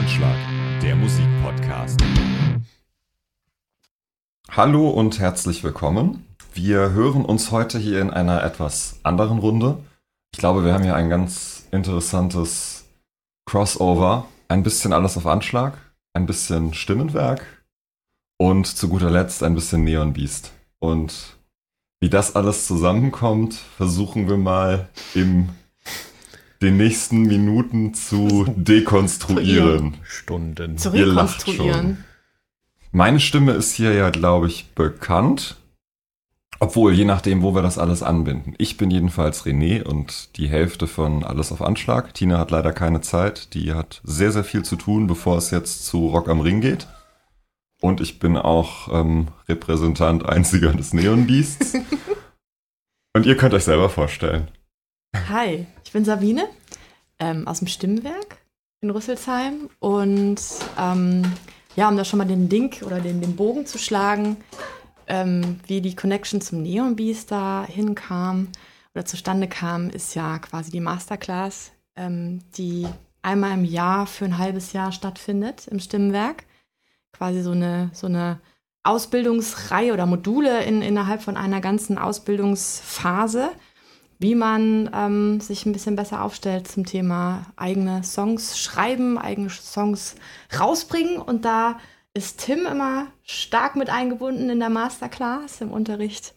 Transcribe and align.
Anschlag, 0.00 0.38
der 0.80 0.96
Musikpodcast. 0.96 2.00
Hallo 4.50 4.88
und 4.88 5.18
herzlich 5.18 5.62
willkommen. 5.62 6.24
Wir 6.54 6.92
hören 6.92 7.22
uns 7.22 7.50
heute 7.50 7.78
hier 7.78 8.00
in 8.00 8.08
einer 8.08 8.42
etwas 8.42 8.98
anderen 9.02 9.40
Runde. 9.40 9.76
Ich 10.32 10.38
glaube, 10.38 10.64
wir 10.64 10.72
haben 10.72 10.84
hier 10.84 10.96
ein 10.96 11.10
ganz 11.10 11.66
interessantes 11.70 12.86
Crossover. 13.44 14.26
Ein 14.48 14.62
bisschen 14.62 14.94
alles 14.94 15.18
auf 15.18 15.26
Anschlag, 15.26 15.76
ein 16.14 16.24
bisschen 16.24 16.72
Stimmenwerk 16.72 17.62
und 18.38 18.68
zu 18.68 18.88
guter 18.88 19.10
Letzt 19.10 19.42
ein 19.42 19.54
bisschen 19.54 19.84
Neon 19.84 20.14
Beast. 20.14 20.52
Und 20.78 21.36
wie 22.00 22.08
das 22.08 22.36
alles 22.36 22.66
zusammenkommt, 22.66 23.52
versuchen 23.52 24.30
wir 24.30 24.38
mal 24.38 24.88
im 25.12 25.50
den 26.62 26.76
nächsten 26.76 27.22
Minuten 27.22 27.94
zu 27.94 28.44
dekonstruieren. 28.56 29.94
Stunden. 30.02 30.76
Zu 30.76 30.92
rekonstruieren. 30.92 32.04
Meine 32.92 33.20
Stimme 33.20 33.52
ist 33.52 33.72
hier 33.72 33.92
ja, 33.92 34.10
glaube 34.10 34.48
ich, 34.48 34.74
bekannt. 34.74 35.56
Obwohl, 36.62 36.92
je 36.92 37.06
nachdem, 37.06 37.42
wo 37.42 37.54
wir 37.54 37.62
das 37.62 37.78
alles 37.78 38.02
anbinden. 38.02 38.54
Ich 38.58 38.76
bin 38.76 38.90
jedenfalls 38.90 39.46
René 39.46 39.82
und 39.82 40.36
die 40.36 40.48
Hälfte 40.48 40.86
von 40.86 41.24
Alles 41.24 41.52
auf 41.52 41.62
Anschlag. 41.62 42.12
Tina 42.12 42.36
hat 42.36 42.50
leider 42.50 42.72
keine 42.72 43.00
Zeit. 43.00 43.54
Die 43.54 43.72
hat 43.72 44.02
sehr, 44.04 44.30
sehr 44.30 44.44
viel 44.44 44.62
zu 44.62 44.76
tun, 44.76 45.06
bevor 45.06 45.38
es 45.38 45.50
jetzt 45.50 45.86
zu 45.86 46.08
Rock 46.08 46.28
am 46.28 46.40
Ring 46.40 46.60
geht. 46.60 46.86
Und 47.80 48.02
ich 48.02 48.18
bin 48.18 48.36
auch 48.36 48.92
ähm, 48.92 49.28
Repräsentant 49.48 50.28
einziger 50.28 50.74
des 50.74 50.92
Neon 50.92 51.26
Beasts. 51.26 51.72
und 53.14 53.24
ihr 53.24 53.38
könnt 53.38 53.54
euch 53.54 53.64
selber 53.64 53.88
vorstellen. 53.88 54.48
Hi, 55.30 55.66
ich 55.90 55.92
bin 55.92 56.04
Sabine 56.04 56.48
ähm, 57.18 57.48
aus 57.48 57.58
dem 57.58 57.66
Stimmenwerk 57.66 58.38
in 58.80 58.90
Rüsselsheim 58.90 59.68
und 59.80 60.40
ähm, 60.78 61.24
ja, 61.74 61.88
um 61.88 61.96
da 61.96 62.04
schon 62.04 62.18
mal 62.18 62.28
den 62.28 62.48
Link 62.48 62.82
oder 62.86 63.00
den, 63.00 63.20
den 63.20 63.34
Bogen 63.34 63.66
zu 63.66 63.76
schlagen, 63.76 64.36
ähm, 65.08 65.58
wie 65.66 65.80
die 65.80 65.96
Connection 65.96 66.40
zum 66.40 66.62
Neon 66.62 66.94
Beast 66.94 67.32
da 67.32 67.66
hinkam 67.66 68.46
oder 68.94 69.04
zustande 69.04 69.48
kam, 69.48 69.90
ist 69.90 70.14
ja 70.14 70.38
quasi 70.38 70.70
die 70.70 70.78
Masterclass, 70.78 71.72
ähm, 71.96 72.38
die 72.56 72.86
einmal 73.20 73.54
im 73.54 73.64
Jahr 73.64 74.06
für 74.06 74.26
ein 74.26 74.38
halbes 74.38 74.72
Jahr 74.72 74.92
stattfindet 74.92 75.66
im 75.66 75.80
Stimmenwerk. 75.80 76.44
Quasi 77.12 77.42
so 77.42 77.50
eine, 77.50 77.90
so 77.94 78.06
eine 78.06 78.38
Ausbildungsreihe 78.84 79.92
oder 79.92 80.06
Module 80.06 80.62
in, 80.62 80.82
innerhalb 80.82 81.20
von 81.20 81.36
einer 81.36 81.60
ganzen 81.60 81.98
Ausbildungsphase 81.98 83.50
wie 84.20 84.34
man 84.34 84.90
ähm, 84.94 85.40
sich 85.40 85.64
ein 85.64 85.72
bisschen 85.72 85.96
besser 85.96 86.22
aufstellt 86.22 86.68
zum 86.68 86.84
Thema 86.84 87.46
eigene 87.56 88.04
Songs 88.04 88.58
schreiben, 88.58 89.16
eigene 89.16 89.48
Songs 89.48 90.14
rausbringen. 90.56 91.16
Und 91.16 91.46
da 91.46 91.78
ist 92.12 92.44
Tim 92.44 92.66
immer 92.66 93.06
stark 93.22 93.76
mit 93.76 93.88
eingebunden 93.88 94.50
in 94.50 94.60
der 94.60 94.68
Masterclass, 94.68 95.62
im 95.62 95.72
Unterricht. 95.72 96.34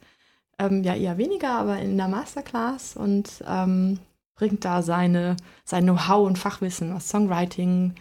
Ähm, 0.57 0.83
ja, 0.83 0.95
eher 0.95 1.17
weniger, 1.17 1.49
aber 1.49 1.79
in 1.79 1.97
der 1.97 2.07
Masterclass 2.07 2.95
und 2.95 3.43
ähm, 3.45 3.99
bringt 4.35 4.63
da 4.63 4.81
seine, 4.81 5.35
sein 5.65 5.83
Know-how 5.83 6.25
und 6.25 6.37
Fachwissen, 6.37 6.95
was 6.95 7.09
Songwriting, 7.09 7.95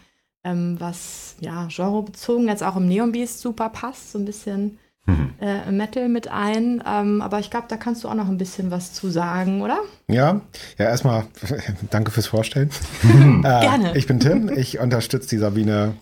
ähm, 0.45 0.77
was 0.79 1.35
ja 1.41 1.67
genrebezogen 1.75 2.47
jetzt 2.47 2.63
auch 2.63 2.77
im 2.77 2.87
Neon 2.87 3.11
Beast 3.11 3.41
super 3.41 3.69
passt, 3.69 4.13
so 4.13 4.19
ein 4.19 4.27
bisschen 4.27 4.79
Mhm. 5.07 5.35
äh, 5.41 5.71
Metal 5.73 6.09
mit 6.09 6.29
ein. 6.29 6.83
Ähm, 6.87 7.23
aber 7.23 7.41
ich 7.41 7.51
glaube, 7.51 7.67
da 7.69 7.77
kannst 7.77 8.05
du 8.05 8.09
auch 8.09 8.15
noch 8.15 8.29
ein 8.29 8.39
bisschen 8.39 8.71
was 8.71 8.93
zu 8.93 9.11
sagen, 9.11 9.61
oder? 9.63 9.81
Ja, 10.07 10.41
ja, 10.79 10.85
erstmal 10.85 11.25
danke 11.91 12.11
fürs 12.13 12.27
Vorstellen. 12.29 12.71
äh, 13.03 13.41
Gerne. 13.43 13.97
Ich 13.97 14.07
bin 14.07 14.21
Tim, 14.21 14.49
ich 14.49 14.79
unterstütze 14.79 15.29
die 15.31 15.39
Sabine 15.39 15.95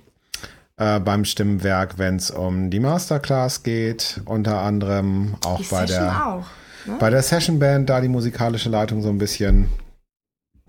äh, 0.76 1.00
beim 1.00 1.24
Stimmenwerk, 1.24 1.98
wenn 1.98 2.16
es 2.16 2.30
um 2.30 2.70
die 2.70 2.80
Masterclass 2.80 3.62
geht, 3.62 4.20
unter 4.26 4.60
anderem 4.60 5.34
auch 5.44 5.58
Die 5.58 5.64
bei 5.70 5.86
Session 5.86 6.04
der, 6.04 6.26
auch. 6.26 6.46
Ne? 6.86 6.96
bei 6.98 7.10
der 7.10 7.22
Session 7.22 7.58
Band, 7.58 7.88
da 7.88 8.00
die 8.00 8.08
musikalische 8.08 8.68
Leitung 8.68 9.02
so 9.02 9.08
ein 9.08 9.18
bisschen. 9.18 9.70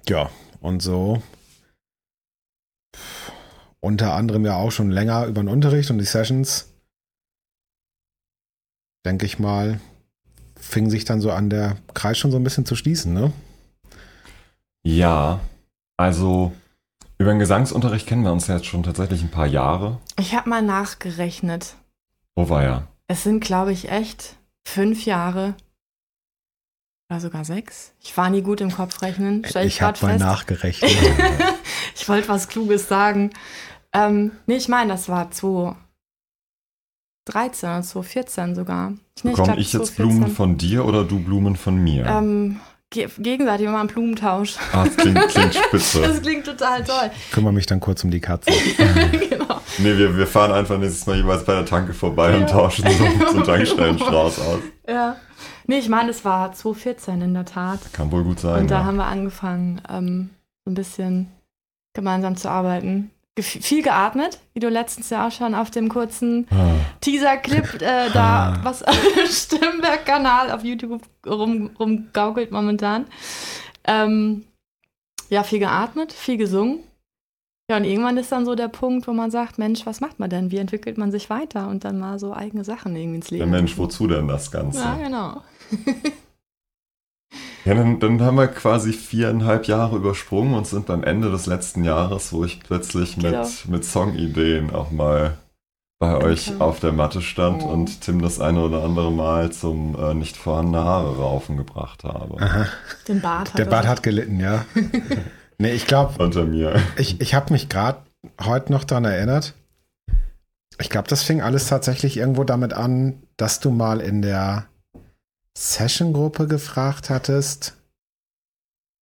Ja, 0.08 0.30
und 0.62 0.82
so. 0.82 1.22
Unter 3.80 4.14
anderem 4.14 4.46
ja 4.46 4.56
auch 4.56 4.72
schon 4.72 4.92
länger 4.92 5.26
über 5.26 5.42
den 5.42 5.48
Unterricht 5.50 5.90
und 5.92 5.98
die 5.98 6.06
Sessions. 6.06 6.71
Denke 9.06 9.26
ich 9.26 9.40
mal, 9.40 9.80
fing 10.56 10.90
sich 10.90 11.06
dann 11.06 11.22
so 11.22 11.32
an 11.32 11.50
der 11.50 11.78
Kreis 11.94 12.18
schon 12.18 12.32
so 12.32 12.38
ein 12.38 12.44
bisschen 12.44 12.66
zu 12.66 12.76
schließen, 12.76 13.14
ne? 13.14 13.34
Ja, 14.84 15.40
also 15.98 16.52
über 17.18 17.32
den 17.32 17.40
Gesangsunterricht 17.40 18.08
kennen 18.08 18.24
wir 18.24 18.32
uns 18.32 18.48
ja 18.48 18.56
jetzt 18.56 18.66
schon 18.66 18.84
tatsächlich 18.84 19.22
ein 19.22 19.30
paar 19.30 19.46
Jahre. 19.46 20.00
Ich 20.18 20.34
habe 20.34 20.50
mal 20.50 20.62
nachgerechnet. 20.62 21.76
Wo 22.36 22.50
war 22.50 22.64
ja? 22.64 22.88
Es 23.08 23.24
sind, 23.24 23.44
glaube 23.44 23.72
ich, 23.72 23.92
echt 23.92 24.38
fünf 24.66 25.06
Jahre. 25.06 25.56
Oder 27.10 27.20
sogar 27.20 27.46
sechs. 27.46 27.94
Ich 28.00 28.16
war 28.18 28.30
nie 28.30 28.42
gut 28.42 28.62
im 28.62 28.72
Kopfrechnen. 28.72 29.44
Stell 29.46 29.68
ich 29.68 29.76
ich 29.76 29.82
habe 29.82 30.04
mal 30.04 30.18
nachgerechnet. 30.18 30.92
ich 31.96 32.08
wollte 32.10 32.30
was 32.30 32.48
Kluges 32.48 32.88
sagen. 32.88 33.32
Ähm, 33.94 34.32
nee, 34.48 34.56
ich 34.56 34.70
meine, 34.70 34.92
das 34.92 35.10
war 35.10 35.30
2013 37.26 37.70
oder 37.70 37.82
2014 37.84 38.56
sogar. 38.56 38.94
Bekomme 39.24 39.34
glaub, 39.36 39.58
ich, 39.58 39.74
jetzt 39.74 39.96
2014. 39.96 39.96
Blumen 39.96 40.36
von 40.36 40.58
dir 40.58 40.86
oder 40.86 41.04
du 41.04 41.20
Blumen 41.20 41.56
von 41.56 41.76
mir? 41.78 42.06
Ähm, 42.06 42.60
ge 42.90 43.08
gegenseitig 43.20 43.68
immer 43.68 43.80
ein 43.80 43.88
Blumentausch. 43.88 44.58
ah, 44.74 44.86
das 44.86 44.98
klingt, 44.98 45.28
klingt 45.28 45.56
spitze. 45.56 46.02
Das 46.08 46.22
klingt 46.22 46.46
total 46.46 46.84
toll. 46.84 47.12
Kümmere 47.32 47.54
mich 47.54 47.66
dann 47.66 47.80
kurz 47.80 48.04
um 48.04 48.12
die 48.12 48.20
Katze. 48.20 48.52
genau. 49.30 49.62
Nee, 49.78 49.98
wir, 49.98 50.18
wir 50.18 50.28
fahren 50.28 50.52
einfach 50.52 50.78
nächstes 50.78 51.06
Mal 51.06 51.18
jeweils 51.18 51.46
bei 51.46 51.54
der 51.54 51.66
Tanke 51.66 51.94
vorbei 51.94 52.32
Ja. 52.32 52.38
und 52.38 52.50
tauschen 52.50 52.86
so, 52.90 53.06
einen 53.06 53.44
Tankstellenstrauß 53.44 54.40
aus. 54.40 54.60
Ja. 54.88 55.16
Nee, 55.68 55.78
ich 55.78 55.90
meine, 55.90 56.10
es 56.10 56.26
war 56.26 56.52
2014 56.52 57.22
in 57.22 57.34
der 57.34 57.46
Tat. 57.46 57.80
Kann 57.94 58.12
wohl 58.12 58.24
gut 58.24 58.40
sein. 58.40 58.62
Und 58.62 58.72
da 58.72 58.80
ja. 58.80 58.86
haben 58.86 58.98
wir 58.98 59.06
angefangen, 59.06 59.82
ähm, 59.90 60.30
so 60.66 60.72
ein 60.72 60.74
bisschen 60.74 61.32
gemeinsam 61.94 62.36
zu 62.36 62.50
arbeiten. 62.50 63.12
Viel 63.40 63.82
geatmet, 63.82 64.40
wie 64.54 64.60
du 64.60 64.68
letztens 64.68 65.10
ja 65.10 65.26
auch 65.28 65.32
schon 65.32 65.56
auf 65.56 65.72
dem 65.72 65.88
kurzen 65.88 66.48
Ah. 66.52 66.74
Teaser-Clip 67.00 67.82
äh, 67.82 68.10
da, 68.14 68.60
was 68.64 68.84
Stimmberg-Kanal 69.30 70.52
auf 70.52 70.64
YouTube 70.66 71.02
rum, 71.26 71.72
rumgaukelt 71.80 72.52
momentan. 72.52 73.06
Ähm, 73.86 74.44
ja, 75.30 75.44
viel 75.44 75.60
geatmet, 75.60 76.12
viel 76.12 76.36
gesungen. 76.36 76.80
Ja, 77.70 77.78
und 77.78 77.86
irgendwann 77.86 78.18
ist 78.18 78.34
dann 78.34 78.46
so 78.46 78.54
der 78.54 78.68
Punkt, 78.68 79.08
wo 79.08 79.14
man 79.14 79.32
sagt, 79.32 79.58
Mensch, 79.58 79.86
was 79.86 80.02
macht 80.02 80.20
man 80.20 80.30
denn? 80.30 80.52
Wie 80.52 80.58
entwickelt 80.58 80.98
man 80.98 81.10
sich 81.10 81.30
weiter? 81.30 81.70
Und 81.70 81.86
dann 81.86 82.00
mal 82.00 82.20
so 82.20 82.34
eigene 82.34 82.66
Sachen 82.66 82.94
irgendwie 82.98 83.16
ins 83.20 83.32
Leben. 83.32 83.46
Ja, 83.46 83.50
Mensch, 83.50 83.78
wozu 83.78 84.08
denn 84.08 84.28
das 84.28 84.52
Ganze? 84.52 84.80
Ja, 84.80 85.42
Ja, 87.66 87.76
dann, 87.76 88.00
dann 88.00 88.22
haben 88.22 88.38
wir 88.38 88.48
quasi 88.48 88.92
viereinhalb 88.92 89.68
Jahre 89.68 89.96
übersprungen 89.98 90.56
und 90.56 90.66
sind 90.66 90.88
beim 90.88 91.04
Ende 91.04 91.30
des 91.32 91.46
letzten 91.46 91.84
Jahres, 91.84 92.34
wo 92.34 92.44
ich 92.44 92.60
plötzlich 92.62 93.18
mit, 93.18 93.26
Genau. 93.32 93.48
mit 93.68 93.86
Songideen 93.86 94.74
auch 94.74 94.90
mal 94.92 95.38
bei 96.00 96.18
euch 96.18 96.50
Okay. 96.50 96.60
auf 96.62 96.80
der 96.80 96.92
Matte 96.92 97.22
stand 97.22 97.62
Oh. 97.62 97.68
und 97.68 98.02
Tim 98.02 98.22
das 98.24 98.40
eine 98.40 98.62
oder 98.62 98.84
andere 98.84 99.12
Mal 99.12 99.52
zum 99.52 99.96
äh, 100.00 100.16
nicht 100.16 100.36
vorhandene 100.38 100.84
Haare 100.84 101.16
raufen 101.18 101.58
gebracht 101.58 102.04
habe. 102.04 102.42
Aha. 102.42 102.66
Den 103.08 103.22
Bart 103.22 103.50
hat 103.52 103.60
Der 103.60 103.66
er. 103.66 103.70
Bart 103.70 103.88
hat 103.88 104.02
gelitten, 104.02 104.40
ja. 104.40 104.66
Nee, 105.60 105.74
ich 105.74 105.86
glaube, 105.86 106.24
Unter 106.24 106.46
mir. 106.46 106.74
ich, 106.98 107.22
ich 107.22 107.36
habe 107.36 107.54
mich 107.54 107.70
gerade 107.70 108.00
heute 108.44 108.72
noch 108.72 108.84
dran 108.84 109.06
erinnert. 109.06 109.54
Ich 110.80 110.90
glaube, 110.90 111.08
das 111.08 111.22
fing 111.22 111.42
alles 111.44 111.68
tatsächlich 111.68 112.18
irgendwo 112.18 112.44
damit 112.44 112.74
an, 112.74 113.22
dass 113.38 113.60
du 113.60 113.70
mal 113.70 114.00
in 114.02 114.24
der 114.24 114.66
Session-Gruppe 115.58 116.48
gefragt 116.48 117.10
hattest, 117.10 117.76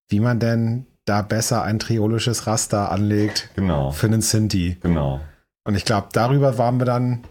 wie 0.09 0.20
man 0.20 0.40
denn 0.40 0.85
da 1.06 1.22
besser 1.22 1.64
ein 1.64 1.79
triolisches 1.79 2.47
Raster 2.47 2.91
anlegt 2.91 3.50
Genau, 3.56 3.91
für 3.91 4.08
einen 4.08 4.22
Sinti. 4.22 4.78
genau. 4.82 5.22
Und 5.64 5.76
ich 5.76 5.85
glaube, 5.85 6.08
darüber 6.14 6.58
waren 6.58 6.79
wir 6.79 6.85
dann 6.85 7.23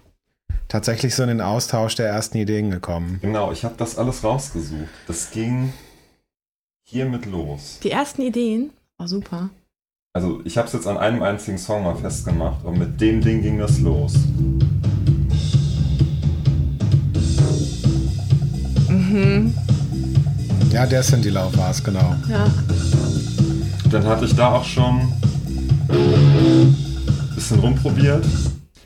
tatsächlich 0.69 1.15
so 1.15 1.23
in 1.23 1.29
den 1.29 1.41
Austausch 1.41 1.95
der 1.97 2.09
ersten 2.09 2.39
Ideen 2.39 2.71
gekommen. 2.71 3.19
Genau, 3.23 3.51
ich 3.53 3.65
habe 3.65 3.75
das 3.79 3.99
alles 3.99 4.23
rausgesucht. 4.23 4.89
Das 5.07 5.31
ging 5.31 5.73
hiermit 6.85 7.27
los. 7.27 7.81
Die 7.83 7.91
ersten 7.91 8.23
Ideen, 8.23 8.71
oh 8.99 9.07
super. 9.07 9.51
Also 10.15 10.41
ich 10.45 10.57
habe 10.59 10.67
es 10.67 10.73
jetzt 10.75 10.87
an 10.87 10.97
einem 10.99 11.23
einzigen 11.23 11.59
Song 11.59 11.85
mal 11.85 11.97
festgemacht 11.97 12.65
und 12.65 12.79
mit 12.79 13.01
dem 13.01 13.21
Ding 13.21 13.43
ging 13.43 13.59
das 13.59 13.79
los. 13.81 14.15
Mhm. 19.09 19.55
Ja, 20.71 20.87
der 20.87 21.03
Sinti-Lauf 21.03 21.57
war 21.57 21.71
es, 21.71 21.83
genau. 21.83 22.15
Ja. 22.29 22.47
Dann 23.91 24.05
hatte 24.05 24.27
ich 24.27 24.35
da 24.35 24.53
auch 24.53 24.65
schon 24.65 25.13
ein 25.89 26.77
bisschen 27.35 27.61
rumprobiert. 27.61 28.25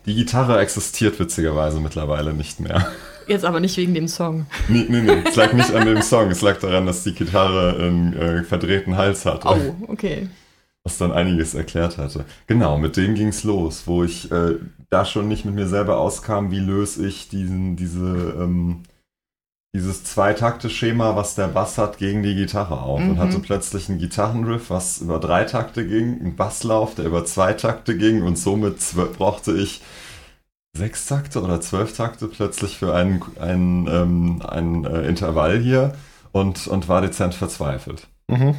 Die 0.07 0.15
Gitarre 0.15 0.61
existiert 0.61 1.19
witzigerweise 1.19 1.81
mittlerweile 1.81 2.33
nicht 2.33 2.61
mehr. 2.61 2.87
Jetzt 3.27 3.45
aber 3.45 3.61
nicht 3.61 3.77
wegen 3.77 3.95
dem 3.95 4.09
Song. 4.09 4.47
Nee, 4.69 4.87
nee, 4.89 5.01
nee. 5.01 5.23
Es 5.29 5.37
lag 5.37 5.53
nicht 5.53 5.73
an 5.73 5.87
dem 5.87 6.03
Song. 6.03 6.31
Es 6.31 6.43
lag 6.43 6.59
daran, 6.59 6.87
dass 6.87 7.05
die 7.05 7.15
Gitarre 7.15 7.77
einen 7.79 8.13
äh, 8.15 8.43
verdrehten 8.45 8.97
Hals 8.97 9.25
hatte. 9.25 9.49
Oh, 9.49 9.75
okay. 9.89 10.29
was 10.85 10.99
dann 10.99 11.13
einiges 11.13 11.55
erklärt 11.55 11.99
hatte. 11.99 12.25
Genau, 12.47 12.79
mit 12.79 12.97
dem 12.97 13.15
ging's 13.15 13.45
los, 13.45 13.83
wo 13.87 14.03
ich 14.03 14.31
äh, 14.33 14.57
da 14.91 15.05
schon 15.05 15.29
nicht 15.29 15.45
mit 15.45 15.55
mir 15.55 15.69
selber 15.69 15.99
auskam, 15.99 16.51
wie 16.51 16.59
löse 16.59 17.07
ich 17.07 17.29
diesen, 17.29 17.77
diese, 17.77 18.35
ähm, 18.41 18.83
dieses 19.75 20.05
Zweitakte-Schema, 20.05 21.17
was 21.17 21.35
der 21.35 21.49
Bass 21.49 21.79
hat, 21.79 21.97
gegen 21.99 22.23
die 22.23 22.35
Gitarre 22.35 22.81
auf. 22.83 23.01
Mhm. 23.01 23.11
Und 23.11 23.19
hatte 23.19 23.39
plötzlich 23.39 23.89
einen 23.89 23.99
Gitarrenriff, 23.99 24.69
was 24.71 24.99
über 24.99 25.19
drei 25.19 25.45
Takte 25.45 25.87
ging, 25.87 26.21
einen 26.21 26.37
Basslauf, 26.37 26.95
der 26.95 27.07
über 27.07 27.25
zwei 27.25 27.55
Takte 27.55 27.97
ging 27.97 28.23
und 28.23 28.37
somit 28.37 28.77
brauchte 29.17 29.53
ich 29.53 29.81
sechs 30.77 31.07
Takte 31.07 31.43
oder 31.43 31.61
zwölf 31.61 31.97
Takte 31.97 32.29
plötzlich 32.29 32.79
für 32.79 32.95
ein, 32.95 33.23
ein, 33.41 33.87
ähm, 33.91 34.43
ein 34.47 34.85
äh, 34.85 35.03
Intervall 35.07 35.59
hier 35.59 35.95
und, 36.33 36.67
und 36.67 36.89
war 36.89 37.01
dezent 37.03 37.35
verzweifelt. 37.35 38.07
Mhm. 38.29 38.55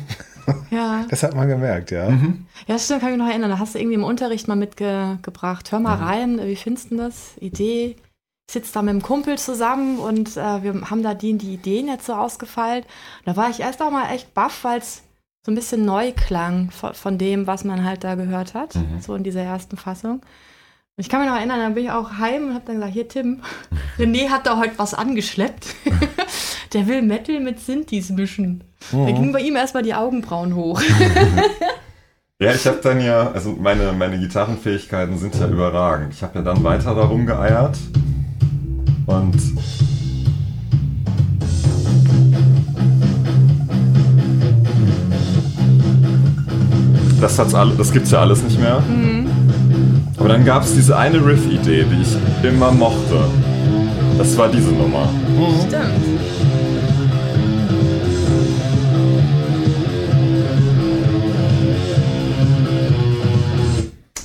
Ja. 0.72 1.06
Das 1.10 1.24
hat 1.24 1.36
man 1.36 1.48
gemerkt, 1.48 1.92
ja. 1.92 2.10
Mhm. 2.10 2.46
Ja, 2.68 2.78
stimmt, 2.78 3.00
kann 3.02 3.10
ich 3.12 3.18
mich 3.18 3.26
noch 3.26 3.32
erinnern. 3.32 3.50
Da 3.50 3.60
hast 3.60 3.76
du 3.76 3.80
irgendwie 3.80 3.96
im 3.96 4.04
Unterricht 4.04 4.48
mal 4.48 4.56
mitgebracht. 4.56 5.72
Hör 5.72 5.80
mal 5.80 5.98
Mhm. 5.98 6.04
rein, 6.04 6.40
wie 6.44 6.56
findest 6.56 6.92
du 6.92 6.98
das? 6.98 7.38
Idee. 7.40 7.96
Ich 8.48 8.54
sitze 8.54 8.74
da 8.74 8.82
mit 8.82 8.90
einem 8.92 9.02
Kumpel 9.02 9.38
zusammen 9.38 10.00
und 10.00 10.36
äh, 10.38 10.64
wir 10.64 10.90
haben 10.90 11.02
da 11.02 11.14
die, 11.14 11.38
die 11.38 11.54
Ideen 11.54 11.88
jetzt 11.88 12.06
so 12.06 12.14
ausgefeilt. 12.14 12.86
Da 13.26 13.36
war 13.38 13.50
ich 13.50 13.62
erst 13.62 13.82
auch 13.82 13.90
mal 13.92 14.12
echt 14.14 14.34
baff, 14.34 14.64
weil 14.64 14.80
es 14.80 15.02
so 15.46 15.52
ein 15.52 15.56
bisschen 15.56 15.86
neu 15.86 16.12
klang 16.12 16.70
von, 16.72 16.94
von 16.94 17.18
dem, 17.18 17.48
was 17.48 17.64
man 17.64 17.84
halt 17.84 18.04
da 18.04 18.16
gehört 18.16 18.54
hat, 18.54 18.76
Mhm. 18.76 19.02
so 19.02 19.16
in 19.16 19.24
dieser 19.24 19.42
ersten 19.42 19.78
Fassung. 19.78 20.16
Und 20.96 20.98
ich 20.98 21.10
kann 21.10 21.22
mich 21.22 21.30
noch 21.30 21.38
erinnern, 21.38 21.60
dann 21.60 21.74
bin 21.74 21.86
ich 21.86 21.92
auch 21.92 22.14
heim 22.20 22.50
und 22.50 22.54
habe 22.54 22.66
dann 22.68 22.76
gesagt, 22.76 22.94
hier 22.94 23.08
Tim, 23.08 23.42
René 23.98 24.30
hat 24.30 24.46
da 24.46 24.60
heute 24.60 24.78
was 24.78 24.94
angeschleppt. 24.94 25.66
Der 26.74 26.88
will 26.88 27.02
Metal 27.02 27.40
mit 27.40 27.60
Synthes 27.60 28.10
mischen. 28.10 28.64
Da 28.92 28.98
Mhm. 28.98 29.06
gingen 29.08 29.32
bei 29.32 29.40
ihm 29.42 29.56
erstmal 29.56 29.84
die 29.84 29.94
Augenbrauen 29.96 30.54
hoch. 30.56 30.82
Ja, 32.40 32.52
ich 32.52 32.66
habe 32.68 32.80
dann 32.84 33.00
ja, 33.00 33.32
also 33.32 33.52
meine, 33.58 33.94
meine 33.94 34.20
Gitarrenfähigkeiten 34.20 35.18
sind 35.18 35.34
ja 35.36 35.48
überragend. 35.48 36.14
Ich 36.14 36.24
habe 36.24 36.40
ja 36.40 36.44
dann 36.44 36.62
weiter 36.64 36.94
darum 36.94 37.26
geeiert 37.26 37.78
und 39.06 39.36
das 47.22 47.40
hat's 47.40 47.54
alle, 47.54 47.76
das 47.76 47.92
gibt's 47.92 48.12
ja 48.12 48.20
alles 48.20 48.44
nicht 48.44 48.60
mehr. 48.60 48.84
Aber 50.18 50.30
dann 50.30 50.46
gab 50.46 50.64
es 50.64 50.74
diese 50.74 50.98
eine 50.98 51.26
Riff-Idee, 51.26 51.86
die 51.86 52.02
ich 52.02 52.48
immer 52.50 52.72
mochte. 52.72 53.26
Das 54.18 54.38
war 54.38 54.48
diese 54.48 54.72
Nummer. 54.72 55.10
Stimmt. 55.68 55.84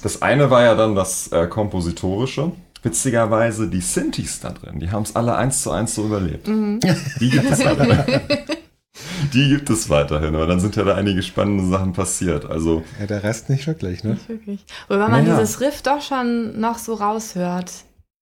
Das 0.03 0.23
eine 0.23 0.51
war 0.51 0.63
ja 0.63 0.75
dann 0.75 0.95
das 0.95 1.29
äh, 1.33 1.47
Kompositorische. 1.47 2.53
Witzigerweise 2.83 3.69
die 3.69 3.81
Synthes 3.81 4.41
da 4.41 4.51
drin, 4.51 4.79
die 4.81 4.91
haben 4.91 5.03
es 5.03 5.17
alle 5.17 5.37
eins 5.37 5.63
zu 5.63 5.71
eins 5.71 5.95
so 5.95 6.07
überlebt. 6.07 6.47
Die 6.47 7.31
gibt 7.31 7.51
es 7.51 7.65
weiterhin. 7.65 8.21
die 9.33 9.49
gibt 9.49 9.69
es 9.71 9.89
weiterhin, 9.91 10.35
aber 10.35 10.47
dann 10.47 10.61
sind 10.61 10.77
ja 10.77 10.85
da 10.85 10.95
einige 10.95 11.23
spannende 11.23 11.67
Sachen 11.69 11.93
passiert. 11.93 12.45
Also, 12.47 12.85
Ja, 13.01 13.07
der 13.07 13.23
Rest 13.23 13.51
nicht 13.51 13.67
wirklich, 13.67 14.05
ne? 14.05 14.15
Nicht 14.15 14.29
wirklich. 14.29 14.65
Wobei 14.89 15.09
man 15.09 15.25
Naja. 15.25 15.37
dieses 15.39 15.61
Riff 15.61 15.83
doch 15.83 16.01
schon 16.03 16.59
noch 16.61 16.79
so 16.79 16.95
raushört. 16.95 17.71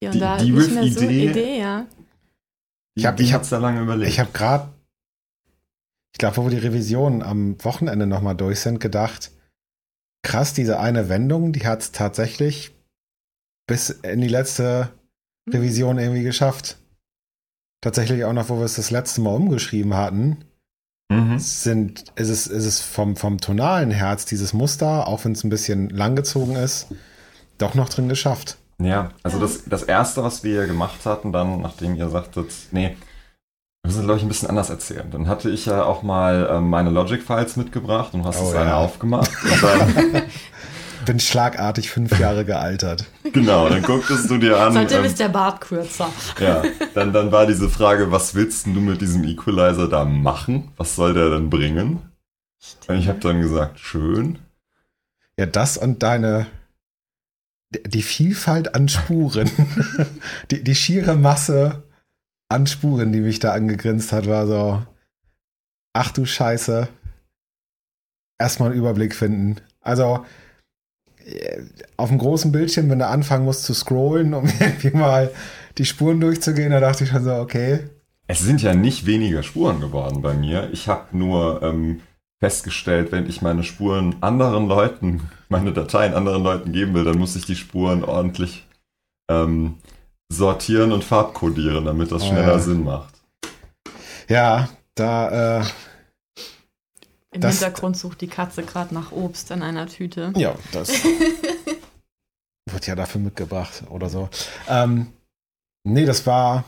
Hier 0.01 0.11
und 0.11 0.15
Die- 0.15 0.21
da 0.21 0.37
die 0.39 0.51
nicht 0.51 0.71
mehr 0.73 0.83
so 0.85 1.01
Riff-Idee- 1.01 1.31
Idee, 1.31 1.59
ja. 1.61 1.87
die, 2.97 3.01
Ich 3.01 3.07
hab- 3.07 3.17
die 3.17 3.23
ich 3.25 3.33
hab- 3.33 3.41
hat's 3.41 3.51
ja 3.51 3.59
lange 3.59 3.81
überlebt. 3.83 4.11
Ich 4.11 4.21
habe 4.21 4.31
gerade, 4.33 4.69
ich 6.13 6.19
glaube, 6.19 6.37
wo 6.39 6.45
wir 6.45 6.51
die 6.51 6.59
Revisionen 6.67 7.23
am 7.23 7.63
Wochenende 7.65 8.07
nochmal 8.07 8.35
durch 8.37 8.61
sind, 8.61 8.81
gedacht, 8.81 9.31
krass, 10.23 10.55
diese 10.55 10.81
eine 10.81 11.09
Wendung, 11.09 11.53
die 11.53 11.67
hat 11.67 11.81
es 11.83 11.93
tatsächlich 11.93 12.73
bis 13.67 13.91
in 13.91 14.21
die 14.21 14.29
letzte 14.29 14.91
Hm. 15.49 15.55
Revision 15.61 15.99
irgendwie 15.99 16.23
geschafft. 16.23 16.79
Tatsächlich 17.81 18.25
auch 18.25 18.33
noch, 18.33 18.49
wo 18.49 18.59
wir 18.59 18.65
es 18.65 18.77
das 18.77 18.91
letzte 18.91 19.21
Mal 19.21 19.35
umgeschrieben 19.35 19.95
hatten, 19.95 20.39
mhm. 21.09 21.39
sind, 21.39 22.13
ist 22.17 22.31
es, 22.31 22.47
ist 22.47 22.65
es 22.65 22.81
vom, 22.81 23.17
vom 23.17 23.39
tonalen 23.39 23.91
Herz 23.91 24.25
dieses 24.25 24.53
Muster, 24.53 25.07
auch 25.07 25.25
wenn 25.25 25.33
es 25.33 25.45
ein 25.45 25.51
bisschen 25.51 25.91
langgezogen 25.91 26.57
ist, 26.57 26.89
doch 27.59 27.75
noch 27.75 27.89
drin 27.89 28.09
geschafft. 28.09 28.57
Ja, 28.83 29.11
also. 29.23 29.39
Das, 29.39 29.65
das 29.67 29.83
erste, 29.85 30.23
was 30.23 30.43
wir 30.43 30.67
gemacht 30.67 31.07
hatten, 31.07 31.33
dann, 31.33 31.61
nachdem 31.63 31.95
ihr 31.95 32.09
sagtet, 32.09 32.53
nee, 32.73 32.97
wir 33.83 33.93
müssen, 33.93 34.05
glaube 34.05 34.19
ich, 34.19 34.25
ein 34.25 34.29
bisschen 34.29 34.49
anders 34.49 34.69
erzählen. 34.69 35.09
Dann 35.13 35.29
hatte 35.29 35.49
ich 35.49 35.67
ja 35.67 35.85
auch 35.85 36.03
mal 36.03 36.49
ähm, 36.51 36.69
meine 36.69 36.91
Logic-Files 36.91 37.57
mitgebracht 37.57 38.15
und 38.15 38.25
hast 38.25 38.41
Oh, 38.41 38.49
es 38.49 38.55
eine 38.55 38.71
ja. 38.71 38.77
aufgemacht. 38.79 39.31
Und 39.45 39.63
dann, 39.63 40.23
Bin 41.07 41.21
schlagartig 41.21 41.91
fünf 41.91 42.19
Jahre 42.19 42.45
gealtert. 42.45 43.07
genau, 43.33 43.69
dann 43.69 43.83
gucktest 43.83 44.29
du 44.29 44.39
dir 44.39 44.61
an. 44.61 44.73
Seitdem 44.73 45.01
ähm, 45.01 45.05
ist 45.05 45.21
der 45.21 45.29
Bart 45.29 45.61
kürzer. 45.61 46.13
Ja, 46.41 46.63
dann, 46.95 47.13
dann 47.13 47.31
war 47.31 47.47
diese 47.47 47.69
Frage, 47.69 48.11
was 48.11 48.35
willst 48.35 48.67
du 48.67 48.81
mit 48.81 49.01
diesem 49.01 49.25
Equalizer 49.25 49.89
da 49.89 50.05
machen? 50.05 50.73
Was 50.77 50.97
soll 50.97 51.15
der 51.15 51.31
denn 51.31 51.49
bringen? 51.49 52.11
Und 52.89 52.99
ich 52.99 53.09
habe 53.09 53.21
dann 53.21 53.41
gesagt, 53.41 53.79
schön. 53.79 54.41
Ja, 55.39 55.47
das 55.47 55.77
und 55.77 56.03
deine. 56.03 56.47
Die 57.87 58.03
Vielfalt 58.03 58.75
an 58.75 58.89
Spuren. 58.89 59.51
die, 60.51 60.63
die 60.63 60.75
schiere 60.75 61.17
Masse 61.17 61.85
an 62.49 62.67
Spuren, 62.67 63.13
die 63.13 63.21
mich 63.21 63.39
da 63.39 63.53
angegrinst 63.53 64.13
hat, 64.13 64.27
war 64.27 64.47
so. 64.47 64.83
Ach 65.93 66.11
du 66.11 66.25
Scheiße. 66.25 66.89
Erstmal 68.39 68.71
einen 68.71 68.79
Überblick 68.79 69.15
finden. 69.15 69.61
Also, 69.81 70.25
auf 71.97 72.09
dem 72.09 72.19
großen 72.19 72.53
Bildschirm, 72.53 72.91
wenn 72.91 72.99
du 72.99 73.07
anfangen 73.07 73.45
musst 73.45 73.65
zu 73.65 73.75
scrollen, 73.75 74.35
um 74.35 74.45
irgendwie 74.61 74.91
mal 74.91 75.31
die 75.79 75.85
Spuren 75.85 76.21
durchzugehen, 76.21 76.71
da 76.71 76.81
dachte 76.81 77.05
ich 77.05 77.11
schon 77.11 77.25
so, 77.25 77.35
okay. 77.35 77.81
Es 78.29 78.41
sind 78.41 78.63
ja 78.63 78.75
nicht 78.75 79.07
weniger 79.07 79.43
Spuren 79.43 79.81
geworden 79.81 80.23
bei 80.23 80.35
mir. 80.35 80.69
Ich 80.73 80.89
habe 80.89 81.17
nur 81.17 81.63
ähm, 81.63 82.01
festgestellt, 82.41 83.13
wenn 83.13 83.29
ich 83.29 83.43
meine 83.43 83.63
Spuren 83.63 84.17
anderen 84.21 84.67
Leuten, 84.67 85.29
meine 85.49 85.73
Dateien 85.73 86.15
anderen 86.15 86.43
Leuten 86.43 86.73
geben 86.73 86.95
will, 86.95 87.05
dann 87.05 87.19
muss 87.19 87.37
ich 87.37 87.47
die 87.47 87.57
Spuren 87.57 88.05
ordentlich 88.05 88.67
ähm, 89.31 89.75
sortieren 90.29 90.93
und 90.93 91.05
farbkodieren, 91.05 91.85
damit 91.85 92.11
das 92.11 92.23
Oh, 92.23 92.27
schneller 92.27 92.55
ja. 92.55 92.59
Sinn 92.59 92.85
macht. 92.85 93.15
Ja, 94.29 94.69
da, 94.97 95.61
äh, 95.61 95.65
Im 97.37 97.43
Das- 97.43 97.59
Hintergrund 97.59 97.99
sucht 97.99 98.23
die 98.23 98.29
Katze 98.29 98.63
gerade 98.63 98.95
nach 98.95 99.13
Obst 99.13 99.51
in 99.51 99.63
einer 99.63 99.87
Tüte. 99.87 100.33
Ja, 100.37 100.55
das 100.73 100.89
wird 102.71 102.87
ja 102.87 102.95
dafür 102.95 103.21
mitgebracht 103.21 103.85
oder 103.91 104.09
so. 104.09 104.31
Ähm, 104.71 105.13
nee, 105.85 106.07
das 106.07 106.27
war, 106.27 106.65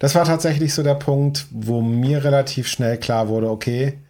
das 0.00 0.16
war 0.16 0.24
tatsächlich 0.24 0.74
so 0.74 0.82
der 0.82 0.96
Punkt, 0.96 1.46
wo 1.52 1.80
mir 1.80 2.24
relativ 2.24 2.66
schnell 2.66 2.98
klar 2.98 3.28
wurde, 3.28 3.48
okay, 3.48 4.00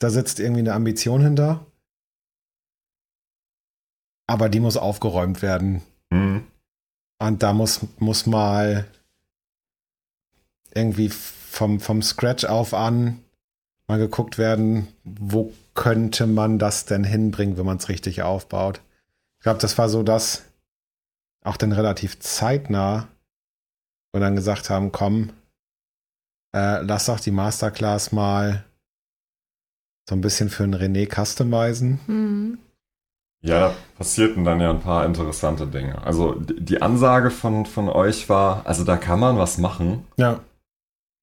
da 0.00 0.10
sitzt 0.10 0.40
irgendwie 0.40 0.62
eine 0.62 0.72
Ambition 0.74 1.22
hinter. 1.22 1.64
Aber 4.26 4.48
die 4.48 4.58
muss 4.58 4.76
aufgeräumt 4.76 5.40
werden. 5.40 5.82
Hm. 6.12 6.44
Und 7.20 7.44
da 7.44 7.52
muss, 7.52 7.78
muss 8.00 8.26
mal 8.26 8.88
irgendwie 10.74 11.10
vom, 11.10 11.78
vom 11.78 12.02
Scratch 12.02 12.44
auf 12.44 12.74
an 12.74 13.22
mal 13.92 13.98
geguckt 13.98 14.38
werden, 14.38 14.88
wo 15.04 15.52
könnte 15.74 16.26
man 16.26 16.58
das 16.58 16.86
denn 16.86 17.04
hinbringen, 17.04 17.58
wenn 17.58 17.66
man 17.66 17.76
es 17.76 17.88
richtig 17.90 18.22
aufbaut. 18.22 18.80
Ich 19.38 19.42
glaube, 19.44 19.60
das 19.60 19.76
war 19.76 19.88
so 19.90 20.02
das, 20.02 20.44
auch 21.44 21.56
dann 21.58 21.72
relativ 21.72 22.18
zeitnah, 22.20 23.08
wir 24.12 24.20
dann 24.20 24.36
gesagt 24.36 24.70
haben, 24.70 24.92
komm, 24.92 25.30
äh, 26.54 26.80
lass 26.82 27.06
doch 27.06 27.20
die 27.20 27.30
Masterclass 27.30 28.12
mal 28.12 28.64
so 30.08 30.14
ein 30.14 30.20
bisschen 30.22 30.48
für 30.48 30.64
einen 30.64 30.74
René 30.74 31.06
customizen. 31.06 32.00
Mhm. 32.06 32.58
Ja, 33.42 33.60
da 33.68 33.74
passierten 33.98 34.44
dann 34.44 34.60
ja 34.60 34.70
ein 34.70 34.80
paar 34.80 35.04
interessante 35.04 35.66
Dinge. 35.66 36.00
Also 36.02 36.34
die 36.38 36.80
Ansage 36.80 37.30
von, 37.30 37.66
von 37.66 37.88
euch 37.88 38.28
war, 38.28 38.64
also 38.66 38.84
da 38.84 38.96
kann 38.96 39.18
man 39.20 39.36
was 39.36 39.58
machen, 39.58 40.06
Ja. 40.16 40.40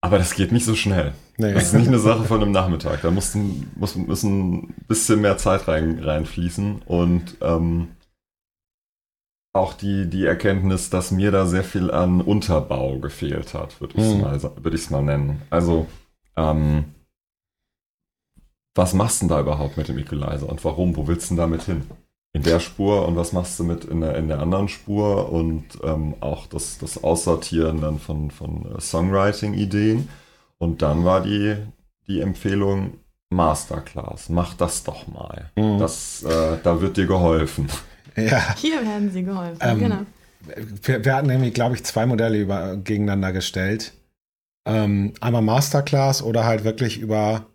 aber 0.01 0.17
das 0.17 0.33
geht 0.35 0.51
nicht 0.51 0.65
so 0.65 0.75
schnell. 0.75 1.13
Nee. 1.39 1.53
Das 1.53 1.67
ist 1.67 1.73
nicht 1.73 1.87
eine 1.87 1.99
Sache 1.99 2.25
von 2.25 2.41
einem 2.41 2.51
Nachmittag. 2.51 3.01
Da 3.01 3.11
mussten, 3.11 3.71
muss, 3.75 3.95
müssen 3.95 4.53
ein 4.55 4.75
bisschen 4.89 5.21
mehr 5.21 5.37
Zeit 5.37 5.69
rein, 5.69 5.97
reinfließen 5.99 6.81
und 6.85 7.37
ähm, 7.39 7.87
auch 9.53 9.73
die, 9.73 10.09
die 10.09 10.25
Erkenntnis, 10.25 10.89
dass 10.89 11.11
mir 11.11 11.31
da 11.31 11.45
sehr 11.45 11.63
viel 11.63 11.91
an 11.91 12.19
Unterbau 12.19 12.99
gefehlt 12.99 13.53
hat, 13.53 13.79
würde 13.79 13.95
ich 13.97 14.03
es 14.03 14.11
Hm. 14.13 14.21
mal, 14.21 14.41
würd 14.63 14.91
mal 14.91 15.01
nennen. 15.01 15.41
Also, 15.49 15.87
ähm, 16.35 16.85
was 18.75 18.93
machst 18.93 19.21
du 19.21 19.27
denn 19.27 19.35
da 19.35 19.39
überhaupt 19.41 19.77
mit 19.77 19.87
dem 19.87 19.97
Equalizer 19.97 20.47
und 20.47 20.63
warum? 20.65 20.95
Wo 20.97 21.07
willst 21.07 21.29
du 21.29 21.35
denn 21.35 21.37
damit 21.37 21.63
hin? 21.63 21.83
In 22.33 22.43
der 22.43 22.59
Spur 22.59 23.07
und 23.07 23.15
was 23.15 23.31
machst 23.31 23.57
du 23.59 23.63
mit 23.63 23.85
in 23.85 24.01
der, 24.01 24.15
in 24.17 24.27
der 24.27 24.39
anderen 24.39 24.67
Spur 24.67 25.31
und 25.31 25.63
ähm, 25.83 26.15
auch 26.19 26.47
das, 26.47 26.77
das 26.77 27.01
Aussortieren 27.03 27.81
dann 27.81 27.97
von, 27.97 28.29
von 28.29 28.75
äh, 28.75 28.79
Songwriting-Ideen. 28.81 30.09
Und 30.59 30.81
dann 30.81 31.05
war 31.05 31.21
die, 31.21 31.55
die 32.07 32.19
Empfehlung, 32.21 32.99
Masterclass, 33.31 34.29
mach 34.29 34.53
das 34.55 34.83
doch 34.83 35.07
mal. 35.07 35.51
Mhm. 35.55 35.79
Das, 35.79 36.23
äh, 36.23 36.57
da 36.63 36.81
wird 36.81 36.97
dir 36.97 37.07
geholfen. 37.07 37.67
Ja. 38.15 38.55
Hier 38.55 38.81
werden 38.83 39.11
sie 39.11 39.23
geholfen, 39.23 39.57
ähm, 39.61 39.79
genau. 39.79 39.99
Wir, 40.83 41.05
wir, 41.05 41.15
hatten 41.15 41.27
nämlich, 41.27 41.53
glaube 41.53 41.75
ich, 41.75 41.83
zwei 41.85 42.05
Modelle 42.05 42.37
über, 42.37 42.75
gegeneinander 42.75 43.31
gestellt. 43.31 43.93
Ähm, 44.67 45.13
einmal 45.21 45.41
Masterclass 45.41 46.21
oder 46.21 46.43
halt 46.45 46.63
wirklich 46.63 46.97
über 46.97 47.45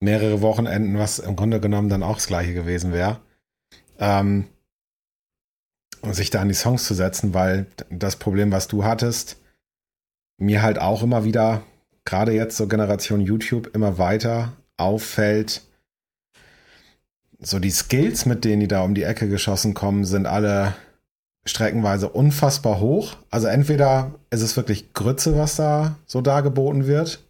mehrere 0.00 0.42
Wochenenden, 0.42 0.98
was 0.98 1.18
im 1.18 1.34
Grunde 1.34 1.60
genommen 1.60 1.88
dann 1.88 2.02
auch 2.02 2.16
das 2.16 2.26
gleiche 2.26 2.54
gewesen 2.54 2.92
wäre. 2.92 3.20
Ähm, 3.98 4.46
und 6.02 6.14
sich 6.14 6.30
da 6.30 6.40
an 6.40 6.48
die 6.48 6.54
Songs 6.54 6.84
zu 6.84 6.94
setzen, 6.94 7.34
weil 7.34 7.66
das 7.90 8.16
Problem, 8.16 8.52
was 8.52 8.68
du 8.68 8.84
hattest, 8.84 9.38
mir 10.38 10.62
halt 10.62 10.78
auch 10.78 11.02
immer 11.02 11.24
wieder, 11.24 11.62
gerade 12.10 12.32
jetzt 12.32 12.56
so 12.56 12.66
Generation 12.66 13.20
YouTube, 13.20 13.70
immer 13.72 13.96
weiter 13.96 14.52
auffällt. 14.76 15.62
So 17.38 17.60
die 17.60 17.70
Skills, 17.70 18.26
mit 18.26 18.44
denen 18.44 18.60
die 18.60 18.68
da 18.68 18.82
um 18.82 18.94
die 18.94 19.04
Ecke 19.04 19.28
geschossen 19.28 19.74
kommen, 19.74 20.04
sind 20.04 20.26
alle 20.26 20.74
streckenweise 21.46 22.08
unfassbar 22.08 22.80
hoch. 22.80 23.16
Also 23.30 23.46
entweder 23.46 24.12
ist 24.30 24.42
es 24.42 24.56
wirklich 24.56 24.92
Grütze, 24.92 25.38
was 25.38 25.54
da 25.54 25.96
so 26.04 26.20
dargeboten 26.20 26.86
wird. 26.86 27.24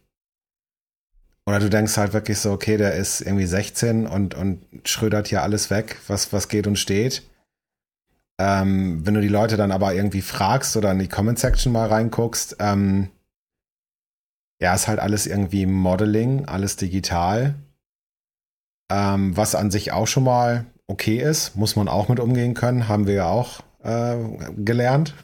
Oder 1.45 1.59
du 1.59 1.69
denkst 1.69 1.97
halt 1.97 2.13
wirklich 2.13 2.39
so, 2.39 2.51
okay, 2.51 2.77
der 2.77 2.95
ist 2.95 3.21
irgendwie 3.21 3.45
16 3.45 4.07
und, 4.07 4.33
und 4.33 4.63
schrödert 4.83 5.27
hier 5.27 5.43
alles 5.43 5.69
weg, 5.69 5.97
was, 6.07 6.33
was 6.33 6.49
geht 6.49 6.65
und 6.65 6.77
steht. 6.77 7.23
Ähm, 8.39 9.05
wenn 9.05 9.13
du 9.13 9.21
die 9.21 9.27
Leute 9.27 9.57
dann 9.57 9.71
aber 9.71 9.93
irgendwie 9.93 10.21
fragst 10.21 10.75
oder 10.75 10.91
in 10.91 10.99
die 10.99 11.07
Comment-Section 11.07 11.71
mal 11.71 11.87
reinguckst, 11.87 12.57
ähm, 12.59 13.09
ja, 14.61 14.75
ist 14.75 14.87
halt 14.87 14.99
alles 14.99 15.25
irgendwie 15.25 15.65
Modeling, 15.65 16.45
alles 16.45 16.75
digital. 16.77 17.55
Ähm, 18.91 19.35
was 19.35 19.55
an 19.55 19.71
sich 19.71 19.91
auch 19.91 20.07
schon 20.07 20.23
mal 20.23 20.65
okay 20.87 21.17
ist, 21.17 21.55
muss 21.55 21.75
man 21.75 21.87
auch 21.87 22.09
mit 22.09 22.19
umgehen 22.19 22.53
können, 22.53 22.87
haben 22.87 23.07
wir 23.07 23.15
ja 23.15 23.25
auch 23.25 23.61
äh, 23.83 24.15
gelernt. 24.57 25.15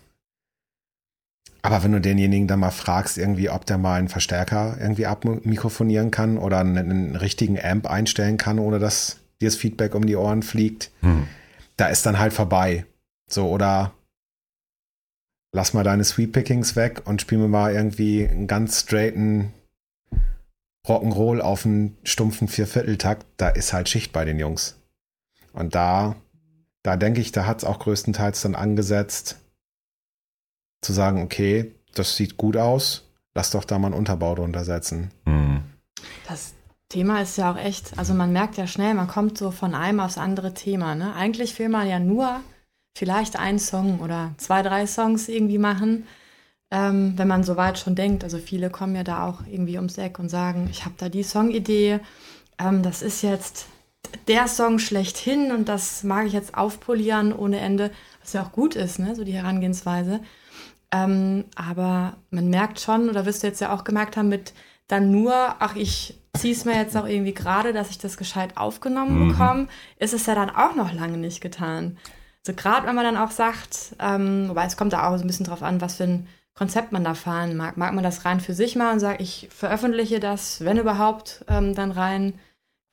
Aber 1.62 1.84
wenn 1.84 1.92
du 1.92 2.02
denjenigen 2.02 2.48
dann 2.48 2.62
mal 2.62 2.72
fragst, 2.72 3.18
irgendwie, 3.18 3.50
ob 3.50 3.66
der 3.66 3.78
mal 3.78 4.00
einen 4.00 4.08
Verstärker 4.10 4.78
irgendwie 4.80 5.06
abmikrofonieren 5.06 6.12
kann 6.12 6.38
oder 6.38 6.60
einen, 6.60 6.78
einen 6.78 7.16
richtigen 7.16 7.60
Amp 7.62 7.88
einstellen 7.88 8.38
kann, 8.38 8.58
ohne 8.58 8.80
dass 8.80 9.18
dir 9.42 9.50
das 9.50 9.56
Feedback 9.56 9.94
um 9.94 10.06
die 10.08 10.16
Ohren 10.16 10.42
fliegt, 10.42 10.92
hm. 11.02 11.28
da 11.76 11.88
ist 11.88 12.06
dann 12.06 12.18
halt 12.18 12.34
vorbei. 12.34 12.86
So, 13.30 13.50
oder 13.50 13.92
lass 15.58 15.74
mal 15.74 15.84
deine 15.84 16.04
Sweet 16.04 16.32
Pickings 16.32 16.76
weg 16.76 17.02
und 17.06 17.22
spiel 17.22 17.40
mir 17.40 17.48
mal 17.48 17.74
irgendwie 17.74 18.28
einen 18.28 18.48
ganz 18.48 18.82
straighten 18.82 19.54
Rock'n'Roll 20.88 21.42
auf 21.42 21.66
einen 21.66 21.98
stumpfen 22.04 22.48
Viervierteltakt. 22.48 23.26
Da 23.38 23.50
ist 23.50 23.74
halt 23.74 23.90
Schicht 23.90 24.14
bei 24.14 24.24
den 24.24 24.40
Jungs. 24.40 24.80
Und 25.54 25.76
da 25.76 26.16
da 26.88 26.96
denke 26.96 27.20
ich, 27.20 27.34
da 27.34 27.46
hat 27.46 27.58
es 27.58 27.64
auch 27.66 27.80
größtenteils 27.80 28.44
dann 28.44 28.56
angesetzt, 28.56 29.40
zu 30.82 30.94
sagen, 30.94 31.22
okay, 31.22 31.76
das 31.94 32.16
sieht 32.16 32.38
gut 32.38 32.56
aus, 32.56 33.12
lass 33.36 33.52
doch 33.52 33.66
da 33.66 33.78
mal 33.78 33.88
einen 33.88 33.96
Unterbau 33.96 34.36
drunter 34.36 34.64
setzen. 34.64 35.12
Mhm. 35.26 35.64
Das 36.30 36.54
Thema 36.88 37.22
ist 37.22 37.38
ja 37.38 37.52
auch 37.52 37.58
echt, 37.58 37.98
also 38.00 38.14
man 38.14 38.32
merkt 38.32 38.56
ja 38.56 38.68
schnell, 38.68 38.94
man 38.94 39.08
kommt 39.08 39.38
so 39.38 39.52
von 39.52 39.76
einem 39.76 40.00
aufs 40.00 40.18
andere 40.18 40.54
Thema. 40.54 40.96
Ne? 40.96 41.14
Eigentlich 41.14 41.60
will 41.60 41.68
man 41.68 41.90
ja 41.90 42.00
nur 42.00 42.40
vielleicht 42.98 43.38
einen 43.38 43.60
Song 43.60 44.00
oder 44.00 44.32
zwei, 44.38 44.64
drei 44.64 44.88
Songs 44.88 45.30
irgendwie 45.30 45.60
machen, 45.60 46.08
ähm, 46.72 47.14
wenn 47.16 47.28
man 47.28 47.44
so 47.44 47.56
weit 47.56 47.78
schon 47.78 47.96
denkt. 47.96 48.24
Also 48.24 48.40
viele 48.40 48.70
kommen 48.70 48.96
ja 48.96 49.04
da 49.04 49.28
auch 49.28 49.42
irgendwie 49.50 49.78
ums 49.78 49.98
Eck 49.98 50.20
und 50.20 50.30
sagen, 50.30 50.68
ich 50.72 50.84
habe 50.84 50.96
da 50.98 51.08
die 51.08 51.24
Songidee, 51.24 52.00
ähm, 52.60 52.82
das 52.82 53.02
ist 53.02 53.22
jetzt 53.22 53.68
der 54.28 54.48
Song 54.48 54.80
schlechthin 54.80 55.52
und 55.52 55.70
das 55.70 56.04
mag 56.04 56.26
ich 56.26 56.34
jetzt 56.34 56.58
aufpolieren 56.58 57.34
ohne 57.34 57.60
Ende, 57.60 57.92
was 58.22 58.34
ja 58.34 58.44
auch 58.44 58.52
gut 58.52 58.76
ist, 58.76 59.00
ne? 59.00 59.16
so 59.16 59.24
die 59.24 59.34
Herangehensweise. 59.34 60.22
Ähm, 60.92 61.46
aber 61.56 62.16
man 62.32 62.50
merkt 62.50 62.80
schon, 62.80 63.10
oder 63.10 63.26
wirst 63.26 63.44
du 63.44 63.48
jetzt 63.48 63.62
ja 63.62 63.74
auch 63.74 63.84
gemerkt 63.84 64.18
haben, 64.18 64.30
mit 64.30 64.54
dann 64.88 65.12
nur, 65.12 65.34
ach, 65.60 65.76
ich 65.76 66.18
ziehe 66.38 66.54
es 66.54 66.66
mir 66.66 66.76
jetzt 66.76 66.96
auch 66.96 67.08
irgendwie 67.08 67.34
gerade, 67.34 67.74
dass 67.74 67.90
ich 67.90 67.98
das 67.98 68.18
gescheit 68.18 68.56
aufgenommen 68.56 69.20
mhm. 69.20 69.28
bekomme, 69.30 69.68
ist 69.98 70.14
es 70.14 70.26
ja 70.26 70.36
dann 70.36 70.50
auch 70.50 70.76
noch 70.76 70.94
lange 70.94 71.18
nicht 71.18 71.42
getan. 71.42 71.98
Also 72.48 72.56
gerade 72.56 72.88
wenn 72.88 72.96
man 72.96 73.04
dann 73.04 73.18
auch 73.18 73.32
sagt, 73.32 73.94
ähm, 74.00 74.48
wobei 74.48 74.66
es 74.66 74.78
kommt 74.78 74.94
da 74.94 75.10
auch 75.10 75.18
so 75.18 75.24
ein 75.24 75.28
bisschen 75.28 75.46
drauf 75.46 75.64
an, 75.64 75.82
was 75.82 75.98
für 75.98 76.06
ein 76.06 76.28
Konzept 76.54 76.94
man 76.94 77.04
da 77.04 77.14
fahren 77.14 77.58
mag. 77.58 77.76
Mag 77.76 77.94
man 77.94 78.06
das 78.06 78.24
rein 78.24 78.40
für 78.40 78.54
sich 78.54 78.78
machen 78.78 78.94
und 78.94 79.00
sagt, 79.02 79.20
ich 79.20 79.50
veröffentliche 79.52 80.22
das, 80.22 80.64
wenn 80.64 80.78
überhaupt, 80.78 81.44
ähm, 81.50 81.76
dann 81.76 81.92
rein 81.92 82.40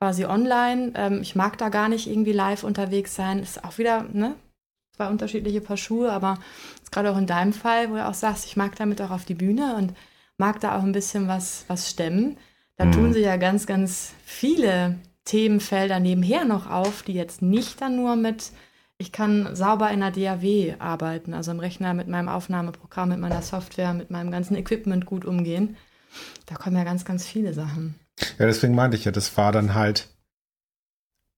quasi 0.00 0.24
online. 0.24 0.92
Ähm, 0.96 1.20
ich 1.22 1.36
mag 1.36 1.56
da 1.56 1.68
gar 1.68 1.88
nicht 1.88 2.08
irgendwie 2.08 2.32
live 2.32 2.64
unterwegs 2.64 3.14
sein. 3.14 3.38
Ist 3.38 3.64
auch 3.64 3.78
wieder, 3.78 4.06
ne? 4.12 4.34
Zwei 4.96 5.08
unterschiedliche 5.08 5.60
Paar 5.60 5.76
Schuhe, 5.76 6.10
aber 6.10 6.38
gerade 6.90 7.12
auch 7.12 7.16
in 7.16 7.26
deinem 7.26 7.52
Fall, 7.52 7.90
wo 7.90 7.94
du 7.94 8.04
auch 8.04 8.14
sagst, 8.14 8.46
ich 8.46 8.56
mag 8.56 8.74
damit 8.74 9.00
auch 9.02 9.10
auf 9.10 9.24
die 9.24 9.34
Bühne 9.34 9.76
und 9.76 9.94
mag 10.36 10.58
da 10.58 10.76
auch 10.76 10.82
ein 10.82 10.92
bisschen 10.92 11.28
was, 11.28 11.64
was 11.68 11.88
stemmen. 11.90 12.38
Da 12.76 12.86
mhm. 12.86 12.92
tun 12.92 13.12
sie 13.12 13.20
ja 13.20 13.36
ganz, 13.36 13.66
ganz 13.66 14.14
viele 14.24 14.96
Themenfelder 15.24 16.00
nebenher 16.00 16.44
noch 16.44 16.68
auf, 16.68 17.04
die 17.04 17.14
jetzt 17.14 17.40
nicht 17.40 17.80
dann 17.80 17.94
nur 17.94 18.16
mit, 18.16 18.50
ich 18.98 19.12
kann 19.12 19.54
sauber 19.56 19.90
in 19.90 20.00
der 20.00 20.10
DAW 20.10 20.76
arbeiten, 20.78 21.34
also 21.34 21.50
im 21.50 21.60
Rechner 21.60 21.94
mit 21.94 22.08
meinem 22.08 22.28
Aufnahmeprogramm, 22.28 23.08
mit 23.10 23.18
meiner 23.18 23.42
Software, 23.42 23.92
mit 23.92 24.10
meinem 24.10 24.30
ganzen 24.30 24.56
Equipment 24.56 25.06
gut 25.06 25.24
umgehen. 25.24 25.76
Da 26.46 26.54
kommen 26.54 26.76
ja 26.76 26.84
ganz, 26.84 27.04
ganz 27.04 27.26
viele 27.26 27.54
Sachen. 27.54 27.96
Ja, 28.38 28.46
deswegen 28.46 28.74
meinte 28.74 28.96
ich 28.96 29.04
ja, 29.04 29.12
das 29.12 29.36
war 29.36 29.50
dann 29.50 29.74
halt 29.74 30.08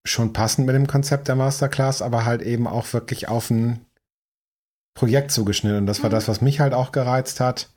schon 0.04 0.32
passend 0.32 0.66
mit 0.66 0.76
dem 0.76 0.86
Konzept 0.86 1.28
der 1.28 1.34
Masterclass, 1.34 2.02
aber 2.02 2.24
halt 2.24 2.42
eben 2.42 2.66
auch 2.66 2.92
wirklich 2.92 3.28
auf 3.28 3.50
ein 3.50 3.84
Projekt 4.94 5.30
zugeschnitten. 5.30 5.78
Und 5.78 5.86
das 5.86 6.02
war 6.02 6.10
mhm. 6.10 6.14
das, 6.14 6.28
was 6.28 6.40
mich 6.40 6.60
halt 6.60 6.74
auch 6.74 6.92
gereizt 6.92 7.40
hat, 7.40 7.70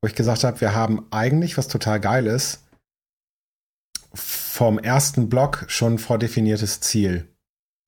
wo 0.00 0.08
ich 0.08 0.14
gesagt 0.14 0.44
habe, 0.44 0.60
wir 0.60 0.74
haben 0.74 1.06
eigentlich, 1.10 1.58
was 1.58 1.68
total 1.68 2.00
geil 2.00 2.26
ist, 2.26 2.62
vom 4.14 4.78
ersten 4.78 5.28
Block 5.28 5.64
schon 5.68 5.98
vordefiniertes 5.98 6.80
Ziel. 6.80 7.28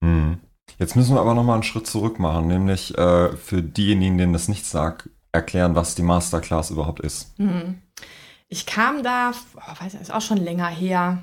Mhm. 0.01 0.41
Jetzt 0.79 0.97
müssen 0.97 1.15
wir 1.15 1.21
aber 1.21 1.35
nochmal 1.35 1.55
einen 1.55 1.63
Schritt 1.63 1.87
zurück 1.87 2.19
machen, 2.19 2.49
nämlich 2.49 2.97
äh, 2.99 3.35
für 3.37 3.63
diejenigen, 3.63 4.19
denen 4.19 4.33
das 4.33 4.49
nicht 4.49 4.67
sagt, 4.67 5.09
erklären, 5.33 5.75
was 5.75 5.95
die 5.95 6.03
Masterclass 6.03 6.71
überhaupt 6.71 7.01
ist. 7.01 7.39
Mhm. 7.39 7.81
Ich 8.49 8.67
kam 8.67 9.03
da, 9.03 9.33
oh, 9.57 9.83
weiß 9.83 9.93
nicht, 9.93 10.03
ist 10.03 10.13
auch 10.13 10.21
schon 10.21 10.39
länger 10.39 10.69
her. 10.69 11.23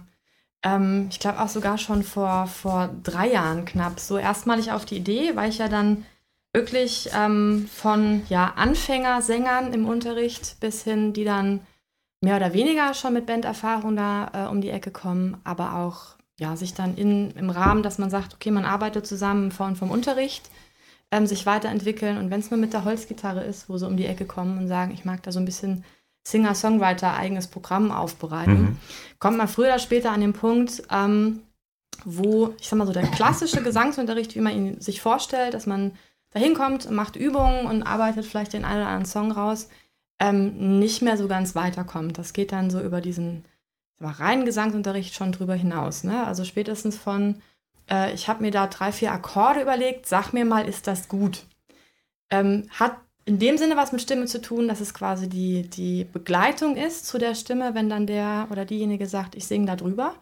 Ähm, 0.63 1.07
ich 1.09 1.19
glaube 1.19 1.39
auch 1.39 1.47
sogar 1.49 1.77
schon 1.77 2.03
vor, 2.03 2.47
vor 2.47 2.89
drei 3.03 3.31
Jahren 3.31 3.65
knapp. 3.65 3.99
So 3.99 4.17
erstmalig 4.17 4.71
auf 4.71 4.85
die 4.85 4.97
Idee, 4.97 5.35
weil 5.35 5.49
ich 5.49 5.59
ja 5.59 5.69
dann 5.69 6.05
wirklich 6.53 7.09
ähm, 7.15 7.67
von 7.71 8.23
ja, 8.29 8.53
Anfängersängern 8.55 9.73
im 9.73 9.87
Unterricht 9.87 10.59
bis 10.59 10.83
hin, 10.83 11.13
die 11.13 11.23
dann 11.23 11.61
mehr 12.21 12.37
oder 12.37 12.53
weniger 12.53 12.93
schon 12.93 13.13
mit 13.13 13.25
Banderfahrung 13.25 13.95
da 13.95 14.31
äh, 14.33 14.49
um 14.49 14.61
die 14.61 14.69
Ecke 14.69 14.91
kommen, 14.91 15.37
aber 15.43 15.75
auch 15.75 16.12
ja, 16.39 16.55
sich 16.55 16.73
dann 16.73 16.95
in, 16.95 17.31
im 17.31 17.49
Rahmen, 17.49 17.83
dass 17.83 17.97
man 17.97 18.09
sagt, 18.09 18.33
okay, 18.33 18.51
man 18.51 18.65
arbeitet 18.65 19.05
zusammen 19.05 19.51
von, 19.51 19.75
vom 19.75 19.91
Unterricht, 19.91 20.49
ähm, 21.11 21.27
sich 21.27 21.45
weiterentwickeln 21.45 22.17
und 22.17 22.31
wenn 22.31 22.39
es 22.39 22.49
nur 22.49 22.59
mit 22.59 22.73
der 22.73 22.85
Holzgitarre 22.85 23.43
ist, 23.43 23.69
wo 23.69 23.77
sie 23.77 23.87
um 23.87 23.97
die 23.97 24.07
Ecke 24.07 24.25
kommen 24.25 24.57
und 24.57 24.67
sagen, 24.67 24.91
ich 24.93 25.05
mag 25.05 25.21
da 25.23 25.31
so 25.31 25.39
ein 25.39 25.45
bisschen 25.45 25.83
Singer-Songwriter 26.25 27.13
eigenes 27.13 27.47
Programm 27.47 27.91
aufbereiten, 27.91 28.61
mhm. 28.61 28.77
kommt 29.19 29.37
man 29.37 29.47
früher 29.47 29.67
oder 29.67 29.79
später 29.79 30.11
an 30.11 30.21
den 30.21 30.33
Punkt, 30.33 30.83
ähm, 30.89 31.41
wo, 32.05 32.53
ich 32.59 32.67
sag 32.67 32.79
mal 32.79 32.87
so, 32.87 32.93
der 32.93 33.03
klassische 33.03 33.61
Gesangsunterricht, 33.61 34.35
wie 34.35 34.41
man 34.41 34.55
ihn 34.55 34.81
sich 34.81 35.01
vorstellt, 35.01 35.53
dass 35.53 35.67
man 35.67 35.91
da 36.31 36.39
hinkommt, 36.39 36.89
macht 36.89 37.15
Übungen 37.15 37.67
und 37.67 37.83
arbeitet 37.83 38.25
vielleicht 38.25 38.53
den 38.53 38.65
einen 38.65 38.81
oder 38.81 38.87
anderen 38.87 39.05
Song 39.05 39.31
raus, 39.31 39.69
ähm, 40.19 40.79
nicht 40.79 41.01
mehr 41.01 41.17
so 41.17 41.27
ganz 41.27 41.53
weiterkommt. 41.55 42.17
Das 42.17 42.33
geht 42.33 42.51
dann 42.51 42.71
so 42.71 42.79
über 42.81 43.01
diesen 43.01 43.45
mal, 44.03 44.13
reinen 44.13 44.45
Gesangsunterricht 44.45 45.15
schon 45.15 45.31
drüber 45.31 45.55
hinaus. 45.55 46.03
Ne? 46.03 46.25
Also 46.25 46.43
spätestens 46.45 46.97
von, 46.97 47.41
äh, 47.89 48.13
ich 48.13 48.27
habe 48.27 48.41
mir 48.41 48.51
da 48.51 48.67
drei, 48.67 48.91
vier 48.91 49.11
Akkorde 49.11 49.61
überlegt, 49.61 50.07
sag 50.07 50.33
mir 50.33 50.45
mal, 50.45 50.67
ist 50.67 50.87
das 50.87 51.07
gut? 51.07 51.45
Ähm, 52.29 52.67
hat 52.71 52.95
in 53.25 53.39
dem 53.39 53.57
Sinne 53.57 53.77
was 53.77 53.91
mit 53.91 54.01
Stimme 54.01 54.25
zu 54.25 54.41
tun, 54.41 54.67
dass 54.67 54.81
es 54.81 54.93
quasi 54.93 55.29
die, 55.29 55.69
die 55.69 56.03
Begleitung 56.03 56.75
ist 56.75 57.07
zu 57.07 57.17
der 57.17 57.35
Stimme, 57.35 57.73
wenn 57.73 57.89
dann 57.89 58.05
der 58.05 58.47
oder 58.51 58.65
diejenige 58.65 59.07
sagt, 59.07 59.35
ich 59.35 59.47
singe 59.47 59.65
da 59.65 59.75
drüber. 59.75 60.15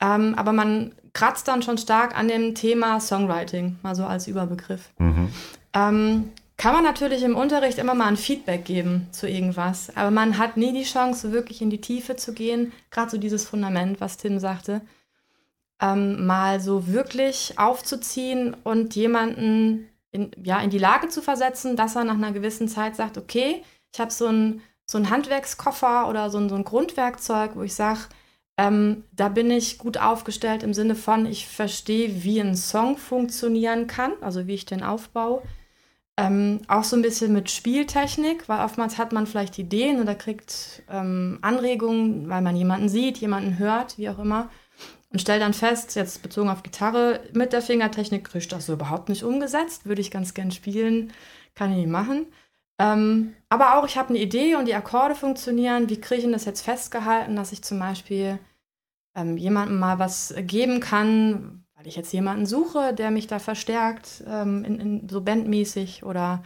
Ähm, 0.00 0.34
aber 0.34 0.52
man 0.52 0.92
kratzt 1.12 1.46
dann 1.46 1.62
schon 1.62 1.78
stark 1.78 2.18
an 2.18 2.28
dem 2.28 2.54
Thema 2.54 2.98
Songwriting, 2.98 3.78
mal 3.82 3.94
so 3.94 4.04
als 4.04 4.26
Überbegriff. 4.26 4.90
Mhm. 4.98 5.28
Ähm, 5.72 6.30
kann 6.64 6.72
man 6.72 6.84
natürlich 6.84 7.22
im 7.22 7.36
Unterricht 7.36 7.76
immer 7.76 7.92
mal 7.92 8.06
ein 8.06 8.16
Feedback 8.16 8.64
geben 8.64 9.06
zu 9.10 9.28
irgendwas, 9.28 9.94
aber 9.94 10.10
man 10.10 10.38
hat 10.38 10.56
nie 10.56 10.72
die 10.72 10.84
Chance, 10.84 11.30
wirklich 11.30 11.60
in 11.60 11.68
die 11.68 11.82
Tiefe 11.82 12.16
zu 12.16 12.32
gehen, 12.32 12.72
gerade 12.90 13.10
so 13.10 13.18
dieses 13.18 13.46
Fundament, 13.46 14.00
was 14.00 14.16
Tim 14.16 14.38
sagte, 14.38 14.80
ähm, 15.78 16.24
mal 16.24 16.60
so 16.60 16.86
wirklich 16.86 17.58
aufzuziehen 17.58 18.56
und 18.64 18.96
jemanden 18.96 19.90
in, 20.10 20.30
ja, 20.42 20.58
in 20.60 20.70
die 20.70 20.78
Lage 20.78 21.08
zu 21.08 21.20
versetzen, 21.20 21.76
dass 21.76 21.96
er 21.96 22.04
nach 22.04 22.14
einer 22.14 22.32
gewissen 22.32 22.66
Zeit 22.66 22.96
sagt, 22.96 23.18
okay, 23.18 23.62
ich 23.92 24.00
habe 24.00 24.10
so 24.10 24.28
einen 24.28 24.62
so 24.86 24.98
Handwerkskoffer 24.98 26.08
oder 26.08 26.30
so 26.30 26.38
ein, 26.38 26.48
so 26.48 26.54
ein 26.54 26.64
Grundwerkzeug, 26.64 27.56
wo 27.56 27.62
ich 27.62 27.74
sage, 27.74 28.00
Ähm, 28.56 29.04
da 29.12 29.28
bin 29.28 29.50
ich 29.50 29.76
gut 29.76 29.98
aufgestellt 29.98 30.62
im 30.62 30.72
Sinne 30.72 30.94
von, 30.94 31.26
ich 31.26 31.46
verstehe, 31.46 32.22
wie 32.24 32.40
ein 32.40 32.56
Song 32.56 32.96
funktionieren 32.96 33.86
kann, 33.86 34.12
also 34.22 34.46
wie 34.46 34.54
ich 34.54 34.64
den 34.64 34.82
aufbaue. 34.82 35.42
Ähm, 36.16 36.60
auch 36.68 36.84
so 36.84 36.94
ein 36.94 37.02
bisschen 37.02 37.32
mit 37.32 37.50
Spieltechnik, 37.50 38.48
weil 38.48 38.64
oftmals 38.64 38.98
hat 38.98 39.12
man 39.12 39.26
vielleicht 39.26 39.58
Ideen 39.58 40.00
oder 40.00 40.14
kriegt 40.14 40.84
ähm, 40.88 41.38
Anregungen, 41.42 42.28
weil 42.28 42.40
man 42.40 42.54
jemanden 42.54 42.88
sieht, 42.88 43.18
jemanden 43.18 43.58
hört, 43.58 43.98
wie 43.98 44.08
auch 44.08 44.20
immer. 44.20 44.48
Und 45.10 45.20
stellt 45.20 45.42
dann 45.42 45.54
fest, 45.54 45.94
jetzt 45.96 46.22
bezogen 46.22 46.48
auf 46.48 46.62
Gitarre, 46.62 47.20
mit 47.32 47.52
der 47.52 47.62
Fingertechnik 47.62 48.24
kriege 48.24 48.38
ich 48.38 48.48
das 48.48 48.66
so 48.66 48.74
überhaupt 48.74 49.08
nicht 49.08 49.24
umgesetzt. 49.24 49.86
Würde 49.86 50.00
ich 50.00 50.10
ganz 50.10 50.34
gern 50.34 50.52
spielen, 50.52 51.12
kann 51.54 51.70
ich 51.70 51.78
nicht 51.78 51.88
machen. 51.88 52.26
Ähm, 52.78 53.34
aber 53.48 53.76
auch, 53.78 53.86
ich 53.86 53.96
habe 53.96 54.10
eine 54.10 54.18
Idee 54.18 54.56
und 54.56 54.66
die 54.66 54.74
Akkorde 54.74 55.14
funktionieren. 55.14 55.88
Wie 55.88 56.00
kriege 56.00 56.18
ich 56.18 56.24
denn 56.24 56.32
das 56.32 56.44
jetzt 56.44 56.62
festgehalten, 56.62 57.36
dass 57.36 57.52
ich 57.52 57.62
zum 57.62 57.78
Beispiel 57.78 58.38
ähm, 59.16 59.36
jemandem 59.36 59.78
mal 59.78 59.98
was 59.98 60.34
geben 60.36 60.80
kann, 60.80 61.63
weil 61.84 61.90
ich 61.90 61.96
jetzt 61.96 62.14
jemanden 62.14 62.46
suche, 62.46 62.94
der 62.94 63.10
mich 63.10 63.26
da 63.26 63.38
verstärkt, 63.38 64.24
ähm, 64.26 64.64
in, 64.64 64.80
in, 64.80 65.08
so 65.08 65.20
bandmäßig 65.20 66.02
oder 66.02 66.42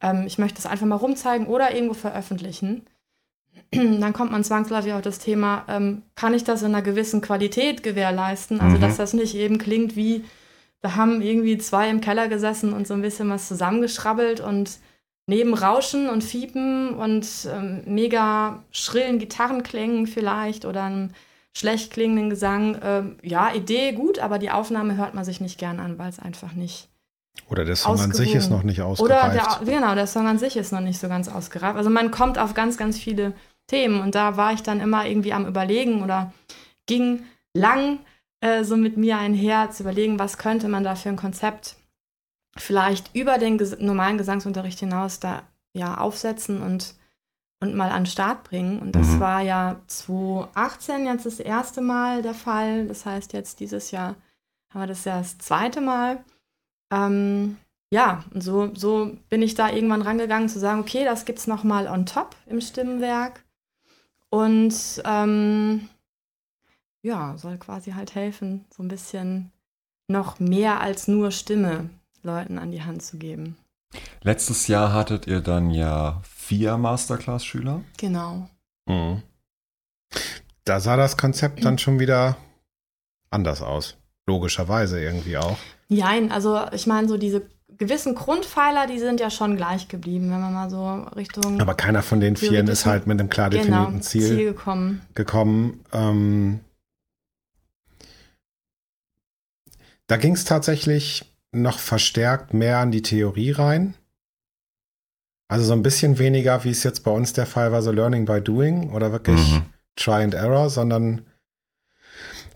ähm, 0.00 0.24
ich 0.26 0.38
möchte 0.38 0.58
es 0.58 0.64
einfach 0.64 0.86
mal 0.86 0.96
rumzeigen 0.96 1.46
oder 1.46 1.74
irgendwo 1.74 1.92
veröffentlichen. 1.92 2.86
Dann 3.72 4.14
kommt 4.14 4.32
man 4.32 4.42
zwangsläufig 4.42 4.94
auf 4.94 5.02
das 5.02 5.18
Thema, 5.18 5.66
ähm, 5.68 6.00
kann 6.14 6.32
ich 6.32 6.44
das 6.44 6.62
in 6.62 6.68
einer 6.68 6.80
gewissen 6.80 7.20
Qualität 7.20 7.82
gewährleisten? 7.82 8.58
Also, 8.58 8.78
mhm. 8.78 8.80
dass 8.80 8.96
das 8.96 9.12
nicht 9.12 9.34
eben 9.34 9.58
klingt 9.58 9.96
wie, 9.96 10.24
da 10.80 10.96
haben 10.96 11.20
irgendwie 11.20 11.58
zwei 11.58 11.90
im 11.90 12.00
Keller 12.00 12.28
gesessen 12.28 12.72
und 12.72 12.86
so 12.86 12.94
ein 12.94 13.02
bisschen 13.02 13.28
was 13.28 13.48
zusammengeschrabbelt 13.48 14.40
und 14.40 14.78
neben 15.26 15.52
Rauschen 15.52 16.08
und 16.08 16.24
Fiepen 16.24 16.94
und 16.94 17.26
ähm, 17.52 17.82
mega 17.84 18.64
schrillen 18.70 19.18
Gitarrenklängen 19.18 20.06
vielleicht 20.06 20.64
oder 20.64 20.84
einem 20.84 21.10
schlecht 21.56 21.92
klingenden 21.92 22.30
Gesang, 22.30 22.74
äh, 22.76 23.02
ja, 23.22 23.52
Idee 23.54 23.92
gut, 23.92 24.18
aber 24.18 24.38
die 24.38 24.50
Aufnahme 24.50 24.96
hört 24.96 25.14
man 25.14 25.24
sich 25.24 25.40
nicht 25.40 25.58
gern 25.58 25.80
an, 25.80 25.98
weil 25.98 26.08
es 26.08 26.18
einfach 26.18 26.52
nicht. 26.52 26.88
Oder 27.48 27.64
der 27.64 27.76
Song 27.76 27.98
an 28.00 28.12
sich 28.12 28.34
ist 28.34 28.50
noch 28.50 28.62
nicht 28.62 28.82
ausgereift. 28.82 29.34
Oder 29.34 29.58
der, 29.64 29.74
genau, 29.74 29.94
der 29.94 30.06
Song 30.06 30.26
an 30.26 30.38
sich 30.38 30.56
ist 30.56 30.72
noch 30.72 30.80
nicht 30.80 31.00
so 31.00 31.08
ganz 31.08 31.28
ausgereift. 31.28 31.76
Also 31.76 31.90
man 31.90 32.10
kommt 32.10 32.38
auf 32.38 32.54
ganz, 32.54 32.76
ganz 32.76 32.98
viele 32.98 33.32
Themen 33.66 34.00
und 34.00 34.14
da 34.14 34.36
war 34.36 34.52
ich 34.52 34.62
dann 34.62 34.80
immer 34.80 35.06
irgendwie 35.06 35.32
am 35.32 35.46
Überlegen 35.46 36.02
oder 36.02 36.32
ging 36.86 37.24
lang 37.54 38.00
äh, 38.40 38.64
so 38.64 38.76
mit 38.76 38.96
mir 38.96 39.18
einher 39.18 39.70
zu 39.70 39.82
überlegen, 39.82 40.18
was 40.18 40.38
könnte 40.38 40.68
man 40.68 40.84
da 40.84 40.94
für 40.94 41.08
ein 41.08 41.16
Konzept 41.16 41.76
vielleicht 42.56 43.14
über 43.14 43.38
den 43.38 43.58
ges 43.58 43.78
normalen 43.78 44.18
Gesangsunterricht 44.18 44.80
hinaus 44.80 45.20
da 45.20 45.42
ja 45.72 45.98
aufsetzen 45.98 46.62
und 46.62 46.94
und 47.60 47.74
mal 47.74 47.90
an 47.90 48.02
den 48.04 48.10
Start 48.10 48.44
bringen. 48.44 48.78
Und 48.78 48.92
das 48.92 49.08
mhm. 49.08 49.20
war 49.20 49.40
ja 49.42 49.80
2018 49.86 51.06
jetzt 51.06 51.26
das 51.26 51.40
erste 51.40 51.80
Mal 51.82 52.22
der 52.22 52.34
Fall. 52.34 52.88
Das 52.88 53.06
heißt, 53.06 53.32
jetzt 53.34 53.60
dieses 53.60 53.90
Jahr 53.90 54.16
haben 54.70 54.80
wir 54.80 54.86
das 54.86 55.04
ja 55.04 55.18
das 55.18 55.38
zweite 55.38 55.80
Mal. 55.80 56.24
Ähm, 56.90 57.58
ja, 57.92 58.24
und 58.32 58.42
so, 58.42 58.74
so 58.74 59.16
bin 59.28 59.42
ich 59.42 59.54
da 59.54 59.70
irgendwann 59.70 60.02
rangegangen 60.02 60.48
zu 60.48 60.58
sagen, 60.58 60.80
okay, 60.80 61.04
das 61.04 61.24
gibt 61.24 61.38
es 61.38 61.46
nochmal 61.46 61.86
on 61.86 62.06
top 62.06 62.34
im 62.46 62.60
Stimmenwerk. 62.60 63.44
Und 64.30 65.02
ähm, 65.04 65.88
ja, 67.02 67.36
soll 67.36 67.58
quasi 67.58 67.92
halt 67.92 68.14
helfen, 68.14 68.64
so 68.70 68.82
ein 68.82 68.88
bisschen 68.88 69.52
noch 70.08 70.38
mehr 70.38 70.80
als 70.80 71.08
nur 71.08 71.30
Stimme 71.30 71.90
Leuten 72.22 72.58
an 72.58 72.70
die 72.70 72.82
Hand 72.82 73.02
zu 73.02 73.18
geben. 73.18 73.56
Letztes 74.22 74.68
Jahr 74.68 74.92
hattet 74.92 75.26
ihr 75.26 75.40
dann 75.40 75.70
ja 75.70 76.20
vier 76.22 76.76
Masterclass-Schüler. 76.76 77.82
Genau. 77.96 78.48
Mhm. 78.86 79.22
Da 80.64 80.80
sah 80.80 80.96
das 80.96 81.16
Konzept 81.16 81.64
dann 81.64 81.78
schon 81.78 81.98
wieder 81.98 82.36
anders 83.30 83.62
aus. 83.62 83.96
Logischerweise 84.26 85.02
irgendwie 85.02 85.38
auch. 85.38 85.56
Nein, 85.88 86.30
also 86.30 86.60
ich 86.72 86.86
meine, 86.86 87.08
so 87.08 87.16
diese 87.16 87.48
gewissen 87.78 88.14
Grundpfeiler, 88.14 88.86
die 88.86 88.98
sind 88.98 89.20
ja 89.20 89.30
schon 89.30 89.56
gleich 89.56 89.88
geblieben, 89.88 90.30
wenn 90.30 90.40
man 90.40 90.52
mal 90.52 90.70
so 90.70 91.08
Richtung. 91.16 91.60
Aber 91.60 91.74
keiner 91.74 92.02
von 92.02 92.20
den 92.20 92.36
Vieren 92.36 92.68
ist 92.68 92.86
halt 92.86 93.06
mit 93.06 93.18
einem 93.18 93.30
klar 93.30 93.50
definierten 93.50 93.92
genau, 93.94 94.02
Ziel, 94.02 94.26
Ziel, 94.26 94.44
gekommen. 94.52 95.00
gekommen. 95.14 95.80
Ähm, 95.92 96.60
da 100.06 100.16
ging 100.16 100.34
es 100.34 100.44
tatsächlich 100.44 101.29
noch 101.52 101.78
verstärkt 101.78 102.54
mehr 102.54 102.78
an 102.78 102.90
die 102.90 103.02
Theorie 103.02 103.50
rein. 103.50 103.94
Also 105.48 105.64
so 105.64 105.72
ein 105.72 105.82
bisschen 105.82 106.18
weniger, 106.18 106.62
wie 106.62 106.70
es 106.70 106.84
jetzt 106.84 107.00
bei 107.00 107.10
uns 107.10 107.32
der 107.32 107.46
Fall 107.46 107.72
war, 107.72 107.82
so 107.82 107.90
Learning 107.90 108.24
by 108.24 108.40
Doing 108.40 108.90
oder 108.90 109.10
wirklich 109.10 109.52
mhm. 109.52 109.62
Try 109.96 110.22
and 110.22 110.34
Error, 110.34 110.70
sondern 110.70 111.26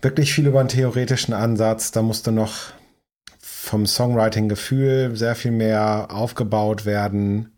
wirklich 0.01 0.33
viel 0.33 0.47
über 0.47 0.61
einen 0.61 0.69
theoretischen 0.69 1.33
Ansatz. 1.33 1.91
Da 1.91 2.01
musste 2.01 2.31
noch 2.31 2.71
vom 3.39 3.85
Songwriting-Gefühl 3.85 5.15
sehr 5.15 5.35
viel 5.35 5.51
mehr 5.51 6.07
aufgebaut 6.09 6.85
werden. 6.85 7.57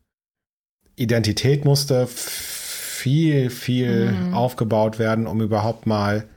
Identität 0.95 1.65
musste 1.65 2.07
viel, 2.07 3.51
viel 3.51 4.13
mhm. 4.13 4.33
aufgebaut 4.33 4.97
werden, 4.97 5.27
um 5.27 5.41
überhaupt 5.41 5.85
mal 5.85 6.27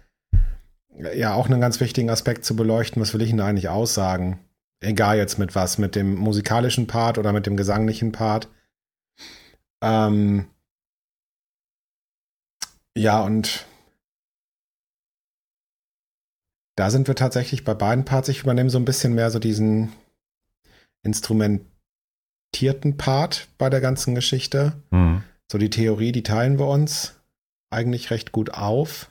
ja 1.15 1.33
auch 1.33 1.47
einen 1.47 1.63
ganz 1.63 1.81
wichtigen 1.81 2.11
Aspekt 2.11 2.45
zu 2.45 2.55
beleuchten. 2.55 3.01
Was 3.01 3.15
will 3.15 3.23
ich 3.23 3.31
denn 3.31 3.39
da 3.39 3.47
eigentlich 3.47 3.71
aussagen? 3.71 4.39
Egal 4.81 5.19
jetzt 5.19 5.39
mit 5.39 5.55
was, 5.55 5.79
mit 5.79 5.95
dem 5.95 6.15
musikalischen 6.15 6.87
Part 6.87 7.19
oder 7.19 7.33
mit 7.33 7.47
dem 7.47 7.57
gesanglichen 7.57 8.13
Part. 8.13 8.49
Ähm, 9.83 10.47
ja, 12.97 13.23
und 13.23 13.67
da 16.77 16.91
sind 16.91 17.09
wir 17.09 17.15
tatsächlich 17.15 17.65
bei 17.65 17.75
beiden 17.75 18.05
Parts. 18.07 18.29
Ich 18.29 18.43
übernehme 18.43 18.71
so 18.71 18.79
ein 18.79 18.87
bisschen 18.87 19.15
mehr 19.15 19.31
so 19.31 19.39
diesen 19.39 19.93
instrumentierten 21.03 21.67
Part 22.97 23.49
bei 23.59 23.69
der 23.69 23.83
ganzen 23.83 24.15
Geschichte. 24.15 24.73
Mhm. 24.91 25.23
So 25.51 25.59
die 25.59 25.71
Theorie, 25.71 26.13
die 26.13 26.23
teilen 26.23 26.59
wir 26.59 26.69
uns 26.69 27.17
eigentlich 27.71 28.11
recht 28.11 28.33
gut 28.33 28.55
auf. 28.55 29.11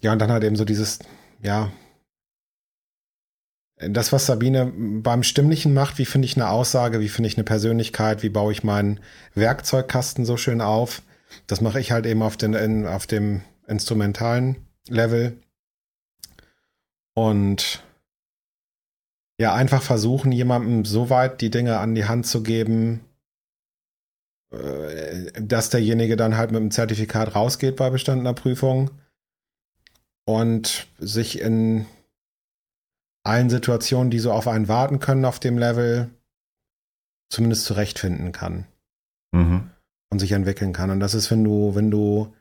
Ja, 0.00 0.12
und 0.12 0.18
dann 0.18 0.30
halt 0.30 0.44
eben 0.44 0.56
so 0.56 0.64
dieses, 0.64 0.98
ja, 1.40 1.72
das, 3.88 4.12
was 4.12 4.26
Sabine 4.26 4.72
beim 4.74 5.22
Stimmlichen 5.22 5.74
macht, 5.74 5.98
wie 5.98 6.04
finde 6.04 6.26
ich 6.26 6.36
eine 6.36 6.48
Aussage, 6.48 7.00
wie 7.00 7.08
finde 7.08 7.28
ich 7.28 7.36
eine 7.36 7.44
Persönlichkeit, 7.44 8.22
wie 8.22 8.28
baue 8.28 8.52
ich 8.52 8.64
meinen 8.64 9.00
Werkzeugkasten 9.34 10.24
so 10.24 10.36
schön 10.36 10.60
auf, 10.60 11.02
das 11.46 11.60
mache 11.60 11.80
ich 11.80 11.92
halt 11.92 12.06
eben 12.06 12.22
auf, 12.22 12.36
den, 12.36 12.54
in, 12.54 12.86
auf 12.86 13.06
dem 13.06 13.42
instrumentalen 13.66 14.56
Level. 14.88 15.38
Und 17.14 17.82
ja, 19.38 19.54
einfach 19.54 19.82
versuchen, 19.82 20.32
jemandem 20.32 20.84
so 20.84 21.10
weit 21.10 21.40
die 21.40 21.50
Dinge 21.50 21.78
an 21.78 21.94
die 21.94 22.04
Hand 22.04 22.26
zu 22.26 22.42
geben, 22.42 23.00
äh, 24.52 25.32
dass 25.40 25.70
derjenige 25.70 26.16
dann 26.16 26.36
halt 26.36 26.52
mit 26.52 26.60
dem 26.60 26.70
Zertifikat 26.70 27.34
rausgeht 27.34 27.76
bei 27.76 27.90
bestandener 27.90 28.34
Prüfung 28.34 28.90
und 30.24 30.86
sich 30.98 31.40
in 31.40 31.86
allen 33.24 33.50
Situationen, 33.50 34.10
die 34.10 34.18
so 34.18 34.32
auf 34.32 34.48
einen 34.48 34.68
warten 34.68 34.98
können 34.98 35.24
auf 35.24 35.38
dem 35.38 35.58
Level, 35.58 36.10
zumindest 37.28 37.64
zurechtfinden 37.64 38.32
kann. 38.32 38.66
Mhm. 39.32 39.70
Und 40.10 40.18
sich 40.18 40.32
entwickeln 40.32 40.72
kann. 40.72 40.90
Und 40.90 41.00
das 41.00 41.14
ist, 41.14 41.30
wenn 41.30 41.42
du, 41.42 41.74
wenn 41.74 41.90
du 41.90 42.34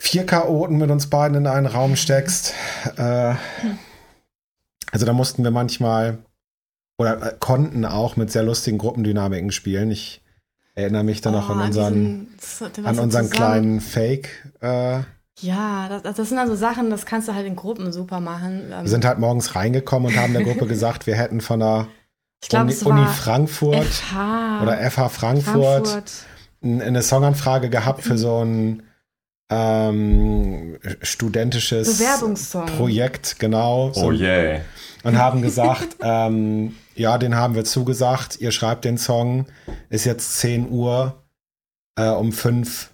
vier 0.00 0.24
Chaoten 0.24 0.78
mit 0.78 0.90
uns 0.90 1.08
beiden 1.08 1.36
in 1.36 1.46
einen 1.46 1.66
Raum 1.66 1.94
steckst. 1.94 2.54
Äh, 2.96 3.34
also 4.90 5.06
da 5.06 5.12
mussten 5.12 5.44
wir 5.44 5.50
manchmal 5.50 6.18
oder 6.98 7.22
äh, 7.22 7.36
konnten 7.38 7.84
auch 7.84 8.16
mit 8.16 8.32
sehr 8.32 8.42
lustigen 8.42 8.78
Gruppendynamiken 8.78 9.52
spielen. 9.52 9.90
Ich 9.90 10.22
erinnere 10.74 11.04
mich 11.04 11.20
dann 11.20 11.34
oh, 11.34 11.38
noch 11.38 11.50
an 11.50 11.60
unseren, 11.60 12.28
diesen, 12.38 12.86
an 12.86 12.98
unseren 12.98 13.30
kleinen 13.30 13.80
Fake. 13.80 14.50
Äh, 14.60 15.02
ja, 15.38 15.88
das, 15.88 16.16
das, 16.16 16.28
sind 16.28 16.36
dann 16.36 16.48
so 16.48 16.54
Sachen, 16.54 16.90
das 16.90 17.06
kannst 17.06 17.28
du 17.28 17.34
halt 17.34 17.46
in 17.46 17.56
Gruppen 17.56 17.92
super 17.92 18.20
machen. 18.20 18.68
Wir 18.68 18.88
sind 18.88 19.04
halt 19.04 19.18
morgens 19.18 19.54
reingekommen 19.54 20.12
und 20.12 20.20
haben 20.20 20.32
der 20.32 20.44
Gruppe 20.44 20.66
gesagt, 20.68 21.06
wir 21.06 21.14
hätten 21.14 21.40
von 21.40 21.60
der 21.60 21.86
glaub, 22.46 22.64
Uni, 22.64 22.74
Uni 22.84 23.06
Frankfurt 23.06 23.84
FH, 23.84 24.62
oder 24.62 24.90
FH 24.90 25.08
Frankfurt, 25.08 25.88
Frankfurt. 25.88 26.12
eine 26.62 27.02
Songanfrage 27.02 27.70
gehabt 27.70 28.02
für 28.02 28.18
so 28.18 28.44
ein 28.44 28.82
ähm, 29.50 30.78
studentisches 31.02 32.02
Projekt, 32.76 33.38
genau. 33.38 33.92
So, 33.92 34.06
oh 34.06 34.12
yeah. 34.12 34.60
Und 35.02 35.18
haben 35.18 35.42
gesagt, 35.42 35.96
ähm, 36.02 36.76
ja, 36.94 37.18
den 37.18 37.34
haben 37.34 37.54
wir 37.54 37.64
zugesagt, 37.64 38.40
ihr 38.40 38.52
schreibt 38.52 38.84
den 38.84 38.98
Song, 38.98 39.46
ist 39.88 40.04
jetzt 40.04 40.38
10 40.38 40.70
Uhr, 40.70 41.22
äh, 41.96 42.08
um 42.08 42.32
5 42.32 42.90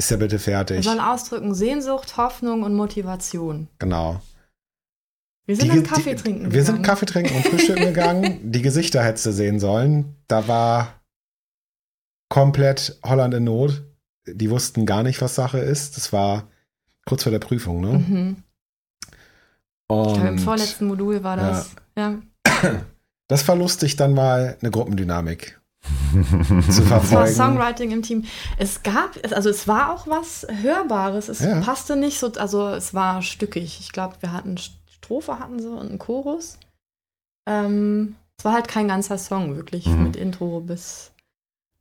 ist 0.00 0.10
er 0.10 0.16
bitte 0.16 0.38
fertig. 0.38 0.78
Wir 0.78 0.82
sollen 0.82 0.98
ausdrücken 1.00 1.54
Sehnsucht, 1.54 2.16
Hoffnung 2.16 2.62
und 2.62 2.74
Motivation. 2.74 3.68
Genau. 3.78 4.22
Wir 5.44 5.56
sind 5.56 5.66
die, 5.72 5.76
dann 5.76 5.84
Kaffee 5.84 6.14
die, 6.14 6.22
trinken. 6.22 6.40
Wir 6.44 6.48
gegangen. 6.48 6.64
sind 6.64 6.82
Kaffee 6.82 7.04
trinken 7.06 7.36
und 7.36 7.46
frühstücken 7.46 7.84
gegangen. 7.92 8.50
Die 8.50 8.62
Gesichter 8.62 9.02
hättest 9.04 9.26
du 9.26 9.32
sehen 9.32 9.60
sollen. 9.60 10.16
Da 10.26 10.48
war 10.48 11.00
komplett 12.30 12.98
Holland 13.04 13.34
in 13.34 13.44
Not. 13.44 13.82
Die 14.26 14.48
wussten 14.48 14.86
gar 14.86 15.02
nicht, 15.02 15.20
was 15.20 15.34
Sache 15.34 15.58
ist. 15.58 15.98
Das 15.98 16.14
war 16.14 16.48
kurz 17.04 17.24
vor 17.24 17.32
der 17.32 17.38
Prüfung, 17.40 17.82
ne? 17.82 17.98
Mhm. 17.98 18.36
Und 19.88 20.06
Ich 20.06 20.14
glaube, 20.14 20.28
im 20.28 20.38
vorletzten 20.38 20.86
Modul 20.86 21.22
war 21.22 21.36
das. 21.36 21.72
Ja. 21.98 22.14
das 23.28 23.46
war 23.46 23.56
lustig, 23.56 23.96
dann 23.96 24.14
mal 24.14 24.56
eine 24.62 24.70
Gruppendynamik 24.70 25.59
zu 25.82 26.18
Es 26.68 26.90
war 26.90 27.00
verfolgen. 27.00 27.32
Songwriting 27.34 27.90
im 27.92 28.02
Team. 28.02 28.24
Es 28.58 28.82
gab, 28.82 29.16
also 29.32 29.48
es 29.50 29.66
war 29.68 29.92
auch 29.94 30.06
was 30.06 30.46
Hörbares. 30.62 31.28
Es 31.28 31.40
Ja. 31.40 31.60
passte 31.60 31.96
nicht 31.96 32.18
so, 32.18 32.32
also 32.34 32.68
es 32.68 32.94
war 32.94 33.22
stückig. 33.22 33.78
Ich 33.80 33.92
glaube, 33.92 34.16
wir 34.20 34.32
hatten 34.32 34.56
Strophe 34.58 35.38
hatten 35.38 35.58
sie 35.60 35.68
und 35.68 35.88
einen 35.88 35.98
Chorus. 35.98 36.58
Ähm, 37.48 38.16
es 38.38 38.44
war 38.44 38.52
halt 38.54 38.68
kein 38.68 38.88
ganzer 38.88 39.18
Song, 39.18 39.56
wirklich, 39.56 39.86
Mhm. 39.86 40.02
mit 40.04 40.16
Intro 40.16 40.60
bis 40.60 41.12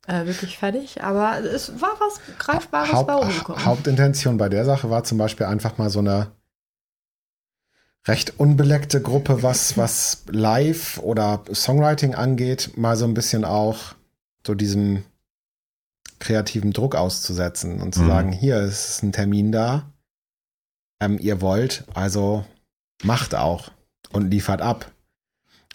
äh, 0.07 0.25
wirklich 0.25 0.57
fertig. 0.57 1.03
Aber 1.03 1.39
es 1.39 1.81
war 1.81 1.91
was 1.99 2.19
Greifbares 2.39 2.91
Haupt, 2.93 3.07
bei 3.07 3.13
rumgekommen. 3.13 3.65
Hauptintention 3.65 4.37
bei 4.37 4.49
der 4.49 4.65
Sache 4.65 4.89
war 4.89 5.03
zum 5.03 5.17
Beispiel 5.17 5.45
einfach 5.45 5.77
mal 5.77 5.89
so 5.89 5.99
eine 5.99 6.31
recht 8.07 8.39
unbeleckte 8.39 9.01
Gruppe, 9.01 9.43
was, 9.43 9.77
was 9.77 10.23
Live 10.27 10.97
oder 10.99 11.43
Songwriting 11.53 12.15
angeht, 12.15 12.71
mal 12.77 12.95
so 12.95 13.05
ein 13.05 13.13
bisschen 13.13 13.45
auch 13.45 13.95
so 14.45 14.55
diesem 14.55 15.03
kreativen 16.19 16.71
Druck 16.73 16.95
auszusetzen 16.95 17.81
und 17.81 17.93
zu 17.93 18.01
Mhm. 18.01 18.07
sagen, 18.07 18.31
hier 18.31 18.59
ist 18.61 19.03
ein 19.03 19.11
Termin 19.11 19.51
da, 19.51 19.91
ähm, 21.01 21.17
ihr 21.19 21.41
wollt, 21.41 21.85
also 21.93 22.45
macht 23.03 23.35
auch 23.35 23.71
und 24.11 24.29
liefert 24.31 24.61
ab. 24.61 24.91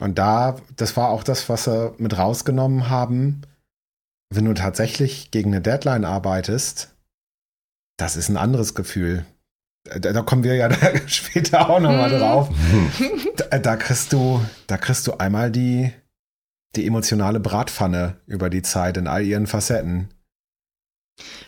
Und 0.01 0.19
da, 0.19 0.57
das 0.77 0.97
war 0.97 1.11
auch 1.11 1.23
das, 1.23 1.49
was 1.49 1.65
sie 1.65 1.95
mit 1.99 2.19
rausgenommen 2.19 2.89
haben, 2.91 3.43
wenn 4.31 4.45
du 4.45 4.55
tatsächlich 4.55 5.31
gegen 5.31 5.53
eine 5.53 5.63
Deadline 5.63 6.05
arbeitest, 6.05 6.91
das 7.97 8.17
ist 8.17 8.29
ein 8.29 8.37
anderes 8.37 8.75
Gefühl. 8.75 9.25
Da, 9.85 10.23
kommen 10.23 10.45
wir 10.45 10.55
ja 10.55 10.69
später 11.07 11.69
auch 11.69 11.79
nochmal 11.81 12.11
Mhm. 12.11 12.19
drauf. 12.19 12.49
Da, 13.37 13.59
da 13.59 13.77
kriegst 13.77 14.13
du, 14.13 14.41
da 14.67 14.77
kriegst 14.77 15.07
du 15.07 15.19
einmal 15.19 15.51
die, 15.51 15.93
die 16.77 16.87
emotionale 16.87 17.41
Bratpfanne 17.41 18.17
über 18.27 18.49
die 18.49 18.63
Zeit 18.63 18.97
in 18.97 19.09
all 19.09 19.23
ihren 19.25 19.47
Facetten. 19.47 20.09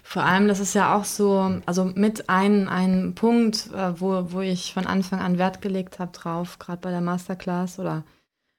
Vor 0.03 0.23
allem, 0.25 0.49
das 0.49 0.61
ist 0.61 0.75
ja 0.75 0.95
auch 0.97 1.05
so, 1.05 1.61
also 1.67 1.85
mit 1.85 2.29
ein, 2.29 2.69
ein 2.69 3.15
Punkt, 3.15 3.71
äh, 3.73 4.01
wo, 4.01 4.33
wo 4.33 4.41
ich 4.41 4.73
von 4.75 4.87
Anfang 4.87 5.21
an 5.21 5.39
Wert 5.39 5.61
gelegt 5.63 5.99
habe 5.99 6.13
drauf, 6.13 6.59
gerade 6.59 6.81
bei 6.81 6.91
der 6.91 7.01
Masterclass 7.01 7.79
oder 7.79 8.05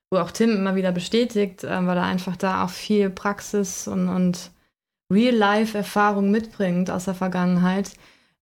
wo 0.10 0.20
auch 0.20 0.32
Tim 0.32 0.52
immer 0.52 0.76
wieder 0.76 0.92
bestätigt, 0.92 1.64
äh, 1.64 1.86
weil 1.86 1.98
er 1.98 2.04
einfach 2.04 2.36
da 2.38 2.64
auch 2.64 2.70
viel 2.70 3.10
Praxis 3.10 3.88
und, 3.88 4.08
und 4.10 4.52
Real-Life-Erfahrung 5.14 6.32
mitbringt 6.32 6.90
aus 6.90 7.06
der 7.06 7.16
Vergangenheit, 7.16 7.92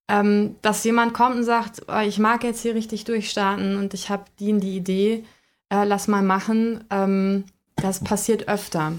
ähm, 0.08 0.56
dass 0.62 0.84
jemand 0.84 1.14
kommt 1.14 1.36
und 1.36 1.44
sagt, 1.44 1.84
oh, 1.88 2.00
ich 2.00 2.20
mag 2.20 2.44
jetzt 2.44 2.62
hier 2.62 2.76
richtig 2.76 3.06
durchstarten 3.06 3.78
und 3.78 3.94
ich 3.94 4.10
habe 4.10 4.26
die 4.40 4.54
und 4.54 4.60
die 4.62 4.78
Idee, 4.78 5.24
äh, 5.70 5.84
lass 5.84 6.08
mal 6.08 6.22
machen, 6.22 6.84
ähm, 6.90 7.46
das 7.76 8.04
passiert 8.04 8.48
öfter. 8.48 8.94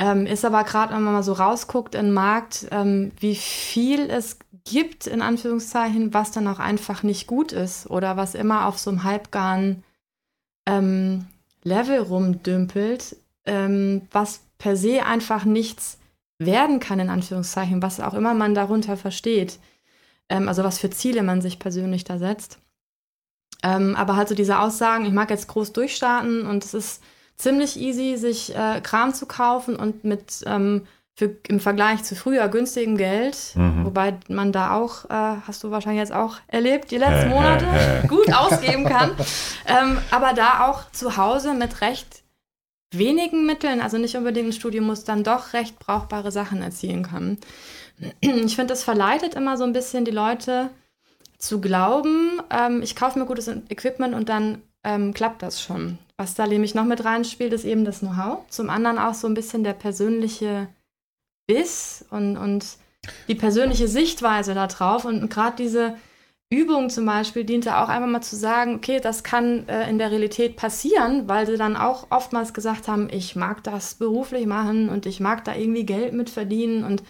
Ähm, 0.00 0.26
ist 0.26 0.44
aber 0.44 0.64
gerade, 0.64 0.94
wenn 0.94 1.02
man 1.02 1.14
mal 1.14 1.22
so 1.22 1.32
rausguckt 1.32 1.94
in 1.94 2.06
den 2.06 2.14
Markt, 2.14 2.66
ähm, 2.72 3.12
wie 3.20 3.36
viel 3.36 4.10
es 4.10 4.38
gibt, 4.64 5.06
in 5.06 5.22
Anführungszeichen, 5.22 6.12
was 6.12 6.32
dann 6.32 6.48
auch 6.48 6.58
einfach 6.58 7.04
nicht 7.04 7.28
gut 7.28 7.52
ist 7.52 7.88
oder 7.88 8.16
was 8.16 8.34
immer 8.34 8.66
auf 8.66 8.78
so 8.78 8.90
einem 8.90 9.04
halbgaren 9.04 9.84
ähm, 10.66 11.26
Level 11.62 12.00
rumdümpelt, 12.00 13.16
ähm, 13.46 14.02
was 14.10 14.40
per 14.58 14.76
se 14.76 15.04
einfach 15.04 15.44
nichts 15.44 15.98
werden 16.38 16.80
kann, 16.80 16.98
in 16.98 17.10
Anführungszeichen, 17.10 17.82
was 17.82 18.00
auch 18.00 18.14
immer 18.14 18.34
man 18.34 18.54
darunter 18.54 18.96
versteht. 18.96 19.58
Ähm, 20.32 20.48
also 20.48 20.64
was 20.64 20.78
für 20.78 20.90
Ziele 20.90 21.22
man 21.22 21.40
sich 21.42 21.58
persönlich 21.58 22.04
da 22.04 22.18
setzt. 22.18 22.58
Ähm, 23.62 23.94
aber 23.94 24.16
halt 24.16 24.28
so 24.28 24.34
diese 24.34 24.58
Aussagen, 24.58 25.04
ich 25.04 25.12
mag 25.12 25.30
jetzt 25.30 25.46
groß 25.48 25.72
durchstarten 25.72 26.46
und 26.46 26.64
es 26.64 26.74
ist 26.74 27.02
ziemlich 27.36 27.78
easy, 27.78 28.16
sich 28.16 28.54
äh, 28.56 28.80
Kram 28.82 29.14
zu 29.14 29.26
kaufen 29.26 29.76
und 29.76 30.04
mit 30.04 30.42
ähm, 30.46 30.86
für, 31.14 31.36
im 31.48 31.60
Vergleich 31.60 32.02
zu 32.02 32.16
früher 32.16 32.48
günstigem 32.48 32.96
Geld, 32.96 33.36
Mhm. 33.54 33.84
wobei 33.84 34.14
man 34.28 34.50
da 34.50 34.74
auch, 34.74 35.04
äh, 35.04 35.36
hast 35.46 35.62
du 35.62 35.70
wahrscheinlich 35.70 36.00
jetzt 36.00 36.12
auch 36.12 36.36
erlebt, 36.48 36.90
die 36.90 36.96
letzten 36.98 37.28
Monate, 37.28 37.66
gut 38.08 38.32
ausgeben 38.34 38.84
kann, 38.86 39.10
ähm, 39.66 39.98
aber 40.10 40.32
da 40.32 40.66
auch 40.68 40.90
zu 40.92 41.16
Hause 41.18 41.52
mit 41.54 41.82
recht 41.82 42.22
wenigen 42.94 43.46
Mitteln, 43.46 43.80
also 43.80 43.98
nicht 43.98 44.16
unbedingt 44.16 44.48
ein 44.48 44.52
Studium 44.52 44.86
muss, 44.86 45.04
dann 45.04 45.22
doch 45.22 45.52
recht 45.52 45.78
brauchbare 45.78 46.30
Sachen 46.32 46.62
erzielen 46.62 47.02
kann. 47.04 47.38
Ich 48.20 48.56
finde, 48.56 48.72
das 48.72 48.84
verleitet 48.84 49.34
immer 49.34 49.56
so 49.56 49.64
ein 49.64 49.72
bisschen 49.72 50.04
die 50.04 50.10
Leute 50.10 50.70
zu 51.38 51.60
glauben, 51.60 52.40
ähm, 52.50 52.82
ich 52.82 52.94
kaufe 52.94 53.18
mir 53.18 53.26
gutes 53.26 53.48
Equipment 53.48 54.14
und 54.14 54.28
dann 54.28 54.62
ähm, 54.84 55.12
klappt 55.12 55.42
das 55.42 55.60
schon. 55.60 55.98
Was 56.16 56.34
da 56.34 56.46
nämlich 56.46 56.74
noch 56.74 56.84
mit 56.84 57.04
reinspielt, 57.04 57.52
ist 57.52 57.64
eben 57.64 57.84
das 57.84 58.00
Know-how. 58.00 58.46
Zum 58.48 58.70
anderen 58.70 58.98
auch 58.98 59.14
so 59.14 59.26
ein 59.26 59.34
bisschen 59.34 59.64
der 59.64 59.72
persönliche 59.72 60.68
Biss 61.48 62.04
und, 62.10 62.36
und 62.36 62.64
die 63.26 63.34
persönliche 63.34 63.88
Sichtweise 63.88 64.54
da 64.54 64.68
drauf. 64.68 65.04
Und 65.04 65.28
gerade 65.30 65.56
diese 65.56 65.96
Übung 66.48 66.90
zum 66.90 67.06
Beispiel 67.06 67.44
diente 67.44 67.76
auch 67.76 67.88
einfach 67.88 68.08
mal 68.08 68.20
zu 68.20 68.36
sagen, 68.36 68.76
okay, 68.76 69.00
das 69.00 69.24
kann 69.24 69.68
äh, 69.68 69.88
in 69.88 69.98
der 69.98 70.10
Realität 70.10 70.56
passieren, 70.56 71.26
weil 71.26 71.46
sie 71.46 71.56
dann 71.56 71.76
auch 71.76 72.06
oftmals 72.10 72.54
gesagt 72.54 72.88
haben, 72.88 73.08
ich 73.10 73.34
mag 73.34 73.64
das 73.64 73.94
beruflich 73.94 74.46
machen 74.46 74.90
und 74.90 75.06
ich 75.06 75.18
mag 75.18 75.44
da 75.44 75.56
irgendwie 75.56 75.86
Geld 75.86 76.12
mit 76.12 76.30
verdienen 76.30 76.84
und 76.84 77.02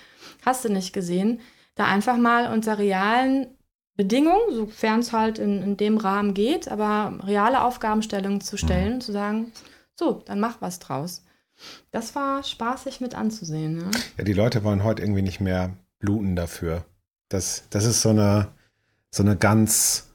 hast 0.42 0.64
du 0.64 0.68
nicht 0.68 0.92
gesehen. 0.92 1.40
Da 1.74 1.87
einfach 1.87 2.18
mal 2.18 2.52
unter 2.52 2.78
realen 2.78 3.46
Bedingungen, 3.96 4.55
sofern 4.55 5.00
es 5.00 5.12
halt 5.12 5.38
in, 5.38 5.62
in 5.62 5.76
dem 5.76 5.96
Rahmen 5.96 6.35
geht, 6.35 6.68
aber 6.68 7.18
reale 7.24 7.62
Aufgabenstellungen 7.62 8.40
zu 8.40 8.57
stellen, 8.57 9.00
zu 9.00 9.12
sagen, 9.12 9.52
so, 9.98 10.22
dann 10.24 10.40
mach 10.40 10.61
was 10.61 10.78
draus. 10.78 11.24
Das 11.90 12.14
war 12.14 12.42
spaßig 12.42 13.00
mit 13.00 13.14
anzusehen. 13.14 13.81
Ja? 13.81 13.90
Ja, 14.18 14.24
die 14.24 14.33
Leute 14.33 14.64
wollen 14.64 14.83
heute 14.83 15.02
irgendwie 15.02 15.22
nicht 15.22 15.40
mehr 15.40 15.76
bluten 15.98 16.37
dafür. 16.37 16.85
Das, 17.28 17.64
das 17.70 17.85
ist 17.85 18.02
so 18.02 18.11
eine, 18.11 18.48
so 19.11 19.22
eine 19.22 19.37
ganz 19.37 20.09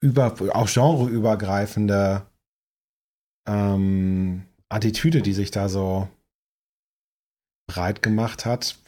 über, 0.00 0.34
auch 0.54 0.68
genreübergreifende 0.68 2.26
ähm, 3.46 4.44
Attitüde, 4.68 5.22
die 5.22 5.32
sich 5.32 5.50
da 5.50 5.68
so 5.68 6.08
breit 7.68 8.02
gemacht 8.02 8.44
hat. 8.44 8.78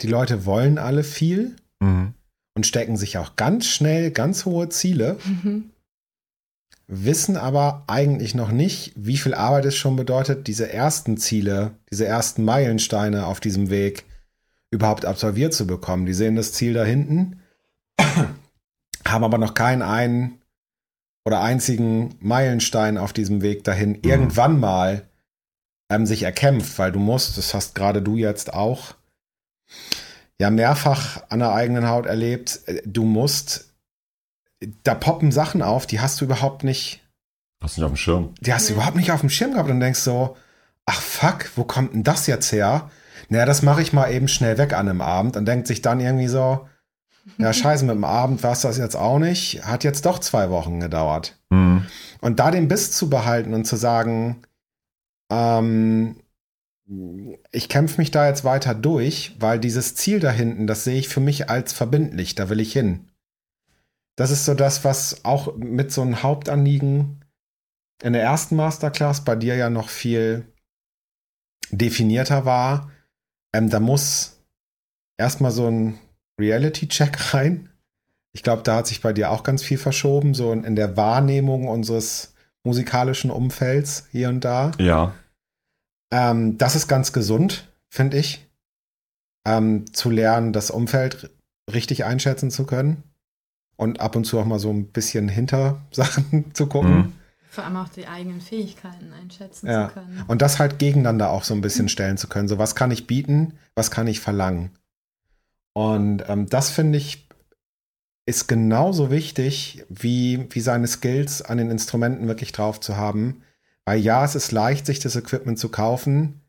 Die 0.00 0.06
Leute 0.06 0.46
wollen 0.46 0.78
alle 0.78 1.02
viel 1.02 1.56
Mhm. 1.80 2.14
und 2.56 2.66
stecken 2.66 2.96
sich 2.96 3.18
auch 3.18 3.34
ganz 3.34 3.66
schnell 3.66 4.12
ganz 4.12 4.44
hohe 4.44 4.68
Ziele, 4.68 5.18
Mhm. 5.24 5.70
wissen 6.86 7.36
aber 7.36 7.82
eigentlich 7.88 8.34
noch 8.36 8.52
nicht, 8.52 8.92
wie 8.94 9.16
viel 9.18 9.34
Arbeit 9.34 9.64
es 9.64 9.74
schon 9.76 9.96
bedeutet, 9.96 10.46
diese 10.46 10.72
ersten 10.72 11.16
Ziele, 11.16 11.72
diese 11.90 12.06
ersten 12.06 12.44
Meilensteine 12.44 13.26
auf 13.26 13.40
diesem 13.40 13.70
Weg 13.70 14.04
überhaupt 14.70 15.04
absolviert 15.04 15.52
zu 15.52 15.66
bekommen. 15.66 16.06
Die 16.06 16.14
sehen 16.14 16.36
das 16.36 16.52
Ziel 16.52 16.74
da 16.74 16.84
hinten, 16.84 17.40
haben 18.00 19.24
aber 19.24 19.38
noch 19.38 19.54
keinen 19.54 19.82
einen 19.82 20.40
oder 21.24 21.40
einzigen 21.42 22.14
Meilenstein 22.20 22.98
auf 22.98 23.12
diesem 23.12 23.42
Weg 23.42 23.64
dahin 23.64 23.98
irgendwann 24.02 24.60
mal 24.60 25.08
ähm, 25.90 26.06
sich 26.06 26.22
erkämpft, 26.22 26.78
weil 26.78 26.92
du 26.92 26.98
musst, 26.98 27.38
das 27.38 27.54
hast 27.54 27.74
gerade 27.74 28.02
du 28.02 28.16
jetzt 28.16 28.52
auch 28.52 28.94
ja 30.38 30.50
mehrfach 30.50 31.22
an 31.28 31.38
der 31.38 31.52
eigenen 31.52 31.88
Haut 31.88 32.06
erlebt, 32.06 32.60
äh, 32.66 32.82
du 32.84 33.04
musst, 33.04 33.72
da 34.82 34.94
poppen 34.94 35.32
Sachen 35.32 35.62
auf, 35.62 35.86
die 35.86 36.00
hast 36.00 36.20
du 36.20 36.24
überhaupt 36.24 36.64
nicht, 36.64 37.02
Hast 37.62 37.76
du 37.76 37.80
nicht 37.80 37.86
auf 37.86 37.92
dem 37.92 37.96
Schirm? 37.96 38.34
die 38.40 38.52
hast 38.52 38.68
du 38.68 38.74
überhaupt 38.74 38.96
nicht 38.96 39.12
auf 39.12 39.20
dem 39.20 39.30
Schirm 39.30 39.52
gehabt 39.52 39.70
und 39.70 39.80
denkst 39.80 40.00
so, 40.00 40.36
ach 40.84 41.00
fuck, 41.00 41.50
wo 41.56 41.64
kommt 41.64 41.94
denn 41.94 42.04
das 42.04 42.26
jetzt 42.26 42.52
her? 42.52 42.90
Naja, 43.28 43.46
das 43.46 43.62
mache 43.62 43.82
ich 43.82 43.92
mal 43.92 44.12
eben 44.12 44.28
schnell 44.28 44.58
weg 44.58 44.72
an 44.72 44.88
einem 44.88 45.00
Abend 45.00 45.36
und 45.36 45.46
denkt 45.46 45.66
sich 45.66 45.82
dann 45.82 46.00
irgendwie 46.00 46.28
so, 46.28 46.68
ja 47.38 47.52
scheiße, 47.54 47.84
mit 47.84 47.94
dem 47.94 48.04
Abend 48.04 48.42
war 48.42 48.52
es 48.52 48.60
das 48.60 48.78
jetzt 48.78 48.96
auch 48.96 49.18
nicht, 49.18 49.64
hat 49.64 49.84
jetzt 49.84 50.06
doch 50.06 50.18
zwei 50.18 50.50
Wochen 50.50 50.80
gedauert. 50.80 51.38
Mhm. 51.50 51.86
Und 52.20 52.38
da 52.40 52.50
den 52.50 52.68
Biss 52.68 52.92
zu 52.92 53.10
behalten 53.10 53.54
und 53.54 53.66
zu 53.66 53.76
sagen, 53.76 54.42
ähm, 55.30 56.16
ich 57.50 57.68
kämpfe 57.68 58.00
mich 58.00 58.10
da 58.10 58.28
jetzt 58.28 58.44
weiter 58.44 58.74
durch, 58.74 59.34
weil 59.40 59.58
dieses 59.58 59.96
Ziel 59.96 60.20
da 60.20 60.30
hinten, 60.30 60.66
das 60.66 60.84
sehe 60.84 60.98
ich 60.98 61.08
für 61.08 61.20
mich 61.20 61.50
als 61.50 61.72
verbindlich, 61.72 62.34
da 62.34 62.48
will 62.48 62.60
ich 62.60 62.72
hin. 62.72 63.08
Das 64.16 64.30
ist 64.30 64.44
so 64.44 64.54
das, 64.54 64.84
was 64.84 65.24
auch 65.24 65.56
mit 65.56 65.92
so 65.92 66.02
einem 66.02 66.22
Hauptanliegen 66.22 67.24
in 68.02 68.12
der 68.12 68.22
ersten 68.22 68.56
Masterclass 68.56 69.24
bei 69.24 69.36
dir 69.36 69.56
ja 69.56 69.68
noch 69.68 69.88
viel 69.88 70.46
definierter 71.70 72.44
war. 72.44 72.90
Ähm, 73.52 73.68
da 73.68 73.80
muss 73.80 74.40
erstmal 75.18 75.50
so 75.50 75.68
ein 75.68 75.98
Reality-Check 76.40 77.34
rein. 77.34 77.70
Ich 78.32 78.42
glaube, 78.42 78.62
da 78.62 78.76
hat 78.76 78.86
sich 78.86 79.00
bei 79.00 79.12
dir 79.12 79.30
auch 79.30 79.42
ganz 79.42 79.62
viel 79.62 79.78
verschoben, 79.78 80.34
so 80.34 80.52
in, 80.52 80.64
in 80.64 80.76
der 80.76 80.96
Wahrnehmung 80.96 81.68
unseres 81.68 82.34
musikalischen 82.66 83.30
Umfelds 83.30 84.08
hier 84.10 84.28
und 84.28 84.44
da. 84.44 84.72
Ja. 84.78 85.14
Ähm, 86.10 86.58
das 86.58 86.74
ist 86.76 86.88
ganz 86.88 87.12
gesund, 87.12 87.72
finde 87.88 88.18
ich. 88.18 88.46
Ähm, 89.46 89.92
zu 89.92 90.10
lernen, 90.10 90.52
das 90.52 90.70
Umfeld 90.70 91.30
richtig 91.72 92.04
einschätzen 92.04 92.50
zu 92.50 92.66
können 92.66 93.04
und 93.76 94.00
ab 94.00 94.16
und 94.16 94.24
zu 94.24 94.38
auch 94.40 94.44
mal 94.44 94.58
so 94.58 94.70
ein 94.70 94.88
bisschen 94.88 95.28
hinter 95.28 95.80
Sachen 95.92 96.52
zu 96.54 96.66
gucken. 96.66 96.96
Mhm. 96.96 97.12
Vor 97.50 97.64
allem 97.64 97.76
auch 97.76 97.88
die 97.88 98.06
eigenen 98.06 98.40
Fähigkeiten 98.40 99.12
einschätzen 99.14 99.68
Ja. 99.68 99.88
zu 99.88 99.94
können. 99.94 100.24
Und 100.26 100.42
das 100.42 100.58
halt 100.58 100.78
gegeneinander 100.78 101.30
auch 101.30 101.44
so 101.44 101.54
ein 101.54 101.60
bisschen 101.62 101.88
stellen 101.88 102.18
zu 102.18 102.28
können. 102.28 102.48
So, 102.48 102.58
was 102.58 102.74
kann 102.74 102.90
ich 102.90 103.06
bieten, 103.06 103.54
was 103.74 103.90
kann 103.90 104.08
ich 104.08 104.20
verlangen? 104.20 104.72
Und 105.72 106.24
ähm, 106.28 106.46
das 106.48 106.70
finde 106.70 106.98
ich 106.98 107.25
ist 108.26 108.48
genauso 108.48 109.10
wichtig, 109.10 109.84
wie, 109.88 110.46
wie 110.50 110.60
seine 110.60 110.88
Skills 110.88 111.42
an 111.42 111.58
den 111.58 111.70
Instrumenten 111.70 112.26
wirklich 112.26 112.52
drauf 112.52 112.80
zu 112.80 112.96
haben. 112.96 113.42
Weil 113.84 114.00
ja, 114.00 114.24
es 114.24 114.34
ist 114.34 114.50
leicht, 114.50 114.84
sich 114.84 114.98
das 114.98 115.14
Equipment 115.14 115.58
zu 115.58 115.68
kaufen. 115.68 116.42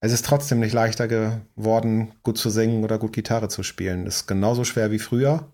Es 0.00 0.12
ist 0.12 0.24
trotzdem 0.24 0.60
nicht 0.60 0.72
leichter 0.72 1.06
geworden, 1.06 2.12
gut 2.22 2.38
zu 2.38 2.50
singen 2.50 2.82
oder 2.82 2.98
gut 2.98 3.12
Gitarre 3.12 3.48
zu 3.48 3.62
spielen. 3.62 4.06
Das 4.06 4.16
ist 4.16 4.26
genauso 4.26 4.64
schwer 4.64 4.90
wie 4.90 4.98
früher 4.98 5.52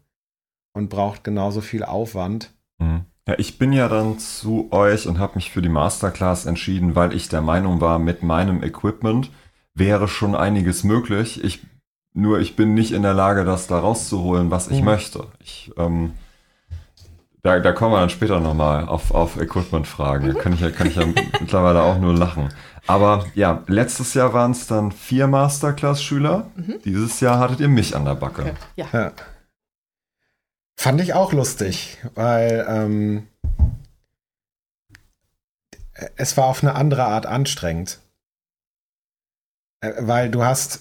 und 0.75 0.91
braucht 0.91 1.25
genauso 1.25 1.61
viel 1.61 1.83
Aufwand. 1.83 2.53
Mhm. 2.79 3.07
Ja, 3.27 3.35
ich 3.39 3.59
bin 3.59 3.73
ja 3.73 3.89
dann 3.89 4.19
zu 4.19 4.69
euch 4.71 5.07
und 5.07 5.19
habe 5.19 5.37
mich 5.37 5.51
für 5.51 5.63
die 5.63 5.71
Masterclass 5.71 6.45
entschieden, 6.45 6.95
weil 6.95 7.15
ich 7.15 7.31
der 7.31 7.41
Meinung 7.41 7.81
war, 7.81 7.99
mit 7.99 8.23
meinem 8.23 8.63
Equipment 8.63 9.31
wäre 9.73 10.09
schon 10.09 10.35
einiges 10.35 10.85
möglich. 10.85 11.43
Ich, 11.43 11.63
nur 12.15 12.39
ich 12.41 12.57
bin 12.57 12.75
nicht 12.75 12.93
in 12.93 13.03
der 13.03 13.15
Lage, 13.15 13.45
das 13.45 13.67
da 13.67 13.79
rauszuholen, 13.79 14.51
was 14.51 14.69
ich 14.69 14.79
Mhm. 14.81 14.85
möchte. 14.87 15.27
Ich, 15.41 15.71
ähm, 15.77 16.15
da, 17.43 17.59
da 17.61 17.73
kommen 17.73 17.93
wir 17.93 18.01
dann 18.01 18.09
später 18.11 18.41
nochmal 18.41 18.89
auf, 18.89 19.11
auf 19.11 19.37
Equipment-Fragen. 19.39 20.33
Da 20.33 20.41
kann 20.41 20.53
ich 20.55 20.61
ja, 20.61 20.71
kann 20.71 20.87
ich 20.87 20.97
ja 20.97 21.05
mittlerweile 21.41 21.83
auch 21.83 21.99
nur 21.99 22.15
lachen. 22.17 22.49
Aber 22.87 23.27
ja, 23.35 23.63
letztes 23.67 24.15
Jahr 24.15 24.33
waren 24.33 24.53
es 24.53 24.67
dann 24.67 24.93
vier 24.93 25.27
Masterclass-Schüler. 25.27 26.47
Dieses 26.85 27.21
Jahr 27.21 27.39
hattet 27.39 27.61
ihr 27.61 27.69
mich 27.69 27.95
an 27.97 28.05
der 28.05 28.15
Backe. 28.15 28.55
Ja. 28.77 28.87
Ja. 28.93 29.13
Fand 30.77 31.01
ich 31.01 31.15
auch 31.15 31.33
lustig, 31.33 31.99
weil 32.15 32.65
ähm, 32.69 33.27
es 36.17 36.37
war 36.37 36.47
auf 36.47 36.63
eine 36.63 36.75
andere 36.75 37.05
Art 37.05 37.27
anstrengend. 37.27 38.01
Äh, 39.81 39.93
Weil 40.01 40.31
du 40.31 40.45
hast, 40.45 40.81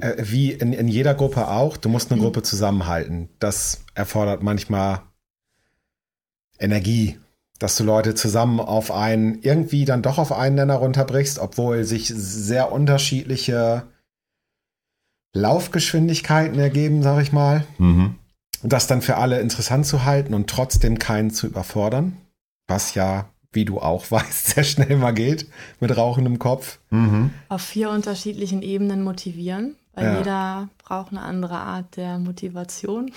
äh, 0.00 0.16
wie 0.18 0.52
in, 0.52 0.72
in 0.72 0.88
jeder 0.88 1.14
Gruppe 1.14 1.48
auch, 1.48 1.76
du 1.76 1.88
musst 1.88 2.10
eine 2.10 2.20
Mhm. 2.20 2.24
Gruppe 2.24 2.42
zusammenhalten. 2.42 3.28
Das 3.38 3.84
erfordert 3.94 4.42
manchmal 4.42 5.02
Energie, 6.58 7.18
dass 7.58 7.76
du 7.76 7.84
Leute 7.84 8.14
zusammen 8.14 8.60
auf 8.60 8.90
einen, 8.90 9.40
irgendwie 9.42 9.84
dann 9.84 10.02
doch 10.02 10.18
auf 10.18 10.32
einen 10.32 10.56
Nenner 10.56 10.76
runterbrichst, 10.76 11.38
obwohl 11.38 11.84
sich 11.84 12.08
sehr 12.08 12.72
unterschiedliche 12.72 13.84
Laufgeschwindigkeiten 15.34 16.58
ergeben, 16.58 17.02
sag 17.02 17.22
ich 17.22 17.32
mal. 17.32 17.64
Mhm. 17.78 18.16
Und 18.62 18.72
das 18.72 18.86
dann 18.86 19.02
für 19.02 19.16
alle 19.16 19.40
interessant 19.40 19.86
zu 19.86 20.04
halten 20.04 20.34
und 20.34 20.48
trotzdem 20.48 20.98
keinen 20.98 21.30
zu 21.30 21.46
überfordern, 21.46 22.16
was 22.68 22.94
ja, 22.94 23.31
wie 23.52 23.64
du 23.64 23.80
auch 23.80 24.10
weißt, 24.10 24.46
sehr 24.54 24.64
schnell 24.64 24.96
mal 24.96 25.12
geht 25.12 25.46
mit 25.80 25.96
rauchendem 25.96 26.38
Kopf. 26.38 26.78
Mhm. 26.90 27.30
Auf 27.48 27.62
vier 27.62 27.90
unterschiedlichen 27.90 28.62
Ebenen 28.62 29.02
motivieren, 29.02 29.76
weil 29.94 30.04
Ja. 30.06 30.18
jeder 30.18 30.68
braucht 30.78 31.10
eine 31.12 31.22
andere 31.22 31.56
Art 31.58 31.96
der 31.96 32.18
Motivation. 32.18 33.12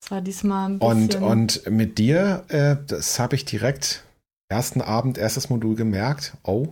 Das 0.00 0.10
war 0.10 0.20
diesmal 0.20 0.70
ein 0.70 0.78
Und, 0.78 1.06
bisschen. 1.08 1.22
und 1.24 1.70
mit 1.70 1.98
dir, 1.98 2.44
äh, 2.48 2.76
das 2.86 3.18
habe 3.18 3.34
ich 3.34 3.44
direkt 3.44 4.04
ersten 4.48 4.80
Abend, 4.80 5.18
erstes 5.18 5.50
Modul 5.50 5.74
gemerkt, 5.74 6.36
oh, 6.44 6.68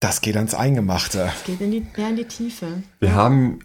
das 0.00 0.20
geht 0.20 0.36
ans 0.36 0.54
Eingemachte. 0.54 1.30
es 1.36 1.44
geht 1.44 1.60
in 1.60 1.70
die, 1.72 1.86
mehr 1.96 2.08
in 2.10 2.16
die 2.16 2.24
Tiefe. 2.24 2.82
Wir 3.00 3.14
haben 3.14 3.60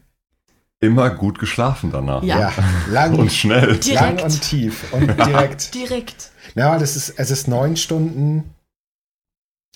immer 0.79 1.09
gut 1.11 1.39
geschlafen 1.39 1.91
danach. 1.91 2.23
Ja. 2.23 2.51
lang, 2.89 3.15
Und 3.17 3.31
schnell. 3.31 3.77
Direkt. 3.77 4.01
lang 4.19 4.23
und 4.23 4.41
tief 4.41 4.91
und 4.91 5.07
direkt. 5.25 5.73
Direkt. 5.73 6.31
Ja, 6.55 6.77
das 6.77 6.95
ist, 6.95 7.09
es 7.17 7.31
ist 7.31 7.47
neun 7.47 7.77
Stunden, 7.77 8.53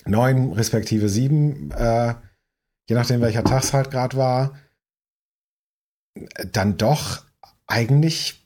neun 0.06 0.52
respektive 0.52 1.08
sieben, 1.08 1.70
äh, 1.72 2.14
je 2.88 2.94
nachdem 2.94 3.20
welcher 3.20 3.44
Tag 3.44 3.62
es 3.62 3.72
halt 3.72 3.90
gerade 3.90 4.16
war, 4.16 4.58
dann 6.52 6.76
doch 6.76 7.24
eigentlich 7.66 8.42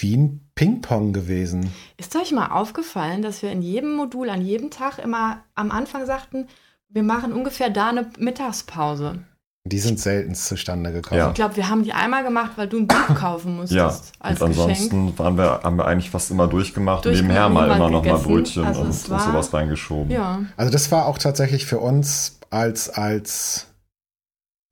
wie 0.00 0.16
ein 0.16 0.50
Ping-Pong 0.54 1.12
gewesen. 1.12 1.72
Ist 1.96 2.14
euch 2.16 2.32
mal 2.32 2.48
aufgefallen, 2.48 3.22
dass 3.22 3.42
wir 3.42 3.50
in 3.50 3.62
jedem 3.62 3.94
Modul, 3.94 4.30
an 4.30 4.42
jedem 4.42 4.70
Tag 4.70 4.98
immer 4.98 5.44
am 5.54 5.70
Anfang 5.70 6.06
sagten, 6.06 6.48
wir 6.88 7.02
machen 7.02 7.32
ungefähr 7.32 7.70
da 7.70 7.90
eine 7.90 8.10
Mittagspause. 8.18 9.24
Die 9.68 9.78
sind 9.78 10.00
selten 10.00 10.34
zustande 10.34 10.92
gekommen. 10.92 11.18
Ja. 11.18 11.28
Ich 11.28 11.34
glaube, 11.34 11.56
wir 11.56 11.68
haben 11.68 11.82
die 11.82 11.92
einmal 11.92 12.22
gemacht, 12.24 12.52
weil 12.56 12.68
du 12.68 12.78
ein 12.78 12.86
Buch 12.86 13.14
kaufen 13.14 13.56
musstest 13.56 13.76
Ja, 13.76 13.86
als 14.20 14.40
und 14.40 14.48
Geschenk. 14.50 14.68
ansonsten 14.70 15.18
waren 15.18 15.36
wir, 15.36 15.60
haben 15.62 15.76
wir 15.76 15.86
eigentlich 15.86 16.10
fast 16.10 16.30
immer 16.30 16.46
durchgemacht. 16.48 17.04
Nebenher 17.04 17.48
mal 17.48 17.70
immer 17.70 17.90
noch 17.90 18.04
mal. 18.04 18.18
Brötchen 18.18 18.64
Also 18.64 18.80
und, 18.82 18.88
es 18.90 19.04
und 19.04 19.10
war- 19.10 19.20
sowas 19.20 19.52
reingeschoben. 19.52 20.10
Ja, 20.10 20.40
Also 20.56 20.72
das 20.72 20.90
war 20.90 21.06
auch 21.06 21.18
tatsächlich 21.18 21.66
für 21.66 21.78
uns 21.78 22.38
als, 22.50 22.88
als, 22.90 23.66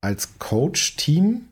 als 0.03 0.39
Coach-Team 0.39 1.49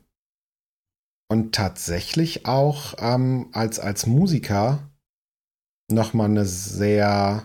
und 1.31 1.53
tatsächlich 1.55 2.45
auch 2.45 2.93
ähm, 2.99 3.47
als, 3.51 3.79
als 3.79 4.05
Musiker 4.05 4.79
nochmal 5.91 6.29
eine 6.29 6.45
sehr 6.45 7.43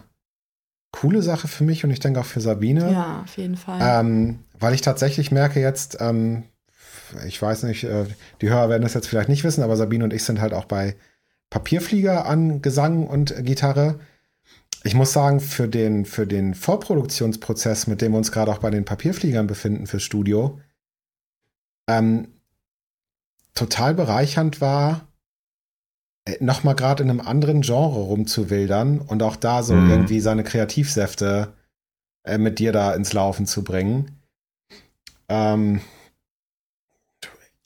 coole 0.92 1.22
Sache 1.22 1.46
für 1.48 1.64
mich 1.64 1.84
und 1.84 1.90
ich 1.90 2.00
denke 2.00 2.20
auch 2.20 2.24
für 2.26 2.40
Sabine. 2.40 2.92
ja, 2.92 3.20
auf 3.22 3.36
jeden 3.36 3.56
Fall. 3.56 3.78
Ähm, 3.80 4.38
weil 4.60 4.74
ich 4.74 4.82
tatsächlich 4.82 5.30
merke 5.32 5.60
jetzt, 5.60 5.98
ähm, 6.00 6.44
ich 7.26 7.40
weiß 7.40 7.64
nicht, 7.64 7.84
äh, 7.84 8.06
die 8.40 8.50
Hörer 8.50 8.68
werden 8.68 8.82
das 8.82 8.94
jetzt 8.94 9.08
vielleicht 9.08 9.28
nicht 9.28 9.44
wissen, 9.44 9.62
aber 9.62 9.76
Sabine 9.76 10.04
und 10.04 10.12
ich 10.12 10.24
sind 10.24 10.40
halt 10.40 10.54
auch 10.54 10.66
bei 10.66 10.96
Papierflieger 11.50 12.26
an 12.26 12.62
Gesang 12.62 13.06
und 13.06 13.34
Gitarre. 13.44 13.98
Ich 14.84 14.94
muss 14.94 15.12
sagen, 15.12 15.40
für 15.40 15.68
den, 15.68 16.04
für 16.04 16.26
den 16.26 16.54
Vorproduktionsprozess, 16.54 17.86
mit 17.86 18.00
dem 18.00 18.12
wir 18.12 18.18
uns 18.18 18.32
gerade 18.32 18.52
auch 18.52 18.58
bei 18.58 18.70
den 18.70 18.84
Papierfliegern 18.84 19.46
befinden 19.46 19.86
fürs 19.86 20.04
Studio, 20.04 20.60
ähm, 21.88 22.28
total 23.54 23.94
bereichernd 23.94 24.60
war, 24.60 25.08
nochmal 26.38 26.76
gerade 26.76 27.02
in 27.02 27.10
einem 27.10 27.20
anderen 27.20 27.62
Genre 27.62 28.00
rumzuwildern 28.00 29.00
und 29.00 29.22
auch 29.22 29.36
da 29.36 29.62
so 29.62 29.74
Mhm. 29.74 29.90
irgendwie 29.90 30.20
seine 30.20 30.44
Kreativsäfte 30.44 31.54
äh, 32.24 32.38
mit 32.38 32.58
dir 32.58 32.72
da 32.72 32.94
ins 32.94 33.12
Laufen 33.12 33.46
zu 33.46 33.64
bringen. 33.64 34.19
Ähm, 35.30 35.80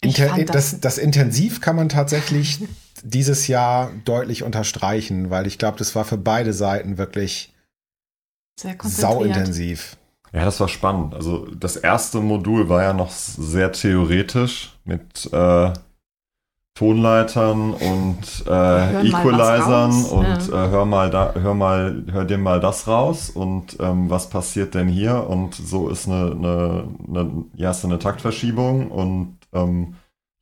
das, 0.01 0.37
das- 0.53 0.81
das 0.81 0.99
intensiv 0.99 1.61
kann 1.61 1.77
man 1.77 1.89
tatsächlich 1.89 2.59
dieses 3.03 3.47
Jahr 3.49 3.91
deutlich 4.05 4.43
unterstreichen, 4.43 5.31
weil 5.31 5.47
ich 5.47 5.59
glaube, 5.59 5.79
das 5.79 5.95
war 5.95 6.05
für 6.05 6.19
beide 6.19 6.53
Seiten 6.53 6.99
wirklich 6.99 7.53
sauintensiv. 9.35 9.97
Ja, 10.33 10.45
das 10.45 10.59
war 10.61 10.69
spannend. 10.69 11.15
Also 11.15 11.47
das 11.55 11.77
erste 11.77 12.21
Modul 12.21 12.69
war 12.69 12.83
ja 12.83 12.93
noch 12.93 13.11
sehr 13.11 13.73
theoretisch 13.73 14.77
mit 14.85 15.29
äh, 15.33 15.73
Tonleitern 16.75 17.73
und 17.73 18.45
äh, 18.49 19.09
Equalizern 19.09 20.05
und 20.07 20.49
ja. 20.49 20.67
äh, 20.67 20.71
hör 20.71 20.85
mal 20.85 21.09
da, 21.09 21.33
hör 21.35 21.55
mal, 21.55 22.05
hör 22.11 22.25
dir 22.25 22.39
mal 22.39 22.59
das 22.59 22.89
raus 22.89 23.31
und 23.31 23.77
ähm, 23.81 24.11
was 24.11 24.29
passiert 24.29 24.75
denn 24.75 24.89
hier? 24.89 25.29
Und 25.29 25.55
so 25.55 25.89
ist 25.89 26.09
eine, 26.09 26.33
eine, 26.33 26.89
eine 27.09 27.45
hier 27.55 27.69
hast 27.69 27.85
du 27.85 27.89
eine 27.89 28.01
Taktverschiebung 28.01 28.91
und 28.91 29.39
ähm, 29.53 29.95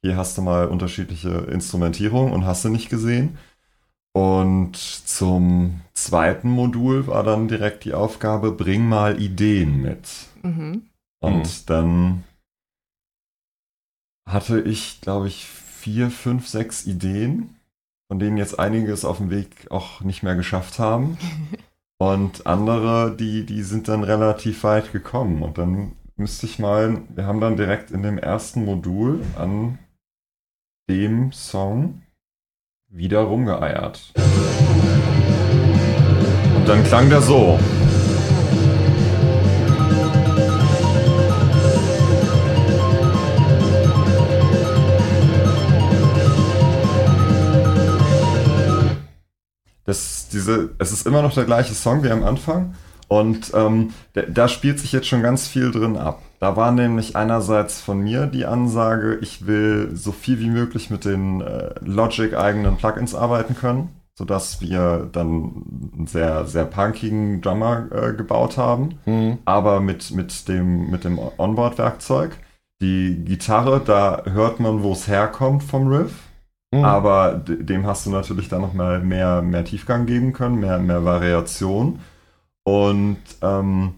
hier 0.02 0.16
hast 0.16 0.38
du 0.38 0.42
mal 0.42 0.68
unterschiedliche 0.68 1.28
Instrumentierung 1.28 2.32
und 2.32 2.46
hast 2.46 2.64
du 2.64 2.70
nicht 2.70 2.88
gesehen. 2.88 3.36
Und 4.14 4.76
zum 4.76 5.80
zweiten 5.94 6.50
Modul 6.50 7.06
war 7.06 7.22
dann 7.22 7.48
direkt 7.48 7.84
die 7.84 7.94
Aufgabe, 7.94 8.52
bring 8.52 8.86
mal 8.88 9.20
Ideen 9.20 9.80
mit. 9.82 10.08
Mhm. 10.42 10.82
Und 11.20 11.44
Mhm. 11.44 11.66
dann 11.66 12.24
hatte 14.28 14.60
ich, 14.60 15.00
glaube 15.00 15.28
ich, 15.28 15.46
vier, 15.82 16.10
fünf, 16.10 16.46
sechs 16.46 16.86
Ideen, 16.86 17.56
von 18.08 18.20
denen 18.20 18.36
jetzt 18.36 18.56
einige 18.58 18.92
es 18.92 19.04
auf 19.04 19.16
dem 19.16 19.30
Weg 19.30 19.66
auch 19.70 20.00
nicht 20.02 20.22
mehr 20.22 20.36
geschafft 20.36 20.78
haben. 20.78 21.18
Und 21.98 22.46
andere, 22.46 23.16
die, 23.16 23.44
die 23.44 23.62
sind 23.62 23.88
dann 23.88 24.04
relativ 24.04 24.62
weit 24.64 24.92
gekommen. 24.92 25.42
Und 25.42 25.58
dann 25.58 25.92
müsste 26.16 26.46
ich 26.46 26.58
mal, 26.58 27.02
wir 27.08 27.26
haben 27.26 27.40
dann 27.40 27.56
direkt 27.56 27.90
in 27.90 28.02
dem 28.02 28.18
ersten 28.18 28.64
Modul 28.64 29.22
an 29.36 29.78
dem 30.88 31.32
Song 31.32 32.02
wieder 32.88 33.20
rumgeeiert. 33.20 34.12
Und 36.56 36.68
dann 36.68 36.84
klang 36.84 37.08
der 37.08 37.22
so. 37.22 37.58
Das, 49.84 50.28
diese, 50.32 50.70
es 50.78 50.92
ist 50.92 51.06
immer 51.06 51.22
noch 51.22 51.34
der 51.34 51.44
gleiche 51.44 51.74
Song 51.74 52.02
wie 52.02 52.10
am 52.10 52.24
Anfang. 52.24 52.74
Und 53.08 53.52
ähm, 53.54 53.90
da 54.14 54.48
spielt 54.48 54.78
sich 54.78 54.92
jetzt 54.92 55.06
schon 55.06 55.22
ganz 55.22 55.46
viel 55.46 55.70
drin 55.70 55.98
ab. 55.98 56.22
Da 56.40 56.56
war 56.56 56.72
nämlich 56.72 57.14
einerseits 57.14 57.80
von 57.80 57.98
mir 58.00 58.26
die 58.26 58.46
Ansage, 58.46 59.18
ich 59.20 59.46
will 59.46 59.90
so 59.94 60.12
viel 60.12 60.40
wie 60.40 60.48
möglich 60.48 60.88
mit 60.88 61.04
den 61.04 61.42
äh, 61.42 61.74
Logic-eigenen 61.84 62.78
Plugins 62.78 63.14
arbeiten 63.14 63.54
können, 63.54 63.90
sodass 64.14 64.62
wir 64.62 65.10
dann 65.12 65.92
einen 65.94 66.06
sehr, 66.06 66.46
sehr 66.46 66.64
punkigen 66.64 67.42
Drummer 67.42 67.86
äh, 67.92 68.12
gebaut 68.14 68.56
haben, 68.56 68.98
Mhm. 69.04 69.38
aber 69.44 69.80
mit, 69.80 70.10
mit 70.12 70.48
dem, 70.48 70.90
mit 70.90 71.04
dem 71.04 71.18
Onboard-Werkzeug. 71.18 72.38
Die 72.80 73.22
Gitarre, 73.24 73.80
da 73.84 74.22
hört 74.24 74.58
man, 74.58 74.82
wo 74.82 74.92
es 74.92 75.06
herkommt 75.06 75.62
vom 75.62 75.86
Riff. 75.88 76.12
Mhm. 76.72 76.84
Aber 76.84 77.34
de- 77.34 77.62
dem 77.62 77.86
hast 77.86 78.06
du 78.06 78.10
natürlich 78.10 78.48
dann 78.48 78.62
noch 78.62 78.72
mal 78.72 79.00
mehr, 79.00 79.42
mehr 79.42 79.64
Tiefgang 79.64 80.06
geben 80.06 80.32
können, 80.32 80.56
mehr, 80.60 80.78
mehr 80.78 81.04
Variation. 81.04 82.00
Und 82.64 83.18
ähm, 83.42 83.94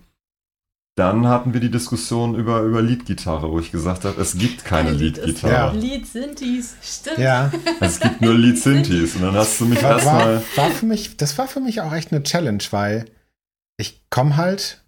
dann 0.96 1.26
hatten 1.26 1.52
wir 1.52 1.60
die 1.60 1.70
Diskussion 1.70 2.34
über, 2.36 2.60
über 2.62 2.80
Leadgitarre, 2.80 3.50
wo 3.50 3.58
ich 3.58 3.72
gesagt 3.72 4.04
habe, 4.04 4.20
es 4.20 4.38
gibt 4.38 4.64
keine 4.64 4.90
Leadgitarre. 4.92 5.76
Lied 5.76 6.06
sind 6.06 6.40
dies. 6.40 6.76
Stimmt. 6.82 7.18
Ja, 7.18 7.50
Es 7.80 7.98
gibt 8.00 8.20
nur 8.20 8.34
Lead 8.34 8.58
Synthes. 8.58 9.16
Und 9.16 9.22
dann 9.22 9.34
hast 9.34 9.60
du 9.60 9.66
mich 9.66 9.82
erstmal. 9.82 10.36
war, 10.36 10.42
war 10.56 10.70
für 10.70 10.86
mich, 10.86 11.16
das 11.16 11.36
war 11.36 11.48
für 11.48 11.60
mich 11.60 11.80
auch 11.80 11.92
echt 11.92 12.12
eine 12.12 12.22
Challenge, 12.22 12.62
weil 12.70 13.06
ich 13.76 14.04
komme 14.08 14.36
halt 14.36 14.84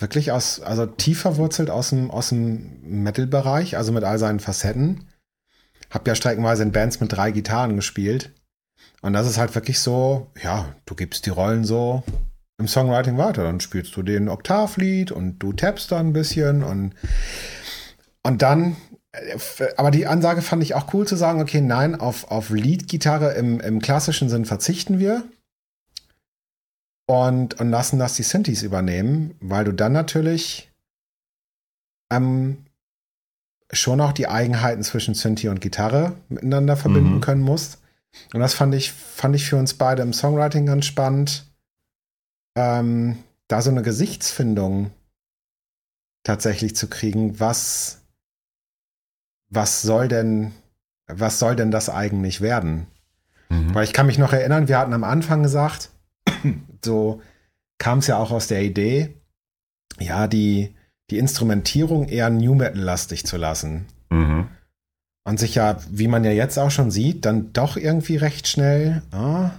wirklich 0.00 0.32
aus, 0.32 0.60
also 0.60 0.86
tief 0.86 1.20
verwurzelt 1.20 1.68
aus 1.70 1.90
dem, 1.90 2.10
aus 2.10 2.30
dem 2.30 2.80
Metal-Bereich, 3.02 3.76
also 3.76 3.92
mit 3.92 4.04
all 4.04 4.18
seinen 4.18 4.40
Facetten. 4.40 5.06
Hab 5.90 6.06
ja 6.06 6.14
streckenweise 6.14 6.62
in 6.62 6.72
Bands 6.72 7.00
mit 7.00 7.12
drei 7.12 7.30
Gitarren 7.32 7.76
gespielt. 7.76 8.32
Und 9.02 9.12
das 9.12 9.26
ist 9.26 9.38
halt 9.38 9.54
wirklich 9.54 9.80
so, 9.80 10.30
ja, 10.42 10.74
du 10.86 10.94
gibst 10.94 11.26
die 11.26 11.30
Rollen 11.30 11.64
so 11.64 12.02
im 12.58 12.68
Songwriting 12.68 13.18
weiter. 13.18 13.42
Dann 13.42 13.60
spielst 13.60 13.96
du 13.96 14.02
den 14.02 14.28
Oktavlied 14.28 15.10
und 15.10 15.38
du 15.38 15.52
tappst 15.52 15.90
da 15.90 15.98
ein 15.98 16.12
bisschen 16.12 16.62
und, 16.62 16.94
und 18.22 18.42
dann, 18.42 18.76
äh, 19.12 19.36
aber 19.76 19.90
die 19.90 20.06
Ansage 20.06 20.42
fand 20.42 20.62
ich 20.62 20.74
auch 20.74 20.92
cool 20.94 21.06
zu 21.06 21.16
sagen, 21.16 21.40
okay, 21.40 21.60
nein, 21.60 21.98
auf, 21.98 22.30
auf 22.30 22.50
Lead-Gitarre 22.50 23.32
im, 23.32 23.60
im 23.60 23.80
klassischen 23.80 24.28
Sinn 24.28 24.44
verzichten 24.44 24.98
wir 24.98 25.24
und, 27.06 27.58
und 27.58 27.70
lassen 27.70 27.98
das 27.98 28.14
die 28.14 28.22
Synthes 28.22 28.62
übernehmen, 28.62 29.34
weil 29.40 29.64
du 29.64 29.72
dann 29.72 29.92
natürlich 29.92 30.70
ähm, 32.12 32.66
schon 33.72 34.00
auch 34.00 34.12
die 34.12 34.28
Eigenheiten 34.28 34.82
zwischen 34.82 35.14
Synthi 35.14 35.48
und 35.48 35.60
Gitarre 35.60 36.16
miteinander 36.28 36.76
verbinden 36.76 37.16
Mhm. 37.16 37.20
können 37.20 37.42
musst. 37.42 37.78
Und 38.34 38.40
das 38.40 38.54
fand 38.54 38.74
ich, 38.74 38.92
fand 38.92 39.36
ich 39.36 39.48
für 39.48 39.56
uns 39.56 39.74
beide 39.74 40.02
im 40.02 40.12
Songwriting 40.12 40.66
ganz 40.66 40.86
spannend, 40.86 41.46
ähm, 42.56 43.18
da 43.46 43.62
so 43.62 43.70
eine 43.70 43.82
Gesichtsfindung 43.82 44.90
tatsächlich 46.24 46.74
zu 46.74 46.88
kriegen, 46.88 47.38
was, 47.38 48.02
was 49.48 49.82
soll 49.82 50.08
denn, 50.08 50.52
was 51.06 51.38
soll 51.38 51.56
denn 51.56 51.70
das 51.70 51.88
eigentlich 51.88 52.40
werden? 52.40 52.86
Mhm. 53.48 53.74
Weil 53.74 53.84
ich 53.84 53.92
kann 53.92 54.06
mich 54.06 54.18
noch 54.18 54.32
erinnern, 54.32 54.68
wir 54.68 54.78
hatten 54.78 54.92
am 54.92 55.04
Anfang 55.04 55.42
gesagt, 55.42 55.90
so 56.84 57.22
kam 57.78 57.98
es 57.98 58.08
ja 58.08 58.18
auch 58.18 58.30
aus 58.32 58.48
der 58.48 58.62
Idee, 58.62 59.14
ja, 59.98 60.26
die, 60.26 60.74
die 61.10 61.18
Instrumentierung 61.18 62.08
eher 62.08 62.30
New 62.30 62.54
Metal-lastig 62.54 63.26
zu 63.26 63.36
lassen. 63.36 63.86
Mhm. 64.10 64.48
Und 65.24 65.38
sich 65.38 65.54
ja, 65.56 65.76
wie 65.90 66.08
man 66.08 66.24
ja 66.24 66.30
jetzt 66.30 66.58
auch 66.58 66.70
schon 66.70 66.90
sieht, 66.90 67.24
dann 67.24 67.52
doch 67.52 67.76
irgendwie 67.76 68.16
recht 68.16 68.48
schnell, 68.48 69.02
ah, 69.12 69.50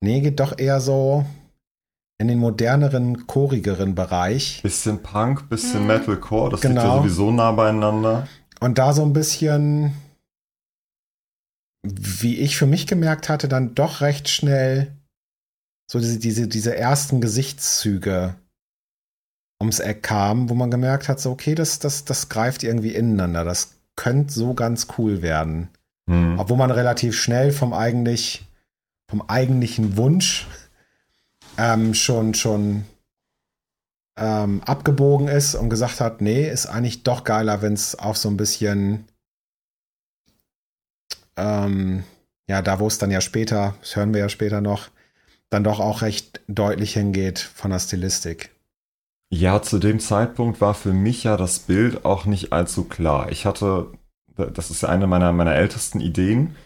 nee, 0.00 0.20
geht 0.20 0.38
doch 0.40 0.58
eher 0.58 0.80
so 0.80 1.24
in 2.18 2.28
den 2.28 2.38
moderneren, 2.38 3.26
chorigeren 3.26 3.94
Bereich. 3.94 4.60
Bisschen 4.62 5.02
Punk, 5.02 5.48
bisschen 5.48 5.80
Mhm. 5.82 5.86
Metalcore, 5.88 6.50
das 6.50 6.62
liegt 6.62 6.74
ja 6.76 6.82
Genau. 6.82 6.98
sowieso 6.98 7.30
nah 7.32 7.50
beieinander. 7.52 8.28
Und 8.60 8.76
da 8.78 8.92
so 8.92 9.02
ein 9.02 9.14
bisschen, 9.14 9.94
wie 11.82 12.36
ich 12.38 12.56
für 12.58 12.66
mich 12.66 12.86
gemerkt 12.86 13.28
hatte, 13.30 13.48
dann 13.48 13.74
doch 13.74 14.02
recht 14.02 14.28
schnell 14.28 14.92
so 15.90 15.98
diese, 15.98 16.18
diese, 16.18 16.46
diese 16.46 16.76
ersten 16.76 17.20
Gesichtszüge 17.20 18.34
ums 19.60 19.80
Eck 19.80 20.02
kamen, 20.02 20.48
wo 20.48 20.54
man 20.54 20.70
gemerkt 20.70 21.08
hat, 21.08 21.20
so, 21.20 21.30
okay, 21.30 21.54
das, 21.54 21.78
das, 21.78 22.04
das 22.04 22.28
greift 22.28 22.62
irgendwie 22.62 22.94
ineinander. 22.94 23.44
Das 23.44 23.74
könnte 23.96 24.32
so 24.32 24.54
ganz 24.54 24.88
cool 24.98 25.22
werden. 25.22 25.68
Mhm. 26.06 26.38
Obwohl 26.38 26.56
man 26.56 26.70
relativ 26.70 27.18
schnell 27.18 27.52
vom 27.52 27.72
eigentlich, 27.72 28.46
vom 29.10 29.22
eigentlichen 29.28 29.96
Wunsch 29.96 30.46
ähm, 31.58 31.94
schon, 31.94 32.34
schon 32.34 32.84
ähm, 34.16 34.62
abgebogen 34.64 35.28
ist 35.28 35.54
und 35.54 35.68
gesagt 35.68 36.00
hat, 36.00 36.20
nee, 36.20 36.48
ist 36.48 36.66
eigentlich 36.66 37.02
doch 37.02 37.24
geiler, 37.24 37.60
wenn 37.60 37.74
es 37.74 37.98
auch 37.98 38.16
so 38.16 38.28
ein 38.28 38.36
bisschen 38.36 39.04
ähm, 41.36 42.04
ja, 42.48 42.62
da 42.62 42.80
wo 42.80 42.86
es 42.86 42.98
dann 42.98 43.10
ja 43.10 43.20
später, 43.20 43.74
das 43.80 43.96
hören 43.96 44.12
wir 44.12 44.20
ja 44.20 44.28
später 44.28 44.60
noch, 44.60 44.88
dann 45.50 45.64
doch 45.64 45.80
auch 45.80 46.02
recht 46.02 46.40
deutlich 46.48 46.94
hingeht 46.94 47.38
von 47.38 47.70
der 47.70 47.78
Stilistik. 47.78 48.50
Ja, 49.32 49.62
zu 49.62 49.78
dem 49.78 50.00
Zeitpunkt 50.00 50.60
war 50.60 50.74
für 50.74 50.92
mich 50.92 51.22
ja 51.24 51.36
das 51.36 51.60
Bild 51.60 52.04
auch 52.04 52.24
nicht 52.26 52.52
allzu 52.52 52.84
klar. 52.84 53.30
Ich 53.30 53.46
hatte, 53.46 53.86
das 54.36 54.70
ist 54.70 54.82
ja 54.82 54.88
eine 54.88 55.06
meiner, 55.06 55.32
meiner 55.32 55.54
ältesten 55.54 56.00
Ideen, 56.00 56.56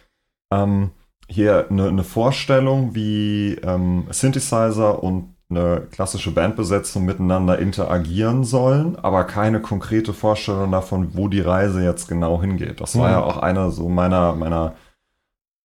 ähm, 0.53 0.91
hier 1.29 1.67
eine, 1.71 1.89
eine 1.89 2.05
Vorstellung, 2.05 2.95
wie 2.95 3.55
ähm, 3.63 4.07
Synthesizer 4.11 5.03
und 5.03 5.35
eine 5.51 5.83
klassische 5.91 6.31
Bandbesetzung 6.31 7.05
miteinander 7.05 7.59
interagieren 7.59 8.45
sollen, 8.45 8.97
aber 8.97 9.25
keine 9.25 9.61
konkrete 9.61 10.15
Vorstellung 10.15 10.73
davon, 10.73 11.11
wo 11.15 11.29
die 11.29 11.41
Reise 11.43 11.85
jetzt 11.85 12.09
genau 12.09 12.41
hingeht. 12.41 12.81
Das 12.81 12.97
war 12.99 13.09
Mhm. 13.09 13.13
ja 13.13 13.23
auch 13.23 13.37
eine 13.37 13.71
so 13.71 13.89
meiner, 13.91 14.35
meiner 14.35 14.75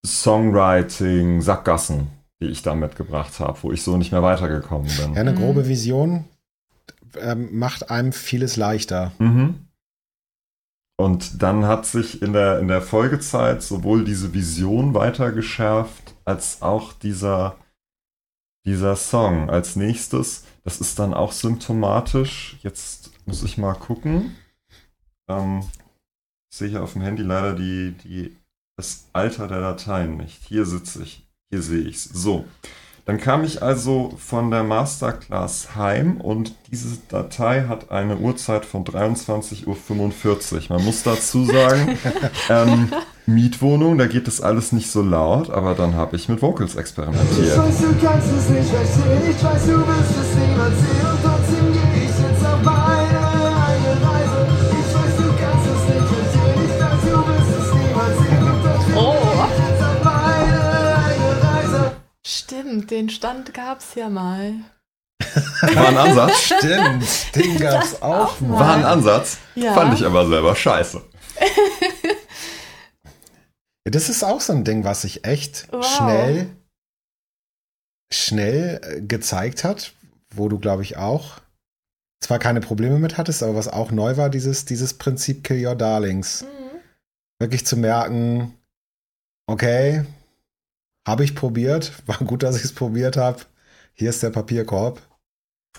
Songwriting-Sackgassen, 0.05 2.07
die 2.41 2.47
ich 2.47 2.61
da 2.61 2.75
mitgebracht 2.75 3.39
habe, 3.39 3.57
wo 3.61 3.71
ich 3.71 3.83
so 3.83 3.95
nicht 3.97 4.11
mehr 4.11 4.23
weitergekommen 4.23 4.87
bin. 4.97 5.13
Ja, 5.13 5.21
eine 5.21 5.31
Mhm. 5.31 5.37
grobe 5.37 5.67
Vision 5.67 6.25
ähm, 7.17 7.57
macht 7.57 7.89
einem 7.89 8.13
vieles 8.13 8.55
leichter. 8.55 9.11
Mhm. 9.19 9.67
Und 10.99 11.41
dann 11.41 11.65
hat 11.65 11.85
sich 11.85 12.21
in 12.21 12.33
der, 12.33 12.59
in 12.59 12.67
der 12.67 12.81
Folgezeit 12.81 13.63
sowohl 13.63 14.03
diese 14.03 14.33
Vision 14.33 14.93
weiter 14.93 15.31
geschärft, 15.31 16.13
als 16.25 16.61
auch 16.61 16.91
dieser, 16.91 17.55
dieser 18.65 18.97
Song 18.97 19.49
als 19.49 19.77
nächstes. 19.77 20.43
Das 20.65 20.81
ist 20.81 20.99
dann 20.99 21.13
auch 21.13 21.31
symptomatisch. 21.31 22.57
Jetzt 22.63 23.11
muss 23.25 23.43
ich 23.43 23.57
mal 23.57 23.75
gucken. 23.75 24.35
Ähm, 25.29 25.63
ich 26.51 26.57
sehe 26.57 26.67
hier 26.67 26.83
auf 26.83 26.93
dem 26.93 27.01
Handy 27.01 27.23
leider 27.23 27.53
die, 27.53 27.93
die, 28.03 28.35
das 28.75 29.07
Alter 29.13 29.47
der 29.47 29.61
Dateien 29.61 30.17
nicht. 30.17 30.43
Hier 30.43 30.65
sitze 30.65 31.03
ich. 31.03 31.25
Hier 31.49 31.61
sehe 31.61 31.87
ich 31.87 31.95
es. 31.95 32.03
So. 32.03 32.45
Dann 33.09 33.19
kam 33.19 33.43
ich 33.43 33.63
also 33.63 34.13
von 34.23 34.51
der 34.51 34.61
Masterclass 34.61 35.69
heim 35.75 36.21
und 36.21 36.53
diese 36.71 36.95
Datei 37.09 37.65
hat 37.67 37.89
eine 37.89 38.17
Uhrzeit 38.17 38.65
von 38.65 38.83
23.45 38.83 39.65
Uhr. 39.65 40.77
Man 40.77 40.85
muss 40.85 41.01
dazu 41.01 41.43
sagen, 41.43 41.97
ähm, 42.51 42.89
Mietwohnung, 43.25 43.97
da 43.97 44.05
geht 44.05 44.27
das 44.27 44.41
alles 44.41 44.73
nicht 44.73 44.91
so 44.91 45.01
laut, 45.01 45.49
aber 45.49 45.73
dann 45.73 45.95
habe 45.95 46.17
ich 46.17 46.29
mit 46.29 46.43
Vocals 46.43 46.73
Ich 46.73 46.79
experimentiert. 46.81 47.57
weiß, 47.57 47.79
du 47.79 47.95
kannst 47.99 48.27
es 48.31 48.49
nicht 48.49 48.69
verstehen, 48.69 49.21
ich 49.27 49.43
weiß, 49.43 49.65
du 49.65 49.77
willst 49.87 50.11
es 50.11 50.35
niemand 50.35 50.75
sehen 50.77 51.28
Stimmt, 62.69 62.91
den 62.91 63.09
Stand 63.09 63.53
gab's 63.55 63.95
ja 63.95 64.09
mal. 64.09 64.53
War 65.61 65.87
ein 65.87 65.97
Ansatz. 65.97 66.41
Stimmt, 66.43 67.35
den 67.35 67.57
gab's 67.59 67.99
auch 67.99 68.39
mal. 68.41 68.59
War 68.59 68.75
ein 68.75 68.85
Ansatz. 68.85 69.39
Ja. 69.55 69.73
Fand 69.73 69.95
ich 69.99 70.05
aber 70.05 70.27
selber 70.27 70.55
scheiße. 70.55 71.01
Das 73.85 74.07
ist 74.07 74.23
auch 74.23 74.39
so 74.39 74.53
ein 74.53 74.63
Ding, 74.65 74.83
was 74.83 75.01
sich 75.01 75.25
echt 75.25 75.67
Wow. 75.71 75.83
schnell, 75.83 76.49
schnell 78.13 78.81
äh, 78.83 79.01
gezeigt 79.01 79.63
hat, 79.63 79.93
wo 80.35 80.47
du, 80.47 80.59
glaube 80.59 80.83
ich, 80.83 80.97
auch 80.97 81.39
zwar 82.23 82.37
keine 82.37 82.59
Probleme 82.59 82.99
mit 82.99 83.17
hattest, 83.17 83.41
aber 83.41 83.55
was 83.55 83.67
auch 83.67 83.89
neu 83.89 84.15
war, 84.15 84.29
dieses, 84.29 84.65
dieses 84.65 84.93
Prinzip 84.93 85.43
Kill 85.43 85.65
Your 85.65 85.73
Darlings. 85.73 86.43
Mhm. 86.43 86.79
Wirklich 87.39 87.65
zu 87.65 87.77
merken, 87.77 88.53
okay, 89.47 90.05
habe 91.07 91.23
ich 91.23 91.35
probiert, 91.35 91.93
war 92.05 92.17
gut, 92.17 92.43
dass 92.43 92.57
ich 92.57 92.63
es 92.63 92.73
probiert 92.73 93.17
habe. 93.17 93.39
Hier 93.93 94.09
ist 94.09 94.23
der 94.23 94.29
Papierkorb. 94.29 95.01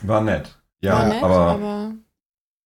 War 0.03 0.21
nett. 0.21 0.59
Ja, 0.81 0.95
War 0.95 1.09
nett, 1.09 1.23
aber, 1.23 1.37
aber 1.37 1.93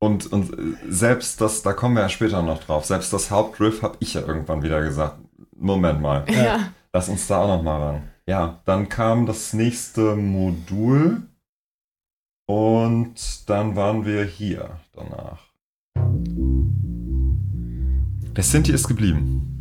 und, 0.04 0.34
und 0.34 0.52
äh, 0.52 0.76
selbst 0.90 1.40
das, 1.40 1.62
da 1.62 1.72
kommen 1.72 1.96
wir 1.96 2.02
ja 2.02 2.10
später 2.10 2.42
noch 2.42 2.62
drauf, 2.62 2.84
selbst 2.84 3.14
das 3.14 3.32
Hauptriff 3.32 3.82
habe 3.82 3.96
ich 4.02 4.16
ja 4.16 4.22
irgendwann 4.22 4.62
wieder 4.62 4.82
gesagt, 4.82 5.18
Moment 5.56 6.02
mal, 6.02 6.26
ja. 6.30 6.74
lass 6.92 7.08
uns 7.08 7.26
da 7.28 7.40
auch 7.40 7.48
noch 7.48 7.64
mal 7.64 7.82
ran. 7.82 8.04
Ja, 8.28 8.62
dann 8.66 8.90
kam 8.90 9.26
das 9.26 9.54
nächste 9.54 10.16
Modul 10.18 11.24
und 12.48 13.50
dann 13.50 13.78
waren 13.78 14.06
wir 14.06 14.26
hier 14.26 14.78
danach. 14.94 15.40
Der 18.36 18.44
Sinti 18.44 18.74
ist 18.74 18.90
geblieben. 18.90 19.58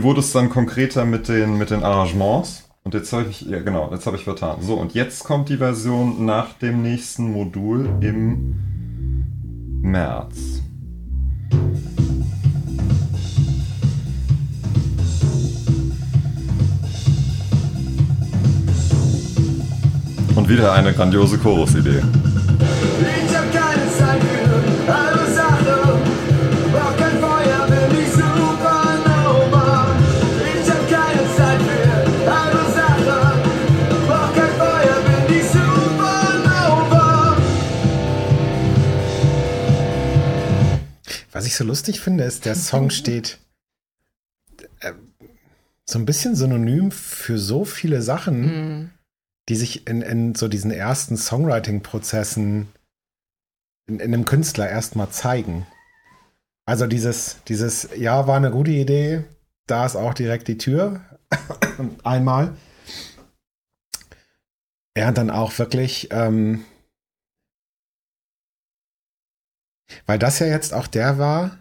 Hier 0.00 0.04
wurde 0.06 0.20
es 0.20 0.32
dann 0.32 0.48
konkreter 0.48 1.04
mit 1.04 1.28
den, 1.28 1.58
mit 1.58 1.68
den 1.68 1.82
Arrangements. 1.82 2.70
Und 2.84 2.94
jetzt 2.94 3.12
habe 3.12 3.26
ich, 3.28 3.42
ja 3.42 3.60
genau, 3.60 3.90
jetzt 3.92 4.06
habe 4.06 4.16
ich 4.16 4.24
vertan. 4.24 4.62
So, 4.62 4.76
und 4.76 4.94
jetzt 4.94 5.24
kommt 5.24 5.50
die 5.50 5.58
Version 5.58 6.24
nach 6.24 6.54
dem 6.54 6.80
nächsten 6.80 7.30
Modul 7.30 7.86
im 8.00 8.54
März. 9.82 10.62
Und 20.34 20.48
wieder 20.48 20.72
eine 20.72 20.94
grandiose 20.94 21.36
Chorusidee. 21.36 22.00
Ich 41.50 41.56
so 41.56 41.64
lustig 41.64 42.00
finde, 42.00 42.24
ist, 42.24 42.44
der 42.44 42.54
Song 42.54 42.90
steht 43.00 43.38
äh, 44.80 44.92
so 45.84 45.98
ein 45.98 46.06
bisschen 46.06 46.34
synonym 46.36 46.90
für 46.92 47.38
so 47.38 47.64
viele 47.64 48.02
Sachen, 48.02 48.40
Mhm. 48.40 48.90
die 49.48 49.56
sich 49.56 49.86
in, 49.88 50.02
in 50.02 50.34
so 50.34 50.46
diesen 50.48 50.70
ersten 50.70 51.16
Songwriting-Prozessen 51.16 52.68
in, 53.88 54.00
in 54.00 54.14
einem 54.14 54.24
Künstler 54.24 54.68
erstmal 54.68 55.10
zeigen. 55.10 55.66
Also 56.66 56.86
dieses, 56.86 57.38
dieses, 57.48 57.88
ja, 57.96 58.28
war 58.28 58.36
eine 58.36 58.52
gute 58.52 58.70
Idee, 58.70 59.24
da 59.66 59.84
ist 59.84 59.96
auch 59.96 60.14
direkt 60.14 60.46
die 60.46 60.58
Tür. 60.58 61.00
Einmal. 62.04 62.54
Ja, 64.96 65.08
und 65.08 65.18
dann 65.18 65.30
auch 65.30 65.58
wirklich, 65.58 66.08
ähm, 66.12 66.64
weil 70.06 70.18
das 70.18 70.38
ja 70.38 70.46
jetzt 70.46 70.74
auch 70.74 70.86
der 70.86 71.18
war, 71.18 71.58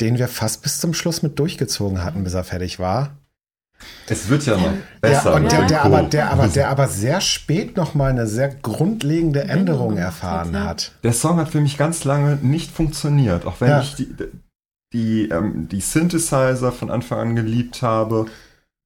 den 0.00 0.18
wir 0.18 0.28
fast 0.28 0.62
bis 0.62 0.80
zum 0.80 0.94
Schluss 0.94 1.22
mit 1.22 1.38
durchgezogen 1.38 2.02
hatten, 2.02 2.24
bis 2.24 2.34
er 2.34 2.44
fertig 2.44 2.78
war. 2.78 3.16
Es 4.08 4.28
wird 4.28 4.46
ja 4.46 4.56
noch 4.56 4.72
besser. 5.00 5.30
Ja, 5.30 5.36
und 5.36 5.50
der, 5.52 5.66
der, 5.66 5.82
aber, 5.84 6.02
der, 6.02 6.30
aber, 6.30 6.48
der 6.54 6.68
aber 6.68 6.88
sehr 6.88 7.20
spät 7.20 7.76
nochmal 7.76 8.10
eine 8.10 8.26
sehr 8.26 8.48
grundlegende 8.48 9.44
Änderung 9.44 9.96
erfahren 9.96 10.58
hat. 10.62 10.92
Der 11.02 11.12
Song 11.12 11.38
hat 11.38 11.50
für 11.50 11.60
mich 11.60 11.76
ganz 11.76 12.04
lange 12.04 12.36
nicht 12.36 12.70
funktioniert, 12.70 13.46
auch 13.46 13.60
wenn 13.60 13.68
Ja. 13.70 13.80
ich 13.80 13.94
die, 13.96 14.14
die, 14.92 15.28
ähm, 15.28 15.68
die 15.68 15.80
Synthesizer 15.80 16.72
von 16.72 16.90
Anfang 16.90 17.18
an 17.18 17.36
geliebt 17.36 17.82
habe. 17.82 18.26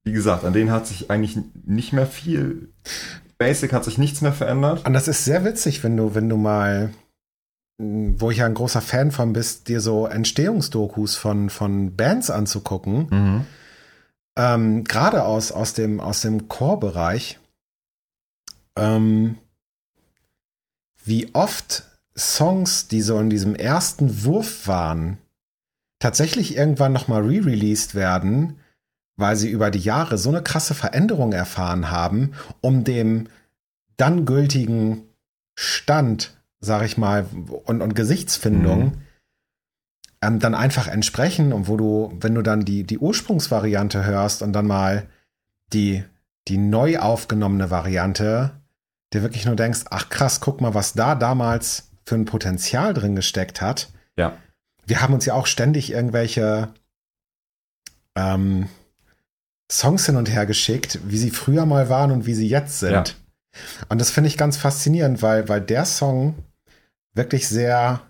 Wie 0.03 0.11
gesagt, 0.11 0.43
an 0.43 0.53
denen 0.53 0.71
hat 0.71 0.87
sich 0.87 1.11
eigentlich 1.11 1.37
nicht 1.65 1.93
mehr 1.93 2.07
viel. 2.07 2.69
Basic 3.37 3.71
hat 3.71 3.85
sich 3.85 3.97
nichts 3.97 4.21
mehr 4.21 4.33
verändert. 4.33 4.85
Und 4.85 4.93
das 4.93 5.07
ist 5.07 5.23
sehr 5.23 5.45
witzig, 5.45 5.83
wenn 5.83 5.95
du, 5.95 6.15
wenn 6.15 6.27
du 6.29 6.35
mal, 6.35 6.89
wo 7.79 8.29
ich 8.29 8.39
ja 8.39 8.45
ein 8.45 8.53
großer 8.53 8.81
Fan 8.81 9.11
von 9.11 9.31
bist, 9.31 9.69
dir 9.69 9.79
so 9.79 10.05
Entstehungsdokus 10.05 11.15
von, 11.15 11.49
von 11.49 11.95
Bands 11.95 12.29
anzugucken. 12.29 13.07
Mhm. 13.09 13.45
ähm, 14.37 14.83
gerade 14.83 15.23
aus, 15.23 15.53
aus 15.53 15.73
dem, 15.73 16.01
aus 16.01 16.21
dem 16.21 16.49
Core-Bereich, 16.49 17.39
ähm, 18.75 19.37
wie 21.05 21.33
oft 21.33 21.85
Songs, 22.17 22.89
die 22.89 23.01
so 23.01 23.17
in 23.17 23.29
diesem 23.29 23.55
ersten 23.55 24.25
Wurf 24.25 24.67
waren, 24.67 25.17
tatsächlich 25.99 26.57
irgendwann 26.57 26.91
nochmal 26.91 27.21
re-released 27.21 27.95
werden, 27.95 28.59
weil 29.15 29.37
sie 29.37 29.49
über 29.49 29.71
die 29.71 29.79
Jahre 29.79 30.17
so 30.17 30.29
eine 30.29 30.43
krasse 30.43 30.73
Veränderung 30.73 31.31
erfahren 31.31 31.91
haben, 31.91 32.33
um 32.59 32.83
dem 32.83 33.27
dann 33.95 34.25
gültigen 34.25 35.03
Stand, 35.55 36.38
sag 36.59 36.83
ich 36.83 36.97
mal, 36.97 37.25
und, 37.65 37.81
und 37.81 37.95
Gesichtsfindung 37.95 38.85
Mhm. 38.85 39.01
ähm, 40.21 40.39
dann 40.39 40.55
einfach 40.55 40.87
entsprechen 40.87 41.53
und 41.53 41.67
wo 41.67 41.77
du, 41.77 42.11
wenn 42.19 42.35
du 42.35 42.41
dann 42.41 42.65
die, 42.65 42.83
die 42.83 42.99
Ursprungsvariante 42.99 44.03
hörst 44.05 44.41
und 44.41 44.53
dann 44.53 44.67
mal 44.67 45.07
die, 45.71 46.03
die 46.47 46.57
neu 46.57 46.99
aufgenommene 46.99 47.69
Variante, 47.69 48.51
dir 49.13 49.21
wirklich 49.21 49.45
nur 49.45 49.55
denkst, 49.55 49.85
ach 49.89 50.09
krass, 50.09 50.41
guck 50.41 50.61
mal, 50.61 50.73
was 50.73 50.93
da 50.93 51.15
damals 51.15 51.89
für 52.05 52.15
ein 52.15 52.25
Potenzial 52.25 52.93
drin 52.93 53.15
gesteckt 53.15 53.61
hat. 53.61 53.89
Ja. 54.17 54.33
Wir 54.85 55.01
haben 55.01 55.13
uns 55.13 55.25
ja 55.25 55.35
auch 55.35 55.45
ständig 55.47 55.91
irgendwelche 55.91 56.69
ähm, 58.15 58.67
Songs 59.71 60.05
hin 60.07 60.15
und 60.15 60.29
her 60.29 60.45
geschickt, 60.45 60.99
wie 61.05 61.17
sie 61.17 61.29
früher 61.29 61.65
mal 61.65 61.89
waren 61.89 62.11
und 62.11 62.25
wie 62.25 62.33
sie 62.33 62.47
jetzt 62.47 62.79
sind. 62.79 62.91
Ja. 62.91 63.03
Und 63.87 64.01
das 64.01 64.09
finde 64.11 64.27
ich 64.27 64.37
ganz 64.37 64.57
faszinierend, 64.57 65.21
weil, 65.21 65.47
weil 65.47 65.61
der 65.61 65.85
Song 65.85 66.35
wirklich 67.19 67.47
sehr, 67.49 68.01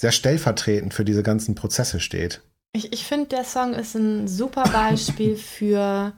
sehr 0.00 0.10
stellvertretend 0.10 0.92
für 0.94 1.04
diese 1.04 1.22
ganzen 1.22 1.54
Prozesse 1.54 2.00
steht. 2.00 2.40
Ich, 2.72 2.94
ich 2.94 3.04
finde, 3.04 3.26
der 3.26 3.44
Song 3.44 3.74
ist 3.74 3.94
ein 3.94 4.26
super 4.26 4.64
Beispiel 4.64 5.36
für 5.36 6.14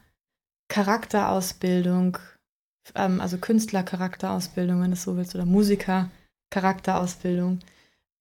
Charakterausbildung, 0.69 2.19
ähm, 2.95 3.21
also 3.21 3.39
Künstlercharakterausbildung, 3.39 4.81
wenn 4.81 4.93
du 4.93 4.97
es 4.97 5.03
so 5.03 5.17
willst, 5.17 5.35
oder 5.35 5.45
Musikercharakterausbildung. 5.45 7.59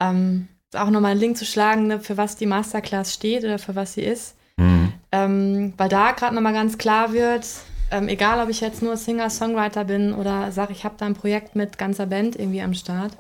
Ähm, 0.02 0.48
ist 0.74 0.80
auch 0.80 0.90
nochmal 0.90 1.12
einen 1.12 1.20
Link 1.20 1.38
zu 1.38 1.46
schlagen, 1.46 1.86
ne, 1.86 2.00
für 2.00 2.18
was 2.18 2.38
die 2.38 2.48
Masterclass 2.48 3.14
steht 3.14 3.44
oder 3.44 3.60
für 3.60 3.76
was 3.76 3.94
sie 3.94 4.02
ist. 4.02 4.34
Mhm. 4.58 4.94
Ähm, 5.12 5.76
weil 5.78 5.90
da 5.90 6.14
gerade 6.14 6.34
nochmal 6.34 6.54
ganz 6.54 6.80
klar 6.80 7.14
wird, 7.14 7.46
ähm, 7.92 8.08
egal 8.08 8.42
ob 8.42 8.50
ich 8.50 8.62
jetzt 8.62 8.82
nur 8.82 8.98
Singer-Songwriter 8.98 9.84
bin 9.84 10.16
oder 10.16 10.52
sage, 10.52 10.72
ich 10.72 10.84
habe 10.84 10.96
da 10.98 11.06
ein 11.06 11.14
Projekt 11.14 11.56
mit 11.56 11.78
ganzer 11.78 12.08
Band 12.08 12.36
irgendwie 12.36 12.64
am 12.64 12.74
Start. 12.74 13.16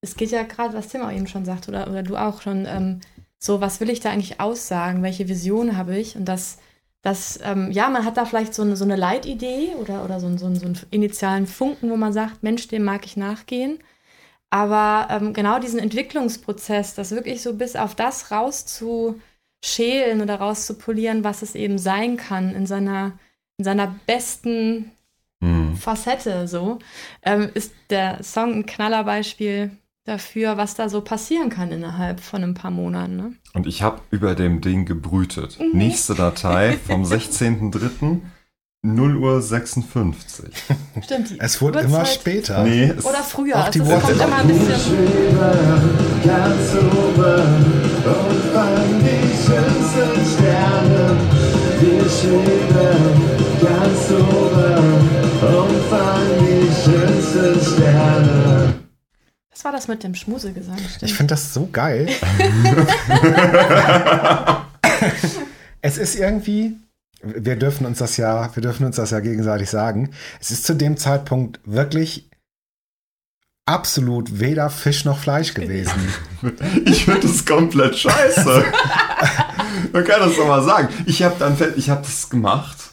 Es 0.00 0.16
geht 0.16 0.30
ja 0.30 0.42
gerade, 0.44 0.74
was 0.74 0.88
Tim 0.88 1.02
auch 1.02 1.10
eben 1.12 1.26
schon 1.26 1.44
sagt, 1.44 1.68
oder, 1.68 1.88
oder 1.88 2.02
du 2.02 2.16
auch 2.16 2.42
schon, 2.42 2.66
ähm, 2.66 3.00
so, 3.38 3.60
was 3.60 3.80
will 3.80 3.90
ich 3.90 4.00
da 4.00 4.10
eigentlich 4.10 4.40
aussagen? 4.40 5.02
Welche 5.02 5.28
Vision 5.28 5.76
habe 5.76 5.96
ich? 5.98 6.16
Und 6.16 6.24
das, 6.26 6.58
das 7.02 7.38
ähm, 7.42 7.70
ja, 7.70 7.88
man 7.90 8.04
hat 8.04 8.16
da 8.16 8.24
vielleicht 8.24 8.54
so 8.54 8.62
eine, 8.62 8.76
so 8.76 8.84
eine 8.84 8.96
Leitidee 8.96 9.74
oder, 9.80 10.04
oder 10.04 10.20
so, 10.20 10.26
einen- 10.26 10.38
so, 10.38 10.46
einen- 10.46 10.56
so 10.56 10.66
einen 10.66 10.78
initialen 10.90 11.46
Funken, 11.46 11.90
wo 11.90 11.96
man 11.96 12.12
sagt, 12.12 12.42
Mensch, 12.42 12.68
dem 12.68 12.84
mag 12.84 13.04
ich 13.04 13.16
nachgehen. 13.16 13.78
Aber 14.50 15.08
ähm, 15.10 15.32
genau 15.34 15.58
diesen 15.58 15.80
Entwicklungsprozess, 15.80 16.94
das 16.94 17.10
wirklich 17.10 17.42
so 17.42 17.54
bis 17.54 17.74
auf 17.76 17.94
das 17.94 18.30
rauszuschälen 18.30 20.22
oder 20.22 20.36
rauszupolieren, 20.36 21.24
was 21.24 21.42
es 21.42 21.54
eben 21.54 21.78
sein 21.78 22.16
kann 22.16 22.54
in 22.54 22.66
seiner, 22.66 23.18
in 23.58 23.64
seiner 23.64 23.94
besten 24.06 24.92
Mhm. 25.40 25.76
Facette 25.76 26.48
so, 26.48 26.78
ähm, 27.22 27.50
ist 27.52 27.70
der 27.90 28.22
Song 28.22 28.54
ein 28.54 28.66
Knallerbeispiel 28.66 29.70
dafür, 30.06 30.56
was 30.56 30.74
da 30.74 30.88
so 30.88 31.00
passieren 31.00 31.50
kann 31.50 31.70
innerhalb 31.72 32.20
von 32.20 32.42
ein 32.42 32.54
paar 32.54 32.70
Monaten. 32.70 33.16
Ne? 33.16 33.32
Und 33.54 33.66
ich 33.66 33.82
habe 33.82 34.00
über 34.10 34.34
dem 34.34 34.60
Ding 34.60 34.86
gebrütet. 34.86 35.58
Mhm. 35.60 35.76
Nächste 35.78 36.14
Datei 36.14 36.78
vom 36.86 37.02
16.03. 37.04 38.20
0 38.82 39.16
Uhr 39.16 39.42
56. 39.42 40.44
Stimmt. 41.02 41.30
Die 41.30 41.40
Es 41.40 41.60
wurde 41.60 41.80
immer 41.80 41.98
Uhrzeit- 42.00 42.14
später. 42.14 42.62
Nee, 42.62 42.84
es, 42.96 43.04
Oder 43.04 43.16
früher. 43.24 43.56
Auch 43.56 43.68
die 43.70 43.80
also 43.80 43.92
es 43.92 44.00
kommt 44.00 44.12
Uhrzeit. 44.12 44.28
immer 44.28 44.36
ein 44.38 44.46
bisschen. 44.48 44.80
schwebe 44.80 45.52
ganz 46.24 46.74
oben 46.76 47.64
und 48.04 48.42
fang 48.54 49.00
die 49.00 49.36
schönsten 49.44 50.38
Sterne. 50.38 51.16
Wir 51.80 52.08
schweben 52.08 53.22
ganz 53.60 54.10
oben 54.12 54.84
und 55.42 55.82
fang 55.90 56.26
die 56.38 56.68
schönsten 56.84 57.74
Sterne. 57.74 58.65
Was 59.56 59.64
war 59.64 59.72
das 59.72 59.88
mit 59.88 60.04
dem 60.04 60.14
Schmusegesang? 60.14 60.76
Stimmt. 60.76 61.02
Ich 61.02 61.14
finde 61.14 61.32
das 61.32 61.54
so 61.54 61.66
geil. 61.72 62.10
es 65.80 65.96
ist 65.96 66.14
irgendwie, 66.14 66.76
wir 67.22 67.56
dürfen 67.56 67.86
uns 67.86 67.96
das 67.96 68.18
ja, 68.18 68.54
wir 68.54 68.60
dürfen 68.60 68.84
uns 68.84 68.96
das 68.96 69.12
ja 69.12 69.20
gegenseitig 69.20 69.70
sagen. 69.70 70.10
Es 70.42 70.50
ist 70.50 70.66
zu 70.66 70.74
dem 70.74 70.98
Zeitpunkt 70.98 71.58
wirklich 71.64 72.28
absolut 73.64 74.40
weder 74.40 74.68
Fisch 74.68 75.06
noch 75.06 75.18
Fleisch 75.18 75.54
gewesen. 75.54 76.12
Ich 76.84 77.06
finde 77.06 77.22
das 77.22 77.46
komplett 77.46 77.96
scheiße. 77.96 78.62
Man 79.90 80.04
kann 80.04 80.20
das 80.20 80.36
doch 80.36 80.46
mal 80.46 80.62
sagen. 80.62 80.88
Ich 81.06 81.22
habe 81.22 81.34
dann, 81.38 81.56
ich 81.76 81.88
habe 81.88 82.02
das 82.02 82.28
gemacht. 82.28 82.85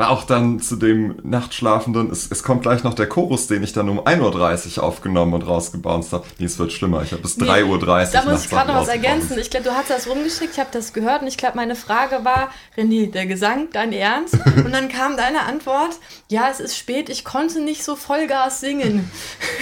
Auch 0.00 0.22
dann 0.22 0.60
zu 0.60 0.76
dem 0.76 1.16
Nachtschlafenden. 1.24 2.12
Es, 2.12 2.30
es 2.30 2.44
kommt 2.44 2.62
gleich 2.62 2.84
noch 2.84 2.94
der 2.94 3.08
Chorus, 3.08 3.48
den 3.48 3.64
ich 3.64 3.72
dann 3.72 3.88
um 3.88 3.98
1.30 3.98 4.78
Uhr 4.78 4.84
aufgenommen 4.84 5.34
und 5.34 5.42
rausgebounced 5.42 6.12
habe. 6.12 6.24
Nee, 6.38 6.44
es 6.44 6.56
wird 6.56 6.72
schlimmer. 6.72 7.02
Ich 7.02 7.10
habe 7.10 7.22
bis 7.22 7.36
3.30 7.36 7.66
Uhr 7.66 7.78
Da 8.12 8.24
muss 8.24 8.44
ich 8.44 8.48
gerade 8.48 8.72
noch 8.72 8.82
was 8.82 8.86
ergänzen. 8.86 9.36
Ich 9.40 9.50
glaube, 9.50 9.64
du 9.64 9.74
hast 9.74 9.90
das 9.90 10.06
rumgeschickt, 10.06 10.52
ich 10.52 10.60
habe 10.60 10.70
das 10.70 10.92
gehört 10.92 11.22
und 11.22 11.26
ich 11.26 11.36
glaube, 11.36 11.56
meine 11.56 11.74
Frage 11.74 12.24
war, 12.24 12.50
René, 12.76 13.10
der 13.10 13.26
Gesang, 13.26 13.70
dein 13.72 13.92
Ernst? 13.92 14.34
Und 14.56 14.70
dann 14.70 14.88
kam 14.88 15.16
deine 15.16 15.40
Antwort, 15.40 15.98
ja, 16.28 16.48
es 16.48 16.60
ist 16.60 16.76
spät, 16.76 17.08
ich 17.08 17.24
konnte 17.24 17.60
nicht 17.60 17.82
so 17.82 17.96
Vollgas 17.96 18.60
singen. 18.60 19.10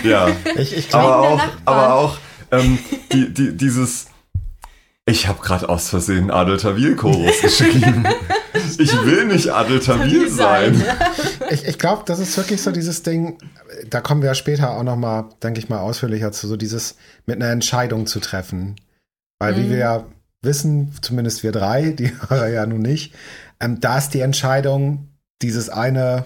Ja. 0.02 0.28
Ich, 0.56 0.76
ich 0.76 0.94
aber 0.94 1.18
auch, 1.18 1.40
aber 1.64 1.94
auch 1.94 2.16
ähm, 2.50 2.78
die, 3.10 3.32
die, 3.32 3.56
dieses. 3.56 4.08
Ich 5.08 5.28
habe 5.28 5.40
gerade 5.40 5.68
aus 5.68 5.88
Versehen 5.88 6.30
Adel 6.30 6.56
Tawil 6.58 6.96
Chorus 6.96 7.40
geschrieben. 7.40 8.04
Ich 8.78 8.92
will 9.04 9.26
nicht 9.26 9.50
Adel 9.52 9.80
Tawil 9.80 10.28
sein. 10.30 10.82
Ich, 11.50 11.64
ich 11.68 11.78
glaube, 11.78 12.02
das 12.06 12.18
ist 12.18 12.36
wirklich 12.36 12.60
so 12.60 12.72
dieses 12.72 13.02
Ding, 13.04 13.38
da 13.88 14.00
kommen 14.00 14.20
wir 14.22 14.30
ja 14.30 14.34
später 14.34 14.70
auch 14.70 14.82
noch 14.82 14.96
mal, 14.96 15.28
denke 15.42 15.60
ich 15.60 15.68
mal, 15.68 15.78
ausführlicher 15.78 16.32
zu, 16.32 16.48
so 16.48 16.56
dieses 16.56 16.96
mit 17.26 17.36
einer 17.36 17.52
Entscheidung 17.52 18.06
zu 18.06 18.18
treffen. 18.18 18.74
Weil 19.38 19.56
wie 19.56 19.60
Mhm. 19.64 19.70
wir 19.70 19.76
ja 19.76 20.04
wissen, 20.42 20.92
zumindest 21.02 21.44
wir 21.44 21.52
drei, 21.52 21.90
die 21.98 22.10
Hörer 22.10 22.48
ja 22.48 22.66
nun 22.66 22.80
nicht, 22.80 23.14
ähm, 23.60 23.78
da 23.78 23.98
ist 23.98 24.10
die 24.10 24.20
Entscheidung, 24.20 25.08
dieses 25.42 25.68
eine 25.68 26.24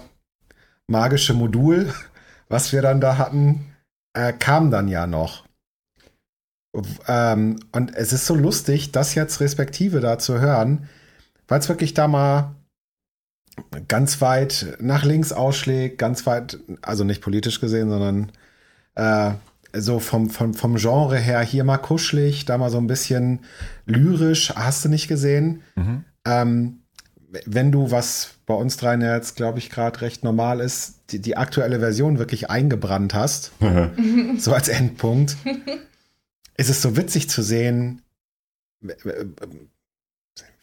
magische 0.87 1.33
Modul, 1.35 1.93
was 2.49 2.71
wir 2.73 2.81
dann 2.81 2.99
da 3.01 3.17
hatten, 3.19 3.65
äh, 4.13 4.33
kam 4.33 4.71
dann 4.71 4.87
ja 4.87 5.05
noch. 5.05 5.43
Ähm, 7.07 7.59
und 7.71 7.95
es 7.95 8.13
ist 8.13 8.25
so 8.25 8.35
lustig, 8.35 8.91
das 8.91 9.15
jetzt 9.15 9.39
respektive 9.39 9.99
da 9.99 10.17
zu 10.19 10.39
hören, 10.39 10.87
weil 11.47 11.59
es 11.59 11.69
wirklich 11.69 11.93
da 11.93 12.07
mal 12.07 12.55
ganz 13.87 14.21
weit 14.21 14.77
nach 14.79 15.03
links 15.03 15.33
ausschlägt, 15.33 15.97
ganz 15.97 16.25
weit, 16.25 16.59
also 16.81 17.03
nicht 17.03 17.21
politisch 17.21 17.59
gesehen, 17.59 17.89
sondern 17.89 18.31
äh, 18.95 19.31
so 19.73 19.99
vom, 19.99 20.29
vom, 20.29 20.53
vom 20.53 20.75
Genre 20.75 21.17
her 21.17 21.41
hier 21.41 21.63
mal 21.63 21.77
kuschelig, 21.77 22.45
da 22.45 22.57
mal 22.57 22.69
so 22.69 22.77
ein 22.77 22.87
bisschen 22.87 23.39
lyrisch, 23.85 24.53
hast 24.55 24.85
du 24.85 24.89
nicht 24.89 25.07
gesehen. 25.07 25.61
Mhm. 25.75 26.03
Ähm, 26.25 26.77
wenn 27.45 27.71
du, 27.71 27.91
was 27.91 28.31
bei 28.45 28.53
uns 28.53 28.75
dreien 28.75 29.01
ja 29.01 29.15
jetzt, 29.15 29.37
glaube 29.37 29.59
ich, 29.59 29.69
gerade 29.69 30.01
recht 30.01 30.23
normal 30.23 30.59
ist, 30.59 30.95
die, 31.11 31.19
die 31.19 31.37
aktuelle 31.37 31.79
Version 31.79 32.19
wirklich 32.19 32.49
eingebrannt 32.49 33.13
hast, 33.13 33.53
so 34.37 34.53
als 34.53 34.67
Endpunkt, 34.67 35.37
ist 36.61 36.69
es 36.69 36.81
so 36.81 36.95
witzig 36.95 37.27
zu 37.29 37.41
sehen. 37.41 38.01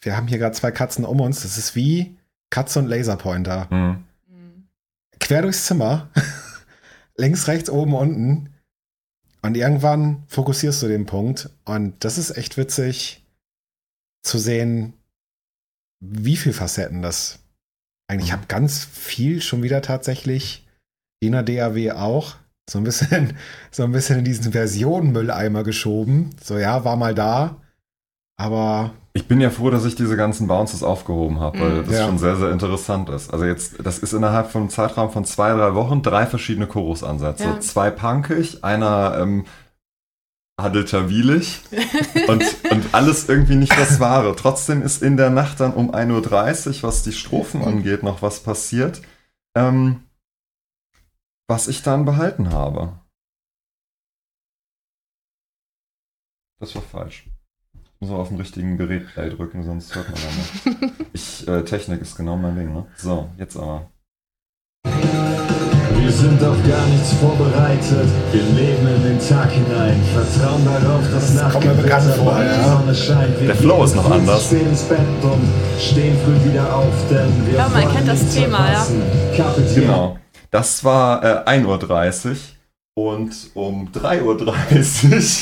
Wir 0.01 0.15
haben 0.15 0.27
hier 0.27 0.37
gerade 0.37 0.55
zwei 0.55 0.71
Katzen 0.71 1.05
um 1.05 1.19
uns. 1.19 1.41
Das 1.43 1.57
ist 1.57 1.75
wie 1.75 2.17
Katze 2.49 2.79
und 2.79 2.87
Laserpointer. 2.87 3.67
Mhm. 3.69 4.05
Quer 5.19 5.41
durchs 5.41 5.65
Zimmer. 5.65 6.09
Links, 7.17 7.47
rechts, 7.47 7.69
oben, 7.69 7.93
unten. 7.93 8.53
Und 9.41 9.55
irgendwann 9.55 10.23
fokussierst 10.27 10.81
du 10.81 10.87
den 10.87 11.05
Punkt. 11.05 11.49
Und 11.65 12.03
das 12.03 12.17
ist 12.17 12.31
echt 12.31 12.57
witzig 12.57 13.23
zu 14.23 14.37
sehen, 14.37 14.93
wie 16.01 16.37
viel 16.37 16.53
Facetten 16.53 17.01
das 17.01 17.39
eigentlich. 18.07 18.27
Ich 18.29 18.31
Mhm. 18.31 18.37
habe 18.37 18.47
ganz 18.47 18.85
viel 18.85 19.41
schon 19.41 19.63
wieder 19.63 19.81
tatsächlich, 19.81 20.65
in 21.21 21.33
der 21.33 21.43
DAW 21.43 21.91
auch, 21.91 22.37
so 22.69 22.77
ein 22.77 22.83
bisschen, 22.83 23.33
so 23.71 23.83
ein 23.83 23.91
bisschen 23.91 24.19
in 24.19 24.25
diesen 24.25 24.51
Versionenmülleimer 24.51 25.63
geschoben. 25.63 26.29
So, 26.43 26.57
ja, 26.57 26.83
war 26.85 26.95
mal 26.95 27.15
da. 27.15 27.57
Aber 28.37 28.91
Ich 29.13 29.27
bin 29.27 29.41
ja 29.41 29.49
froh, 29.49 29.69
dass 29.69 29.83
ich 29.85 29.95
diese 29.95 30.15
ganzen 30.15 30.47
Bounces 30.47 30.81
aufgehoben 30.83 31.39
habe, 31.41 31.59
weil 31.59 31.71
Mhm. 31.81 31.85
das 31.87 31.95
Ja. 31.97 32.05
schon 32.05 32.17
sehr, 32.19 32.35
sehr 32.37 32.51
interessant 32.51 33.09
ist. 33.09 33.33
Also 33.33 33.43
jetzt, 33.45 33.75
das 33.85 33.99
ist 33.99 34.13
innerhalb 34.13 34.49
von 34.51 34.61
einem 34.61 34.69
Zeitraum 34.69 35.09
von 35.11 35.25
zwei, 35.25 35.51
drei 35.51 35.73
Wochen 35.75 36.01
drei 36.03 36.25
verschiedene 36.25 36.67
Chorusansätze. 36.67 37.43
Ja. 37.43 37.59
Zwei 37.59 37.89
punkig, 37.89 38.63
einer 38.63 39.17
ähm, 39.19 39.45
adeltawilig 40.57 41.61
und, 42.27 42.43
und 42.71 42.85
alles 42.93 43.29
irgendwie 43.29 43.55
nicht 43.55 43.77
das 43.77 43.99
Wahre. 43.99 44.35
Trotzdem 44.35 44.81
ist 44.81 45.01
in 45.01 45.15
der 45.17 45.29
Nacht 45.29 45.59
dann 45.59 45.73
um 45.73 45.93
1.30 45.93 46.67
Uhr, 46.77 46.83
was 46.83 47.03
die 47.03 47.13
Strophen 47.13 47.63
angeht, 47.63 48.03
noch 48.03 48.21
was 48.21 48.41
passiert, 48.41 49.01
ähm, 49.55 50.01
was 51.49 51.67
ich 51.67 51.81
dann 51.81 52.05
behalten 52.05 52.51
habe. 52.51 52.99
Das 56.59 56.75
war 56.75 56.81
falsch. 56.83 57.27
Ich 57.73 58.01
muss 58.01 58.11
auch 58.11 58.19
auf 58.19 58.27
dem 58.29 58.37
richtigen 58.37 58.77
Gerät 58.77 59.07
Play 59.07 59.29
drücken, 59.29 59.63
sonst 59.63 59.93
hört 59.95 60.09
man 60.09 60.19
da 60.21 60.77
nicht. 60.77 60.93
Ich, 61.13 61.47
äh, 61.47 61.63
Technik 61.63 62.01
ist 62.01 62.15
genau 62.15 62.37
mein 62.37 62.55
Ding, 62.55 62.71
ne? 62.73 62.85
So, 62.95 63.29
jetzt 63.37 63.57
aber. 63.57 63.89
Wir 64.83 66.11
sind 66.11 66.41
auf 66.43 66.57
gar 66.67 66.85
nichts 66.87 67.13
vorbereitet. 67.13 68.07
Wir 68.31 68.43
leben 68.43 68.87
in 68.87 69.03
den 69.03 69.19
Tag 69.19 69.49
hinein. 69.51 69.99
Vertrauen 70.13 70.63
darauf, 70.65 71.01
dass 71.11 71.33
nach 71.33 71.51
kommt 71.51 71.65
mir 71.65 71.73
bekannt 71.73 72.03
Gewitter 72.05 72.23
vor, 72.23 72.31
bald 72.33 72.51
die 72.51 72.59
ja. 72.61 72.77
Sonne 72.77 72.95
scheint. 72.95 73.39
Wir 73.39 73.47
Der 73.47 73.55
Flow 73.55 73.83
ist 73.83 73.95
noch 73.95 74.09
anders. 74.09 74.45
spät 74.45 74.61
ins 74.67 74.83
Bett 74.83 74.99
und 75.23 75.47
stehen 75.79 76.17
früh 76.23 76.51
wieder 76.51 76.75
auf, 76.75 76.93
denn 77.09 77.45
wir 77.47 77.55
Ja, 77.57 77.69
man 77.69 77.91
kennt 77.91 78.07
das 78.07 78.33
Thema, 78.33 78.71
ja. 78.71 78.85
diem. 78.85 79.75
Genau. 79.75 80.17
Das 80.51 80.83
war 80.83 81.23
äh, 81.23 81.49
1.30 81.49 82.25
Uhr 82.25 82.35
und 82.95 83.31
um 83.53 83.87
3.30 83.93 84.23
Uhr 84.23 84.37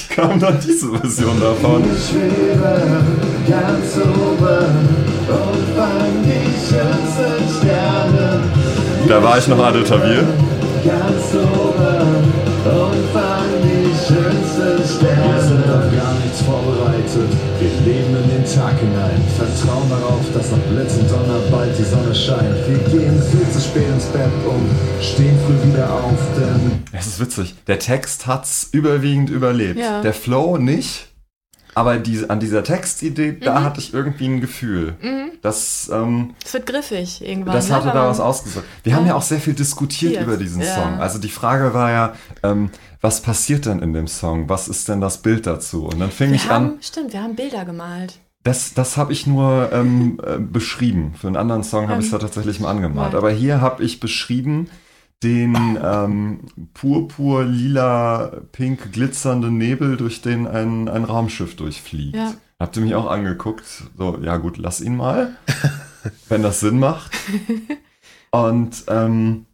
kam 0.16 0.40
dann 0.40 0.60
diese 0.60 0.90
Version 0.92 1.40
davon. 1.40 1.84
Ich 1.96 2.10
schwebe 2.10 3.04
ganz 3.48 3.98
oben 3.98 4.66
und 5.28 5.76
fang 5.76 6.24
die 6.24 6.52
schönsten 6.60 7.58
Sterne. 7.58 8.44
Da 9.08 9.24
war 9.24 9.38
ich 9.38 9.48
noch 9.48 9.60
Adel. 9.60 9.84
Ganz 9.84 11.17
Vertrauen 19.38 19.88
darauf, 19.90 20.22
dass 20.34 20.52
nach 20.52 20.58
Blitz 20.70 20.94
und 20.98 21.10
Donner 21.12 21.40
bald 21.52 21.78
die 21.78 21.84
Sonne 21.84 22.14
scheint. 22.16 22.56
Wir 22.68 22.78
gehen 23.00 23.22
viel 23.22 23.48
zu 23.52 23.62
spät 23.62 23.88
ins 23.88 24.06
Bett 24.06 24.30
und 24.48 25.04
stehen 25.04 25.38
früh 25.46 25.70
wieder 25.72 25.94
auf, 25.94 26.18
denn 26.36 26.84
Es 26.92 27.06
ist 27.06 27.20
witzig. 27.20 27.56
Der 27.68 27.78
Text 27.78 28.26
hat's 28.26 28.70
überwiegend 28.72 29.30
überlebt. 29.30 29.80
Ja. 29.80 30.02
Der 30.02 30.14
Flow 30.14 30.58
nicht. 30.58 31.10
Aber 31.76 31.98
die, 31.98 32.28
an 32.28 32.40
dieser 32.40 32.64
Textidee, 32.64 33.34
da 33.40 33.62
hatte 33.62 33.80
ich 33.80 33.94
irgendwie 33.94 34.26
ein 34.26 34.42
Gefühl. 34.42 34.96
Das, 35.44 35.88
ähm, 35.94 36.34
Es 36.44 36.52
wird 36.56 36.66
griffig 36.66 37.24
irgendwann. 37.24 37.54
das 37.54 37.70
ne, 37.70 37.76
hatte 37.76 37.88
wenn 37.90 37.94
da 37.94 38.10
was 38.10 38.20
ausgesagt. 38.20 38.66
Wir 38.82 38.96
haben 38.96 39.04
Ja. 39.04 39.10
ja 39.10 39.16
auch 39.16 39.22
sehr 39.22 39.40
viel 39.40 39.54
diskutiert 39.54 40.14
Jetzt, 40.14 40.24
über 40.24 40.38
diesen 40.38 40.64
ja. 40.64 40.74
Song. 40.74 41.00
Also 41.00 41.20
die 41.20 41.30
Frage 41.30 41.76
war 41.76 41.92
ja, 41.92 42.14
ähm, 42.42 42.72
was 43.02 43.22
passiert 43.22 43.68
denn 43.68 43.78
in 43.84 43.94
dem 43.94 44.08
Song? 44.08 44.50
Was 44.50 44.68
ist 44.68 44.90
denn 44.90 45.00
das 45.02 45.20
Bild 45.22 45.46
dazu? 45.46 45.86
Und 45.86 46.00
dann 46.00 46.10
fing 46.10 46.30
Wir 46.30 46.38
ich 46.38 46.46
an, 46.46 46.50
haben, 46.50 46.78
stimmt, 46.82 47.14
wir 47.14 47.22
haben 47.22 47.36
Bilder 47.36 47.64
gemalt. 47.64 48.16
Das, 48.48 48.74
das 48.74 48.96
habe 48.96 49.12
ich 49.12 49.28
nur 49.28 49.74
ähm, 49.74 50.22
äh, 50.26 50.38
beschrieben. 50.40 51.14
Für 51.16 51.28
einen 51.28 51.36
anderen 51.36 51.66
Song 51.66 51.90
habe 51.90 52.00
ich 52.00 52.08
es 52.08 52.14
Ähm, 52.14 52.20
tatsächlich 52.20 52.62
mal 52.62 52.72
angemalt. 52.72 53.14
Aber 53.14 53.30
hier 53.30 53.60
habe 53.60 53.84
ich 53.84 54.00
beschrieben 54.00 54.70
den 55.22 55.78
ähm, 55.84 56.46
purpur, 56.74 57.44
lila, 57.44 58.40
pink 58.54 58.94
glitzernden 58.94 59.58
Nebel, 59.58 59.98
durch 59.98 60.22
den 60.22 60.48
ein, 60.48 60.88
ein 60.88 61.04
Raumschiff 61.04 61.58
durchfliegt. 61.58 62.16
Ja. 62.16 62.36
Habt 62.58 62.78
ihr 62.78 62.84
mich 62.84 62.96
auch 62.96 63.08
angeguckt? 63.08 63.66
So, 63.98 64.18
ja 64.22 64.38
gut, 64.38 64.56
lass 64.56 64.80
ihn 64.80 64.96
mal, 64.96 65.36
wenn 66.30 66.42
das 66.42 66.62
Sinn 66.62 66.80
macht. 66.80 67.12
Und 68.32 68.86
ähm, 68.88 69.46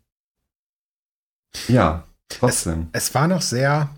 ja, 1.68 2.04
trotzdem. 2.30 2.90
es 2.92 3.16
war 3.16 3.28
noch 3.28 3.42
sehr, 3.42 3.90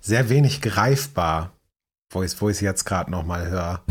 sehr 0.00 0.30
wenig 0.30 0.62
greifbar, 0.62 1.52
wo 2.10 2.22
ich 2.22 2.36
es 2.38 2.60
jetzt 2.60 2.84
gerade 2.84 3.10
noch 3.10 3.24
mal 3.24 3.48
höre. 3.48 3.82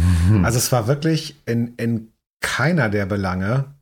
Also 0.43 0.57
es 0.57 0.71
war 0.71 0.87
wirklich 0.87 1.35
in, 1.45 1.73
in 1.75 2.11
keiner 2.41 2.89
der 2.89 3.05
Belange 3.05 3.73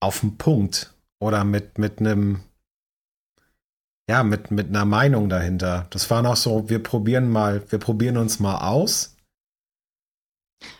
auf 0.00 0.20
dem 0.20 0.36
Punkt 0.36 0.94
oder 1.18 1.44
mit, 1.44 1.78
mit 1.78 2.00
einem, 2.00 2.40
ja, 4.08 4.22
mit, 4.22 4.50
mit 4.50 4.68
einer 4.68 4.84
Meinung 4.84 5.28
dahinter. 5.28 5.86
Das 5.90 6.10
war 6.10 6.22
noch 6.22 6.36
so, 6.36 6.68
wir 6.68 6.82
probieren 6.82 7.30
mal, 7.30 7.62
wir 7.70 7.78
probieren 7.78 8.16
uns 8.16 8.40
mal 8.40 8.58
aus. 8.58 9.16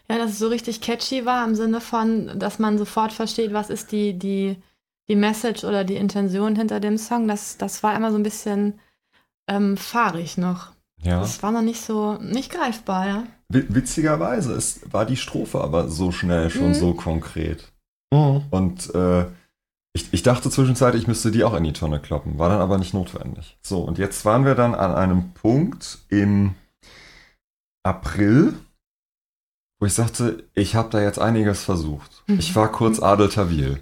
Ja, 0.09 0.19
dass 0.19 0.33
es 0.33 0.39
so 0.39 0.49
richtig 0.49 0.81
catchy 0.81 1.25
war 1.25 1.47
im 1.47 1.55
Sinne 1.55 1.81
von, 1.81 2.39
dass 2.39 2.59
man 2.59 2.79
sofort 2.79 3.13
versteht, 3.13 3.53
was 3.53 3.71
ist 3.71 3.93
die, 3.93 4.19
die, 4.19 4.57
die 5.09 5.17
Message 5.17 5.65
oder 5.65 5.85
die 5.85 5.97
Intention 5.97 6.57
hinter 6.57 6.81
dem 6.81 6.99
Song. 6.99 7.29
Das, 7.29 7.57
das 7.57 7.83
war 7.83 7.95
immer 7.97 8.11
so 8.11 8.17
ein 8.17 8.23
bisschen 8.23 8.81
ähm, 9.49 9.77
fahrig 9.77 10.37
noch. 10.37 10.73
Ja. 11.03 11.21
Das 11.21 11.43
war 11.43 11.51
noch 11.53 11.63
nicht 11.63 11.81
so, 11.81 12.15
nicht 12.15 12.51
greifbar, 12.51 13.07
ja. 13.09 13.25
wi- 13.49 13.67
witzigerweise 13.69 14.53
ist, 14.53 14.93
war 14.93 15.07
die 15.07 15.17
Strophe 15.17 15.61
aber 15.61 15.89
so 15.89 16.13
schnell 16.13 16.51
schon 16.51 16.69
Mhm. 16.69 16.75
so 16.75 16.95
konkret. 16.95 17.73
Mhm. 18.13 18.43
Und 18.51 18.95
äh, 18.95 19.27
ich, 19.93 20.13
ich 20.13 20.23
dachte 20.23 20.51
zwischenzeitlich, 20.51 21.03
ich 21.03 21.09
müsste 21.09 21.31
die 21.31 21.43
auch 21.45 21.55
in 21.55 21.65
die 21.65 21.73
Tonne 21.73 22.01
kloppen, 22.01 22.39
war 22.39 22.49
dann 22.49 22.61
aber 22.61 22.79
nicht 22.79 22.95
notwendig. 22.95 23.59
So, 23.63 23.81
und 23.83 23.99
jetzt 23.99 24.25
waren 24.25 24.45
wir 24.45 24.55
dann 24.55 24.75
an 24.75 24.95
einem 24.95 25.33
Punkt 25.33 25.99
im 26.09 26.55
April, 27.83 28.55
wo 29.81 29.87
ich 29.87 29.95
sagte, 29.95 30.45
ich 30.55 30.75
habe 30.75 30.91
da 30.91 31.01
jetzt 31.03 31.19
einiges 31.19 31.65
versucht. 31.65 32.23
Mhm. 32.27 32.39
Ich 32.39 32.55
war 32.55 32.71
kurz 32.71 33.01
Adel 33.01 33.29
Tawil. 33.31 33.81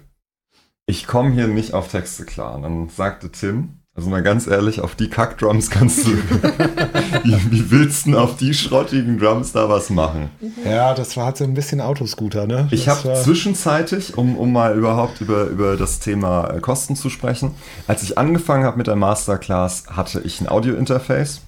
Ich 0.85 1.05
komme 1.05 1.31
hier 1.31 1.47
nicht 1.47 1.73
auf 1.73 1.89
Texte 1.91 2.25
klar. 2.25 2.55
Und 2.55 2.63
dann 2.63 2.89
sagte 2.89 3.31
Tim, 3.31 3.78
also 3.99 4.11
mal 4.11 4.23
ganz 4.23 4.47
ehrlich, 4.47 4.79
auf 4.79 4.95
die 4.95 5.09
Kackdrums 5.09 5.69
kannst 5.69 6.07
du, 6.07 6.11
wie, 7.25 7.51
wie 7.51 7.69
willst 7.69 8.05
du 8.05 8.11
denn 8.11 8.19
auf 8.19 8.37
die 8.37 8.53
schrottigen 8.53 9.19
Drums 9.19 9.51
da 9.51 9.67
was 9.67 9.89
machen? 9.89 10.29
Ja, 10.63 10.93
das 10.93 11.17
war 11.17 11.25
halt 11.25 11.35
so 11.35 11.43
ein 11.43 11.53
bisschen 11.53 11.81
Autoscooter, 11.81 12.47
ne? 12.47 12.69
Ich 12.71 12.87
habe 12.87 13.13
zwischenzeitlich, 13.21 14.17
um, 14.17 14.37
um 14.37 14.53
mal 14.53 14.77
überhaupt 14.77 15.19
über, 15.19 15.47
über 15.47 15.75
das 15.75 15.99
Thema 15.99 16.49
äh, 16.49 16.61
Kosten 16.61 16.95
zu 16.95 17.09
sprechen, 17.09 17.55
als 17.87 18.01
ich 18.01 18.17
angefangen 18.17 18.63
habe 18.63 18.77
mit 18.77 18.87
der 18.87 18.95
Masterclass, 18.95 19.87
hatte 19.89 20.21
ich 20.21 20.39
ein 20.39 20.47
Audio-Interface, 20.47 21.41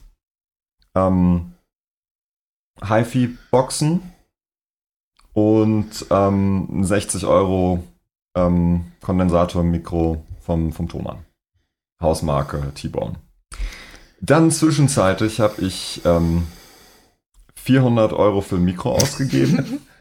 ähm, 0.93 1.53
HiFi-Boxen 2.85 4.01
und 5.31 6.05
ähm, 6.09 6.67
ein 6.69 6.83
60 6.83 7.25
Euro 7.25 7.81
ähm, 8.35 8.91
Kondensator-Mikro 8.99 10.25
vom, 10.41 10.73
vom 10.73 10.89
Thomann. 10.89 11.19
Hausmarke 12.01 12.71
T-Bone. 12.75 13.15
Dann 14.21 14.51
zwischenzeitlich 14.51 15.39
habe 15.39 15.61
ich 15.61 16.01
ähm, 16.05 16.47
400 17.55 18.13
Euro 18.13 18.41
für 18.41 18.55
ein 18.55 18.63
Mikro 18.63 18.93
ausgegeben. 18.95 19.81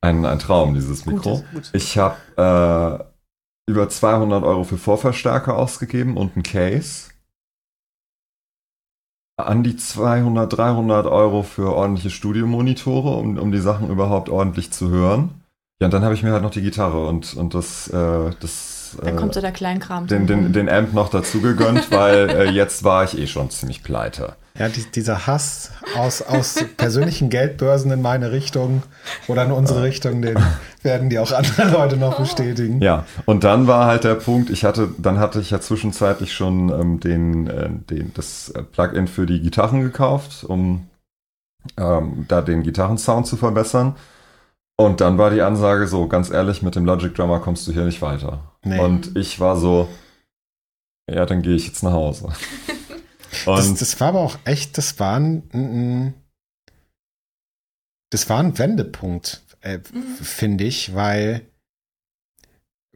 Ein, 0.00 0.26
ein 0.26 0.38
Traum, 0.38 0.74
dieses 0.74 1.06
Mikro. 1.06 1.36
Gut, 1.36 1.44
gut. 1.54 1.70
Ich 1.72 1.96
habe 1.96 2.18
äh, 2.36 3.70
über 3.70 3.88
200 3.88 4.44
Euro 4.44 4.64
für 4.64 4.76
Vorverstärker 4.76 5.56
ausgegeben 5.56 6.18
und 6.18 6.36
ein 6.36 6.42
Case. 6.42 7.08
An 9.38 9.62
die 9.62 9.76
200, 9.76 10.52
300 10.52 11.06
Euro 11.06 11.42
für 11.42 11.74
ordentliche 11.74 12.10
Studiomonitore, 12.10 13.16
um, 13.16 13.38
um 13.38 13.50
die 13.50 13.60
Sachen 13.60 13.88
überhaupt 13.88 14.28
ordentlich 14.28 14.72
zu 14.72 14.90
hören. 14.90 15.40
Ja, 15.80 15.86
und 15.86 15.94
dann 15.94 16.04
habe 16.04 16.12
ich 16.12 16.22
mir 16.22 16.32
halt 16.32 16.42
noch 16.42 16.50
die 16.50 16.60
Gitarre 16.60 17.06
und, 17.06 17.32
und 17.34 17.54
das, 17.54 17.88
äh, 17.88 18.30
das 18.40 18.73
Dann 18.96 19.16
äh, 19.16 19.18
kommt 19.18 19.34
so 19.34 19.40
der 19.40 19.52
Kleinkram. 19.52 20.06
den, 20.06 20.26
den, 20.26 20.52
den 20.52 20.68
Amp 20.68 20.92
noch 20.92 21.10
dazu 21.10 21.40
gegönnt, 21.40 21.90
weil 21.90 22.30
äh, 22.30 22.44
jetzt 22.50 22.84
war 22.84 23.04
ich 23.04 23.18
eh 23.18 23.26
schon 23.26 23.50
ziemlich 23.50 23.82
pleite. 23.82 24.36
Ja, 24.56 24.68
die, 24.68 24.84
dieser 24.84 25.26
Hass 25.26 25.72
aus, 25.96 26.22
aus 26.22 26.64
persönlichen 26.76 27.28
Geldbörsen 27.28 27.90
in 27.90 28.00
meine 28.00 28.30
Richtung 28.30 28.84
oder 29.26 29.44
in 29.44 29.50
unsere 29.50 29.82
Richtung, 29.82 30.22
den 30.22 30.38
werden 30.82 31.10
die 31.10 31.18
auch 31.18 31.32
andere 31.32 31.70
Leute 31.70 31.96
noch 31.96 32.18
bestätigen. 32.18 32.80
Ja, 32.80 33.04
und 33.26 33.42
dann 33.42 33.66
war 33.66 33.86
halt 33.86 34.04
der 34.04 34.14
Punkt, 34.14 34.50
ich 34.50 34.64
hatte, 34.64 34.90
dann 34.96 35.18
hatte 35.18 35.40
ich 35.40 35.50
ja 35.50 35.60
zwischenzeitlich 35.60 36.32
schon 36.32 36.68
ähm, 36.68 37.00
den, 37.00 37.48
äh, 37.48 37.68
den, 37.90 38.12
das 38.14 38.54
Plugin 38.70 39.08
für 39.08 39.26
die 39.26 39.40
Gitarren 39.40 39.82
gekauft, 39.82 40.44
um 40.44 40.86
ähm, 41.76 42.26
da 42.28 42.40
den 42.40 42.62
Gitarrensound 42.62 43.26
zu 43.26 43.36
verbessern. 43.36 43.96
Und 44.76 45.00
dann 45.00 45.18
war 45.18 45.30
die 45.30 45.42
Ansage 45.42 45.86
so, 45.86 46.08
ganz 46.08 46.30
ehrlich, 46.30 46.62
mit 46.62 46.74
dem 46.74 46.84
Logic 46.84 47.14
Drummer 47.14 47.38
kommst 47.40 47.66
du 47.66 47.72
hier 47.72 47.84
nicht 47.84 48.02
weiter. 48.02 48.56
Nee. 48.64 48.80
Und 48.80 49.16
ich 49.16 49.38
war 49.38 49.56
so, 49.56 49.88
ja, 51.10 51.26
dann 51.26 51.42
gehe 51.42 51.54
ich 51.54 51.66
jetzt 51.66 51.82
nach 51.82 51.92
Hause. 51.92 52.32
Das, 53.46 53.66
Und 53.66 53.80
das 53.80 53.98
war 54.00 54.08
aber 54.10 54.20
auch 54.20 54.38
echt, 54.44 54.78
das 54.78 55.00
war 55.00 55.18
ein, 55.18 55.42
ein- 55.52 56.14
das 58.10 58.28
war 58.30 58.38
ein 58.38 58.56
Wendepunkt, 58.58 59.42
äh, 59.60 59.80
finde 60.22 60.62
ich, 60.62 60.94
weil 60.94 61.42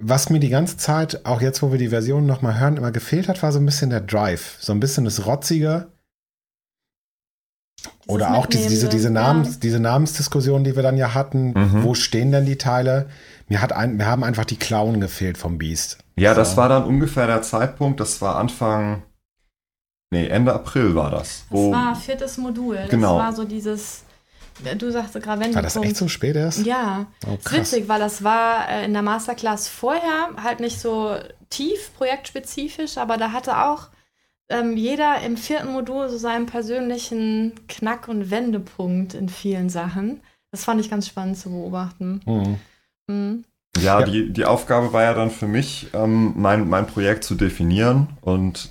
was 0.01 0.31
mir 0.31 0.39
die 0.39 0.49
ganze 0.49 0.77
Zeit, 0.77 1.27
auch 1.27 1.41
jetzt, 1.43 1.61
wo 1.61 1.73
wir 1.73 1.79
die 1.79 1.89
Version 1.89 2.25
nochmal 2.25 2.61
hören, 2.61 2.77
immer 2.77 2.93
gefehlt 2.93 3.27
hat, 3.27 3.43
war 3.43 3.51
so 3.51 3.59
ein 3.59 3.67
bisschen 3.67 3.91
der 3.91 4.01
Drive. 4.01 4.57
So 4.61 4.73
ein 4.73 4.79
bisschen 4.79 5.05
das 5.05 5.27
Rotzige. 5.27 5.91
Dieses 7.81 8.09
Oder 8.09 8.35
auch 8.35 8.47
diese, 8.47 8.69
diese, 8.69 8.89
diese, 8.89 9.09
ja. 9.09 9.13
Namens, 9.15 9.61
diese 9.61 9.79
Namensdiskussion, 9.81 10.65
die 10.65 10.75
wir 10.77 10.83
dann 10.83 10.97
ja 10.97 11.15
hatten. 11.15 11.53
Mhm. 11.53 11.85
Wo 11.85 11.95
stehen 11.95 12.33
denn 12.33 12.45
die 12.47 12.59
Teile? 12.59 13.09
Mir, 13.49 13.63
hat 13.63 13.73
ein, 13.73 13.97
mir 13.97 14.07
haben 14.07 14.25
einfach 14.25 14.45
die 14.45 14.57
Klauen 14.59 15.01
gefehlt 15.01 15.39
vom 15.39 15.59
Beast. 15.59 15.99
ja, 16.17 16.35
das 16.35 16.53
So. 16.53 16.57
war 16.59 16.69
dann 16.69 16.85
ungefähr 16.85 17.27
der 17.27 17.43
Zeitpunkt, 17.43 18.01
das 18.01 18.21
war 18.21 18.37
Anfang, 18.37 19.03
nee, 20.11 20.27
Ende 20.27 20.53
April 20.53 20.95
war 20.95 21.11
das. 21.11 21.45
Das 21.51 21.59
war 21.61 21.95
viertes 21.97 22.37
Modul. 22.37 22.77
Das 22.77 22.91
Genau. 22.91 23.17
war 23.19 23.33
so 23.33 23.45
dieses, 23.45 24.03
du 24.77 24.91
sagst 24.91 25.15
gerade 25.15 25.55
War 25.55 25.63
das 25.63 25.77
echt 25.77 25.97
so 25.97 26.09
spät 26.09 26.37
erst? 26.37 26.67
Ja, 26.67 27.07
Oh, 27.27 27.39
witzig, 27.51 27.89
weil 27.89 28.01
das 28.01 28.23
war 28.25 28.69
äh, 28.69 28.85
in 28.85 28.93
der 28.93 29.03
Masterclass 29.03 29.69
vorher 29.69 30.31
halt 30.43 30.61
nicht 30.61 30.81
so 30.81 31.17
tief 31.49 31.91
projektspezifisch, 31.97 32.99
aber 32.99 33.17
da 33.17 33.33
hatte 33.33 33.57
auch 33.65 33.89
ähm, 34.51 34.77
jeder 34.77 35.21
im 35.21 35.37
vierten 35.37 35.73
Modul 35.73 36.09
so 36.09 36.19
seinen 36.19 36.47
persönlichen 36.47 37.53
Knack- 37.69 38.09
und 38.09 38.31
Wendepunkt 38.31 39.15
in 39.15 39.29
vielen 39.29 39.69
Sachen. 39.69 40.21
Das 40.51 40.65
fand 40.65 40.81
ich 40.81 40.91
ganz 40.91 41.07
spannend 41.07 41.37
zu 41.39 41.51
beobachten. 41.51 42.21
Mhm. 42.27 42.57
Mhm. 43.09 43.45
Ja, 43.81 44.01
Ja. 44.01 44.07
Die, 44.07 44.33
die 44.33 44.45
Aufgabe 44.45 44.93
war 44.93 45.03
ja 45.03 45.15
dann 45.15 45.31
für 45.31 45.47
mich, 45.47 45.89
ähm, 45.93 46.33
mein, 46.37 46.69
mein 46.69 46.87
Projekt 46.87 47.25
zu 47.25 47.35
definieren. 47.35 48.09
Und 48.23 48.71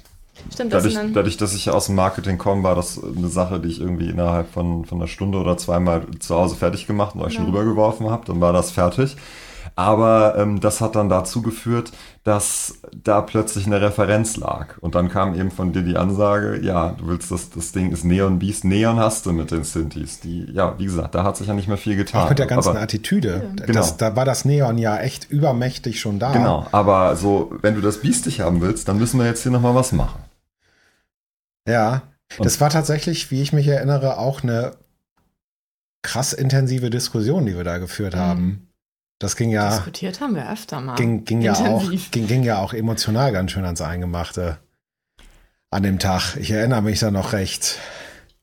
Stimmt, 0.54 0.74
das 0.74 0.84
dadurch, 0.84 0.94
dann, 0.96 1.14
dadurch, 1.14 1.38
dass 1.38 1.54
ich 1.54 1.66
ja 1.66 1.74
aus 1.74 1.88
dem 1.88 1.96
Marketing 1.96 2.38
komme, 2.38 2.64
war 2.64 2.76
das 2.76 3.02
eine 3.04 3.28
Sache, 3.28 3.60
die 3.60 3.70
ich 3.70 3.80
irgendwie 3.80 4.10
innerhalb 4.10 4.52
von, 4.52 4.86
von 4.86 4.98
einer 5.00 5.08
Stunde 5.08 5.38
oder 5.40 5.58
zweimal 5.58 6.08
zu 6.20 6.36
Hause 6.36 6.56
fertig 6.56 6.88
gemacht 6.88 7.16
und 7.16 7.22
euch 7.22 7.34
schon 7.34 7.44
Ja. 7.46 7.50
rübergeworfen 7.52 8.10
habe. 8.10 8.26
Dann 8.26 8.42
war 8.42 8.54
das 8.54 8.72
fertig. 8.72 9.16
Aber 9.80 10.36
ähm, 10.40 10.60
das 10.60 10.82
hat 10.82 10.96
dann 10.96 11.08
dazu 11.08 11.44
geführt, 11.44 11.92
dass 12.24 12.80
da 12.96 13.22
plötzlich 13.22 13.68
eine 13.68 13.80
Referenz 13.80 14.36
lag. 14.36 14.76
Und 14.80 14.96
dann 14.96 15.08
kam 15.08 15.36
eben 15.36 15.52
von 15.52 15.72
dir 15.72 15.84
die 15.84 15.96
Ansage, 15.98 16.60
ja, 16.64 16.90
du 16.98 17.06
willst 17.08 17.30
das, 17.30 17.52
das 17.52 17.74
Ding 17.74 17.92
ist 17.92 18.04
Neon 18.04 18.40
Beast. 18.40 18.66
Neon 18.66 18.98
hast 19.00 19.28
du 19.28 19.34
mit 19.34 19.52
den 19.52 19.64
Synthes. 19.64 20.20
Die, 20.20 20.52
ja, 20.52 20.74
wie 20.80 20.86
gesagt, 20.86 21.14
da 21.14 21.24
hat 21.24 21.38
sich 21.38 21.46
ja 21.46 21.54
nicht 21.54 21.68
mehr 21.68 21.78
viel 21.78 21.96
getan. 21.96 22.24
Auch 22.26 22.30
mit 22.30 22.40
der 22.40 22.48
ganzen 22.48 22.70
Aber- 22.70 22.82
Attitüde. 22.82 23.52
Genau. 23.56 23.72
Das, 23.72 23.98
da 23.98 24.16
war 24.16 24.26
das 24.26 24.46
Neon 24.46 24.80
ja 24.80 24.98
echt 24.98 25.30
übermächtig 25.30 26.00
schon 26.02 26.18
da. 26.18 26.34
Genau, 26.34 26.66
aber 26.72 27.16
so, 27.16 27.52
wenn 27.62 27.76
du 27.76 27.82
das 27.82 28.02
biestig 28.02 28.42
haben 28.42 28.62
willst, 28.62 28.88
dann 28.88 28.98
müssen 28.98 29.20
wir 29.20 29.28
jetzt 29.28 29.44
hier 29.44 29.52
nochmal 29.52 29.76
was 29.76 29.92
machen. 29.92 30.20
Ja. 31.68 32.02
Und- 32.40 32.46
Das 32.48 32.60
war 32.60 32.72
tatsächlich, 32.72 33.30
wie 33.30 33.44
ich 33.44 33.54
mich 33.54 33.68
erinnere, 33.68 34.18
auch 34.18 34.42
eine 34.42 34.72
krass 36.02 36.34
intensive 36.34 36.90
Diskussion, 36.90 37.46
die 37.46 37.56
wir 37.56 37.64
da 37.64 37.78
geführt 37.78 38.16
Mhm. 38.16 38.20
haben. 38.20 38.67
Das 39.20 39.36
ging 39.36 39.50
ja, 39.50 39.70
diskutiert 39.70 40.22
haben 40.22 40.36
wir 40.36 40.52
öfter 40.52 40.80
mal. 40.80 40.96
ging, 40.96 41.26
ging, 41.26 41.42
ja 41.42 41.54
auch, 41.54 41.90
ging, 42.12 42.28
ging 42.28 42.44
ja 42.44 42.60
auch 42.60 42.74
emotional 42.74 43.32
ganz 43.32 43.52
schön 43.52 43.66
ans 43.66 43.82
Eingemachte 43.82 44.60
an 45.72 45.84
dem 45.84 45.98
Tag. 46.00 46.36
Ich 46.38 46.52
erinnere 46.52 46.84
mich 46.84 47.00
da 47.00 47.10
noch 47.10 47.34
recht. 47.34 47.80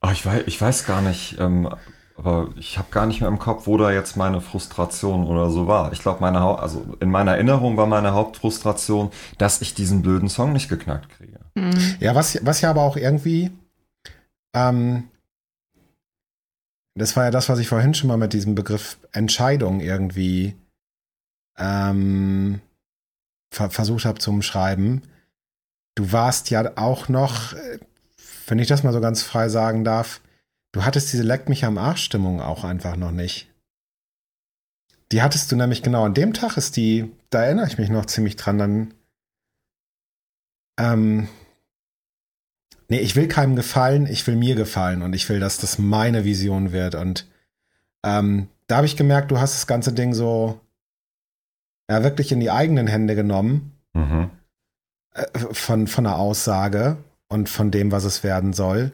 Oh, 0.03 0.11
ich, 0.13 0.27
weiß, 0.27 0.43
ich 0.47 0.61
weiß 0.61 0.85
gar 0.85 1.01
nicht, 1.01 1.39
ähm, 1.39 1.73
aber 2.17 2.49
ich 2.57 2.77
habe 2.77 2.89
gar 2.91 3.07
nicht 3.07 3.21
mehr 3.21 3.29
im 3.29 3.39
Kopf, 3.39 3.67
wo 3.67 3.77
da 3.77 3.93
jetzt 3.93 4.17
meine 4.17 4.41
Frustration 4.41 5.27
oder 5.27 5.49
so 5.51 5.67
war. 5.67 5.93
Ich 5.93 6.01
glaube, 6.01 6.21
meine 6.21 6.41
Hau 6.41 6.57
also 6.57 6.85
in 7.01 7.11
meiner 7.11 7.33
Erinnerung 7.33 7.77
war 7.77 7.87
meine 7.87 8.13
Hauptfrustration, 8.13 9.11
dass 9.39 9.63
ich 9.63 9.75
diesen 9.75 10.03
blöden 10.03 10.29
Song 10.29 10.53
nicht 10.53 10.69
geknackt 10.69 11.09
kriege. 11.11 11.41
Mhm. 11.55 11.97
Ja, 12.01 12.15
was, 12.15 12.39
was 12.45 12.61
ja 12.61 12.71
aber 12.71 12.83
auch 12.83 12.97
irgendwie, 12.97 13.53
ähm, 14.55 15.05
das 16.97 17.17
war 17.17 17.25
ja 17.25 17.31
das, 17.31 17.49
was 17.49 17.59
ich 17.59 17.69
vorhin 17.69 17.95
schon 17.95 18.09
mal 18.09 18.17
mit 18.17 18.33
diesem 18.33 18.55
Begriff 18.55 18.99
Entscheidung 19.13 19.81
irgendwie 19.81 20.57
ähm, 21.59 22.61
ver 23.51 23.71
versucht 23.71 24.05
habe 24.05 24.19
zu 24.19 24.31
umschreiben. 24.31 25.03
Du 25.95 26.13
warst 26.13 26.51
ja 26.51 26.73
auch 26.77 27.09
noch, 27.09 27.53
äh, 27.53 27.79
wenn 28.47 28.59
ich 28.59 28.69
das 28.69 28.83
mal 28.83 28.93
so 28.93 29.01
ganz 29.01 29.23
frei 29.23 29.49
sagen 29.49 29.85
darf, 29.85 30.21
du 30.73 30.85
hattest 30.85 31.13
diese 31.13 31.23
Leck 31.23 31.49
mich 31.49 31.65
am 31.65 31.79
Arsch 31.79 32.05
Stimmung 32.05 32.41
auch 32.41 32.65
einfach 32.65 32.97
noch 32.97 33.13
nicht. 33.13 33.49
Die 35.13 35.23
hattest 35.23 35.53
du 35.53 35.57
nämlich 35.57 35.83
genau 35.83 36.05
an 36.05 36.15
dem 36.15 36.33
Tag 36.33 36.57
ist 36.57 36.77
die, 36.77 37.13
da 37.31 37.45
erinnere 37.45 37.69
ich 37.69 37.79
mich 37.79 37.91
noch 37.91 38.07
ziemlich 38.07 38.37
dran, 38.37 38.59
dann 38.59 38.95
ähm, 40.79 41.29
nee, 42.89 42.99
ich 42.99 43.17
will 43.17 43.29
keinem 43.29 43.57
gefallen, 43.57 44.07
ich 44.07 44.27
will 44.27 44.37
mir 44.37 44.55
gefallen 44.55 45.03
und 45.03 45.15
ich 45.15 45.29
will, 45.29 45.41
dass 45.41 45.59
das 45.59 45.79
meine 45.79 46.25
Vision 46.25 46.73
wird. 46.73 46.95
Und 46.95 47.29
ähm, 48.05 48.49
da 48.67 48.77
habe 48.77 48.87
ich 48.87 48.97
gemerkt, 48.97 49.31
du 49.31 49.39
hast 49.39 49.55
das 49.55 49.67
ganze 49.67 49.93
Ding 49.93 50.15
so 50.15 50.61
ja, 51.91 52.03
wirklich 52.03 52.33
in 52.33 52.41
die 52.41 52.51
eigenen 52.51 52.87
Hände 52.87 53.15
genommen 53.15 53.71
Mhm. 53.97 54.31
äh, 55.15 55.27
von, 55.53 55.87
von 55.87 56.05
der 56.05 56.17
Aussage 56.17 56.97
und 57.29 57.49
von 57.49 57.71
dem, 57.71 57.93
was 57.93 58.03
es 58.05 58.25
werden 58.25 58.53
soll. 58.53 58.91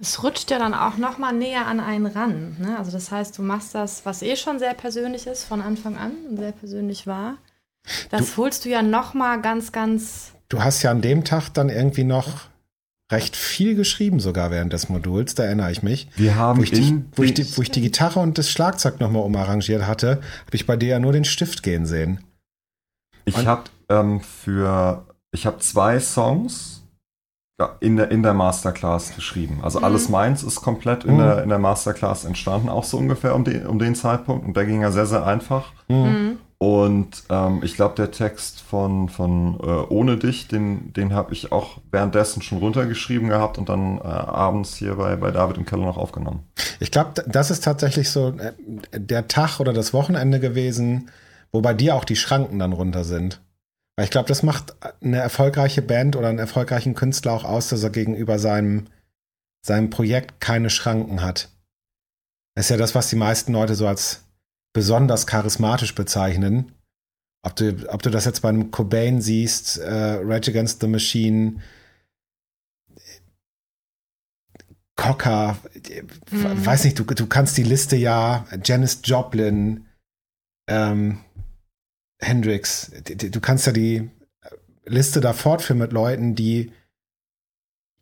Es 0.00 0.22
rutscht 0.22 0.50
ja 0.50 0.58
dann 0.58 0.74
auch 0.74 0.96
noch 0.98 1.16
mal 1.18 1.32
näher 1.32 1.66
an 1.66 1.80
einen 1.80 2.06
ran. 2.06 2.56
Ne? 2.60 2.78
Also 2.78 2.90
das 2.92 3.10
heißt, 3.10 3.36
du 3.38 3.42
machst 3.42 3.74
das, 3.74 4.04
was 4.04 4.22
eh 4.22 4.36
schon 4.36 4.58
sehr 4.58 4.74
persönlich 4.74 5.26
ist 5.26 5.44
von 5.44 5.60
Anfang 5.62 5.96
an 5.96 6.12
und 6.28 6.36
sehr 6.36 6.52
persönlich 6.52 7.06
war. 7.06 7.38
Das 8.10 8.36
holst 8.36 8.64
du 8.64 8.68
ja 8.68 8.82
noch 8.82 9.14
mal 9.14 9.40
ganz, 9.40 9.72
ganz. 9.72 10.32
Du 10.50 10.62
hast 10.62 10.82
ja 10.82 10.90
an 10.90 11.00
dem 11.00 11.24
Tag 11.24 11.48
dann 11.54 11.70
irgendwie 11.70 12.04
noch 12.04 12.42
recht 13.10 13.36
viel 13.36 13.74
geschrieben, 13.74 14.20
sogar 14.20 14.50
während 14.50 14.72
des 14.72 14.88
Moduls, 14.88 15.34
da 15.34 15.44
erinnere 15.44 15.70
ich 15.72 15.82
mich. 15.82 16.08
Wir 16.16 16.36
haben 16.36 16.58
Wo 16.58 16.62
ich, 16.62 16.70
die, 16.70 17.04
wo, 17.16 17.22
ich 17.22 17.34
die, 17.34 17.56
wo 17.56 17.62
ich 17.62 17.70
die 17.70 17.80
Gitarre 17.80 18.20
und 18.20 18.36
das 18.38 18.50
Schlagzeug 18.50 19.00
nochmal 19.00 19.22
umarrangiert 19.22 19.86
hatte, 19.86 20.20
habe 20.46 20.54
ich 20.54 20.66
bei 20.66 20.76
dir 20.76 20.88
ja 20.88 20.98
nur 20.98 21.12
den 21.12 21.24
Stift 21.24 21.62
gehen 21.62 21.86
sehen. 21.86 22.20
Ich 23.24 23.46
habe 23.46 23.64
ähm, 23.88 24.20
für, 24.20 25.06
ich 25.32 25.46
habe 25.46 25.58
zwei 25.58 26.00
Songs 26.00 26.74
in 27.80 27.96
der, 27.96 28.10
in 28.10 28.22
der 28.22 28.34
Masterclass 28.34 29.14
geschrieben. 29.16 29.60
Also 29.62 29.80
alles 29.80 30.08
meins 30.08 30.42
ist 30.42 30.60
komplett 30.60 31.04
in, 31.04 31.14
Mhm. 31.14 31.18
der, 31.18 31.42
in 31.42 31.48
der 31.48 31.58
Masterclass 31.58 32.24
entstanden, 32.24 32.68
auch 32.68 32.84
so 32.84 32.98
ungefähr 32.98 33.34
um 33.34 33.44
den, 33.44 33.66
um 33.66 33.78
den 33.78 33.94
Zeitpunkt. 33.94 34.46
Und 34.46 34.56
der 34.56 34.64
ging 34.66 34.82
ja 34.82 34.92
sehr, 34.92 35.06
sehr 35.06 35.26
einfach. 35.26 35.72
Mhm. 35.88 36.38
Und 36.60 37.22
ähm, 37.30 37.60
ich 37.62 37.76
glaube, 37.76 37.94
der 37.94 38.10
Text 38.10 38.60
von, 38.60 39.08
von 39.08 39.60
äh, 39.60 39.66
Ohne 39.92 40.16
dich, 40.16 40.48
den, 40.48 40.92
den 40.92 41.14
habe 41.14 41.32
ich 41.32 41.52
auch 41.52 41.78
währenddessen 41.92 42.42
schon 42.42 42.58
runtergeschrieben 42.58 43.28
gehabt 43.28 43.58
und 43.58 43.68
dann 43.68 43.98
äh, 43.98 44.02
abends 44.02 44.74
hier 44.74 44.96
bei, 44.96 45.14
bei 45.14 45.30
David 45.30 45.56
im 45.56 45.66
Keller 45.66 45.84
noch 45.84 45.96
aufgenommen. 45.96 46.42
Ich 46.80 46.90
glaube, 46.90 47.22
das 47.28 47.52
ist 47.52 47.62
tatsächlich 47.62 48.10
so 48.10 48.30
äh, 48.38 48.52
der 48.92 49.28
Tag 49.28 49.60
oder 49.60 49.72
das 49.72 49.92
Wochenende 49.92 50.40
gewesen, 50.40 51.10
wo 51.52 51.60
bei 51.60 51.74
dir 51.74 51.94
auch 51.94 52.04
die 52.04 52.16
Schranken 52.16 52.58
dann 52.58 52.72
runter 52.72 53.04
sind. 53.04 53.40
Weil 53.94 54.06
ich 54.06 54.10
glaube, 54.10 54.28
das 54.28 54.42
macht 54.42 54.74
eine 55.00 55.18
erfolgreiche 55.18 55.82
Band 55.82 56.16
oder 56.16 56.28
einen 56.28 56.38
erfolgreichen 56.40 56.94
Künstler 56.94 57.32
auch 57.32 57.44
aus, 57.44 57.68
dass 57.68 57.84
er 57.84 57.90
gegenüber 57.90 58.40
seinem, 58.40 58.86
seinem 59.64 59.90
Projekt 59.90 60.40
keine 60.40 60.70
Schranken 60.70 61.22
hat. 61.22 61.50
Das 62.56 62.66
ist 62.66 62.70
ja 62.70 62.76
das, 62.76 62.96
was 62.96 63.10
die 63.10 63.16
meisten 63.16 63.52
Leute 63.52 63.76
so 63.76 63.86
als 63.86 64.24
besonders 64.72 65.26
charismatisch 65.26 65.94
bezeichnen. 65.94 66.72
Ob 67.42 67.56
du, 67.56 67.88
ob 67.92 68.02
du 68.02 68.10
das 68.10 68.24
jetzt 68.24 68.40
bei 68.42 68.48
einem 68.48 68.70
Cobain 68.70 69.20
siehst, 69.20 69.78
äh, 69.78 70.18
Rage 70.22 70.50
Against 70.50 70.80
the 70.80 70.88
Machine, 70.88 71.60
Cocker, 74.96 75.56
Mhm. 76.30 76.66
weiß 76.66 76.84
nicht, 76.84 76.98
du, 76.98 77.04
du 77.04 77.26
kannst 77.26 77.56
die 77.56 77.62
Liste 77.62 77.94
ja, 77.96 78.46
Janis 78.64 79.00
Joplin, 79.04 79.86
ähm, 80.68 81.20
Hendrix, 82.20 82.90
du 83.04 83.40
kannst 83.40 83.66
ja 83.66 83.72
die 83.72 84.10
Liste 84.84 85.20
da 85.20 85.32
fortführen 85.32 85.78
mit 85.78 85.92
Leuten, 85.92 86.34
die 86.34 86.72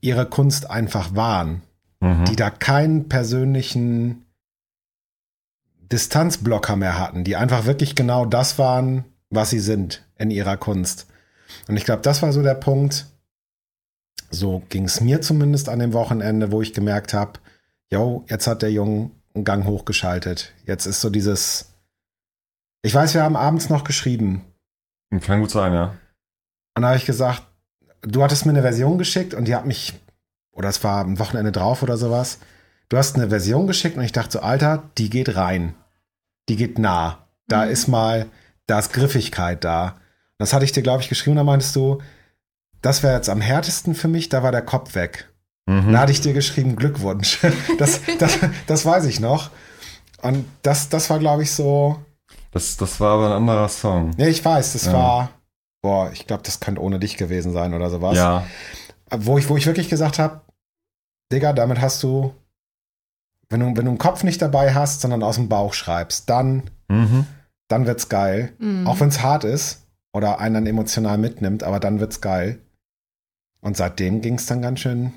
ihre 0.00 0.26
Kunst 0.26 0.70
einfach 0.70 1.14
waren, 1.14 1.62
Mhm. 2.00 2.24
die 2.24 2.36
da 2.36 2.48
keinen 2.48 3.08
persönlichen 3.10 4.24
Distanzblocker 5.92 6.76
mehr 6.76 6.98
hatten, 6.98 7.24
die 7.24 7.36
einfach 7.36 7.64
wirklich 7.64 7.94
genau 7.94 8.24
das 8.24 8.58
waren, 8.58 9.04
was 9.30 9.50
sie 9.50 9.60
sind 9.60 10.04
in 10.18 10.30
ihrer 10.30 10.56
Kunst. 10.56 11.06
Und 11.68 11.76
ich 11.76 11.84
glaube, 11.84 12.02
das 12.02 12.22
war 12.22 12.32
so 12.32 12.42
der 12.42 12.54
Punkt, 12.54 13.06
so 14.30 14.62
ging 14.68 14.84
es 14.84 15.00
mir 15.00 15.20
zumindest 15.20 15.68
an 15.68 15.78
dem 15.78 15.92
Wochenende, 15.92 16.50
wo 16.50 16.62
ich 16.62 16.72
gemerkt 16.72 17.14
habe, 17.14 17.38
yo, 17.90 18.24
jetzt 18.28 18.46
hat 18.46 18.62
der 18.62 18.72
Junge 18.72 19.10
einen 19.34 19.44
Gang 19.44 19.64
hochgeschaltet. 19.66 20.52
Jetzt 20.64 20.86
ist 20.86 21.00
so 21.00 21.10
dieses, 21.10 21.72
ich 22.82 22.94
weiß, 22.94 23.14
wir 23.14 23.22
haben 23.22 23.36
abends 23.36 23.68
noch 23.68 23.84
geschrieben. 23.84 24.44
Kann 25.20 25.40
gut 25.40 25.50
sein, 25.50 25.72
ja. 25.72 25.94
Und 26.74 26.82
da 26.82 26.88
habe 26.88 26.98
ich 26.98 27.06
gesagt, 27.06 27.42
du 28.02 28.22
hattest 28.22 28.44
mir 28.44 28.52
eine 28.52 28.62
Version 28.62 28.98
geschickt 28.98 29.34
und 29.34 29.46
die 29.46 29.54
hat 29.54 29.66
mich, 29.66 29.94
oder 30.52 30.68
es 30.68 30.82
war 30.82 31.00
am 31.00 31.18
Wochenende 31.18 31.52
drauf 31.52 31.82
oder 31.82 31.96
sowas. 31.96 32.38
Du 32.88 32.96
hast 32.96 33.16
eine 33.16 33.28
Version 33.28 33.66
geschickt 33.66 33.96
und 33.96 34.04
ich 34.04 34.12
dachte 34.12 34.32
so, 34.32 34.40
Alter, 34.40 34.84
die 34.98 35.10
geht 35.10 35.34
rein. 35.36 35.74
Die 36.48 36.56
geht 36.56 36.78
nah. 36.78 37.26
Da 37.48 37.64
Mhm. 37.64 37.70
ist 37.72 37.88
mal, 37.88 38.26
da 38.66 38.78
ist 38.78 38.92
Griffigkeit 38.92 39.64
da. 39.64 39.96
Das 40.38 40.52
hatte 40.52 40.64
ich 40.64 40.72
dir, 40.72 40.82
glaube 40.82 41.02
ich, 41.02 41.08
geschrieben, 41.08 41.36
da 41.36 41.44
meintest 41.44 41.74
du, 41.76 42.00
das 42.82 43.02
wäre 43.02 43.14
jetzt 43.16 43.28
am 43.28 43.40
härtesten 43.40 43.94
für 43.94 44.08
mich, 44.08 44.28
da 44.28 44.42
war 44.42 44.52
der 44.52 44.62
Kopf 44.62 44.94
weg. 44.94 45.28
Mhm. 45.66 45.92
Da 45.92 46.00
hatte 46.00 46.12
ich 46.12 46.20
dir 46.20 46.32
geschrieben, 46.32 46.76
Glückwunsch. 46.76 47.40
Das, 47.78 48.00
das, 48.18 48.38
das 48.66 48.84
weiß 48.86 49.06
ich 49.06 49.18
noch. 49.20 49.50
Und 50.22 50.44
das, 50.62 50.88
das 50.88 51.10
war, 51.10 51.18
glaube 51.18 51.42
ich, 51.42 51.52
so, 51.52 51.98
Das, 52.52 52.76
das 52.76 53.00
war 53.00 53.14
aber 53.14 53.26
ein 53.26 53.32
anderer 53.32 53.68
Song. 53.68 54.10
nee, 54.16 54.28
ich 54.28 54.44
weiß, 54.44 54.74
das 54.74 54.86
Ja. 54.86 54.92
war, 54.92 55.30
boah, 55.82 56.10
ich 56.12 56.26
glaube, 56.26 56.42
das 56.44 56.60
könnte 56.60 56.80
ohne 56.80 56.98
dich 57.00 57.16
gewesen 57.16 57.52
sein 57.52 57.74
oder 57.74 57.90
sowas. 57.90 58.16
Ja. 58.16 58.46
Wo 59.10 59.38
ich, 59.38 59.48
wo 59.48 59.56
ich 59.56 59.66
wirklich 59.66 59.88
gesagt 59.88 60.18
habe, 60.20 60.40
Digga, 61.32 61.52
damit 61.52 61.80
hast 61.80 62.02
du, 62.02 62.34
wenn 63.48 63.60
du, 63.60 63.66
wenn 63.66 63.84
du 63.84 63.90
einen 63.92 63.98
Kopf 63.98 64.24
nicht 64.24 64.42
dabei 64.42 64.74
hast, 64.74 65.00
sondern 65.00 65.22
aus 65.22 65.36
dem 65.36 65.48
Bauch 65.48 65.72
schreibst, 65.74 66.28
dann, 66.28 66.64
Mhm. 66.88 67.26
dann 67.68 67.86
wird's 67.86 68.08
geil. 68.08 68.52
Mhm. 68.58 68.86
Auch 68.86 69.00
wenn 69.00 69.08
es 69.08 69.22
hart 69.22 69.44
ist 69.44 69.86
oder 70.12 70.40
einen 70.40 70.54
dann 70.54 70.66
emotional 70.66 71.18
mitnimmt, 71.18 71.62
aber 71.62 71.78
dann 71.80 72.00
wird's 72.00 72.20
geil. 72.20 72.58
Und 73.60 73.76
seitdem 73.76 74.20
ging 74.20 74.34
es 74.34 74.46
dann 74.46 74.62
ganz 74.62 74.80
schön 74.80 75.12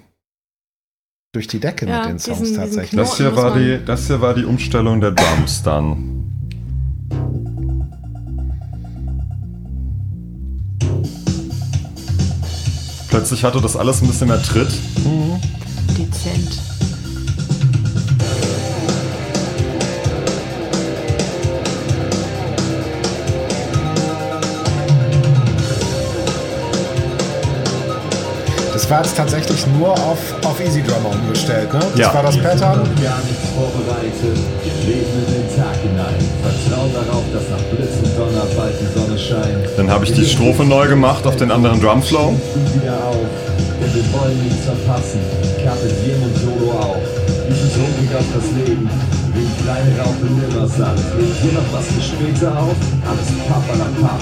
durch 1.34 1.47
die 1.47 1.59
Decke 1.59 1.88
Ja, 1.88 1.99
mit 2.01 2.09
den 2.09 2.17
diesen- 2.17 2.34
Songs 2.36 2.47
diesen 2.49 2.55
tatsächlich. 2.57 2.89
Knoten 2.91 3.07
Das 3.09 3.17
hier, 3.17 3.36
war 3.36 3.53
die, 3.55 3.84
das 3.86 4.07
hier 4.07 4.21
war 4.21 4.34
die 4.34 4.45
Umstellung 4.45 5.01
der 5.01 5.11
Drums 5.11 5.63
dann. 5.63 6.15
Plötzlich 13.09 13.43
hatte 13.43 13.59
das 13.61 13.75
alles 13.75 14.01
ein 14.01 14.07
bisschen 14.07 14.27
mehr 14.27 14.41
Tritt. 14.41 14.69
Mhm. 15.03 15.39
Dezent. 15.97 16.59
Das 28.89 28.97
war 28.97 29.03
jetzt 29.05 29.17
tatsächlich 29.17 29.67
nur 29.77 29.91
auf, 29.91 30.17
auf 30.43 30.59
Easy 30.65 30.81
Drummer 30.81 31.11
umgestellt, 31.13 31.71
ne? 31.71 31.79
Das 31.91 31.99
Ja. 31.99 32.11
war 32.11 32.23
das 32.23 32.33
Wir 32.35 32.41
sind 32.41 32.59
Pattern. 32.59 32.81
gar 33.03 33.19
nichts 33.21 33.45
vorbereitet. 33.53 34.37
Wir 34.65 34.89
leben 34.89 35.13
in 35.13 35.29
den 35.29 35.55
Tag 35.55 35.75
hinein. 35.77 36.17
Vertrauen 36.41 36.89
darauf, 36.91 37.21
dass 37.31 37.43
nach 37.53 37.63
Blitz 37.69 37.93
und 38.01 38.17
Donner 38.17 38.45
bald 38.57 38.73
die 38.81 38.99
Sonne 38.99 39.19
scheint. 39.19 39.69
Dann 39.77 39.91
habe 39.91 40.05
ich 40.05 40.13
die 40.13 40.25
Strophe 40.25 40.65
neu 40.65 40.87
gemacht 40.87 41.27
auf 41.27 41.35
den 41.35 41.51
anderen 41.51 41.79
Drumflow. 41.79 42.33
Wieder 42.73 42.97
auf, 43.05 43.15
denn 43.79 43.93
wir 43.93 44.19
wollen 44.19 44.41
nichts 44.43 44.65
verpassen. 44.65 45.19
Kapitän 45.63 46.23
und 46.25 46.35
Solo 46.41 46.71
auch. 46.79 46.95
Hungrig 46.97 48.09
auf 48.17 48.25
das 48.33 48.67
Leben. 48.67 48.89
Ein 49.39 49.63
kleine 49.63 49.99
Raupe 50.01 50.25
nimmer 50.25 50.67
satt. 50.67 50.97
Legt 51.17 51.37
hier 51.37 51.53
noch 51.53 51.71
was 51.71 51.85
für 51.87 52.01
später 52.01 52.59
auf? 52.59 52.75
Alles 53.07 53.31
Pappalapapp. 53.47 54.21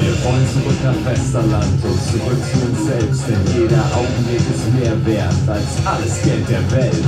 Wir 0.00 0.24
wollen 0.24 0.46
zurück 0.52 0.82
nach 0.82 1.04
Westerland 1.08 1.84
und 1.84 2.02
zurück 2.02 2.40
zu 2.50 2.58
uns 2.66 2.84
selbst. 2.86 3.28
Denn 3.28 3.60
jeder 3.60 3.84
Augenblick 3.94 4.40
ist 4.40 4.74
mehr 4.74 5.06
wert 5.06 5.34
als 5.46 5.86
alles 5.86 6.22
Geld 6.22 6.48
der 6.48 6.70
Welt. 6.72 7.04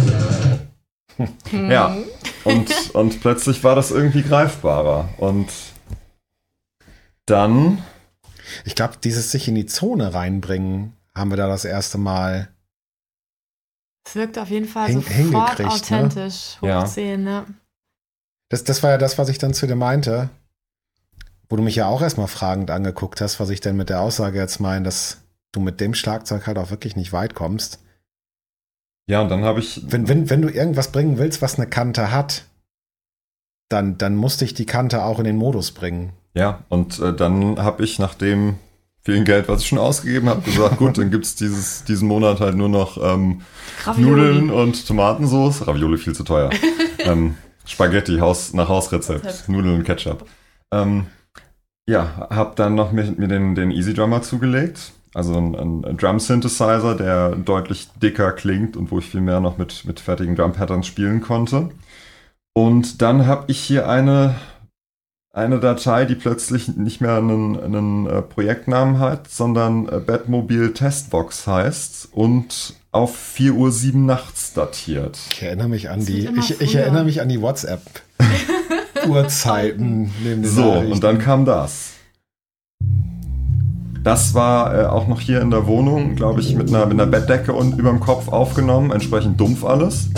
Ja. 1.68 1.97
Und, 2.45 2.95
und 2.95 3.20
plötzlich 3.20 3.64
war 3.64 3.74
das 3.74 3.90
irgendwie 3.90 4.22
greifbarer. 4.22 5.09
Und 5.18 5.49
dann, 7.26 7.78
Ich 8.64 8.74
glaube, 8.74 8.95
dieses 9.03 9.30
sich 9.32 9.49
in 9.49 9.55
die 9.55 9.66
Zone 9.66 10.14
reinbringen, 10.14 10.93
haben 11.14 11.30
wir 11.30 11.36
da 11.36 11.49
das 11.49 11.64
erste 11.64 11.99
Mal. 11.99 12.49
Es 14.05 14.14
wirkt 14.16 14.38
auf 14.38 14.48
jeden 14.48 14.66
Fall 14.68 14.88
Hin- 14.88 15.03
sofort 15.03 15.59
ne? 15.59 15.66
authentisch. 15.68 16.57
Hoch 16.61 16.66
Ja. 16.66 16.84
10, 16.84 17.22
ne? 17.24 17.44
Das, 18.48 18.64
das 18.64 18.82
war 18.82 18.90
ja 18.90 18.98
das, 18.98 19.16
was 19.18 19.28
ich 19.28 19.38
dann 19.38 19.55
zu 19.55 19.66
dir 19.66 19.76
meinte, 19.76 20.28
wo 21.48 21.57
du 21.57 21.62
mich 21.62 21.76
ja 21.76 21.86
auch 21.86 22.03
erstmal 22.03 22.26
fragend 22.28 22.70
angeguckt 22.70 23.20
hast, 23.20 23.40
was 23.40 23.50
ich 23.50 23.61
denn 23.61 23.76
mit 23.76 23.88
der 23.90 24.00
Aussage 24.00 24.38
jetzt 24.38 24.59
meine, 24.61 24.84
dass 24.84 25.18
du 25.53 25.61
mit 25.61 25.80
dem 25.80 25.94
Schlagzeug 25.94 26.46
halt 26.46 26.59
auch 26.59 26.70
wirklich 26.70 26.96
nicht 26.96 27.12
weit 27.12 27.34
kommst. 27.34 27.78
ja, 29.07 29.20
und 29.22 29.28
dann 29.28 29.44
habe 29.44 29.61
ich, 29.61 29.80
Wenn, 29.90 30.09
wenn, 30.09 30.28
wenn 30.30 30.42
du 30.42 30.48
irgendwas 30.50 30.92
bringen 30.92 31.18
willst, 31.18 31.40
was 31.42 31.57
eine 31.59 31.66
Kante 31.68 32.11
hat, 32.11 32.44
dann, 33.68 33.96
dann 33.98 34.16
musste 34.16 34.44
ich 34.44 34.55
die 34.55 34.66
Kante 34.66 35.05
auch 35.05 35.18
in 35.18 35.24
den 35.24 35.36
Modus 35.36 35.72
bringen. 35.72 36.12
ja, 36.34 36.64
und 36.68 36.98
äh, 36.98 37.14
dann 37.14 37.59
habe 37.62 37.84
ich 37.84 37.98
nach 37.98 38.14
vielen 39.03 39.24
Geld, 39.24 39.48
was 39.48 39.62
ich 39.62 39.68
schon 39.68 39.78
ausgegeben 39.78 40.28
habe, 40.28 40.42
gesagt, 40.42 40.78
gut, 40.78 40.98
dann 40.98 41.11
gibt's 41.11 41.34
dieses, 41.34 41.84
diesen 41.84 42.09
Monat 42.09 42.40
halt 42.40 42.57
nur 42.57 42.68
noch 42.68 42.96
ähm, 43.03 43.42
Ravioli. 43.84 44.11
Nudeln 44.11 44.50
und 44.50 44.86
Tomatensauce. 44.86 45.66
Ravioli 45.66 45.98
viel 45.98 46.14
zu 46.14 46.24
teuer. 46.24 46.50
ähm, 46.98 47.36
Spaghetti 47.66 48.18
Haus, 48.18 48.55
nach 48.55 48.68
Hausrezept. 48.68 49.24
Rezept. 49.24 49.48
Nudeln 49.48 49.76
und 49.76 49.84
Ketchup. 49.84 50.26
Ähm, 50.72 51.07
ja, 51.86 52.28
hab 52.30 52.57
dann 52.57 52.74
noch 52.74 52.92
mir, 52.92 53.12
mir 53.16 53.28
den, 53.28 53.55
den 53.55 53.70
Easy 53.70 53.92
Drummer 53.94 54.22
zugelegt. 54.22 54.92
Also 55.14 55.36
ein, 55.36 55.84
ein 55.84 55.96
Drum 55.98 56.18
Synthesizer, 56.20 56.94
der 56.94 57.30
deutlich 57.36 57.88
dicker 58.03 58.32
klingt 58.32 58.76
und 58.76 58.90
wo 58.90 58.98
ich 58.98 59.05
viel 59.05 59.20
mehr 59.20 59.40
noch 59.40 59.59
mit, 59.59 59.84
mit 59.84 60.00
fertigen 60.00 60.36
Drum 60.36 60.53
Patterns 60.53 60.86
spielen 60.86 61.20
konnte. 61.20 61.70
Und 62.55 63.03
dann 63.03 63.26
habe 63.26 63.44
ich 63.48 63.59
hier 63.61 63.88
eine, 63.88 64.36
eine 65.33 65.59
Datei, 65.61 66.05
die 66.05 66.14
plötzlich 66.14 66.76
nicht 66.76 67.01
mehr 67.01 67.16
einen, 67.16 67.59
einen 67.59 68.07
äh, 68.07 68.20
Projektnamen 68.20 68.99
hat, 68.99 69.30
sondern 69.30 69.89
äh, 69.89 69.99
Batmobile 69.99 70.74
Testbox 70.74 71.47
heißt 71.47 72.09
und 72.12 72.74
auf 72.91 73.16
4.07 73.39 73.95
Uhr 73.95 74.01
nachts 74.01 74.53
datiert. 74.53 75.18
Ich 75.33 75.43
erinnere 75.43 75.68
mich 75.68 75.89
an 75.89 76.01
Das 76.01 76.07
die, 76.07 76.28
ich, 76.39 76.61
ich 76.61 76.74
erinnere 76.74 77.05
mich 77.05 77.22
an 77.22 77.30
die 77.30 77.41
WhatsApp-Uhrzeiten 77.41 80.12
neben 80.22 80.43
den 80.43 80.51
So, 80.51 80.70
und 80.70 81.03
dann 81.03 81.18
kam 81.18 81.47
das. 81.47 81.93
Das 84.05 84.35
war 84.35 84.78
äh, 84.78 84.85
auch 84.85 85.09
noch 85.09 85.20
hier 85.20 85.41
in 85.41 85.51
der 85.51 85.66
Wohnung, 85.66 86.14
glaube 86.14 86.41
ich, 86.41 86.55
mit 86.55 86.68
einer, 86.68 86.85
mit 86.85 87.01
einer 87.01 87.11
Bettdecke 87.11 87.55
und 87.55 87.78
überm 87.78 88.01
Kopf 88.01 88.28
aufgenommen, 88.28 88.91
entsprechend 88.91 89.41
dumpf 89.41 89.64
alles. 89.64 90.11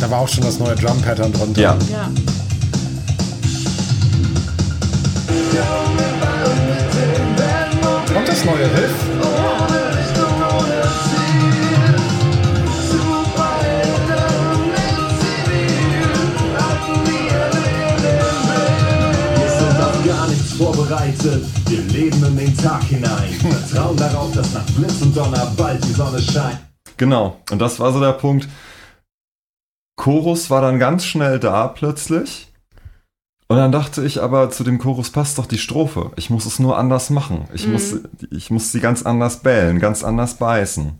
Da 0.00 0.10
war 0.10 0.18
auch 0.20 0.28
schon 0.28 0.42
das 0.42 0.58
neue 0.58 0.74
Drum-Pattern 0.74 1.32
drunter. 1.32 1.60
Ja, 1.60 1.78
Ja. 1.88 2.10
Neue 8.46 8.64
Riff. 8.64 8.94
Wir 19.38 19.50
sind 19.50 19.80
auf 19.80 20.06
gar 20.06 20.28
nichts 20.28 20.52
vorbereitet. 20.52 21.44
Wir 21.68 21.80
leben 21.82 22.24
in 22.24 22.36
den 22.36 22.56
Tag 22.56 22.84
hinein. 22.84 23.32
Vertrauen 23.68 23.96
darauf, 23.96 24.32
dass 24.32 24.54
nach 24.54 24.64
Blitz 24.76 25.02
und 25.02 25.16
Donner 25.16 25.52
bald 25.56 25.82
die 25.84 25.92
Sonne 25.92 26.20
scheint. 26.20 26.60
genau. 26.96 27.40
Und 27.50 27.60
das 27.60 27.80
war 27.80 27.92
so 27.92 28.00
der 28.00 28.12
Punkt. 28.12 28.48
Chorus 29.96 30.50
war 30.50 30.60
dann 30.60 30.78
ganz 30.78 31.04
schnell 31.04 31.40
da 31.40 31.68
plötzlich. 31.68 32.52
Und 33.48 33.58
dann 33.58 33.70
dachte 33.70 34.04
ich 34.04 34.20
aber, 34.20 34.50
zu 34.50 34.64
dem 34.64 34.78
Chorus 34.78 35.10
passt 35.10 35.38
doch 35.38 35.46
die 35.46 35.58
Strophe. 35.58 36.10
Ich 36.16 36.30
muss 36.30 36.46
es 36.46 36.58
nur 36.58 36.76
anders 36.78 37.10
machen. 37.10 37.48
Ich, 37.54 37.68
muss, 37.68 37.94
ich 38.30 38.50
muss 38.50 38.72
sie 38.72 38.80
ganz 38.80 39.04
anders 39.04 39.42
bellen, 39.42 39.78
ganz 39.78 40.02
anders 40.02 40.34
beißen. 40.34 40.98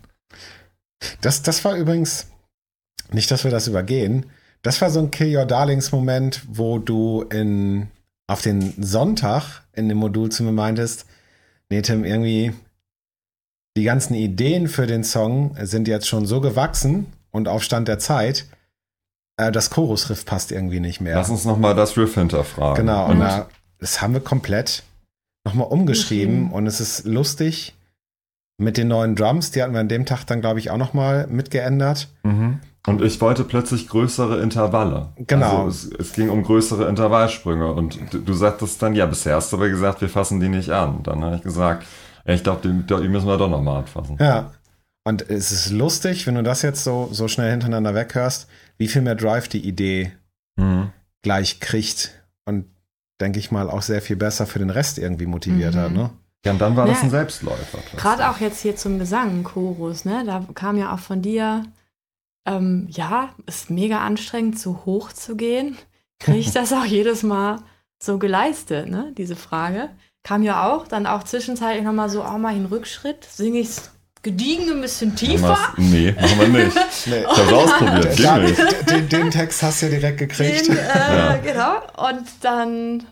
Das, 1.21 1.43
das 1.43 1.65
war 1.65 1.75
übrigens, 1.75 2.29
nicht, 3.13 3.31
dass 3.31 3.45
wir 3.45 3.51
das 3.51 3.67
übergehen, 3.67 4.27
das 4.63 4.81
war 4.81 4.91
so 4.91 5.01
ein 5.01 5.11
Kill 5.11 5.37
Your 5.37 5.45
Darlings 5.45 5.93
Moment, 5.93 6.43
wo 6.49 6.79
du 6.79 7.23
in, 7.31 7.89
auf 8.27 8.43
den 8.43 8.75
Sonntag 8.83 9.63
in 9.73 9.89
dem 9.89 9.99
Modul 9.99 10.31
zu 10.31 10.43
mir 10.43 10.53
meintest, 10.53 11.07
nee, 11.69 11.83
Tim, 11.83 12.05
irgendwie 12.05 12.53
die 13.77 13.85
ganzen 13.85 14.15
Ideen 14.15 14.69
für 14.69 14.87
den 14.87 15.05
Song 15.05 15.57
sind 15.61 15.87
jetzt 15.87 16.09
schon 16.09 16.27
so 16.27 16.41
gewachsen 16.41 17.07
und 17.31 17.47
auf 17.47 17.63
Stand 17.63 17.89
der 17.89 17.99
Zeit, 17.99 18.47
äh, 19.37 19.53
das 19.53 19.71
Chorusriff 19.71 20.25
passt 20.25 20.53
irgendwie 20.53 20.81
nicht 20.81 21.01
mehr. 21.01 21.15
Lass 21.17 21.31
uns 21.31 21.45
nochmal 21.45 21.75
das 21.75 21.97
Riff 21.97 22.15
hinterfragen. 22.15 22.87
Genau, 22.87 23.07
und 23.07 23.13
Und- 23.13 23.21
da, 23.21 23.47
das 23.79 24.01
haben 24.03 24.15
wir 24.15 24.21
komplett 24.21 24.83
nochmal 25.45 25.67
umgeschrieben 25.69 26.35
Umgeschrieben. 26.35 26.53
und 26.53 26.67
es 26.67 26.81
ist 26.81 27.05
lustig 27.05 27.75
mit 28.59 28.77
den 28.79 28.89
neuen 28.89 29.15
Drums, 29.17 29.51
die 29.51 29.63
hatten 29.63 29.75
wir 29.75 29.81
an 29.81 29.89
dem 29.89 30.07
Tag 30.07 30.25
dann, 30.25 30.41
glaube 30.41 30.59
ich, 30.59 30.71
auch 30.71 30.79
nochmal 30.79 31.27
mitgeändert. 31.27 32.09
Mhm. 32.23 32.61
Und 32.87 33.03
ich 33.03 33.21
wollte 33.21 33.45
plötzlich 33.45 33.89
größere 33.89 34.41
Intervalle. 34.41 35.09
Genau. 35.17 35.65
Also 35.65 35.91
es, 35.91 36.09
es 36.09 36.13
ging 36.15 36.31
um 36.31 36.43
größere 36.45 36.89
Intervallsprünge. 36.89 37.71
Und 37.73 37.99
du, 38.13 38.19
du 38.21 38.33
sagtest 38.33 38.81
dann, 38.81 38.95
ja, 38.95 39.07
bisher 39.07 39.35
hast 39.37 39.53
du 39.53 39.57
aber 39.57 39.69
gesagt, 39.69 40.01
wir 40.01 40.09
fassen 40.09 40.39
die 40.41 40.49
nicht 40.49 40.71
an. 40.71 41.03
Dann 41.03 41.23
habe 41.25 41.37
ich 41.37 41.43
gesagt, 41.43 41.85
ich 42.25 42.43
glaube, 42.45 42.61
die, 42.67 42.87
die 43.03 43.09
müssen 43.09 43.27
wir 43.27 43.37
doch 43.39 43.51
nochmal 43.51 43.79
anfassen. 43.81 44.17
Ja. 44.21 44.53
Und 45.05 45.29
es 45.29 45.53
ist 45.53 45.71
lustig, 45.71 46.27
wenn 46.27 46.37
du 46.37 46.43
das 46.43 46.63
jetzt 46.63 46.83
so, 46.83 47.09
so 47.13 47.29
schnell 47.29 47.51
hintereinander 47.51 47.95
weghörst, 47.95 48.49
wie 48.79 48.89
viel 48.89 49.03
mehr 49.03 49.15
Drive 49.15 49.49
die 49.49 49.67
Idee 49.67 50.13
Mhm. 50.57 50.91
gleich 51.23 51.61
kriegt 51.61 52.23
und 52.45 52.67
denke 53.21 53.39
ich 53.39 53.51
mal 53.51 53.69
auch 53.71 53.83
sehr 53.83 54.01
viel 54.03 54.17
besser 54.17 54.47
für 54.47 54.59
den 54.59 54.71
Rest 54.71 54.99
irgendwie 54.99 55.27
motiviert 55.27 55.75
Mhm. 55.75 55.79
hat, 55.79 55.93
ne? 55.93 56.11
Ja, 56.45 56.53
und 56.53 56.59
dann 56.61 56.77
war 56.77 56.87
das 56.87 56.99
Ja. 56.99 57.05
ein 57.05 57.11
Selbstläufer. 57.11 57.79
Gerade 57.97 58.31
auch 58.31 58.39
jetzt 58.39 58.61
hier 58.63 58.77
zum 58.77 58.99
Gesang, 58.99 59.43
Chorus, 59.43 60.05
ne? 60.05 60.23
Da 60.25 60.47
kam 60.55 60.77
ja 60.79 60.95
auch 60.95 60.99
von 61.01 61.21
dir, 61.23 61.65
ähm, 62.47 62.87
ja, 62.91 63.31
ist 63.47 63.71
mega 63.71 64.01
anstrengend, 64.01 64.59
zu 64.59 64.85
hoch 64.87 65.13
zu 65.13 65.37
gehen. 65.37 65.77
Kriege 66.19 66.39
ich 66.39 66.53
das 66.53 66.73
auch 66.73 66.85
jedes 66.85 67.23
Mal 67.23 67.59
so 68.03 68.19
geleistet, 68.19 68.89
ne? 68.89 69.13
Diese 69.19 69.37
Frage. 69.37 69.91
Kam 70.23 70.43
ja 70.43 70.67
auch, 70.71 70.87
dann 70.89 71.07
auch 71.07 71.25
zwischenzeitlich 71.25 71.85
nochmal 71.85 72.09
so, 72.09 72.23
auch 72.23 72.39
mal 72.39 72.57
in 72.57 72.67
Rückschritt, 72.67 73.25
singe 73.25 73.59
ich 73.59 73.71
gediegen 74.23 74.71
ein 74.71 74.81
bisschen 74.81 75.15
tiefer. 75.15 75.57
Nee, 75.77 76.13
machen 76.13 76.53
wir 76.53 76.65
nicht. 76.65 76.77
Nee. 77.07 77.21
Ich 77.21 77.27
hab's 77.27 77.53
ausprobiert, 77.53 78.43
nicht. 78.43 78.91
den, 78.91 79.09
den 79.09 79.31
Text 79.31 79.63
hast 79.63 79.83
du 79.83 79.87
ja 79.87 79.93
direkt 79.93 80.19
gekriegt. 80.19 80.67
Den, 80.69 80.77
äh, 80.77 81.17
Ja. 81.17 81.37
Genau. 81.37 82.09
Und 82.09 82.25
dann 82.41 83.05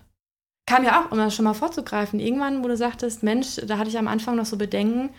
kam 0.66 0.82
ja 0.84 1.00
auch, 1.05 1.12
um 1.12 1.18
das 1.18 1.34
schon 1.34 1.44
mal 1.44 1.55
vorzugreifen, 1.55 2.18
irgendwann, 2.18 2.64
wo 2.64 2.68
du 2.68 2.76
sagtest, 2.76 3.22
Mensch, 3.22 3.57
da 3.66 3.78
hatte 3.78 3.90
ich 3.90 3.98
am 3.98 4.09
Anfang 4.09 4.34
noch 4.36 4.46
so 4.46 4.57
Bedenken 4.57 5.11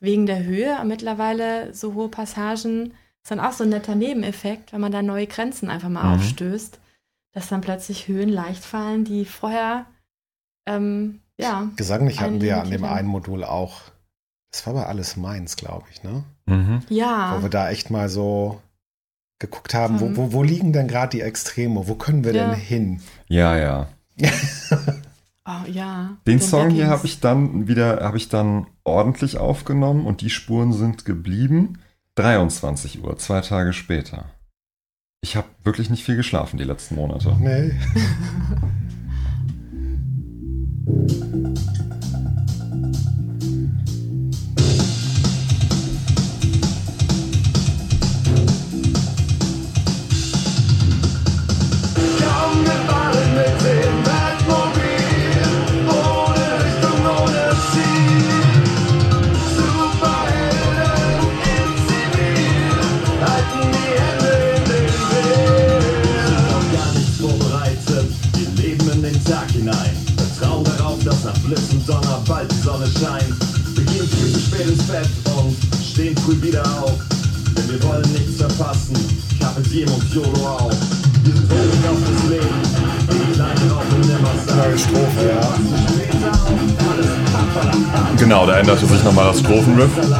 wegen 0.00 0.26
der 0.26 0.42
Höhe. 0.44 0.74
Aber 0.76 0.84
mittlerweile 0.84 1.74
so 1.74 1.92
hohe 1.94 2.08
Passagen 2.08 2.92
ist 3.22 3.30
dann 3.30 3.40
auch 3.40 3.52
so 3.52 3.64
ein 3.64 3.70
netter 3.70 3.94
Nebeneffekt, 3.94 4.72
wenn 4.72 4.80
man 4.80 4.92
da 4.92 5.02
neue 5.02 5.26
Grenzen 5.26 5.68
einfach 5.70 5.88
mal 5.90 6.04
Mhm. 6.04 6.14
aufstößt, 6.14 6.78
dass 7.34 7.48
dann 7.48 7.60
plötzlich 7.60 8.08
Höhen 8.08 8.28
leicht 8.30 8.64
fallen, 8.64 9.04
die 9.04 9.24
vorher, 9.26 9.84
ähm, 10.66 11.20
ja, 11.38 11.68
Gesanglich 11.76 12.20
hatten 12.20 12.40
wir 12.40 12.60
an 12.62 12.70
dem 12.70 12.84
einen 12.84 13.08
Modul 13.08 13.44
auch, 13.44 13.80
das 14.52 14.64
war 14.66 14.74
aber 14.74 14.88
alles 14.88 15.16
meins, 15.16 15.56
glaube 15.56 15.86
ich, 15.90 16.02
ne? 16.04 16.22
Mhm. 16.46 16.82
ja, 16.88 17.36
Wo 17.38 17.42
wir 17.42 17.48
da 17.50 17.70
echt 17.70 17.90
mal 17.90 18.08
so 18.08 18.60
geguckt 19.40 19.74
haben, 19.74 19.98
wo, 20.00 20.06
Mhm. 20.08 20.16
wo, 20.16 20.32
wo 20.32 20.42
liegen 20.44 20.72
denn 20.72 20.86
gerade 20.86 21.10
die 21.16 21.20
Extreme? 21.22 21.88
Wo 21.88 21.94
können 21.96 22.22
wir 22.22 22.32
Ja. 22.34 22.46
denn 22.50 22.54
hin? 22.60 23.00
Ja, 23.28 23.56
ja. 23.56 23.88
oh, 25.46 25.66
ja. 25.68 26.16
Den 26.26 26.40
Song 26.40 26.70
hier 26.70 26.86
habe 26.88 27.06
ich 27.06 27.18
dann 27.20 27.66
wieder, 27.66 28.00
habe 28.04 28.18
ich 28.18 28.28
dann 28.28 28.66
ordentlich 28.84 29.38
aufgenommen 29.38 30.06
und 30.06 30.20
die 30.20 30.30
Spuren 30.30 30.72
sind 30.72 31.04
geblieben. 31.04 31.78
23 32.16 33.02
Uhr, 33.02 33.16
zwei 33.18 33.40
Tage 33.40 33.72
später. 33.72 34.26
Ich 35.22 35.34
habe 35.36 35.48
wirklich 35.64 35.88
nicht 35.88 36.04
viel 36.04 36.16
geschlafen 36.16 36.58
die 36.58 36.64
letzten 36.64 36.96
Monate. 36.96 37.34
Nee. 37.40 37.72
Donner 71.86 72.22
bald 72.28 72.50
die 72.50 72.60
Sonne 72.62 72.86
scheint. 72.86 73.34
Wir 73.74 73.84
gehen 73.84 74.08
viel 74.08 74.32
zu 74.32 74.40
spät 74.40 74.66
ins 74.68 74.82
Bett 74.84 75.08
und 75.36 75.56
stehen 75.84 76.16
früh 76.18 76.40
wieder 76.40 76.62
auf. 76.80 76.94
Denn 77.56 77.70
wir 77.70 77.82
wollen 77.82 78.08
nichts 78.12 78.36
verpassen. 78.36 78.94
Diem 79.70 79.90
und 79.90 80.14
YOLO 80.14 80.46
auch. 80.46 80.70
Wir 81.24 81.32
sind 81.34 81.50
hungrig 81.50 81.88
auf 81.90 81.98
das 82.06 82.30
Leben. 82.30 82.48
Die 83.10 83.32
kleine 83.32 83.72
Raupe 83.72 83.96
nimmer 84.06 84.34
Neue 84.56 84.78
Strophe, 84.78 85.28
ja. 85.28 85.40
Auf. 85.40 85.58
Genau, 88.18 88.46
da 88.46 88.58
änderte 88.58 88.86
sich 88.86 89.02
nochmal 89.02 89.26
das 89.26 89.40
Strophenriff. 89.40 89.90
Zurück 89.94 90.10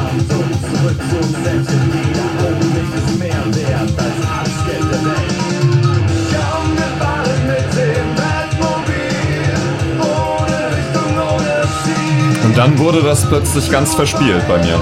zu 1.09 1.15
uns 1.17 1.37
selbst. 1.43 1.71
Jeder 1.71 2.27
Augenblick 2.45 2.89
ist 2.95 3.19
mehr 3.19 3.43
wert 3.55 3.89
als 3.97 4.17
alles 4.27 4.57
Geld 4.65 4.91
der 4.91 5.05
Welt. 5.05 5.32
Und 12.53 12.59
dann 12.59 12.77
wurde 12.77 13.01
das 13.01 13.27
plötzlich 13.27 13.71
ganz 13.71 13.95
verspielt 13.95 14.47
bei 14.47 14.59
mir. 14.59 14.79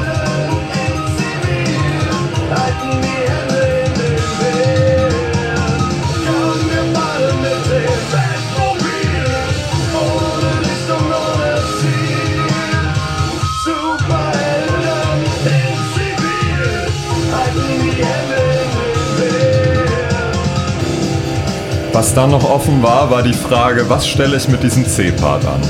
Was 21.94 22.14
dann 22.14 22.32
noch 22.32 22.44
offen 22.44 22.84
war, 22.84 23.10
war 23.10 23.24
die 23.24 23.32
Frage, 23.32 23.88
was 23.88 24.06
stelle 24.06 24.36
ich 24.36 24.50
mit 24.50 24.62
diesem 24.62 24.86
C-Part 24.86 25.46
an? 25.46 25.62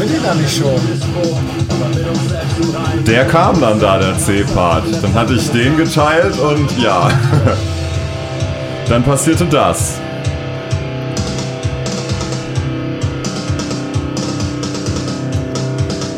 Wir 0.00 0.06
den 0.06 0.22
da 0.22 0.34
nicht 0.34 0.56
schon? 0.56 0.80
Der 3.06 3.24
kam 3.26 3.60
dann 3.60 3.78
da, 3.80 3.98
der 3.98 4.18
C-Part. 4.18 4.84
Dann 5.02 5.14
hatte 5.14 5.34
ich 5.34 5.50
den 5.50 5.76
geteilt 5.76 6.38
und 6.38 6.78
ja. 6.78 7.10
Dann 8.88 9.02
passierte 9.02 9.44
das. 9.46 9.94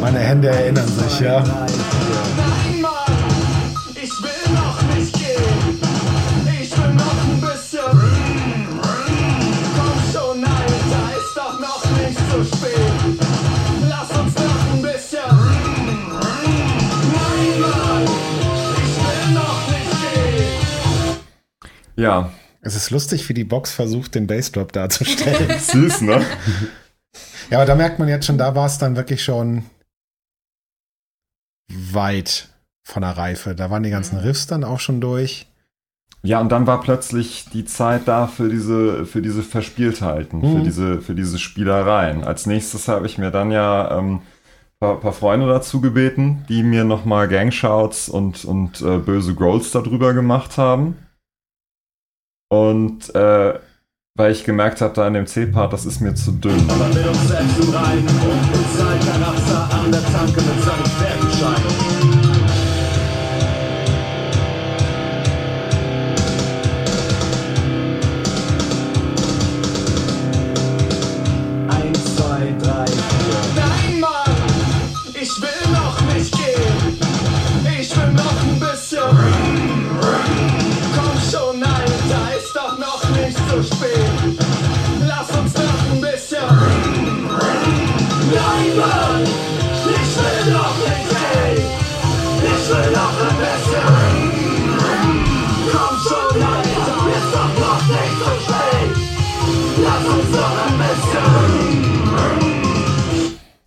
Meine 0.01 0.19
Hände 0.19 0.49
erinnern 0.49 0.89
sich, 0.89 1.21
ja. 1.21 1.43
Ja, 22.07 22.33
Es 22.61 22.75
ist 22.77 22.91
lustig, 22.91 23.29
wie 23.29 23.35
die 23.35 23.45
Box 23.45 23.73
versucht, 23.73 24.15
den 24.15 24.27
Bassdrop 24.27 24.73
darzustellen. 24.73 25.59
süß, 25.61 26.01
ne? 26.03 26.25
ja, 27.51 27.59
aber 27.59 27.67
da 27.67 27.75
merkt 27.75 27.99
man 27.99 28.09
jetzt 28.09 28.27
schon, 28.27 28.39
da 28.39 28.55
war 28.55 28.67
es 28.67 28.79
dann 28.79 28.97
wirklich 28.97 29.23
schon 29.23 29.65
weit 31.69 32.49
von 32.85 33.03
der 33.03 33.17
Reife. 33.17 33.55
Da 33.55 33.71
waren 33.71 33.83
die 33.83 33.91
ganzen 33.91 34.19
Riffs 34.19 34.47
dann 34.47 34.65
auch 34.65 34.81
schon 34.81 35.01
durch. 35.01 35.47
Ja, 36.23 36.41
und 36.41 36.51
dann 36.51 36.67
war 36.67 36.81
plötzlich 36.81 37.47
die 37.53 37.65
Zeit 37.65 38.09
da 38.09 38.27
für 38.27 38.49
diese, 38.49 39.07
für 39.07 39.23
diese 39.23 39.43
Verspieltheiten, 39.43 40.41
für, 40.41 40.47
Mhm. 40.59 40.65
diese, 40.65 41.01
für 41.01 41.15
diese 41.15 41.39
Spielereien. 41.39 42.25
Als 42.25 42.47
nächstes 42.47 42.89
habe 42.89 43.07
ich 43.07 43.19
mir 43.19 43.31
dann 43.31 43.51
ja 43.53 43.97
ähm, 43.99 44.23
paar, 44.81 44.99
paar 45.01 45.13
Freunde 45.13 45.47
dazu 45.47 45.81
gebeten, 45.81 46.45
die 46.49 46.63
mir 46.63 46.85
nochmal 46.85 47.29
Gangshouts 47.29 48.09
und, 48.09 48.45
und 48.45 48.81
äh, 48.83 48.99
böse 48.99 49.35
Growls 49.35 49.71
darüber 49.71 50.15
gemacht 50.15 50.59
haben. 50.59 50.97
Und 52.49 53.15
äh, 53.15 53.59
weil 54.17 54.33
ich 54.33 54.45
gemerkt 54.45 54.81
habe, 54.81 54.95
da 54.95 55.07
in 55.07 55.15
dem 55.15 55.27
C-Part, 55.27 55.73
das 55.73 55.85
ist 55.85 56.01
mir 56.01 56.15
zu 56.15 56.33
dünn. 56.33 56.57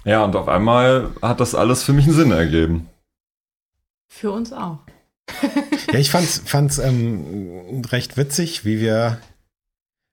Ja, 0.10 0.24
und 0.24 0.36
auf 0.36 0.48
einmal 0.48 1.12
hat 1.22 1.40
das 1.40 1.54
alles 1.54 1.84
für 1.84 1.94
mich 1.94 2.06
einen 2.06 2.16
Sinn 2.16 2.32
ergeben. 2.32 2.90
Für 4.12 4.32
uns 4.32 4.52
auch. 4.52 4.80
Ja, 5.92 6.00
ich 6.00 6.10
fand's, 6.10 6.42
fand's 6.44 6.80
ähm, 6.80 7.84
recht 7.92 8.18
witzig, 8.18 8.66
wie 8.66 8.80
wir, 8.80 9.20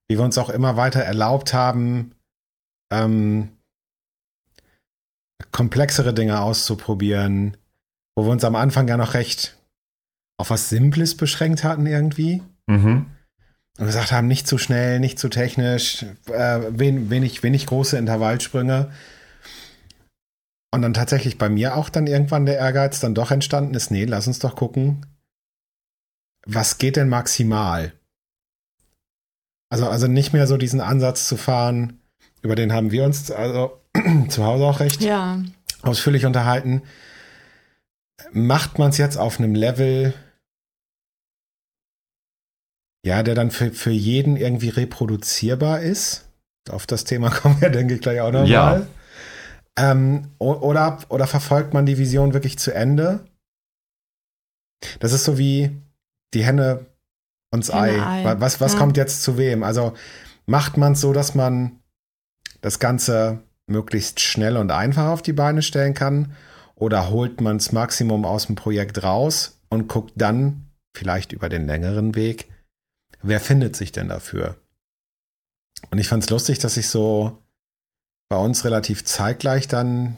wie 0.07 0.19
wir 0.19 0.25
uns 0.25 0.37
auch 0.37 0.51
immer 0.51 0.77
weiter 0.77 1.01
erlaubt 1.01 1.55
haben, 1.55 2.13
ähm, 2.93 3.49
komplexere 5.51 6.13
Dinge 6.13 6.43
auszuprobieren, 6.43 7.57
wo 8.15 8.27
wir 8.27 8.33
uns 8.33 8.45
am 8.45 8.55
Anfang 8.55 8.89
ja 8.89 8.99
noch 8.99 9.15
recht 9.15 9.57
auf 10.37 10.51
was 10.51 10.69
Simples 10.69 11.17
beschränkt 11.17 11.65
hatten 11.65 11.87
irgendwie. 11.87 12.43
Mhm. 12.67 13.07
Und 13.79 13.87
gesagt 13.87 14.13
haben, 14.13 14.27
nicht 14.27 14.47
zu 14.47 14.59
schnell, 14.59 15.01
nicht 15.01 15.19
zu 15.19 15.31
technisch, 15.31 16.05
äh, 16.27 16.61
wen, 16.69 17.09
wenig, 17.09 17.43
wenig 17.43 17.65
große 17.65 17.97
Intervallsprünge. 17.97 18.91
Und 20.73 20.83
dann 20.83 20.95
tatsächlich 20.95 21.39
bei 21.39 21.49
mir 21.49 21.77
auch 21.77 21.89
dann 21.89 22.07
irgendwann 22.07 22.47
der 22.47 22.59
Ehrgeiz 22.59 23.01
dann 23.01 23.15
doch 23.15 23.31
entstanden 23.31 23.75
ist, 23.75 23.91
nee, 23.91 24.05
lass 24.05 24.27
uns 24.27 24.39
doch 24.41 24.57
gucken, 24.57 25.07
was 26.47 26.79
geht 26.79 26.97
denn 26.97 27.09
maximal? 27.09 27.93
Also, 29.69 29.89
also 29.89 30.07
nicht 30.07 30.33
mehr 30.33 30.47
so 30.47 30.57
diesen 30.57 30.81
Ansatz 30.81 31.27
zu 31.29 31.37
fahren, 31.37 32.01
über 32.43 32.55
den 32.55 32.73
haben 32.73 32.91
wir 32.93 33.05
uns 33.05 33.31
also 33.31 33.81
zu 34.29 34.45
Hause 34.45 34.65
auch 34.65 34.81
recht 34.81 35.01
Ja. 35.03 35.43
ausführlich 35.83 36.25
unterhalten. 36.27 36.83
Macht 38.33 38.79
man 38.79 38.91
es 38.91 38.99
jetzt 38.99 39.17
auf 39.17 39.39
einem 39.39 39.55
Level, 39.55 40.15
ja, 43.05 43.23
der 43.23 43.35
dann 43.35 43.51
für, 43.51 43.73
für 43.73 43.91
jeden 43.91 44.37
irgendwie 44.37 44.69
reproduzierbar 44.69 45.81
ist? 45.81 46.25
Auf 46.71 46.87
das 46.87 47.05
Thema 47.05 47.31
kommen 47.31 47.61
wir, 47.61 47.71
denke 47.71 47.95
ich, 47.95 48.01
gleich 48.01 48.21
auch 48.21 48.33
nochmal. 48.33 48.49
Ja. 48.49 48.87
Ähm, 49.79 50.29
oder, 50.39 50.99
oder 51.09 51.27
verfolgt 51.27 51.75
man 51.75 51.87
die 51.87 51.99
Vision 51.99 52.33
wirklich 52.33 52.59
zu 52.59 52.73
Ende? 52.73 53.27
Das 55.01 55.13
ist 55.13 55.25
so 55.25 55.39
wie 55.39 55.71
die 56.35 56.45
Henne 56.45 56.87
und 57.53 57.61
das 57.67 57.75
Ei. 57.75 58.01
Ei. 58.01 58.25
Wa- 58.25 58.41
Was, 58.41 58.61
was 58.61 58.73
Ja. 58.75 58.79
kommt 58.79 58.97
jetzt 58.97 59.23
zu 59.23 59.37
wem? 59.39 59.63
Also 59.63 59.93
macht 60.47 60.77
man 60.77 60.93
es 60.93 61.01
so, 61.01 61.13
dass 61.13 61.35
man 61.35 61.79
das 62.61 62.79
Ganze 62.79 63.43
möglichst 63.67 64.21
schnell 64.21 64.57
und 64.57 64.71
einfach 64.71 65.09
auf 65.09 65.23
die 65.23 65.33
Beine 65.33 65.63
stellen 65.63 65.95
kann? 65.95 66.35
Oder 66.75 67.11
holt 67.11 67.41
man 67.41 67.59
das 67.59 67.73
Maximum 67.73 68.25
aus 68.25 68.47
dem 68.47 68.55
Projekt 68.55 69.03
raus 69.03 69.59
und 69.71 69.89
guckt 69.89 70.13
dann 70.17 70.67
vielleicht 70.97 71.33
über 71.33 71.49
den 71.49 71.67
längeren 71.67 72.15
Weg, 72.15 72.51
wer 73.23 73.41
findet 73.41 73.77
sich 73.77 73.93
denn 73.93 74.09
dafür? 74.09 74.57
Und 75.91 75.99
ich 75.99 76.09
fand 76.09 76.23
es 76.25 76.31
lustig, 76.31 76.59
dass 76.59 76.75
sich 76.75 76.89
so 76.89 77.43
bei 78.29 78.37
uns 78.37 78.65
relativ 78.65 79.05
zeitgleich 79.05 79.69
dann 79.69 80.17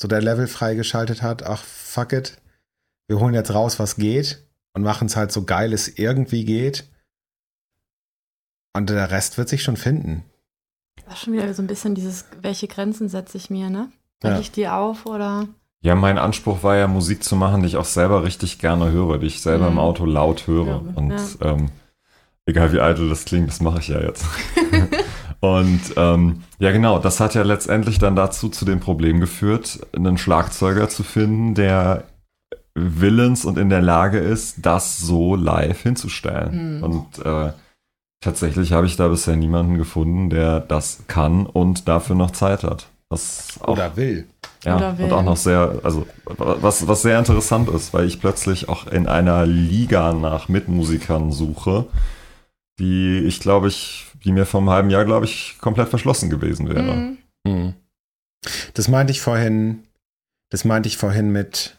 so 0.00 0.08
der 0.08 0.22
Level 0.22 0.46
freigeschaltet 0.46 1.22
hat. 1.22 1.42
Ach, 1.44 1.62
fuck 1.62 2.12
it. 2.12 2.40
Wir 3.08 3.18
holen 3.20 3.34
jetzt 3.34 3.52
raus, 3.54 3.78
was 3.78 3.96
geht 3.96 4.46
und 4.74 4.82
machen 4.82 5.06
es 5.06 5.16
halt 5.16 5.32
so 5.32 5.44
geil 5.44 5.72
es 5.72 5.88
irgendwie 5.98 6.44
geht. 6.44 6.88
Und 8.74 8.88
der 8.88 9.10
Rest 9.10 9.36
wird 9.38 9.48
sich 9.48 9.62
schon 9.62 9.76
finden. 9.76 10.24
Das 11.04 11.14
ist 11.14 11.20
schon 11.24 11.34
wieder 11.34 11.52
so 11.52 11.62
ein 11.62 11.66
bisschen 11.66 11.94
dieses, 11.94 12.24
welche 12.40 12.68
Grenzen 12.68 13.08
setze 13.08 13.36
ich 13.36 13.50
mir, 13.50 13.68
ne? 13.68 13.90
Ja. 14.22 14.30
Breche 14.30 14.40
ich 14.42 14.50
die 14.52 14.68
auf 14.68 15.04
oder? 15.04 15.46
Ja, 15.82 15.94
mein 15.94 16.16
Anspruch 16.16 16.62
war 16.62 16.76
ja, 16.76 16.86
Musik 16.86 17.24
zu 17.24 17.34
machen, 17.36 17.62
die 17.62 17.66
ich 17.68 17.76
auch 17.76 17.84
selber 17.84 18.22
richtig 18.24 18.58
gerne 18.60 18.90
höre, 18.92 19.18
die 19.18 19.26
ich 19.26 19.42
selber 19.42 19.66
Mhm. 19.66 19.72
im 19.72 19.78
Auto 19.80 20.04
laut 20.06 20.46
höre. 20.46 20.66
Ja, 20.66 20.92
Und 20.94 21.10
ja. 21.10 21.26
ähm, 21.52 21.70
egal 22.46 22.72
wie 22.72 22.80
eitel 22.80 23.08
das 23.08 23.24
klingt, 23.24 23.48
das 23.48 23.60
mache 23.60 23.80
ich 23.80 23.88
ja 23.88 24.00
jetzt. 24.00 24.24
Und 25.42 25.80
ähm, 25.96 26.44
ja, 26.60 26.70
genau, 26.70 27.00
das 27.00 27.18
hat 27.18 27.34
ja 27.34 27.42
letztendlich 27.42 27.98
dann 27.98 28.14
dazu 28.14 28.48
zu 28.48 28.64
dem 28.64 28.78
Problem 28.78 29.18
geführt, 29.18 29.84
einen 29.92 30.16
Schlagzeuger 30.16 30.88
zu 30.88 31.02
finden, 31.02 31.56
der 31.56 32.04
willens 32.76 33.44
und 33.44 33.58
in 33.58 33.68
der 33.68 33.82
Lage 33.82 34.18
ist, 34.18 34.64
das 34.64 34.98
so 34.98 35.34
live 35.34 35.82
hinzustellen. 35.82 36.76
Mhm. 36.76 36.82
Und 36.84 37.26
äh, 37.26 37.52
tatsächlich 38.20 38.72
habe 38.72 38.86
ich 38.86 38.94
da 38.94 39.08
bisher 39.08 39.34
niemanden 39.34 39.78
gefunden, 39.78 40.30
der 40.30 40.60
das 40.60 41.02
kann 41.08 41.46
und 41.46 41.88
dafür 41.88 42.14
noch 42.14 42.30
Zeit 42.30 42.62
hat. 42.62 42.86
Was 43.08 43.58
auch 43.62 43.72
Oder 43.72 43.96
will. 43.96 44.28
ja, 44.64 44.76
Oder 44.76 44.90
und 44.90 44.98
will. 44.98 45.12
auch 45.12 45.24
noch 45.24 45.36
sehr, 45.36 45.80
also 45.82 46.06
was, 46.24 46.86
was 46.86 47.02
sehr 47.02 47.18
interessant 47.18 47.68
ist, 47.68 47.92
weil 47.92 48.06
ich 48.06 48.20
plötzlich 48.20 48.68
auch 48.68 48.86
in 48.86 49.08
einer 49.08 49.44
Liga 49.44 50.12
nach 50.12 50.48
Mitmusikern 50.48 51.32
suche, 51.32 51.86
die 52.78 53.18
ich 53.26 53.40
glaube 53.40 53.66
ich, 53.66 54.06
die 54.24 54.32
mir 54.32 54.46
vor 54.46 54.60
einem 54.60 54.70
halben 54.70 54.90
Jahr, 54.90 55.04
glaube 55.04 55.26
ich, 55.26 55.56
komplett 55.58 55.88
verschlossen 55.88 56.30
gewesen 56.30 56.68
wäre. 56.68 56.94
Mhm. 56.94 57.18
Hm. 57.46 57.74
Das 58.74 58.88
meinte 58.88 59.10
ich 59.10 59.20
vorhin, 59.20 59.84
das 60.50 60.64
meinte 60.64 60.88
ich 60.88 60.96
vorhin 60.96 61.30
mit 61.30 61.78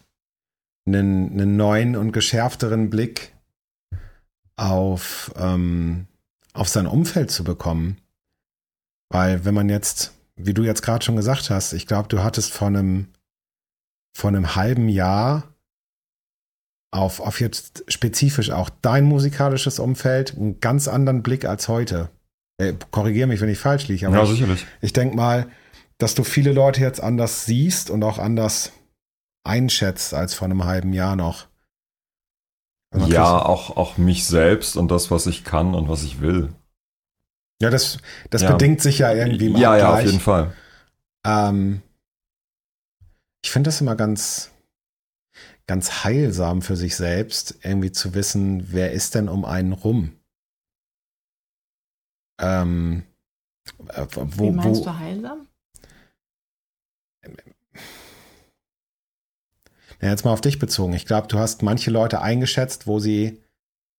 einem, 0.85 1.31
einem 1.31 1.55
neuen 1.55 1.95
und 1.95 2.11
geschärfteren 2.11 2.89
Blick 2.89 3.33
auf, 4.55 5.31
ähm, 5.37 6.07
auf 6.53 6.69
sein 6.69 6.87
Umfeld 6.87 7.31
zu 7.31 7.43
bekommen. 7.43 7.97
Weil 9.09 9.45
wenn 9.45 9.53
man 9.53 9.69
jetzt, 9.69 10.13
wie 10.35 10.53
du 10.53 10.63
jetzt 10.63 10.81
gerade 10.81 11.03
schon 11.03 11.15
gesagt 11.15 11.49
hast, 11.49 11.73
ich 11.73 11.87
glaube, 11.87 12.07
du 12.07 12.23
hattest 12.23 12.51
vor 12.51 12.67
einem, 12.67 13.07
vor 14.15 14.29
einem 14.29 14.55
halben 14.55 14.89
Jahr 14.89 15.53
auf, 16.91 17.19
auf 17.19 17.39
jetzt 17.39 17.83
spezifisch 17.87 18.51
auch 18.51 18.69
dein 18.81 19.05
musikalisches 19.05 19.79
Umfeld 19.79 20.35
einen 20.35 20.59
ganz 20.59 20.87
anderen 20.87 21.23
Blick 21.23 21.45
als 21.45 21.67
heute. 21.67 22.09
Äh, 22.57 22.73
Korrigiere 22.91 23.27
mich, 23.27 23.41
wenn 23.41 23.49
ich 23.49 23.59
falsch 23.59 23.87
liege, 23.87 24.07
aber 24.07 24.17
Ja, 24.17 24.23
ich, 24.23 24.31
sicherlich. 24.31 24.65
ich 24.81 24.93
denke 24.93 25.15
mal, 25.15 25.49
dass 25.97 26.15
du 26.15 26.23
viele 26.23 26.51
Leute 26.51 26.81
jetzt 26.81 27.01
anders 27.01 27.45
siehst 27.45 27.89
und 27.89 28.03
auch 28.03 28.17
anders 28.19 28.71
einschätzt 29.45 30.13
als 30.13 30.33
vor 30.33 30.45
einem 30.45 30.63
halben 30.65 30.93
Jahr 30.93 31.15
noch. 31.15 31.47
Also 32.91 33.07
Ja, 33.11 33.43
auch, 33.43 33.75
auch 33.75 33.97
mich 33.97 34.25
selbst 34.27 34.77
und 34.77 34.89
das, 34.91 35.09
was 35.09 35.25
ich 35.25 35.43
kann 35.43 35.73
und 35.73 35.89
was 35.89 36.03
ich 36.03 36.21
will. 36.21 36.53
ja, 37.61 37.69
das, 37.69 37.97
das 38.29 38.43
Ja. 38.43 38.51
bedingt 38.53 38.81
sich 38.81 38.99
ja 38.99 39.11
irgendwie 39.13 39.47
im 39.47 39.55
Ja, 39.55 39.75
ja, 39.77 39.89
auf 39.93 39.95
Abgleich. 39.95 40.05
jeden 40.05 40.19
Fall. 40.19 40.53
Ähm, 41.25 41.81
ich 43.43 43.51
finde 43.51 43.69
das 43.69 43.81
immer 43.81 43.95
ganz, 43.95 44.51
ganz 45.65 46.03
heilsam 46.03 46.61
für 46.61 46.75
sich 46.75 46.95
selbst, 46.95 47.55
irgendwie 47.63 47.91
zu 47.91 48.13
wissen, 48.13 48.71
wer 48.71 48.91
ist 48.91 49.15
denn 49.15 49.29
um 49.29 49.45
einen 49.45 49.73
rum? 49.73 50.13
Ähm, 52.43 53.03
äh, 53.89 54.05
wo, 54.11 54.45
Wie 54.45 54.51
meinst 54.51 54.81
wo, 54.81 54.85
du 54.85 54.99
heilsam? 54.99 55.47
Ja, 60.01 60.09
jetzt 60.09 60.25
mal 60.25 60.33
auf 60.33 60.41
dich 60.41 60.59
bezogen. 60.59 60.93
Ich 60.93 61.05
glaube, 61.05 61.27
du 61.27 61.39
hast 61.39 61.63
manche 61.63 61.89
Leute 61.89 62.21
eingeschätzt, 62.21 62.87
wo 62.87 62.99
sie, 62.99 63.41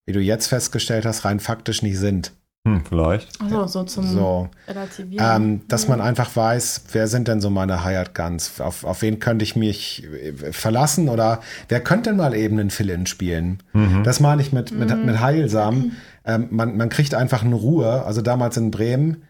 wie 0.07 0.13
du 0.13 0.21
jetzt 0.21 0.49
festgestellt 0.49 1.07
hast, 1.07 1.25
rein 1.25 1.41
faktisch 1.41 1.83
nicht 1.83 1.99
sind. 1.99 2.33
Hm, 2.67 2.83
vielleicht. 2.87 3.41
Also 3.43 3.67
so 3.67 3.85
zum 3.85 4.07
So. 4.07 4.49
Relativieren. 4.69 5.43
Ähm, 5.43 5.61
dass 5.69 5.87
man 5.87 6.01
einfach 6.01 6.35
weiß, 6.35 6.85
wer 6.93 7.09
sind 7.09 7.29
denn 7.29 7.43
so 7.43 7.51
meine 7.51 7.85
Hired 7.85 8.15
Guns? 8.15 8.61
Auf, 8.61 8.85
auf 8.85 9.03
wen 9.03 9.19
könnte 9.19 9.45
ich 9.45 9.55
mich 9.55 10.05
äh, 10.05 10.53
verlassen? 10.53 11.11
Oder 11.11 11.41
wer 11.69 11.81
könnte 11.83 12.11
denn 12.11 12.19
mal 12.19 12.35
eben 12.35 12.59
einen 12.59 12.71
Fill-In 12.71 13.07
spielen? 13.07 13.63
Das 14.03 14.21
meine 14.21 14.41
ich 14.41 14.53
mit, 14.53 14.73
mit, 14.73 14.95
mit 15.05 15.21
Heilsam. 15.21 15.93
Ähm, 16.25 16.49
man, 16.51 16.77
man 16.77 16.89
kriegt 16.89 17.15
einfach 17.15 17.43
eine 17.43 17.55
Ruhe. 17.55 18.05
Also 18.05 18.23
damals 18.23 18.57
in 18.57 18.71
Bremen, 18.71 19.25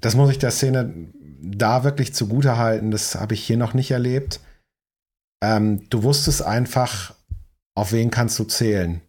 das 0.00 0.16
muss 0.16 0.30
ich 0.30 0.38
der 0.38 0.50
Szene 0.50 1.12
da 1.40 1.84
wirklich 1.84 2.14
zugute 2.14 2.56
halten. 2.56 2.90
Das 2.90 3.14
habe 3.14 3.34
ich 3.34 3.44
hier 3.44 3.56
noch 3.56 3.74
nicht 3.74 3.90
erlebt. 3.90 4.40
Ähm, 5.42 5.88
du 5.90 6.02
wusstest 6.02 6.42
einfach, 6.42 7.14
auf 7.74 7.92
wen 7.92 8.10
kannst 8.10 8.38
du 8.38 8.44
zählen. 8.44 9.00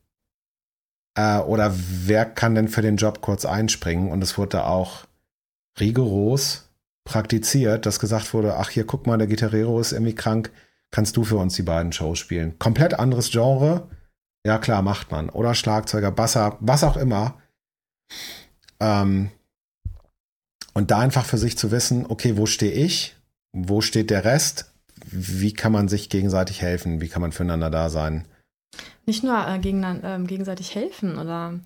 Äh, 1.17 1.37
oder 1.39 1.73
wer 1.73 2.25
kann 2.25 2.55
denn 2.55 2.67
für 2.67 2.81
den 2.81 2.97
Job 2.97 3.21
kurz 3.21 3.45
einspringen? 3.45 4.11
Und 4.11 4.21
es 4.21 4.37
wurde 4.37 4.65
auch 4.65 5.05
rigoros 5.79 6.69
praktiziert, 7.05 7.85
dass 7.85 7.99
gesagt 7.99 8.33
wurde, 8.33 8.57
ach 8.57 8.69
hier, 8.69 8.85
guck 8.85 9.07
mal, 9.07 9.17
der 9.17 9.27
Gitarrero 9.27 9.79
ist 9.79 9.91
irgendwie 9.91 10.15
krank, 10.15 10.51
kannst 10.91 11.15
du 11.15 11.23
für 11.23 11.37
uns 11.37 11.55
die 11.55 11.61
beiden 11.61 11.91
Shows 11.91 12.19
spielen. 12.19 12.57
Komplett 12.59 12.95
anderes 12.95 13.31
Genre. 13.31 13.87
Ja 14.45 14.59
klar, 14.59 14.83
macht 14.83 15.09
man. 15.09 15.29
Oder 15.31 15.55
Schlagzeuger, 15.55 16.11
Basser, 16.11 16.57
was 16.59 16.83
auch 16.83 16.97
immer. 16.97 17.33
Ähm, 18.79 19.31
und 20.75 20.91
da 20.91 20.99
einfach 20.99 21.25
für 21.25 21.39
sich 21.39 21.57
zu 21.57 21.71
wissen, 21.71 22.05
okay, 22.07 22.37
wo 22.37 22.45
stehe 22.45 22.71
ich? 22.71 23.15
Wo 23.53 23.81
steht 23.81 24.11
der 24.11 24.23
Rest? 24.23 24.71
Wie 25.03 25.51
kann 25.51 25.71
man 25.71 25.87
sich 25.87 26.09
gegenseitig 26.09 26.61
helfen? 26.61 27.01
Wie 27.01 27.07
kann 27.07 27.23
man 27.23 27.31
füreinander 27.31 27.71
da 27.71 27.89
sein? 27.89 28.27
Nicht 29.07 29.23
nur 29.23 29.35
äh, 29.47 29.57
gegen, 29.57 29.83
ähm, 30.03 30.27
gegenseitig 30.27 30.75
helfen 30.75 31.17
oder 31.17 31.59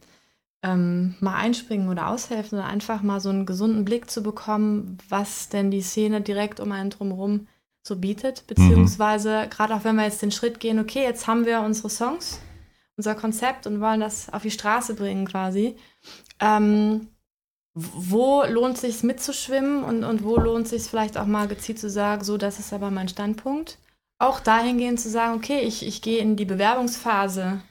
ähm, 0.63 1.15
mal 1.19 1.35
einspringen 1.35 1.89
oder 1.89 2.07
aushelfen, 2.07 2.51
sondern 2.51 2.69
einfach 2.69 3.01
mal 3.01 3.19
so 3.19 3.27
einen 3.27 3.45
gesunden 3.45 3.83
Blick 3.83 4.09
zu 4.09 4.23
bekommen, 4.23 4.99
was 5.09 5.49
denn 5.49 5.69
die 5.69 5.81
Szene 5.81 6.21
direkt 6.21 6.61
um 6.61 6.71
einen 6.71 6.91
drumherum 6.91 7.47
so 7.85 7.97
bietet. 7.97 8.47
Beziehungsweise, 8.47 9.47
gerade 9.49 9.75
auch 9.75 9.83
wenn 9.83 9.97
wir 9.97 10.05
jetzt 10.05 10.21
den 10.21 10.31
Schritt 10.31 10.61
gehen, 10.61 10.79
okay, 10.79 11.03
jetzt 11.03 11.27
haben 11.27 11.45
wir 11.45 11.59
unsere 11.59 11.89
Songs, 11.89 12.39
unser 12.99 13.15
Konzept 13.15 13.65
und 13.65 13.79
wollen 13.79 14.01
das 14.01 14.27
auf 14.33 14.41
die 14.41 14.51
Straße 14.51 14.93
bringen 14.93 15.25
quasi. 15.25 15.77
Ähm, 16.41 17.07
wo 17.73 18.43
lohnt 18.43 18.75
es 18.75 18.81
sich 18.81 19.03
mitzuschwimmen 19.03 19.85
und, 19.85 20.03
und 20.03 20.21
wo 20.25 20.35
lohnt 20.35 20.65
es 20.65 20.71
sich 20.71 20.83
vielleicht 20.83 21.17
auch 21.17 21.25
mal 21.25 21.47
gezielt 21.47 21.79
zu 21.79 21.89
sagen, 21.89 22.25
so, 22.25 22.35
das 22.37 22.59
ist 22.59 22.73
aber 22.73 22.91
mein 22.91 23.07
Standpunkt. 23.07 23.77
Auch 24.21 24.41
dahingehend 24.41 24.99
zu 24.99 25.09
sagen, 25.09 25.35
okay, 25.35 25.61
ich, 25.61 25.87
ich 25.87 26.01
gehe 26.01 26.19
in 26.19 26.35
die 26.35 26.43
Bewerbungsphase 26.43 27.61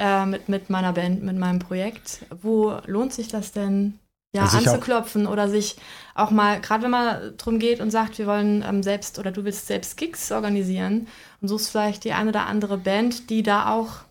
äh, 0.00 0.26
mit, 0.26 0.48
mit 0.48 0.68
meiner 0.68 0.92
Band, 0.92 1.22
mit 1.22 1.36
meinem 1.36 1.60
Projekt. 1.60 2.26
Wo 2.42 2.80
lohnt 2.86 3.12
sich 3.12 3.28
das 3.28 3.52
denn, 3.52 4.00
ja, 4.34 4.46
auch- 4.46 4.54
anzuklopfen 4.54 5.28
oder 5.28 5.48
sich 5.48 5.76
auch 6.16 6.32
mal, 6.32 6.60
gerade 6.60 6.82
wenn 6.82 6.90
man 6.90 7.36
drum 7.36 7.60
geht 7.60 7.78
und 7.80 7.92
sagt, 7.92 8.18
wir 8.18 8.26
wollen 8.26 8.64
ähm, 8.66 8.82
selbst 8.82 9.20
oder 9.20 9.30
du 9.30 9.44
willst 9.44 9.68
selbst 9.68 9.96
Gigs 9.96 10.32
organisieren 10.32 11.06
und 11.40 11.46
suchst 11.46 11.70
vielleicht 11.70 12.02
die 12.02 12.14
eine 12.14 12.30
oder 12.30 12.46
andere 12.46 12.78
Band, 12.78 13.30
die 13.30 13.44
da 13.44 13.72
auch 13.72 14.05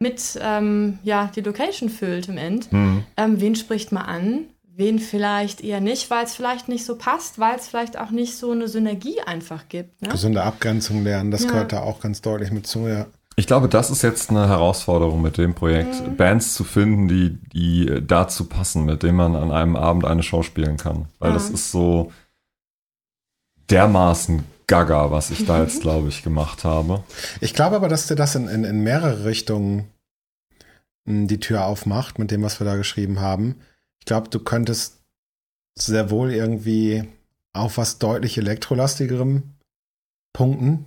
mit 0.00 0.38
ähm, 0.40 0.98
ja, 1.02 1.30
die 1.34 1.40
Location 1.40 1.88
füllt 1.88 2.28
im 2.28 2.38
End. 2.38 2.70
Hm. 2.70 3.04
Ähm, 3.16 3.40
wen 3.40 3.54
spricht 3.56 3.92
man 3.92 4.04
an? 4.04 4.40
Wen 4.76 5.00
vielleicht 5.00 5.60
eher 5.60 5.80
nicht, 5.80 6.08
weil 6.08 6.24
es 6.24 6.34
vielleicht 6.36 6.68
nicht 6.68 6.84
so 6.84 6.96
passt, 6.96 7.40
weil 7.40 7.56
es 7.56 7.66
vielleicht 7.66 7.98
auch 7.98 8.10
nicht 8.10 8.36
so 8.36 8.52
eine 8.52 8.68
Synergie 8.68 9.20
einfach 9.26 9.68
gibt. 9.68 10.00
Ne? 10.02 10.08
Gesunde 10.10 10.42
Abgrenzung 10.44 11.02
lernen, 11.02 11.32
das 11.32 11.42
Ja. 11.44 11.50
gehört 11.50 11.72
da 11.72 11.80
auch 11.80 11.98
ganz 12.00 12.20
deutlich 12.22 12.52
mit 12.52 12.66
zu, 12.68 12.86
ja. 12.86 13.06
Ich 13.34 13.46
glaube, 13.48 13.68
das 13.68 13.90
ist 13.90 14.02
jetzt 14.02 14.30
eine 14.30 14.48
Herausforderung 14.48 15.20
mit 15.22 15.36
dem 15.36 15.54
Projekt, 15.54 16.00
Mhm. 16.06 16.16
Bands 16.16 16.54
zu 16.54 16.62
finden, 16.64 17.08
die, 17.08 17.38
die 17.52 18.00
dazu 18.06 18.44
passen, 18.44 18.84
mit 18.84 19.02
denen 19.02 19.16
man 19.16 19.34
an 19.36 19.50
einem 19.50 19.74
Abend 19.76 20.04
eine 20.04 20.22
Show 20.22 20.42
spielen 20.44 20.76
kann. 20.76 21.06
Weil 21.18 21.30
Ja. 21.30 21.34
das 21.34 21.50
ist 21.50 21.70
so 21.72 22.12
dermaßen 23.70 24.44
gaga, 24.68 25.10
was 25.10 25.30
ich 25.30 25.44
da 25.46 25.62
jetzt, 25.62 25.80
glaube 25.80 26.08
ich, 26.08 26.22
gemacht 26.22 26.62
habe. 26.62 27.02
Ich 27.40 27.54
glaube 27.54 27.74
aber, 27.74 27.88
dass 27.88 28.06
dir 28.06 28.14
das 28.14 28.36
in, 28.36 28.46
in, 28.46 28.62
in 28.62 28.84
mehrere 28.84 29.24
Richtungen 29.24 29.90
mh, 31.06 31.26
die 31.26 31.40
Tür 31.40 31.64
aufmacht, 31.64 32.20
mit 32.20 32.30
dem, 32.30 32.42
was 32.42 32.60
wir 32.60 32.64
da 32.64 32.76
geschrieben 32.76 33.18
haben. 33.20 33.56
Ich 33.98 34.06
glaube, 34.06 34.28
du 34.28 34.38
könntest 34.38 35.00
sehr 35.74 36.10
wohl 36.10 36.32
irgendwie 36.32 37.08
auf 37.52 37.78
was 37.78 37.98
deutlich 37.98 38.38
elektrolastigerem 38.38 39.54
punkten. 40.32 40.84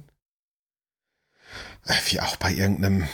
Äh, 1.85 1.95
Wie 2.05 2.21
auch 2.21 2.35
bei 2.37 2.53
irgendeinem 2.53 3.07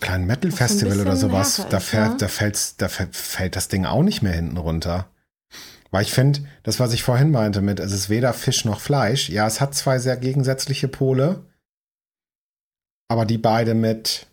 kleinen 0.00 0.26
Metal-Festival 0.26 1.00
oder 1.00 1.16
sowas. 1.16 1.64
Da, 1.70 1.80
fällt, 1.80 2.12
ja. 2.12 2.16
da, 2.16 2.28
fällt's, 2.28 2.76
da 2.76 2.88
fällt 2.88 3.56
das 3.56 3.68
Ding 3.68 3.84
auch 3.84 4.02
nicht 4.02 4.22
mehr 4.22 4.32
hinten 4.32 4.56
runter. 4.56 5.08
Weil 5.90 6.02
ich 6.02 6.12
finde, 6.12 6.40
das, 6.62 6.80
was 6.80 6.92
ich 6.92 7.02
vorhin 7.02 7.30
meinte 7.30 7.62
mit, 7.62 7.80
es 7.80 7.92
ist 7.92 8.10
weder 8.10 8.32
Fisch 8.34 8.64
noch 8.64 8.80
Fleisch. 8.80 9.30
Ja, 9.30 9.46
es 9.46 9.60
hat 9.60 9.74
zwei 9.74 9.98
sehr 9.98 10.16
gegensätzliche 10.16 10.88
Pole. 10.88 11.46
Aber 13.10 13.24
die 13.24 13.38
beide 13.38 13.74
mit, 13.74 14.26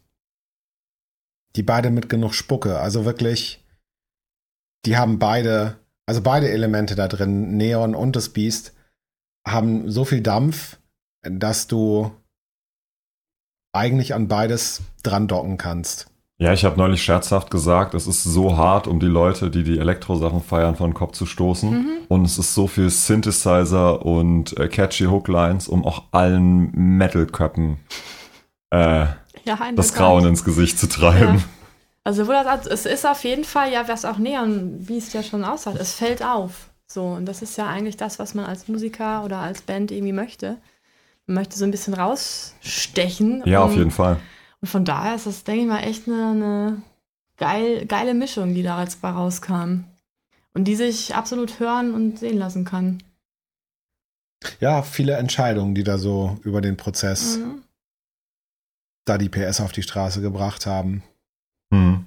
die 1.56 1.64
beide 1.64 1.90
mit 1.92 2.10
genug 2.10 2.34
Spucke. 2.34 2.80
Also 2.80 3.06
wirklich, 3.06 3.64
die 4.86 4.98
haben 4.98 5.18
beide, 5.18 5.80
also 6.06 6.22
beide 6.22 6.50
Elemente 6.50 6.96
da 6.96 7.08
drin, 7.08 7.56
Neon 7.56 7.96
und 7.96 8.18
das 8.18 8.30
Biest, 8.30 8.74
haben 9.48 9.90
so 9.90 10.04
viel 10.04 10.22
Dampf, 10.22 10.78
dass 11.22 11.68
du 11.68 12.12
eigentlich 13.74 14.14
an 14.14 14.28
beides 14.28 14.82
dran 15.04 15.28
docken 15.28 15.58
kannst. 15.58 16.08
Ja, 16.38 16.52
ich 16.52 16.66
habe 16.66 16.78
neulich 16.78 17.02
scherzhaft 17.02 17.50
gesagt, 17.50 17.94
es 17.94 18.08
ist 18.08 18.24
so 18.24 18.58
hart, 18.58 18.88
um 18.88 19.00
die 19.00 19.06
Leute, 19.06 19.50
die 19.50 19.64
die 19.64 19.80
Elektro-Sachen 19.80 20.42
feiern, 20.42 20.76
von 20.76 20.90
den 20.90 20.94
Kopf 20.94 21.14
zu 21.14 21.26
stoßen. 21.26 21.70
Mhm. 21.72 21.92
Und 22.10 22.26
es 22.26 22.38
ist 22.38 22.54
so 22.54 22.68
viel 22.68 22.90
Synthesizer 22.90 24.06
und 24.06 24.58
äh, 24.60 24.68
catchy 24.68 25.06
Hooklines, 25.06 25.70
um 25.70 25.86
auch 25.86 26.04
allen 26.12 26.72
Metal-Köppen 26.74 27.78
äh, 28.72 29.06
Ja, 29.46 29.72
das. 29.76 29.94
Grauen 29.94 30.26
ins 30.26 30.44
Gesicht 30.44 30.78
zu 30.78 30.90
treiben. 30.90 31.36
Ja. 31.36 31.44
Also, 32.04 32.28
wo 32.28 32.32
das, 32.32 32.68
es 32.68 32.86
ist 32.86 33.08
auf 33.08 33.24
jeden 33.24 33.46
Fall, 33.46 33.72
ja, 33.72 33.88
was 33.88 34.06
auch 34.06 34.18
Neon, 34.18 34.76
wie 34.88 34.98
es 34.98 35.12
ja 35.14 35.24
schon 35.24 35.44
aussagt, 35.44 35.78
es 35.80 35.94
fällt 35.94 36.24
auf. 36.24 36.70
So, 36.86 37.04
und 37.04 37.26
das 37.26 37.42
ist 37.42 37.58
ja 37.58 37.68
eigentlich 37.68 37.98
das, 37.98 38.20
was 38.20 38.36
man 38.36 38.46
als 38.46 38.68
Musiker 38.68 39.24
oder 39.24 39.40
als 39.40 39.62
Band 39.62 39.90
irgendwie 39.90 40.14
möchte. 40.14 40.58
Man 41.26 41.36
möchte 41.36 41.58
so 41.58 41.66
ein 41.66 41.72
bisschen 41.72 41.96
rausstechen. 41.96 43.42
Ja, 43.46 43.64
auf 43.64 43.76
jeden 43.76 43.90
Fall. 43.90 44.18
Und 44.62 44.68
von 44.68 44.86
daher 44.86 45.16
ist 45.16 45.26
das, 45.28 45.44
denke 45.44 45.62
ich 45.64 45.68
mal, 45.68 45.80
echt 45.84 46.08
eine, 46.08 46.28
eine 46.30 46.82
geil, 47.38 47.86
geile 47.86 48.14
Mischung, 48.14 48.54
die 48.54 48.64
da 48.64 48.82
jetzt 48.82 49.02
bei 49.02 49.10
rauskam. 49.10 49.84
Und 50.54 50.64
die 50.66 50.76
sich 50.76 51.14
absolut 51.16 51.60
hören 51.60 51.94
und 51.94 52.18
sehen 52.20 52.38
lassen 52.38 52.64
kann. 52.66 53.04
Ja, 54.60 54.84
viele 54.84 55.14
Entscheidungen, 55.18 55.76
die 55.76 55.84
da 55.84 55.98
so 55.98 56.38
über 56.44 56.62
den 56.62 56.78
Prozess, 56.78 57.38
Mhm. 57.40 57.62
da 59.06 59.18
die 59.18 59.30
PS 59.30 59.60
auf 59.60 59.72
die 59.74 59.82
Straße 59.84 60.22
gebracht 60.22 60.66
haben. 60.66 61.04
Hm. 61.74 62.06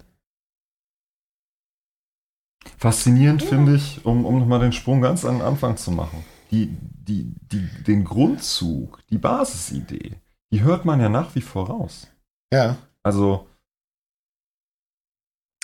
Faszinierend 2.76 3.42
Ja. 3.42 3.48
finde 3.48 3.74
ich, 3.76 4.04
um, 4.04 4.24
um 4.24 4.38
nochmal 4.38 4.60
den 4.60 4.72
Sprung 4.72 5.00
ganz 5.00 5.24
an 5.24 5.38
den 5.38 5.42
Anfang 5.46 5.76
zu 5.76 5.90
machen. 5.90 6.24
Die, 6.50 6.68
die, 6.80 7.34
die, 7.52 7.68
den 7.84 8.04
Grundzug, 8.04 9.00
die 9.10 9.18
Basisidee, 9.18 10.16
die 10.50 10.62
hört 10.62 10.84
man 10.84 11.00
ja 11.00 11.08
nach 11.08 11.34
wie 11.34 11.40
vor 11.40 11.68
raus. 11.68 12.06
Ja, 12.52 12.76
Also, 13.02 13.46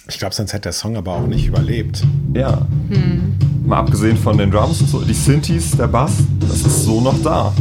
ich 0.07 0.19
glaube, 0.19 0.35
sonst 0.35 0.53
hätte 0.53 0.65
der 0.65 0.73
Song 0.73 0.97
aber 0.97 1.13
auch 1.15 1.27
nicht 1.27 1.47
überlebt. 1.47 2.03
ja, 2.35 2.67
Hm. 2.89 3.39
mal 3.67 3.79
abgesehen 3.79 4.17
von 4.17 4.37
den 4.39 4.51
Drums 4.51 4.81
und 4.83 4.89
so, 4.89 5.01
die 5.03 5.15
Synthes, 5.15 5.73
der 5.73 5.89
Bass, 5.89 6.19
das 6.41 6.61
ist 6.67 6.85
so 6.85 7.01
noch 7.01 7.21
da. 7.23 7.53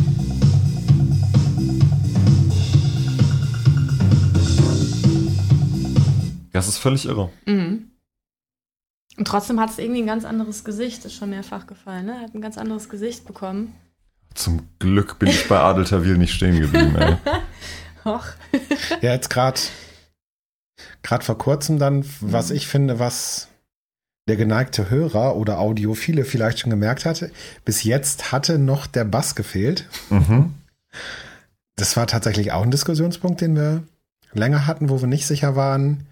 Das 6.52 6.68
ist 6.68 6.78
völlig 6.78 7.06
irre. 7.06 7.32
Mhm. 7.46 7.90
Und 9.18 9.28
trotzdem 9.28 9.60
hat 9.60 9.70
es 9.70 9.78
irgendwie 9.80 10.02
ein 10.02 10.08
ganz 10.08 10.26
anderes 10.26 10.64
Gesicht, 10.64 11.06
ist 11.06 11.14
schon 11.16 11.30
mehrfach 11.30 11.68
gefallen, 11.68 12.06
ne? 12.08 12.20
Hat 12.22 12.34
ein 12.34 12.42
ganz 12.42 12.58
anderes 12.58 12.90
Gesicht 12.90 13.26
bekommen. 13.26 13.74
Zum 14.34 14.62
Glück 14.80 15.20
bin 15.20 15.30
ich 15.30 15.48
bei 15.48 15.60
Adel 15.60 15.84
Tawil 15.86 16.18
nicht 16.18 16.34
stehen 16.34 16.60
geblieben, 16.60 16.96
ey. 16.96 17.16
Och. 18.06 18.26
Ja, 19.02 19.14
jetzt 19.14 19.30
gerade 19.30 19.60
gerade 21.02 21.24
vor 21.24 21.38
kurzem 21.38 21.80
dann, 21.80 22.06
was 22.22 22.50
Mhm. 22.50 22.56
ich 22.56 22.68
finde, 22.68 23.00
was 23.00 23.48
der 24.28 24.38
geneigte 24.38 24.90
Hörer 24.90 25.36
oder 25.36 25.60
Audiophile 25.60 26.24
vielleicht 26.24 26.60
schon 26.60 26.70
gemerkt 26.70 27.06
hatte, 27.06 27.32
bis 27.66 27.84
jetzt 27.84 28.32
hatte 28.32 28.58
noch 28.58 28.88
der 28.88 29.04
Bass 29.04 29.36
gefehlt. 29.36 29.88
Mhm. 30.10 30.54
Das 31.76 31.98
war 31.98 32.08
tatsächlich 32.08 32.52
auch 32.52 32.64
ein 32.64 32.72
Diskussionspunkt, 32.72 33.42
den 33.42 33.56
wir 33.56 33.84
länger 34.32 34.66
hatten, 34.66 34.90
wo 34.90 35.02
wir 35.02 35.08
nicht 35.08 35.28
sicher 35.28 35.56
waren, 35.56 36.08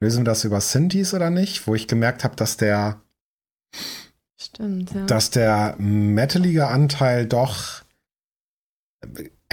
lösen 0.00 0.20
wir 0.20 0.24
das 0.24 0.44
über 0.44 0.60
Synthes 0.60 1.14
oder 1.14 1.30
nicht, 1.30 1.66
wo 1.66 1.74
ich 1.74 1.88
gemerkt 1.88 2.24
habe, 2.24 2.36
dass 2.36 2.56
der 2.56 3.00
Stimmt, 4.36 4.92
ja. 4.92 5.06
dass 5.06 5.30
der 5.30 5.74
metalige 5.78 6.68
Anteil 6.68 7.26
doch 7.26 7.82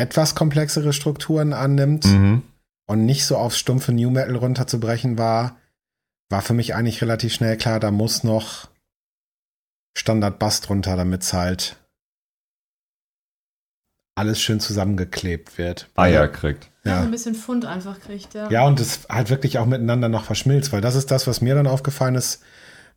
etwas 0.02 0.36
komplexere 0.36 0.91
Strukturen 0.94 1.53
annimmt 1.53 2.06
Mhm. 2.06 2.44
und 2.88 3.06
nicht 3.06 3.26
so 3.26 3.38
aufs 3.38 3.57
stumpfe 3.57 3.94
New 3.94 4.10
Metal 4.10 4.36
runterzubrechen 4.36 5.18
war, 5.18 5.57
war 6.30 6.41
für 6.41 6.53
mich 6.53 6.76
eigentlich 6.76 7.02
relativ 7.02 7.34
schnell 7.34 7.57
klar, 7.57 7.80
da 7.80 7.91
muss 7.91 8.23
noch 8.23 8.69
Standard 9.98 10.40
Bass 10.40 10.61
drunter, 10.61 10.95
damit 10.95 11.23
es 11.23 11.34
halt 11.34 11.76
alles 14.15 14.41
schön 14.41 14.60
zusammengeklebt 14.60 15.57
wird. 15.57 15.90
Eier 15.95 16.28
kriegt. 16.28 16.69
Ja. 16.84 16.91
Ja. 16.98 17.02
ein 17.02 17.11
bisschen 17.11 17.36
Pfund 17.36 17.65
einfach 17.65 17.99
kriegt, 17.99 18.34
ja. 18.34 18.49
Ja, 18.49 18.65
und 18.65 18.80
es 18.80 19.02
halt 19.10 19.30
wirklich 19.30 19.57
auch 19.57 19.65
miteinander 19.65 20.10
noch 20.10 20.26
verschmilzt, 20.26 20.72
weil 20.73 20.82
das 20.82 20.95
ist 20.95 21.11
das, 21.11 21.28
was 21.28 21.41
mir 21.41 21.56
dann 21.56 21.68
aufgefallen 21.68 22.15
ist, 22.15 22.41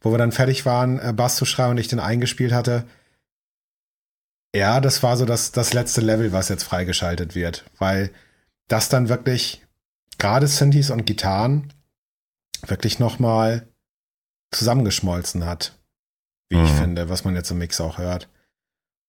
wo 0.01 0.11
wir 0.11 0.19
dann 0.19 0.33
fertig 0.33 0.67
waren, 0.67 0.99
äh, 0.99 1.13
Bass 1.15 1.37
zu 1.37 1.45
schreiben 1.45 1.73
und 1.73 1.79
ich 1.79 1.89
den 1.89 2.01
eingespielt 2.01 2.53
hatte. 2.53 2.85
Ja, 4.55 4.81
das 4.81 5.03
war 5.03 5.17
so 5.17 5.25
das, 5.25 5.51
das 5.53 5.73
letzte 5.73 6.01
Level, 6.01 6.33
was 6.33 6.49
jetzt 6.49 6.63
freigeschaltet 6.63 7.35
wird, 7.35 7.65
weil 7.79 8.11
das 8.69 8.89
dann 8.89 9.09
wirklich 9.09 9.67
gerade 10.19 10.47
Synthes 10.47 10.91
und 10.91 11.07
Gitarren 11.07 11.73
wirklich 12.67 12.99
nochmal 12.99 13.67
zusammengeschmolzen 14.53 15.45
hat, 15.45 15.77
wie 16.49 16.63
ich 16.63 16.71
Mhm. 16.73 16.79
finde, 16.79 17.09
was 17.09 17.25
man 17.25 17.35
jetzt 17.35 17.51
im 17.51 17.59
Mix 17.59 17.81
auch 17.81 17.99
hört. 17.99 18.29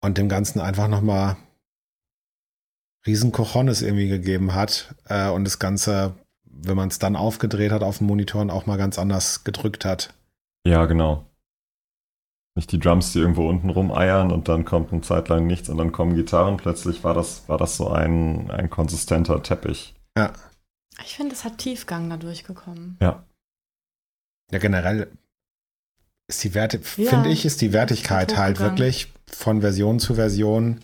Und 0.01 0.17
dem 0.17 0.29
Ganzen 0.29 0.59
einfach 0.59 0.87
nochmal 0.87 1.37
riesen 3.05 3.31
Cojones 3.31 3.83
irgendwie 3.83 4.07
gegeben 4.07 4.55
hat 4.55 4.95
äh, 5.07 5.29
und 5.29 5.43
das 5.45 5.59
Ganze, 5.59 6.15
wenn 6.43 6.75
man 6.75 6.89
es 6.89 6.97
dann 6.97 7.15
aufgedreht 7.15 7.71
hat 7.71 7.83
auf 7.83 7.99
den 7.99 8.07
Monitoren, 8.07 8.49
auch 8.49 8.65
mal 8.65 8.77
ganz 8.77 8.97
anders 8.97 9.43
gedrückt 9.43 9.85
hat. 9.85 10.13
Ja, 10.65 10.85
genau. 10.85 11.23
Nicht 12.55 12.71
die 12.71 12.79
Drums, 12.79 13.11
die 13.11 13.19
irgendwo 13.19 13.49
unten 13.49 13.69
rumeiern 13.69 14.31
und 14.31 14.47
dann 14.47 14.63
kommt 14.63 14.91
eine 14.93 15.01
Zeit 15.01 15.27
lang 15.27 15.45
nichts 15.45 15.69
und 15.69 15.77
dann 15.77 15.91
kommen 15.91 16.15
Gitarren. 16.15 16.57
Plötzlich 16.57 17.03
war 17.03 17.13
das, 17.13 17.47
war 17.49 17.57
das 17.57 17.75
so 17.75 17.89
ein, 17.89 18.49
ein 18.49 18.69
konsistenter 18.69 19.43
Teppich. 19.43 19.93
Ja. 20.17 20.31
Ich 21.03 21.17
finde, 21.17 21.33
es 21.33 21.43
hat 21.43 21.57
Tiefgang 21.57 22.09
dadurch 22.09 22.45
gekommen. 22.45 22.97
Ja, 23.01 24.59
generell 24.59 25.07
ist 26.27 26.43
die 26.43 26.53
Werte, 26.53 26.79
Ja, 26.97 27.09
finde 27.09 27.29
ich, 27.29 27.45
ist 27.45 27.61
die 27.61 27.73
Wertigkeit 27.73 28.37
halt 28.37 28.59
wirklich 28.59 29.13
von 29.27 29.61
Version 29.61 29.99
zu 29.99 30.15
Version 30.15 30.79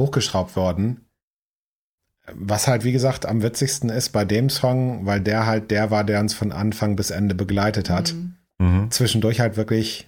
hochgeschraubt 0.00 0.56
worden. 0.56 1.04
Was 2.32 2.68
halt, 2.68 2.84
wie 2.84 2.92
gesagt, 2.92 3.26
am 3.26 3.42
witzigsten 3.42 3.88
ist 3.88 4.10
bei 4.10 4.24
dem 4.24 4.50
Song, 4.50 5.06
weil 5.06 5.20
der 5.20 5.46
halt 5.46 5.70
der 5.70 5.90
war, 5.90 6.04
der 6.04 6.20
uns 6.20 6.34
von 6.34 6.52
Anfang 6.52 6.94
bis 6.94 7.10
Ende 7.10 7.34
begleitet 7.34 7.88
hat. 7.90 8.12
Mhm. 8.12 8.36
Mhm. 8.58 8.90
Zwischendurch 8.90 9.40
halt 9.40 9.56
wirklich 9.56 10.07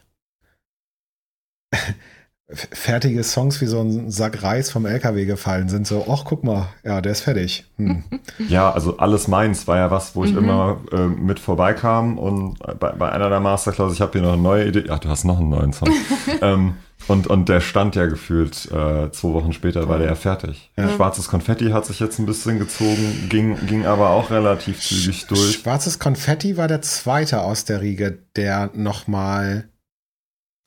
fertige 2.52 3.22
Songs 3.22 3.60
wie 3.60 3.66
so 3.66 3.80
ein 3.80 4.10
Sack 4.10 4.42
Reis 4.42 4.72
vom 4.72 4.84
LKW 4.84 5.24
gefallen 5.24 5.68
sind. 5.68 5.86
So, 5.86 6.06
ach, 6.10 6.24
guck 6.24 6.42
mal, 6.42 6.68
ja, 6.82 7.00
der 7.00 7.12
ist 7.12 7.20
fertig. 7.20 7.64
Hm. 7.76 8.02
Ja, 8.48 8.72
also 8.72 8.96
alles 8.96 9.28
meins 9.28 9.68
war 9.68 9.76
ja 9.76 9.90
was, 9.90 10.16
wo 10.16 10.24
ich 10.24 10.32
Mhm. 10.32 10.38
immer 10.38 10.80
äh, 10.92 11.06
mit 11.06 11.38
vorbeikam 11.38 12.18
und 12.18 12.58
bei, 12.80 12.90
bei 12.92 13.12
einer 13.12 13.28
der 13.28 13.38
Masterclass, 13.38 13.92
ich 13.92 14.00
habe 14.00 14.12
hier 14.12 14.22
noch 14.22 14.32
eine 14.32 14.42
neue 14.42 14.66
Idee. 14.66 14.84
Ach, 14.88 14.98
du 14.98 15.08
hast 15.08 15.24
noch 15.24 15.38
einen 15.38 15.50
neuen 15.50 15.72
Song. 15.72 15.90
ähm, 16.42 16.74
und, 17.06 17.28
und 17.28 17.48
der 17.48 17.60
stand 17.60 17.94
ja 17.96 18.06
gefühlt 18.06 18.66
äh, 18.72 19.10
zwei 19.12 19.32
Wochen 19.32 19.52
später, 19.52 19.88
war 19.88 19.98
der 19.98 20.08
ja 20.08 20.14
fertig. 20.16 20.70
Ja. 20.76 20.88
Schwarzes 20.88 21.28
Konfetti 21.28 21.70
hat 21.70 21.86
sich 21.86 22.00
jetzt 22.00 22.18
ein 22.18 22.26
bisschen 22.26 22.58
gezogen, 22.58 23.28
ging, 23.28 23.56
ging 23.66 23.86
aber 23.86 24.10
auch 24.10 24.30
relativ 24.30 24.80
zügig 24.80 25.26
durch. 25.26 25.52
Schwarzes 25.52 25.98
Konfetti 25.98 26.56
war 26.56 26.66
der 26.68 26.82
zweite 26.82 27.40
aus 27.42 27.64
der 27.64 27.80
Riege, 27.80 28.18
der 28.36 28.70
nochmal 28.74 29.69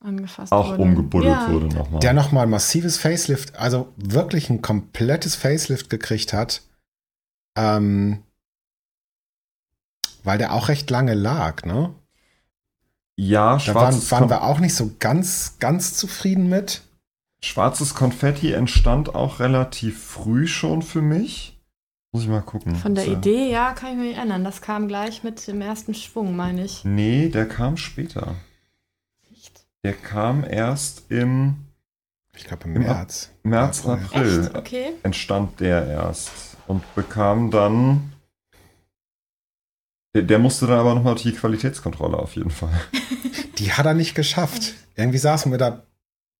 Angefasst 0.03 0.51
Auch 0.51 0.71
wurde. 0.71 0.81
umgebuddelt 0.83 1.31
ja. 1.33 1.49
wurde 1.51 1.67
nochmal. 1.67 1.99
der 2.01 2.13
nochmal 2.13 2.45
massives 2.45 2.97
Facelift, 2.97 3.55
also 3.55 3.91
wirklich 3.95 4.49
ein 4.49 4.61
komplettes 4.61 5.35
Facelift 5.35 5.89
gekriegt 5.89 6.33
hat. 6.33 6.61
Ähm, 7.57 8.21
weil 10.23 10.37
der 10.37 10.53
auch 10.53 10.67
recht 10.67 10.89
lange 10.89 11.13
lag, 11.13 11.63
ne? 11.65 11.93
Ja, 13.15 13.57
Da 13.65 13.75
waren, 13.75 14.11
waren 14.11 14.29
wir 14.29 14.43
auch 14.43 14.59
nicht 14.59 14.73
so 14.75 14.91
ganz, 14.99 15.57
ganz 15.59 15.95
zufrieden 15.95 16.49
mit. 16.49 16.81
schwarzes 17.43 17.93
Konfetti 17.93 18.53
entstand 18.53 19.13
auch 19.15 19.39
relativ 19.39 20.03
früh 20.03 20.47
schon 20.47 20.81
für 20.81 21.01
mich. 21.01 21.59
Muss 22.11 22.23
ich 22.23 22.29
mal 22.29 22.41
gucken. 22.41 22.75
Von 22.75 22.95
der 22.95 23.05
So. 23.05 23.13
Idee, 23.13 23.51
ja, 23.51 23.73
kann 23.73 23.91
ich 23.91 23.97
mich 23.97 24.17
erinnern. 24.17 24.43
Das 24.43 24.61
kam 24.61 24.87
gleich 24.87 25.23
mit 25.23 25.45
dem 25.47 25.61
ersten 25.61 25.93
Schwung, 25.93 26.35
meine 26.35 26.63
ich. 26.65 26.83
Nee, 26.85 27.29
der 27.29 27.47
kam 27.47 27.77
später. 27.77 28.35
Der 29.83 29.93
kam 29.93 30.43
erst 30.43 31.11
im 31.11 31.55
Ich 32.35 32.45
glaube 32.45 32.65
im 32.65 32.75
Im 32.77 32.83
März. 32.83 33.31
März. 33.43 33.85
April. 33.85 34.41
Echt? 34.45 34.55
Okay. 34.55 34.91
Entstand 35.03 35.59
der 35.59 35.85
erst 35.87 36.31
und 36.67 36.83
bekam 36.95 37.51
dann. 37.51 38.13
Der, 40.15 40.21
der 40.23 40.39
musste 40.39 40.67
dann 40.67 40.79
aber 40.79 40.93
nochmal 40.95 41.15
die 41.15 41.31
Qualitätskontrolle 41.33 42.17
auf 42.17 42.35
jeden 42.35 42.51
Fall. 42.51 42.73
Die 43.57 43.71
hat 43.73 43.85
er 43.85 43.93
nicht 43.93 44.15
geschafft. 44.15 44.73
Irgendwie 44.95 45.17
saßen 45.19 45.51
wir 45.51 45.57
da 45.59 45.83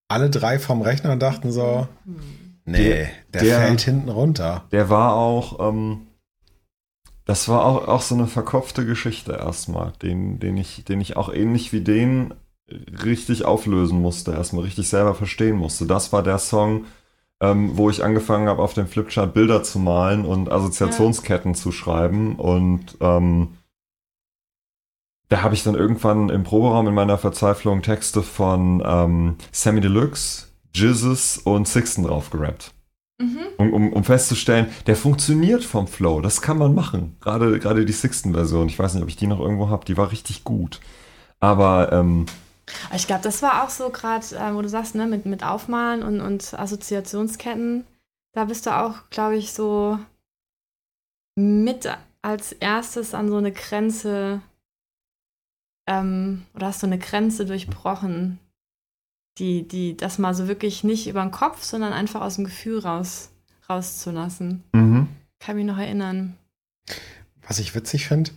alle 0.07 0.29
drei 0.29 0.59
vorm 0.59 0.81
Rechner 0.81 1.11
und 1.11 1.19
dachten 1.21 1.51
so, 1.51 1.87
Hm. 2.05 2.19
nee, 2.65 3.07
der, 3.33 3.41
der- 3.41 3.59
fällt 3.59 3.81
hinten 3.81 4.09
runter. 4.09 4.65
Der 4.71 4.89
war 4.89 5.13
auch, 5.15 5.59
ähm, 5.71 6.07
das 7.25 7.47
war 7.49 7.65
auch, 7.65 7.87
auch 7.87 8.01
so 8.01 8.15
eine 8.15 8.27
verkopfte 8.27 8.85
Geschichte 8.85 9.33
erstmal, 9.33 9.91
den, 10.01 10.39
den, 10.39 10.57
ich, 10.57 10.83
den 10.85 11.01
ich 11.01 11.17
auch 11.17 11.31
ähnlich 11.33 11.71
wie 11.73 11.81
den 11.81 12.33
richtig 13.03 13.45
auflösen 13.45 14.01
musste, 14.01 14.31
erstmal 14.31 14.63
richtig 14.63 14.87
selber 14.89 15.15
verstehen 15.15 15.57
musste. 15.57 15.85
Das 15.85 16.13
war 16.13 16.23
der 16.23 16.37
Song, 16.39 16.85
ähm, 17.41 17.71
wo 17.77 17.89
ich 17.89 18.03
angefangen 18.03 18.47
habe, 18.47 18.61
auf 18.61 18.73
dem 18.73 18.87
Flipchart 18.87 19.33
Bilder 19.33 19.63
zu 19.63 19.79
malen 19.79 20.25
und 20.25 20.51
Assoziationsketten 20.51 21.55
zu 21.55 21.71
schreiben 21.71 22.35
und 22.35 22.97
ähm, 23.01 23.49
da 25.29 25.41
habe 25.41 25.55
ich 25.55 25.63
dann 25.63 25.75
irgendwann 25.75 26.29
im 26.29 26.43
Proberaum 26.43 26.87
in 26.87 26.93
meiner 26.93 27.17
Verzweiflung 27.17 27.81
Texte 27.81 28.21
von 28.21 28.83
ähm, 28.85 29.35
Sammy 29.51 29.81
Deluxe, 29.81 30.47
Jizzes 30.75 31.39
und 31.39 31.67
Sixten 31.67 32.03
drauf 32.03 32.29
gerappt 32.29 32.71
Mhm. 33.21 33.37
um, 33.57 33.73
um, 33.73 33.93
um 33.93 34.03
festzustellen, 34.03 34.67
der 34.87 34.95
funktioniert 34.95 35.63
vom 35.63 35.87
Flow. 35.87 36.19
Das 36.19 36.41
kann 36.41 36.57
man 36.57 36.73
machen. 36.73 37.15
Gerade, 37.21 37.59
gerade 37.59 37.85
die 37.85 37.93
Sixten-Version. 37.93 38.67
Ich 38.67 38.79
weiß 38.79 38.95
nicht, 38.95 39.03
ob 39.03 39.09
ich 39.09 39.15
die 39.15 39.27
noch 39.27 39.39
irgendwo 39.39 39.69
habe. 39.69 39.85
Die 39.85 39.97
war 39.97 40.11
richtig 40.11 40.43
gut. 40.43 40.79
Aber 41.39 41.91
ähm, 41.91 42.25
Aber 42.25 42.42
Ich 42.95 43.07
glaube, 43.07 43.23
das 43.23 43.41
war 43.41 43.63
auch 43.63 43.69
so 43.69 43.89
gerade, 43.89 44.25
äh, 44.35 44.53
wo 44.53 44.61
du 44.61 44.69
sagst, 44.69 44.95
ne, 44.95 45.05
mit, 45.05 45.25
mit 45.25 45.43
Aufmalen 45.43 46.03
und, 46.03 46.21
und 46.21 46.53
Assoziationsketten. 46.53 47.85
Da 48.33 48.45
bist 48.45 48.65
du 48.65 48.75
auch, 48.75 49.09
glaube 49.09 49.35
ich, 49.35 49.53
so 49.53 49.99
mit 51.35 51.89
als 52.21 52.53
erstes 52.53 53.13
an 53.13 53.29
so 53.29 53.37
eine 53.37 53.51
Grenze 53.51 54.41
ähm, 55.87 56.43
oder 56.53 56.67
hast 56.67 56.81
du 56.81 56.87
eine 56.87 56.99
Grenze 56.99 57.45
durchbrochen, 57.45 58.39
die, 59.37 59.67
die, 59.67 59.97
das 59.97 60.19
mal 60.19 60.33
so 60.33 60.47
wirklich 60.47 60.83
nicht 60.83 61.07
über 61.07 61.21
den 61.21 61.31
Kopf, 61.31 61.63
sondern 61.63 61.93
einfach 61.93 62.21
aus 62.21 62.35
dem 62.35 62.45
Gefühl 62.45 62.79
raus, 62.79 63.29
rauszulassen. 63.69 64.63
mhm. 64.73 65.07
Kann 65.39 65.57
mich 65.57 65.65
noch 65.65 65.77
erinnern. 65.77 66.37
Was 67.45 67.59
ich 67.59 67.75
witzig 67.75 68.07
finde, 68.07 68.31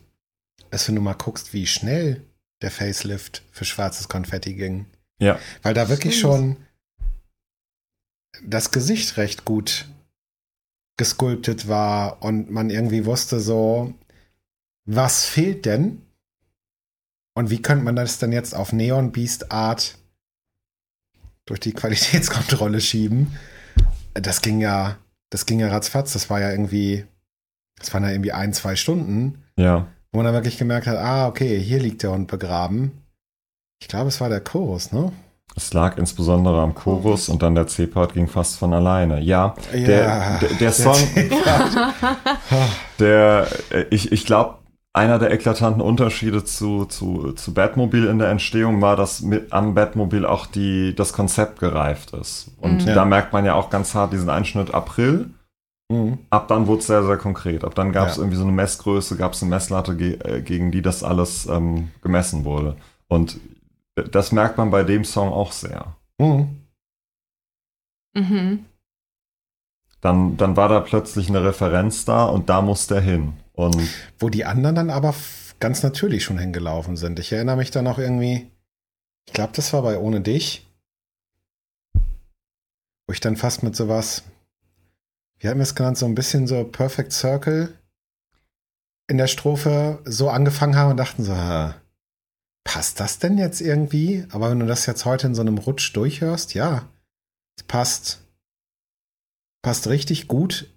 ist, 0.73 0.89
wenn 0.89 0.97
du 0.97 1.01
mal 1.01 1.15
guckst, 1.15 1.53
wie 1.53 1.67
schnell 1.67 2.25
der 2.63 2.71
Facelift 2.71 3.43
für 3.51 3.65
schwarzes 3.65 4.09
Konfetti 4.09 4.55
ging. 4.55 4.87
Ja. 5.19 5.39
Weil 5.63 5.75
da 5.75 5.89
wirklich 5.89 6.19
schon 6.19 6.57
das 8.45 8.71
Gesicht 8.71 9.17
recht 9.17 9.45
gut 9.45 9.87
gesculptet 10.97 11.69
war 11.69 12.23
und 12.23 12.51
man 12.51 12.71
irgendwie 12.71 13.05
wusste 13.05 13.41
so, 13.41 13.95
was 14.85 15.27
fehlt 15.27 15.67
denn? 15.67 16.03
Und 17.35 17.51
wie 17.51 17.61
könnte 17.61 17.85
man 17.85 17.97
das 17.97 18.19
denn 18.19 18.33
jetzt 18.33 18.55
auf 18.55 18.73
Neon 18.73 19.13
Beast 19.13 19.53
Art 19.53 19.99
durch 21.45 21.61
die 21.61 21.73
Qualitätskontrolle 21.75 22.81
schieben? 22.81 23.37
Das 24.15 24.41
ging 24.41 24.61
ja, 24.61 24.97
das 25.29 25.45
ging 25.45 25.61
ja 25.61 25.69
ratzfatz. 25.69 26.15
Das 26.15 26.31
war 26.31 26.41
ja 26.41 26.51
irgendwie, 26.51 27.05
das 27.79 27.93
waren 27.93 28.05
ja 28.05 28.11
irgendwie 28.11 28.33
ein, 28.33 28.55
zwei 28.55 28.77
Stunden, 28.77 29.45
ja. 29.57 29.89
Wo 30.17 30.23
man 30.23 30.33
dann 30.33 30.35
wirklich 30.35 30.57
gemerkt 30.57 30.87
hat, 30.87 30.97
ah, 30.97 31.29
okay, 31.29 31.61
hier 31.61 31.79
liegt 31.79 32.03
der 32.03 32.11
Hund 32.11 32.27
begraben. 32.27 33.03
Ich 33.83 33.89
glaube, 33.89 34.09
es 34.09 34.19
war 34.19 34.31
der 34.31 34.41
Chorus, 34.41 34.91
ne? 34.91 35.13
Es 35.55 35.75
lag 35.75 35.99
insbesondere 35.99 36.63
am 36.63 36.75
Chorus 36.75 37.29
und 37.29 37.43
dann 37.43 37.55
der 37.55 37.67
C-Part 37.67 38.15
ging 38.15 38.27
fast 38.27 38.57
von 38.59 38.73
alleine. 38.73 39.21
Ja, 39.21 39.55
der, 39.75 40.39
der, 40.39 40.49
der 40.59 40.73
Song, 40.73 40.97
der, 42.99 43.47
äh, 43.71 43.85
ich, 43.91 44.11
ich 44.11 44.25
glaube, 44.25 44.55
einer 44.95 45.19
der 45.19 45.31
eklatanten 45.33 45.83
Unterschiede 45.83 46.45
zu, 46.45 46.87
zu, 46.87 47.33
zu 47.33 47.53
Batmobile 47.53 48.09
in 48.11 48.19
der 48.19 48.31
Entstehung 48.31 48.81
war, 48.81 48.97
dass 48.97 49.21
mit, 49.21 49.53
am 49.53 49.75
Batmobile 49.75 50.27
auch 50.27 50.47
die, 50.47 50.95
das 50.95 51.13
Konzept 51.13 51.61
gereift 51.61 52.13
ist. 52.15 52.53
Und 52.59 52.85
Mhm. 52.85 52.87
da 52.87 52.95
Ja. 52.95 53.05
merkt 53.05 53.35
man 53.35 53.45
ja 53.45 53.53
auch 53.55 53.69
ganz 53.69 53.95
hart 53.95 54.15
diesen 54.15 54.31
Einschnitt 54.31 54.73
April. 54.73 55.29
Mhm. 55.89 56.19
Ab 56.31 56.49
dann 56.49 56.67
wurde 56.67 56.81
es 56.81 56.87
sehr, 56.89 57.05
sehr 57.05 57.17
konkret. 57.17 57.63
Ab 57.65 57.75
dann 57.77 57.93
gab 57.93 58.09
es 58.09 58.17
Ja. 58.17 58.23
irgendwie 58.23 58.37
so 58.39 58.43
eine 58.43 58.53
Messgröße, 58.53 59.17
gab 59.17 59.33
es 59.35 59.43
eine 59.43 59.51
Messlatte, 59.51 59.97
ge 59.97 60.19
äh, 60.25 60.43
gegen 60.43 60.73
die 60.73 60.83
das 60.83 61.03
alles 61.05 61.47
ähm, 61.47 61.91
gemessen 62.03 62.45
wurde. 62.45 62.77
Und 63.09 63.39
das 63.95 64.33
merkt 64.33 64.59
man 64.59 64.71
bei 64.71 64.83
dem 64.83 65.05
Song 65.05 65.33
auch 65.33 65.53
sehr. 65.53 65.97
Mhm. 66.19 66.63
Mhm. 68.15 68.65
dann, 70.01 70.37
dann 70.39 70.57
war 70.57 70.69
da 70.69 70.81
plötzlich 70.81 71.29
eine 71.29 71.45
Referenz 71.45 72.05
da 72.05 72.25
und 72.25 72.49
da 72.49 72.63
musste 72.63 72.97
er 72.97 73.01
hin. 73.03 73.35
Und 73.53 73.77
Wo 74.19 74.29
die 74.31 74.45
anderen 74.45 74.75
dann 74.77 74.91
aber 74.91 75.15
ganz 75.61 75.83
natürlich 75.83 76.25
schon 76.25 76.39
hingelaufen 76.39 76.97
sind. 76.97 77.19
Ich 77.19 77.33
erinnere 77.33 77.57
mich 77.57 77.71
dann 77.71 77.87
auch 77.87 77.99
irgendwie, 77.99 78.51
ich 79.27 79.33
glaube, 79.35 79.53
das 79.55 79.73
war 79.73 79.83
bei 79.83 79.99
Ohne 79.99 80.21
dich, 80.21 80.67
wo 83.07 83.13
ich 83.13 83.21
dann 83.21 83.37
fast 83.37 83.63
mit 83.63 83.77
sowas, 83.77 84.23
wir 85.41 85.63
es 85.63 85.75
genannt, 85.75 85.99
so 85.99 86.07
ein 86.07 86.15
bisschen 86.15 86.47
so 86.47 86.65
Perfect 86.65 87.13
Circle 87.13 87.75
in 89.09 89.19
der 89.19 89.27
Strophe 89.29 90.01
so 90.05 90.31
angefangen 90.31 90.77
haben 90.77 90.91
und 90.93 90.97
dachten 90.97 91.23
so, 91.25 91.35
"Hä, 91.35 91.75
passt 92.65 92.99
das 93.01 93.19
denn 93.19 93.39
jetzt 93.39 93.61
irgendwie? 93.61 94.27
Aber 94.33 94.51
wenn 94.51 94.59
du 94.61 94.67
das 94.67 94.87
jetzt 94.87 95.05
heute 95.05 95.29
in 95.29 95.35
so 95.35 95.43
einem 95.43 95.59
Rutsch 95.59 95.95
durchhörst, 95.95 96.55
ja, 96.55 96.89
es 97.57 97.63
passt, 97.65 98.21
passt 99.63 99.87
richtig 99.87 100.27
gut 100.29 100.69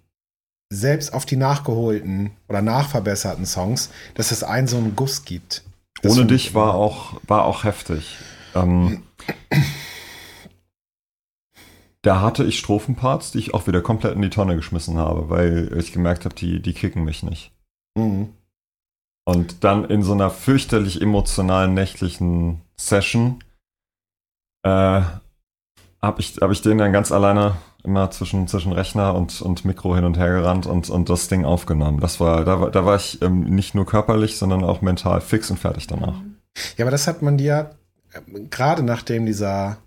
selbst 0.72 1.12
auf 1.12 1.26
die 1.26 1.34
nachgeholten 1.36 2.30
oder 2.48 2.62
nachverbesserten 2.62 3.44
Songs, 3.44 3.90
dass 4.14 4.30
es 4.30 4.44
einen 4.44 4.68
so 4.68 4.76
einen 4.76 4.94
Guss 4.94 5.24
gibt. 5.24 5.64
Das 6.02 6.12
ohne 6.12 6.26
dich 6.26 6.48
ich- 6.48 6.54
war 6.54 6.74
auch, 6.74 7.20
war 7.26 7.44
auch 7.44 7.64
heftig. 7.64 8.16
Ähm, 8.54 9.02
da 12.02 12.20
hatte 12.20 12.44
ich 12.44 12.58
Strophenparts, 12.58 13.32
die 13.32 13.38
ich 13.38 13.54
auch 13.54 13.66
wieder 13.66 13.82
komplett 13.82 14.14
in 14.14 14.22
die 14.22 14.30
Tonne 14.30 14.56
geschmissen 14.56 14.96
habe, 14.96 15.28
weil 15.28 15.70
ich 15.76 15.92
gemerkt 15.92 16.24
habe, 16.24 16.34
die, 16.34 16.60
die 16.60 16.72
kicken 16.72 17.04
mich 17.04 17.22
nicht. 17.22 17.52
Mhm. 17.96 18.30
Und 19.24 19.64
dann 19.64 19.84
in 19.84 20.02
so 20.02 20.12
einer 20.12 20.30
fürchterlich 20.30 21.00
emotionalen 21.00 21.74
nächtlichen 21.74 22.62
Session 22.76 23.44
äh, 24.62 25.02
habe 26.02 26.20
ich, 26.20 26.38
hab 26.40 26.50
ich 26.50 26.62
den 26.62 26.78
dann 26.78 26.92
ganz 26.92 27.12
alleine 27.12 27.56
immer 27.84 28.10
zwischen, 28.10 28.48
zwischen 28.48 28.72
Rechner 28.72 29.14
und, 29.14 29.40
und 29.40 29.64
Mikro 29.64 29.94
hin 29.94 30.04
und 30.04 30.18
her 30.18 30.30
gerannt 30.30 30.66
und, 30.66 30.90
und 30.90 31.08
das 31.08 31.28
Ding 31.28 31.44
aufgenommen. 31.44 32.00
Das 32.00 32.20
war, 32.20 32.44
da 32.44 32.60
war, 32.60 32.70
da 32.70 32.84
war 32.84 32.96
ich 32.96 33.20
ähm, 33.22 33.42
nicht 33.44 33.74
nur 33.74 33.86
körperlich, 33.86 34.38
sondern 34.38 34.64
auch 34.64 34.80
mental 34.82 35.20
fix 35.20 35.50
und 35.50 35.58
fertig 35.58 35.86
danach. 35.86 36.20
Ja, 36.76 36.84
aber 36.84 36.90
das 36.90 37.06
hat 37.06 37.22
man 37.22 37.38
dir 37.38 37.76
äh, 38.12 38.20
gerade 38.50 38.82
nachdem 38.82 39.26
dieser 39.26 39.78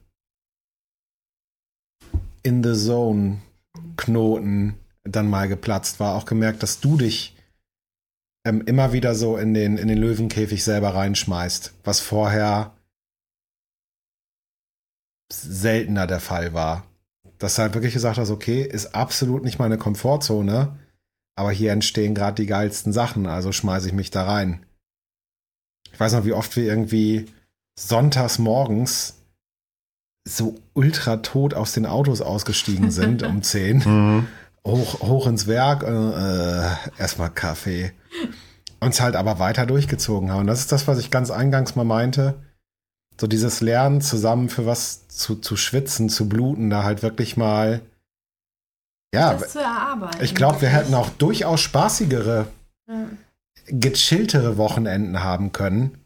In 2.43 2.63
the 2.63 2.73
Zone 2.73 3.41
Knoten 3.97 4.75
dann 5.03 5.29
mal 5.29 5.47
geplatzt 5.47 5.99
war, 5.99 6.15
auch 6.15 6.25
gemerkt, 6.25 6.63
dass 6.63 6.79
du 6.79 6.97
dich 6.97 7.35
ähm, 8.45 8.61
immer 8.65 8.93
wieder 8.93 9.15
so 9.15 9.37
in 9.37 9.53
den, 9.53 9.77
in 9.77 9.87
den 9.87 9.97
Löwenkäfig 9.97 10.63
selber 10.63 10.93
reinschmeißt, 10.93 11.73
was 11.83 11.99
vorher 11.99 12.75
seltener 15.31 16.07
der 16.07 16.19
Fall 16.19 16.53
war. 16.53 16.85
Dass 17.39 17.55
du 17.55 17.63
halt 17.63 17.73
wirklich 17.73 17.93
gesagt 17.93 18.17
hast, 18.17 18.29
okay, 18.29 18.61
ist 18.61 18.95
absolut 18.95 19.43
nicht 19.43 19.59
meine 19.59 19.77
Komfortzone, 19.77 20.77
aber 21.35 21.51
hier 21.51 21.71
entstehen 21.71 22.15
gerade 22.15 22.41
die 22.41 22.47
geilsten 22.47 22.93
Sachen, 22.93 23.25
also 23.25 23.51
schmeiße 23.51 23.87
ich 23.87 23.93
mich 23.93 24.11
da 24.11 24.25
rein. 24.25 24.65
Ich 25.91 25.99
weiß 25.99 26.13
noch, 26.13 26.25
wie 26.25 26.33
oft 26.33 26.55
wir 26.55 26.65
irgendwie 26.65 27.25
sonntags 27.77 28.39
morgens 28.39 29.22
so 30.25 30.55
ultra 30.73 31.17
tot 31.17 31.53
aus 31.53 31.73
den 31.73 31.85
Autos 31.85 32.21
ausgestiegen 32.21 32.91
sind 32.91 33.23
um 33.23 33.41
10. 33.43 33.77
Mhm. 33.85 34.27
Hoch, 34.65 35.01
hoch 35.01 35.27
ins 35.27 35.45
Werk, 35.47 35.83
äh, 35.83 35.87
äh, 35.89 36.69
erstmal 36.97 37.29
Kaffee. 37.29 37.91
Uns 38.79 39.01
halt 39.01 39.15
aber 39.15 39.39
weiter 39.39 39.65
durchgezogen 39.65 40.31
haben. 40.31 40.41
Und 40.41 40.47
das 40.47 40.59
ist 40.59 40.71
das, 40.71 40.87
was 40.87 40.99
ich 40.99 41.11
ganz 41.11 41.31
eingangs 41.31 41.75
mal 41.75 41.83
meinte. 41.83 42.35
So 43.19 43.27
dieses 43.27 43.59
Lernen 43.61 43.99
zusammen 44.01 44.49
für 44.49 44.65
was 44.65 45.07
zu, 45.09 45.35
zu 45.35 45.57
schwitzen, 45.57 46.09
zu 46.09 46.27
bluten, 46.29 46.69
da 46.69 46.83
halt 46.83 47.03
wirklich 47.03 47.35
mal. 47.37 47.81
Ja, 49.13 49.33
das 49.35 49.51
zu 49.51 49.59
erarbeiten. 49.59 50.23
ich 50.23 50.33
glaube, 50.33 50.61
wir 50.61 50.69
hätten 50.69 50.93
auch 50.95 51.09
durchaus 51.09 51.59
spaßigere 51.61 52.47
Ja. 52.87 53.05
gechilltere 53.67 54.57
Wochenenden 54.57 55.23
haben 55.23 55.51
können. 55.51 55.97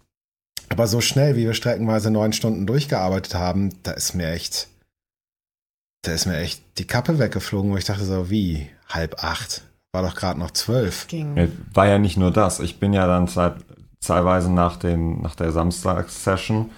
Aber 0.69 0.87
so 0.87 1.01
schnell, 1.01 1.35
wie 1.35 1.45
wir 1.45 1.53
streckenweise 1.53 2.11
neun 2.11 2.33
Stunden 2.33 2.65
durchgearbeitet 2.67 3.35
haben, 3.35 3.73
da 3.83 3.91
ist 3.91 4.13
mir 4.13 4.31
echt, 4.31 4.67
da 6.03 6.11
ist 6.13 6.25
mir 6.25 6.37
echt 6.37 6.61
die 6.77 6.85
Kappe 6.85 7.19
weggeflogen, 7.19 7.71
wo 7.71 7.77
ich 7.77 7.85
dachte 7.85 8.03
so, 8.03 8.29
wie, 8.29 8.69
halb 8.89 9.23
acht? 9.23 9.63
War 9.93 10.03
doch 10.03 10.15
gerade 10.15 10.39
noch 10.39 10.51
zwölf. 10.51 11.07
Ging. 11.07 11.51
War 11.73 11.87
ja 11.87 11.97
nicht 11.97 12.17
nur 12.17 12.31
das. 12.31 12.59
Ich 12.59 12.79
bin 12.79 12.93
ja 12.93 13.07
dann 13.07 13.27
zeit, 13.27 13.55
teilweise 14.01 14.51
nach, 14.51 14.77
den, 14.77 15.21
nach 15.21 15.35
der 15.35 15.51
Samstagssession 15.51 16.69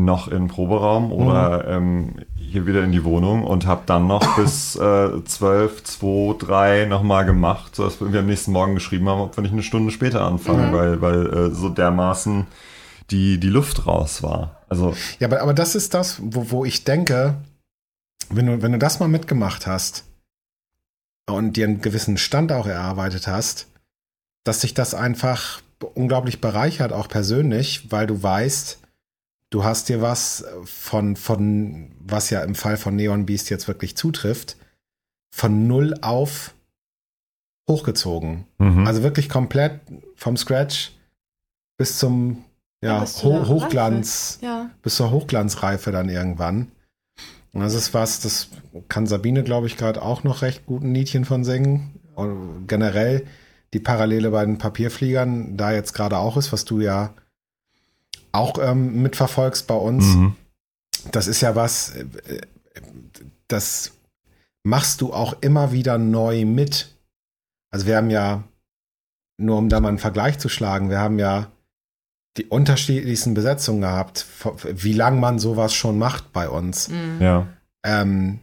noch 0.00 0.28
im 0.28 0.46
Proberaum 0.46 1.10
oder 1.10 1.66
ähm, 1.66 2.14
hier 2.36 2.66
wieder 2.66 2.84
in 2.84 2.92
die 2.92 3.02
Wohnung 3.02 3.42
und 3.42 3.66
habe 3.66 3.82
dann 3.86 4.06
noch 4.06 4.36
bis 4.36 4.76
äh, 4.76 5.24
12, 5.24 5.82
2, 5.82 6.34
3 6.38 6.84
nochmal 6.84 7.24
gemacht, 7.24 7.74
sodass 7.74 8.00
wir 8.00 8.20
am 8.20 8.26
nächsten 8.26 8.52
Morgen 8.52 8.74
geschrieben 8.74 9.08
haben, 9.08 9.20
ob 9.22 9.36
wir 9.36 9.42
nicht 9.42 9.52
eine 9.52 9.64
Stunde 9.64 9.90
später 9.90 10.20
anfangen, 10.24 10.70
Mhm. 10.70 10.74
weil, 10.74 11.00
weil 11.02 11.26
äh, 11.26 11.50
so 11.50 11.68
dermaßen 11.68 12.46
die, 13.10 13.38
die 13.38 13.48
Luft 13.48 13.86
raus 13.86 14.22
war. 14.22 14.62
Also 14.68 14.94
Ja, 15.18 15.28
aber, 15.28 15.40
aber 15.40 15.54
das 15.54 15.74
ist 15.74 15.94
das, 15.94 16.18
wo, 16.20 16.50
wo 16.50 16.64
ich 16.64 16.84
denke, 16.84 17.36
wenn 18.30 18.46
du, 18.46 18.62
wenn 18.62 18.72
du 18.72 18.78
das 18.78 19.00
mal 19.00 19.08
mitgemacht 19.08 19.66
hast 19.66 20.04
und 21.28 21.56
dir 21.56 21.66
einen 21.66 21.80
gewissen 21.80 22.18
Stand 22.18 22.52
auch 22.52 22.66
erarbeitet 22.66 23.26
hast, 23.26 23.68
dass 24.44 24.60
sich 24.60 24.74
das 24.74 24.94
einfach 24.94 25.62
unglaublich 25.94 26.40
bereichert, 26.40 26.92
auch 26.92 27.08
persönlich, 27.08 27.90
weil 27.90 28.06
du 28.06 28.22
weißt, 28.22 28.80
du 29.50 29.64
hast 29.64 29.88
dir 29.88 30.02
was 30.02 30.44
von, 30.64 31.16
von, 31.16 31.92
was 32.00 32.30
ja 32.30 32.42
im 32.42 32.54
Fall 32.54 32.76
von 32.76 32.96
Neon 32.96 33.26
Beast 33.26 33.50
jetzt 33.50 33.68
wirklich 33.68 33.96
zutrifft, 33.96 34.56
von 35.34 35.66
null 35.66 35.94
auf 36.00 36.54
hochgezogen. 37.68 38.46
mhm. 38.58 38.86
Also 38.86 39.02
wirklich 39.02 39.28
komplett 39.28 39.80
vom 40.16 40.36
Scratch 40.36 40.92
bis 41.76 41.98
zum 41.98 42.44
Ja, 42.82 43.04
Ho 43.22 43.48
Hochglanz 43.48 44.38
Ja. 44.40 44.70
bis 44.82 44.96
zur 44.96 45.10
Hochglanzreife 45.10 45.90
dann 45.90 46.08
irgendwann. 46.08 46.70
Und 47.52 47.62
das 47.62 47.74
ist 47.74 47.94
was, 47.94 48.20
das 48.20 48.48
kann 48.88 49.06
Sabine, 49.06 49.42
glaube 49.42 49.66
ich, 49.66 49.76
gerade 49.76 50.02
auch 50.02 50.22
noch 50.22 50.42
recht 50.42 50.66
gut 50.66 50.82
ein 50.82 50.94
Liedchen 50.94 51.24
von 51.24 51.44
singen. 51.44 51.98
Und 52.14 52.66
generell 52.68 53.26
die 53.72 53.80
Parallele 53.80 54.30
bei 54.30 54.44
den 54.44 54.58
Papierfliegern 54.58 55.56
da 55.56 55.72
jetzt 55.72 55.92
gerade 55.92 56.18
auch 56.18 56.36
ist, 56.36 56.52
was 56.52 56.64
du 56.64 56.80
ja 56.80 57.14
auch 58.32 58.58
ähm, 58.60 59.02
mitverfolgst 59.02 59.66
bei 59.66 59.74
uns. 59.74 60.04
mhm. 60.04 60.36
Das 61.12 61.26
ist 61.26 61.40
ja 61.40 61.54
was, 61.56 61.94
äh, 61.96 62.04
das 63.48 63.92
machst 64.62 65.00
du 65.00 65.12
auch 65.12 65.36
immer 65.40 65.72
wieder 65.72 65.96
neu 65.98 66.44
mit. 66.44 66.94
Also 67.70 67.86
wir 67.86 67.96
haben 67.96 68.10
ja, 68.10 68.44
nur 69.38 69.58
um 69.58 69.68
da 69.68 69.80
mal 69.80 69.88
einen 69.88 69.98
Vergleich 69.98 70.38
zu 70.38 70.48
schlagen, 70.48 70.90
wir 70.90 70.98
haben 70.98 71.18
ja 71.18 71.50
die 72.38 72.46
unterschiedlichsten 72.46 73.34
Besetzungen 73.34 73.80
gehabt, 73.82 74.26
wie 74.64 74.92
lang 74.92 75.20
man 75.20 75.38
sowas 75.38 75.74
schon 75.74 75.98
macht 75.98 76.32
bei 76.32 76.48
uns. 76.48 76.88
Mhm. 76.88 77.18
Ja. 77.20 77.46
Ähm, 77.84 78.38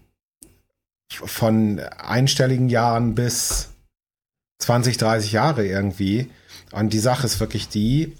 von 1.11 1.79
einstelligen 1.79 2.69
Jahren 2.69 3.15
bis 3.15 3.69
20, 4.59 4.97
30 4.97 5.31
Jahre 5.31 5.65
irgendwie. 5.65 6.29
Und 6.71 6.93
die 6.93 6.99
Sache 6.99 7.25
ist 7.25 7.39
wirklich 7.39 7.69
die, 7.69 8.15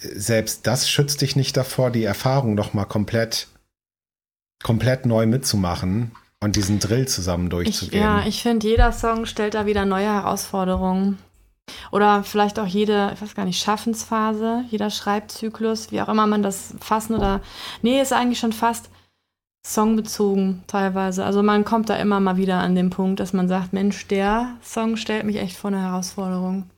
selbst 0.00 0.66
das 0.66 0.88
schützt 0.90 1.20
dich 1.22 1.36
nicht 1.36 1.56
davor, 1.56 1.90
die 1.90 2.04
Erfahrung 2.04 2.54
noch 2.54 2.74
mal 2.74 2.84
komplett, 2.84 3.48
komplett 4.62 5.06
neu 5.06 5.26
mitzumachen 5.26 6.12
und 6.40 6.56
diesen 6.56 6.78
Drill 6.78 7.08
zusammen 7.08 7.46
Ich, 7.46 7.50
durchzugehen. 7.50 8.02
ja, 8.02 8.26
ich 8.26 8.42
finde, 8.42 8.68
jeder 8.68 8.92
Song 8.92 9.26
stellt 9.26 9.54
da 9.54 9.66
wieder 9.66 9.84
neue 9.84 10.06
Herausforderungen. 10.06 11.18
Oder 11.90 12.22
vielleicht 12.24 12.58
auch 12.58 12.66
jede, 12.66 13.10
ich 13.14 13.22
weiß 13.22 13.34
gar 13.34 13.44
nicht, 13.44 13.60
Schaffensphase, 13.62 14.64
jeder 14.70 14.90
Schreibzyklus, 14.90 15.90
wie 15.92 16.00
auch 16.02 16.08
immer 16.08 16.26
man 16.26 16.42
das 16.42 16.74
fassen 16.80 17.16
oder. 17.16 17.40
Nee, 17.82 18.00
ist 18.00 18.12
eigentlich 18.12 18.38
schon 18.38 18.52
fast 18.52 18.90
songbezogen 19.66 20.62
teilweise. 20.66 21.24
Also 21.24 21.42
man 21.42 21.64
kommt 21.64 21.90
da 21.90 21.96
immer 21.96 22.20
mal 22.20 22.36
wieder 22.36 22.58
an 22.58 22.74
den 22.74 22.90
Punkt, 22.90 23.20
dass 23.20 23.32
man 23.32 23.48
sagt, 23.48 23.72
Mensch, 23.72 24.06
der 24.08 24.54
Song 24.62 24.96
stellt 24.96 25.24
mich 25.24 25.36
echt 25.36 25.56
vor 25.56 25.68
eine 25.68 25.82
Herausforderung. 25.82 26.70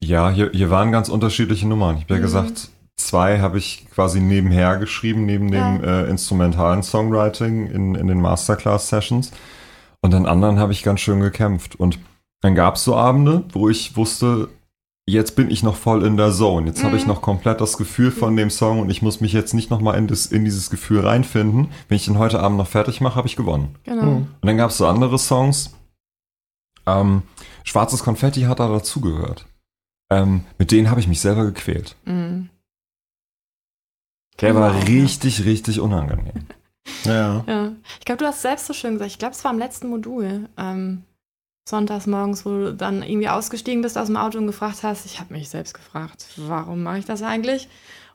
Ja, 0.00 0.30
hier, 0.30 0.50
hier 0.52 0.70
waren 0.70 0.92
ganz 0.92 1.08
unterschiedliche 1.08 1.66
Nummern. 1.66 1.96
Ich 1.96 2.02
habe 2.04 2.14
ja 2.14 2.18
Mhm. 2.20 2.22
gesagt, 2.22 2.68
zwei 2.96 3.40
habe 3.40 3.58
ich 3.58 3.86
quasi 3.92 4.20
nebenher 4.20 4.76
geschrieben, 4.76 5.26
neben 5.26 5.50
dem 5.50 5.82
Ja. 5.82 6.02
äh, 6.02 6.10
instrumentalen 6.10 6.82
Songwriting 6.84 7.66
in, 7.66 7.94
in 7.96 8.06
den 8.06 8.20
Masterclass-Sessions. 8.20 9.32
Und 10.00 10.14
an 10.14 10.26
anderen 10.26 10.60
habe 10.60 10.72
ich 10.72 10.84
ganz 10.84 11.00
schön 11.00 11.18
gekämpft. 11.20 11.74
Und 11.74 11.98
dann 12.40 12.54
gab 12.54 12.76
es 12.76 12.84
so 12.84 12.94
Abende, 12.96 13.44
wo 13.52 13.68
ich 13.68 13.96
wusste, 13.96 14.48
jetzt 15.08 15.36
bin 15.36 15.50
ich 15.50 15.62
noch 15.62 15.74
voll 15.76 16.04
in 16.04 16.16
der 16.16 16.32
Zone. 16.32 16.66
Jetzt 16.66 16.84
habe 16.84 16.96
ich 16.96 17.02
Mhm. 17.02 17.08
noch 17.08 17.22
komplett 17.22 17.60
das 17.60 17.78
Gefühl 17.78 18.10
von 18.10 18.36
dem 18.36 18.50
Song 18.50 18.80
und 18.80 18.90
ich 18.90 19.00
muss 19.02 19.20
mich 19.20 19.32
jetzt 19.32 19.54
nicht 19.54 19.70
nochmal 19.70 19.96
in, 19.98 20.06
das- 20.06 20.26
in 20.26 20.44
dieses 20.44 20.70
Gefühl 20.70 21.00
reinfinden. 21.00 21.68
Wenn 21.88 21.96
ich 21.96 22.04
den 22.04 22.18
heute 22.18 22.40
Abend 22.40 22.58
noch 22.58 22.68
fertig 22.68 23.00
mache, 23.00 23.16
habe 23.16 23.26
ich 23.26 23.36
gewonnen. 23.36 23.74
Genau. 23.84 24.02
Mhm. 24.02 24.16
Und 24.40 24.46
dann 24.46 24.56
gab 24.56 24.70
es 24.70 24.76
so 24.78 24.86
andere 24.86 25.18
Songs. 25.18 25.74
Ähm, 26.86 27.22
Schwarzes 27.64 28.02
Konfetti 28.02 28.42
hat 28.42 28.60
da 28.60 28.68
dazugehört. 28.68 29.46
Ähm, 30.10 30.44
mit 30.58 30.70
denen 30.70 30.90
habe 30.90 31.00
ich 31.00 31.08
mich 31.08 31.20
selber 31.20 31.44
gequält. 31.44 31.96
Mhm. 32.04 32.48
Der 34.40 34.54
war 34.54 34.86
richtig, 34.86 35.44
richtig 35.44 35.80
unangenehm. 35.80 36.46
Ja. 37.04 37.44
Ja. 37.46 37.72
Ich 37.98 38.04
glaube, 38.06 38.18
du 38.20 38.26
hast 38.26 38.40
selbst 38.42 38.66
so 38.66 38.72
schön 38.72 38.92
gesagt, 38.94 39.10
ich 39.10 39.18
glaube, 39.18 39.34
es 39.34 39.44
war 39.44 39.52
im 39.52 39.58
letzten 39.58 39.88
Modul, 39.88 40.48
ähm, 40.56 41.02
sonntags 41.68 42.06
morgens, 42.06 42.44
wo 42.44 42.50
du 42.50 42.74
dann 42.74 43.02
irgendwie 43.02 43.28
ausgestiegen 43.28 43.82
bist 43.82 43.98
aus 43.98 44.06
dem 44.06 44.16
Auto 44.16 44.38
und 44.38 44.46
gefragt 44.46 44.82
hast, 44.82 45.06
ich 45.06 45.20
habe 45.20 45.32
mich 45.34 45.48
selbst 45.48 45.74
gefragt, 45.74 46.26
warum 46.36 46.82
mache 46.82 46.98
ich 46.98 47.04
das 47.04 47.22
eigentlich? 47.22 47.68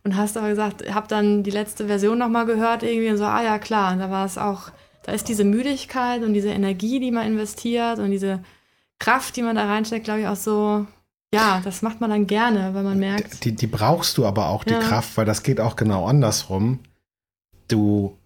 Und 0.04 0.18
hast 0.18 0.36
aber 0.38 0.50
gesagt, 0.50 0.94
habe 0.94 1.08
dann 1.08 1.44
die 1.44 1.52
letzte 1.52 1.88
Version 1.88 2.18
nochmal 2.18 2.46
gehört 2.46 2.84
irgendwie 2.84 3.10
und 3.10 3.18
so, 3.18 3.26
ah 3.26 3.42
ja, 3.44 3.58
klar, 3.60 3.96
da 3.96 4.10
war 4.10 4.26
es 4.26 4.38
auch, 4.38 4.70
da 5.04 5.12
ist 5.14 5.30
diese 5.30 5.44
Müdigkeit 5.46 6.24
und 6.24 6.34
diese 6.34 6.50
Energie, 6.50 7.00
die 7.00 7.12
man 7.12 7.26
investiert 7.28 8.00
und 8.00 8.12
diese 8.12 8.44
Kraft, 9.00 9.36
die 9.38 9.42
man 9.44 9.56
da 9.56 9.66
reinsteckt, 9.66 10.06
glaube 10.06 10.22
ich, 10.22 10.28
auch 10.28 10.36
so, 10.36 10.86
ja, 11.34 11.62
das 11.64 11.82
macht 11.82 12.02
man 12.02 12.10
dann 12.10 12.28
gerne, 12.28 12.74
weil 12.74 12.84
man 12.84 13.00
merkt, 13.00 13.44
Die, 13.46 13.56
die 13.56 13.68
brauchst 13.68 14.18
du 14.18 14.26
aber 14.26 14.50
auch, 14.50 14.64
die 14.64 14.74
Ja. 14.74 14.80
Kraft, 14.80 15.16
weil 15.18 15.26
das 15.26 15.44
geht 15.44 15.60
auch 15.60 15.76
genau 15.76 16.06
andersrum. 16.06 16.80
Du 17.68 18.18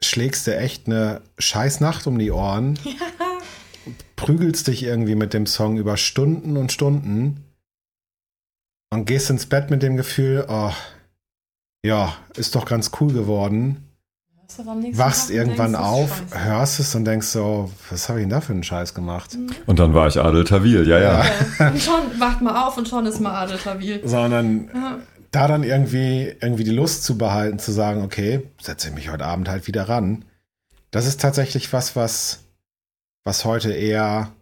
schlägst 0.00 0.46
dir 0.46 0.58
echt 0.58 0.86
eine 0.86 1.22
scheiß 1.38 1.80
Nacht 1.80 2.06
um 2.06 2.18
die 2.18 2.30
Ohren, 2.30 2.78
prügelst 4.22 4.68
dich 4.68 4.84
irgendwie 4.84 5.16
mit 5.16 5.34
dem 5.34 5.46
Song 5.46 5.76
über 5.76 5.96
Stunden 5.96 6.56
und 6.56 6.70
Stunden 6.70 7.44
und 8.90 9.06
gehst 9.06 9.30
ins 9.30 9.46
Bett 9.46 9.70
mit 9.70 9.82
dem 9.82 9.96
Gefühl, 9.96 10.46
oh, 10.48 10.72
ja, 11.84 12.14
ist 12.36 12.54
doch 12.54 12.64
ganz 12.64 12.92
cool 13.00 13.12
geworden. 13.12 13.88
Wachst 14.92 15.28
Tag 15.28 15.36
irgendwann 15.36 15.72
denkst, 15.72 15.86
auf, 15.86 16.22
hörst 16.30 16.78
es 16.78 16.94
und 16.94 17.04
denkst 17.06 17.26
so, 17.26 17.72
was 17.90 18.08
habe 18.08 18.20
ich 18.20 18.24
denn 18.24 18.30
da 18.30 18.40
für 18.42 18.52
einen 18.52 18.62
Scheiß 18.62 18.94
gemacht? 18.94 19.36
Und 19.66 19.78
dann 19.78 19.94
war 19.94 20.06
ich 20.06 20.20
Adel 20.20 20.44
Tawil, 20.44 20.86
ja, 20.86 20.98
ja. 20.98 21.24
Ja. 21.58 21.68
Und 21.70 21.80
schon 21.80 22.20
wacht 22.20 22.42
man 22.42 22.54
auf 22.54 22.76
und 22.76 22.86
schon 22.86 23.06
ist 23.06 23.18
man 23.18 23.32
Adel 23.32 23.58
Tawil. 23.58 24.02
Sondern 24.04 24.68
Ja. 24.74 24.98
da 25.30 25.48
dann 25.48 25.64
irgendwie, 25.64 26.34
irgendwie 26.40 26.64
die 26.64 26.70
Lust 26.70 27.02
zu 27.02 27.16
behalten, 27.16 27.58
zu 27.58 27.72
sagen, 27.72 28.04
okay, 28.04 28.42
setze 28.60 28.88
ich 28.88 28.94
mich 28.94 29.10
heute 29.10 29.24
Abend 29.24 29.48
halt 29.48 29.66
wieder 29.66 29.88
ran. 29.88 30.26
Das 30.90 31.06
ist 31.06 31.20
tatsächlich 31.20 31.72
was, 31.72 31.96
was, 31.96 32.41
was 33.24 33.44
heute 33.44 33.72
eher 33.72 34.32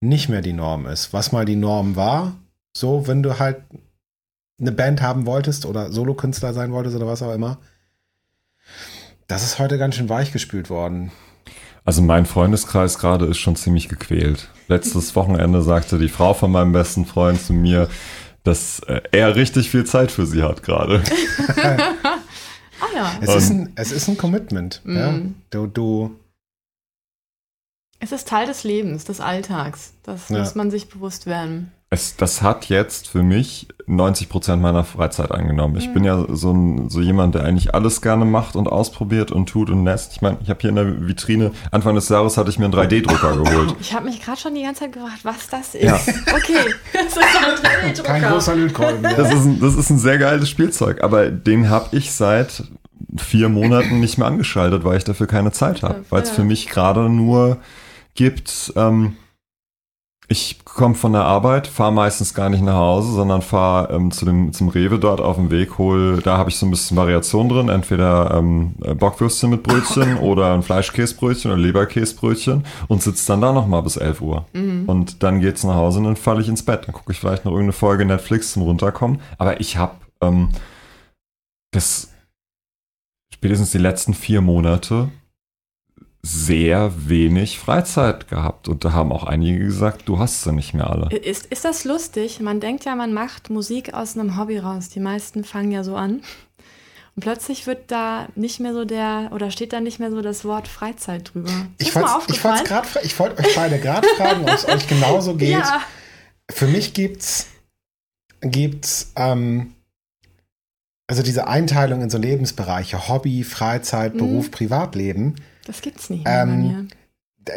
nicht 0.00 0.28
mehr 0.28 0.42
die 0.42 0.52
Norm 0.52 0.86
ist. 0.86 1.12
Was 1.12 1.32
mal 1.32 1.44
die 1.44 1.56
Norm 1.56 1.96
war, 1.96 2.34
so, 2.76 3.06
wenn 3.06 3.22
du 3.22 3.38
halt 3.38 3.62
eine 4.60 4.72
Band 4.72 5.02
haben 5.02 5.26
wolltest 5.26 5.66
oder 5.66 5.92
Solokünstler 5.92 6.54
sein 6.54 6.72
wolltest 6.72 6.96
oder 6.96 7.06
was 7.06 7.22
auch 7.22 7.32
immer. 7.32 7.58
Das 9.28 9.44
ist 9.44 9.58
heute 9.58 9.78
ganz 9.78 9.96
schön 9.96 10.08
weichgespült 10.08 10.70
worden. 10.70 11.12
Also 11.84 12.00
mein 12.00 12.26
Freundeskreis 12.26 12.98
gerade 12.98 13.26
ist 13.26 13.38
schon 13.38 13.56
ziemlich 13.56 13.88
gequält. 13.88 14.50
Letztes 14.68 15.14
Wochenende 15.16 15.62
sagte 15.62 15.98
die 15.98 16.08
Frau 16.08 16.34
von 16.34 16.50
meinem 16.50 16.72
besten 16.72 17.06
Freund 17.06 17.40
zu 17.40 17.52
mir, 17.52 17.88
dass 18.44 18.80
äh, 18.80 19.00
er 19.12 19.36
richtig 19.36 19.70
viel 19.70 19.84
Zeit 19.84 20.10
für 20.10 20.26
sie 20.26 20.42
hat 20.42 20.62
gerade. 20.62 21.02
Ah 22.82 22.96
ja. 22.96 23.12
Es, 23.20 23.34
ist, 23.34 23.50
ein, 23.50 23.72
es 23.76 23.92
ist 23.92 24.08
ein 24.08 24.16
Commitment. 24.16 24.82
Ja? 24.84 25.12
Mhm. 25.12 25.36
Du, 25.50 25.66
du, 25.66 26.16
Es 28.04 28.10
ist 28.10 28.26
Teil 28.26 28.46
des 28.48 28.64
Lebens, 28.64 29.04
des 29.04 29.20
Alltags. 29.20 29.92
Das 30.02 30.28
Ja. 30.28 30.40
muss 30.40 30.56
man 30.56 30.72
sich 30.72 30.88
bewusst 30.88 31.26
werden. 31.26 31.70
Es, 31.88 32.16
das 32.16 32.42
hat 32.42 32.64
jetzt 32.70 33.06
für 33.06 33.22
mich 33.22 33.68
90 33.86 34.28
Prozent 34.28 34.60
meiner 34.60 34.82
Freizeit 34.82 35.30
eingenommen. 35.30 35.76
Ich 35.76 35.92
bin 35.92 36.02
ja 36.04 36.24
so, 36.30 36.50
ein, 36.50 36.88
so 36.88 37.00
jemand, 37.00 37.34
der 37.36 37.44
eigentlich 37.44 37.74
alles 37.74 38.00
gerne 38.02 38.24
macht 38.24 38.56
und 38.56 38.66
ausprobiert 38.66 39.30
und 39.30 39.48
tut 39.48 39.68
und 39.70 39.84
lässt. 39.84 40.12
Ich 40.16 40.22
meine, 40.22 40.38
ich 40.42 40.48
habe 40.50 40.58
hier 40.60 40.70
in 40.70 40.76
der 40.76 41.06
Vitrine, 41.06 41.52
Anfang 41.70 41.94
des 41.94 42.08
Jahres 42.08 42.36
hatte 42.38 42.48
ich 42.50 42.58
mir 42.58 42.64
einen 42.64 42.74
3D-Drucker 42.74 43.36
geholt. 43.36 43.76
Ich 43.78 43.94
habe 43.94 44.06
mich 44.06 44.20
gerade 44.22 44.40
schon 44.40 44.54
die 44.54 44.62
ganze 44.62 44.80
Zeit 44.80 44.92
gefragt, 44.94 45.20
was 45.22 45.48
das 45.48 45.74
ist. 45.76 45.84
Ja. 45.84 45.94
Okay, 46.34 46.74
das 46.94 47.04
ist 47.08 47.18
ein 47.18 47.92
3D-Drucker. 47.92 48.02
kein 48.08 48.22
großer 48.22 48.56
Lötkolben. 48.56 49.02
Das 49.02 49.32
ist 49.32 49.44
ein, 49.44 49.60
das 49.60 49.74
ist 49.76 49.90
ein 49.90 49.98
sehr 49.98 50.18
geiles 50.18 50.48
Spielzeug, 50.48 51.04
aber 51.04 51.30
den 51.30 51.68
habe 51.70 51.94
ich 51.94 52.10
seit 52.12 52.64
vier 53.18 53.50
Monaten 53.50 54.00
nicht 54.00 54.16
mehr 54.16 54.26
angeschaltet, 54.26 54.82
weil 54.84 54.96
ich 54.96 55.04
dafür 55.04 55.26
keine 55.26 55.52
Zeit 55.52 55.82
habe. 55.82 56.04
Weil 56.08 56.22
es 56.22 56.30
Ja. 56.30 56.36
für 56.36 56.44
mich 56.44 56.68
gerade 56.68 57.10
nur 57.10 57.58
gibt, 58.14 58.72
ähm, 58.76 59.16
ich 60.28 60.64
komme 60.64 60.94
von 60.94 61.12
der 61.12 61.24
Arbeit, 61.24 61.66
fahre 61.66 61.92
meistens 61.92 62.32
gar 62.32 62.48
nicht 62.48 62.62
nach 62.62 62.76
Hause, 62.76 63.12
sondern 63.12 63.42
fahre 63.42 63.94
ähm, 63.94 64.10
zu 64.10 64.24
dem, 64.24 64.52
zum 64.52 64.68
Rewe 64.68 64.98
dort 64.98 65.20
auf 65.20 65.36
dem 65.36 65.50
Weg, 65.50 65.76
hol, 65.76 66.20
da 66.22 66.38
habe 66.38 66.48
ich 66.48 66.56
so 66.56 66.64
ein 66.64 66.70
bisschen 66.70 66.96
Variation 66.96 67.48
drin, 67.50 67.68
entweder 67.68 68.32
ähm, 68.34 68.74
äh, 68.82 68.94
Bockwürstchen 68.94 69.50
mit 69.50 69.62
Brötchen 69.62 70.16
oder 70.20 70.54
ein 70.54 70.62
Fleischkäsebrötchen 70.62 71.50
oder 71.50 71.60
Leberkäsebrötchen 71.60 72.64
und 72.88 73.02
sitze 73.02 73.26
dann 73.26 73.42
da 73.42 73.52
nochmal 73.52 73.82
bis 73.82 73.96
11 73.96 74.22
Uhr. 74.22 74.46
Und 74.86 75.22
dann 75.22 75.40
geht's 75.40 75.64
nach 75.64 75.74
Hause 75.74 75.98
und 75.98 76.04
dann 76.04 76.16
falle 76.16 76.40
ich 76.40 76.48
ins 76.48 76.64
Bett. 76.64 76.86
Dann 76.86 76.94
gucke 76.94 77.12
ich 77.12 77.20
vielleicht 77.20 77.44
noch 77.44 77.52
irgendeine 77.52 77.72
Folge 77.72 78.04
Netflix 78.06 78.52
zum 78.52 78.62
Runterkommen. 78.62 79.20
Aber 79.36 79.60
ich 79.60 79.76
habe 79.76 79.96
ähm, 80.22 80.48
das 81.72 82.10
spätestens 83.34 83.72
die 83.72 83.78
letzten 83.78 84.14
vier 84.14 84.40
Monate 84.40 85.10
sehr 86.24 86.92
wenig 87.08 87.58
Freizeit 87.58 88.28
gehabt. 88.28 88.68
Und 88.68 88.84
da 88.84 88.92
haben 88.92 89.10
auch 89.12 89.24
einige 89.24 89.58
gesagt, 89.58 90.02
du 90.08 90.18
hast 90.18 90.42
sie 90.44 90.52
nicht 90.52 90.72
mehr 90.72 90.88
alle. 90.88 91.14
Ist, 91.16 91.46
ist 91.46 91.64
das 91.64 91.84
lustig? 91.84 92.40
Man 92.40 92.60
denkt 92.60 92.84
ja, 92.84 92.94
man 92.94 93.12
macht 93.12 93.50
Musik 93.50 93.92
aus 93.94 94.16
einem 94.16 94.36
Hobby 94.38 94.58
raus. 94.58 94.88
Die 94.88 95.00
meisten 95.00 95.42
fangen 95.44 95.72
ja 95.72 95.82
so 95.82 95.96
an. 95.96 96.22
Und 97.14 97.20
plötzlich 97.22 97.66
wird 97.66 97.90
da 97.90 98.28
nicht 98.36 98.60
mehr 98.60 98.72
so 98.72 98.84
der, 98.84 99.30
oder 99.34 99.50
steht 99.50 99.72
da 99.72 99.80
nicht 99.80 99.98
mehr 99.98 100.10
so 100.10 100.22
das 100.22 100.44
Wort 100.44 100.68
Freizeit 100.68 101.34
drüber. 101.34 101.50
Ist 101.78 101.88
Ich 101.88 101.92
grad 101.92 102.86
fra- 102.86 103.00
ich 103.02 103.18
wollte 103.18 103.42
euch 103.44 103.54
beide 103.54 103.78
gerade 103.78 104.06
fragen, 104.16 104.42
ob 104.44 104.48
es 104.50 104.66
euch 104.66 104.86
genauso 104.86 105.34
geht. 105.36 105.50
Ja, 105.50 105.82
Für 106.50 106.66
mich 106.68 106.94
gibt's 106.94 107.48
gibt's 108.40 109.12
ähm, 109.16 109.74
also 111.06 111.22
diese 111.22 111.46
Einteilung 111.48 112.00
in 112.00 112.08
so 112.10 112.16
Lebensbereiche 112.16 113.08
Hobby, 113.08 113.44
Freizeit, 113.44 114.14
Mhm. 114.14 114.18
Beruf, 114.18 114.50
Privatleben. 114.50 115.34
Das 115.64 115.80
gibt's 115.82 116.10
nicht 116.10 116.24
mehr 116.24 116.46
bei 116.46 116.52
Ähm, 116.52 116.60
mir. 116.60 116.88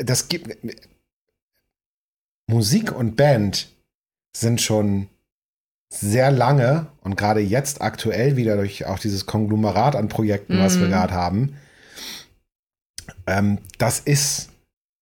Das 0.03 0.27
gibt 0.29 0.57
Musik 2.47 2.91
und 2.91 3.15
Band 3.15 3.69
sind 4.35 4.61
schon 4.61 5.07
sehr 5.89 6.31
lange 6.31 6.87
und 7.01 7.15
gerade 7.17 7.39
jetzt 7.39 7.81
aktuell 7.81 8.35
wieder 8.35 8.55
durch 8.57 8.85
auch 8.85 8.99
dieses 8.99 9.25
Konglomerat 9.25 9.95
an 9.95 10.09
Projekten, 10.09 10.59
was 10.59 10.79
wir 10.79 10.87
Mhm. 10.87 10.91
gerade 10.91 11.13
haben, 11.13 11.57
ähm, 13.27 13.59
das 13.77 13.99
ist 13.99 14.49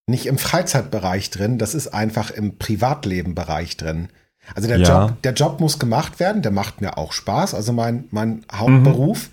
nicht 0.08 0.26
im 0.26 0.38
Freizeitbereich 0.38 1.30
drin, 1.30 1.58
das 1.58 1.74
ist 1.74 1.88
einfach 1.88 2.30
im 2.32 2.58
Privatlebenbereich 2.58 3.78
drin. 3.78 4.10
Also 4.54 4.68
der, 4.68 4.80
Ja. 4.80 5.06
Job, 5.08 5.22
der 5.24 5.34
Job 5.34 5.60
muss 5.62 5.80
gemacht 5.80 6.20
werden, 6.20 6.42
der 6.42 6.52
macht 6.52 6.82
mir 6.82 6.98
auch 6.98 7.14
Spaß. 7.14 7.54
Also 7.54 7.72
mein, 7.72 8.06
mein 8.12 8.46
Hauptberuf, 8.52 9.30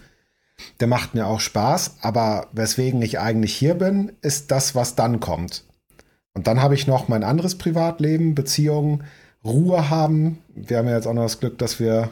der 0.81 0.89
macht 0.89 1.15
mir 1.15 1.27
auch 1.27 1.41
Spaß, 1.41 1.97
aber 2.03 2.49
weswegen 2.53 3.03
ich 3.03 3.19
eigentlich 3.19 3.55
hier 3.55 3.75
bin, 3.75 4.13
ist 4.23 4.51
das, 4.51 4.75
was 4.75 4.95
dann 4.95 5.21
kommt. 5.21 5.65
Und 6.35 6.47
dann 6.47 6.63
habe 6.63 6.75
ich 6.75 6.87
noch 6.87 7.09
mein 7.09 7.25
anderes 7.25 7.59
Privatleben, 7.59 8.35
Beziehungen, 8.35 9.05
Ruhe 9.45 9.91
haben. 9.91 10.39
Wir 10.55 10.79
haben 10.79 10.89
ja 10.89 10.97
jetzt 10.97 11.07
auch 11.07 11.15
noch 11.15 11.23
das 11.25 11.41
Glück, 11.41 11.59
dass 11.59 11.81
wir 11.81 12.11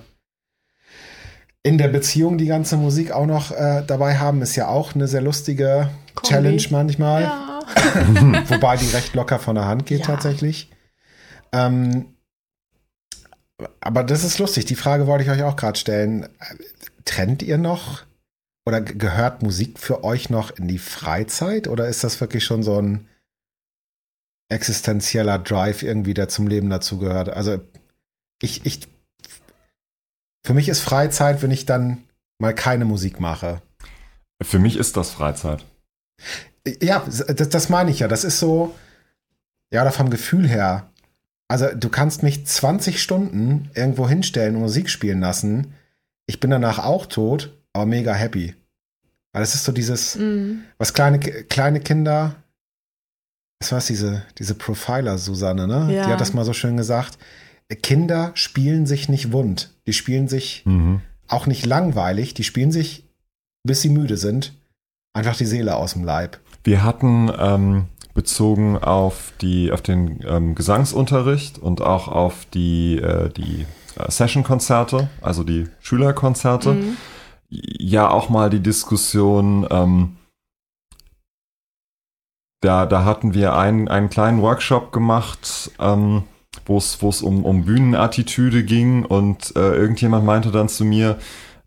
in 1.63 1.79
der 1.79 1.89
Beziehung 1.89 2.39
die 2.39 2.47
ganze 2.47 2.77
Musik 2.77 3.13
auch 3.13 3.27
noch 3.27 3.51
äh, 3.51 3.83
dabei 3.87 4.19
haben. 4.19 4.43
Ist 4.43 4.57
ja 4.57 4.69
auch 4.69 4.95
eine 4.95 5.09
sehr 5.09 5.21
lustige 5.21 5.91
Kombi. 6.15 6.29
Challenge 6.29 6.63
manchmal. 6.71 7.23
Ja. 7.23 7.61
Wobei 8.49 8.77
die 8.77 8.89
recht 8.89 9.15
locker 9.15 9.39
von 9.39 9.55
der 9.55 9.67
Hand 9.67 9.87
geht 9.87 10.01
Ja. 10.01 10.07
tatsächlich. 10.07 10.71
Ähm, 11.53 12.15
aber 13.81 14.05
das 14.05 14.25
ist 14.25 14.39
lustig. 14.39 14.65
Die 14.67 14.77
Frage 14.77 15.07
wollte 15.07 15.25
ich 15.25 15.31
euch 15.31 15.43
auch 15.43 15.57
gerade 15.57 15.79
stellen. 15.79 16.29
Trennt 17.05 17.43
ihr 17.43 17.59
noch 17.59 18.03
oder 18.69 18.81
ge- 18.83 18.97
gehört 18.97 19.43
Musik 19.43 19.79
für 19.79 20.05
euch 20.05 20.31
noch 20.31 20.51
in 20.51 20.69
die 20.69 20.79
Freizeit 20.79 21.67
oder 21.67 21.89
ist 21.89 22.05
das 22.05 22.21
wirklich 22.21 22.45
schon 22.45 22.63
so 22.63 22.81
ein 22.81 23.09
existenzieller 24.51 25.39
Drive 25.39 25.83
irgendwie, 25.83 26.15
der 26.15 26.29
zum 26.29 26.47
Leben 26.47 26.71
dazugehört? 26.71 27.31
Also 27.31 27.61
ich, 28.43 28.65
ich, 28.65 28.87
für 30.47 30.55
mich 30.55 30.69
ist 30.69 30.81
Freizeit, 30.81 31.43
wenn 31.43 31.51
ich 31.51 31.67
dann 31.67 32.05
mal 32.39 32.55
keine 32.55 32.85
Musik 32.85 33.21
mache. 33.21 33.61
Für 34.43 34.59
mich 34.59 34.77
ist 34.77 34.97
das 34.97 35.11
Freizeit. 35.11 35.65
Ja, 36.81 37.05
das, 37.07 37.49
das 37.49 37.69
meine 37.69 37.91
ich 37.91 37.99
ja. 38.01 38.09
Das 38.09 38.25
ist 38.25 38.39
so, 38.39 38.75
ja, 39.73 39.83
oder 39.83 39.91
vom 39.91 40.11
Gefühl 40.11 40.49
her. 40.49 40.91
Also, 41.51 41.75
du 41.75 41.89
kannst 41.89 42.23
mich 42.23 42.47
20 42.47 43.03
Stunden 43.03 43.71
irgendwo 43.75 44.07
hinstellen 44.09 44.55
und 44.55 44.63
Musik 44.63 44.91
spielen 44.91 45.21
lassen. 45.21 45.75
Ich 46.27 46.41
bin 46.41 46.51
danach 46.51 46.79
auch 46.79 47.07
tot, 47.07 47.58
aber 47.79 47.87
mega 47.87 48.13
happy. 48.13 48.55
Weil 49.33 49.43
das 49.43 49.55
ist 49.55 49.65
so 49.65 49.73
dieses, 49.73 50.17
Mhm. 50.17 50.63
was 50.79 50.93
kleine, 50.95 51.19
kleine 51.19 51.81
Kinder, 51.81 52.37
was 53.61 53.73
war 53.73 53.81
diese, 53.81 54.23
diese 54.39 54.55
Profiler 54.55 55.19
Susanne, 55.19 55.67
ne? 55.67 55.95
Ja. 55.95 56.07
Die 56.07 56.13
hat 56.13 56.21
das 56.21 56.33
mal 56.35 56.45
so 56.45 56.53
schön 56.53 56.77
gesagt. 56.77 57.19
Kinder 57.83 58.31
spielen 58.35 58.87
sich 58.87 59.09
nicht 59.09 59.33
wund. 59.33 59.75
Die 59.87 59.93
spielen 59.93 60.29
sich 60.29 60.63
Mhm. 60.65 61.03
auch 61.29 61.47
nicht 61.47 61.67
langweilig. 61.67 62.35
Die 62.35 62.45
spielen 62.45 62.73
sich, 62.73 63.05
bis 63.65 63.83
sie 63.83 63.91
müde 63.91 64.17
sind, 64.17 64.55
einfach 65.13 65.37
die 65.37 65.45
Seele 65.45 65.77
aus 65.77 65.93
dem 65.93 66.05
Leib. 66.05 66.39
Wir 66.65 66.83
hatten 66.83 67.31
ähm, 67.39 67.85
bezogen 68.15 68.79
auf 68.79 69.33
die 69.41 69.71
auf 69.71 69.83
den 69.83 70.21
ähm, 70.27 70.55
Gesangsunterricht 70.55 71.59
und 71.59 71.83
auch 71.83 72.09
auf 72.09 72.47
die 72.55 72.97
äh, 72.99 73.29
die 73.31 73.67
äh, 73.99 74.11
Session-Konzerte, 74.11 75.09
also 75.21 75.45
die 75.45 75.67
Schülerkonzerte, 75.81 76.73
Mhm. 76.75 76.97
Ja 77.49 78.11
auch 78.11 78.29
mal 78.29 78.51
die 78.51 78.61
Diskussion, 78.61 79.67
ähm, 79.71 80.17
da, 82.61 82.87
da 82.87 83.05
hatten 83.05 83.35
wir 83.35 83.57
einen, 83.57 83.89
einen 83.89 84.11
kleinen 84.11 84.43
Workshop 84.43 84.93
gemacht, 84.93 85.71
ähm, 85.79 86.25
wo 86.67 86.79
es 86.79 87.23
um, 87.23 87.45
um 87.45 87.65
Bühnenattitüde 87.65 88.65
ging 88.65 89.05
und 89.05 89.55
äh, 89.57 89.75
irgendjemand 89.77 90.25
meinte 90.25 90.51
dann 90.51 90.69
zu 90.69 90.85
mir, 90.85 91.19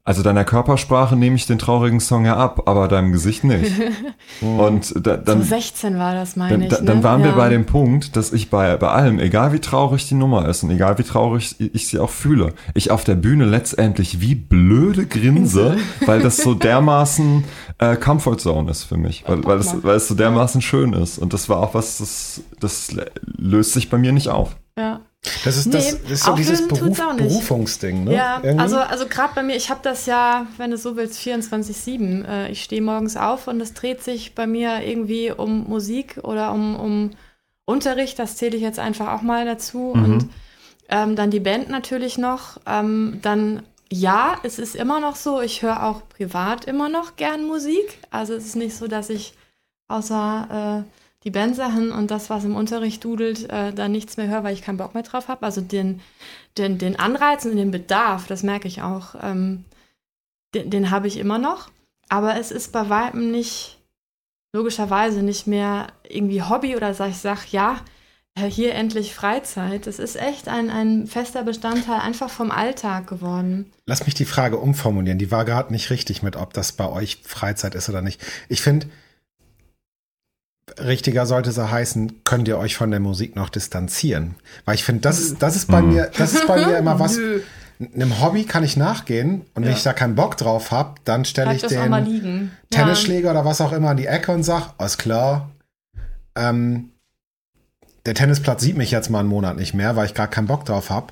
also 0.04 0.24
deiner 0.24 0.44
Körpersprache 0.44 1.16
nehme 1.16 1.36
ich 1.36 1.46
den 1.46 1.60
traurigen 1.60 2.00
Song 2.00 2.26
ja 2.26 2.36
ab, 2.36 2.68
aber 2.68 2.88
deinem 2.88 3.12
Gesicht 3.12 3.44
nicht. 3.44 3.72
und 4.42 4.94
da, 5.06 5.18
dann, 5.18 5.42
so 5.44 5.48
16 5.48 5.98
war 6.00 6.16
das, 6.16 6.36
meine 6.36 6.54
dann, 6.54 6.62
ich. 6.64 6.72
ne? 6.72 6.86
dann 6.86 7.04
waren 7.04 7.22
wir 7.22 7.30
Ja. 7.32 7.36
bei 7.36 7.50
dem 7.50 7.66
Punkt, 7.68 8.16
dass 8.16 8.34
ich 8.34 8.50
bei, 8.50 8.78
bei 8.78 8.88
allem, 8.90 9.20
egal 9.20 9.54
wie 9.54 9.60
traurig 9.60 10.08
die 10.08 10.16
Nummer 10.16 10.48
ist 10.48 10.64
und 10.64 10.72
egal 10.72 10.98
wie 10.98 11.04
traurig 11.04 11.56
ich 11.60 11.88
sie 11.88 12.00
auch 12.00 12.10
fühle, 12.10 12.54
ich 12.74 12.90
auf 12.90 13.04
der 13.04 13.16
Bühne 13.16 13.46
letztendlich 13.46 14.22
wie 14.22 14.34
blöde 14.34 15.06
grinse, 15.06 15.78
weil 16.08 16.22
das 16.22 16.38
so 16.38 16.54
dermaßen 16.56 17.44
äh, 17.78 17.96
Comfort 17.96 18.38
Zone 18.38 18.72
ist 18.72 18.84
für 18.86 18.98
mich, 18.98 19.24
weil, 19.28 19.44
weil, 19.46 19.60
es, 19.60 19.84
weil 19.84 19.98
es 19.98 20.08
so 20.08 20.16
dermaßen 20.16 20.62
schön 20.62 20.94
ist. 20.94 21.20
Und 21.20 21.34
das 21.34 21.48
war 21.48 21.58
auch 21.60 21.76
was, 21.76 22.00
das, 22.00 22.42
das 22.60 22.96
löst 23.38 23.74
sich 23.74 23.90
bei 23.92 24.00
mir 24.00 24.14
nicht 24.14 24.30
auf. 24.30 24.56
Ja. 24.78 25.02
Das 25.44 25.56
ist, 25.56 25.72
das, 25.72 25.94
Nee, 25.94 26.00
das 26.04 26.12
ist 26.14 26.24
so 26.24 26.34
dieses 26.34 26.68
Beruf. 26.68 26.98
Berufungsding, 26.98 28.06
ne? 28.06 28.16
Ja, 28.16 28.40
Irgendwie? 28.42 28.60
also, 28.60 28.78
also 28.78 29.06
gerade 29.06 29.34
bei 29.36 29.44
mir, 29.44 29.56
ich 29.56 29.70
habe 29.70 29.82
das 29.84 30.08
ja, 30.08 30.48
wenn 30.58 30.72
du 30.72 30.78
so 30.78 30.96
willst, 30.96 31.20
24-7. 31.20 32.26
Äh, 32.26 32.52
ich 32.52 32.64
stehe 32.64 32.82
morgens 32.82 33.18
auf 33.18 33.48
und 33.48 33.62
es 33.62 33.74
dreht 33.74 34.04
sich 34.04 34.34
bei 34.34 34.48
mir 34.48 34.82
irgendwie 34.84 35.32
um 35.32 35.68
Musik 35.70 36.20
oder 36.24 36.52
um, 36.52 36.76
um 36.76 37.12
Unterricht. 37.66 38.18
Das 38.18 38.36
zähle 38.36 38.58
ich 38.58 38.64
jetzt 38.64 38.80
einfach 38.80 39.14
auch 39.14 39.22
mal 39.22 39.46
dazu. 39.46 39.94
Mhm. 39.96 40.04
Und 40.04 40.30
ähm, 40.90 41.16
dann 41.16 41.30
die 41.30 41.40
Band 41.40 41.70
natürlich 41.70 42.18
noch. 42.18 42.60
Ähm, 42.66 43.20
dann, 43.22 43.62
ja, 43.92 44.38
es 44.42 44.58
ist 44.58 44.76
immer 44.76 45.00
noch 45.00 45.16
so, 45.16 45.40
ich 45.40 45.62
höre 45.62 45.84
auch 45.84 46.02
privat 46.10 46.66
immer 46.66 46.90
noch 46.90 47.16
gern 47.16 47.46
Musik. 47.46 48.00
Also 48.10 48.34
es 48.34 48.46
ist 48.46 48.56
nicht 48.56 48.76
so, 48.76 48.88
dass 48.88 49.12
ich 49.12 49.36
außer 49.88 50.84
äh, 50.88 51.01
die 51.24 51.32
Bandsachen 51.32 51.92
und 51.92 52.10
das, 52.10 52.30
was 52.30 52.44
im 52.46 52.56
Unterricht 52.56 53.04
dudelt, 53.04 53.50
äh, 53.50 53.74
da 53.74 53.88
nichts 53.88 54.18
mehr 54.18 54.28
höre, 54.28 54.44
weil 54.44 54.54
ich 54.54 54.64
keinen 54.64 54.78
Bock 54.78 54.94
mehr 54.94 55.04
drauf 55.04 55.28
habe. 55.28 55.46
Also 55.46 55.62
den, 55.62 56.02
den, 56.58 56.78
den 56.78 56.98
Anreiz 56.98 57.46
und 57.46 57.56
den 57.56 57.72
Bedarf, 57.72 58.28
das 58.28 58.44
merke 58.44 58.68
ich 58.68 58.82
auch, 58.82 59.16
ähm, 59.22 59.66
den, 60.56 60.70
den 60.70 60.90
habe 60.90 61.08
ich 61.08 61.18
immer 61.18 61.38
noch. 61.38 61.70
Aber 62.10 62.38
es 62.38 62.52
ist 62.52 62.72
bei 62.72 62.90
Weitem 62.90 63.32
nicht, 63.32 63.78
logischerweise 64.54 65.22
nicht 65.22 65.48
mehr 65.48 65.88
irgendwie 66.10 66.42
Hobby 66.42 66.76
oder 66.76 66.94
sag 66.94 67.10
ich 67.10 67.18
sag, 67.18 67.52
ja, 67.52 67.80
äh, 68.36 68.50
hier 68.50 68.74
endlich 68.74 69.14
Freizeit. 69.14 69.88
Es 69.88 70.00
ist 70.00 70.16
echt 70.16 70.48
ein, 70.48 70.70
ein 70.70 71.06
fester 71.06 71.44
Bestandteil 71.44 72.00
einfach 72.00 72.30
vom 72.30 72.50
Alltag 72.50 73.08
geworden. 73.08 73.72
Lass 73.86 74.06
mich 74.06 74.16
die 74.16 74.26
Frage 74.26 74.58
umformulieren. 74.58 75.20
Die 75.20 75.32
war 75.32 75.46
gerade 75.46 75.72
nicht 75.72 75.90
richtig 75.90 76.24
mit, 76.24 76.36
ob 76.36 76.54
das 76.54 76.72
bei 76.72 76.90
euch 76.90 77.20
Freizeit 77.24 77.76
ist 77.76 77.90
oder 77.90 78.02
nicht. 78.02 78.22
Ich 78.50 78.62
finde, 78.62 78.88
richtiger 80.80 81.26
sollte 81.26 81.52
sie 81.52 81.70
heißen, 81.72 82.24
könnt 82.24 82.48
ihr 82.48 82.58
euch 82.58 82.76
von 82.76 82.92
der 82.92 83.00
Musik 83.00 83.36
noch 83.36 83.50
distanzieren? 83.50 84.36
Weil 84.66 84.76
ich 84.76 84.84
finde, 84.84 85.02
das 85.02 85.20
ist, 85.20 85.42
das 85.42 85.56
ist 85.56 85.68
bei 85.68 85.82
mir, 85.82 86.12
das 86.18 86.34
ist 86.34 86.48
bei 86.48 86.66
mir 86.66 86.78
immer 86.78 87.00
was. 87.00 87.18
Einem 87.96 88.22
Hobby 88.22 88.44
kann 88.44 88.64
ich 88.64 88.78
nachgehen 88.78 89.42
und 89.56 89.64
wenn 89.64 89.72
Ja. 89.72 89.78
ich 89.78 89.82
da 89.82 89.92
keinen 89.94 90.14
Bock 90.14 90.38
drauf 90.38 90.70
habe, 90.70 90.96
dann 91.04 91.26
stelle 91.26 91.56
ich 91.56 91.64
den. 91.64 92.52
Tennisschläger 92.70 93.32
oder 93.32 93.44
was 93.44 93.60
auch 93.60 93.72
immer 93.72 93.92
in 93.92 93.98
die 93.98 94.06
Ecke 94.06 94.32
und 94.32 94.44
sag, 94.44 94.74
alles 94.78 95.00
klar. 95.00 95.50
Ähm, 96.36 96.90
der 98.06 98.14
Tennisplatz 98.14 98.62
sieht 98.62 98.78
mich 98.78 98.92
jetzt 98.92 99.10
mal 99.10 99.20
einen 99.22 99.30
Monat 99.30 99.58
nicht 99.58 99.74
mehr, 99.74 99.96
weil 99.96 100.06
ich 100.06 100.14
gar 100.14 100.28
keinen 100.28 100.46
Bock 100.48 100.66
drauf 100.66 100.92
habe. 100.92 101.08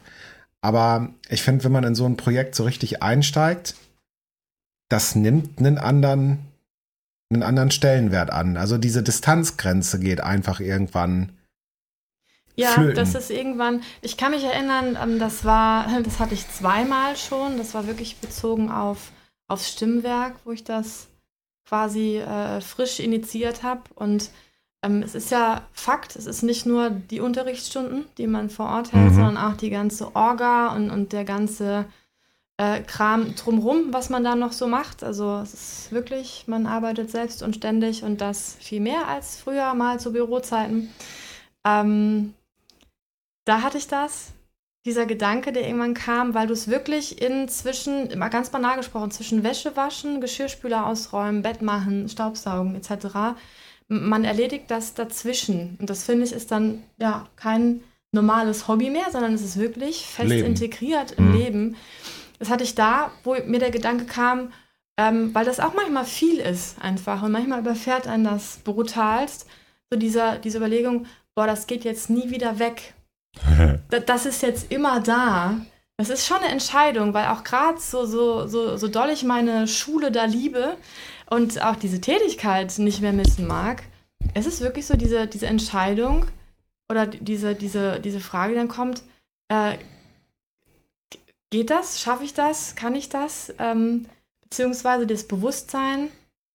Aber 0.61 1.09
ich 1.27 1.41
finde, 1.41 1.63
wenn 1.63 1.71
man 1.71 1.83
in 1.83 1.95
so 1.95 2.05
ein 2.05 2.17
Projekt 2.17 2.53
so 2.53 2.65
richtig 2.65 3.01
einsteigt, 3.01 3.73
das 4.89 5.15
nimmt 5.15 5.57
einen 5.59 5.77
anderen, 5.79 6.37
einen 7.31 7.43
anderen 7.43 7.71
Stellenwert 7.71 8.31
an. 8.31 8.57
Also 8.57 8.77
diese 8.77 9.03
Distanzgrenze 9.03 9.99
geht 9.99 10.21
einfach 10.21 10.59
irgendwann. 10.59 11.33
Ja, 12.55 12.71
flöten. 12.71 12.95
das 12.95 13.15
ist 13.15 13.29
irgendwann, 13.29 13.81
ich 14.01 14.17
kann 14.17 14.31
mich 14.31 14.43
erinnern, 14.43 14.97
ähm, 15.01 15.19
das 15.19 15.45
war, 15.45 15.87
das 16.03 16.19
hatte 16.19 16.33
ich 16.33 16.49
zweimal 16.49 17.15
schon, 17.15 17.57
das 17.57 17.73
war 17.73 17.87
wirklich 17.87 18.17
bezogen 18.17 18.69
auf, 18.71 19.11
aufs 19.47 19.69
Stimmwerk, 19.71 20.35
wo 20.43 20.51
ich 20.51 20.63
das 20.63 21.07
quasi 21.67 22.17
äh, 22.17 22.61
frisch 22.61 22.99
initiiert 22.99 23.61
habe. 23.63 23.81
Und 23.95 24.31
ähm, 24.83 25.03
es 25.03 25.13
ist 25.13 25.29
ja 25.29 25.61
Fakt, 25.71 26.15
es 26.15 26.25
ist 26.25 26.41
nicht 26.41 26.65
nur 26.65 26.89
die 26.89 27.19
Unterrichtsstunden, 27.19 28.05
die 28.17 28.27
man 28.27 28.49
vor 28.49 28.67
Ort 28.69 28.91
hält, 28.91 29.11
Mhm. 29.11 29.15
sondern 29.15 29.37
auch 29.37 29.55
die 29.55 29.69
ganze 29.69 30.15
Orga 30.15 30.73
und, 30.75 30.89
und 30.89 31.13
der 31.13 31.25
ganze 31.25 31.85
äh, 32.59 32.81
Kram 32.81 33.35
drumrum, 33.35 33.93
was 33.93 34.09
man 34.09 34.23
da 34.25 34.35
noch 34.35 34.51
so 34.51 34.67
macht. 34.67 35.01
Also 35.01 35.39
es 35.41 35.53
ist 35.53 35.91
wirklich, 35.93 36.43
man 36.47 36.65
arbeitet 36.67 37.09
selbst 37.09 37.41
und 37.41 37.55
ständig 37.55 38.03
und 38.03 38.19
das 38.19 38.57
viel 38.59 38.81
mehr 38.81 39.07
als 39.07 39.37
früher 39.37 39.73
mal 39.73 39.97
zu 39.97 40.11
Bürozeiten. 40.11 40.93
Ähm, 41.65 42.33
da 43.45 43.61
hatte 43.61 43.77
ich 43.77 43.87
das, 43.87 44.33
dieser 44.85 45.05
Gedanke, 45.05 45.53
der 45.53 45.65
irgendwann 45.65 45.93
kam, 45.93 46.33
weil 46.33 46.47
du 46.47 46.53
es 46.53 46.67
wirklich 46.67 47.21
inzwischen, 47.21 48.17
mal 48.19 48.27
ganz 48.27 48.49
banal 48.49 48.75
gesprochen, 48.75 49.11
zwischen 49.11 49.43
Wäsche 49.43 49.77
waschen, 49.77 50.19
Geschirrspüler 50.19 50.85
ausräumen, 50.85 51.41
Bett 51.41 51.61
machen, 51.61 52.09
Staubsaugen 52.09 52.75
etc., 52.75 53.37
man 53.91 54.23
erledigt 54.23 54.65
das 54.67 54.93
dazwischen. 54.93 55.77
Und 55.79 55.89
das 55.89 56.03
finde 56.03 56.25
ich 56.25 56.31
ist 56.33 56.51
dann 56.51 56.83
ja 56.97 57.25
kein 57.37 57.81
normales 58.11 58.67
Hobby 58.67 58.89
mehr, 58.89 59.07
sondern 59.11 59.33
es 59.33 59.41
ist 59.41 59.57
wirklich 59.57 60.05
fest 60.05 60.29
Leben. 60.29 60.45
integriert 60.47 61.13
im 61.13 61.29
Mhm. 61.29 61.35
Leben. 61.35 61.75
Das 62.39 62.49
hatte 62.49 62.63
ich 62.63 62.75
da, 62.75 63.11
wo 63.23 63.35
mir 63.45 63.59
der 63.59 63.71
Gedanke 63.71 64.05
kam, 64.05 64.51
ähm, 64.97 65.33
weil 65.35 65.45
das 65.45 65.59
auch 65.59 65.73
manchmal 65.73 66.05
viel 66.05 66.39
ist 66.39 66.81
einfach 66.81 67.21
und 67.21 67.31
manchmal 67.31 67.59
überfährt 67.59 68.07
einen 68.07 68.23
das 68.25 68.57
brutalst, 68.63 69.45
so 69.91 69.97
dieser, 69.99 70.37
diese 70.37 70.57
Überlegung, 70.57 71.05
boah, 71.35 71.47
das 71.47 71.67
geht 71.67 71.83
jetzt 71.83 72.09
nie 72.09 72.29
wieder 72.31 72.59
weg. 72.59 72.93
Da- 73.89 73.99
Das 73.99 74.25
ist 74.25 74.41
jetzt 74.41 74.71
immer 74.71 74.99
da. 74.99 75.59
Das 75.97 76.09
ist 76.09 76.25
schon 76.25 76.37
eine 76.37 76.47
Entscheidung, 76.49 77.13
weil 77.13 77.27
auch 77.27 77.43
gerade 77.43 77.79
so, 77.79 78.05
so, 78.05 78.47
so, 78.47 78.77
so 78.77 78.87
doll 78.87 79.09
ich 79.09 79.23
meine 79.23 79.67
Schule 79.67 80.11
da 80.11 80.23
liebe 80.25 80.77
und 81.29 81.61
auch 81.61 81.75
diese 81.75 81.99
Tätigkeit 81.99 82.79
nicht 82.79 83.01
mehr 83.01 83.11
missen 83.11 83.45
mag, 83.47 83.83
es 84.33 84.45
ist 84.45 84.61
wirklich 84.61 84.85
so 84.85 84.95
diese, 84.95 85.27
diese 85.27 85.47
Entscheidung 85.47 86.25
oder 86.89 87.05
diese, 87.05 87.53
diese, 87.53 87.99
diese 87.99 88.19
Frage, 88.21 88.53
die 88.53 88.59
dann 88.59 88.67
kommt, 88.69 89.01
äh, 89.49 89.73
geht 91.49 91.69
das? 91.69 91.99
Schaffe 91.99 92.23
ich 92.23 92.33
das? 92.33 92.75
Kann 92.75 92.95
ich 92.95 93.09
das? 93.09 93.53
Ähm, 93.59 94.05
beziehungsweise 94.43 95.05
das 95.07 95.23
Bewusstsein, 95.27 96.09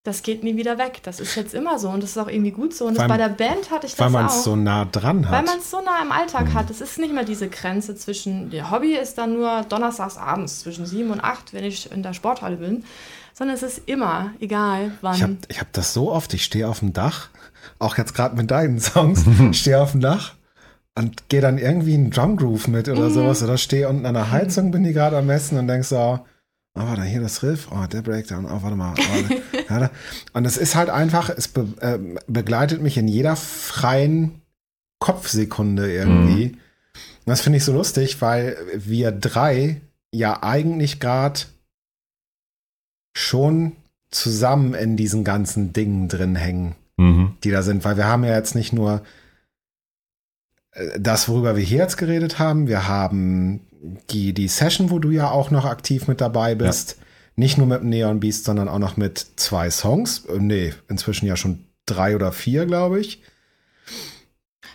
das 0.04 0.22
geht 0.22 0.44
nie 0.44 0.56
wieder 0.56 0.76
weg. 0.78 1.00
Das 1.02 1.18
ist 1.20 1.34
jetzt 1.34 1.54
immer 1.54 1.78
so 1.78 1.88
und 1.88 2.02
das 2.02 2.10
ist 2.10 2.18
auch 2.18 2.28
irgendwie 2.28 2.50
gut 2.50 2.74
so. 2.74 2.86
Und 2.86 2.98
Weil- 2.98 3.08
bei 3.08 3.16
der 3.16 3.30
Band 3.30 3.70
hatte 3.70 3.86
ich 3.86 3.98
Weil 3.98 4.06
das 4.06 4.12
man 4.12 4.26
auch. 4.26 4.30
es 4.34 4.44
so 4.44 4.54
nah 4.56 4.84
dran 4.84 5.24
Weil 5.24 5.38
hat. 5.38 5.46
man 5.46 5.58
es 5.58 5.70
so 5.70 5.80
nah 5.80 6.02
im 6.02 6.12
Alltag 6.12 6.52
hat. 6.52 6.68
Es 6.70 6.80
ist 6.80 6.98
nicht 6.98 7.14
mehr 7.14 7.24
diese 7.24 7.48
Grenze 7.48 7.96
zwischen, 7.96 8.50
der 8.50 8.70
Hobby 8.70 8.94
ist 8.94 9.16
dann 9.16 9.32
nur 9.34 9.62
donnerstags 9.68 10.16
abends 10.18 10.60
zwischen 10.60 10.84
sieben 10.86 11.10
und 11.10 11.20
acht, 11.20 11.52
wenn 11.54 11.64
ich 11.64 11.90
in 11.90 12.02
der 12.02 12.12
Sporthalle 12.12 12.56
bin, 12.56 12.84
sondern 13.32 13.56
es 13.56 13.62
ist 13.62 13.82
immer, 13.86 14.32
egal 14.40 14.92
wann. 15.00 15.14
Ich 15.16 15.22
habe 15.22 15.36
ich 15.48 15.60
hab 15.60 15.72
das 15.72 15.94
so 15.94 16.12
oft, 16.12 16.34
ich 16.34 16.44
stehe 16.44 16.68
auf 16.68 16.80
dem 16.80 16.92
Dach, 16.92 17.30
auch 17.78 17.96
jetzt 17.96 18.14
gerade 18.14 18.36
mit 18.36 18.50
deinen 18.50 18.78
Songs, 18.80 19.24
stehe 19.52 19.80
auf 19.80 19.92
dem 19.92 20.00
Dach 20.02 20.34
und 20.96 21.28
gehe 21.28 21.40
dann 21.40 21.58
irgendwie 21.58 21.94
einen 21.94 22.10
Drumgroove 22.10 22.68
mit 22.68 22.88
oder 22.88 23.08
Mhm. 23.08 23.14
sowas 23.14 23.42
oder 23.42 23.58
stehe 23.58 23.88
unten 23.88 24.06
an 24.06 24.14
der 24.14 24.30
Heizung, 24.30 24.70
bin 24.70 24.84
die 24.84 24.92
gerade 24.92 25.16
am 25.18 25.26
Messen 25.26 25.58
und 25.58 25.66
denk 25.66 25.84
so, 25.84 25.96
oh, 25.98 26.20
warte, 26.74 27.02
hier 27.02 27.20
das 27.20 27.42
Riff, 27.42 27.68
oh, 27.72 27.86
der 27.86 28.02
Breakdown, 28.02 28.46
oh, 28.46 28.62
warte 28.62 28.76
mal. 28.76 28.94
Oh, 28.96 29.34
ja, 29.70 29.78
da- 29.80 29.90
und 30.32 30.44
es 30.44 30.56
ist 30.56 30.74
halt 30.76 30.90
einfach, 30.90 31.30
es 31.30 31.48
be 31.48 31.66
äh, 31.80 31.98
begleitet 32.28 32.80
mich 32.82 32.96
in 32.96 33.08
jeder 33.08 33.34
freien 33.36 34.40
Kopfsekunde 35.00 35.92
irgendwie. 35.92 36.50
Und 36.52 37.30
das 37.30 37.40
finde 37.40 37.56
ich 37.58 37.64
so 37.64 37.72
lustig, 37.72 38.20
weil 38.22 38.56
wir 38.76 39.10
drei 39.12 39.80
ja 40.12 40.42
eigentlich 40.42 41.00
gerade 41.00 41.40
schon 43.16 43.72
zusammen 44.10 44.74
in 44.74 44.96
diesen 44.96 45.24
ganzen 45.24 45.72
Dingen 45.72 46.08
drin 46.08 46.36
hängen, 46.36 46.74
Mhm. 46.96 47.32
die 47.42 47.50
da 47.50 47.62
sind, 47.62 47.84
weil 47.84 47.96
wir 47.96 48.06
haben 48.06 48.24
ja 48.24 48.34
jetzt 48.36 48.54
nicht 48.54 48.72
nur 48.72 49.02
das, 50.98 51.28
worüber 51.28 51.56
wir 51.56 51.62
hier 51.64 51.78
jetzt 51.78 51.96
geredet 51.96 52.38
haben, 52.38 52.66
wir 52.68 52.88
haben 52.88 53.60
die, 54.10 54.32
die 54.32 54.48
Session, 54.48 54.90
wo 54.90 54.98
du 54.98 55.10
ja 55.10 55.30
auch 55.30 55.50
noch 55.50 55.64
aktiv 55.64 56.08
mit 56.08 56.20
dabei 56.20 56.54
bist, 56.54 56.96
nicht 57.36 57.58
nur 57.58 57.66
mit 57.66 57.80
dem 57.80 57.88
Neon 57.90 58.20
Beast, 58.20 58.44
sondern 58.44 58.68
auch 58.68 58.78
noch 58.78 58.96
mit 58.96 59.24
zwei 59.36 59.70
Songs, 59.70 60.24
Äh, 60.26 60.38
nee, 60.38 60.72
inzwischen 60.88 61.26
ja 61.26 61.36
schon 61.36 61.64
drei 61.86 62.14
oder 62.16 62.32
vier, 62.32 62.66
glaube 62.66 63.00
ich. 63.00 63.22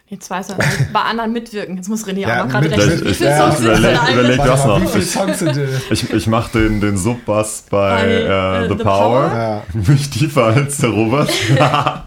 Jetzt 0.08 0.30
weiß 0.30 0.50
man, 0.50 0.58
bei 0.92 1.02
anderen 1.02 1.34
mitwirken. 1.34 1.76
Jetzt 1.78 1.88
muss 1.88 2.06
René 2.08 2.20
Ja, 2.22 2.42
auch 2.44 2.48
mal 2.52 2.62
gerade 2.62 2.72
rechnen. 2.72 2.94
ich- 3.00 3.06
Wie 3.06 3.14
viele 3.14 3.30
ja, 3.30 3.52
Songs 3.52 3.60
überleg- 3.62 4.12
überleg- 4.12 4.38
das 4.46 4.66
noch. 4.66 4.82
Wie 4.82 4.88
viele 4.88 5.04
Songs 5.06 5.40
sind 5.40 5.56
denn? 5.56 5.70
Ich, 5.92 6.12
ich 6.12 6.28
mache 6.28 6.60
den, 6.60 6.82
den 6.82 6.98
Subbass 6.98 7.66
bei, 7.70 7.96
Bei, 8.28 8.64
äh, 8.64 8.70
The, 8.70 8.76
The 8.78 8.84
Power. 8.84 9.30
Power. 9.30 9.64
Ja. 9.76 9.92
Nicht 9.94 10.14
tiefer 10.14 10.46
als 10.46 10.78
der 10.78 10.90
Robert. 10.90 11.30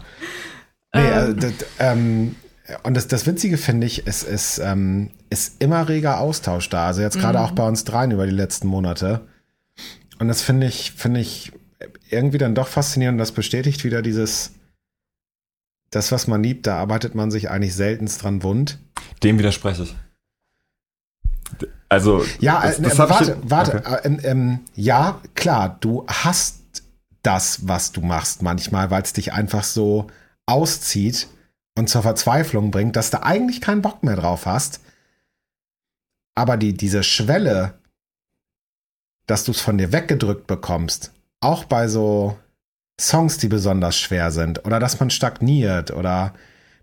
Nee, 0.95 1.53
Ähm. 1.79 2.35
Und 2.83 2.93
das, 2.95 3.07
das 3.07 3.25
Witzige 3.27 3.57
finde 3.57 3.87
ich, 3.87 4.07
es 4.07 4.23
ist, 4.23 4.59
ähm, 4.59 5.11
ist 5.29 5.61
immer 5.61 5.89
reger 5.89 6.19
Austausch 6.19 6.69
da. 6.69 6.87
Also 6.87 7.01
jetzt 7.01 7.19
gerade 7.19 7.39
Mhm. 7.39 7.45
auch 7.45 7.51
bei 7.51 7.67
uns 7.67 7.83
dreien 7.83 8.11
über 8.11 8.25
die 8.25 8.31
letzten 8.31 8.67
Monate. 8.67 9.27
Und 10.19 10.27
das 10.29 10.41
finde 10.41 10.67
ich, 10.67 10.93
finde 10.93 11.19
ich 11.19 11.51
irgendwie 12.09 12.37
dann 12.37 12.55
doch 12.55 12.67
faszinierend. 12.67 13.19
Das 13.19 13.31
bestätigt 13.33 13.83
wieder 13.83 14.01
dieses, 14.01 14.51
das, 15.89 16.11
was 16.11 16.27
man 16.27 16.41
liebt, 16.41 16.65
da 16.65 16.77
arbeitet 16.77 17.15
man 17.15 17.31
sich 17.31 17.49
eigentlich 17.49 17.75
seltenst 17.75 18.23
dran 18.23 18.43
wund. 18.43 18.79
Dem 19.23 19.37
widerspreche 19.39 19.83
ich. 19.83 19.95
Also, 21.89 22.25
Ja, 22.39 22.61
das, 22.61 22.79
äh, 22.79 22.83
das 22.83 22.93
äh, 22.95 22.97
warte, 22.99 23.37
ich, 23.43 23.49
warte. 23.51 23.77
Okay. 23.77 24.15
Äh, 24.23 24.27
ähm, 24.31 24.59
ja, 24.75 25.19
klar, 25.35 25.77
du 25.81 26.05
hast 26.07 26.61
das, 27.21 27.67
was 27.67 27.91
du 27.91 28.01
machst 28.01 28.41
manchmal, 28.41 28.89
weil 28.89 29.03
es 29.03 29.13
dich 29.13 29.33
einfach 29.33 29.63
so 29.63 30.07
auszieht 30.45 31.27
und 31.77 31.89
zur 31.89 32.01
Verzweiflung 32.03 32.71
bringt, 32.71 32.95
dass 32.95 33.09
du 33.11 33.23
eigentlich 33.23 33.61
keinen 33.61 33.81
Bock 33.81 34.03
mehr 34.03 34.15
drauf 34.15 34.45
hast. 34.45 34.79
Aber 36.35 36.57
die, 36.57 36.73
diese 36.73 37.03
Schwelle, 37.03 37.73
dass 39.27 39.43
du 39.43 39.51
es 39.51 39.61
von 39.61 39.77
dir 39.77 39.91
weggedrückt 39.91 40.47
bekommst, 40.47 41.11
auch 41.39 41.63
bei 41.65 41.87
so 41.87 42.37
Songs, 42.99 43.37
die 43.37 43.47
besonders 43.47 43.97
schwer 43.97 44.31
sind, 44.31 44.65
oder 44.65 44.79
dass 44.79 44.99
man 44.99 45.09
stagniert 45.09 45.91
oder 45.91 46.33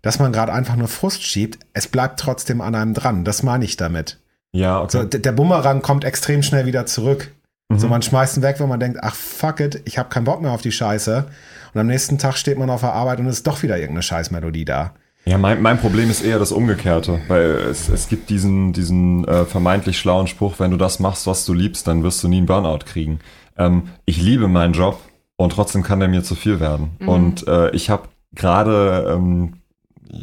dass 0.01 0.19
man 0.19 0.33
gerade 0.33 0.51
einfach 0.51 0.75
nur 0.75 0.87
Frust 0.87 1.23
schiebt, 1.23 1.59
es 1.73 1.87
bleibt 1.87 2.19
trotzdem 2.19 2.59
an 2.61 2.75
einem 2.75 2.93
dran. 2.93 3.23
Das 3.23 3.43
meine 3.43 3.65
ich 3.65 3.77
damit. 3.77 4.19
Ja, 4.51 4.85
So, 4.89 4.99
okay. 4.99 5.09
d- 5.11 5.19
der 5.19 5.31
Bumerang 5.31 5.81
kommt 5.81 6.03
extrem 6.03 6.43
schnell 6.43 6.65
wieder 6.65 6.85
zurück. 6.85 7.31
Mhm. 7.69 7.79
So, 7.79 7.87
man 7.87 8.01
schmeißt 8.01 8.37
ihn 8.37 8.43
weg, 8.43 8.59
wenn 8.59 8.67
man 8.67 8.79
denkt, 8.79 8.99
ach 9.01 9.15
fuck 9.15 9.59
it, 9.59 9.81
ich 9.85 9.97
habe 9.97 10.09
keinen 10.09 10.25
Bock 10.25 10.41
mehr 10.41 10.51
auf 10.51 10.61
die 10.61 10.71
Scheiße. 10.71 11.29
Und 11.73 11.81
am 11.81 11.87
nächsten 11.87 12.17
Tag 12.17 12.37
steht 12.37 12.57
man 12.57 12.69
auf 12.69 12.81
der 12.81 12.93
Arbeit 12.93 13.19
und 13.19 13.27
es 13.27 13.37
ist 13.37 13.47
doch 13.47 13.63
wieder 13.63 13.77
irgendeine 13.77 14.03
Scheißmelodie 14.03 14.65
da. 14.65 14.93
Ja, 15.25 15.37
mein, 15.37 15.61
mein 15.61 15.77
Problem 15.79 16.09
ist 16.09 16.23
eher 16.23 16.39
das 16.39 16.51
Umgekehrte, 16.51 17.21
weil 17.27 17.51
es, 17.69 17.89
es 17.89 18.09
gibt 18.09 18.29
diesen, 18.29 18.73
diesen 18.73 19.27
äh, 19.27 19.45
vermeintlich 19.45 19.99
schlauen 19.99 20.27
Spruch, 20.27 20.55
wenn 20.57 20.71
du 20.71 20.77
das 20.77 20.99
machst, 20.99 21.27
was 21.27 21.45
du 21.45 21.53
liebst, 21.53 21.87
dann 21.87 22.03
wirst 22.03 22.23
du 22.23 22.27
nie 22.27 22.37
einen 22.37 22.47
Burnout 22.47 22.85
kriegen. 22.85 23.19
Ähm, 23.55 23.89
ich 24.05 24.19
liebe 24.19 24.47
meinen 24.47 24.73
Job 24.73 24.99
und 25.35 25.53
trotzdem 25.53 25.83
kann 25.83 25.99
der 25.99 26.09
mir 26.09 26.23
zu 26.23 26.33
viel 26.33 26.59
werden. 26.59 26.91
Mhm. 26.99 27.07
Und 27.07 27.47
äh, 27.47 27.69
ich 27.71 27.91
habe 27.91 28.09
gerade 28.33 29.13
ähm, 29.15 29.61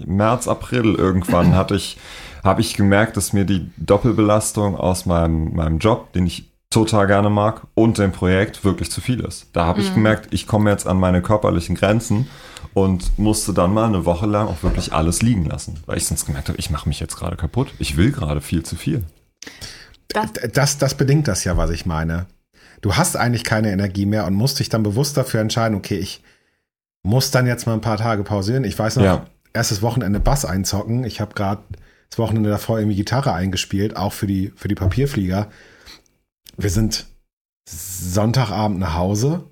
März, 0.04 0.48
April 0.48 0.94
irgendwann 0.96 1.54
hatte 1.54 1.76
ich, 1.76 1.96
habe 2.42 2.60
ich 2.60 2.74
gemerkt, 2.74 3.16
dass 3.16 3.32
mir 3.32 3.44
die 3.44 3.70
Doppelbelastung 3.76 4.76
aus 4.76 5.06
meinem, 5.06 5.54
meinem 5.54 5.78
Job, 5.78 6.12
den 6.12 6.26
ich 6.26 6.50
total 6.70 7.06
gerne 7.06 7.30
mag, 7.30 7.62
und 7.74 7.98
dem 7.98 8.12
Projekt 8.12 8.64
wirklich 8.64 8.90
zu 8.90 9.00
viel 9.00 9.20
ist. 9.20 9.46
Da 9.54 9.64
habe 9.64 9.80
ich 9.80 9.90
Mhm. 9.90 9.94
gemerkt, 9.94 10.28
ich 10.34 10.46
komme 10.46 10.70
jetzt 10.70 10.86
an 10.86 10.98
meine 11.00 11.22
körperlichen 11.22 11.74
Grenzen 11.76 12.28
und 12.74 13.18
musste 13.18 13.54
dann 13.54 13.72
mal 13.72 13.86
eine 13.86 14.04
Woche 14.04 14.26
lang 14.26 14.48
auch 14.48 14.62
wirklich 14.62 14.92
alles 14.92 15.22
liegen 15.22 15.46
lassen, 15.46 15.80
weil 15.86 15.96
ich 15.96 16.06
sonst 16.06 16.26
gemerkt 16.26 16.48
habe, 16.48 16.58
ich 16.58 16.70
mache 16.70 16.88
mich 16.88 17.00
jetzt 17.00 17.16
gerade 17.16 17.36
kaputt. 17.36 17.72
Ich 17.78 17.96
will 17.96 18.12
gerade 18.12 18.40
viel 18.42 18.62
zu 18.62 18.76
viel. 18.76 19.02
Das, 20.08 20.30
Das, 20.52 20.78
das 20.78 20.94
bedingt 20.96 21.26
das 21.26 21.44
ja, 21.44 21.56
was 21.56 21.70
ich 21.70 21.86
meine. 21.86 22.26
Du 22.82 22.96
hast 22.96 23.16
eigentlich 23.16 23.44
keine 23.44 23.72
Energie 23.72 24.06
mehr 24.06 24.26
und 24.26 24.34
musst 24.34 24.60
dich 24.60 24.68
dann 24.68 24.82
bewusst 24.82 25.16
dafür 25.16 25.40
entscheiden, 25.40 25.76
okay, 25.76 25.96
ich 25.96 26.22
muss 27.02 27.30
dann 27.30 27.46
jetzt 27.46 27.66
mal 27.66 27.72
ein 27.72 27.80
paar 27.80 27.96
Tage 27.96 28.22
pausieren. 28.24 28.64
Ich 28.64 28.78
weiß 28.78 28.96
noch, 28.96 29.04
Ja. 29.04 29.26
erstes 29.54 29.80
Wochenende 29.82 30.20
Bass 30.20 30.44
einzocken. 30.44 31.04
Ich 31.04 31.20
habe 31.20 31.34
gerade 31.34 31.62
das 32.10 32.18
Wochenende 32.18 32.50
davor 32.50 32.78
irgendwie 32.78 32.96
Gitarre 32.96 33.32
eingespielt, 33.32 33.96
auch 33.96 34.12
für 34.12 34.26
die, 34.26 34.52
für 34.54 34.68
die 34.68 34.74
Papierflieger. 34.74 35.48
Wir 36.58 36.70
sind 36.70 37.06
Sonntagabend 37.68 38.78
nach 38.80 38.94
Hause. 38.94 39.44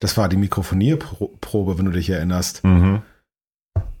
Das 0.00 0.16
war 0.16 0.28
die 0.28 0.36
Mikrofonierprobe, 0.36 1.76
wenn 1.76 1.86
du 1.86 1.90
dich 1.90 2.08
erinnerst. 2.08 2.62
Mhm. 2.64 3.02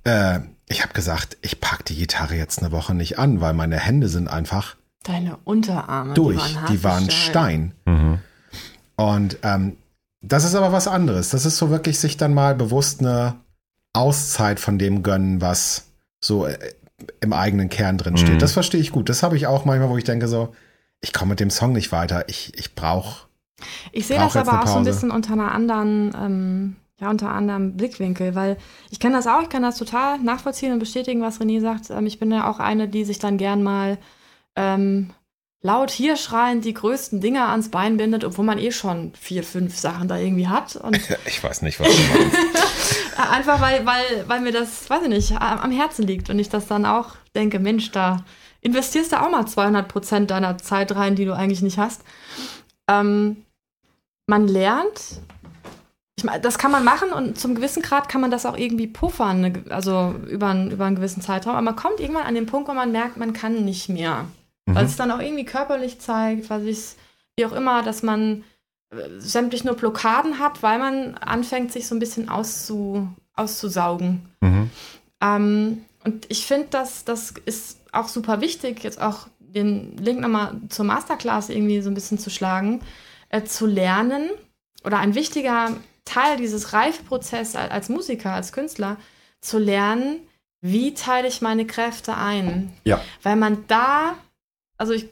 Äh, 0.04 0.40
ich 0.68 0.82
habe 0.82 0.94
gesagt, 0.94 1.36
ich 1.42 1.60
pack 1.60 1.84
die 1.84 1.96
Gitarre 1.96 2.34
jetzt 2.34 2.60
eine 2.60 2.72
Woche 2.72 2.94
nicht 2.94 3.18
an, 3.18 3.40
weil 3.40 3.52
meine 3.52 3.78
Hände 3.78 4.08
sind 4.08 4.28
einfach 4.28 4.76
deine 5.02 5.36
Unterarme, 5.44 6.14
durch. 6.14 6.42
die 6.42 6.54
waren, 6.54 6.72
Die 6.72 6.84
waren 6.84 7.10
Stein. 7.10 7.72
Mhm. 7.84 8.18
Und 8.96 9.38
ähm, 9.42 9.76
das 10.22 10.44
ist 10.44 10.54
aber 10.54 10.72
was 10.72 10.88
anderes. 10.88 11.30
Das 11.30 11.46
ist 11.46 11.56
so 11.56 11.70
wirklich 11.70 11.98
sich 11.98 12.16
dann 12.16 12.34
mal 12.34 12.54
bewusst 12.54 13.00
eine 13.00 13.36
Auszeit 13.92 14.60
von 14.60 14.78
dem 14.78 15.02
gönnen, 15.02 15.40
was 15.40 15.88
so 16.20 16.46
äh, 16.46 16.58
im 17.20 17.32
eigenen 17.32 17.68
Kern 17.68 17.98
drin 17.98 18.16
steht. 18.16 18.34
Mhm. 18.34 18.38
Das 18.38 18.52
verstehe 18.52 18.80
ich 18.80 18.92
gut. 18.92 19.08
Das 19.08 19.22
habe 19.22 19.36
ich 19.36 19.46
auch 19.46 19.64
manchmal, 19.64 19.88
wo 19.88 19.98
ich 19.98 20.04
denke 20.04 20.28
so, 20.28 20.54
ich 21.00 21.12
komme 21.12 21.30
mit 21.30 21.40
dem 21.40 21.50
Song 21.50 21.72
nicht 21.72 21.92
weiter. 21.92 22.28
Ich, 22.28 22.52
ich 22.58 22.74
brauche. 22.74 23.26
Ich 23.92 24.06
sehe 24.06 24.18
Brauch 24.18 24.32
das 24.32 24.48
aber 24.48 24.62
auch 24.62 24.66
so 24.66 24.78
ein 24.78 24.84
bisschen 24.84 25.10
unter 25.10 25.32
einer 25.32 25.52
anderen, 25.52 26.12
ähm, 26.16 26.76
ja, 27.00 27.10
unter 27.10 27.30
anderem 27.30 27.76
Blickwinkel, 27.76 28.34
weil 28.34 28.56
ich 28.90 29.00
kenne 29.00 29.16
das 29.16 29.26
auch, 29.26 29.42
ich 29.42 29.48
kann 29.48 29.62
das 29.62 29.78
total 29.78 30.18
nachvollziehen 30.18 30.72
und 30.72 30.78
bestätigen, 30.78 31.22
was 31.22 31.40
René 31.40 31.60
sagt. 31.60 31.90
Ähm, 31.90 32.06
ich 32.06 32.18
bin 32.18 32.30
ja 32.30 32.50
auch 32.50 32.58
eine, 32.58 32.88
die 32.88 33.04
sich 33.04 33.18
dann 33.18 33.38
gern 33.38 33.62
mal 33.62 33.98
ähm, 34.56 35.10
laut 35.62 35.90
hier 35.90 36.16
schreiend 36.16 36.64
die 36.64 36.74
größten 36.74 37.20
Dinger 37.20 37.48
ans 37.48 37.70
Bein 37.70 37.96
bindet, 37.96 38.24
obwohl 38.24 38.44
man 38.44 38.58
eh 38.58 38.72
schon 38.72 39.12
vier, 39.14 39.42
fünf 39.42 39.76
Sachen 39.76 40.08
da 40.08 40.16
irgendwie 40.16 40.48
hat. 40.48 40.76
Und 40.76 41.00
Ich 41.26 41.42
weiß 41.42 41.62
nicht, 41.62 41.80
was 41.80 41.88
du 41.88 42.02
meinst. 42.14 42.36
einfach 43.30 43.60
weil, 43.60 43.84
weil, 43.86 44.24
weil 44.26 44.40
mir 44.40 44.52
das, 44.52 44.88
weiß 44.88 45.02
ich 45.02 45.08
nicht, 45.08 45.32
am 45.32 45.58
am 45.58 45.70
Herzen 45.70 46.06
liegt 46.06 46.30
und 46.30 46.38
ich 46.38 46.48
das 46.48 46.66
dann 46.66 46.86
auch 46.86 47.16
denke, 47.34 47.58
Mensch, 47.58 47.90
da 47.90 48.24
investierst 48.60 49.12
du 49.12 49.20
auch 49.20 49.30
mal 49.30 49.46
200 49.46 49.88
Prozent 49.88 50.30
deiner 50.30 50.58
Zeit 50.58 50.94
rein, 50.94 51.14
die 51.16 51.24
du 51.24 51.34
eigentlich 51.34 51.62
nicht 51.62 51.78
hast. 51.78 52.02
Ähm, 52.88 53.44
man 54.26 54.48
lernt, 54.48 55.20
ich 56.18 56.24
meine, 56.24 56.40
das 56.40 56.58
kann 56.58 56.70
man 56.70 56.84
machen 56.84 57.10
und 57.10 57.38
zum 57.38 57.54
gewissen 57.54 57.82
Grad 57.82 58.08
kann 58.08 58.20
man 58.20 58.30
das 58.30 58.46
auch 58.46 58.56
irgendwie 58.56 58.86
puffern, 58.86 59.40
ne, 59.40 59.64
also 59.68 60.14
über, 60.28 60.48
einen- 60.48 60.70
über 60.70 60.86
einen 60.86 60.96
gewissen 60.96 61.20
Zeitraum. 61.22 61.52
Aber 61.54 61.62
man 61.62 61.76
kommt 61.76 62.00
irgendwann 62.00 62.24
an 62.26 62.34
den 62.34 62.46
Punkt, 62.46 62.68
wo 62.68 62.72
man 62.74 62.90
merkt, 62.92 63.16
man 63.16 63.32
kann 63.32 63.64
nicht 63.64 63.88
mehr. 63.88 64.24
Weil 64.66 64.82
Mhm. 64.84 64.88
es 64.90 64.96
dann 64.96 65.10
auch 65.12 65.20
irgendwie 65.20 65.44
körperlich 65.44 66.00
zeigt, 66.00 66.50
weil 66.50 66.62
sich, 66.62 66.96
wie 67.36 67.46
auch 67.46 67.52
immer, 67.52 67.82
dass 67.82 68.02
man 68.02 68.42
äh, 68.90 68.96
sämtlich 69.18 69.64
nur 69.64 69.74
Blockaden 69.74 70.38
hat, 70.38 70.62
weil 70.62 70.78
man 70.78 71.16
anfängt, 71.18 71.72
sich 71.72 71.86
so 71.88 71.94
ein 71.94 71.98
bisschen 71.98 72.28
auszu, 72.28 73.08
auszusaugen. 73.34 74.28
Mhm. 74.40 74.70
Ähm, 75.20 75.84
und 76.04 76.26
ich 76.30 76.46
finde, 76.46 76.68
dass 76.70 77.04
das 77.04 77.34
ist 77.46 77.78
auch 77.96 78.08
super 78.08 78.40
wichtig, 78.40 78.82
jetzt 78.84 79.00
auch 79.00 79.26
den 79.38 79.96
Link 79.96 80.20
nochmal 80.20 80.60
zur 80.68 80.84
Masterclass 80.84 81.48
irgendwie 81.48 81.80
so 81.80 81.90
ein 81.90 81.94
bisschen 81.94 82.18
zu 82.18 82.30
schlagen, 82.30 82.80
äh, 83.30 83.44
zu 83.44 83.66
lernen 83.66 84.30
oder 84.84 84.98
ein 84.98 85.14
wichtiger 85.14 85.72
Teil 86.04 86.36
dieses 86.36 86.72
Reifeprozesses 86.72 87.56
al- 87.56 87.70
als 87.70 87.88
Musiker, 87.88 88.32
als 88.32 88.52
Künstler, 88.52 88.96
zu 89.40 89.58
lernen, 89.58 90.20
wie 90.60 90.94
teile 90.94 91.28
ich 91.28 91.42
meine 91.42 91.66
Kräfte 91.66 92.16
ein. 92.16 92.72
Ja. 92.84 93.00
Weil 93.22 93.36
man 93.36 93.64
da, 93.68 94.16
also 94.78 94.92
ich 94.92 95.08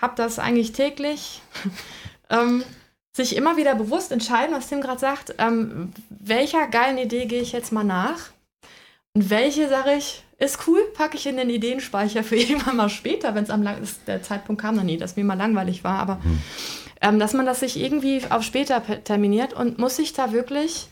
habe 0.00 0.14
das 0.16 0.38
eigentlich 0.38 0.72
täglich, 0.72 1.42
ähm, 2.30 2.64
sich 3.12 3.36
immer 3.36 3.56
wieder 3.56 3.76
bewusst 3.76 4.10
entscheiden, 4.10 4.54
was 4.54 4.68
Tim 4.68 4.80
gerade 4.80 4.98
sagt, 4.98 5.34
ähm, 5.38 5.92
welcher 6.08 6.66
geilen 6.66 6.98
Idee 6.98 7.26
gehe 7.26 7.40
ich 7.40 7.52
jetzt 7.52 7.70
mal 7.70 7.84
nach 7.84 8.30
und 9.12 9.30
welche 9.30 9.68
sage 9.68 9.92
ich, 9.94 10.24
ist 10.44 10.66
cool, 10.66 10.80
packe 10.94 11.16
ich 11.16 11.26
in 11.26 11.36
den 11.36 11.50
Ideenspeicher 11.50 12.24
für 12.24 12.36
irgendwann 12.36 12.76
mal 12.76 12.88
später, 12.88 13.34
wenn 13.34 13.44
es 13.44 13.50
am 13.50 13.62
lang 13.62 13.82
ist, 13.82 14.06
der 14.06 14.22
Zeitpunkt 14.22 14.60
kam 14.62 14.76
noch 14.76 14.82
nie, 14.82 14.96
dass 14.96 15.16
mir 15.16 15.24
mal 15.24 15.34
langweilig 15.34 15.84
war, 15.84 15.98
aber 15.98 16.22
Hm. 16.22 16.38
ähm, 17.00 17.18
dass 17.18 17.32
man 17.34 17.46
das 17.46 17.60
sich 17.60 17.78
irgendwie 17.78 18.22
auf 18.30 18.42
später 18.42 18.82
terminiert 19.04 19.52
und 19.52 19.78
muss 19.78 19.96
sich 19.96 20.12
da 20.12 20.32
wirklich 20.32 20.88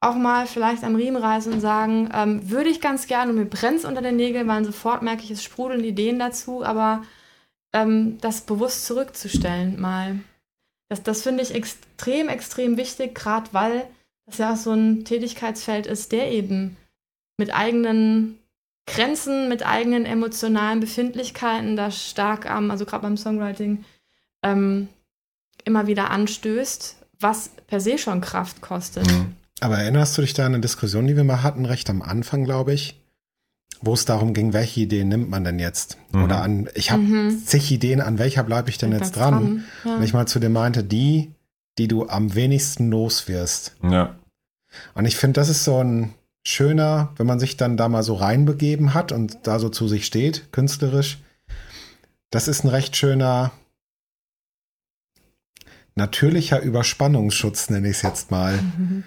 auch 0.00 0.16
mal 0.16 0.46
vielleicht 0.46 0.84
am 0.84 0.96
Riemen 0.96 1.22
reißen 1.22 1.52
und 1.52 1.60
sagen, 1.60 2.10
ähm, 2.12 2.50
würde 2.50 2.68
ich 2.68 2.80
ganz 2.80 3.06
gerne 3.06 3.30
und 3.30 3.38
mir 3.38 3.46
brennt 3.46 3.84
unter 3.84 4.02
den 4.02 4.16
Nägeln, 4.16 4.46
weil 4.46 4.64
sofort 4.64 5.02
merke 5.02 5.22
ich, 5.22 5.30
es 5.30 5.42
sprudeln 5.42 5.82
Ideen 5.82 6.18
dazu, 6.18 6.62
aber 6.62 7.02
ähm, 7.72 8.18
das 8.20 8.42
bewusst 8.42 8.84
zurückzustellen 8.86 9.80
mal. 9.80 10.20
Das, 10.90 11.02
das 11.02 11.22
finde 11.22 11.42
ich 11.42 11.54
extrem, 11.54 12.28
extrem 12.28 12.76
wichtig, 12.76 13.14
gerade 13.14 13.48
weil 13.52 13.86
das 14.26 14.38
ja 14.38 14.52
auch 14.52 14.56
so 14.56 14.72
ein 14.72 15.04
Tätigkeitsfeld 15.04 15.86
ist, 15.86 16.12
der 16.12 16.30
eben 16.30 16.76
mit 17.38 17.54
eigenen 17.54 18.38
Grenzen, 18.86 19.48
mit 19.48 19.64
eigenen 19.64 20.04
emotionalen 20.04 20.80
Befindlichkeiten 20.80 21.76
da 21.76 21.90
stark 21.90 22.48
am, 22.50 22.70
also 22.70 22.84
gerade 22.84 23.02
beim 23.02 23.16
Songwriting, 23.16 23.84
ähm, 24.42 24.88
immer 25.64 25.86
wieder 25.86 26.10
anstößt, 26.10 26.96
was 27.18 27.50
per 27.66 27.80
se 27.80 27.96
schon 27.98 28.20
Kraft 28.20 28.60
kostet. 28.60 29.10
Mhm. 29.10 29.34
Aber 29.60 29.78
erinnerst 29.78 30.18
du 30.18 30.22
dich 30.22 30.34
da 30.34 30.44
an 30.44 30.52
eine 30.52 30.60
Diskussion, 30.60 31.06
die 31.06 31.16
wir 31.16 31.24
mal 31.24 31.42
hatten, 31.42 31.64
recht 31.64 31.88
am 31.88 32.02
Anfang, 32.02 32.44
glaube 32.44 32.74
ich, 32.74 33.00
wo 33.80 33.94
es 33.94 34.04
darum 34.04 34.34
ging, 34.34 34.52
welche 34.52 34.80
Ideen 34.80 35.08
nimmt 35.08 35.30
man 35.30 35.44
denn 35.44 35.58
jetzt? 35.58 35.96
Mhm. 36.12 36.24
Oder 36.24 36.42
an, 36.42 36.68
ich 36.74 36.90
habe 36.90 37.02
Mhm. 37.02 37.42
zig 37.44 37.70
Ideen, 37.70 38.00
an 38.00 38.18
welcher 38.18 38.42
bleibe 38.42 38.68
ich 38.68 38.78
denn 38.78 38.90
Bin 38.90 38.98
jetzt 38.98 39.14
ganz 39.14 39.30
dran? 39.30 39.64
Ja. 39.84 39.96
Und 39.96 40.02
ich 40.02 40.12
mal 40.12 40.26
zu 40.26 40.38
dem 40.38 40.52
meinte, 40.52 40.84
die, 40.84 41.32
die 41.78 41.88
du 41.88 42.06
am 42.08 42.34
wenigsten 42.34 42.90
los 42.90 43.28
wirst. 43.28 43.74
Ja. 43.82 44.14
Und 44.94 45.06
ich 45.06 45.16
finde, 45.16 45.40
das 45.40 45.48
ist 45.48 45.64
so 45.64 45.82
ein 45.82 46.12
schöner, 46.46 47.12
wenn 47.16 47.26
man 47.26 47.40
sich 47.40 47.56
dann 47.56 47.76
da 47.76 47.88
mal 47.88 48.02
so 48.02 48.14
reinbegeben 48.14 48.94
hat 48.94 49.12
und 49.12 49.38
da 49.46 49.58
so 49.58 49.68
zu 49.68 49.88
sich 49.88 50.06
steht, 50.06 50.52
künstlerisch. 50.52 51.18
Das 52.30 52.48
ist 52.48 52.64
ein 52.64 52.68
recht 52.68 52.96
schöner, 52.96 53.52
natürlicher 55.94 56.60
Überspannungsschutz, 56.60 57.70
nenne 57.70 57.88
ich 57.88 57.96
es 57.96 58.02
jetzt 58.02 58.30
mal. 58.30 58.56
Mhm. 58.56 59.04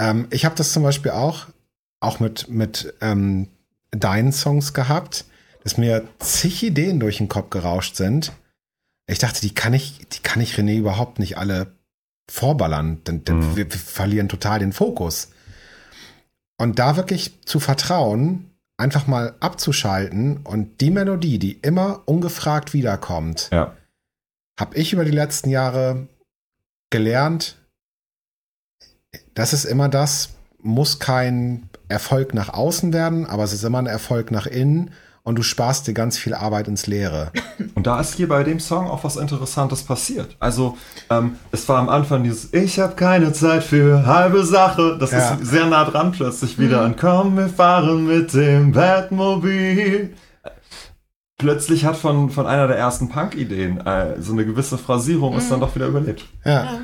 Ähm, 0.00 0.26
ich 0.30 0.44
habe 0.44 0.54
das 0.54 0.72
zum 0.72 0.82
Beispiel 0.82 1.12
auch, 1.12 1.46
auch 2.00 2.20
mit, 2.20 2.48
mit 2.48 2.94
ähm, 3.00 3.48
deinen 3.90 4.32
Songs 4.32 4.72
gehabt, 4.72 5.26
dass 5.62 5.76
mir 5.76 6.08
zig 6.18 6.62
Ideen 6.62 7.00
durch 7.00 7.18
den 7.18 7.28
Kopf 7.28 7.50
gerauscht 7.50 7.96
sind. 7.96 8.32
Ich 9.06 9.18
dachte, 9.18 9.40
die 9.40 9.54
kann 9.54 9.74
ich, 9.74 10.06
die 10.12 10.20
kann 10.20 10.40
ich 10.40 10.54
René 10.54 10.76
überhaupt 10.78 11.18
nicht 11.18 11.36
alle 11.38 11.68
vorballern. 12.30 13.00
Dann, 13.04 13.24
dann 13.24 13.38
Mhm. 13.38 13.56
wir, 13.56 13.70
wir 13.70 13.78
verlieren 13.78 14.28
total 14.28 14.58
den 14.58 14.72
Fokus. 14.72 15.28
Und 16.58 16.78
da 16.78 16.96
wirklich 16.96 17.40
zu 17.44 17.58
vertrauen, 17.60 18.50
einfach 18.76 19.06
mal 19.06 19.34
abzuschalten 19.40 20.38
und 20.38 20.80
die 20.80 20.90
Melodie, 20.90 21.38
die 21.38 21.52
immer 21.52 22.02
ungefragt 22.06 22.72
wiederkommt, 22.72 23.50
Ja. 23.52 23.76
habe 24.58 24.76
ich 24.76 24.92
über 24.92 25.04
die 25.04 25.10
letzten 25.10 25.50
Jahre 25.50 26.08
gelernt, 26.90 27.56
das 29.34 29.52
ist 29.52 29.64
immer 29.64 29.88
das, 29.88 30.30
muss 30.60 30.98
kein 30.98 31.68
Erfolg 31.88 32.34
nach 32.34 32.48
außen 32.48 32.92
werden, 32.92 33.26
aber 33.26 33.44
es 33.44 33.52
ist 33.52 33.64
immer 33.64 33.78
ein 33.78 33.86
Erfolg 33.86 34.30
nach 34.30 34.46
innen 34.46 34.92
und 35.24 35.36
du 35.36 35.42
sparst 35.42 35.86
dir 35.86 35.94
ganz 35.94 36.18
viel 36.18 36.34
Arbeit 36.34 36.68
ins 36.68 36.86
Leere. 36.86 37.32
Und 37.74 37.86
da 37.86 37.98
ist 37.98 38.14
hier 38.14 38.28
bei 38.28 38.44
dem 38.44 38.60
Song 38.60 38.88
auch 38.88 39.04
was 39.04 39.16
Interessantes 39.16 39.82
passiert. 39.82 40.36
Also, 40.38 40.76
ähm, 41.10 41.36
es 41.50 41.68
war 41.68 41.78
am 41.78 41.88
Anfang 41.88 42.22
dieses 42.22 42.52
Ich 42.52 42.78
habe 42.78 42.94
keine 42.94 43.32
Zeit 43.32 43.64
für 43.64 44.06
halbe 44.06 44.44
Sache. 44.44 44.96
Das 45.00 45.10
Ja. 45.12 45.34
ist 45.34 45.46
sehr 45.46 45.66
nah 45.66 45.84
dran 45.84 46.12
plötzlich 46.12 46.58
wieder 46.58 46.82
an 46.82 46.94
Komm, 46.96 47.36
wir 47.36 47.48
fahren 47.48 48.06
mit 48.06 48.32
dem 48.34 48.72
Batmobil. 48.72 50.14
Plötzlich 51.38 51.84
hat 51.84 51.96
von, 51.96 52.30
von 52.30 52.46
einer 52.46 52.68
der 52.68 52.76
ersten 52.78 53.08
Punk-Ideen 53.08 53.84
äh, 53.84 54.20
so 54.20 54.32
eine 54.32 54.44
gewisse 54.44 54.78
Phrasierung 54.78 55.36
ist 55.36 55.50
dann 55.50 55.60
doch 55.60 55.74
wieder 55.74 55.86
überlebt. 55.88 56.24
Ja, 56.44 56.64
Ja. 56.64 56.78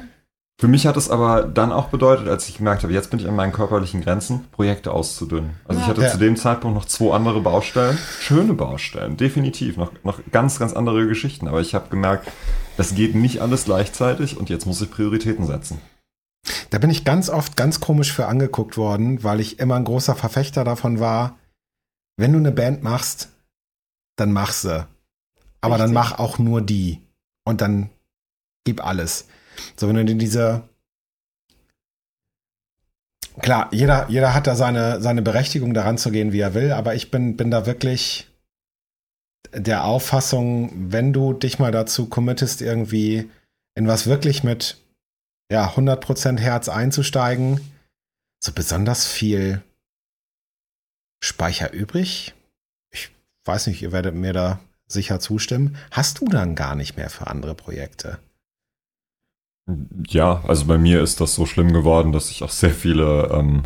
Für 0.61 0.69
mich 0.69 0.87
hat 0.87 0.99
es 0.99 1.09
aber 1.09 1.45
dann 1.45 1.73
auch 1.73 1.89
bedeutet, 1.89 2.29
als 2.29 2.47
ich 2.51 2.59
gemerkt 2.59 2.83
habe, 2.83 2.93
jetzt 2.93 3.09
bin 3.11 3.19
ich 3.19 3.27
an 3.27 3.35
meinen 3.35 3.51
körperlichen 3.53 4.03
Grenzen, 4.03 4.45
Projekte 4.53 4.93
auszudünnen. 4.93 5.53
Also 5.67 5.81
ich 5.81 5.87
Ja. 5.87 5.91
hatte 5.91 6.03
Ja. 6.03 6.11
zu 6.11 6.19
dem 6.19 6.37
Zeitpunkt 6.37 6.77
noch 6.77 6.85
zwei 6.85 7.15
andere 7.15 7.41
Baustellen, 7.41 7.97
schöne 8.21 8.53
Baustellen, 8.53 9.17
definitiv, 9.17 9.79
noch, 9.79 9.91
noch 10.05 10.21
ganz, 10.33 10.59
ganz 10.59 10.75
andere 10.75 11.07
Geschichten. 11.09 11.49
Aber 11.49 11.63
ich 11.63 11.75
habe 11.75 11.89
gemerkt, 11.89 12.31
das 12.77 12.95
geht 12.95 13.15
nicht 13.15 13.41
alles 13.41 13.65
gleichzeitig 13.65 14.37
und 14.37 14.51
jetzt 14.51 14.67
muss 14.67 14.83
ich 14.83 14.91
Prioritäten 14.91 15.47
setzen. 15.47 15.81
da 16.69 16.79
bin 16.79 16.91
ich 16.91 17.05
ganz 17.05 17.31
oft 17.31 17.57
ganz 17.57 17.81
komisch 17.81 18.13
für 18.13 18.27
angeguckt 18.27 18.77
worden, 18.77 19.25
weil 19.25 19.41
ich 19.41 19.59
immer 19.61 19.77
ein 19.77 19.85
großer 19.85 20.15
Verfechter 20.15 20.63
davon 20.65 21.01
war, 21.01 21.39
wenn 22.19 22.33
du 22.33 22.39
eine 22.39 22.53
Band 22.53 22.83
machst, 22.83 23.31
dann 24.17 24.33
mach 24.33 24.53
sie. 24.53 24.87
Aber 25.63 25.79
dann 25.79 25.91
Richtig. 25.91 25.95
mach 25.95 26.19
auch 26.19 26.39
nur 26.39 26.61
die. 26.61 27.01
Und 27.45 27.61
dann 27.63 27.89
gib 28.65 28.85
alles. 28.85 29.27
So, 29.77 29.89
wenn 29.89 29.97
du 29.97 30.13
in 30.13 30.19
diese. 30.19 30.63
Klar, 33.41 33.69
jeder, 33.73 34.09
jeder 34.09 34.35
hat 34.35 34.47
da 34.47 34.55
seine, 34.55 35.01
seine 35.01 35.23
Berechtigung, 35.23 35.73
daran 35.73 35.99
zu 35.99 36.11
gehen, 36.11 36.33
wie 36.33 36.41
er 36.41 36.55
will, 36.55 36.73
aber 36.73 36.95
ich 36.95 37.11
bin, 37.11 37.37
bin 37.37 37.51
da 37.51 37.65
wirklich 37.65 38.29
der 39.53 39.85
Auffassung, 39.85 40.71
wenn 40.93 41.13
du 41.13 41.33
dich 41.33 41.59
mal 41.59 41.73
dazu 41.73 42.09
committest, 42.09 42.61
irgendwie 42.61 43.31
in 43.75 43.87
was 43.87 44.07
wirklich 44.07 44.45
mit 44.45 44.77
ja, 45.51 45.69
100% 45.69 46.39
Herz 46.39 46.69
einzusteigen, 46.69 47.61
so 48.43 48.53
besonders 48.53 49.07
viel 49.07 49.63
Speicher 51.23 51.73
übrig. 51.73 52.35
Ich 52.91 53.11
weiß 53.45 53.67
nicht, 53.67 53.83
ihr 53.83 53.93
werdet 53.93 54.15
mir 54.15 54.33
da 54.33 54.61
sicher 54.87 55.21
zustimmen. 55.21 55.77
Hast 55.91 56.21
du 56.21 56.27
dann 56.27 56.55
gar 56.55 56.75
nicht 56.75 56.97
mehr 56.97 57.11
für 57.11 57.27
andere 57.27 57.55
Projekte? 57.55 58.19
Ja, 60.09 60.43
also 60.49 60.67
bei 60.67 60.79
mir 60.79 61.01
ist 61.01 61.21
das 61.21 61.35
so 61.35 61.47
schlimm 61.47 61.73
geworden, 61.73 62.13
dass 62.13 62.31
ich 62.31 62.43
auch 62.43 62.51
sehr 62.51 62.71
viele 62.71 63.29
ähm, 63.33 63.63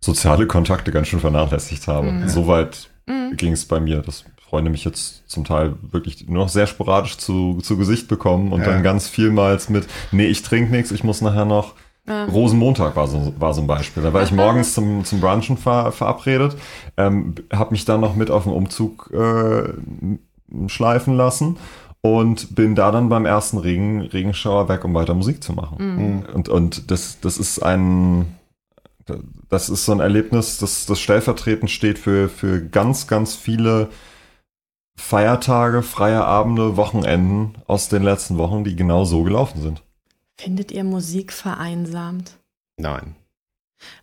soziale 0.00 0.46
Kontakte 0.46 0.90
ganz 0.92 1.08
schön 1.08 1.20
vernachlässigt 1.20 1.86
habe. 1.88 2.10
Mhm. 2.10 2.28
Soweit 2.28 2.88
Mhm. 3.06 3.36
ging 3.36 3.52
es 3.52 3.64
bei 3.66 3.80
mir, 3.80 3.98
dass 4.00 4.24
Freunde 4.48 4.70
mich 4.70 4.84
jetzt 4.84 5.28
zum 5.28 5.44
Teil 5.44 5.74
wirklich 5.90 6.28
nur 6.28 6.44
noch 6.44 6.48
sehr 6.48 6.66
sporadisch 6.68 7.16
zu, 7.18 7.58
zu 7.62 7.76
Gesicht 7.76 8.06
bekommen 8.06 8.52
und 8.52 8.60
Ja. 8.60 8.66
dann 8.66 8.82
ganz 8.84 9.08
vielmals 9.08 9.68
mit, 9.68 9.86
nee, 10.12 10.26
ich 10.26 10.42
trinke 10.42 10.70
nichts, 10.70 10.92
ich 10.92 11.02
muss 11.04 11.20
nachher 11.20 11.44
noch. 11.44 11.74
Ja. 12.06 12.24
Rosenmontag 12.26 12.94
war 12.96 13.06
so, 13.08 13.32
war 13.38 13.54
so 13.54 13.60
ein 13.60 13.66
Beispiel. 13.66 14.02
Da 14.02 14.12
war 14.12 14.22
ich 14.22 14.30
morgens 14.32 14.74
zum, 14.74 15.04
zum 15.04 15.20
Brunchen 15.20 15.56
ver, 15.56 15.90
verabredet, 15.92 16.56
ähm, 16.96 17.34
habe 17.52 17.72
mich 17.72 17.84
dann 17.84 18.00
noch 18.00 18.14
mit 18.16 18.30
auf 18.30 18.44
den 18.44 18.52
Umzug 18.52 19.10
äh, 19.12 19.72
schleifen 20.68 21.16
lassen 21.16 21.56
und 22.02 22.54
bin 22.54 22.74
da 22.74 22.90
dann 22.90 23.08
beim 23.08 23.24
ersten 23.24 23.58
Regen, 23.58 24.02
Regenschauer 24.02 24.68
weg, 24.68 24.84
um 24.84 24.92
weiter 24.92 25.14
Musik 25.14 25.42
zu 25.42 25.52
machen. 25.52 25.76
Mhm. 25.78 26.26
Und, 26.34 26.48
und 26.48 26.90
das, 26.90 27.20
das 27.20 27.38
ist 27.38 27.62
ein, 27.62 28.36
das 29.48 29.68
ist 29.68 29.84
so 29.84 29.92
ein 29.92 30.00
Erlebnis, 30.00 30.58
das, 30.58 30.84
das 30.86 31.00
stellvertretend 31.00 31.70
steht 31.70 31.98
für, 31.98 32.28
für 32.28 32.60
ganz, 32.60 33.06
ganz 33.06 33.36
viele 33.36 33.88
Feiertage, 34.96 35.82
freie 35.82 36.24
Abende, 36.24 36.76
Wochenenden 36.76 37.54
aus 37.66 37.88
den 37.88 38.02
letzten 38.02 38.36
Wochen, 38.36 38.64
die 38.64 38.76
genau 38.76 39.04
so 39.04 39.22
gelaufen 39.22 39.62
sind. 39.62 39.82
Findet 40.36 40.72
ihr 40.72 40.84
Musik 40.84 41.32
vereinsamt? 41.32 42.38
Nein. 42.76 43.14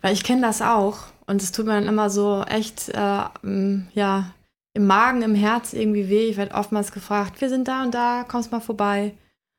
Weil 0.01 0.13
ich 0.13 0.23
kenne 0.23 0.41
das 0.41 0.61
auch 0.61 0.99
und 1.27 1.41
es 1.41 1.51
tut 1.51 1.65
mir 1.65 1.73
dann 1.73 1.87
immer 1.87 2.09
so 2.09 2.43
echt, 2.43 2.89
äh, 2.89 3.23
ja, 3.93 4.33
im 4.79 4.87
Magen, 4.87 5.21
im 5.21 5.35
Herz 5.35 5.73
irgendwie 5.73 6.09
weh. 6.09 6.29
Ich 6.29 6.37
werde 6.37 6.55
oftmals 6.55 6.93
gefragt, 6.93 7.41
wir 7.41 7.49
sind 7.49 7.67
da 7.67 7.83
und 7.83 7.93
da, 7.93 8.23
kommst 8.25 8.51
mal 8.51 8.61
vorbei. 8.61 9.13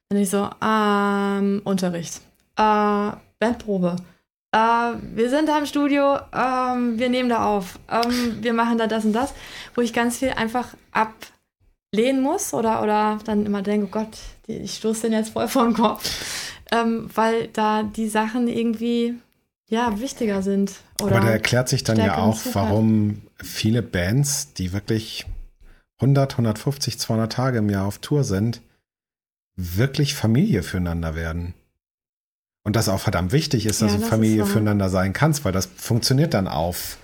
Dann 0.08 0.18
ich 0.18 0.30
so, 0.30 0.48
ähm, 0.64 1.60
Unterricht, 1.62 2.22
äh, 2.56 3.10
Bandprobe, 3.38 3.96
äh, 4.52 4.58
wir 5.14 5.28
sind 5.28 5.48
da 5.48 5.58
im 5.58 5.66
Studio, 5.66 6.16
ähm, 6.32 6.98
wir 6.98 7.10
nehmen 7.10 7.28
da 7.28 7.44
auf, 7.44 7.78
ähm, 7.90 8.38
wir 8.40 8.54
machen 8.54 8.78
da 8.78 8.86
das 8.86 9.04
und 9.04 9.12
das, 9.12 9.34
wo 9.74 9.82
ich 9.82 9.92
ganz 9.92 10.18
viel 10.18 10.30
einfach 10.30 10.68
ablehnen 10.90 12.22
muss 12.22 12.54
oder, 12.54 12.82
oder 12.82 13.18
dann 13.24 13.44
immer 13.44 13.60
denke, 13.60 13.86
oh 13.86 13.90
Gott, 13.90 14.16
ich 14.46 14.76
stoße 14.76 15.02
den 15.02 15.12
jetzt 15.12 15.34
voll 15.34 15.48
vor 15.48 15.64
den 15.64 15.74
Kopf, 15.74 16.02
ähm, 16.72 17.10
weil 17.14 17.48
da 17.48 17.82
die 17.82 18.08
Sachen 18.08 18.48
irgendwie 18.48 19.14
ja, 19.68 20.00
wichtiger 20.00 20.42
sind. 20.42 20.72
Oder 21.00 21.16
Aber 21.16 21.26
da 21.26 21.32
erklärt 21.32 21.68
sich 21.68 21.84
dann 21.84 21.98
ja 21.98 22.16
auch, 22.16 22.40
warum 22.54 23.22
viele 23.42 23.82
Bands, 23.82 24.52
die 24.54 24.72
wirklich 24.72 25.26
100, 25.98 26.32
150, 26.32 26.98
200 26.98 27.32
Tage 27.32 27.58
im 27.58 27.70
Jahr 27.70 27.86
auf 27.86 27.98
Tour 27.98 28.24
sind, 28.24 28.62
wirklich 29.56 30.14
Familie 30.14 30.62
füreinander 30.62 31.14
werden. 31.14 31.54
Und 32.62 32.76
das 32.76 32.88
auch 32.88 33.00
verdammt 33.00 33.32
wichtig 33.32 33.66
ist, 33.66 33.82
dass 33.82 33.92
Ja, 33.92 33.96
du 33.96 34.00
das 34.00 34.04
ist 34.04 34.10
Familie 34.10 34.46
füreinander 34.46 34.90
sein 34.90 35.12
kannst, 35.12 35.44
weil 35.44 35.52
das 35.52 35.66
funktioniert 35.66 36.34
dann 36.34 36.48
auf, 36.48 36.98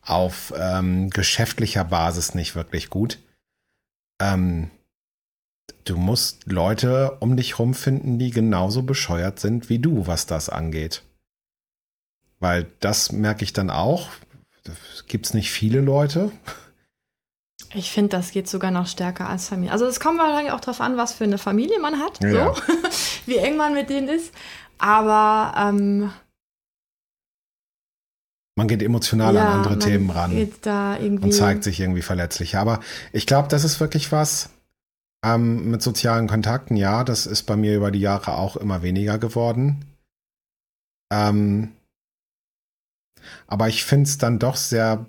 auf 0.00 0.52
ähm, 0.56 1.10
geschäftlicher 1.10 1.84
Basis 1.84 2.34
nicht 2.34 2.54
wirklich 2.54 2.88
gut. 2.88 3.18
Ähm, 4.20 4.70
du 5.84 5.96
musst 5.96 6.50
Leute 6.50 7.16
um 7.20 7.36
dich 7.36 7.58
rum 7.58 7.74
finden, 7.74 8.18
die 8.18 8.30
genauso 8.30 8.82
bescheuert 8.82 9.40
sind 9.40 9.68
wie 9.68 9.78
du, 9.80 10.06
was 10.06 10.26
das 10.26 10.48
angeht. 10.48 11.02
Weil 12.38 12.66
das 12.80 13.12
merke 13.12 13.44
ich 13.44 13.52
dann 13.52 13.70
auch. 13.70 14.08
Gibt 15.06 15.26
es 15.26 15.34
nicht 15.34 15.50
viele 15.50 15.80
Leute? 15.80 16.32
Ich 17.74 17.90
finde, 17.90 18.10
das 18.10 18.32
geht 18.32 18.48
sogar 18.48 18.70
noch 18.70 18.86
stärker 18.86 19.28
als 19.28 19.48
Familie. 19.48 19.72
Also 19.72 19.86
es 19.86 19.98
kommt 19.98 20.18
wahrscheinlich 20.18 20.52
auch 20.52 20.60
darauf 20.60 20.80
an, 20.80 20.96
was 20.96 21.14
für 21.14 21.24
eine 21.24 21.38
Familie 21.38 21.78
man 21.80 21.98
hat, 21.98 22.22
Ja. 22.22 22.54
so, 22.54 22.62
wie 23.26 23.36
eng 23.36 23.56
man 23.56 23.74
mit 23.74 23.88
denen 23.90 24.08
ist. 24.08 24.32
Aber 24.78 25.54
ähm, 25.56 26.10
Man 28.56 28.68
geht 28.68 28.82
emotional 28.82 29.34
ja, 29.34 29.46
an 29.46 29.58
andere 29.58 29.78
Themen 29.78 30.10
ran 30.10 30.32
und 31.22 31.32
zeigt 31.32 31.64
sich 31.64 31.80
irgendwie 31.80 32.02
verletzlicher. 32.02 32.60
Aber 32.60 32.80
ich 33.12 33.26
glaube, 33.26 33.48
das 33.48 33.64
ist 33.64 33.80
wirklich 33.80 34.12
was 34.12 34.50
ähm, 35.24 35.70
mit 35.70 35.82
sozialen 35.82 36.26
Kontakten. 36.28 36.76
Ja, 36.76 37.04
das 37.04 37.26
ist 37.26 37.44
bei 37.44 37.56
mir 37.56 37.74
über 37.76 37.90
die 37.90 38.00
Jahre 38.00 38.36
auch 38.36 38.56
immer 38.56 38.82
weniger 38.82 39.18
geworden. 39.18 39.84
Ähm, 41.10 41.72
aber 43.46 43.68
ich 43.68 43.84
finde 43.84 44.08
es 44.08 44.18
dann 44.18 44.38
doch 44.38 44.56
sehr, 44.56 45.06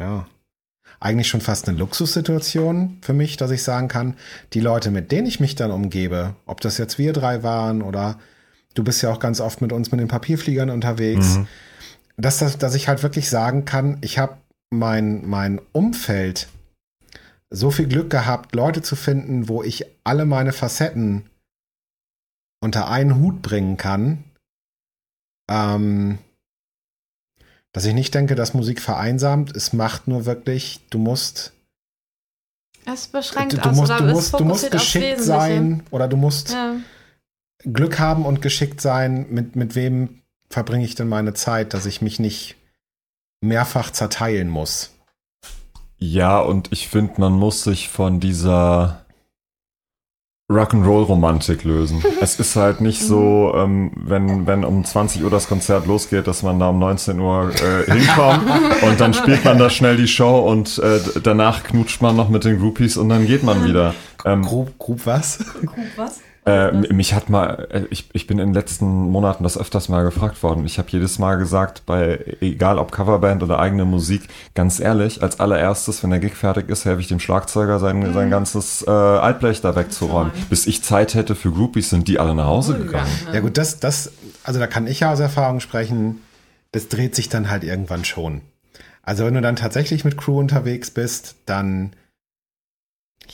ja, 0.00 0.26
eigentlich 1.00 1.28
schon 1.28 1.40
fast 1.40 1.68
eine 1.68 1.78
Luxussituation 1.78 2.98
für 3.02 3.12
mich, 3.12 3.36
dass 3.36 3.50
ich 3.50 3.62
sagen 3.62 3.88
kann, 3.88 4.16
die 4.54 4.60
Leute, 4.60 4.90
mit 4.90 5.12
denen 5.12 5.26
ich 5.26 5.40
mich 5.40 5.54
dann 5.54 5.70
umgebe, 5.70 6.34
ob 6.46 6.60
das 6.60 6.78
jetzt 6.78 6.98
wir 6.98 7.12
drei 7.12 7.42
waren 7.42 7.82
oder 7.82 8.18
du 8.74 8.82
bist 8.82 9.02
ja 9.02 9.10
auch 9.10 9.20
ganz 9.20 9.40
oft 9.40 9.60
mit 9.60 9.72
uns 9.72 9.90
mit 9.90 10.00
den 10.00 10.08
Papierfliegern 10.08 10.70
unterwegs, 10.70 11.36
Mhm. 11.36 11.46
dass, 12.16 12.38
das, 12.38 12.58
dass 12.58 12.74
ich 12.74 12.88
halt 12.88 13.02
wirklich 13.02 13.28
sagen 13.28 13.64
kann, 13.64 13.98
ich 14.00 14.18
habe 14.18 14.38
mein, 14.70 15.26
mein 15.26 15.60
Umfeld 15.72 16.48
so 17.50 17.70
viel 17.70 17.86
Glück 17.86 18.10
gehabt, 18.10 18.54
Leute 18.54 18.82
zu 18.82 18.96
finden, 18.96 19.48
wo 19.48 19.62
ich 19.62 19.86
alle 20.04 20.24
meine 20.24 20.52
Facetten 20.52 21.28
unter 22.60 22.88
einen 22.88 23.16
Hut 23.16 23.42
bringen 23.42 23.76
kann, 23.76 24.24
ähm, 25.48 26.18
dass 27.72 27.84
ich 27.84 27.94
nicht 27.94 28.14
denke, 28.14 28.34
dass 28.34 28.54
Musik 28.54 28.80
vereinsamt. 28.80 29.54
Es 29.54 29.72
macht 29.72 30.08
nur 30.08 30.24
wirklich, 30.24 30.80
du 30.90 30.98
musst, 30.98 31.52
Es 32.84 33.08
beschränkt 33.08 33.52
du, 33.52 33.56
du 33.58 33.68
aus 33.68 33.76
musst, 33.76 33.90
oder 33.90 34.00
du 34.00 34.06
es 34.08 34.14
musst, 34.14 34.40
du 34.40 34.44
musst 34.44 34.70
geschickt 34.70 35.20
sein 35.20 35.82
oder 35.90 36.08
du 36.08 36.16
musst 36.16 36.52
Ja. 36.52 36.76
Glück 37.64 37.98
haben 37.98 38.24
und 38.24 38.42
geschickt 38.42 38.80
sein, 38.80 39.26
mit, 39.30 39.56
mit 39.56 39.74
wem 39.74 40.22
verbringe 40.50 40.84
ich 40.84 40.94
denn 40.94 41.08
meine 41.08 41.34
Zeit, 41.34 41.74
dass 41.74 41.86
ich 41.86 42.02
mich 42.02 42.18
nicht 42.18 42.56
mehrfach 43.40 43.90
zerteilen 43.90 44.48
muss. 44.48 44.92
Ja, 45.98 46.40
und 46.40 46.72
ich 46.72 46.88
finde, 46.88 47.20
man 47.20 47.32
muss 47.32 47.64
sich 47.64 47.88
von 47.88 48.20
dieser 48.20 49.05
Rock'n'Roll-Romantik 50.50 51.64
lösen. 51.64 52.04
es 52.20 52.38
ist 52.38 52.54
halt 52.54 52.80
nicht 52.80 53.02
so, 53.02 53.52
ähm, 53.56 53.90
wenn, 53.96 54.46
wenn 54.46 54.64
um 54.64 54.84
20 54.84 55.24
Uhr 55.24 55.30
das 55.30 55.48
Konzert 55.48 55.86
losgeht, 55.86 56.26
dass 56.26 56.42
man 56.42 56.60
da 56.60 56.68
um 56.68 56.78
19 56.78 57.18
Uhr 57.18 57.50
äh, 57.50 57.90
hinkommt 57.90 58.44
und 58.82 59.00
dann 59.00 59.12
spielt 59.12 59.44
man 59.44 59.58
da 59.58 59.70
schnell 59.70 59.96
die 59.96 60.06
Show 60.06 60.38
und 60.38 60.78
äh, 60.78 61.00
danach 61.22 61.64
knutscht 61.64 62.00
man 62.00 62.14
noch 62.14 62.28
mit 62.28 62.44
den 62.44 62.60
Groupies 62.60 62.96
und 62.96 63.08
dann 63.08 63.26
geht 63.26 63.42
man 63.42 63.64
wieder. 63.64 63.94
Ähm, 64.24 64.42
Group, 64.42 64.78
Group 64.78 65.04
was? 65.04 65.44
Was? 65.96 66.20
Äh, 66.46 66.68
m- 66.68 66.86
mich 66.96 67.12
hat 67.12 67.28
mal, 67.28 67.66
äh, 67.70 67.82
ich, 67.90 68.08
ich 68.12 68.26
bin 68.28 68.38
in 68.38 68.48
den 68.48 68.54
letzten 68.54 68.86
Monaten 68.86 69.42
das 69.42 69.58
öfters 69.58 69.88
mal 69.88 70.04
gefragt 70.04 70.42
worden. 70.44 70.64
Ich 70.64 70.78
habe 70.78 70.88
jedes 70.90 71.18
Mal 71.18 71.34
gesagt, 71.36 71.82
bei 71.86 72.36
egal 72.40 72.78
ob 72.78 72.92
Coverband 72.92 73.42
oder 73.42 73.58
eigene 73.58 73.84
Musik, 73.84 74.28
ganz 74.54 74.78
ehrlich, 74.78 75.22
als 75.22 75.40
allererstes, 75.40 76.02
wenn 76.04 76.10
der 76.10 76.20
Gig 76.20 76.34
fertig 76.34 76.68
ist, 76.70 76.84
helfe 76.84 77.00
ich 77.00 77.08
dem 77.08 77.18
Schlagzeuger 77.18 77.80
sein, 77.80 78.12
sein 78.14 78.30
ganzes 78.30 78.84
äh, 78.86 78.90
Altblech 78.90 79.60
da 79.60 79.74
wegzuräumen. 79.74 79.86
Wegzuräumen. 79.86 80.32
Bis 80.48 80.66
ich 80.66 80.82
Zeit 80.84 81.14
hätte 81.14 81.34
für 81.34 81.50
Groupies, 81.50 81.90
sind 81.90 82.06
die 82.06 82.18
alle 82.20 82.34
nach 82.34 82.46
Hause 82.46 82.78
gegangen. 82.78 83.10
Ja 83.32 83.40
gut, 83.40 83.58
das, 83.58 83.80
das, 83.80 84.12
also 84.44 84.60
da 84.60 84.66
kann 84.68 84.86
ich 84.86 85.00
ja 85.00 85.12
aus 85.12 85.20
Erfahrung 85.20 85.58
sprechen, 85.60 86.20
das 86.72 86.88
dreht 86.88 87.14
sich 87.16 87.28
dann 87.28 87.50
halt 87.50 87.64
irgendwann 87.64 88.04
schon. 88.04 88.42
Also 89.02 89.24
wenn 89.24 89.34
du 89.34 89.40
dann 89.40 89.56
tatsächlich 89.56 90.04
mit 90.04 90.16
Crew 90.16 90.38
unterwegs 90.38 90.90
bist, 90.90 91.36
dann, 91.46 91.90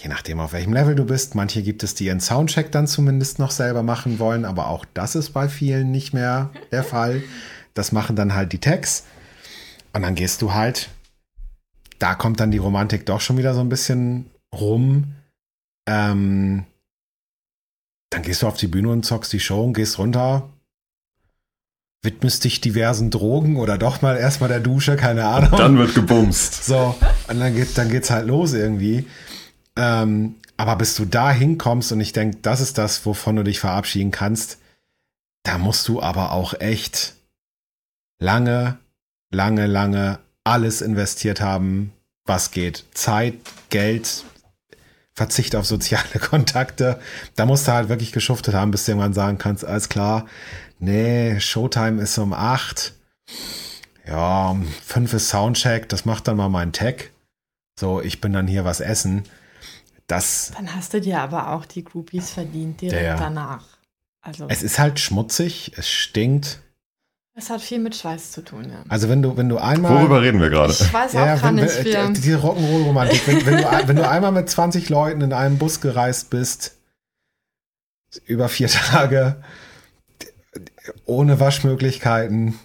je 0.03 0.09
nachdem 0.09 0.41
auf 0.41 0.53
welchem 0.53 0.73
Level 0.73 0.97
du 0.97 1.05
bist, 1.05 1.37
manche 1.37 1.63
gibt 1.63 1.85
es, 1.85 1.95
die 1.95 2.07
ihren 2.07 2.21
Soundcheck 2.21 2.73
dann 2.73 2.89
zumindest 2.89 3.39
noch 3.39 3.53
selber 3.53 3.85
machen 3.85 4.19
wollen, 4.19 4.45
aber 4.45 4.67
auch 4.67 4.85
das 4.95 5.15
ist 5.15 5.31
bei 5.31 5.49
vielen 5.49 5.93
nicht 5.93 6.13
mehr 6.13 6.51
der 6.73 6.83
Fall. 6.83 7.23
Das 7.75 7.93
machen 7.93 8.17
dann 8.17 8.35
halt 8.35 8.53
die 8.53 8.59
Tags. 8.59 9.05
Und 9.93 10.03
dann 10.03 10.17
gehst 10.17 10.43
du 10.43 10.53
halt, 10.55 10.91
da 12.01 12.15
kommt 12.15 12.41
dann 12.41 12.51
die 12.51 12.59
Romantik 12.59 13.07
doch 13.07 13.21
schon 13.21 13.39
wieder 13.39 13.55
so 13.55 13.61
ein 13.61 13.69
bisschen 13.69 14.31
rum. 14.53 15.15
Ähm, 15.89 16.65
dann 18.11 18.23
gehst 18.23 18.43
du 18.43 18.49
auf 18.49 18.57
die 18.57 18.67
Bühne 18.67 18.89
und 18.91 19.05
zockst 19.05 19.33
die 19.33 19.41
Show 19.41 19.63
und 19.63 19.75
gehst 19.75 19.99
runter, 19.99 20.51
widmest 22.03 22.43
dich 22.43 22.61
diversen 22.61 23.11
Drogen 23.11 23.57
oder 23.57 23.79
doch 23.79 24.03
mal 24.03 24.17
erstmal 24.17 24.49
der 24.49 24.61
Dusche, 24.61 24.97
keine 24.97 25.27
Ahnung. 25.27 25.57
Dann 25.57 25.79
wird 25.79 25.95
gebumst. 25.95 26.65
so, 26.65 26.97
und 27.29 27.39
dann, 27.39 27.55
geht, 27.55 27.79
dann 27.79 27.89
geht's 27.89 28.11
halt 28.11 28.27
los 28.27 28.53
irgendwie. 28.53 29.07
Ähm, 29.77 30.37
aber 30.57 30.77
bis 30.77 30.95
du 30.95 31.05
da 31.05 31.31
hinkommst 31.31 31.93
und 31.93 32.01
ich 32.01 32.13
denke, 32.13 32.39
das 32.43 32.61
ist 32.61 32.79
das, 32.79 33.05
wovon 33.07 33.37
du 33.37 33.45
dich 33.45 33.61
verabschieden 33.61 34.11
kannst, 34.11 34.59
da 35.43 35.59
musst 35.59 35.89
du 35.89 36.01
aber 36.03 36.33
auch 36.33 36.55
echt 36.61 37.15
lange, 38.19 38.79
lange, 39.31 39.67
lange 39.67 40.19
alles 40.45 40.83
investiert 40.83 41.41
haben, 41.41 41.93
was 42.25 42.51
geht. 42.51 42.85
Zeit, 42.95 43.35
Geld, 43.71 44.25
Verzicht 45.15 45.57
auf 45.57 45.67
soziale 45.67 46.19
Kontakte. 46.21 47.01
Da 47.35 47.47
musst 47.47 47.67
du 47.67 47.73
halt 47.73 47.89
wirklich 47.89 48.13
geschuftet 48.13 48.55
haben, 48.55 48.71
bis 48.71 48.85
du 48.85 48.93
irgendwann 48.93 49.15
sagen 49.15 49.39
kannst, 49.39 49.65
alles 49.65 49.89
klar, 49.89 50.27
nee, 50.79 51.39
Showtime 51.41 52.01
ist 52.01 52.19
um 52.19 52.33
acht. 52.33 52.95
Ja, 54.07 54.51
um 54.51 54.67
fünf 54.67 55.13
ist 55.13 55.29
Soundcheck, 55.29 55.89
das 55.89 56.05
macht 56.05 56.29
dann 56.29 56.37
mal 56.37 56.49
mein 56.49 56.73
Tech. 56.73 57.11
So, 57.79 58.01
ich 58.01 58.21
bin 58.21 58.33
dann 58.33 58.47
hier 58.47 58.65
was 58.65 58.81
essen. 58.81 59.25
Das, 60.13 60.53
Dann 60.55 60.75
hast 60.75 60.93
du 60.93 61.01
dir 61.01 61.21
aber 61.21 61.53
auch 61.53 61.65
die 61.65 61.85
Groupies 61.85 62.31
verdient 62.31 62.83
direkt 62.83 63.03
Ja. 63.03 63.17
danach. 63.17 63.65
Also 64.21 64.47
es 64.49 64.63
ist 64.63 64.79
halt 64.79 65.01
schmutzig, 65.01 65.73
es 65.77 65.89
stinkt. 65.89 66.61
es 67.35 67.49
hat 67.49 67.63
viel 67.63 67.79
mit 67.79 67.97
Schweiß 67.97 68.31
zu 68.31 68.43
tun, 68.45 68.69
ja. 68.71 68.85
Also 68.91 69.09
wenn 69.09 69.23
du, 69.23 69.39
wenn 69.39 69.49
du 69.49 69.57
einmal. 69.57 69.95
Worüber 69.99 70.21
reden 70.21 70.39
wir 70.39 70.51
gerade? 70.51 70.73
Ich 70.75 70.93
weiß 70.93 71.15
Ja, 71.15 71.23
auch 71.23 71.27
ja, 71.27 71.37
gar 71.37 71.45
wenn, 71.45 71.55
nicht, 71.65 71.85
wenn, 71.85 72.11
wie, 72.11 72.21
diese 72.21 72.37
Rock'n'Roll-Romantik. 72.37 73.27
Wenn, 73.27 73.47
wenn, 73.47 73.57
du, 73.57 73.89
wenn 73.89 73.97
du 73.97 74.07
einmal 74.09 74.33
mit 74.33 74.51
20 74.51 74.91
Leuten 74.91 75.23
in 75.23 75.33
einem 75.33 75.57
Bus 75.57 75.81
gereist 75.81 76.29
bist, 76.29 76.77
über 78.27 78.51
vier 78.51 78.69
Tage, 78.69 79.43
ohne 81.07 81.41
Waschmöglichkeiten, 81.41 82.59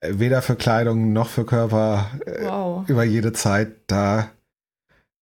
weder 0.00 0.40
für 0.40 0.54
Kleidung 0.54 1.12
noch 1.12 1.28
für 1.28 1.44
Körper, 1.44 2.10
äh, 2.26 2.44
wow. 2.44 2.88
über 2.88 3.02
jede 3.02 3.32
Zeit, 3.32 3.72
da 3.88 4.30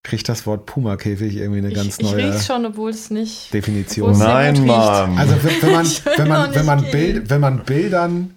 kriegt 0.02 0.28
das 0.28 0.46
Wort 0.46 0.66
Puma-Käfig 0.66 1.36
irgendwie 1.36 1.58
eine 1.58 1.72
ganz 1.72 1.98
ich, 1.98 2.06
ich 2.06 2.12
neue 2.12 2.32
riech's 2.32 2.46
schon, 2.46 2.66
obwohl 2.66 2.90
es 2.90 3.10
nicht. 3.10 3.52
Definition. 3.54 4.18
Nein. 4.18 4.66
Mann. 4.66 5.16
Also 5.18 5.34
wenn, 5.42 5.62
wenn 5.62 5.72
man, 5.72 5.86
wenn 6.16 6.28
man, 6.28 6.54
wenn 6.54 6.66
man, 6.66 6.90
Bild, 6.90 7.30
wenn 7.30 7.40
man 7.40 7.64
Bildern 7.64 8.34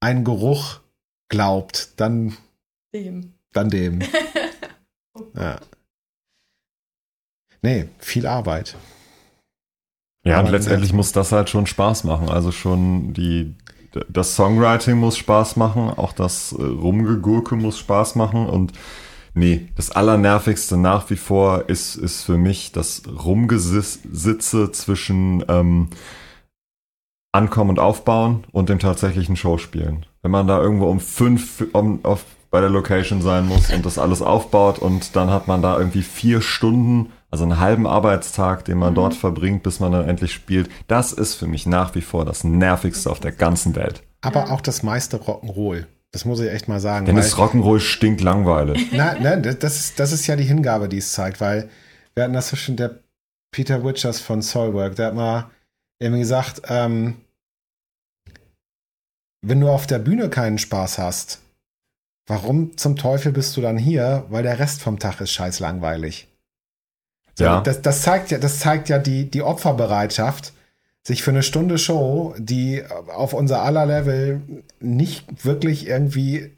einen 0.00 0.24
Geruch 0.24 0.80
glaubt, 1.28 1.88
dann, 1.96 2.36
Dem. 2.94 3.34
dann 3.52 3.70
dem. 3.70 4.00
Ja. 5.34 5.60
Nee, 7.60 7.88
viel 7.98 8.26
Arbeit. 8.26 8.76
Ja, 10.24 10.38
und 10.40 10.46
Aber 10.46 10.50
letztendlich 10.52 10.90
nett. 10.90 10.96
muss 10.96 11.12
das 11.12 11.32
halt 11.32 11.50
schon 11.50 11.66
Spaß 11.66 12.04
machen. 12.04 12.28
Also 12.28 12.52
schon 12.52 13.12
die, 13.12 13.54
das 14.08 14.36
Songwriting 14.36 14.96
muss 14.96 15.18
Spaß 15.18 15.56
machen, 15.56 15.90
auch 15.90 16.12
das 16.12 16.52
äh, 16.52 16.62
Rumgegurke 16.62 17.56
muss 17.56 17.78
Spaß 17.78 18.14
machen 18.16 18.46
und 18.46 18.72
nee, 19.34 19.68
das 19.76 19.90
Allernervigste 19.90 20.76
nach 20.76 21.10
wie 21.10 21.16
vor 21.16 21.68
ist, 21.68 21.96
ist 21.96 22.22
für 22.22 22.36
mich 22.36 22.72
das 22.72 23.02
Rumgesitze 23.06 24.72
zwischen 24.72 25.44
ähm, 25.48 25.88
Ankommen 27.32 27.70
und 27.70 27.78
Aufbauen 27.78 28.44
und 28.52 28.68
dem 28.68 28.78
tatsächlichen 28.78 29.36
Showspielen. 29.36 30.04
Wenn 30.20 30.30
man 30.30 30.46
da 30.46 30.60
irgendwo 30.60 30.86
um 30.86 31.00
fünf 31.00 31.64
um, 31.72 32.04
auf, 32.04 32.24
bei 32.50 32.60
der 32.60 32.68
Location 32.68 33.22
sein 33.22 33.46
muss 33.46 33.72
und 33.72 33.86
das 33.86 33.98
alles 33.98 34.20
aufbaut 34.20 34.78
und 34.78 35.16
dann 35.16 35.30
hat 35.30 35.48
man 35.48 35.62
da 35.62 35.78
irgendwie 35.78 36.02
vier 36.02 36.42
Stunden, 36.42 37.10
also 37.30 37.44
einen 37.44 37.58
halben 37.58 37.86
Arbeitstag, 37.86 38.66
den 38.66 38.76
man 38.76 38.94
dort 38.94 39.14
verbringt, 39.14 39.62
bis 39.62 39.80
man 39.80 39.92
dann 39.92 40.06
endlich 40.06 40.34
spielt. 40.34 40.68
Das 40.86 41.12
ist 41.12 41.34
für 41.34 41.46
mich 41.46 41.64
nach 41.64 41.94
wie 41.94 42.02
vor 42.02 42.26
das 42.26 42.44
Nervigste 42.44 43.10
auf 43.10 43.20
der 43.20 43.32
ganzen 43.32 43.74
Welt. 43.74 44.02
Aber 44.20 44.52
auch 44.52 44.60
das 44.60 44.82
meiste 44.82 45.16
Rock'n'Roll. 45.16 45.86
Das 46.12 46.24
muss 46.26 46.40
ich 46.40 46.50
echt 46.50 46.68
mal 46.68 46.78
sagen. 46.80 47.06
Denn 47.06 47.16
das 47.16 47.36
Rock'n'Roll 47.36 47.80
stinkt 47.80 48.20
langweilig. 48.20 48.92
Nein, 48.92 49.22
nein, 49.22 49.42
das- 49.42 49.58
das 49.58 49.76
ist, 49.80 49.98
das 49.98 50.12
ist 50.12 50.26
ja 50.26 50.36
die 50.36 50.44
Hingabe, 50.44 50.88
die 50.88 50.98
es 50.98 51.12
zeigt, 51.12 51.40
weil 51.40 51.70
wir 52.14 52.24
hatten 52.24 52.34
das 52.34 52.48
so 52.50 52.56
schon, 52.56 52.76
der 52.76 52.98
Peter 53.54 53.84
Witchers 53.84 54.20
von 54.20 54.42
Soulwork, 54.42 54.96
der 54.96 55.06
hat 55.08 55.14
mal 55.14 55.50
irgendwie 56.00 56.20
gesagt, 56.20 56.62
ähm, 56.68 57.16
wenn 59.44 59.60
du 59.60 59.68
auf 59.68 59.86
der 59.86 59.98
Bühne 59.98 60.28
keinen 60.30 60.58
Spaß 60.58 60.98
hast, 60.98 61.40
warum 62.28 62.76
zum 62.76 62.96
Teufel 62.96 63.32
bist 63.32 63.56
du 63.56 63.60
dann 63.60 63.78
hier? 63.78 64.24
Weil 64.28 64.42
der 64.42 64.58
Rest 64.58 64.82
vom 64.82 64.98
Tag 64.98 65.20
ist 65.20 65.32
scheiß 65.32 65.60
langweilig. 65.60 66.28
So, 67.34 67.44
Ja. 67.44 67.60
das, 67.62 67.82
das 67.82 68.02
zeigt 68.02 68.30
ja, 68.30 68.38
das 68.38 68.58
zeigt 68.60 68.88
ja 68.88 68.98
die, 68.98 69.30
die 69.30 69.42
Opferbereitschaft, 69.42 70.52
sich 71.02 71.22
für 71.22 71.30
eine 71.32 71.42
Stunde 71.42 71.78
Show, 71.78 72.34
die 72.38 72.82
auf 73.14 73.32
unser 73.32 73.62
aller 73.62 73.86
Level 73.86 74.40
nicht 74.80 75.44
wirklich 75.44 75.88
irgendwie 75.88 76.50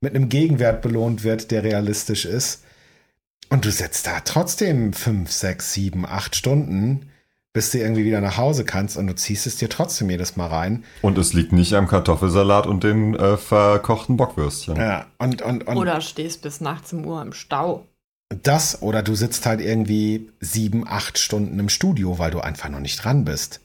mit 0.00 0.14
einem 0.14 0.28
Gegenwert 0.28 0.80
belohnt 0.80 1.24
wird, 1.24 1.50
der 1.50 1.62
realistisch 1.62 2.24
ist. 2.24 2.64
Und 3.50 3.64
du 3.64 3.70
setzt 3.70 4.06
da 4.06 4.20
trotzdem 4.20 4.92
fünf, 4.92 5.30
sechs, 5.30 5.74
sieben, 5.74 6.06
acht 6.06 6.34
Stunden, 6.36 7.10
bis 7.52 7.72
du 7.72 7.78
irgendwie 7.78 8.04
wieder 8.04 8.20
nach 8.20 8.36
Hause 8.36 8.64
kannst 8.64 8.96
und 8.96 9.08
du 9.08 9.14
ziehst 9.14 9.46
es 9.46 9.56
dir 9.56 9.68
trotzdem 9.68 10.08
jedes 10.08 10.36
Mal 10.36 10.46
rein. 10.46 10.84
Und 11.02 11.18
es 11.18 11.34
liegt 11.34 11.52
nicht 11.52 11.74
am 11.74 11.88
Kartoffelsalat 11.88 12.66
und 12.66 12.84
den 12.84 13.14
äh, 13.16 13.36
verkochten 13.36 14.16
Bockwürstchen. 14.16 14.76
Ja, 14.76 15.06
und, 15.18 15.42
und, 15.42 15.66
und 15.66 15.76
Oder 15.76 16.00
stehst 16.00 16.42
bis 16.42 16.60
nachts 16.60 16.92
im 16.92 17.04
Uhr 17.04 17.20
im 17.20 17.32
Stau. 17.32 17.86
das 18.42 18.80
oder 18.82 19.02
du 19.02 19.16
sitzt 19.16 19.44
halt 19.46 19.60
irgendwie 19.60 20.30
sieben, 20.38 20.86
acht 20.86 21.18
Stunden 21.18 21.58
im 21.58 21.68
Studio, 21.68 22.20
weil 22.20 22.30
du 22.30 22.38
einfach 22.40 22.68
noch 22.68 22.80
nicht 22.80 23.02
dran 23.04 23.24
bist. 23.24 23.60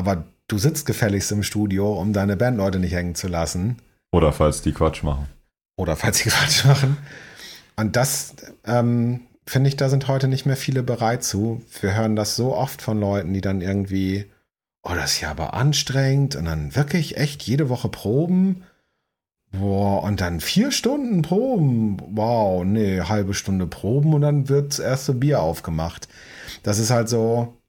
Aber 0.00 0.24
du 0.48 0.56
sitzt 0.56 0.86
gefälligst 0.86 1.30
im 1.30 1.42
Studio, 1.42 1.92
um 1.92 2.14
deine 2.14 2.38
Bandleute 2.38 2.78
nicht 2.78 2.94
hängen 2.94 3.14
zu 3.14 3.28
lassen. 3.28 3.76
Oder 4.12 4.32
falls 4.32 4.62
die 4.62 4.72
Quatsch 4.72 5.02
machen. 5.02 5.26
Oder 5.76 5.94
falls 5.94 6.16
sie 6.16 6.30
Quatsch 6.30 6.64
machen. 6.64 6.96
Und 7.76 7.96
das, 7.96 8.34
ähm, 8.64 9.20
finde 9.46 9.68
ich, 9.68 9.76
da 9.76 9.90
sind 9.90 10.08
heute 10.08 10.26
nicht 10.26 10.46
mehr 10.46 10.56
viele 10.56 10.82
bereit 10.82 11.22
zu. 11.22 11.60
Wir 11.82 11.94
hören 11.94 12.16
das 12.16 12.34
so 12.34 12.56
oft 12.56 12.80
von 12.80 12.98
Leuten, 12.98 13.34
die 13.34 13.42
dann 13.42 13.60
irgendwie, 13.60 14.24
oh, 14.84 14.94
das 14.94 15.12
ist 15.12 15.20
ja 15.20 15.32
aber 15.32 15.52
anstrengend 15.52 16.34
und 16.34 16.46
dann 16.46 16.74
wirklich 16.74 17.18
echt 17.18 17.42
jede 17.42 17.68
Woche 17.68 17.90
proben. 17.90 18.62
Boah, 19.52 20.02
und 20.02 20.22
dann 20.22 20.40
vier 20.40 20.72
Stunden 20.72 21.20
proben. 21.20 21.98
Wow, 22.16 22.64
nee, 22.64 23.02
halbe 23.02 23.34
Stunde 23.34 23.66
proben 23.66 24.14
und 24.14 24.22
dann 24.22 24.48
wird 24.48 24.70
das 24.70 24.78
erste 24.78 25.12
Bier 25.12 25.42
aufgemacht. 25.42 26.08
Das 26.62 26.78
ist 26.78 26.90
halt 26.90 27.10
so. 27.10 27.59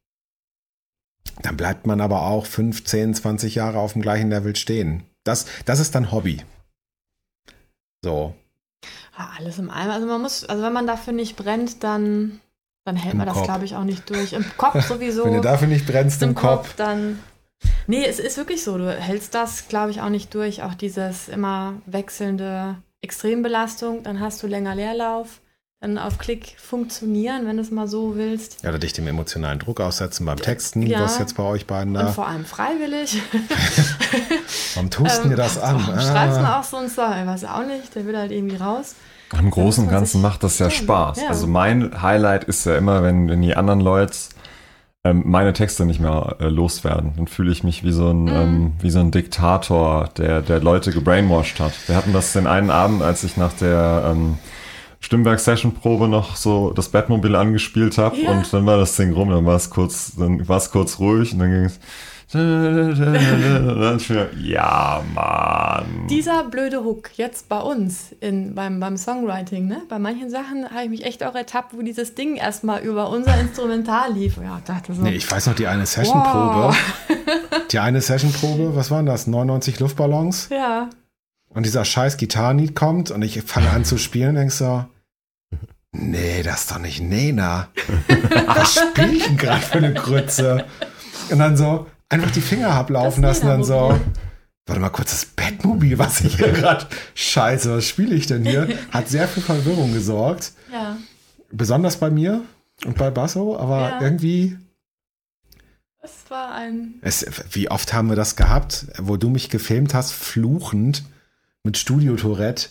Dann 1.42 1.58
bleibt 1.58 1.88
man 1.88 2.02
aber 2.02 2.24
auch 2.24 2.46
5, 2.46 2.84
10, 2.84 3.14
20 3.16 3.56
Jahre 3.56 3.80
auf 3.80 3.94
dem 3.94 4.02
gleichen 4.02 4.30
Level 4.30 4.56
stehen. 4.56 5.04
Das, 5.24 5.46
das 5.66 5.80
ist 5.80 5.96
dann 5.96 6.12
Hobby. 6.12 6.44
So. 8.04 8.36
Ja, 9.18 9.32
alles 9.38 9.60
im 9.60 9.70
allem. 9.70 9.92
Also 9.92 10.08
man 10.08 10.22
muss, 10.22 10.44
also 10.46 10.64
wenn 10.64 10.74
man 10.74 10.88
dafür 10.88 11.14
nicht 11.14 11.36
brennt, 11.36 11.84
dann, 11.84 12.42
dann 12.86 12.96
hält 12.96 13.14
Im 13.14 13.18
man 13.20 13.28
das, 13.28 13.44
glaube 13.44 13.66
ich, 13.66 13.76
auch 13.76 13.84
nicht 13.84 14.10
durch. 14.10 14.34
Im 14.34 14.46
Kopf 14.58 14.86
sowieso. 14.88 15.26
Wenn 15.26 15.36
du 15.36 15.42
dafür 15.42 15.68
nicht 15.68 15.86
brennst 15.86 16.22
im, 16.24 16.30
im 16.30 16.36
Kopf. 16.36 16.70
Kopf, 16.70 16.76
dann. 16.76 17.20
Nee, 17.86 18.06
es 18.06 18.20
ist 18.20 18.38
wirklich 18.38 18.64
so. 18.64 18.78
Du 18.78 18.92
hältst 18.92 19.36
das, 19.36 19.68
glaube 19.68 19.92
ich, 19.92 20.02
auch 20.02 20.10
nicht 20.10 20.34
durch. 20.34 20.64
Auch 20.64 20.74
dieses 20.74 21.30
immer 21.30 21.76
wechselnde 21.86 22.78
Extrembelastung. 23.02 24.04
Dann 24.04 24.20
hast 24.20 24.42
du 24.42 24.48
länger 24.48 24.74
Leerlauf. 24.74 25.42
Dann 25.82 25.98
auf 25.98 26.20
Klick 26.20 26.54
funktionieren, 26.60 27.48
wenn 27.48 27.58
du 27.58 27.64
es 27.64 27.72
mal 27.72 27.88
so 27.88 28.16
willst. 28.16 28.62
Ja, 28.62 28.70
oder 28.70 28.78
dich 28.78 28.94
dem 28.94 29.08
emotionalen 29.08 29.58
Druck 29.58 29.82
aussetzen 29.82 30.28
beim 30.28 30.38
Texten, 30.38 30.84
Ja. 30.86 31.02
was 31.02 31.18
jetzt 31.18 31.36
bei 31.36 31.42
euch 31.44 31.66
beiden 31.66 31.98
Und 31.98 32.04
da. 32.06 32.12
vor 32.12 32.28
allem 32.28 32.46
freiwillig. 32.46 33.20
Warum 34.76 34.92
tust 34.92 35.24
du 35.24 35.28
mir 35.30 35.36
das 35.36 35.58
an? 35.58 35.78
Oh, 35.78 36.00
schreibst 36.00 36.38
du 36.40 36.44
Ah. 36.44 36.60
auch 36.60 36.64
so 36.64 36.78
einen 36.78 36.90
Song? 36.90 37.12
Ich 37.20 37.26
weiß 37.26 37.46
auch 37.46 37.66
nicht, 37.66 37.96
der 37.96 38.06
will 38.06 38.16
halt 38.16 38.32
irgendwie 38.32 38.58
raus. 38.58 38.94
Im 39.38 39.50
Großen 39.50 39.86
und 39.86 39.90
Ganzen 39.90 40.22
macht 40.22 40.44
das 40.44 40.60
ja 40.60 40.68
kennen. 40.68 40.84
Spaß. 40.84 41.22
Ja. 41.22 41.30
Also 41.30 41.48
mein 41.48 42.00
Highlight 42.02 42.44
ist 42.44 42.66
ja 42.66 42.76
immer, 42.78 43.02
wenn, 43.02 43.28
wenn 43.28 43.42
die 43.42 43.56
anderen 43.56 43.80
Leute 43.80 44.14
ähm, 45.04 45.24
meine 45.26 45.54
Texte 45.54 45.86
nicht 45.88 46.00
mehr 46.00 46.36
äh, 46.40 46.48
loswerden. 46.48 47.14
Dann 47.18 47.26
fühle 47.26 47.52
ich 47.52 47.64
mich 47.64 47.84
wie 47.84 47.92
so 47.92 48.12
ein, 48.12 48.28
ähm, 48.28 48.74
wie 48.82 48.92
so 48.92 49.00
ein 49.00 49.10
Diktator, 49.10 50.10
der, 50.16 50.42
der 50.44 50.60
Leute 50.60 50.92
gebrainwashed 50.92 51.60
hat. 51.60 51.74
Wir 51.88 51.96
hatten 51.96 52.14
das 52.14 52.34
den 52.34 52.46
einen 52.46 52.70
Abend, 52.70 53.02
als 53.02 53.24
ich 53.24 53.36
nach 53.36 53.54
der 53.54 54.12
ähm, 54.12 54.38
Stimmwerk-Session-Probe 55.02 56.08
noch 56.08 56.36
so 56.36 56.72
das 56.72 56.90
Batmobil 56.90 57.36
angespielt 57.36 57.98
habe 57.98 58.18
Ja. 58.18 58.32
und 58.32 58.52
dann 58.54 58.66
war 58.66 58.78
das 58.78 58.96
Ding 58.96 59.12
rum, 59.14 59.30
dann 59.30 59.46
war 59.46 59.56
es 59.56 59.70
kurz, 59.70 60.14
dann 60.16 60.48
war 60.48 60.58
es 60.58 60.72
kurz 60.72 61.00
ruhig 61.00 61.34
und 61.34 61.40
dann 61.40 61.52
ging 61.52 61.66
es. 61.66 61.80
Ja, 64.42 65.04
Mann. 65.14 66.08
Dieser 66.10 66.46
blöde 66.46 66.84
Hook 66.84 67.10
jetzt 67.18 67.50
bei 67.50 67.60
uns 67.60 68.16
in, 68.22 68.56
beim, 68.56 68.80
beim 68.80 68.96
Songwriting, 68.96 69.68
ne? 69.68 69.82
Bei 69.90 70.00
manchen 70.00 70.30
Sachen 70.30 70.70
habe 70.70 70.84
ich 70.86 70.90
mich 70.90 71.06
echt 71.06 71.26
auch 71.26 71.36
ertappt, 71.36 71.74
wo 71.76 71.82
dieses 71.82 72.16
Ding 72.16 72.38
erstmal 72.38 72.82
über 72.84 73.10
unser 73.10 73.38
Instrumental 73.40 74.14
lief. 74.14 74.38
Ja, 74.42 74.62
dachte 74.66 74.94
so. 74.94 75.02
Nee, 75.02 75.16
ich 75.16 75.30
weiß 75.30 75.48
noch 75.48 75.56
die 75.56 75.68
eine 75.68 75.86
Sessionprobe. 75.86 76.74
Die 77.72 77.80
eine 77.80 78.00
Sessionprobe, 78.00 78.76
was 78.76 78.92
waren 78.92 79.06
das? 79.06 79.28
99 79.28 79.80
Luftballons? 79.82 80.48
ja, 80.52 80.90
Und 81.54 81.66
dieser 81.66 81.84
scheiß 81.86 82.18
Gitarrenlied 82.18 82.76
kommt 82.76 83.12
und 83.12 83.22
ich 83.22 83.42
fange 83.44 83.70
an 83.70 83.84
zu 83.86 83.98
spielen 83.98 84.30
und 84.30 84.36
denk 84.36 84.52
so, 84.52 84.86
nee, 85.92 86.44
das 86.44 86.62
ist 86.62 86.72
doch 86.72 86.80
nicht 86.80 87.02
Nena. 87.02 87.68
Was 88.48 88.76
spiel 88.76 89.14
ich 89.18 89.26
denn 89.26 89.38
gerade 89.38 89.62
für 89.62 89.78
eine 89.80 89.94
Grütze? 89.94 90.66
Und 91.30 91.40
dann 91.40 91.58
so 91.58 91.88
einfach 92.10 92.32
die 92.32 92.42
Finger 92.42 92.70
ablaufen 92.72 93.24
lassen, 93.24 93.48
dann 93.48 93.64
so, 93.64 94.00
warte 94.66 94.82
mal 94.82 94.90
kurz, 94.90 95.12
das 95.12 95.26
Bettmobil, 95.26 95.98
was 95.98 96.22
ich 96.22 96.36
hier 96.38 96.52
gerade, 96.54 96.86
scheiße, 97.16 97.78
was 97.78 97.86
spiele 97.86 98.16
ich 98.16 98.28
denn 98.28 98.46
hier? 98.46 98.68
Hat 98.92 99.08
sehr 99.10 99.28
viel 99.28 99.44
Verwirrung 99.44 99.94
gesorgt. 99.94 100.54
ja. 100.72 100.98
Besonders 101.54 101.98
bei 101.98 102.10
mir 102.10 102.42
und 102.86 102.98
bei 102.98 103.10
Basso, 103.12 103.58
aber 103.58 103.90
Ja. 103.90 104.02
irgendwie, 104.02 104.58
Das 106.02 106.12
war 106.30 106.54
ein. 106.54 106.94
es, 107.02 107.26
wie 107.52 107.70
oft 107.70 107.92
haben 107.94 108.08
wir 108.08 108.16
das 108.16 108.38
gehabt, 108.38 108.86
wo 108.98 109.18
du 109.18 109.30
mich 109.30 109.50
gefilmt 109.50 109.94
hast, 109.94 110.14
fluchend 110.14 111.04
mit 111.64 111.78
Studio-Tourette, 111.78 112.70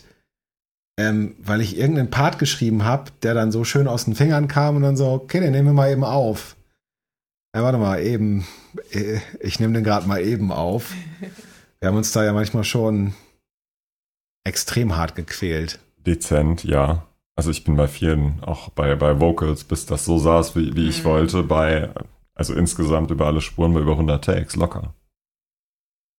ähm, 0.99 1.35
weil 1.39 1.61
ich 1.61 1.77
irgendeinen 1.77 2.09
Part 2.11 2.39
geschrieben 2.39 2.83
habe, 2.83 3.11
der 3.23 3.33
dann 3.33 3.51
so 3.51 3.63
schön 3.63 3.87
aus 3.87 4.05
den 4.05 4.15
Fingern 4.15 4.47
kam 4.47 4.75
und 4.75 4.81
dann 4.83 4.97
so, 4.97 5.07
okay, 5.11 5.39
den 5.39 5.51
nehmen 5.51 5.69
wir 5.69 5.73
mal 5.73 5.91
eben 5.91 6.03
auf. 6.03 6.55
Ja, 7.55 7.63
warte 7.63 7.77
mal, 7.77 8.01
eben, 8.01 8.45
äh, 8.91 9.19
ich 9.39 9.59
nehme 9.59 9.73
den 9.73 9.83
gerade 9.83 10.07
mal 10.07 10.21
eben 10.21 10.51
auf. 10.51 10.93
Wir 11.79 11.89
haben 11.89 11.97
uns 11.97 12.11
da 12.11 12.23
ja 12.23 12.33
manchmal 12.33 12.63
schon 12.63 13.13
extrem 14.43 14.95
hart 14.95 15.15
gequält. 15.15 15.79
Dezent, 15.97 16.63
ja. 16.63 17.07
Also 17.35 17.49
ich 17.51 17.63
bin 17.63 17.75
bei 17.75 17.87
vielen, 17.87 18.43
auch 18.43 18.69
bei, 18.69 18.95
bei 18.95 19.19
Vocals, 19.19 19.63
bis 19.63 19.85
das 19.85 20.05
so 20.05 20.17
saß, 20.17 20.55
wie, 20.55 20.75
wie 20.75 20.87
ich 20.89 20.99
Mhm. 20.99 21.07
wollte, 21.07 21.43
bei, 21.43 21.89
also 22.35 22.53
insgesamt 22.53 23.11
über 23.11 23.25
alle 23.27 23.41
Spuren 23.41 23.73
bei 23.73 23.79
über 23.79 23.93
100 23.93 24.23
Takes, 24.23 24.55
locker. 24.55 24.93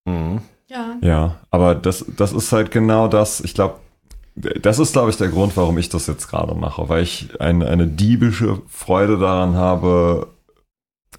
Mhm. 0.05 0.40
Ja. 0.73 0.97
Ja, 1.03 1.39
aber 1.51 1.74
das, 1.74 2.05
das 2.16 2.32
ist 2.32 2.51
halt 2.53 2.70
genau 2.70 3.07
das, 3.09 3.40
ich 3.40 3.55
glaube, 3.55 3.77
das 4.35 4.78
ist, 4.78 4.93
glaube 4.94 5.11
ich, 5.11 5.16
der 5.19 5.28
Grund, 5.28 5.57
warum 5.59 5.77
ich 5.77 5.90
das 5.90 6.07
jetzt 6.07 6.28
gerade 6.28 6.55
mache, 6.55 6.89
weil 6.89 7.03
ich 7.03 7.39
eine, 7.40 7.66
eine 7.69 7.86
diebische 7.86 8.62
Freude 8.66 9.19
daran 9.19 9.55
habe, 9.55 10.28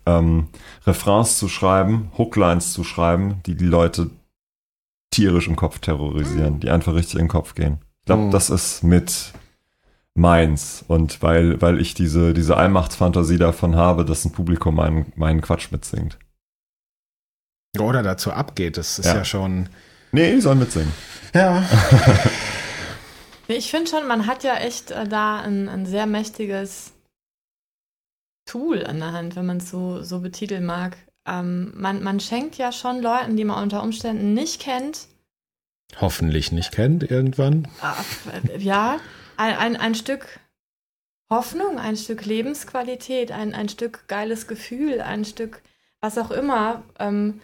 ähm, 0.08 0.48
Refrains 0.88 1.38
zu 1.38 1.48
schreiben, 1.48 2.12
Hooklines 2.18 2.74
zu 2.74 2.84
schreiben, 2.84 3.42
die 3.46 3.56
die 3.56 3.66
Leute 3.68 4.10
tierisch 5.12 5.48
im 5.48 5.56
Kopf 5.56 5.78
terrorisieren, 5.80 6.60
die 6.60 6.72
einfach 6.72 6.96
richtig 6.96 7.16
in 7.16 7.26
den 7.26 7.28
Kopf 7.28 7.54
gehen. 7.54 7.78
Ich 8.00 8.06
glaube, 8.08 8.24
Mhm. 8.24 8.32
das 8.32 8.50
ist 8.50 8.84
mit 8.84 9.32
meins. 10.16 10.84
Und 10.88 11.22
weil, 11.22 11.62
weil 11.62 11.80
ich 11.80 11.94
diese, 11.94 12.34
diese 12.34 12.58
Allmachtsfantasie 12.58 13.38
davon 13.38 13.76
habe, 13.76 14.06
dass 14.06 14.26
ein 14.26 14.32
Publikum 14.32 14.76
meinen, 14.76 15.14
meinen 15.16 15.42
Quatsch 15.42 15.72
mitsingt. 15.72 16.18
Oder 17.80 18.04
dazu 18.04 18.32
abgeht, 18.32 18.78
das 18.78 19.00
ist 19.00 19.06
Ja. 19.06 19.16
ja, 19.16 19.26
schon. 19.26 19.70
Nee, 20.12 20.40
sollen 20.40 20.60
mitsingen. 20.60 20.91
Ja. 21.34 21.68
Ich 23.48 23.70
finde 23.70 23.91
schon, 23.91 24.08
man 24.08 24.26
hat 24.26 24.45
ja 24.45 24.56
echt 24.56 24.91
äh, 24.91 25.06
da 25.06 25.41
ein, 25.41 25.68
ein 25.68 25.86
sehr 25.86 26.06
mächtiges 26.06 26.94
Tool 28.45 28.86
an 28.86 29.00
der 29.00 29.12
Hand, 29.12 29.36
wenn 29.36 29.45
man 29.45 29.58
es 29.58 29.70
so, 29.70 30.02
so 30.02 30.22
betiteln 30.22 30.66
mag. 30.66 30.95
Ähm, 31.28 31.74
man, 31.76 32.02
man 32.02 32.22
schenkt 32.22 32.58
ja 32.58 32.72
schon 32.72 33.02
Leuten, 33.02 33.36
die 33.36 33.44
man 33.44 33.62
unter 33.62 33.84
Umständen 33.84 34.34
nicht 34.34 34.62
kennt, 34.62 35.08
Hoffentlich 36.00 36.52
nicht 36.52 36.72
kennt 36.72 37.04
irgendwann. 37.10 37.68
äh, 38.50 38.58
ja, 38.58 39.00
ein, 39.38 39.56
ein, 39.58 39.76
ein 39.76 39.95
Stück 39.95 40.40
Hoffnung, 41.30 41.80
ein 41.80 41.98
Stück 41.98 42.26
Lebensqualität, 42.26 43.32
ein, 43.32 43.54
ein 43.54 43.70
Stück 43.70 44.08
geiles 44.08 44.48
Gefühl, 44.48 45.02
ein 45.02 45.26
Stück 45.26 45.62
was 46.02 46.18
auch 46.18 46.32
immer. 46.32 46.84
Ähm, 47.00 47.41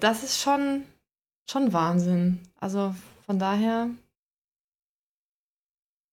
das 0.00 0.22
ist 0.24 0.40
schon, 0.40 0.82
schon 1.50 1.72
Wahnsinn. 1.72 2.40
Also 2.60 2.94
von 3.24 3.38
daher, 3.38 3.88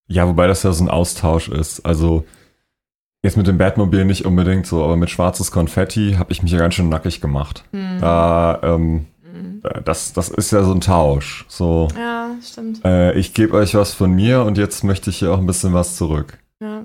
Ja, 0.08 0.28
wobei 0.28 0.48
das 0.48 0.64
ja 0.64 0.72
so 0.74 0.84
ein 0.84 0.90
Austausch 0.90 1.48
ist. 1.50 1.86
Also 1.86 2.26
jetzt 3.24 3.38
mit 3.38 3.48
dem 3.48 3.58
Batmobil 3.58 4.06
nicht 4.06 4.26
unbedingt 4.26 4.68
so, 4.68 4.84
aber 4.84 4.98
mit 4.98 5.10
schwarzes 5.10 5.52
Konfetti 5.52 6.16
habe 6.18 6.32
ich 6.32 6.44
mich 6.44 6.52
ja 6.52 6.60
ganz 6.60 6.74
schön 6.76 6.90
nackig 6.90 7.22
gemacht. 7.22 7.64
hm, 7.72 8.00
Da, 8.02 8.60
ähm, 8.64 9.08
hm. 9.24 9.62
das, 9.86 10.14
das 10.14 10.30
ist 10.30 10.52
ja 10.52 10.64
so 10.64 10.74
ein 10.74 10.82
Tausch. 10.82 11.46
So, 11.48 11.88
ja, 11.96 12.36
stimmt. 12.44 12.84
äh, 12.86 13.14
ich 13.14 13.34
gebe 13.34 13.54
euch 13.56 13.74
was 13.76 13.94
von 13.94 14.12
mir 14.12 14.44
und 14.44 14.58
jetzt 14.58 14.84
möchte 14.84 15.10
ich 15.10 15.20
hier 15.20 15.32
auch 15.34 15.40
ein 15.40 15.48
bisschen 15.48 15.74
was 15.74 15.96
zurück. 15.96 16.38
Ja. 16.62 16.84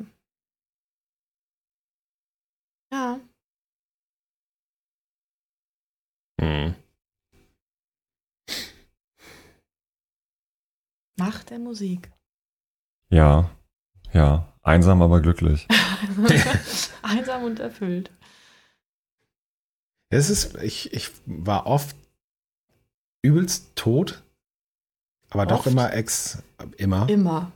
Mhm. 6.40 6.74
Macht 11.28 11.50
der 11.50 11.58
Musik. 11.58 12.10
Ja, 13.10 13.50
ja, 14.14 14.50
einsam 14.62 15.02
aber 15.02 15.20
glücklich. 15.20 15.68
Einsam 17.02 17.44
und 17.44 17.60
erfüllt. 17.60 18.10
Es 20.10 20.30
ist, 20.30 20.56
ich, 20.62 20.92
ich 20.94 21.10
war 21.26 21.66
oft 21.66 21.94
übelst 23.20 23.76
tot, 23.76 24.22
aber 25.28 25.44
doch 25.44 25.58
Oft? 25.60 25.66
immer 25.66 25.92
ex, 25.92 26.38
immer, 26.78 27.06
Immer. 27.10 27.52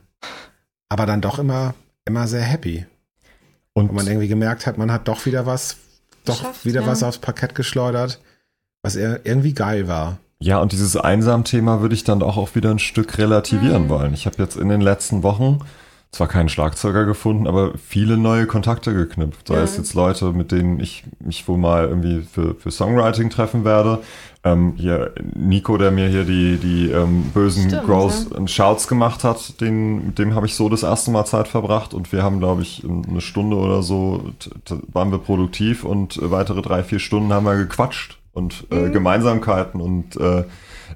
aber 0.89 1.07
dann 1.07 1.21
doch 1.21 1.39
immer, 1.39 1.73
immer 2.05 2.27
sehr 2.27 2.43
happy. 2.43 2.85
Und 3.73 3.89
Und 3.89 3.95
man 3.95 4.05
irgendwie 4.05 4.27
gemerkt 4.27 4.67
hat, 4.67 4.77
man 4.77 4.91
hat 4.91 5.07
doch 5.07 5.25
wieder 5.25 5.47
was, 5.47 5.77
doch 6.25 6.63
wieder 6.63 6.81
ja. 6.81 6.87
was 6.87 7.01
aufs 7.01 7.17
Parkett 7.17 7.55
geschleudert, 7.55 8.21
was 8.83 8.95
ir- 8.95 9.21
irgendwie 9.23 9.53
geil 9.53 9.87
war. 9.87 10.19
Ja, 10.43 10.59
und 10.61 10.73
dieses 10.73 10.97
Einsam-Thema 10.97 11.79
würde 11.79 11.95
ich 11.95 12.03
dann 12.03 12.21
auch, 12.21 12.35
auch 12.35 12.53
wieder 12.53 12.69
ein 12.69 12.79
Stück 12.79 13.17
relativieren 13.17 13.83
Mhm. 13.85 13.89
wollen. 13.89 14.13
Ich 14.13 14.25
habe 14.25 14.35
jetzt 14.39 14.57
in 14.57 14.67
den 14.67 14.81
letzten 14.81 15.23
Wochen 15.23 15.59
zwar 16.11 16.27
keinen 16.27 16.49
Schlagzeuger 16.49 17.05
gefunden, 17.05 17.47
aber 17.47 17.71
viele 17.77 18.17
neue 18.17 18.45
Kontakte 18.45 18.93
geknüpft. 18.93 19.47
Sei 19.47 19.55
Ja. 19.55 19.61
es 19.63 19.77
jetzt 19.77 19.93
Leute, 19.93 20.33
mit 20.33 20.51
denen 20.51 20.81
ich 20.81 21.05
mich 21.21 21.47
wohl 21.47 21.57
mal 21.57 21.85
irgendwie 21.87 22.23
für, 22.29 22.55
für 22.55 22.71
Songwriting 22.71 23.29
treffen 23.29 23.63
werde. 23.63 23.99
Ähm, 24.43 24.73
hier 24.75 25.13
Nico, 25.33 25.77
der 25.77 25.91
mir 25.91 26.09
hier 26.09 26.25
die, 26.25 26.57
die 26.57 26.91
ähm, 26.91 27.31
bösen 27.33 27.69
Stimmt, 27.69 27.85
Growls 27.85 28.27
ja. 28.29 28.37
und 28.37 28.51
Shouts 28.51 28.89
gemacht 28.89 29.23
hat, 29.23 29.61
den, 29.61 30.07
mit 30.07 30.19
dem 30.19 30.35
habe 30.35 30.45
ich 30.45 30.55
so 30.55 30.67
das 30.67 30.83
erste 30.83 31.09
Mal 31.11 31.23
Zeit 31.23 31.47
verbracht 31.47 31.93
und 31.93 32.11
wir 32.11 32.21
haben, 32.21 32.39
glaube 32.39 32.63
ich, 32.63 32.83
eine 32.83 33.21
Stunde 33.21 33.55
oder 33.55 33.81
so 33.81 34.25
waren 34.91 35.09
wir 35.11 35.19
produktiv 35.19 35.85
und 35.85 36.19
weitere 36.21 36.61
drei, 36.61 36.83
vier 36.83 36.99
Stunden 36.99 37.31
haben 37.31 37.45
wir 37.45 37.55
gequatscht 37.55 38.17
und 38.33 38.65
äh, 38.71 38.75
Mhm. 38.87 38.91
Gemeinsamkeiten 38.91 39.79
und 39.79 40.15
äh, 40.17 40.43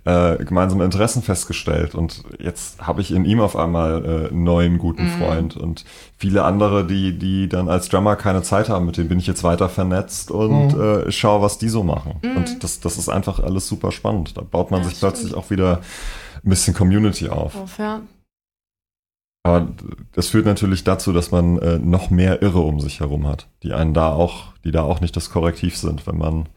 äh, 0.06 0.44
gemeinsame 0.44 0.84
Interessen 0.86 1.22
festgestellt. 1.22 1.96
Und 1.96 2.24
jetzt 2.40 2.86
habe 2.86 3.02
ich 3.02 3.12
in 3.12 3.26
ihm 3.26 3.40
auf 3.40 3.56
einmal 3.56 4.06
äh, 4.06 4.28
einen 4.30 4.44
neuen 4.44 4.78
guten 4.78 5.04
Mhm. 5.06 5.10
Freund 5.10 5.58
und 5.58 5.86
viele 6.18 6.44
andere, 6.44 6.86
die, 6.86 7.18
die 7.18 7.48
dann 7.50 7.68
als 7.70 7.90
Drummer 7.90 8.16
keine 8.16 8.42
Zeit 8.44 8.70
haben, 8.70 8.86
mit 8.86 8.98
denen 8.98 9.10
bin 9.10 9.20
ich 9.20 9.28
jetzt 9.28 9.44
weiter 9.44 9.70
vernetzt 9.70 10.32
und 10.32 10.74
Mhm. 10.76 10.82
äh, 11.08 11.12
schaue, 11.12 11.42
was 11.42 11.58
die 11.58 11.70
so 11.70 11.84
machen. 11.84 12.20
Mhm. 12.24 12.38
Und 12.38 12.64
das, 12.64 12.80
das 12.80 12.98
ist 12.98 13.10
einfach 13.10 13.40
alles 13.40 13.68
super 13.68 13.92
spannend. 13.92 14.38
Da 14.38 14.42
baut 14.42 14.72
man 14.72 14.82
Ja, 14.82 14.88
sich 14.90 14.98
stimmt. 14.98 15.14
plötzlich 15.14 15.34
auch 15.36 15.50
wieder 15.50 15.82
ein 16.44 16.50
bisschen 16.50 16.74
Community 16.74 17.30
auf. 17.30 17.56
Auf, 17.56 17.78
ja. 17.80 18.02
Aber 19.44 19.68
das 20.14 20.28
führt 20.28 20.46
natürlich 20.46 20.84
dazu, 20.84 21.14
dass 21.14 21.32
man 21.32 21.58
äh, 21.60 21.80
noch 21.80 22.10
mehr 22.10 22.42
Irre 22.42 22.60
um 22.60 22.80
sich 22.82 23.00
herum 23.00 23.26
hat, 23.28 23.48
die 23.64 23.74
einen 23.74 23.94
da 23.94 24.12
auch, 24.12 24.54
die 24.66 24.72
da 24.72 24.84
auch 24.84 25.00
nicht 25.00 25.16
das 25.16 25.30
Korrektiv 25.30 25.78
sind, 25.78 26.06
wenn 26.06 26.18
man 26.18 26.50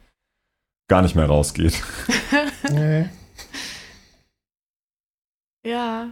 gar 0.90 1.02
nicht 1.02 1.14
mehr 1.14 1.26
rausgeht. 1.26 1.82
Nee. 2.70 3.08
Ja. 5.64 6.10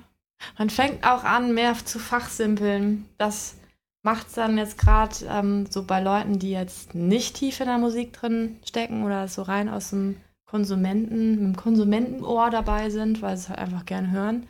Man 0.56 0.70
fängt 0.70 1.05
auch 1.05 1.24
an, 1.24 1.52
mehr 1.52 1.74
zu 1.84 1.98
fachsimpeln. 1.98 3.06
Das 3.18 3.56
macht 4.02 4.28
es 4.28 4.34
dann 4.34 4.56
jetzt 4.56 4.78
gerade 4.78 5.14
ähm, 5.28 5.66
so 5.66 5.84
bei 5.84 6.00
Leuten, 6.00 6.38
die 6.38 6.50
jetzt 6.50 6.94
nicht 6.94 7.36
tief 7.36 7.60
in 7.60 7.66
der 7.66 7.78
Musik 7.78 8.12
drin 8.12 8.59
stecken 8.64 9.05
oder 9.05 9.28
so 9.28 9.42
rein 9.42 9.68
aus 9.68 9.90
dem 9.90 10.16
Konsumenten, 10.46 11.30
mit 11.30 11.40
dem 11.40 11.56
Konsumentenohr 11.56 12.50
dabei 12.50 12.90
sind, 12.90 13.20
weil 13.20 13.36
sie 13.36 13.44
es 13.44 13.48
halt 13.48 13.59
einfach 13.59 13.84
gern 13.84 14.10
hören. 14.10 14.46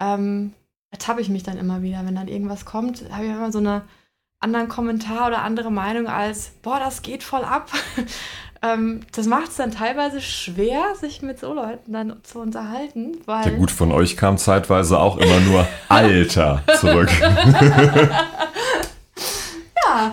Ähm, 0.00 0.54
ertappe 0.90 1.20
ich 1.20 1.28
mich 1.28 1.42
dann 1.42 1.58
immer 1.58 1.82
wieder, 1.82 2.04
wenn 2.04 2.16
dann 2.16 2.28
irgendwas 2.28 2.64
kommt, 2.64 3.08
habe 3.10 3.24
ich 3.24 3.30
immer 3.30 3.52
so 3.52 3.58
einen 3.58 3.82
anderen 4.40 4.68
Kommentar 4.68 5.28
oder 5.28 5.42
andere 5.42 5.70
Meinung 5.70 6.08
als, 6.08 6.50
boah, 6.62 6.78
das 6.78 7.02
geht 7.02 7.22
voll 7.22 7.44
ab. 7.44 7.70
ähm, 8.62 9.00
das 9.12 9.26
macht 9.26 9.48
es 9.48 9.56
dann 9.56 9.70
teilweise 9.70 10.20
schwer, 10.20 10.94
sich 11.00 11.22
mit 11.22 11.38
so 11.38 11.52
Leuten 11.54 11.92
dann 11.92 12.16
zu 12.22 12.40
unterhalten, 12.40 13.18
weil 13.26 13.44
Ja 13.52 13.56
gut, 13.58 13.70
von 13.70 13.92
euch 13.92 14.16
kam 14.16 14.38
zeitweise 14.38 14.98
auch 14.98 15.16
immer 15.18 15.40
nur 15.40 15.66
Alter 15.88 16.62
zurück. 16.78 17.10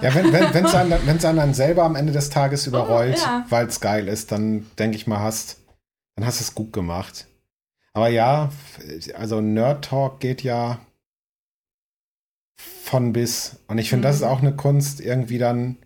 Ja, 0.02 0.14
wenn 0.16 0.28
es 0.28 0.54
wenn, 0.54 0.66
einen, 0.68 1.06
wenn's 1.06 1.26
einen 1.26 1.38
dann 1.38 1.54
selber 1.54 1.84
am 1.84 1.96
Ende 1.96 2.14
des 2.14 2.30
Tages 2.30 2.68
überrollt, 2.68 3.18
Oh, 3.20 3.26
ja. 3.26 3.46
weil 3.50 3.68
es 3.68 3.80
geil 3.82 4.08
ist, 4.08 4.32
dann 4.32 4.66
denke 4.80 4.96
ich 4.96 5.08
mal, 5.08 5.20
hast, 5.20 5.58
dann 6.16 6.26
hast 6.26 6.40
du 6.40 6.44
es 6.44 6.56
gut 6.56 6.72
gemacht. 6.74 7.26
Aber 7.94 8.08
ja, 8.08 8.50
also 9.16 9.42
Nerd 9.42 9.86
Talk 9.86 10.20
geht 10.20 10.42
ja 10.42 10.80
von 12.84 13.14
bis. 13.14 13.58
Und 13.68 13.78
ich 13.78 13.90
finde, 13.90 14.08
das 14.08 14.18
ist 14.18 14.22
Mhm. 14.22 14.28
auch 14.28 14.40
eine 14.42 14.56
Kunst, 14.56 15.02
irgendwie 15.02 15.38
dann, 15.38 15.78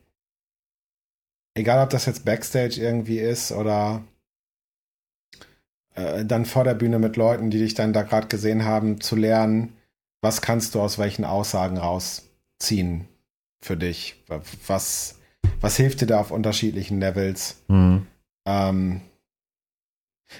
egal 1.58 1.84
ob 1.84 1.90
das 1.90 2.06
jetzt 2.06 2.24
Backstage 2.24 2.80
irgendwie 2.80 3.20
ist 3.20 3.52
oder 3.52 4.04
äh, 5.96 6.24
dann 6.24 6.46
vor 6.46 6.64
der 6.64 6.76
Bühne 6.76 7.00
mit 7.00 7.18
Leuten, 7.18 7.50
die 7.50 7.60
dich 7.60 7.74
dann 7.74 7.94
da 7.94 8.04
gerade 8.04 8.28
gesehen 8.28 8.64
haben, 8.64 9.02
zu 9.02 9.16
lernen, 9.16 9.74
was 10.22 10.42
kannst 10.42 10.76
du 10.76 10.82
aus 10.82 10.98
welchen 10.98 11.26
Aussagen 11.26 11.78
rausziehen 11.78 13.08
für 13.62 13.78
dich? 13.78 14.24
Was, 14.68 15.20
was 15.60 15.78
hilft 15.78 16.02
dir 16.02 16.08
da 16.08 16.20
auf 16.20 16.32
unterschiedlichen 16.32 17.00
Levels? 17.00 17.62
Hm. 17.68 18.06
Ähm, 18.48 19.02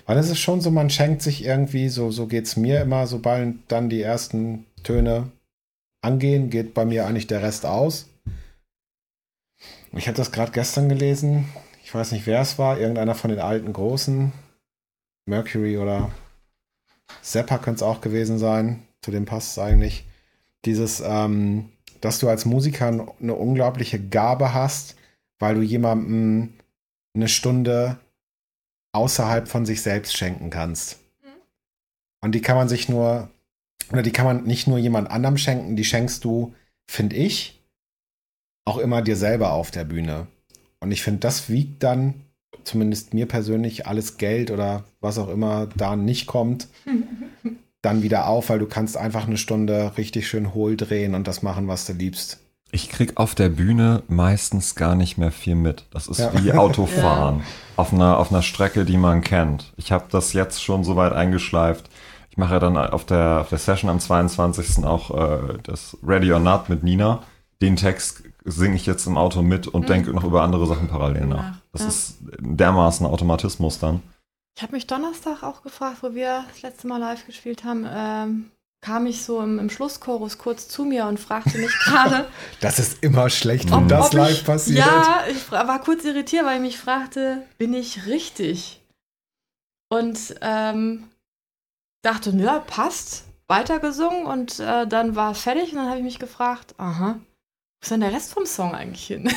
weil 0.06 0.18
es 0.18 0.30
ist 0.30 0.40
schon 0.40 0.62
so, 0.62 0.70
man 0.70 0.90
schenkt 0.90 1.22
sich 1.22 1.44
irgendwie, 1.44 1.90
so, 1.90 2.12
so 2.12 2.28
geht 2.28 2.46
es 2.46 2.58
mir 2.58 2.82
immer, 2.82 3.08
sobald 3.08 3.56
dann 3.70 3.90
die 3.90 4.02
ersten 4.02 4.66
Töne 4.84 5.32
angehen, 6.02 6.50
geht 6.50 6.74
bei 6.74 6.86
mir 6.86 7.08
eigentlich 7.08 7.28
der 7.28 7.42
Rest 7.42 7.66
aus. 7.66 8.10
Ich 9.94 10.08
habe 10.08 10.18
das 10.18 10.32
gerade 10.32 10.52
gestern 10.52 10.90
gelesen, 10.90 11.48
ich 11.84 11.94
weiß 11.94 12.12
nicht, 12.12 12.28
wer 12.28 12.42
es 12.42 12.60
war, 12.60 12.80
irgendeiner 12.80 13.16
von 13.16 13.30
den 13.30 13.40
alten 13.40 13.72
Großen, 13.72 14.32
Mercury 15.26 15.78
oder 15.78 16.12
Zappa 17.22 17.58
könnte 17.58 17.78
es 17.78 17.84
auch 17.84 18.02
gewesen 18.02 18.38
sein, 18.38 18.84
zu 19.02 19.12
dem 19.12 19.26
passt 19.26 19.52
es 19.52 19.60
eigentlich. 19.60 20.06
Dieses, 20.66 21.02
ähm, 21.06 21.72
dass 22.02 22.20
du 22.20 22.28
als 22.30 22.46
Musiker 22.46 22.88
eine 22.88 23.34
unglaubliche 23.34 24.00
Gabe 24.00 24.54
hast, 24.54 24.96
weil 25.40 25.56
du 25.56 25.62
jemandem 25.62 26.54
eine 27.16 27.28
Stunde 27.28 27.98
außerhalb 28.92 29.48
von 29.48 29.66
sich 29.66 29.82
selbst 29.82 30.18
schenken 30.18 30.50
kannst. 30.50 31.00
Und 32.22 32.34
die 32.34 32.42
kann 32.42 32.58
man 32.58 32.68
sich 32.68 32.90
nur, 32.90 33.30
oder 33.92 34.02
die 34.02 34.12
kann 34.12 34.26
man 34.26 34.44
nicht 34.44 34.68
nur 34.68 34.78
jemand 34.78 35.10
anderem 35.10 35.38
schenken, 35.38 35.76
die 35.76 35.86
schenkst 35.86 36.24
du, 36.24 36.54
finde 36.90 37.16
ich, 37.16 37.57
auch 38.68 38.78
immer 38.78 39.02
dir 39.02 39.16
selber 39.16 39.54
auf 39.54 39.72
der 39.72 39.86
Bühne. 39.86 40.28
Und 40.80 40.92
ich 40.92 41.02
finde, 41.02 41.22
das 41.22 41.50
wiegt 41.50 41.84
dann, 41.84 42.14
zumindest 42.64 43.14
mir 43.14 43.26
persönlich, 43.26 43.88
alles 43.88 44.18
Geld 44.18 44.52
oder 44.52 44.84
was 45.00 45.18
auch 45.18 45.30
immer 45.30 45.68
da 45.76 45.96
nicht 45.96 46.28
kommt, 46.28 46.68
dann 47.82 48.04
wieder 48.04 48.28
auf, 48.28 48.50
weil 48.50 48.60
du 48.60 48.66
kannst 48.66 48.98
einfach 48.98 49.28
eine 49.28 49.38
Stunde 49.38 49.94
richtig 49.98 50.28
schön 50.28 50.54
hohl 50.54 50.76
drehen 50.76 51.16
und 51.16 51.28
das 51.28 51.42
machen, 51.44 51.68
was 51.68 51.86
du 51.86 51.94
liebst. 51.94 52.40
Ich 52.72 52.90
krieg 52.90 53.14
auf 53.16 53.34
der 53.34 53.48
Bühne 53.48 54.04
meistens 54.10 54.76
gar 54.76 54.94
nicht 54.96 55.18
mehr 55.18 55.32
viel 55.32 55.56
mit. 55.56 55.86
Das 55.92 56.08
ist 56.08 56.20
Ja. 56.20 56.34
wie 56.44 56.52
Autofahren 56.54 57.44
auf, 57.78 57.94
einer, 57.94 58.18
auf 58.18 58.32
einer 58.32 58.42
Strecke, 58.42 58.84
die 58.84 58.98
man 58.98 59.22
kennt. 59.22 59.72
Ich 59.78 59.94
habe 59.94 60.06
das 60.12 60.34
jetzt 60.34 60.62
schon 60.62 60.84
so 60.84 60.98
weit 60.98 61.14
eingeschleift. 61.14 61.90
Ich 62.30 62.38
mache 62.38 62.56
ja 62.56 62.60
dann 62.60 62.76
auf 62.76 63.06
der, 63.06 63.40
auf 63.42 63.50
der 63.50 63.58
Session 63.58 63.90
am 63.90 64.02
22. 64.02 64.84
auch 64.84 65.12
äh, 65.12 65.58
das 65.64 65.98
Ready 66.06 66.34
or 66.34 66.40
Not 66.42 66.68
mit 66.68 66.84
Nina. 66.84 67.24
Den 67.62 67.78
Text 67.78 68.24
singe 68.48 68.76
ich 68.76 68.86
jetzt 68.86 69.06
im 69.08 69.18
Auto 69.18 69.42
mit 69.42 69.68
und 69.68 69.82
Mhm. 69.84 69.88
denke 69.88 70.12
noch 70.12 70.24
über 70.24 70.42
andere 70.44 70.66
Sachen 70.68 70.88
parallel 70.88 71.28
nach. 71.28 71.38
Nach, 71.52 71.58
Das 71.74 71.82
ja. 71.82 71.88
ist 71.90 72.18
dermaßen 72.40 73.06
Automatismus 73.06 73.80
dann. 73.80 74.02
Ich 74.56 74.64
habe 74.64 74.74
mich 74.74 74.88
Donnerstag 74.88 75.44
auch 75.44 75.62
gefragt, 75.62 75.98
wo 76.02 76.16
wir 76.16 76.44
das 76.52 76.62
letzte 76.64 76.88
Mal 76.88 76.98
live 76.98 77.26
gespielt 77.28 77.64
haben, 77.64 77.86
ähm, 77.88 78.52
kam 78.82 79.06
ich 79.06 79.24
so 79.24 79.42
im, 79.42 79.60
im 79.60 79.70
Schlusschorus 79.70 80.38
kurz 80.38 80.68
zu 80.68 80.86
mir 80.86 81.06
und 81.08 81.20
fragte 81.20 81.58
mich 81.58 81.72
gerade, 81.86 82.28
Das 82.60 82.80
ist 82.80 83.04
immer 83.04 83.30
schlecht, 83.30 83.72
Ob- 83.72 83.82
wenn 83.82 83.88
das 83.88 84.08
ob 84.08 84.14
live 84.14 84.32
ich, 84.32 84.46
passiert. 84.46 84.80
Ja, 84.80 85.24
ich 85.30 85.52
war 85.52 85.80
kurz 85.82 86.04
irritiert, 86.06 86.46
weil 86.46 86.56
ich 86.56 86.62
mich 86.62 86.78
fragte, 86.80 87.44
bin 87.58 87.74
ich 87.74 88.06
richtig? 88.08 88.82
Und 89.90 90.36
ähm, 90.42 91.04
dachte, 92.04 92.32
ja, 92.32 92.60
passt. 92.60 93.26
Weitergesungen 93.50 94.26
und 94.26 94.60
äh, 94.60 94.86
dann 94.86 95.16
war 95.16 95.34
fertig 95.34 95.72
und 95.72 95.78
dann 95.78 95.88
habe 95.88 96.00
ich 96.00 96.04
mich 96.04 96.20
gefragt, 96.20 96.76
aha, 96.78 97.18
wo 97.80 97.84
ist 97.84 97.92
denn 97.92 98.00
der 98.02 98.12
Rest 98.12 98.34
vom 98.34 98.46
Song 98.46 98.74
eigentlich 98.74 99.06
hin? 99.08 99.30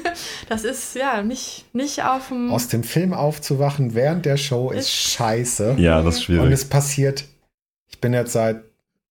das 0.48 0.64
ist 0.64 0.94
ja 0.94 1.22
nicht, 1.22 1.64
nicht 1.74 2.02
auf 2.04 2.28
dem. 2.28 2.50
Aus 2.52 2.68
dem 2.68 2.84
Film 2.84 3.12
aufzuwachen 3.12 3.94
während 3.94 4.24
der 4.24 4.36
Show 4.36 4.70
ist 4.70 4.80
Ist- 4.86 4.90
scheiße. 4.92 5.74
Ja, 5.78 6.02
das 6.02 6.14
ist 6.14 6.20
Und 6.20 6.24
schwierig. 6.24 6.52
es 6.52 6.64
passiert, 6.64 7.24
ich 7.88 8.00
bin 8.00 8.12
jetzt 8.14 8.32
seit 8.32 8.62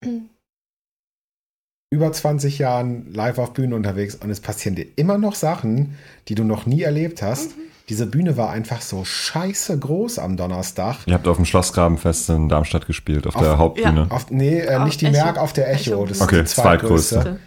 über 1.89 2.11
20 2.11 2.59
Jahren 2.59 3.13
live 3.13 3.37
auf 3.37 3.53
Bühnen 3.53 3.73
unterwegs 3.73 4.15
und 4.15 4.29
es 4.29 4.39
passieren 4.41 4.75
dir 4.75 4.85
immer 4.95 5.17
noch 5.17 5.35
Sachen, 5.35 5.97
die 6.27 6.35
du 6.35 6.43
noch 6.43 6.65
nie 6.65 6.81
erlebt 6.81 7.21
hast. 7.21 7.51
Diese 7.89 8.05
Bühne 8.05 8.35
war 8.35 8.49
einfach 8.49 8.81
so 8.81 9.05
scheiße 9.05 9.79
groß 9.79 10.19
am 10.19 10.35
Donnerstag. 10.35 10.97
Ihr 11.05 11.13
habt 11.13 11.25
auf 11.29 11.37
dem 11.37 11.45
Schlossgrabenfest 11.45 12.29
in 12.31 12.49
Darmstadt 12.49 12.85
gespielt, 12.85 13.25
auf, 13.25 13.37
Auf- 13.37 13.41
der 13.41 13.57
Hauptbühne. 13.57 14.07
Auf, 14.09 14.29
nee, 14.29 14.59
äh, 14.59 14.75
Auf 14.75 14.83
nicht 14.85 14.99
die 14.99 15.05
Echo. 15.05 15.15
Merk, 15.23 15.37
auf 15.37 15.53
der 15.53 15.69
Echo. 15.71 15.91
Echo. 15.93 16.05
Das 16.05 16.19
Okay, 16.19 16.41
ist 16.41 16.57
die 16.57 16.61
zweitgrößte. 16.61 17.15
zweitgrößte. 17.15 17.39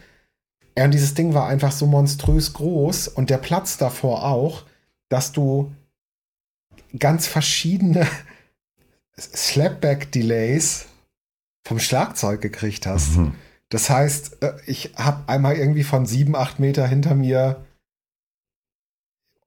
Ja, 0.81 0.87
und 0.87 0.93
dieses 0.93 1.13
Ding 1.13 1.35
war 1.35 1.47
einfach 1.47 1.73
so 1.73 1.85
monströs 1.85 2.55
groß 2.55 3.09
und 3.09 3.29
der 3.29 3.37
Platz 3.37 3.77
davor 3.77 4.25
auch, 4.25 4.65
dass 5.11 5.31
du 5.31 5.71
ganz 6.99 7.27
verschiedene 7.27 8.07
Slapback-Delays 9.19 10.87
vom 11.69 11.81
Schlagzeug 11.81 12.41
gekriegt 12.41 12.87
hast. 12.87 13.19
Mhm. 13.19 13.35
Das 13.69 13.91
heißt, 13.91 14.43
äh, 14.43 14.55
ich 14.65 14.95
habe 14.97 15.29
einmal 15.29 15.57
irgendwie 15.57 15.85
von 15.85 16.07
sieben, 16.07 16.35
acht 16.35 16.61
Meter 16.61 16.87
hinter 16.87 17.15
mir 17.15 17.63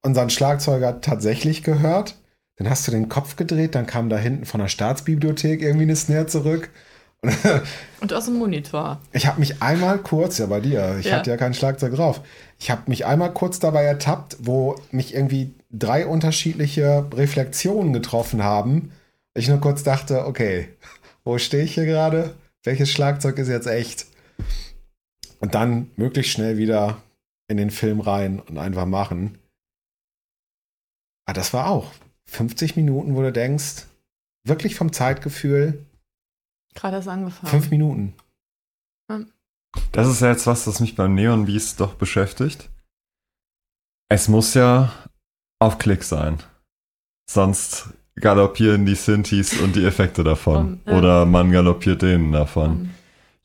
unseren 0.04 0.30
Schlagzeuger 0.30 1.02
tatsächlich 1.02 1.64
gehört. 1.64 2.16
Dann 2.58 2.70
hast 2.70 2.88
du 2.88 2.92
den 2.92 3.10
Kopf 3.10 3.38
gedreht, 3.38 3.74
dann 3.74 3.88
kam 3.88 4.08
da 4.08 4.20
hinten 4.20 4.46
von 4.46 4.60
der 4.60 4.68
Staatsbibliothek 4.68 5.64
irgendwie 5.64 5.86
eine 5.86 5.96
Snare 5.96 6.28
zurück. 6.28 6.70
Und 8.02 8.14
aus 8.14 8.26
dem 8.26 8.36
Monitor. 8.36 9.00
ich 9.14 9.28
habe 9.28 9.40
mich 9.40 9.62
einmal 9.62 9.98
kurz, 10.00 10.38
ja 10.38 10.46
bei 10.48 10.60
dir, 10.60 10.98
ich 11.00 11.06
Ja. 11.06 11.18
hatte 11.18 11.30
ja 11.30 11.38
kein 11.38 11.54
Schlagzeug 11.54 11.94
drauf, 11.96 12.22
ich 12.60 12.70
habe 12.70 12.84
mich 12.88 13.06
einmal 13.06 13.34
kurz 13.34 13.60
dabei 13.60 13.84
ertappt, 13.84 14.38
wo 14.40 14.76
mich 14.92 15.14
irgendwie 15.16 15.54
drei 15.72 16.06
unterschiedliche 16.06 17.06
Reflexionen 17.14 17.94
getroffen 17.94 18.44
haben. 18.44 18.92
Ich 19.34 19.48
nur 19.48 19.60
kurz 19.62 19.84
dachte, 19.84 20.26
okay, 20.28 20.70
wo 21.24 21.38
stehe 21.38 21.64
ich 21.64 21.74
hier 21.76 21.86
gerade? 21.86 22.36
Welches 22.64 22.92
Schlagzeug 22.92 23.38
ist 23.38 23.48
jetzt 23.48 23.68
echt? 23.68 24.06
Und 25.40 25.56
dann 25.56 25.90
möglichst 25.96 26.32
schnell 26.32 26.58
wieder 26.58 26.98
in 27.48 27.58
den 27.58 27.72
Film 27.72 28.00
rein 28.00 28.40
und 28.40 28.58
einfach 28.58 28.86
machen. 28.86 29.38
Ah, 31.26 31.34
das 31.34 31.54
war 31.54 31.68
auch 31.70 31.92
50 32.26 32.76
Minuten, 32.76 33.16
wo 33.16 33.22
du 33.22 33.32
denkst, 33.32 33.86
wirklich 34.46 34.76
vom 34.76 34.92
Zeitgefühl, 34.94 35.86
Gerade 36.74 36.98
erst 36.98 37.08
angefangen. 37.08 37.52
fünf 37.52 37.70
Minuten. 37.70 38.14
Das 39.92 40.08
ist 40.08 40.22
ja 40.22 40.30
jetzt 40.30 40.48
was, 40.48 40.66
das 40.66 40.80
mich 40.80 40.96
beim 40.96 41.16
Neon 41.16 41.46
Beast 41.46 41.80
doch 41.80 41.96
beschäftigt. 41.96 42.70
Es 44.10 44.28
muss 44.28 44.54
ja 44.54 44.92
auf 45.60 45.78
Klick 45.80 46.04
sein. 46.04 46.38
Sonst 47.30 47.90
galoppieren 48.16 48.86
die 48.86 48.96
Synthes 48.96 49.60
und 49.60 49.76
die 49.76 49.86
Effekte 49.86 50.24
davon. 50.24 50.74
Um, 50.74 50.82
ja. 50.86 50.98
Oder 50.98 51.26
man 51.26 51.52
galoppiert 51.52 52.02
denen 52.02 52.32
davon. 52.32 52.70
Um, 52.70 52.90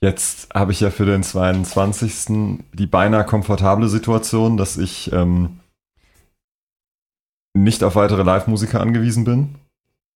Jetzt 0.01 0.55
habe 0.55 0.71
ich 0.71 0.81
ja 0.81 0.91
für 0.91 1.07
den 1.07 1.25
22. 1.25 2.61
die 2.73 2.87
beinahe 2.87 3.25
komfortable 3.25 3.89
Situation, 3.89 4.57
dass 4.57 4.77
ich 4.77 5.13
ähm, 5.13 5.59
nicht 7.53 7.83
auf 7.83 7.97
weitere 7.97 8.23
Live-Musiker 8.23 8.81
angewiesen 8.81 9.25
bin, 9.25 9.57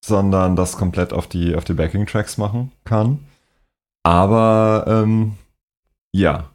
sondern 0.04 0.56
das 0.56 0.76
komplett 0.76 1.12
auf 1.12 1.26
die, 1.28 1.54
auf 1.54 1.64
die 1.64 1.74
Backing-Tracks 1.74 2.38
machen 2.38 2.72
kann. 2.84 3.20
Aber 4.02 4.84
ähm, 4.88 5.36
ja, 6.12 6.50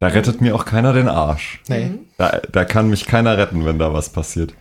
da 0.00 0.08
rettet 0.08 0.40
mir 0.40 0.54
auch 0.54 0.64
keiner 0.64 0.92
den 0.92 1.08
Arsch. 1.08 1.62
Nee. 1.68 1.86
mhm. 1.86 2.06
Da, 2.18 2.40
da 2.50 2.64
kann 2.64 2.90
mich 2.90 3.06
keiner 3.06 3.38
retten, 3.38 3.64
wenn 3.64 3.78
da 3.78 3.92
was 3.92 4.10
passiert. 4.10 4.54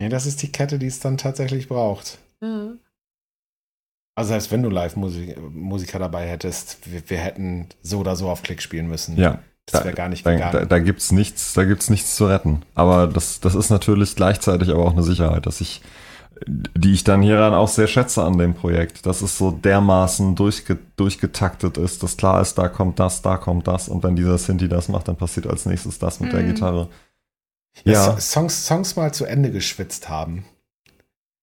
Nee, 0.00 0.08
das 0.08 0.26
ist 0.26 0.42
die 0.42 0.52
Kette, 0.52 0.78
die 0.78 0.86
es 0.86 1.00
dann 1.00 1.16
tatsächlich 1.16 1.68
braucht. 1.68 2.18
Ja. 2.42 2.72
Also 4.14 4.28
selbst 4.28 4.50
wenn 4.50 4.62
du 4.62 4.68
Live-Musiker 4.68 5.98
dabei 5.98 6.28
hättest, 6.28 6.90
wir, 6.92 7.08
wir 7.08 7.18
hätten 7.18 7.68
so 7.82 8.00
oder 8.00 8.14
so 8.14 8.28
auf 8.28 8.42
Klick 8.42 8.60
spielen 8.60 8.88
müssen. 8.88 9.16
Ja. 9.16 9.38
Das 9.66 9.84
wäre 9.84 9.94
gar 9.94 10.08
nicht 10.08 10.26
Da, 10.26 10.32
gegangen. 10.32 10.52
da, 10.52 10.64
da 10.64 10.78
gibt's 10.80 11.12
nichts, 11.12 11.54
da 11.54 11.64
gibt's 11.64 11.88
nichts 11.88 12.16
zu 12.16 12.26
retten. 12.26 12.62
Aber 12.74 13.06
das, 13.06 13.40
das 13.40 13.54
ist 13.54 13.70
natürlich 13.70 14.16
gleichzeitig 14.16 14.68
aber 14.70 14.84
auch 14.84 14.92
eine 14.92 15.04
Sicherheit, 15.04 15.46
dass 15.46 15.60
ich, 15.60 15.80
die 16.46 16.92
ich 16.92 17.04
dann 17.04 17.22
hieran 17.22 17.54
auch 17.54 17.68
sehr 17.68 17.86
schätze 17.86 18.22
an 18.22 18.38
dem 18.38 18.54
Projekt, 18.54 19.06
dass 19.06 19.22
es 19.22 19.38
so 19.38 19.50
dermaßen 19.50 20.34
durchge, 20.34 20.78
durchgetaktet 20.96 21.76
ist, 21.78 22.02
dass 22.02 22.16
klar 22.16 22.40
ist, 22.40 22.56
da 22.58 22.68
kommt 22.68 22.98
das, 22.98 23.22
da 23.22 23.36
kommt 23.36 23.68
das 23.68 23.88
und 23.88 24.02
wenn 24.02 24.16
dieser 24.16 24.38
Sinti 24.38 24.68
das 24.68 24.88
macht, 24.88 25.08
dann 25.08 25.16
passiert 25.16 25.46
als 25.46 25.66
nächstes 25.66 25.98
das 25.98 26.20
mit 26.20 26.32
der 26.32 26.42
Mhm. 26.42 26.54
Gitarre. 26.54 26.88
Ja. 27.84 27.92
Ja, 27.92 28.20
Songs, 28.20 28.66
Songs 28.66 28.96
mal 28.96 29.14
zu 29.14 29.24
Ende 29.24 29.50
geschwitzt 29.50 30.08
haben. 30.08 30.44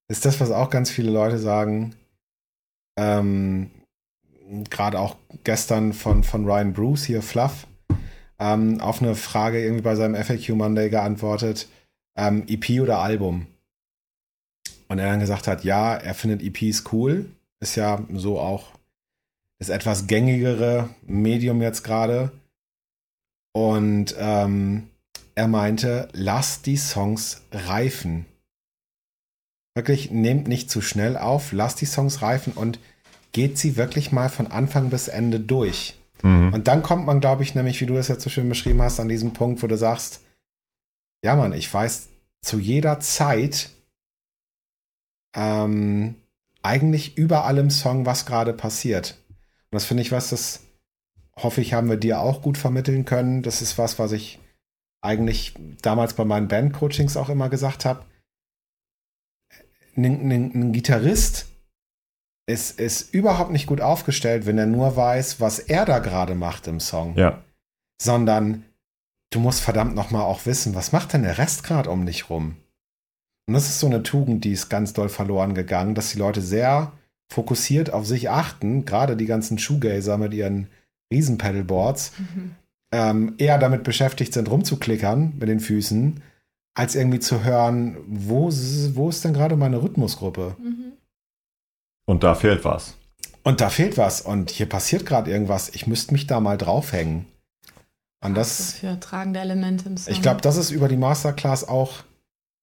Ist 0.07 0.25
das, 0.25 0.39
was 0.39 0.51
auch 0.51 0.69
ganz 0.69 0.89
viele 0.89 1.11
Leute 1.11 1.37
sagen. 1.39 1.95
Ähm, 2.97 3.71
Gerade 4.69 4.99
auch 4.99 5.15
gestern 5.43 5.93
von, 5.93 6.23
von 6.23 6.45
Ryan 6.45 6.73
Bruce 6.73 7.03
hier, 7.03 7.21
Fluff, 7.21 7.67
ähm, 8.39 8.81
auf 8.81 9.01
eine 9.01 9.13
Frage 9.15 9.61
irgendwie 9.63 9.83
bei 9.83 9.95
seinem 9.95 10.15
FAQ 10.15 10.49
Monday 10.55 10.89
geantwortet, 10.89 11.67
ähm, 12.17 12.43
EP 12.47 12.81
oder 12.81 12.97
Album. 12.99 13.45
Und 14.89 14.99
er 14.99 15.07
dann 15.07 15.19
gesagt 15.19 15.47
hat, 15.47 15.63
ja, 15.63 15.95
er 15.95 16.13
findet 16.13 16.41
EPs 16.41 16.83
cool. 16.91 17.29
Ist 17.61 17.75
ja 17.75 18.03
so 18.13 18.39
auch 18.39 18.71
das 19.59 19.69
etwas 19.69 20.07
gängigere 20.07 20.89
Medium 21.05 21.61
jetzt 21.61 21.83
gerade. 21.83 22.31
Und 23.53 24.15
ähm, 24.17 24.89
er 25.35 25.47
meinte, 25.47 26.07
lasst 26.13 26.65
die 26.65 26.77
Songs 26.77 27.43
reifen. 27.51 28.25
Wirklich, 29.75 30.11
nehmt 30.11 30.47
nicht 30.47 30.71
zu 30.71 30.81
schnell 30.81 31.17
auf, 31.17 31.51
lasst 31.51 31.81
die 31.81 31.85
Songs 31.85 32.21
reifen 32.21 32.53
und 32.53 32.79
geht 33.31 33.57
sie 33.57 33.77
wirklich 33.77 34.11
mal 34.11 34.29
von 34.29 34.47
Anfang 34.47 34.89
bis 34.89 35.07
Ende 35.07 35.39
durch. 35.39 35.97
mhm. 36.23 36.53
Und 36.53 36.67
dann 36.67 36.81
kommt 36.81 37.05
man, 37.05 37.19
glaube 37.19 37.43
ich, 37.43 37.53
nämlich, 37.53 37.79
wie 37.79 37.85
du 37.85 37.93
das 37.93 38.07
jetzt 38.07 38.23
so 38.23 38.29
schön 38.29 38.49
beschrieben 38.49 38.81
hast, 38.81 38.99
an 38.99 39.09
diesem 39.09 39.33
Punkt, 39.33 39.61
wo 39.61 39.67
du 39.67 39.77
sagst, 39.77 40.21
ja 41.23 41.35
Mann, 41.35 41.53
ich 41.53 41.71
weiß 41.71 42.09
zu 42.41 42.59
jeder 42.59 42.99
Zeit 42.99 43.69
ähm, 45.35 46.15
eigentlich 46.61 47.17
überall 47.17 47.57
im 47.57 47.69
Song, 47.69 48.05
was 48.05 48.25
gerade 48.25 48.53
passiert. 48.53 49.17
Und 49.29 49.75
das 49.75 49.85
finde 49.85 50.01
ich 50.01 50.11
was, 50.11 50.29
das 50.29 50.61
hoffe 51.37 51.61
ich, 51.61 51.73
haben 51.73 51.89
wir 51.89 51.97
dir 51.97 52.19
auch 52.19 52.41
gut 52.41 52.57
vermitteln 52.57 53.05
können. 53.05 53.43
Das 53.43 53.61
ist 53.61 53.77
was, 53.77 53.99
was 53.99 54.11
ich 54.11 54.39
eigentlich 55.01 55.53
damals 55.81 56.13
bei 56.13 56.25
meinen 56.25 56.47
Bandcoachings 56.47 57.17
auch 57.17 57.29
immer 57.29 57.49
gesagt 57.49 57.85
habe. 57.85 58.05
Ein, 59.95 60.71
Gitarrist 60.71 61.47
ist, 62.45 62.79
ist 62.79 63.13
überhaupt 63.13 63.51
nicht 63.51 63.67
gut 63.67 63.81
aufgestellt, 63.81 64.45
wenn 64.45 64.57
er 64.57 64.65
nur 64.65 64.95
weiß, 64.95 65.39
was 65.39 65.59
er 65.59 65.85
da 65.85 65.99
gerade 65.99 66.35
macht 66.35 66.67
im 66.67 66.79
Song. 66.79 67.15
ja, 67.15 67.43
Sondern 68.01 68.65
du 69.29 69.39
musst 69.39 69.61
verdammt 69.61 69.95
nochmal 69.95 70.23
auch 70.23 70.45
wissen, 70.45 70.75
was 70.75 70.91
macht 70.91 71.13
denn 71.13 71.23
der 71.23 71.37
Rest 71.37 71.63
gerade 71.63 71.89
um 71.89 72.05
dich 72.05 72.29
rum? 72.29 72.57
Und 73.49 73.53
das 73.55 73.67
ist 73.67 73.79
so 73.79 73.87
eine 73.87 74.03
Tugend, 74.03 74.45
die 74.45 74.51
ist 74.51 74.69
ganz 74.69 74.93
doll 74.93 75.09
verloren 75.09 75.55
gegangen, 75.55 75.95
dass 75.95 76.11
die 76.11 76.19
Leute 76.19 76.39
sehr 76.39 76.91
fokussiert 77.33 77.91
auf 77.91 78.05
sich 78.05 78.29
achten, 78.29 78.85
gerade 78.85 79.17
die 79.17 79.25
ganzen 79.25 79.57
Shoegazer 79.57 80.19
mit 80.19 80.35
ihren 80.35 80.67
Riesen-Pedalboards, 81.11 82.11
Mhm. 82.19 82.51
ähm, 82.91 83.33
eher 83.39 83.57
damit 83.57 83.83
beschäftigt 83.83 84.33
sind, 84.33 84.51
rumzuklickern 84.51 85.33
mit 85.39 85.49
den 85.49 85.59
Füßen, 85.59 86.21
als 86.75 86.93
irgendwie 86.93 87.19
zu 87.19 87.43
hören, 87.43 87.97
wo, 88.07 88.49
wo 88.93 89.09
ist 89.09 89.25
denn 89.25 89.33
gerade 89.33 89.55
meine 89.55 89.81
Rhythmusgruppe? 89.81 90.55
Mhm. 90.59 90.93
und 92.05 92.23
da 92.23 92.35
fehlt 92.35 92.63
was. 92.65 92.97
Und 93.43 93.61
da 93.61 93.69
fehlt 93.69 93.97
was 93.97 94.21
und 94.21 94.51
hier 94.51 94.67
passiert 94.69 95.07
gerade 95.07 95.31
irgendwas. 95.31 95.69
Ich 95.69 95.87
müsste 95.87 96.13
mich 96.13 96.27
da 96.27 96.39
mal 96.39 96.57
draufhängen. 96.57 97.25
Und 98.23 98.35
Was 98.35 98.57
das, 98.57 98.73
für 98.73 98.99
tragende 98.99 99.39
Elemente 99.39 99.89
im 99.89 99.97
Song. 99.97 100.13
ich 100.13 100.21
glaube, 100.21 100.41
das 100.41 100.55
ist 100.57 100.69
über 100.69 100.87
die 100.87 100.97
Masterclass 100.97 101.67
auch. 101.67 102.03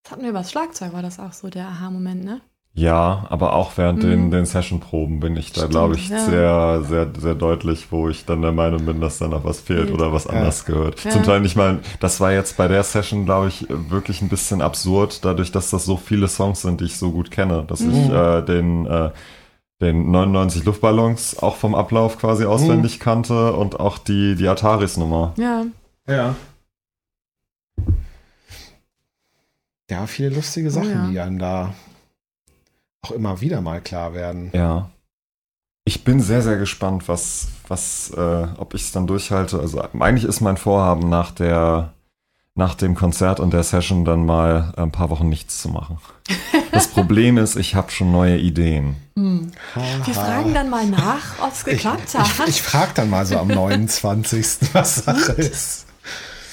Das 0.06 0.12
hatten 0.12 0.22
wir 0.22 0.30
über 0.30 0.38
das 0.38 0.52
Schlagzeug, 0.52 0.92
war 0.92 1.02
das 1.02 1.18
auch 1.18 1.32
so 1.32 1.48
der 1.48 1.66
Aha-Moment, 1.66 2.24
ne? 2.24 2.40
Ja, 2.74 3.26
aber 3.30 3.54
auch 3.54 3.72
während 3.76 4.02
den, 4.04 4.26
Mhm. 4.26 4.30
den 4.30 4.46
Session-Proben 4.46 5.18
bin 5.18 5.34
ich 5.36 5.50
da, 5.52 5.66
glaube 5.66 5.94
ich, 5.96 6.10
ja. 6.10 6.18
sehr, 6.20 6.82
sehr, 6.84 7.08
sehr 7.18 7.34
deutlich, 7.34 7.90
wo 7.90 8.08
ich 8.10 8.24
dann 8.26 8.42
der 8.42 8.52
Meinung 8.52 8.84
bin, 8.84 9.00
dass 9.00 9.18
da 9.18 9.26
noch 9.28 9.44
was 9.44 9.60
fehlt 9.60 9.90
oder 9.90 10.12
was 10.12 10.26
anders 10.26 10.64
gehört. 10.66 11.02
Ja. 11.02 11.10
Zum 11.10 11.22
Teil 11.24 11.40
nicht 11.40 11.56
mal, 11.56 11.80
das 12.00 12.20
war 12.20 12.32
jetzt 12.32 12.56
bei 12.58 12.68
der 12.68 12.82
Session, 12.84 13.24
glaube 13.24 13.48
ich, 13.48 13.66
wirklich 13.70 14.20
ein 14.22 14.28
bisschen 14.28 14.60
absurd, 14.60 15.24
dadurch, 15.24 15.50
dass 15.52 15.70
das 15.70 15.86
so 15.86 15.96
viele 15.96 16.28
Songs 16.28 16.60
sind, 16.62 16.80
die 16.82 16.84
ich 16.84 16.98
so 16.98 17.10
gut 17.12 17.30
kenne, 17.30 17.64
dass 17.66 17.80
ich 17.80 17.86
Mhm. 18.08 18.14
äh, 18.14 18.42
den, 18.42 18.86
äh, 18.86 19.10
den 19.80 20.10
99 20.10 20.64
Luftballons 20.64 21.38
auch 21.42 21.56
vom 21.56 21.74
Ablauf 21.74 22.18
quasi 22.18 22.44
Mhm. 22.44 22.50
auswendig 22.50 23.00
kannte 23.00 23.54
und 23.54 23.80
auch 23.80 23.96
die, 23.98 24.36
die 24.36 24.48
Ataris-Nummer. 24.48 25.32
Ja. 25.38 25.62
Ja. 26.06 26.34
Ja, 29.90 30.06
viele 30.06 30.30
lustige 30.30 30.70
Sachen, 30.70 30.90
ja. 30.90 31.06
die 31.08 31.20
einem 31.20 31.38
da 31.38 31.74
auch 33.02 33.12
immer 33.12 33.40
wieder 33.40 33.60
mal 33.60 33.80
klar 33.80 34.14
werden. 34.14 34.50
Ja. 34.52 34.90
Ich 35.84 36.02
bin 36.02 36.20
sehr, 36.20 36.42
sehr 36.42 36.56
gespannt, 36.56 37.08
was, 37.08 37.48
was, 37.68 38.10
äh, 38.16 38.46
ob 38.58 38.74
ich 38.74 38.82
es 38.82 38.92
dann 38.92 39.06
durchhalte. 39.06 39.60
Also 39.60 39.80
eigentlich 39.80 40.24
ist 40.24 40.40
mein 40.40 40.56
Vorhaben 40.56 41.08
nach 41.08 41.30
der, 41.30 41.92
nach 42.56 42.74
dem 42.74 42.96
Konzert 42.96 43.38
und 43.38 43.52
der 43.52 43.62
Session 43.62 44.04
dann 44.04 44.26
mal 44.26 44.72
ein 44.76 44.90
paar 44.90 45.10
Wochen 45.10 45.28
nichts 45.28 45.62
zu 45.62 45.68
machen. 45.68 45.98
Das 46.72 46.88
Problem 46.88 47.38
ist, 47.38 47.56
ich 47.56 47.74
habe 47.74 47.90
schon 47.90 48.12
neue 48.12 48.36
Ideen. 48.36 48.96
Hm. 49.16 49.50
Wir 50.04 50.14
fragen 50.14 50.52
dann 50.52 50.68
mal 50.68 50.84
nach, 50.86 51.38
ob 51.40 51.52
es 51.52 51.64
geklappt 51.64 52.08
ich, 52.08 52.14
hat. 52.18 52.48
ich, 52.48 52.56
ich 52.56 52.62
frage 52.62 52.92
dann 52.94 53.08
mal 53.08 53.24
so 53.24 53.38
am 53.38 53.48
29. 53.54 54.74
was 54.74 54.96
Sache 54.96 55.32
ist. 55.32 55.86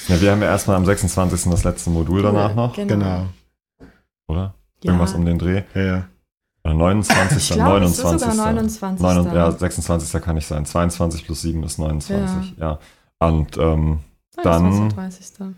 Ja, 0.08 0.20
wir 0.22 0.32
haben 0.32 0.42
ja 0.42 0.48
erstmal 0.50 0.76
am 0.78 0.86
26. 0.86 1.50
das 1.52 1.64
letzte 1.64 1.90
Modul 1.90 2.22
danach 2.22 2.54
noch, 2.56 2.76
Genau. 2.76 3.28
oder? 4.28 4.54
Ja. 4.84 4.92
Irgendwas 4.92 5.14
um 5.14 5.26
den 5.26 5.40
Dreh. 5.40 5.64
Ja. 5.74 6.08
Äh, 6.66 6.74
29. 6.74 7.38
Ich 7.52 7.56
glaube, 7.56 7.86
es 7.86 7.92
ist 7.92 8.04
29. 8.04 8.32
sogar 8.32 8.54
29. 8.54 9.02
Neun- 9.06 9.36
ja, 9.36 9.52
26. 9.52 10.22
kann 10.22 10.36
nicht 10.36 10.48
sein. 10.48 10.66
22 10.66 11.26
plus 11.26 11.42
7 11.42 11.64
ist 11.64 11.78
29. 11.78 12.56
Ja. 12.58 12.80
Und 13.20 13.58
ähm, 13.58 14.00
dann- 14.42 14.70
29. 14.90 15.54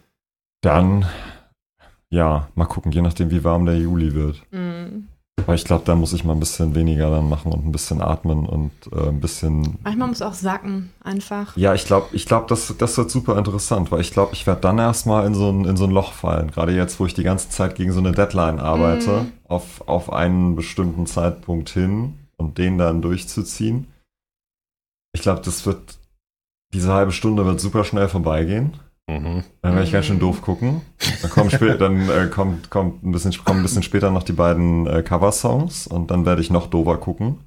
Dann, 0.61 1.05
ja, 2.09 2.47
mal 2.55 2.65
gucken, 2.65 2.91
je 2.91 3.01
nachdem, 3.01 3.29
wie 3.31 3.43
warm 3.43 3.65
der 3.65 3.77
Juli 3.77 4.13
wird. 4.13 4.41
Mhm. 4.51 5.07
Weil 5.45 5.55
ich 5.55 5.65
glaube, 5.65 5.83
da 5.85 5.93
muss 5.95 6.13
ich 6.13 6.23
mal 6.23 6.33
ein 6.33 6.39
bisschen 6.39 6.73
weniger 6.73 7.11
dann 7.11 7.29
machen 7.29 7.51
und 7.51 7.65
ein 7.65 7.71
bisschen 7.71 8.01
atmen 8.01 8.47
und 8.47 8.71
äh, 8.91 9.09
ein 9.09 9.19
bisschen. 9.19 9.77
Manchmal 9.83 10.07
muss 10.07 10.21
auch 10.23 10.33
sacken, 10.33 10.91
einfach. 11.03 11.55
Ja, 11.55 11.75
ich 11.75 11.85
glaube, 11.85 12.07
ich 12.15 12.25
glaube, 12.25 12.47
das, 12.49 12.73
das 12.77 12.97
wird 12.97 13.11
super 13.11 13.37
interessant, 13.37 13.91
weil 13.91 14.01
ich 14.01 14.11
glaube, 14.11 14.33
ich 14.33 14.47
werde 14.47 14.61
dann 14.61 14.79
erstmal 14.79 15.27
in 15.27 15.35
so, 15.35 15.51
ein, 15.51 15.65
in 15.65 15.77
so 15.77 15.83
ein 15.83 15.91
Loch 15.91 16.13
fallen. 16.13 16.49
Gerade 16.49 16.73
jetzt, 16.75 16.99
wo 16.99 17.05
ich 17.05 17.13
die 17.13 17.23
ganze 17.23 17.49
Zeit 17.49 17.75
gegen 17.75 17.91
so 17.91 17.99
eine 17.99 18.11
Deadline 18.13 18.59
arbeite, 18.59 19.11
Mhm. 19.23 19.31
auf, 19.47 19.87
auf 19.87 20.11
einen 20.11 20.55
bestimmten 20.55 21.05
Zeitpunkt 21.05 21.69
hin 21.69 22.17
und 22.37 22.57
den 22.57 22.77
dann 22.79 23.03
durchzuziehen. 23.03 23.87
Ich 25.13 25.21
glaube, 25.21 25.41
das 25.45 25.65
wird, 25.67 25.97
diese 26.73 26.91
halbe 26.91 27.11
Stunde 27.11 27.45
wird 27.45 27.59
super 27.59 27.83
schnell 27.83 28.07
vorbeigehen. 28.07 28.73
Mhm. 29.07 29.43
Dann 29.61 29.73
werde 29.73 29.83
ich 29.85 29.91
ganz 29.91 30.05
schön 30.07 30.15
Mhm. 30.15 30.21
doof 30.21 30.41
gucken. 30.41 30.81
Dann, 31.21 31.29
kommen 31.31 31.49
spä- 31.49 31.75
dann 31.77 32.09
äh, 32.09 32.27
kommt, 32.27 32.69
kommt 32.71 33.03
ein 33.03 33.11
bisschen, 33.11 33.31
kommen 33.43 33.59
ein 33.59 33.63
bisschen 33.63 33.83
später 33.83 34.09
noch 34.11 34.23
die 34.23 34.33
beiden 34.33 34.87
äh, 34.87 35.03
Cover-Songs 35.03 35.87
und 35.87 36.09
dann 36.11 36.25
werde 36.25 36.41
ich 36.41 36.49
noch 36.49 36.67
dover 36.67 36.97
gucken. 36.99 37.39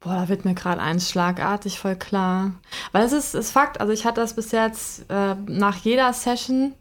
Boah, 0.00 0.14
da 0.14 0.28
wird 0.28 0.44
mir 0.44 0.54
gerade 0.54 0.80
eins 0.80 1.08
schlagartig 1.10 1.78
voll 1.78 1.96
klar. 1.96 2.52
Weil 2.92 3.04
es 3.04 3.12
ist, 3.12 3.34
ist 3.34 3.52
Fakt, 3.52 3.80
also 3.80 3.92
ich 3.92 4.04
hatte 4.04 4.20
das 4.20 4.34
bis 4.34 4.50
jetzt 4.52 5.04
äh, 5.10 5.34
nach 5.46 5.76
jeder 5.76 6.12
Session. 6.12 6.74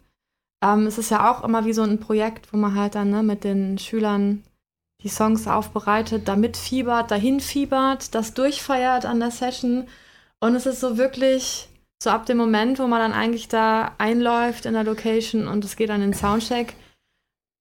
Ähm, 0.63 0.87
es 0.87 0.97
ist 0.97 1.11
ja 1.11 1.31
auch 1.31 1.43
immer 1.43 1.65
wie 1.65 1.73
so 1.73 1.83
ein 1.83 1.99
Projekt, 1.99 2.51
wo 2.53 2.57
man 2.57 2.75
halt 2.75 2.95
dann 2.95 3.11
ne, 3.11 3.21
mit 3.23 3.43
den 3.43 3.77
Schülern 3.77 4.43
die 5.03 5.09
Songs 5.09 5.47
aufbereitet, 5.47 6.27
damit 6.27 6.57
fiebert, 6.57 7.11
dahin 7.11 7.39
fiebert, 7.41 8.15
das 8.15 8.33
durchfeiert 8.33 9.05
an 9.05 9.19
der 9.19 9.31
Session. 9.31 9.87
Und 10.39 10.55
es 10.55 10.65
ist 10.65 10.79
so 10.79 10.97
wirklich 10.97 11.69
so 12.01 12.09
ab 12.09 12.25
dem 12.25 12.37
Moment, 12.37 12.79
wo 12.79 12.87
man 12.87 12.99
dann 12.99 13.13
eigentlich 13.13 13.47
da 13.47 13.91
einläuft 13.99 14.65
in 14.65 14.73
der 14.73 14.83
Location 14.83 15.47
und 15.47 15.63
es 15.63 15.75
geht 15.75 15.91
an 15.91 16.01
den 16.01 16.13
Soundcheck, 16.15 16.73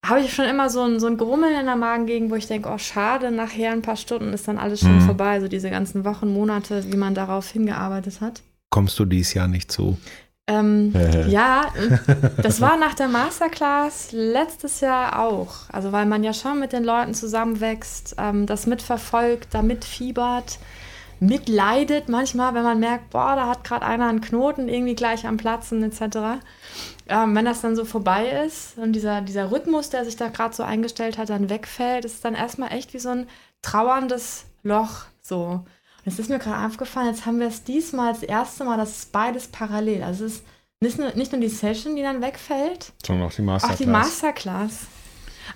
habe 0.07 0.21
ich 0.21 0.33
schon 0.33 0.47
immer 0.47 0.71
so 0.71 0.83
ein, 0.83 0.99
so 0.99 1.09
ein 1.09 1.19
Grummeln 1.19 1.61
in 1.61 1.67
der 1.67 1.77
Magengegend, 1.77 2.31
wo 2.31 2.37
ich 2.37 2.47
denke, 2.47 2.71
oh 2.73 2.79
schade, 2.79 3.31
nachher 3.31 3.73
ein 3.73 3.83
paar 3.83 3.97
Stunden 3.97 4.33
ist 4.33 4.49
dann 4.49 4.57
alles 4.59 4.81
schon 4.81 4.97
Mhm. 4.97 5.03
vorbei. 5.03 5.41
So 5.41 5.49
diese 5.49 5.69
ganzen 5.69 6.07
Wochen, 6.07 6.33
Monate, 6.33 6.91
wie 6.91 6.97
man 6.97 7.15
darauf 7.15 7.51
hingearbeitet 7.51 8.23
hat. 8.23 8.41
Kommst 8.71 8.99
du 8.99 9.05
dies 9.05 9.35
Jahr 9.35 9.47
nicht 9.47 9.71
zu? 9.71 9.99
Ähm, 10.47 10.95
Ja. 10.95 11.27
ja, 11.27 11.65
das 12.43 12.63
war 12.63 12.79
nach 12.79 12.95
der 12.95 13.09
Masterclass 13.09 14.09
letztes 14.13 14.81
Jahr 14.81 15.19
auch. 15.21 15.69
Also 15.71 15.93
weil 15.93 16.07
man 16.07 16.25
ja 16.25 16.33
schon 16.33 16.59
mit 16.61 16.73
den 16.73 16.85
Leuten 16.85 17.13
zusammenwächst, 17.13 18.15
ähm, 18.19 18.47
das 18.47 18.67
mitverfolgt, 18.67 19.49
da 19.53 19.61
mitfiebert, 19.61 20.59
mitleidet 21.21 22.09
manchmal, 22.09 22.55
wenn 22.55 22.63
man 22.63 22.81
merkt, 22.81 23.11
boah, 23.11 23.37
da 23.37 23.47
hat 23.49 23.65
gerade 23.65 23.85
einer 23.87 24.09
einen 24.09 24.21
Knoten 24.21 24.69
irgendwie 24.69 24.95
gleich 24.95 25.27
am 25.27 25.37
Platzen 25.37 25.83
etc. 25.83 26.41
Ähm, 27.09 27.35
wenn 27.37 27.45
das 27.45 27.61
dann 27.61 27.77
so 27.77 27.85
vorbei 27.85 28.45
ist 28.47 28.79
und 28.79 28.93
dieser, 28.93 29.21
dieser 29.21 29.51
Rhythmus, 29.53 29.91
der 29.91 30.05
sich 30.05 30.17
da 30.17 30.29
gerade 30.29 30.55
so 30.55 30.63
eingestellt 30.63 31.19
hat, 31.19 31.29
dann 31.31 31.51
wegfällt, 31.51 32.05
ist 32.05 32.15
es 32.15 32.21
dann 32.21 32.35
erstmal 32.35 32.73
echt 32.73 32.95
wie 32.95 32.99
so 32.99 33.11
ein 33.11 33.27
trauerndes 33.63 34.47
Loch. 34.63 35.05
So. 35.21 35.45
Und 35.45 35.67
es 36.07 36.19
ist 36.19 36.31
mir 36.31 36.39
gerade 36.39 36.67
aufgefallen, 36.67 37.09
jetzt 37.09 37.27
haben 37.27 37.41
wir 37.41 37.49
es 37.49 37.63
diesmal 37.65 38.13
das 38.13 38.23
erste 38.23 38.65
Mal, 38.65 38.79
das 38.79 38.91
ist 38.99 39.13
beides 39.13 39.49
parallel. 39.49 40.03
Also 40.03 40.25
es 40.25 40.37
ist 40.37 40.45
nicht 40.81 40.99
nur, 40.99 41.15
nicht 41.15 41.33
nur 41.33 41.41
die 41.43 41.49
Session, 41.49 41.95
die 41.97 42.03
dann 42.03 42.23
wegfällt, 42.23 42.93
Sondern 43.05 43.27
auch 43.29 43.33
die 43.33 43.43
auch 43.43 43.47
Masterclass. 43.47 43.79
die 43.79 43.87
Masterclass. 43.87 44.79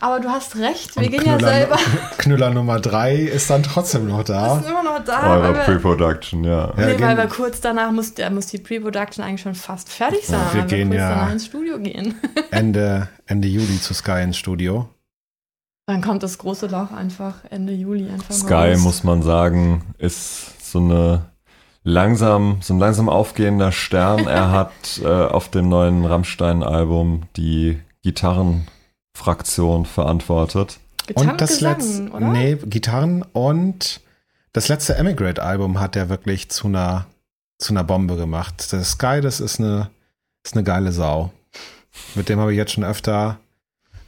Aber 0.00 0.20
du 0.20 0.28
hast 0.28 0.56
recht, 0.56 0.96
wir 0.96 1.04
Und 1.04 1.10
gehen 1.10 1.22
Knüller, 1.22 1.40
ja 1.40 1.48
selber. 1.58 1.76
Knüller 2.18 2.50
Nummer 2.50 2.80
drei 2.80 3.14
ist 3.16 3.48
dann 3.50 3.62
trotzdem 3.62 4.08
noch 4.08 4.22
da. 4.24 4.58
ist 4.58 4.68
immer 4.68 4.82
noch 4.82 5.04
da. 5.04 5.32
Eure 5.34 5.42
weil 5.42 5.54
wir, 5.54 5.60
Pre-Production, 5.62 6.44
ja. 6.44 6.72
Ja, 6.76 6.86
nee, 6.86 6.94
gehen- 6.94 7.06
weil 7.06 7.16
wir 7.16 7.26
kurz 7.26 7.60
danach 7.60 7.90
muss, 7.92 8.12
muss 8.32 8.46
die 8.46 8.58
Pre-Production 8.58 9.24
eigentlich 9.24 9.40
schon 9.42 9.54
fast 9.54 9.88
fertig 9.88 10.26
sein, 10.26 10.40
wir 10.52 10.62
weil 10.62 10.68
gehen 10.68 10.88
kurz 10.88 10.98
ja- 11.00 11.08
danach 11.10 11.32
ins 11.32 11.46
Studio 11.46 11.78
gehen. 11.78 12.14
Ende, 12.50 13.08
Ende 13.26 13.48
Juli 13.48 13.80
zu 13.80 13.94
Sky 13.94 14.22
ins 14.22 14.36
Studio. 14.36 14.88
Dann 15.86 16.00
kommt 16.00 16.22
das 16.22 16.38
große 16.38 16.66
Loch 16.66 16.92
einfach 16.92 17.34
Ende 17.50 17.72
Juli 17.74 18.08
einfach 18.10 18.34
Sky, 18.34 18.54
raus. 18.72 18.78
muss 18.78 19.04
man 19.04 19.22
sagen, 19.22 19.94
ist 19.98 20.70
so 20.70 20.78
eine 20.78 21.26
langsam, 21.82 22.58
so 22.62 22.72
ein 22.72 22.78
langsam 22.78 23.08
aufgehender 23.10 23.70
Stern. 23.70 24.26
Er 24.26 24.50
hat 24.52 24.72
äh, 25.02 25.06
auf 25.06 25.50
dem 25.50 25.68
neuen 25.68 26.04
Rammstein-Album 26.06 27.24
die 27.36 27.80
Gitarrenfraktion 29.14 29.86
verantwortet. 29.86 30.80
Gitarren 31.06 31.30
und 31.30 31.40
das 31.40 31.60
letzte, 31.60 32.10
oder? 32.10 32.32
nee, 32.32 32.56
Gitarren 32.56 33.22
und 33.22 34.00
das 34.52 34.68
letzte 34.68 34.96
Emigrate-Album 34.96 35.80
hat 35.80 35.96
er 35.96 36.08
wirklich 36.08 36.50
zu 36.50 36.68
einer, 36.68 37.06
zu 37.58 37.72
einer 37.72 37.84
Bombe 37.84 38.16
gemacht. 38.16 38.72
Das 38.72 38.92
Sky, 38.92 39.20
das 39.20 39.40
ist 39.40 39.60
eine, 39.60 39.90
ist 40.44 40.54
eine 40.54 40.64
geile 40.64 40.92
Sau. 40.92 41.32
Mit 42.14 42.28
dem 42.28 42.38
habe 42.38 42.52
ich 42.52 42.56
jetzt 42.56 42.72
schon 42.72 42.84
öfter, 42.84 43.38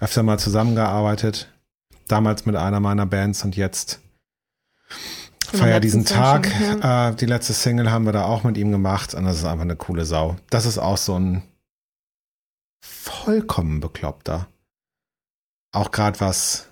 öfter 0.00 0.22
mal 0.22 0.38
zusammengearbeitet. 0.38 1.48
Damals 2.08 2.46
mit 2.46 2.56
einer 2.56 2.80
meiner 2.80 3.06
Bands 3.06 3.44
und 3.44 3.56
jetzt 3.56 4.00
feier 5.52 5.80
diesen 5.80 6.04
Tag. 6.04 6.46
Session, 6.46 6.82
Äh, 6.82 7.14
die 7.16 7.26
letzte 7.26 7.52
Single 7.52 7.90
haben 7.90 8.04
wir 8.04 8.12
da 8.12 8.24
auch 8.24 8.44
mit 8.44 8.56
ihm 8.56 8.70
gemacht 8.70 9.14
und 9.14 9.24
das 9.24 9.38
ist 9.38 9.44
einfach 9.44 9.62
eine 9.62 9.76
coole 9.76 10.04
Sau. 10.04 10.36
Das 10.50 10.66
ist 10.66 10.78
auch 10.78 10.96
so 10.96 11.18
ein 11.18 11.42
vollkommen 12.80 13.80
bekloppter. 13.80 14.46
Auch 15.72 15.90
gerade 15.90 16.18
was, 16.20 16.66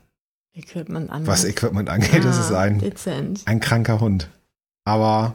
Equipment 0.54 1.10
an. 1.10 1.26
was 1.26 1.44
Equipment 1.44 1.88
angeht, 1.90 2.24
das 2.24 2.38
ist 2.38 2.52
ein, 2.52 2.78
Dezent. 2.78 3.42
ein 3.46 3.60
kranker 3.60 4.00
Hund. 4.00 4.28
Aber 4.84 5.34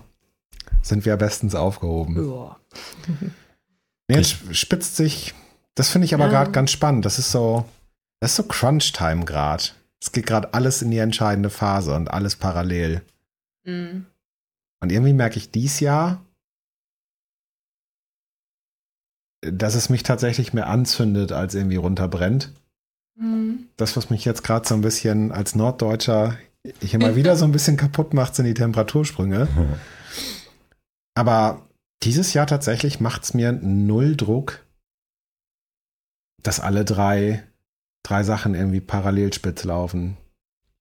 sind 0.81 1.05
wir 1.05 1.17
bestens 1.17 1.55
aufgehoben. 1.55 2.15
Ja. 2.29 2.57
Jetzt 4.09 4.55
spitzt 4.55 4.95
sich, 4.95 5.33
das 5.75 5.89
finde 5.89 6.05
ich 6.05 6.13
aber 6.13 6.25
Ja. 6.25 6.29
gerade 6.31 6.51
ganz 6.51 6.71
spannend. 6.71 7.05
Das 7.05 7.19
ist 7.19 7.31
so, 7.31 7.65
das 8.19 8.31
ist 8.31 8.37
so 8.37 8.43
Crunch-Time 8.43 9.25
gerade. 9.25 9.63
Es 10.01 10.11
geht 10.11 10.25
gerade 10.25 10.53
alles 10.53 10.81
in 10.81 10.91
die 10.91 10.97
entscheidende 10.97 11.49
Phase 11.49 11.93
und 11.95 12.09
alles 12.09 12.35
parallel. 12.35 13.01
Mhm. 13.65 14.05
Und 14.81 14.91
irgendwie 14.91 15.13
merke 15.13 15.37
ich 15.37 15.51
dies 15.51 15.79
Jahr, 15.81 16.23
dass 19.41 19.75
es 19.75 19.89
mich 19.89 20.03
tatsächlich 20.03 20.53
mehr 20.53 20.67
anzündet, 20.67 21.31
als 21.31 21.55
irgendwie 21.55 21.75
runterbrennt. 21.77 22.53
Mhm. 23.19 23.67
Das, 23.77 23.95
was 23.97 24.09
mich 24.09 24.25
jetzt 24.25 24.43
gerade 24.43 24.67
so 24.67 24.73
ein 24.73 24.81
bisschen 24.81 25.31
als 25.31 25.55
Norddeutscher 25.55 26.37
ich 26.81 26.93
immer 26.93 27.15
wieder 27.15 27.35
so 27.35 27.45
ein 27.45 27.51
bisschen 27.51 27.77
kaputt 27.77 28.13
macht, 28.13 28.35
sind 28.35 28.45
die 28.45 28.53
Temperatursprünge. 28.53 29.47
Aber 31.15 31.67
dieses 32.03 32.33
Jahr 32.33 32.47
tatsächlich 32.47 32.99
macht 32.99 33.23
es 33.23 33.33
mir 33.33 33.51
null 33.51 34.15
Druck, 34.15 34.65
dass 36.43 36.59
alle 36.59 36.85
drei, 36.85 37.43
drei 38.03 38.23
Sachen 38.23 38.55
irgendwie 38.55 38.81
parallel 38.81 39.33
spitz 39.33 39.63
laufen. 39.63 40.17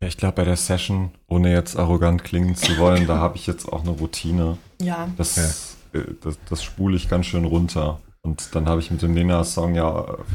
Ja, 0.00 0.08
ich 0.08 0.16
glaube, 0.16 0.36
bei 0.36 0.44
der 0.44 0.56
Session, 0.56 1.12
ohne 1.26 1.52
jetzt 1.52 1.76
arrogant 1.76 2.22
klingen 2.22 2.54
zu 2.54 2.76
wollen, 2.78 3.06
da 3.08 3.18
habe 3.18 3.36
ich 3.36 3.46
jetzt 3.46 3.66
auch 3.66 3.82
eine 3.82 3.90
Routine. 3.90 4.58
Ja. 4.80 5.08
Das, 5.16 5.76
äh, 5.92 6.00
das, 6.22 6.38
das 6.48 6.62
spule 6.62 6.96
ich 6.96 7.08
ganz 7.08 7.26
schön 7.26 7.44
runter. 7.44 8.00
Und 8.22 8.54
dann 8.54 8.68
habe 8.68 8.80
ich 8.80 8.90
mit 8.90 9.00
dem 9.02 9.14
Nena-Song 9.14 9.74
ja, 9.74 9.90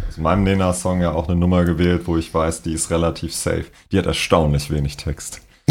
also 0.06 0.22
meinem 0.22 0.44
Nena-Song 0.44 1.02
ja 1.02 1.12
auch 1.12 1.28
eine 1.28 1.38
Nummer 1.38 1.66
gewählt, 1.66 2.04
wo 2.06 2.18
ich 2.18 2.34
weiß, 2.34 2.62
die 2.62 2.74
ist 2.74 2.90
relativ 2.90 3.36
safe. 3.36 3.66
Die 3.92 3.98
hat 3.98 4.06
erstaunlich 4.06 4.72
wenig 4.72 4.98
Text. 4.98 5.42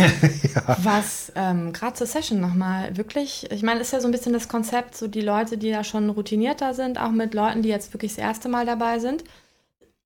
Was 0.83 1.33
ähm, 1.37 1.73
gerade 1.73 1.95
zur 1.95 2.07
Session 2.07 2.41
nochmal 2.41 2.97
wirklich, 2.97 3.51
ich 3.51 3.63
meine, 3.63 3.81
ist 3.81 3.93
ja 3.93 4.01
so 4.01 4.09
ein 4.09 4.13
bisschen 4.13 4.33
das 4.33 4.49
Konzept, 4.49 4.97
so 4.97 5.07
die 5.07 5.21
Leute, 5.21 5.59
die 5.59 5.71
da 5.71 5.85
schon 5.85 6.09
routinierter 6.09 6.73
sind, 6.75 6.99
auch 6.99 7.11
mit 7.11 7.35
Leuten, 7.35 7.63
die 7.63 7.69
jetzt 7.69 7.93
wirklich 7.93 8.13
das 8.13 8.25
erste 8.25 8.49
Mal 8.49 8.65
dabei 8.65 8.99
sind 8.99 9.25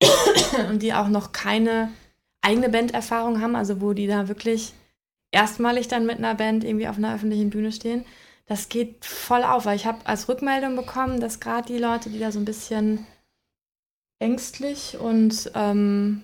und 0.71 0.83
die 0.83 0.93
auch 0.93 1.09
noch 1.09 1.33
keine 1.33 1.91
eigene 2.43 2.69
Banderfahrung 2.69 3.41
haben, 3.41 3.55
also 3.55 3.81
wo 3.81 3.93
die 3.93 4.07
da 4.07 4.29
wirklich 4.29 4.73
erstmalig 5.31 5.89
dann 5.89 6.07
mit 6.07 6.19
einer 6.19 6.35
Band 6.35 6.65
irgendwie 6.65 6.89
auf 6.89 6.97
einer 6.97 7.15
öffentlichen 7.15 7.51
Bühne 7.51 7.73
stehen. 7.73 8.05
Das 8.47 8.69
geht 8.69 9.05
voll 9.05 9.43
auf, 9.43 9.67
weil 9.67 9.77
ich 9.77 9.87
habe 9.87 9.99
als 10.05 10.29
Rückmeldung 10.29 10.77
bekommen, 10.77 11.21
dass 11.21 11.41
gerade 11.41 11.67
die 11.67 11.79
Leute, 11.79 12.11
die 12.11 12.21
da 12.21 12.31
so 12.31 12.39
ein 12.39 12.45
bisschen 12.45 13.07
ängstlich 14.19 14.97
und 14.99 15.51
ähm, 15.55 16.23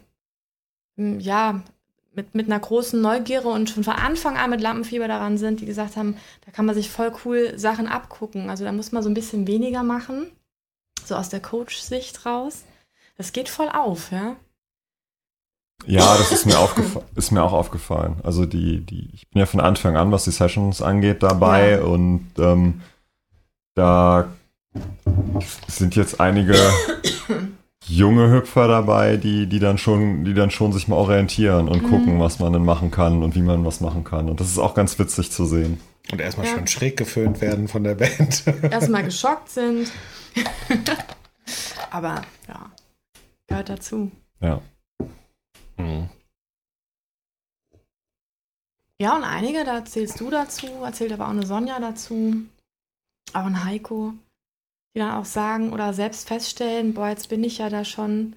ja, 0.96 1.62
mit, 2.14 2.34
mit 2.34 2.46
einer 2.46 2.60
großen 2.60 3.00
Neugierde 3.00 3.48
und 3.48 3.70
schon 3.70 3.84
von 3.84 3.94
Anfang 3.94 4.36
an 4.36 4.50
mit 4.50 4.60
Lampenfieber 4.60 5.08
daran 5.08 5.38
sind, 5.38 5.60
die 5.60 5.66
gesagt 5.66 5.96
haben, 5.96 6.16
da 6.44 6.52
kann 6.52 6.66
man 6.66 6.74
sich 6.74 6.90
voll 6.90 7.12
cool 7.24 7.58
Sachen 7.58 7.88
abgucken. 7.88 8.50
Also 8.50 8.64
da 8.64 8.72
muss 8.72 8.92
man 8.92 9.02
so 9.02 9.08
ein 9.08 9.14
bisschen 9.14 9.46
weniger 9.46 9.82
machen, 9.82 10.30
so 11.04 11.16
aus 11.16 11.30
der 11.30 11.40
Coach-Sicht 11.40 12.26
raus. 12.26 12.64
Das 13.16 13.32
geht 13.32 13.48
voll 13.48 13.68
auf, 13.68 14.12
ja. 14.12 14.36
Ja, 15.86 16.16
das 16.16 16.32
ist 16.32 16.46
mir, 16.46 16.56
ist 17.16 17.30
mir 17.32 17.42
auch 17.42 17.52
aufgefallen. 17.52 18.16
Also 18.22 18.46
die, 18.46 18.80
die, 18.80 19.08
ich 19.12 19.28
bin 19.30 19.40
ja 19.40 19.46
von 19.46 19.60
Anfang 19.60 19.96
an, 19.96 20.12
was 20.12 20.24
die 20.24 20.30
Sessions 20.30 20.80
angeht, 20.82 21.22
dabei 21.22 21.72
Ja. 21.72 21.82
und 21.84 22.26
ähm, 22.38 22.80
da 23.74 24.26
sind 25.66 25.96
jetzt 25.96 26.20
einige 26.20 26.54
junge 27.86 28.30
Hüpfer 28.30 28.68
dabei, 28.68 29.16
die, 29.16 29.46
die 29.46 29.58
dann 29.58 29.76
schon, 29.78 30.24
die 30.24 30.34
dann 30.34 30.50
schon 30.50 30.72
sich 30.72 30.88
mal 30.88 30.96
orientieren 30.96 31.68
und 31.68 31.82
Mhm. 31.82 31.88
gucken, 31.90 32.20
was 32.20 32.38
man 32.38 32.52
denn 32.52 32.64
machen 32.64 32.90
kann 32.90 33.22
und 33.22 33.34
wie 33.34 33.42
man 33.42 33.64
was 33.64 33.80
machen 33.80 34.04
kann. 34.04 34.30
Und 34.30 34.40
das 34.40 34.48
ist 34.48 34.58
auch 34.58 34.74
ganz 34.74 34.98
witzig 34.98 35.32
zu 35.32 35.44
sehen. 35.46 35.80
Und 36.10 36.20
erstmal 36.20 36.46
Ja. 36.46 36.54
schön 36.54 36.66
schräg 36.66 36.96
geföhnt 36.96 37.40
werden 37.40 37.68
von 37.68 37.84
der 37.84 37.94
Band. 37.94 38.44
Erstmal 38.70 39.02
geschockt 39.04 39.50
sind. 39.50 39.90
Aber 41.90 42.22
ja, 42.48 42.70
gehört 43.46 43.68
dazu. 43.68 44.10
Ja. 44.40 44.60
Mhm. 45.78 46.08
Ja, 49.00 49.16
und 49.16 49.24
einige, 49.24 49.64
da 49.64 49.78
erzählst 49.78 50.20
du 50.20 50.30
dazu, 50.30 50.66
erzählt 50.84 51.12
aber 51.12 51.26
auch 51.26 51.30
eine 51.30 51.44
Sonja 51.44 51.80
dazu, 51.80 52.46
auch 53.32 53.46
ein 53.46 53.64
Heiko, 53.64 54.14
die 54.94 55.00
dann 55.00 55.12
auch 55.12 55.24
sagen 55.24 55.72
oder 55.72 55.92
selbst 55.92 56.28
feststellen, 56.28 56.94
boah, 56.94 57.08
jetzt 57.08 57.28
bin 57.28 57.42
ich 57.42 57.58
ja 57.58 57.68
da 57.68 57.84
schon 57.84 58.36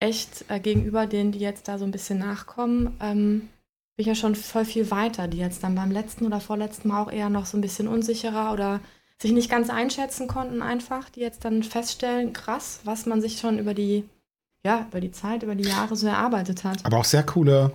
echt 0.00 0.44
äh, 0.48 0.60
gegenüber 0.60 1.06
denen, 1.06 1.32
die 1.32 1.40
jetzt 1.40 1.66
da 1.66 1.78
so 1.78 1.84
ein 1.84 1.90
bisschen 1.90 2.18
nachkommen, 2.18 2.96
ähm, 3.00 3.48
bin 3.96 4.02
ich 4.02 4.06
ja 4.06 4.14
schon 4.14 4.36
voll 4.36 4.64
viel 4.64 4.90
weiter, 4.92 5.26
die 5.26 5.38
jetzt 5.38 5.64
dann 5.64 5.74
beim 5.74 5.90
letzten 5.90 6.26
oder 6.26 6.40
vorletzten 6.40 6.88
Mal 6.88 7.02
auch 7.02 7.10
eher 7.10 7.30
noch 7.30 7.46
so 7.46 7.58
ein 7.58 7.62
bisschen 7.62 7.88
unsicherer 7.88 8.52
oder 8.52 8.80
sich 9.20 9.32
nicht 9.32 9.50
ganz 9.50 9.70
einschätzen 9.70 10.28
konnten 10.28 10.62
einfach, 10.62 11.10
die 11.10 11.20
jetzt 11.20 11.44
dann 11.44 11.64
feststellen, 11.64 12.32
krass, 12.32 12.80
was 12.84 13.06
man 13.06 13.20
sich 13.20 13.40
schon 13.40 13.58
über 13.58 13.74
die, 13.74 14.08
ja, 14.68 14.86
über 14.88 15.00
die 15.00 15.10
Zeit, 15.10 15.42
über 15.42 15.54
die 15.54 15.64
Jahre 15.68 15.96
so 15.96 16.06
erarbeitet 16.06 16.62
hat. 16.64 16.84
Aber 16.84 16.98
auch 16.98 17.04
sehr 17.06 17.22
coole, 17.22 17.72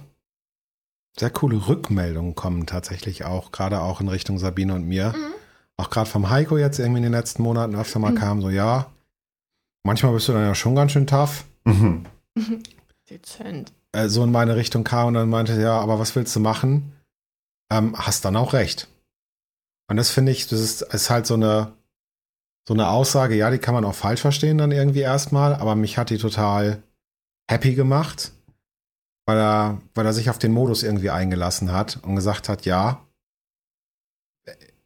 sehr 1.17 1.31
coole 1.31 1.67
Rückmeldungen 1.67 2.35
kommen 2.35 2.67
tatsächlich 2.67 3.25
auch, 3.25 3.51
gerade 3.51 3.81
auch 3.81 3.99
in 3.99 4.07
Richtung 4.09 4.37
Sabine 4.37 4.75
und 4.75 4.85
mir. 4.87 5.09
Mhm. 5.09 5.33
Auch 5.77 5.89
gerade 5.89 6.09
vom 6.09 6.29
Heiko 6.29 6.57
jetzt 6.57 6.77
irgendwie 6.77 6.97
in 6.99 7.03
den 7.03 7.11
letzten 7.11 7.41
Monaten 7.41 7.75
öfter 7.75 7.97
mal 7.99 8.11
Mhm. 8.11 8.15
kam, 8.17 8.41
so 8.41 8.49
ja, 8.51 8.91
manchmal 9.83 10.13
bist 10.13 10.27
du 10.27 10.33
dann 10.33 10.45
ja 10.45 10.53
schon 10.55 10.75
ganz 10.75 10.91
schön 10.91 11.07
tough. 11.07 11.45
Mhm. 11.65 12.05
Dezent. 13.09 13.73
Äh, 13.91 14.07
so 14.07 14.23
in 14.23 14.31
meine 14.31 14.55
Richtung 14.55 14.83
kam 14.83 15.07
und 15.07 15.13
dann 15.15 15.29
meinte, 15.29 15.59
ja, 15.59 15.79
aber 15.79 15.97
was 15.99 16.15
willst 16.15 16.35
du 16.35 16.39
machen? 16.39 16.93
Ähm, 17.71 17.97
hast 17.97 18.23
dann 18.23 18.35
auch 18.35 18.53
recht. 18.53 18.87
Und 19.89 19.97
das 19.97 20.11
finde 20.11 20.31
ich, 20.31 20.47
das 20.47 20.59
ist, 20.59 20.81
ist 20.81 21.09
halt 21.09 21.25
so 21.25 21.33
eine, 21.33 21.73
so 22.67 22.73
eine 22.73 22.89
Aussage, 22.89 23.35
ja, 23.35 23.49
die 23.51 23.57
kann 23.57 23.73
man 23.73 23.85
auch 23.85 23.95
falsch 23.95 24.21
verstehen 24.21 24.57
dann 24.57 24.71
irgendwie 24.71 25.01
erstmal, 25.01 25.55
aber 25.55 25.75
mich 25.75 25.97
hat 25.97 26.09
die 26.09 26.17
total 26.17 26.81
happy 27.49 27.75
gemacht, 27.75 28.31
weil 29.25 29.37
er, 29.37 29.81
weil 29.95 30.05
er 30.05 30.13
sich 30.13 30.29
auf 30.29 30.39
den 30.39 30.53
Modus 30.53 30.83
irgendwie 30.83 31.09
eingelassen 31.09 31.71
hat 31.71 31.99
und 32.03 32.15
gesagt 32.15 32.47
hat, 32.49 32.65
ja, 32.65 33.05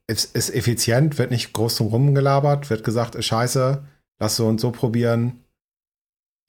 es 0.07 0.25
ist 0.25 0.49
effizient, 0.53 1.17
wird 1.17 1.31
nicht 1.31 1.53
groß 1.53 1.77
drum 1.77 1.87
rumgelabert, 1.87 2.69
wird 2.69 2.83
gesagt, 2.83 3.15
ist 3.15 3.25
scheiße, 3.25 3.83
lass 4.19 4.35
so 4.37 4.47
und 4.47 4.59
so 4.59 4.71
probieren 4.71 5.43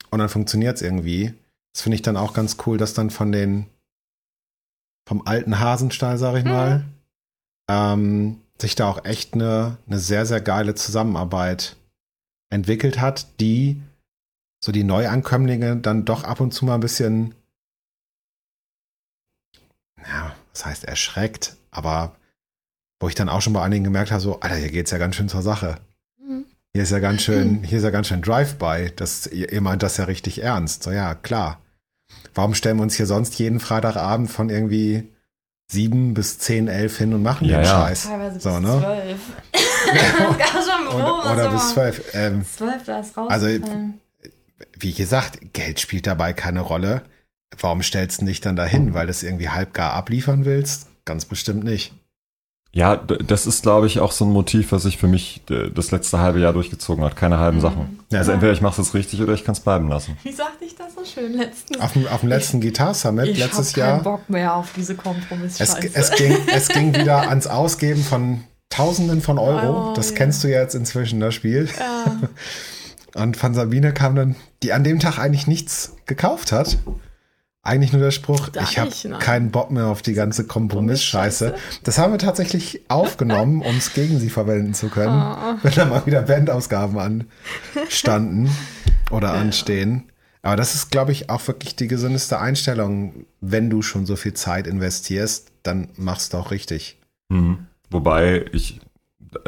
und 0.09 0.19
dann 0.19 0.29
funktioniert 0.29 0.77
es 0.77 0.81
irgendwie. 0.81 1.33
Das 1.73 1.83
finde 1.83 1.95
ich 1.95 2.01
dann 2.01 2.17
auch 2.17 2.33
ganz 2.33 2.57
cool, 2.65 2.77
dass 2.77 2.93
dann 2.93 3.09
von 3.09 3.31
den 3.31 3.67
vom 5.07 5.25
alten 5.27 5.59
Hasenstall, 5.59 6.17
sag 6.17 6.37
ich 6.37 6.45
Mhm. 6.45 6.49
mal, 6.51 6.85
ähm, 7.69 8.41
sich 8.61 8.75
da 8.75 8.89
auch 8.89 9.05
echt 9.05 9.33
eine, 9.33 9.77
eine 9.87 9.99
sehr, 9.99 10.25
sehr 10.25 10.41
geile 10.41 10.75
Zusammenarbeit 10.75 11.77
entwickelt 12.49 12.99
hat, 12.99 13.39
die 13.39 13.81
so 14.63 14.71
die 14.71 14.83
Neuankömmlinge 14.83 15.77
dann 15.77 16.05
doch 16.05 16.23
ab 16.23 16.41
und 16.41 16.53
zu 16.53 16.65
mal 16.65 16.75
ein 16.75 16.81
bisschen, 16.81 17.35
ja, 20.05 20.35
das 20.53 20.65
heißt 20.65 20.83
erschreckt, 20.85 21.55
aber 21.71 22.15
wo 22.99 23.07
ich 23.07 23.15
dann 23.15 23.29
auch 23.29 23.41
schon 23.41 23.53
bei 23.53 23.61
einigen 23.61 23.85
gemerkt 23.85 24.11
habe, 24.11 24.21
so, 24.21 24.39
Alter, 24.41 24.55
hier 24.55 24.71
geht's 24.71 24.91
ja 24.91 24.97
ganz 24.97 25.15
schön 25.15 25.29
zur 25.29 25.41
Sache. 25.41 25.77
Mhm. 26.21 26.45
Hier 26.73 26.83
ist 26.83 26.91
ja 26.91 26.99
ganz 26.99 27.21
schön, 27.21 27.63
hier 27.63 27.77
ist 27.77 27.83
ja 27.85 27.91
ganz 27.91 28.07
schön 28.07 28.21
Drive-by. 28.21 28.91
Das, 28.95 29.27
ihr, 29.27 29.51
ihr 29.53 29.61
meint 29.61 29.83
das 29.83 29.95
ja 29.95 30.03
richtig 30.03 30.43
ernst. 30.43 30.83
So, 30.83 30.91
ja, 30.91 31.15
klar. 31.15 31.61
Warum 32.33 32.53
stellen 32.53 32.77
wir 32.77 32.83
uns 32.83 32.95
hier 32.95 33.05
sonst 33.05 33.39
jeden 33.39 33.61
Freitagabend 33.61 34.29
von 34.29 34.49
irgendwie 34.49 35.07
sieben 35.71 36.13
bis 36.15 36.39
zehn, 36.39 36.67
elf 36.67 36.97
hin 36.97 37.13
und 37.13 37.21
machen 37.21 37.47
Ja, 37.47 37.57
den 37.59 37.65
ja. 37.65 37.71
Scheiß? 37.71 38.03
Teilweise 38.03 38.33
bis 38.35 38.43
So, 38.43 38.59
ne? 38.59 38.79
zwölf. 38.79 39.19
schon 40.65 40.87
Oder, 40.99 41.31
oder 41.31 41.49
bis 41.51 41.69
zwölf. 41.73 42.03
Ähm, 42.13 42.43
Zwölf, 42.45 42.83
da 42.85 42.99
ist 42.99 43.17
Also, 43.17 43.45
rausgefallen. 43.47 43.99
wie 44.79 44.93
gesagt, 44.93 45.53
Geld 45.53 45.79
spielt 45.79 46.07
dabei 46.07 46.33
keine 46.33 46.61
Rolle. 46.61 47.03
Warum 47.59 47.81
stellst 47.83 48.21
du 48.21 48.25
dich 48.25 48.41
dann 48.41 48.55
dahin? 48.55 48.93
Weil 48.93 49.07
du 49.07 49.11
es 49.11 49.23
irgendwie 49.23 49.49
halbgar 49.49 49.93
abliefern 49.93 50.45
willst? 50.45 50.87
Ganz 51.05 51.25
bestimmt 51.25 51.63
nicht. 51.63 51.93
Ja, 52.71 52.95
das 52.97 53.47
ist, 53.47 53.63
glaube 53.63 53.87
ich, 53.87 53.99
auch 53.99 54.11
so 54.11 54.25
ein 54.25 54.31
Motiv, 54.31 54.71
was 54.71 54.83
sich 54.83 54.97
für 54.99 55.07
mich 55.07 55.41
das 55.73 55.89
letzte 55.89 56.19
halbe 56.19 56.39
Jahr 56.39 56.53
durchgezogen 56.53 57.03
hat. 57.03 57.15
Keine 57.15 57.39
halben 57.39 57.57
Mhm. 57.57 57.61
Sachen. 57.61 57.99
Ja, 58.11 58.19
Also 58.19 58.29
Ja. 58.31 58.35
entweder 58.35 58.53
ich 58.53 58.61
mache 58.61 58.79
es 58.79 58.87
jetzt 58.87 58.93
richtig 58.93 59.21
oder 59.21 59.33
ich 59.33 59.43
kann 59.43 59.53
es 59.53 59.59
bleiben 59.59 59.89
lassen. 59.89 60.15
Wie 60.23 60.31
sagte 60.31 60.65
ich 60.65 60.75
das 60.75 60.93
so 60.93 61.03
schön 61.03 61.33
letztens? 61.33 61.79
Auf 61.81 61.93
dem, 61.93 62.05
auf 62.07 62.19
dem 62.19 62.29
letzten 62.29 62.61
Guitar 62.61 62.93
Summit 62.93 63.27
ich 63.29 63.39
letztes 63.39 63.69
hab 63.69 63.75
keinen 63.83 63.87
Jahr. 63.95 64.03
Bock 64.03 64.29
mehr 64.29 64.55
auf 64.55 64.71
diese 64.75 64.93
Es, 64.93 64.99
Kompromissscheiße. 64.99 65.89
es, 65.93 66.11
ging, 66.11 66.37
es 66.53 66.67
ging 66.67 66.93
wieder 66.95 67.27
ans 67.29 67.47
Ausgeben 67.47 68.03
von 68.03 68.43
Tausenden 68.69 69.21
von 69.21 69.39
Euro. 69.39 69.89
Oh, 69.91 69.93
das 69.95 70.11
ja. 70.11 70.17
kennst 70.17 70.43
du 70.43 70.47
ja 70.47 70.61
jetzt 70.61 70.75
inzwischen, 70.75 71.19
das 71.19 71.33
Spiel. 71.33 71.67
ja. 71.79 72.19
Und 73.15 73.35
von 73.35 73.55
Sabine 73.55 73.91
kam 73.93 74.15
dann, 74.15 74.35
die 74.61 74.73
an 74.73 74.83
dem 74.83 74.99
Tag 74.99 75.17
eigentlich 75.17 75.47
nichts 75.47 75.95
gekauft 76.05 76.51
hat. 76.51 76.77
Eigentlich 77.69 77.93
nur 77.93 78.01
der 78.01 78.09
Spruch, 78.09 78.49
Da 78.49 78.63
ich 78.63 78.79
habe 78.79 78.89
ne? 79.07 79.19
keinen 79.19 79.51
Bock 79.51 79.69
mehr 79.69 79.85
auf 79.87 80.01
die 80.01 80.13
ganze 80.13 80.45
Kompromissscheiße. 80.45 81.53
Das 81.83 81.99
haben 81.99 82.11
wir 82.13 82.17
tatsächlich 82.17 82.81
aufgenommen, 82.87 83.61
um 83.61 83.77
es 83.77 83.93
gegen 83.93 84.19
sie 84.19 84.29
verwenden 84.31 84.73
zu 84.73 84.89
können, 84.89 85.21
Oh. 85.21 85.55
wenn 85.61 85.73
da 85.75 85.85
mal 85.85 86.03
wieder 86.07 86.23
Bandausgaben 86.23 86.97
anstanden 87.75 88.49
oder 89.11 89.33
anstehen. 89.33 90.05
Aber 90.41 90.55
das 90.55 90.73
ist, 90.73 90.89
glaube 90.89 91.11
ich, 91.11 91.29
auch 91.29 91.45
wirklich 91.47 91.75
die 91.75 91.87
gesündeste 91.87 92.39
Einstellung. 92.39 93.25
Wenn 93.41 93.69
du 93.69 93.81
schon 93.83 94.05
so 94.07 94.15
viel 94.15 94.33
Zeit 94.33 94.65
investierst, 94.67 95.51
dann 95.63 95.89
machst 95.95 96.33
du 96.33 96.37
auch 96.37 96.49
richtig. 96.51 96.97
Mhm. 97.29 97.67
Wobei 97.91 98.45
ich 98.51 98.79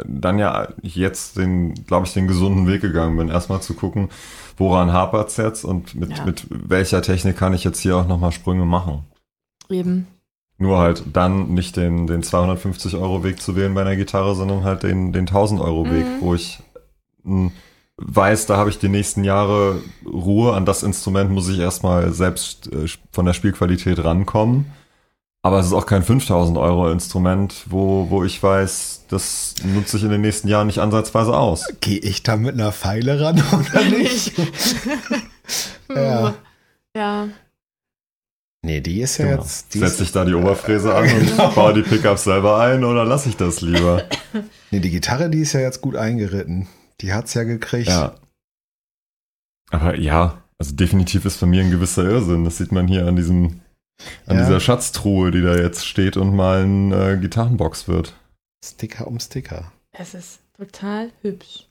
dann 0.06 0.38
ja 0.38 0.68
jetzt 0.82 1.36
den, 1.38 1.74
glaube 1.86 2.06
ich, 2.06 2.12
den 2.12 2.26
gesunden 2.28 2.66
Weg 2.66 2.80
gegangen 2.82 3.16
bin, 3.16 3.28
erstmal 3.28 3.60
zu 3.62 3.74
gucken, 3.74 4.08
woran 4.56 4.92
hapert's 4.92 5.36
jetzt 5.36 5.64
und 5.64 5.94
mit, 5.94 6.16
Ja. 6.18 6.24
mit 6.24 6.46
welcher 6.50 7.02
Technik 7.02 7.36
kann 7.36 7.54
ich 7.54 7.64
jetzt 7.64 7.80
hier 7.80 7.96
auch 7.96 8.06
nochmal 8.06 8.32
Sprünge 8.32 8.64
machen. 8.64 9.04
Eben. 9.70 10.06
Nur 10.58 10.78
halt 10.78 11.02
dann 11.12 11.54
nicht 11.54 11.76
den, 11.76 12.06
den 12.06 12.22
250 12.22 12.94
Euro 12.96 13.24
Weg 13.24 13.40
zu 13.40 13.56
wählen 13.56 13.74
bei 13.74 13.80
einer 13.80 13.96
Gitarre, 13.96 14.34
sondern 14.34 14.64
halt 14.64 14.82
den, 14.84 15.12
den 15.12 15.26
1000 15.26 15.60
Euro 15.60 15.86
Weg, 15.86 16.04
Mhm. 16.06 16.20
wo 16.20 16.34
ich 16.34 16.58
mh, 17.24 17.50
weiß, 17.96 18.46
da 18.46 18.56
habe 18.56 18.70
ich 18.70 18.78
die 18.78 18.88
nächsten 18.88 19.24
Jahre 19.24 19.80
Ruhe. 20.06 20.54
An 20.54 20.64
das 20.64 20.82
Instrument 20.82 21.30
muss 21.30 21.48
ich 21.48 21.58
erstmal 21.58 22.12
selbst 22.12 22.72
äh, 22.72 22.86
von 23.10 23.26
der 23.26 23.32
Spielqualität 23.32 24.02
rankommen. 24.04 24.66
Aber 25.44 25.58
es 25.58 25.66
ist 25.66 25.72
auch 25.72 25.86
kein 25.86 26.04
5000 26.04 26.56
Euro 26.56 26.90
Instrument, 26.92 27.64
wo, 27.68 28.08
wo 28.10 28.22
ich 28.22 28.40
weiß, 28.40 29.06
das 29.08 29.56
nutze 29.64 29.96
ich 29.96 30.04
in 30.04 30.10
den 30.10 30.20
nächsten 30.20 30.46
Jahren 30.46 30.68
nicht 30.68 30.78
ansatzweise 30.78 31.36
aus. 31.36 31.66
Gehe 31.80 31.98
ich 31.98 32.22
da 32.22 32.36
mit 32.36 32.54
einer 32.54 32.70
Pfeile 32.72 33.20
ran 33.20 33.42
oder 33.52 33.84
nicht? 33.84 34.32
Ja. 35.94 36.34
ja. 36.96 37.28
nee, 38.64 38.80
die 38.80 39.02
ist 39.02 39.18
ja 39.18 39.26
Genau. 39.26 39.42
jetzt. 39.42 39.74
Die 39.74 39.78
Setze 39.80 40.04
ich 40.04 40.12
da 40.12 40.24
die 40.24 40.32
Oberfräse 40.32 40.94
an 40.94 41.04
und 41.10 41.36
baue 41.54 41.74
die 41.74 41.82
Pickups 41.82 42.24
selber 42.24 42.58
ein 42.60 42.84
oder 42.84 43.04
lasse 43.04 43.28
ich 43.28 43.36
das 43.36 43.60
lieber? 43.60 44.04
nee, 44.70 44.80
die 44.80 44.90
Gitarre, 44.90 45.28
die 45.28 45.40
ist 45.40 45.52
ja 45.52 45.60
jetzt 45.60 45.82
gut 45.82 45.96
eingeritten. 45.96 46.68
Die 47.02 47.12
hat's 47.12 47.34
ja 47.34 47.42
gekriegt. 47.42 47.88
Ja. 47.88 48.14
Aber 49.70 49.98
ja, 49.98 50.38
also 50.58 50.74
definitiv 50.74 51.24
ist 51.26 51.36
von 51.36 51.50
mir 51.50 51.62
ein 51.62 51.70
gewisser 51.70 52.04
Irrsinn. 52.04 52.44
Das 52.44 52.56
sieht 52.56 52.72
man 52.72 52.86
hier 52.88 53.06
an 53.06 53.16
diesem, 53.16 53.60
an 54.26 54.36
Ja. 54.36 54.44
dieser 54.44 54.60
Schatztruhe, 54.60 55.30
die 55.30 55.42
da 55.42 55.56
jetzt 55.56 55.86
steht 55.86 56.16
und 56.16 56.34
mal 56.34 56.62
ein 56.64 56.92
äh, 56.92 57.18
Gitarrenbox 57.20 57.88
wird. 57.88 58.14
Sticker 58.64 59.06
um 59.06 59.18
Sticker. 59.20 59.72
Es 59.92 60.14
ist 60.14 60.40
total 60.56 61.10
hübsch. 61.22 61.68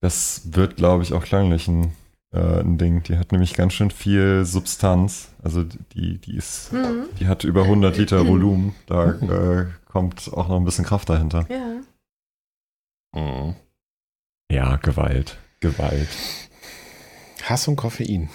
Das 0.00 0.42
wird, 0.54 0.76
glaube 0.76 1.02
ich, 1.02 1.12
auch 1.14 1.24
klanglich 1.24 1.66
ein, 1.68 1.92
äh, 2.34 2.60
ein 2.60 2.76
Ding. 2.78 3.02
Die 3.04 3.16
hat 3.18 3.32
nämlich 3.32 3.54
ganz 3.54 3.72
schön 3.72 3.90
viel 3.90 4.44
Substanz. 4.44 5.28
Also 5.42 5.64
die, 5.64 6.18
die 6.18 6.36
ist, 6.36 6.72
Mhm. 6.72 7.06
die 7.18 7.26
hat 7.26 7.44
über 7.44 7.62
100 7.64 7.96
Liter 7.96 8.26
Volumen. 8.26 8.74
Da 8.86 9.12
äh, 9.12 9.66
kommt 9.86 10.30
auch 10.32 10.48
noch 10.48 10.56
ein 10.58 10.64
bisschen 10.64 10.84
Kraft 10.84 11.08
dahinter. 11.08 11.46
Ja. 11.48 11.72
Ja, 14.50 14.76
Gewalt. 14.76 15.38
Gewalt. 15.60 16.08
Hass 17.44 17.66
und 17.66 17.76
Koffein. 17.76 18.28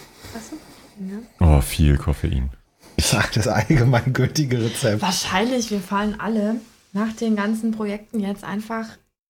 Ja. 1.09 1.47
Oh, 1.57 1.61
viel 1.61 1.97
Koffein. 1.97 2.49
Ich 2.97 3.05
sag 3.05 3.31
das 3.33 3.47
allgemeingültige 3.47 4.61
Rezept. 4.63 5.01
Wahrscheinlich, 5.01 5.71
wir 5.71 5.79
fallen 5.79 6.19
alle 6.19 6.55
nach 6.93 7.13
den 7.13 7.35
ganzen 7.35 7.71
Projekten 7.71 8.19
jetzt 8.19 8.43
einfach 8.43 8.85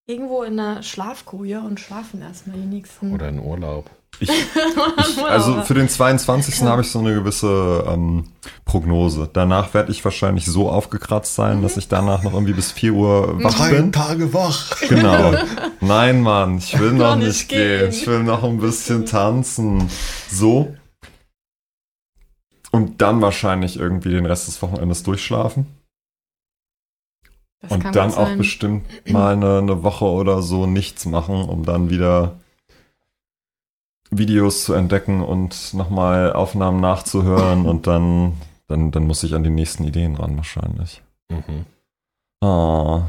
irgendwo 0.07 0.43
in 0.43 0.59
einer 0.59 0.83
Schlafkoje 0.83 1.61
und 1.61 1.79
schlafen 1.79 2.21
erstmal 2.21 2.57
die 2.57 2.65
nächsten. 2.65 3.13
Oder 3.13 3.27
ein 3.27 3.39
Urlaub. 3.39 3.89
Ich, 4.19 4.29
ich, 4.97 5.23
also 5.23 5.61
für 5.61 5.73
den 5.73 5.87
22. 5.87 6.61
habe 6.63 6.81
ich 6.81 6.91
so 6.91 6.99
eine 6.99 7.13
gewisse 7.13 7.85
ähm, 7.87 8.25
Prognose. 8.65 9.29
Danach 9.31 9.73
werde 9.73 9.91
ich 9.91 10.03
wahrscheinlich 10.03 10.45
so 10.45 10.69
aufgekratzt 10.69 11.33
sein, 11.35 11.61
dass 11.61 11.77
ich 11.77 11.87
danach 11.87 12.21
noch 12.23 12.33
irgendwie 12.33 12.53
bis 12.53 12.71
4 12.71 12.93
Uhr 12.93 13.41
wach 13.43 13.69
bin. 13.69 13.91
Tage 13.91 14.33
wach. 14.33 14.81
Genau. 14.89 15.33
Nein, 15.79 16.21
Mann, 16.21 16.57
ich 16.57 16.77
will 16.77 16.91
noch 16.91 17.11
Noch 17.11 17.15
nicht 17.15 17.27
nicht 17.27 17.49
gehen. 17.49 17.79
gehen. 17.79 17.89
Ich 17.89 18.05
will 18.05 18.23
noch 18.23 18.43
ein 18.43 18.57
bisschen 18.57 19.05
tanzen. 19.05 19.87
So. 20.29 20.73
Und 22.71 23.01
dann 23.01 23.21
wahrscheinlich 23.21 23.77
irgendwie 23.77 24.09
den 24.11 24.25
Rest 24.25 24.47
des 24.47 24.61
Wochenendes 24.61 25.03
durchschlafen. 25.03 25.67
Das 27.59 27.71
Und 27.71 27.81
kann 27.81 27.93
dann 27.93 28.13
auch 28.13 28.27
sein. 28.27 28.37
bestimmt 28.37 28.87
mal 29.11 29.33
eine, 29.33 29.59
eine 29.59 29.83
Woche 29.83 30.05
oder 30.05 30.41
so 30.41 30.65
nichts 30.65 31.05
machen, 31.05 31.43
um 31.43 31.63
dann 31.63 31.89
wieder 31.89 32.39
Videos 34.09 34.65
zu 34.65 34.73
entdecken 34.73 35.21
und 35.21 35.73
nochmal 35.73 36.33
Aufnahmen 36.33 36.81
nachzuhören 36.81 37.65
und 37.65 37.87
dann, 37.87 38.33
dann, 38.67 38.91
dann 38.91 39.07
muss 39.07 39.23
ich 39.23 39.35
an 39.35 39.43
die 39.43 39.49
nächsten 39.49 39.83
Ideen 39.83 40.15
ran 40.15 40.35
wahrscheinlich. 40.37 41.01
Mhm. 41.29 41.65
Oh. 42.41 43.03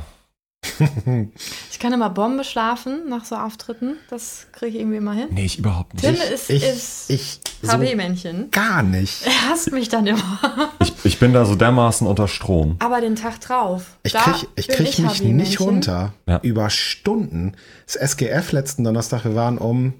Ich 1.70 1.78
kann 1.78 1.93
immer 1.93 2.09
Bombe 2.10 2.44
schlafen 2.44 3.09
nach 3.09 3.24
so 3.24 3.34
Auftritten. 3.36 3.97
Das 4.10 4.47
kriege 4.52 4.68
ich 4.76 4.80
irgendwie 4.80 4.97
immer 4.98 5.12
hin. 5.12 5.28
Nee, 5.30 5.44
ich 5.44 5.59
überhaupt 5.59 5.94
nicht. 5.94 6.05
Tim 6.05 6.14
Ich, 6.14 6.30
ist, 6.32 6.51
ich, 6.51 6.62
ist 6.64 7.10
ich 7.10 7.40
so 7.62 7.72
HB-Männchen. 7.72 8.51
gar 8.51 8.82
nicht. 8.82 9.26
Er 9.26 9.51
hasst 9.51 9.72
mich 9.72 9.89
dann 9.89 10.06
immer. 10.06 10.72
ich, 10.80 10.94
ich 11.05 11.18
bin 11.18 11.32
da 11.32 11.44
so 11.44 11.56
dermaßen 11.56 12.06
unter 12.06 12.28
Strom. 12.28 12.76
Aber 12.78 13.01
den 13.01 13.16
Tag 13.16 13.40
drauf. 13.40 13.98
Ich 14.02 14.12
da 14.12 14.20
krieg, 14.20 14.48
ich 14.56 14.68
krieg 14.68 14.98
mich 14.98 15.22
nicht 15.22 15.60
runter. 15.60 16.14
Ja. 16.26 16.40
Über 16.43 16.70
Stunden. 16.70 17.56
Das 17.86 17.97
SGF 17.97 18.52
letzten 18.52 18.84
Donnerstag, 18.84 19.24
wir 19.24 19.34
waren 19.34 19.59
um 19.59 19.94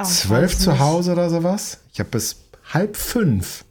Oh, 0.00 0.04
zwölf 0.04 0.52
weiß 0.54 0.58
zu. 0.60 0.78
Hause 0.80 1.12
oder 1.12 1.30
sowas. 1.30 1.78
Ich 1.92 2.00
habe 2.00 2.10
bis 2.10 2.36
halb 2.72 2.96
fünf 2.96 3.64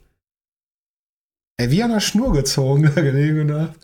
ey, 1.58 1.70
wie 1.70 1.82
an 1.82 1.90
der 1.90 2.00
Schnur 2.00 2.32
gezogen 2.32 2.82
da 2.94 3.00
gelegen 3.00 3.42
und 3.42 3.48
da. 3.48 3.74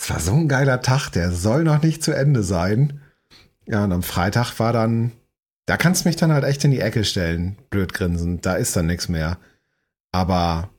Es 0.00 0.10
war 0.10 0.20
so 0.20 0.32
ein 0.32 0.48
geiler 0.48 0.80
Tag, 0.80 1.10
der 1.10 1.32
soll 1.32 1.64
noch 1.64 1.82
nicht 1.82 2.02
zu 2.02 2.12
Ende 2.12 2.42
sein. 2.42 3.00
Ja, 3.66 3.84
und 3.84 3.92
am 3.92 4.02
Freitag 4.02 4.58
war 4.58 4.72
dann, 4.72 5.12
da 5.66 5.76
kannst 5.76 6.04
du 6.04 6.08
mich 6.08 6.16
dann 6.16 6.32
halt 6.32 6.44
echt 6.44 6.64
in 6.64 6.70
die 6.70 6.80
Ecke 6.80 7.04
stellen, 7.04 7.58
blöd 7.68 7.92
grinsend, 7.92 8.46
da 8.46 8.54
ist 8.54 8.76
dann 8.76 8.86
nichts 8.86 9.08
mehr. 9.08 9.38
Aber 10.12 10.70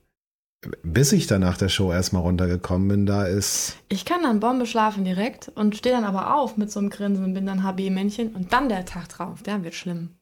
bis 0.82 1.12
ich 1.12 1.26
dann 1.26 1.42
nach 1.42 1.56
der 1.56 1.68
Show 1.68 1.92
erstmal 1.92 2.22
runtergekommen 2.22 2.88
bin, 2.88 3.06
da 3.06 3.24
ist, 3.24 3.76
Ich 3.88 4.04
kann 4.04 4.22
dann 4.22 4.40
Bombe 4.40 4.66
schlafen 4.66 5.04
direkt 5.04 5.48
und 5.54 5.76
stehe 5.76 5.94
dann 5.94 6.04
aber 6.04 6.34
auf 6.34 6.56
mit 6.56 6.70
so 6.70 6.80
einem 6.80 6.90
Grinsen 6.90 7.24
und 7.24 7.34
bin 7.34 7.46
dann 7.46 7.62
HB-Männchen 7.62 8.34
und 8.34 8.52
dann 8.52 8.68
der 8.68 8.84
Tag 8.84 9.08
drauf. 9.08 9.42
Der 9.42 9.62
wird 9.62 9.74
schlimm. 9.74 10.16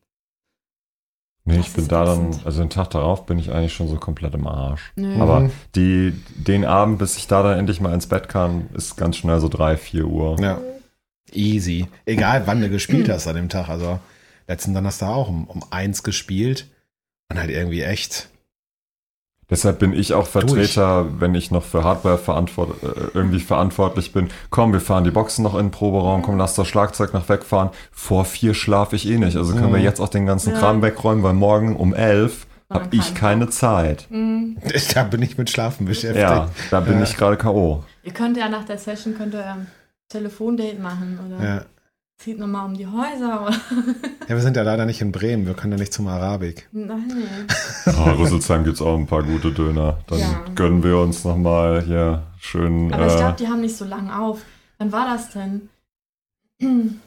Nee, 1.49 1.57
Das 1.59 1.67
ich 1.69 1.73
bin 1.73 1.89
da 1.89 2.05
dann, 2.05 2.39
also 2.45 2.61
den 2.61 2.71
Tag 2.71 2.91
darauf 2.91 3.25
bin 3.27 3.39
ich 3.39 3.51
eigentlich 3.53 3.73
schon 3.73 3.89
so 3.89 3.97
komplett 3.97 4.35
im 4.35 4.47
Arsch. 4.47 4.93
Nö. 4.97 5.21
Aber 5.21 5.41
Mhm. 5.41 5.51
die, 5.75 6.13
den 6.37 6.65
Abend, 6.65 6.99
bis 6.99 7.17
ich 7.17 7.27
da 7.27 7.43
dann 7.43 7.59
endlich 7.59 7.81
mal 7.81 7.93
ins 7.95 8.07
Bett 8.07 8.29
kann, 8.29 8.69
ist 8.75 8.97
ganz 8.97 9.17
schnell 9.17 9.41
so 9.41 9.49
drei, 9.49 9.77
vier 9.77 10.07
Uhr. 10.07 10.37
ja, 10.41 10.61
easy. 11.33 11.87
Egal, 12.07 12.47
wann 12.47 12.61
du 12.61 12.69
gespielt 12.69 13.09
hast 13.09 13.27
an 13.27 13.37
dem 13.37 13.49
Tag. 13.49 13.69
Also, 13.69 13.99
letzten 14.47 14.75
Donnerstag 14.75 15.09
auch 15.09 15.29
um, 15.29 15.45
um 15.47 15.63
eins 15.71 16.03
gespielt. 16.03 16.69
Und 17.31 17.39
halt 17.39 17.51
irgendwie 17.51 17.83
echt, 17.83 18.29
Deshalb 19.51 19.79
bin 19.79 19.95
ich 19.95 20.13
auch 20.13 20.27
Vertreter, 20.27 21.07
wenn 21.21 21.35
ich 21.35 21.51
noch 21.51 21.63
für 21.65 21.83
Hardware 21.83 22.19
verantwort 22.19 22.83
äh, 22.83 22.87
irgendwie 23.15 23.41
verantwortlich 23.41 24.13
bin. 24.13 24.29
Komm, 24.51 24.73
wir 24.75 24.81
fahren 24.81 25.05
die 25.05 25.11
Boxen 25.11 25.43
noch 25.43 25.55
in 25.55 25.67
den 25.67 25.71
Proberaum, 25.71 26.21
komm, 26.23 26.37
lass 26.37 26.55
das 26.55 26.69
Schlagzeug 26.69 27.15
noch 27.15 27.29
wegfahren. 27.31 27.71
Vor 27.91 28.25
vier 28.27 28.53
schlafe 28.53 28.95
ich 28.97 29.09
eh 29.09 29.17
nicht. 29.19 29.37
Also 29.39 29.55
können 29.55 29.73
wir 29.73 29.79
Mhm. 29.79 29.85
jetzt 29.85 30.01
auch 30.01 30.11
den 30.11 30.27
ganzen 30.27 30.53
Ja. 30.53 30.59
Kram 30.59 30.83
wegräumen, 30.83 31.23
weil 31.25 31.33
morgen 31.33 31.77
um 31.77 31.95
elf 31.95 32.47
habe 32.71 32.89
ich 32.95 33.15
keine 33.15 33.49
Zeit. 33.49 34.07
Mhm. 34.11 34.59
Da 34.95 35.05
bin 35.05 35.23
ich 35.23 35.39
mit 35.39 35.49
Schlafen 35.49 35.87
beschäftigt. 35.87 36.19
Ja, 36.29 36.51
da 36.71 36.81
bin 36.81 36.99
Ja. 36.99 37.05
ich 37.05 37.17
gerade 37.17 37.39
K.O. 37.39 37.83
Ihr 38.03 38.13
könnt 38.13 38.37
ja 38.37 38.51
nach 38.51 38.65
der 38.65 38.77
Session 38.77 39.17
könnt 39.17 39.33
ihr 39.35 39.41
ähm, 39.45 39.67
Telefondate 40.11 40.79
machen 40.79 41.19
oder 41.27 41.43
Ja. 41.45 41.63
Zieht 42.19 42.39
nochmal 42.39 42.67
um 42.67 42.75
die 42.75 42.87
Häuser 42.87 43.43
oder. 43.47 43.53
ja, 44.29 44.35
wir 44.35 44.41
sind 44.41 44.57
ja 44.57 44.63
leider 44.63 44.85
nicht 44.87 45.01
in 45.01 45.13
Bremen. 45.13 45.47
Wir 45.47 45.55
können 45.55 45.73
ja 45.73 45.79
nicht 45.79 45.93
zum 45.93 46.09
Arabik. 46.09 46.69
Nein. 46.73 47.47
Oh, 47.87 48.11
Rüsselsheim 48.11 48.65
gibt 48.65 48.77
es 48.77 48.83
auch 48.83 48.97
ein 48.97 49.07
paar 49.07 49.23
gute 49.23 49.53
Döner. 49.53 49.99
Dann 50.09 50.19
Ja. 50.19 50.45
gönnen 50.55 50.83
wir 50.83 50.99
uns 50.99 51.25
nochmal 51.25 51.83
hier 51.83 52.25
schön. 52.41 52.93
Aber 52.93 53.07
ich 53.07 53.15
äh, 53.15 53.17
glaube, 53.19 53.37
die 53.39 53.47
haben 53.49 53.61
nicht 53.61 53.77
so 53.77 53.85
lang 53.85 54.11
auf. 54.11 54.41
Wann 54.79 54.91
war 54.93 55.07
das 55.07 55.31
denn? 55.31 55.69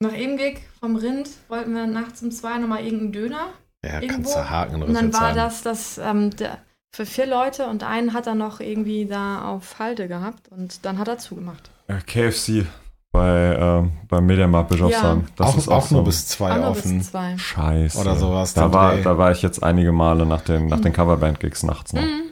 Nach 0.00 0.14
eben 0.14 0.36
Gig 0.36 0.60
vom 0.80 0.96
Rind 0.96 1.30
wollten 1.48 1.74
wir 1.74 1.86
nachts 1.86 2.22
um 2.22 2.30
zwei 2.30 2.58
nochmal 2.58 2.84
irgendeinen 2.84 3.12
Döner. 3.12 3.46
Ja, 3.84 3.94
Irgendwo. 4.00 4.08
kannst 4.14 4.36
du 4.36 4.50
haken 4.50 4.82
Und 4.82 4.94
dann 4.94 5.12
war 5.12 5.32
das, 5.34 5.62
das 5.62 5.98
ähm, 5.98 6.30
der, 6.36 6.58
für 6.94 7.06
vier 7.06 7.26
Leute 7.26 7.66
und 7.66 7.82
einen 7.84 8.12
hat 8.12 8.26
er 8.26 8.34
noch 8.34 8.60
irgendwie 8.60 9.06
da 9.06 9.42
auf 9.44 9.78
Halte 9.78 10.08
gehabt 10.08 10.48
und 10.48 10.84
dann 10.84 10.98
hat 10.98 11.08
er 11.08 11.18
zugemacht. 11.18 11.70
äh, 11.88 11.98
KFC 12.00 12.66
bei, 13.14 13.56
ähm, 13.56 13.92
beim 14.08 14.26
Mediamarkt 14.26 14.70
Bischofsheim. 14.70 15.26
Das 15.36 15.46
auch, 15.46 15.56
ist 15.56 15.68
auch, 15.68 15.76
auch, 15.76 15.86
so 15.86 15.94
nur 15.94 16.02
ein 16.02 16.06
bis 16.06 16.26
zwei 16.26 16.60
Auch 16.60 16.70
offen. 16.70 16.98
bis 16.98 17.10
zwei. 17.12 17.38
Scheiße. 17.38 18.00
Oder 18.00 18.16
sowas, 18.16 18.54
Da 18.54 18.72
war, 18.72 18.96
da 18.96 19.16
war 19.16 19.30
ich 19.30 19.40
jetzt 19.40 19.62
einige 19.62 19.92
Male 19.92 20.26
nach 20.26 20.40
den, 20.42 20.66
nach 20.66 20.80
den 20.80 20.92
Coverband-Gigs 20.92 21.62
nachts 21.62 21.92
noch. 21.92 22.02
Mhm. 22.02 22.22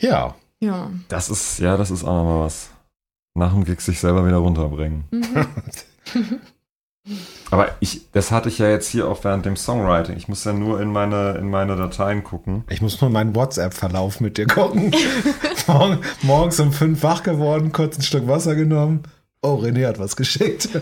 Ja. 0.00 0.34
Ja. 0.60 0.90
Das 1.08 1.30
ist, 1.30 1.60
ja, 1.60 1.78
das 1.78 1.90
ist 1.90 2.04
auch 2.04 2.14
nochmal 2.14 2.40
was. 2.40 2.68
Nach 3.32 3.54
dem 3.54 3.64
Gig 3.64 3.80
sich 3.80 3.98
selber 3.98 4.26
wieder 4.26 4.36
runterbringen. 4.36 5.04
Mhm. 5.10 5.46
Aber 7.50 7.68
ich, 7.80 8.10
das 8.12 8.30
hatte 8.30 8.50
ich 8.50 8.58
ja 8.58 8.68
jetzt 8.68 8.88
hier 8.88 9.08
auch 9.08 9.24
während 9.24 9.46
dem 9.46 9.56
Songwriting. 9.56 10.18
Ich 10.18 10.28
muss 10.28 10.44
ja 10.44 10.52
nur 10.52 10.78
in 10.78 10.92
meine, 10.92 11.32
in 11.38 11.48
meine 11.48 11.74
Dateien 11.76 12.22
gucken. 12.22 12.64
Ich 12.68 12.82
muss 12.82 13.00
nur 13.00 13.08
meinen 13.08 13.34
WhatsApp-Verlauf 13.34 14.20
mit 14.20 14.36
dir 14.36 14.46
gucken. 14.46 14.94
Morgen, 15.68 16.00
morgens 16.22 16.58
um 16.60 16.72
fünf 16.72 17.02
wach 17.02 17.22
geworden, 17.22 17.72
kurz 17.72 17.98
ein 17.98 18.02
Stück 18.02 18.26
Wasser 18.28 18.54
genommen. 18.54 19.02
Oh, 19.42 19.54
René 19.56 19.86
hat 19.88 19.98
was 19.98 20.16
geschickt. 20.16 20.68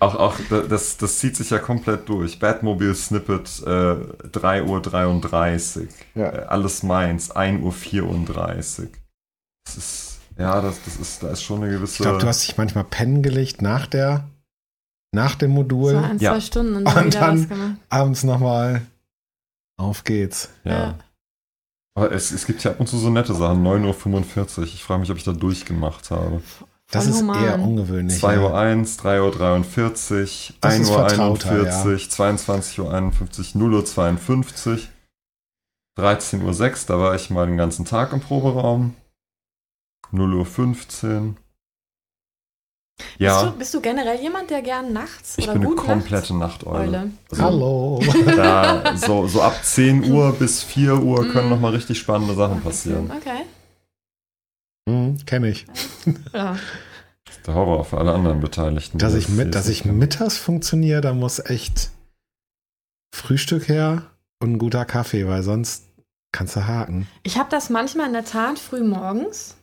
Auch, 0.00 0.14
auch 0.14 0.36
das, 0.68 0.98
das 0.98 1.18
zieht 1.18 1.34
sich 1.34 1.50
ja 1.50 1.58
komplett 1.58 2.08
durch. 2.08 2.38
Batmobile 2.38 2.94
Snippet 2.94 3.60
äh, 3.66 3.96
3.33 4.30 5.80
Uhr. 5.80 5.88
Ja. 6.14 6.32
Äh, 6.32 6.38
alles 6.46 6.84
meins, 6.84 7.34
1.34 7.34 8.02
Uhr. 8.82 8.88
Das 9.66 9.76
ist, 9.76 10.18
ja, 10.38 10.60
das, 10.60 10.76
das 10.84 10.96
ist, 10.96 11.22
da 11.24 11.30
ist 11.30 11.42
schon 11.42 11.64
eine 11.64 11.72
gewisse. 11.72 11.94
Ich 11.94 11.98
glaube, 12.02 12.18
du 12.18 12.26
hast 12.28 12.46
dich 12.46 12.56
manchmal 12.56 12.84
pennen 12.84 13.22
gelegt 13.24 13.60
nach 13.62 13.88
der, 13.88 14.28
nach 15.12 15.34
dem 15.34 15.50
Modul. 15.50 15.90
So 15.90 15.98
ein, 15.98 16.18
Ja. 16.18 16.34
zwei 16.34 16.40
Stunden 16.40 16.76
und 16.76 16.84
dann 16.84 17.04
Und 17.06 17.14
dann- 17.16 17.40
was 17.42 17.48
gemacht. 17.48 17.76
Abends 17.88 18.22
nochmal. 18.22 18.82
Auf 19.76 20.04
geht's. 20.04 20.50
ja. 20.62 20.72
Ja. 20.72 20.98
Aber 21.98 22.12
es, 22.12 22.30
es 22.30 22.46
gibt 22.46 22.62
ja 22.62 22.70
ab 22.70 22.78
und 22.78 22.86
zu 22.86 22.96
so 22.96 23.10
nette 23.10 23.34
Sachen, 23.34 23.66
9.45 23.66 24.58
Uhr. 24.58 24.64
Ich 24.64 24.84
frage 24.84 25.00
mich, 25.00 25.10
ob 25.10 25.16
ich 25.16 25.24
da 25.24 25.32
durchgemacht 25.32 26.12
habe. 26.12 26.40
Das 26.92 27.04
Voll 27.04 27.12
ist 27.12 27.20
human. 27.22 27.44
eher 27.44 27.58
ungewöhnlich. 27.58 28.20
2 28.20 28.34
ja. 28.34 28.40
Uhr 28.40 28.56
1, 28.56 28.96
3 28.98 29.22
Uhr 29.22 29.32
43, 29.32 30.58
Das 30.60 30.74
1 30.74 30.82
ist 30.82 30.90
Uhr 30.90 31.08
vertrauter, 31.08 31.50
41, 31.50 32.10
22 32.10 32.80
Uhr 32.80 32.94
51, 32.94 33.54
0 33.56 33.74
Uhr 33.74 33.84
52, 33.84 34.88
13 35.96 36.42
Uhr 36.42 36.54
6, 36.54 36.86
da 36.86 37.00
war 37.00 37.16
ich 37.16 37.30
mal 37.30 37.46
den 37.46 37.56
ganzen 37.56 37.84
Tag 37.84 38.12
im 38.12 38.20
Proberaum. 38.20 38.94
0 40.12 40.34
Uhr 40.34 40.46
15. 42.98 43.06
Bist, 43.18 43.20
Ja, 43.20 43.42
du, 43.44 43.52
bist 43.58 43.74
du 43.74 43.80
generell 43.80 44.20
jemand, 44.20 44.50
der 44.50 44.62
gern 44.62 44.92
nachts 44.92 45.34
ich 45.38 45.44
oder 45.44 45.54
bin 45.54 45.62
eine 45.62 45.70
gut 45.74 45.84
komplette 45.84 46.34
nachts? 46.34 46.64
Nachteule. 46.64 46.80
Eule. 46.80 47.10
Also, 47.30 47.42
Hallo. 47.42 48.02
Da, 48.26 48.96
so, 48.96 49.26
so 49.26 49.42
ab 49.42 49.58
10 49.64 50.10
Uhr 50.10 50.32
bis 50.32 50.62
4 50.62 50.98
Uhr 51.00 51.26
können 51.28 51.44
Mhm. 51.46 51.50
nochmal 51.54 51.72
richtig 51.74 51.98
spannende 51.98 52.34
Sachen 52.34 52.60
passieren. 52.60 53.10
Okay. 53.16 53.44
Hm, 54.88 55.18
Kenne 55.26 55.48
ich. 55.50 55.66
Ja. 56.32 56.56
Der 57.46 57.54
Horror 57.54 57.84
für 57.84 57.98
alle 57.98 58.12
anderen 58.14 58.40
Beteiligten. 58.40 58.98
Dass 58.98 59.14
ich, 59.14 59.28
mit, 59.28 59.54
dass 59.54 59.64
das 59.64 59.68
ich 59.70 59.84
mittags 59.84 60.36
funktioniere, 60.36 61.00
da 61.00 61.12
muss 61.14 61.38
echt 61.38 61.90
Frühstück 63.14 63.68
her 63.68 64.02
und 64.40 64.52
ein 64.54 64.58
guter 64.58 64.84
Kaffee, 64.84 65.26
weil 65.28 65.42
sonst 65.42 65.84
kannst 66.32 66.56
du 66.56 66.66
haken. 66.66 67.06
Ich 67.22 67.38
habe 67.38 67.48
das 67.50 67.70
manchmal 67.70 68.06
in 68.06 68.12
der 68.12 68.24
Tat 68.24 68.58
früh 68.58 68.82
morgens. 68.82 69.56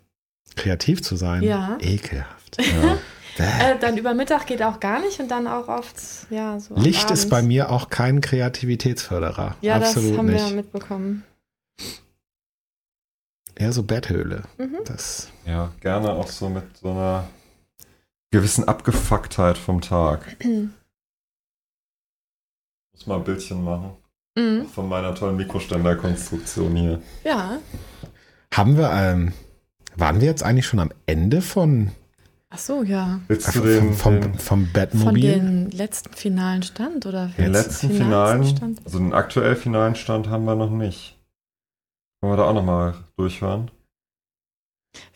Kreativ 0.55 1.01
zu 1.03 1.15
sein. 1.15 1.43
Ja. 1.43 1.77
Ekelhaft. 1.81 2.57
Ja. 2.59 2.97
Äh, 3.37 3.77
dann 3.79 3.97
über 3.97 4.13
Mittag 4.13 4.45
geht 4.47 4.61
auch 4.63 4.79
gar 4.79 4.99
nicht 4.99 5.19
und 5.19 5.29
dann 5.29 5.47
auch 5.47 5.67
oft, 5.67 5.95
ja, 6.29 6.57
so. 6.59 6.75
Licht 6.75 7.11
ist 7.11 7.29
bei 7.29 7.41
mir 7.41 7.69
auch 7.69 7.89
kein 7.89 8.21
Kreativitätsförderer. 8.21 9.55
Ja, 9.61 9.75
Absolut 9.75 10.11
das 10.11 10.17
haben 10.17 10.25
nicht. 10.27 10.47
wir 10.49 10.55
mitbekommen. 10.55 11.23
Eher 13.55 13.71
so 13.71 13.83
Betthöhle. 13.83 14.43
Mhm. 14.57 14.77
Das, 14.85 15.29
Ja, 15.45 15.71
gerne 15.81 16.11
auch 16.11 16.27
so 16.27 16.49
mit 16.49 16.77
so 16.77 16.91
einer 16.91 17.27
gewissen 18.31 18.67
Abgefucktheit 18.67 19.57
vom 19.57 19.81
Tag. 19.81 20.37
Muss 22.93 23.07
mal 23.07 23.15
ein 23.17 23.23
Bildchen 23.23 23.63
machen. 23.63 23.91
Mhm. 24.37 24.67
Von 24.67 24.89
meiner 24.89 25.15
tollen 25.15 25.37
Mikroständerkonstruktion 25.37 26.75
hier. 26.75 27.01
Ja. 27.23 27.59
haben 28.53 28.77
wir, 28.77 28.91
ähm, 28.91 29.33
waren 29.95 30.19
wir 30.19 30.27
jetzt 30.27 30.43
eigentlich 30.43 30.65
schon 30.65 30.79
am 30.81 30.91
Ende 31.05 31.41
von, 31.41 31.91
Ach 32.55 32.59
so, 32.59 32.83
ja. 32.83 33.19
Willst 33.27 33.47
du 33.49 33.51
vom, 33.59 33.65
den, 33.65 33.93
vom, 33.93 34.13
den, 34.21 34.33
vom 34.35 34.39
Von 34.39 34.69
Batmobil? 34.71 35.33
den 35.33 35.71
letzten 35.71 36.13
finalen 36.13 36.63
Stand 36.63 37.05
oder 37.05 37.27
den 37.37 37.51
letzten 37.51 37.89
finalen, 37.89 38.45
Stand? 38.45 38.79
also 38.85 38.97
den 38.97 39.13
aktuell 39.13 39.57
finalen 39.57 39.95
Stand 39.95 40.29
haben 40.29 40.45
wir 40.45 40.55
noch 40.55 40.69
nicht. 40.69 41.19
Wollen 42.21 42.31
wir 42.31 42.37
da 42.37 42.43
auch 42.43 42.53
nochmal 42.53 42.93
durchhören? 43.17 43.71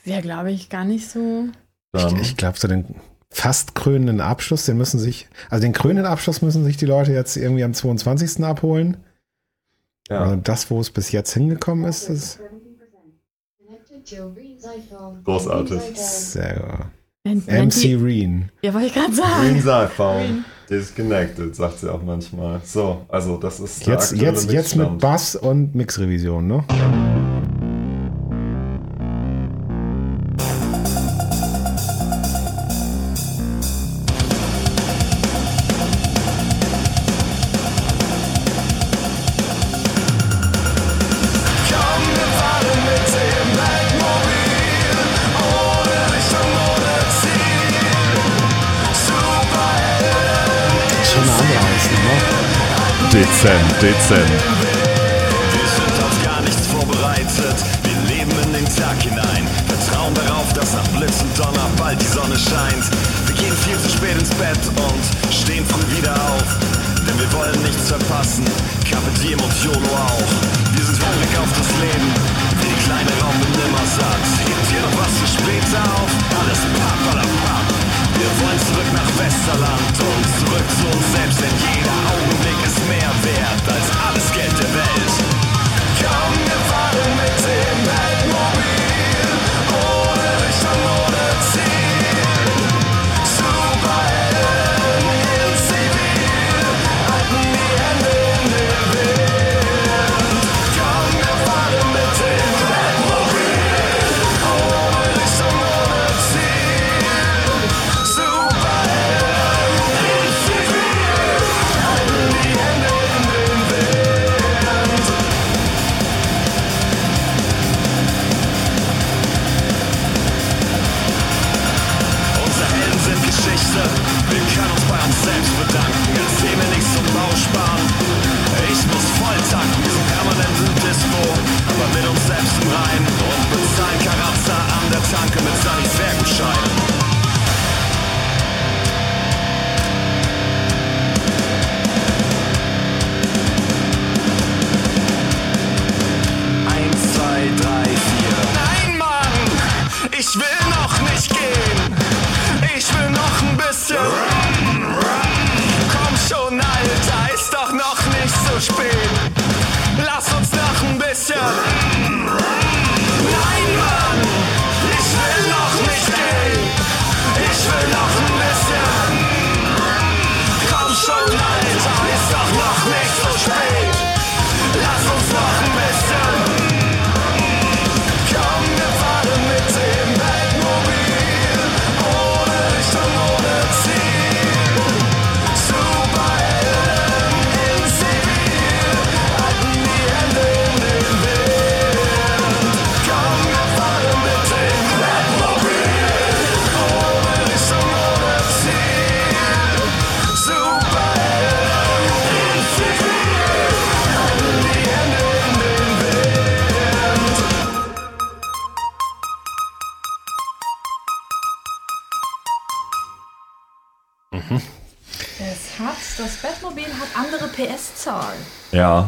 Wäre, 0.03 0.22
glaube 0.22 0.52
ich, 0.52 0.70
gar 0.70 0.84
nicht 0.84 1.10
so. 1.10 1.48
Dann, 1.94 2.18
Ich, 2.18 2.32
ich 2.32 2.38
glaube, 2.38 2.57
so 2.60 2.68
den 2.68 2.95
fast 3.32 3.74
krönenden 3.74 4.20
Abschluss, 4.20 4.66
den 4.66 4.76
müssen 4.78 4.99
sich, 4.99 5.30
also 5.49 5.61
den 5.61 5.72
krönenden 5.72 6.07
Abschluss 6.07 6.41
müssen 6.41 6.66
sich 6.66 6.76
die 6.76 6.88
Leute 6.88 7.14
jetzt 7.14 7.38
irgendwie 7.38 7.64
am 7.64 7.74
22. 7.74 8.44
abholen. 8.44 8.98
ja, 10.10 10.20
Also 10.24 10.36
das, 10.36 10.70
wo 10.70 10.82
es 10.82 10.90
bis 10.90 11.14
jetzt 11.14 11.32
hingekommen 11.34 11.86
ist, 11.86 12.10
ist 12.10 12.41
Großartig. 15.24 15.80
sehr 15.95 16.91
Wenn, 17.45 17.68
MC 17.68 17.95
Reen. 18.01 18.49
Ja, 18.61 18.73
wollte 18.73 18.88
ich 18.88 18.93
gerade 18.93 19.14
sagen. 19.14 19.56
Siphon. 19.61 20.18
Green. 20.18 20.45
Disconnected, 20.69 21.56
sagt 21.56 21.80
sie 21.80 21.91
auch 21.91 22.01
manchmal. 22.03 22.61
So, 22.64 23.01
also 23.10 23.38
das 23.38 23.60
ist 23.60 23.85
der 23.88 23.95
Jetzt, 23.95 24.14
aktuelle 24.14 24.31
jetzt, 24.34 24.51
jetzt 24.51 24.76
mit. 24.76 24.99
Bass 24.99 25.35
und 25.35 25.73
Mixrevision, 25.73 26.45
ne? 26.47 26.64
Schon 26.69 27.19
Dezent, 53.80 54.59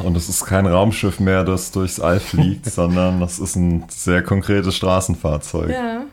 und 0.03 0.17
es 0.17 0.29
ist 0.29 0.45
kein 0.45 0.65
Raumschiff 0.65 1.19
mehr, 1.19 1.43
das 1.43 1.71
durchs 1.71 1.99
All 1.99 2.19
fliegt, 2.19 2.65
sondern 2.71 3.19
das 3.19 3.39
ist 3.39 3.55
ein 3.55 3.85
sehr 3.89 4.23
konkretes 4.23 4.75
Straßenfahrzeug. 4.75 5.69
Ja. 5.69 6.03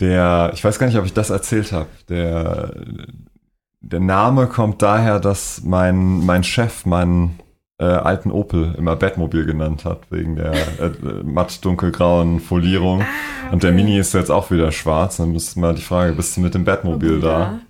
Der, 0.00 0.50
ich 0.54 0.64
weiß 0.64 0.78
gar 0.78 0.86
nicht, 0.86 0.98
ob 0.98 1.04
ich 1.04 1.12
das 1.12 1.30
erzählt 1.30 1.72
habe. 1.72 1.88
Der, 2.08 2.72
der 3.80 4.00
Name 4.00 4.46
kommt 4.46 4.82
daher, 4.82 5.20
dass 5.20 5.62
mein, 5.62 6.24
mein 6.24 6.42
Chef 6.42 6.86
meinen 6.86 7.38
äh, 7.78 7.84
alten 7.84 8.30
Opel 8.30 8.74
immer 8.76 8.94
Batmobil 8.94 9.46
genannt 9.46 9.84
hat, 9.84 10.10
wegen 10.10 10.36
der 10.36 10.52
äh, 10.52 10.90
matt 11.24 11.64
dunkelgrauen 11.64 12.40
Folierung. 12.40 13.04
Und 13.50 13.62
der 13.62 13.72
Mini 13.72 13.98
ist 13.98 14.12
jetzt 14.12 14.30
auch 14.30 14.50
wieder 14.50 14.70
schwarz. 14.70 15.16
Dann 15.16 15.34
ist 15.34 15.56
mal 15.56 15.74
die 15.74 15.82
Frage, 15.82 16.12
bist 16.12 16.36
du 16.36 16.42
mit 16.42 16.54
dem 16.54 16.64
Batmobil 16.64 17.20
da? 17.20 17.36
Ah, 17.36 17.46
okay. 17.46 17.69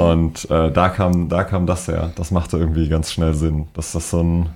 Und 0.00 0.50
äh, 0.50 0.70
da, 0.72 0.88
kam, 0.88 1.28
da 1.28 1.44
kam 1.44 1.66
das 1.66 1.88
her. 1.88 2.12
Das 2.16 2.30
machte 2.30 2.56
irgendwie 2.58 2.88
ganz 2.88 3.12
schnell 3.12 3.34
Sinn, 3.34 3.68
dass 3.74 3.92
das 3.92 4.10
so 4.10 4.22
ein 4.22 4.50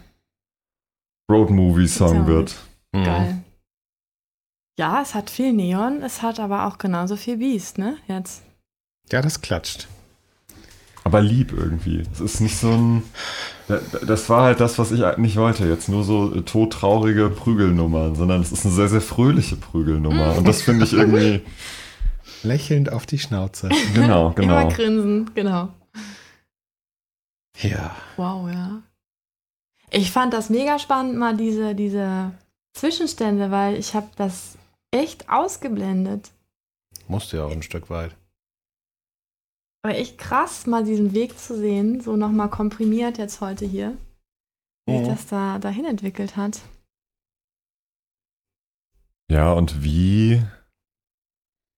Road-Movie-Song 1.30 2.26
wird. 2.26 2.56
Mhm. 2.92 3.04
Geil. 3.04 3.38
Ja, 4.78 5.00
es 5.02 5.14
hat 5.14 5.30
viel 5.30 5.52
Neon, 5.52 6.02
es 6.02 6.22
hat 6.22 6.40
aber 6.40 6.66
auch 6.66 6.78
genauso 6.78 7.16
viel 7.16 7.36
Beast, 7.38 7.78
ne? 7.78 7.96
Jetzt. 8.08 8.42
Ja, 9.12 9.22
das 9.22 9.40
klatscht. 9.40 9.86
Aber 11.04 11.20
lieb 11.20 11.52
irgendwie. 11.52 12.02
Es 12.12 12.20
ist 12.20 12.40
nicht 12.40 12.56
so 12.56 12.70
ein. 12.70 13.02
da- 13.68 13.78
da- 13.92 13.98
Das 14.06 14.28
war 14.30 14.42
halt 14.42 14.60
das, 14.60 14.78
was 14.78 14.90
ich 14.90 15.02
nicht 15.18 15.36
wollte. 15.36 15.66
Jetzt 15.68 15.88
nur 15.88 16.02
so 16.02 16.34
äh, 16.34 16.42
todtraurige 16.42 17.28
Prügelnummern, 17.28 18.14
sondern 18.16 18.40
es 18.40 18.52
ist 18.52 18.64
eine 18.64 18.74
sehr, 18.74 18.88
sehr 18.88 19.02
fröhliche 19.02 19.56
Prügelnummer. 19.56 20.36
Und 20.36 20.48
das 20.48 20.62
finde 20.62 20.84
ich 20.86 20.92
irgendwie. 20.94 21.42
Lächelnd 22.42 22.90
auf 22.92 23.06
die 23.06 23.18
Schnauze. 23.18 23.68
Genau, 23.94 24.30
genau. 24.36 24.60
Immer 24.60 24.68
grinsen, 24.72 25.34
genau. 25.34 25.68
Ja. 27.60 27.94
Wow, 28.16 28.50
ja. 28.50 28.82
Ich 29.90 30.10
fand 30.10 30.32
das 30.34 30.50
mega 30.50 30.78
spannend, 30.78 31.16
mal 31.16 31.36
diese, 31.36 31.74
diese 31.74 32.32
Zwischenstände, 32.76 33.50
weil 33.52 33.76
ich 33.76 33.94
habe 33.94 34.08
das 34.16 34.58
echt 34.90 35.28
ausgeblendet. 35.28 36.32
Musste 37.06 37.36
ja 37.36 37.44
auch 37.44 37.52
ein 37.52 37.62
Stück 37.62 37.90
weit. 37.90 38.16
Aber 39.84 39.94
echt 39.96 40.18
krass, 40.18 40.66
mal 40.66 40.82
diesen 40.82 41.12
Weg 41.14 41.38
zu 41.38 41.56
sehen, 41.56 42.00
so 42.00 42.16
nochmal 42.16 42.48
komprimiert 42.50 43.18
jetzt 43.18 43.40
heute 43.40 43.66
hier, 43.66 43.96
wie 44.86 44.98
sich 44.98 45.06
Mhm. 45.06 45.10
das 45.10 45.26
da 45.26 45.58
dahin 45.58 45.84
entwickelt 45.84 46.36
hat. 46.36 46.60
Ja, 49.30 49.52
und 49.52 49.82
wie. 49.84 50.42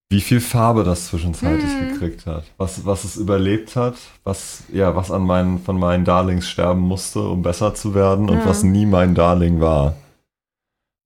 Wie 0.09 0.21
viel 0.21 0.41
Farbe 0.41 0.85
das 0.85 1.09
zwischenzeitlich 1.09 1.69
Mhm. 1.73 1.89
gekriegt 1.95 2.27
hat. 2.27 2.45
Was, 2.59 2.85
was 2.87 3.03
es 3.05 3.17
überlebt 3.17 3.75
hat, 3.75 3.97
was, 4.23 4.63
ja, 4.73 4.95
was 4.95 5.11
an 5.11 5.23
meinen, 5.23 5.59
von 5.59 5.79
meinen 5.79 6.05
Darlings 6.05 6.49
sterben 6.49 6.81
musste, 6.81 7.21
um 7.29 7.43
besser 7.43 7.75
zu 7.75 7.95
werden 7.95 8.31
und 8.31 8.39
Ja. 8.39 8.47
was 8.47 8.63
nie 8.63 8.87
mein 8.87 9.15
Darling 9.17 9.61
war. 9.61 9.97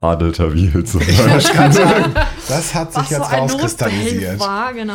Adel 0.02 0.32
Tawil 0.32 0.84
zum 0.84 1.00
wollte 1.00 1.28
Beispiel. 1.28 2.14
das 2.48 2.74
hat 2.74 2.92
sich 2.92 3.02
Was 3.02 3.10
jetzt 3.10 3.30
so 3.30 3.36
rauskristallisiert. 3.36 4.40
War, 4.40 4.72
genau. 4.72 4.94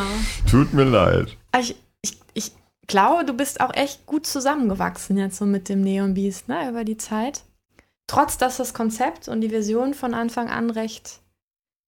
Tut 0.49 0.73
mir 0.73 0.83
leid. 0.83 1.35
Ich, 1.59 1.75
ich, 2.01 2.17
ich 2.33 2.51
glaube, 2.87 3.23
du 3.25 3.33
bist 3.33 3.59
auch 3.61 3.73
echt 3.73 4.05
gut 4.07 4.25
zusammengewachsen 4.27 5.17
jetzt 5.17 5.37
so 5.37 5.45
mit 5.45 5.69
dem 5.69 5.81
Neon 5.81 6.13
Beast, 6.15 6.47
ne, 6.47 6.69
über 6.69 6.83
die 6.83 6.97
Zeit. 6.97 7.43
Trotz, 8.07 8.37
dass 8.37 8.57
das 8.57 8.73
Konzept 8.75 9.27
und 9.27 9.41
die 9.41 9.49
Version 9.49 9.93
von 9.95 10.13
Anfang 10.13 10.49
an 10.49 10.69
recht 10.69 11.21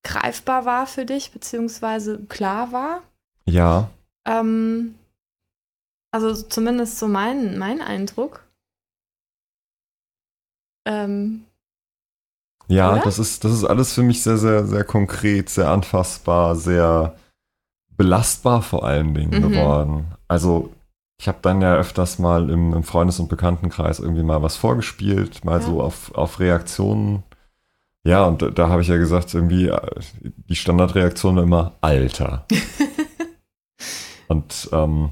greifbar 0.04 0.64
war 0.64 0.86
für 0.86 1.04
dich, 1.04 1.32
beziehungsweise 1.32 2.18
klar 2.28 2.72
war. 2.72 3.02
Ja, 3.46 3.90
Ähm, 4.26 4.94
also 6.12 6.34
zumindest 6.34 6.98
so 6.98 7.08
mein, 7.08 7.58
mein 7.58 7.80
Eindruck. 7.80 8.44
Ähm, 10.86 11.44
Ja, 12.68 12.92
Oder? 12.92 13.02
das 13.02 13.18
ist, 13.18 13.44
das 13.44 13.52
ist 13.52 13.64
alles 13.64 13.94
für 13.94 14.02
mich 14.02 14.22
sehr, 14.22 14.36
sehr, 14.36 14.66
sehr 14.66 14.84
konkret, 14.84 15.48
sehr 15.48 15.70
anfassbar, 15.70 16.54
sehr 16.54 17.16
belastbar 17.96 18.62
vor 18.62 18.84
allen 18.84 19.14
Dingen 19.14 19.40
Mhm. 19.40 19.42
geworden. 19.42 20.06
Also, 20.28 20.70
ich 21.20 21.28
habe 21.28 21.38
dann 21.42 21.62
ja 21.62 21.74
öfters 21.74 22.18
mal 22.18 22.50
im, 22.50 22.74
im 22.74 22.82
Freundes- 22.84 23.20
und 23.20 23.28
Bekanntenkreis 23.28 23.98
irgendwie 24.00 24.22
mal 24.22 24.42
was 24.42 24.56
vorgespielt, 24.56 25.44
mal 25.44 25.60
Ja. 25.60 25.66
so 25.66 25.82
auf, 25.82 26.14
auf 26.14 26.40
Reaktionen. 26.40 27.22
Ja, 28.04 28.24
und 28.24 28.42
da, 28.42 28.50
da 28.50 28.68
habe 28.68 28.82
ich 28.82 28.88
ja 28.88 28.96
gesagt, 28.96 29.34
irgendwie, 29.34 29.68
äh, 29.68 29.80
die 30.22 30.56
Standardreaktion 30.56 31.36
war 31.36 31.42
immer 31.42 31.74
Alter. 31.80 32.46
und 34.28 34.68
ähm, 34.72 35.10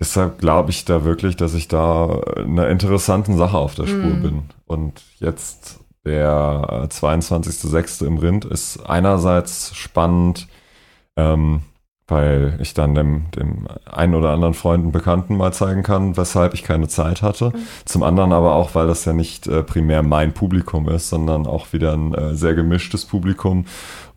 deshalb 0.00 0.38
glaube 0.38 0.70
ich 0.70 0.84
da 0.84 1.04
wirklich, 1.04 1.36
dass 1.36 1.54
ich 1.54 1.68
da 1.68 2.20
einer 2.36 2.68
interessanten 2.68 3.36
Sache 3.36 3.56
auf 3.58 3.74
der 3.74 3.86
Spur 3.86 4.14
Mhm. 4.16 4.22
bin. 4.22 4.42
Und 4.66 5.02
jetzt 5.18 5.80
der 6.04 6.84
äh, 6.84 6.86
22.06. 6.86 8.06
im 8.06 8.18
Rind 8.18 8.44
ist 8.44 8.78
einerseits 8.88 9.74
spannend, 9.74 10.46
ähm, 11.16 11.62
weil 12.08 12.56
ich 12.60 12.72
dann 12.74 12.94
dem, 12.94 13.30
dem 13.32 13.66
einen 13.84 14.14
oder 14.14 14.30
anderen 14.30 14.54
Freund 14.54 14.84
und 14.84 14.92
Bekannten 14.92 15.36
mal 15.36 15.52
zeigen 15.52 15.82
kann, 15.82 16.16
weshalb 16.16 16.54
ich 16.54 16.62
keine 16.62 16.86
Zeit 16.86 17.20
hatte. 17.22 17.52
Zum 17.84 18.02
anderen 18.04 18.32
aber 18.32 18.54
auch, 18.54 18.74
weil 18.76 18.86
das 18.86 19.04
ja 19.04 19.12
nicht 19.12 19.46
äh, 19.48 19.62
primär 19.64 20.02
mein 20.04 20.32
Publikum 20.32 20.88
ist, 20.88 21.08
sondern 21.08 21.46
auch 21.46 21.72
wieder 21.72 21.94
ein 21.94 22.14
äh, 22.14 22.34
sehr 22.36 22.54
gemischtes 22.54 23.04
Publikum, 23.06 23.64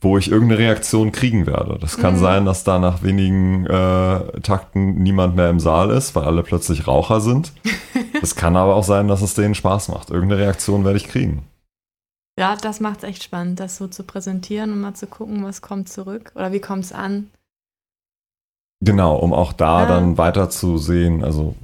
wo 0.01 0.17
ich 0.19 0.29
irgendeine 0.31 0.59
Reaktion 0.59 1.11
kriegen 1.11 1.47
werde. 1.47 1.77
Das 1.81 1.97
kann 1.97 2.13
Mhm. 2.13 2.19
sein, 2.19 2.45
dass 2.45 2.63
da 2.63 2.77
nach 2.77 3.01
wenigen 3.01 3.65
äh, 3.65 4.39
Takten 4.41 5.01
niemand 5.01 5.35
mehr 5.35 5.49
im 5.49 5.59
Saal 5.59 5.89
ist, 5.89 6.15
weil 6.15 6.25
alle 6.25 6.43
plötzlich 6.43 6.87
Raucher 6.87 7.21
sind. 7.21 7.53
Es 8.21 8.35
kann 8.35 8.57
aber 8.57 8.75
auch 8.75 8.83
sein, 8.83 9.07
dass 9.07 9.21
es 9.21 9.33
denen 9.33 9.55
Spaß 9.55 9.87
macht. 9.89 10.09
Irgendeine 10.09 10.41
Reaktion 10.41 10.83
werde 10.83 10.97
ich 10.97 11.07
kriegen. 11.07 11.43
ja, 12.37 12.55
das 12.55 12.79
macht 12.81 12.97
es 12.99 13.03
echt 13.03 13.23
spannend, 13.23 13.59
das 13.59 13.77
so 13.77 13.87
zu 13.87 14.03
präsentieren 14.03 14.71
und 14.73 14.81
mal 14.81 14.93
zu 14.93 15.07
gucken, 15.07 15.43
was 15.43 15.61
kommt 15.61 15.89
zurück 15.89 16.31
oder 16.35 16.51
wie 16.51 16.59
kommt 16.59 16.83
es 16.85 16.91
an. 16.93 17.29
Genau, 18.81 19.15
um 19.17 19.33
auch 19.33 19.51
da 19.53 19.81
Ja. 19.81 19.87
dann 19.87 20.17
weiter 20.17 20.49
zu 20.49 20.77
sehen. 20.77 21.23
Also 21.23 21.55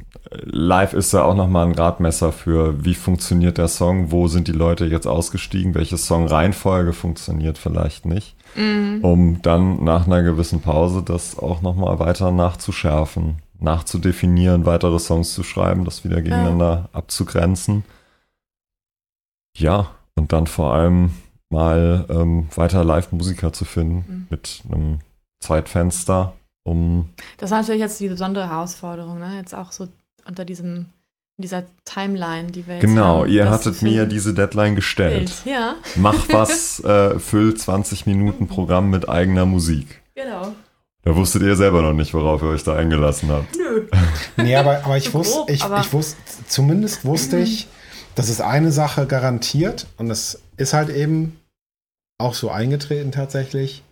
live 0.43 0.93
ist 0.93 1.13
ja 1.13 1.23
auch 1.23 1.35
nochmal 1.35 1.65
ein 1.67 1.73
Gradmesser 1.73 2.31
für, 2.33 2.83
wie 2.83 2.95
funktioniert 2.95 3.57
der 3.57 3.69
Song, 3.69 4.11
wo 4.11 4.27
sind 4.27 4.47
die 4.49 4.53
Leute 4.53 4.85
jetzt 4.85 5.07
ausgestiegen, 5.07 5.75
welche 5.75 5.97
Songreihenfolge 5.97 6.91
funktioniert 6.93 7.57
vielleicht 7.57 8.05
nicht, 8.05 8.35
Mhm. 8.55 8.99
um 9.01 9.41
dann 9.41 9.83
nach 9.83 10.07
einer 10.07 10.23
gewissen 10.23 10.59
Pause 10.61 11.03
das 11.03 11.39
auch 11.39 11.61
nochmal 11.61 11.99
weiter 11.99 12.31
nachzuschärfen, 12.31 13.37
nachzudefinieren, 13.61 14.65
weitere 14.65 14.99
Songs 14.99 15.33
zu 15.33 15.43
schreiben, 15.43 15.85
das 15.85 16.03
wieder 16.03 16.21
gegeneinander 16.21 16.89
abzugrenzen. 16.91 17.85
Ja, 19.57 19.87
und 20.15 20.33
dann 20.33 20.47
vor 20.47 20.73
allem 20.73 21.11
mal 21.49 22.05
ähm, 22.09 22.47
weiter 22.55 22.83
Live-Musiker 22.83 23.53
zu 23.53 23.63
finden 23.63 24.05
Mhm. 24.07 24.27
mit 24.29 24.63
einem 24.69 24.99
Zeitfenster, 25.39 26.33
um 26.65 27.09
Das 27.37 27.51
war 27.51 27.59
natürlich 27.61 27.81
jetzt 27.81 27.99
die 27.99 28.09
besondere 28.09 28.49
Herausforderung, 28.49 29.19
ne? 29.19 29.37
Jetzt 29.37 29.53
auch 29.55 29.71
so 29.71 29.87
unter 30.27 30.43
diesem, 30.43 30.87
dieser 31.37 31.63
Timeline, 31.85 32.51
die 32.51 32.65
wir 32.67 32.75
jetzt 32.75 32.81
Genau, 32.81 33.21
haben, 33.21 33.29
ihr 33.29 33.45
das 33.45 33.53
hattet 33.53 33.81
mir 33.81 34.05
diese 34.05 34.33
Deadline 34.33 34.75
gestellt. 34.75 35.31
Bild. 35.43 35.55
Ja, 35.55 35.75
Mach 35.95 36.27
was, 36.29 36.79
äh, 36.83 37.19
füll 37.19 37.53
20 37.55 38.05
Minuten 38.07 38.47
Programm 38.47 38.89
mit 38.89 39.07
eigener 39.07 39.45
Musik. 39.45 40.01
genau. 40.15 40.53
Da 41.03 41.15
wusstet 41.15 41.43
ihr 41.43 41.55
selber 41.55 41.83
noch 41.83 41.93
nicht, 41.93 42.15
worauf 42.15 42.41
ihr 42.41 42.47
euch 42.49 42.63
da 42.63 42.75
eingelassen 42.75 43.29
habt. 43.29 43.55
Nö. 43.55 43.87
Nee, 44.37 44.55
aber, 44.55 44.83
aber 44.83 44.97
ich 44.97 45.13
wusste, 45.13 45.43
ich, 45.53 45.63
ich 45.63 45.93
wusste, 45.93 46.17
zumindest 46.47 47.05
wusste 47.05 47.37
ich, 47.37 47.67
das 48.15 48.27
ist 48.27 48.41
eine 48.41 48.71
Sache 48.71 49.05
garantiert 49.05 49.85
und 49.97 50.09
es 50.09 50.41
ist 50.57 50.73
halt 50.73 50.89
eben 50.89 51.39
auch 52.17 52.33
so 52.33 52.49
eingetreten 52.49 53.11
tatsächlich, 53.11 53.83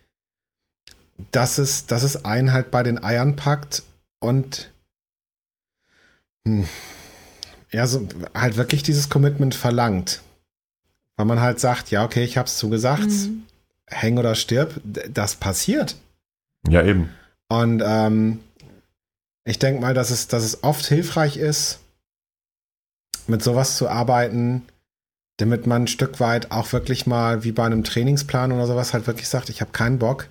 dass 1.32 1.58
es, 1.58 1.86
dass 1.86 2.04
es 2.04 2.26
einen 2.26 2.54
halt 2.54 2.72
bei 2.72 2.84
den 2.84 3.04
Eiern 3.04 3.36
packt 3.36 3.84
und 4.20 4.72
hm, 6.46 6.68
ja, 7.72 7.88
so 7.88 8.08
halt 8.34 8.58
wirklich 8.58 8.84
dieses 8.84 9.10
Commitment 9.10 9.56
verlangt. 9.56 10.22
Weil 11.16 11.26
man 11.26 11.42
halt 11.42 11.60
sagt, 11.60 11.92
ja, 11.92 12.04
okay, 12.04 12.24
ich 12.24 12.38
hab's 12.38 12.58
zugesagt, 12.58 13.04
Mhm. 13.08 13.44
häng 13.88 14.18
oder 14.18 14.36
stirb, 14.36 14.80
das 14.84 15.36
passiert. 15.36 15.96
Ja, 16.68 16.84
eben. 16.84 17.10
Und 17.50 17.82
ähm, 17.86 18.40
ich 19.46 19.60
denke 19.60 19.82
mal, 19.82 19.94
dass 19.94 20.10
es, 20.10 20.28
dass 20.28 20.44
es 20.44 20.64
oft 20.64 20.86
hilfreich 20.86 21.38
ist, 21.38 21.80
mit 23.28 23.44
sowas 23.44 23.78
zu 23.78 23.88
arbeiten, 23.88 24.64
damit 25.38 25.68
man 25.68 25.84
ein 25.84 25.88
Stück 25.88 26.20
weit 26.20 26.52
auch 26.52 26.72
wirklich 26.74 27.06
mal 27.08 27.44
wie 27.44 27.52
bei 27.52 27.66
einem 27.66 27.84
Trainingsplan 27.84 28.52
oder 28.52 28.68
sowas 28.68 28.94
halt 28.94 29.08
wirklich 29.08 29.28
sagt, 29.28 29.50
ich 29.50 29.62
habe 29.62 29.72
keinen 29.72 30.00
Bock, 30.00 30.30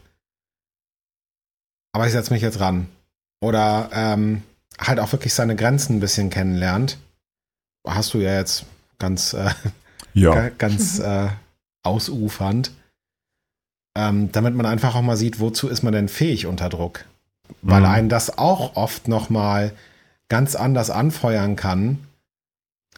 aber 1.93 2.07
ich 2.07 2.13
setze 2.13 2.33
mich 2.33 2.43
jetzt 2.43 2.61
ran. 2.61 2.89
Oder 3.43 3.91
ähm, 3.93 4.43
halt 4.79 5.01
auch 5.01 5.11
wirklich 5.13 5.35
seine 5.35 5.57
Grenzen 5.57 5.97
ein 5.97 6.01
bisschen 6.01 6.31
kennenlernt. 6.31 6.99
Hast 7.87 8.15
du 8.15 8.19
ja 8.19 8.37
jetzt 8.37 8.65
ganz, 8.99 9.33
äh, 9.35 9.51
Ja. 10.15 10.35
ga- 10.35 10.51
ganz 10.51 10.99
äh, 11.01 11.29
ausufernd. 11.85 12.71
Ähm, 13.97 14.33
damit 14.33 14.55
man 14.55 14.65
einfach 14.67 14.95
auch 14.95 15.03
mal 15.03 15.17
sieht, 15.17 15.39
wozu 15.41 15.69
ist 15.69 15.83
man 15.83 15.93
denn 15.93 16.09
fähig 16.09 16.47
unter 16.47 16.69
Druck. 16.69 17.05
weil 17.61 17.81
Mhm. 17.81 17.87
einen 17.87 18.09
das 18.09 18.39
auch 18.39 18.77
oft 18.77 19.09
nochmal 19.09 19.73
ganz 20.31 20.55
anders 20.55 20.89
anfeuern 20.89 21.55
kann, 21.57 21.99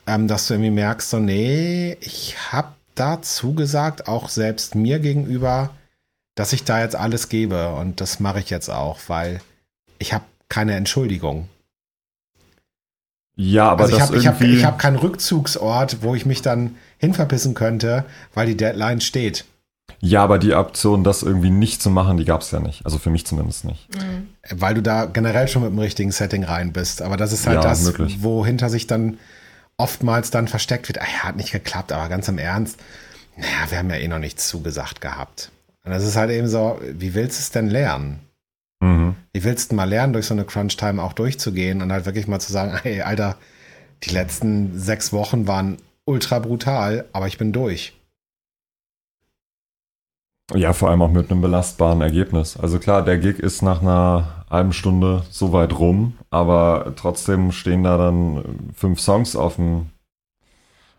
ähm, 0.06 0.28
dass 0.28 0.46
du 0.46 0.54
irgendwie 0.54 0.70
merkst, 0.70 1.10
so, 1.10 1.18
nee, 1.18 1.96
ich 2.00 2.36
habe 2.52 2.68
da 2.94 3.20
zugesagt, 3.20 4.06
auch 4.06 4.28
selbst 4.28 4.76
mir 4.76 5.00
gegenüber, 5.00 5.70
dass 6.34 6.52
ich 6.52 6.64
da 6.64 6.80
jetzt 6.80 6.96
alles 6.96 7.28
gebe 7.28 7.70
und 7.74 8.00
das 8.00 8.20
mache 8.20 8.40
ich 8.40 8.50
jetzt 8.50 8.68
auch, 8.68 8.98
weil 9.08 9.40
ich 9.98 10.12
habe 10.12 10.24
keine 10.48 10.74
Entschuldigung. 10.74 11.48
Ja, 13.36 13.70
aber 13.70 13.84
also 13.84 13.94
ich 13.94 13.98
das 13.98 14.08
habe 14.08 14.18
ich 14.18 14.26
hab, 14.26 14.40
irgendwie. 14.40 14.58
ich 14.58 14.64
hab 14.64 14.78
keinen 14.78 14.96
Rückzugsort, 14.96 16.02
wo 16.02 16.14
ich 16.14 16.24
mich 16.24 16.40
dann 16.42 16.76
hinverpissen 16.98 17.54
könnte, 17.54 18.04
weil 18.32 18.46
die 18.46 18.56
Deadline 18.56 19.00
steht. 19.00 19.44
ja, 20.00 20.22
aber 20.22 20.38
die 20.38 20.54
Option, 20.54 21.02
das 21.02 21.22
irgendwie 21.22 21.50
nicht 21.50 21.82
zu 21.82 21.90
machen, 21.90 22.16
die 22.16 22.24
gab 22.24 22.42
es 22.42 22.50
ja 22.52 22.60
nicht. 22.60 22.84
Also 22.84 22.98
für 22.98 23.10
mich 23.10 23.26
zumindest 23.26 23.64
nicht. 23.64 23.88
Mhm. 23.94 24.28
Weil 24.50 24.74
du 24.74 24.82
da 24.82 25.06
generell 25.06 25.48
schon 25.48 25.62
mit 25.62 25.72
dem 25.72 25.78
richtigen 25.80 26.12
Setting 26.12 26.44
rein 26.44 26.72
bist. 26.72 27.02
Aber 27.02 27.16
das 27.16 27.32
ist 27.32 27.46
halt 27.46 27.62
Ja, 27.64 27.70
das, 27.70 27.82
möglich. 27.82 28.18
wo 28.20 28.44
hinter 28.46 28.68
sich 28.70 28.86
dann 28.86 29.18
oftmals 29.78 30.30
dann 30.30 30.46
versteckt 30.46 30.86
wird. 30.88 31.00
Ah, 31.00 31.04
ja, 31.12 31.24
hat 31.24 31.36
nicht 31.36 31.50
geklappt, 31.52 31.90
aber 31.90 32.08
ganz 32.08 32.28
im 32.28 32.38
Ernst, 32.38 32.78
naja, 33.36 33.70
wir 33.70 33.78
haben 33.78 33.90
ja 33.90 33.96
eh 33.96 34.06
noch 34.08 34.20
nichts 34.20 34.46
zugesagt 34.48 35.00
gehabt. 35.00 35.50
Und 35.84 35.90
das 35.92 36.04
ist 36.04 36.16
halt 36.16 36.30
eben 36.30 36.48
so, 36.48 36.80
wie 36.82 37.14
willst 37.14 37.38
du 37.38 37.42
es 37.42 37.50
denn 37.50 37.68
lernen? 37.68 38.20
Mhm. 38.80 39.16
Wie 39.32 39.44
willst 39.44 39.70
du 39.70 39.76
mal 39.76 39.88
lernen, 39.88 40.12
durch 40.12 40.26
so 40.26 40.34
eine 40.34 40.44
Crunch-Time 40.44 41.02
auch 41.02 41.12
durchzugehen 41.12 41.82
und 41.82 41.92
halt 41.92 42.06
wirklich 42.06 42.26
mal 42.26 42.40
zu 42.40 42.52
sagen, 42.52 42.78
hey, 42.82 43.02
Alter, 43.02 43.36
die 44.02 44.10
letzten 44.10 44.78
sechs 44.78 45.12
Wochen 45.12 45.46
waren 45.46 45.78
ultra 46.06 46.38
brutal, 46.38 47.06
aber 47.12 47.26
ich 47.26 47.38
bin 47.38 47.52
durch. 47.52 47.94
Ja, 50.52 50.74
vor 50.74 50.90
allem 50.90 51.00
auch 51.00 51.10
mit 51.10 51.30
einem 51.30 51.40
belastbaren 51.40 52.02
Ergebnis. 52.02 52.58
Also 52.58 52.78
klar, 52.78 53.02
der 53.02 53.16
Gig 53.16 53.38
ist 53.38 53.62
nach 53.62 53.80
einer 53.80 54.44
halben 54.50 54.74
Stunde 54.74 55.24
so 55.30 55.52
weit 55.52 55.78
rum, 55.78 56.18
aber 56.30 56.92
trotzdem 56.96 57.50
stehen 57.50 57.82
da 57.82 57.96
dann 57.96 58.70
fünf 58.74 59.00
Songs 59.00 59.36
auf, 59.36 59.56
dem, 59.56 59.86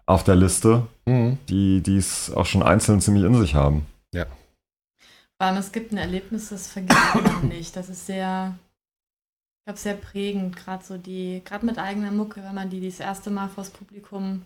auf 0.08 0.24
der 0.24 0.36
Liste, 0.36 0.88
Mhm. 1.08 1.38
die 1.50 1.82
die 1.82 1.98
es 1.98 2.34
auch 2.34 2.48
schon 2.48 2.64
einzeln 2.64 3.00
ziemlich 3.02 3.24
in 3.24 3.36
sich 3.36 3.54
haben. 3.54 3.86
Allem, 5.38 5.58
es 5.58 5.72
gibt 5.72 5.92
ein 5.92 5.98
Erlebnis, 5.98 6.50
das 6.50 6.68
vergisst 6.68 7.16
man 7.16 7.48
nicht. 7.50 7.76
Das 7.76 7.90
ist 7.90 8.06
sehr, 8.06 8.56
ich 9.60 9.66
glaube, 9.66 9.80
sehr 9.80 9.96
prägend, 9.96 10.56
gerade 10.56 10.84
so 10.84 10.98
die, 10.98 11.42
gerade 11.44 11.66
mit 11.66 11.78
eigener 11.78 12.12
Mucke, 12.12 12.42
wenn 12.44 12.56
man 12.56 12.70
die 12.70 12.86
das 12.86 13.00
erste 13.00 13.30
Mal 13.32 13.50
vors 13.50 13.70
Publikum 13.70 14.44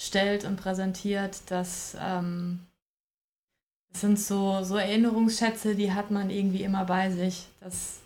stellt 0.00 0.44
und 0.44 0.56
präsentiert, 0.56 1.42
das, 1.46 1.96
ähm, 2.00 2.60
das 3.92 4.00
sind 4.00 4.18
so, 4.18 4.62
so 4.62 4.76
Erinnerungsschätze, 4.76 5.74
die 5.74 5.92
hat 5.92 6.10
man 6.10 6.30
irgendwie 6.30 6.62
immer 6.62 6.84
bei 6.84 7.10
sich. 7.10 7.46
Das 7.60 7.98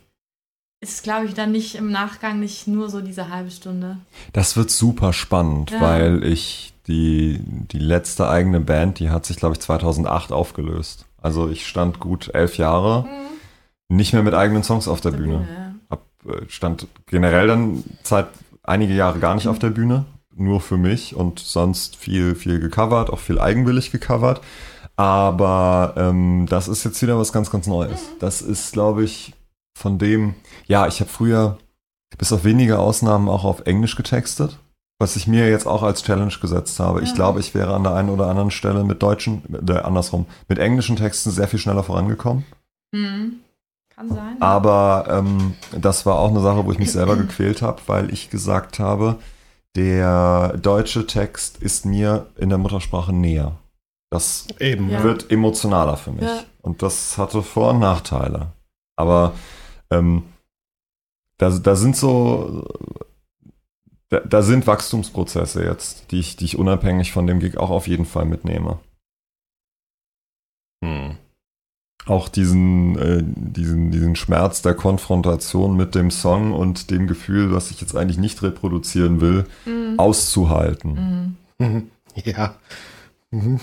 ist, 0.83 1.03
glaube 1.03 1.27
ich, 1.27 1.35
dann 1.35 1.53
nicht 1.53 1.75
im 1.75 1.91
Nachgang 1.91 2.41
nicht 2.41 2.67
nur 2.67 2.91
so 2.91 3.01
diese 3.01 3.29
halbe 3.31 3.51
Stunde. 3.51 3.99
Das 4.33 4.57
wird 4.57 4.71
super 4.71 5.13
spannend, 5.13 5.71
Ja. 5.71 5.81
weil 5.81 6.25
ich 6.25 6.75
die, 6.87 7.41
die 7.43 7.79
letzte 7.79 8.29
eigene 8.29 8.61
Band, 8.61 8.99
die 9.01 9.11
hat 9.11 9.27
sich, 9.27 9.37
glaube 9.37 9.55
ich, 9.55 9.61
2008 9.61 10.33
aufgelöst. 10.33 11.07
Also 11.27 11.49
ich 11.49 11.67
stand 11.67 11.99
gut 11.99 12.33
elf 12.35 12.57
Jahre 12.57 13.05
nicht 13.89 14.13
mehr 14.13 14.23
mit 14.23 14.33
eigenen 14.33 14.63
Songs 14.63 14.87
auf 14.87 15.01
der 15.01 15.11
Bühne. 15.11 15.49
ja. 15.51 15.75
Hab, 15.91 16.05
äh, 16.25 16.49
stand 16.49 16.87
generell 17.07 17.49
dann 17.49 17.83
seit 18.05 18.29
einige 18.63 18.95
Jahre 18.95 19.19
gar 19.19 19.35
nicht 19.35 19.49
auf 19.49 19.59
der 19.59 19.71
Bühne, 19.71 20.05
nur 20.33 20.61
für 20.61 20.77
mich 20.77 21.17
und 21.17 21.41
sonst 21.41 21.97
viel, 21.97 22.37
viel 22.37 22.61
gecovert, 22.61 23.11
auch 23.11 23.19
viel 23.19 23.41
eigenwillig 23.41 23.91
gecovert. 23.91 24.41
Aber 24.95 25.95
ähm, 25.97 26.47
das 26.49 26.69
ist 26.69 26.85
jetzt 26.85 27.03
wieder 27.03 27.19
was 27.19 27.33
ganz, 27.33 27.51
ganz 27.51 27.67
Neues. 27.67 28.09
Das 28.21 28.41
ist, 28.41 28.73
glaube 28.73 29.03
ich, 29.03 29.35
von 29.77 29.99
dem, 29.99 30.37
ja, 30.69 30.87
ich 30.87 31.01
habe 31.01 31.11
früher 31.11 31.59
bis 32.19 32.33
auf 32.33 32.45
wenige 32.45 32.79
Ausnahmen 32.79 33.29
auch 33.29 33.43
auf 33.43 33.67
Englisch 33.67 33.97
getextet, 33.97 34.61
was 34.99 35.17
ich 35.17 35.27
mir 35.27 35.49
jetzt 35.51 35.67
auch 35.67 35.83
als 35.83 36.03
Challenge 36.03 36.33
gesetzt 36.41 36.81
habe. 36.81 37.03
Ich 37.03 37.11
Ja. 37.11 37.15
glaube, 37.17 37.41
ich 37.41 37.55
wäre 37.55 37.75
an 37.75 37.83
der 37.83 37.95
einen 37.95 38.09
oder 38.11 38.29
anderen 38.29 38.51
Stelle 38.51 38.83
mit 38.85 39.03
deutschen, 39.03 39.43
äh, 39.69 39.73
andersrum, 39.79 40.27
mit 40.49 40.59
englischen 40.59 40.97
Texten 40.97 41.31
sehr 41.31 41.49
viel 41.49 41.59
schneller 41.59 41.83
vorangekommen. 41.83 42.45
Mhm. 42.93 43.35
Kann 43.95 44.09
sein. 44.11 44.41
Aber 44.41 45.07
ähm, 45.11 45.55
das 45.79 46.05
war 46.07 46.19
auch 46.19 46.31
eine 46.31 46.41
Sache, 46.41 46.65
wo 46.65 46.73
ich 46.73 46.79
mich 46.79 46.93
selber 46.93 47.17
gequält 47.17 47.63
habe, 47.63 47.81
weil 47.87 48.13
ich 48.13 48.31
gesagt 48.31 48.79
habe, 48.79 49.17
der 49.75 50.57
deutsche 50.57 51.07
Text 51.07 51.59
ist 51.63 51.85
mir 51.85 52.27
in 52.37 52.49
der 52.49 52.59
Muttersprache 52.59 53.13
näher. 53.13 53.53
Das 54.11 54.47
Eben. 54.61 54.89
Ja. 54.89 55.03
wird 55.03 55.31
emotionaler 55.31 55.97
für 55.99 56.13
mich. 56.13 56.23
Ja. 56.25 56.41
Und 56.63 56.83
das 56.83 57.19
hatte 57.19 57.43
Vor- 57.43 57.71
und 57.71 57.81
Nachteile. 57.81 58.53
Aber 58.97 59.33
ähm, 59.91 60.23
da, 61.39 61.51
da 61.51 61.77
sind 61.77 61.97
so, 61.97 62.65
da, 64.09 64.21
da 64.21 64.43
sind 64.43 64.67
Wachstumsprozesse 64.67 65.65
jetzt, 65.65 66.11
die 66.11 66.21
ich, 66.21 66.37
die 66.37 66.45
ich 66.45 66.59
unabhängig 66.59 67.13
von 67.13 67.27
dem 67.27 67.41
Gig 67.41 67.57
auch 67.59 67.71
auf 67.71 67.89
jeden 67.89 68.07
Fall 68.07 68.25
mitnehme. 68.25 68.79
Hm. 70.85 71.17
auch 72.07 72.29
diesen, 72.29 72.99
äh, 72.99 73.23
diesen, 73.25 73.91
diesen 73.91 74.15
Schmerz 74.15 74.63
der 74.63 74.75
Konfrontation 74.75 75.77
mit 75.77 75.95
dem 75.95 76.11
Song 76.11 76.53
und 76.53 76.91
dem 76.91 77.07
Gefühl, 77.07 77.53
was 77.53 77.71
ich 77.71 77.81
jetzt 77.81 77.97
eigentlich 77.97 78.19
nicht 78.19 78.43
reproduzieren 78.43 79.21
will, 79.21 79.47
Mhm. 79.65 79.99
auszuhalten. 79.99 81.37
Mhm. 81.59 81.91
Ja. 82.25 82.55
Mhm. 83.31 83.61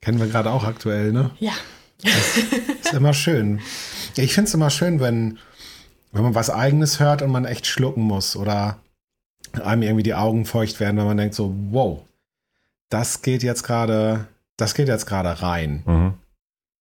Kennen 0.00 0.18
wir 0.20 0.26
gerade 0.28 0.50
auch 0.52 0.64
aktuell, 0.64 1.12
ne? 1.12 1.32
Ja. 1.38 1.52
Ist 2.02 2.94
immer 2.94 3.12
schön. 3.12 3.60
Ich 4.16 4.32
finde 4.32 4.48
es 4.48 4.54
immer 4.54 4.70
schön, 4.70 5.00
wenn, 5.00 5.38
wenn 6.12 6.22
man 6.22 6.34
was 6.34 6.48
Eigenes 6.48 6.98
hört 7.00 7.20
und 7.20 7.30
man 7.30 7.44
echt 7.44 7.66
schlucken 7.66 8.02
muss 8.02 8.36
oder 8.36 8.78
einem 9.62 9.82
irgendwie 9.82 10.02
die 10.02 10.14
Augen 10.14 10.44
feucht 10.44 10.80
werden, 10.80 10.96
wenn 10.96 11.06
man 11.06 11.16
denkt 11.16 11.34
so, 11.34 11.54
wow, 11.70 12.02
das 12.88 13.22
geht 13.22 13.42
jetzt 13.42 13.62
gerade, 13.62 14.26
das 14.56 14.74
geht 14.74 14.88
jetzt 14.88 15.06
gerade 15.06 15.42
rein. 15.42 15.82
Mhm. 15.86 16.14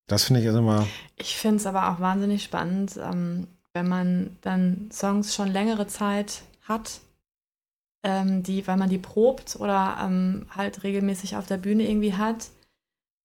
Das 0.08 0.24
finde 0.24 0.40
ich 0.42 0.48
ist 0.48 0.56
immer, 0.56 0.88
Ich 1.18 1.36
finde 1.36 1.58
es 1.58 1.66
aber 1.66 1.92
auch 1.92 2.00
wahnsinnig 2.00 2.44
spannend, 2.44 2.98
ähm, 2.98 3.48
wenn 3.74 3.88
man 3.88 4.38
dann 4.42 4.90
Songs 4.92 5.36
schon 5.36 5.50
längere 5.50 5.88
Zeit 5.88 6.44
hat, 6.64 7.02
ähm, 8.04 8.42
die, 8.42 8.66
weil 8.68 8.78
man 8.78 8.90
die 8.90 8.98
probt 8.98 9.58
oder 9.60 9.98
ähm, 10.02 10.46
halt 10.50 10.84
regelmäßig 10.84 11.36
auf 11.36 11.46
der 11.46 11.58
Bühne 11.58 11.88
irgendwie 11.88 12.14
hat, 12.14 12.50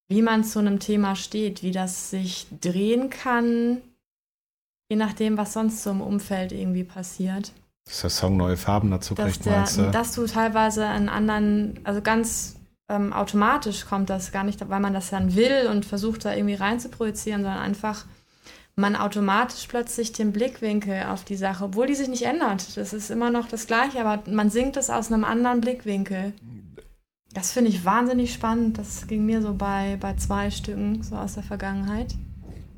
wie 0.08 0.22
man 0.22 0.44
zu 0.44 0.58
einem 0.58 0.80
Thema 0.80 1.14
steht, 1.14 1.62
wie 1.62 1.70
das 1.70 2.10
sich 2.10 2.46
drehen 2.60 3.10
kann, 3.10 3.80
je 4.88 4.96
nachdem, 4.96 5.38
was 5.38 5.52
sonst 5.52 5.82
so 5.82 5.90
im 5.90 6.00
Umfeld 6.00 6.52
irgendwie 6.52 6.84
passiert. 6.84 7.52
Dass 7.84 8.00
der 8.02 8.10
Song 8.10 8.36
neue 8.36 8.56
Farben 8.56 8.90
dazu 8.90 9.14
Dass, 9.14 9.26
kriegt, 9.26 9.46
der, 9.46 9.58
meinst 9.58 9.78
du? 9.78 9.90
dass 9.90 10.14
du 10.14 10.26
teilweise 10.26 10.86
einen 10.86 11.08
anderen, 11.08 11.80
also 11.84 12.00
ganz 12.00 12.56
ähm, 12.88 13.12
automatisch 13.12 13.86
kommt 13.86 14.10
das 14.10 14.32
gar 14.32 14.44
nicht, 14.44 14.68
weil 14.68 14.80
man 14.80 14.94
das 14.94 15.10
dann 15.10 15.34
will 15.34 15.68
und 15.70 15.84
versucht 15.84 16.24
da 16.24 16.34
irgendwie 16.34 16.54
rein 16.54 16.80
zu 16.80 16.88
projizieren, 16.88 17.42
sondern 17.42 17.60
einfach 17.60 18.04
man 18.74 18.96
automatisch 18.96 19.66
plötzlich 19.66 20.12
den 20.12 20.32
Blickwinkel 20.32 21.04
auf 21.04 21.24
die 21.24 21.36
Sache, 21.36 21.64
obwohl 21.64 21.86
die 21.86 21.94
sich 21.94 22.08
nicht 22.08 22.22
ändert. 22.22 22.76
Das 22.76 22.92
ist 22.92 23.10
immer 23.10 23.30
noch 23.30 23.46
das 23.46 23.66
Gleiche, 23.66 24.00
aber 24.04 24.22
man 24.30 24.50
singt 24.50 24.76
es 24.76 24.88
aus 24.88 25.12
einem 25.12 25.24
anderen 25.24 25.60
Blickwinkel. 25.60 26.32
Das 27.34 27.52
finde 27.52 27.70
ich 27.70 27.84
wahnsinnig 27.84 28.32
spannend. 28.32 28.78
Das 28.78 29.06
ging 29.06 29.24
mir 29.24 29.42
so 29.42 29.54
bei, 29.54 29.96
bei 30.00 30.14
zwei 30.16 30.50
Stücken 30.50 31.02
so 31.02 31.16
aus 31.16 31.34
der 31.34 31.42
Vergangenheit. 31.42 32.14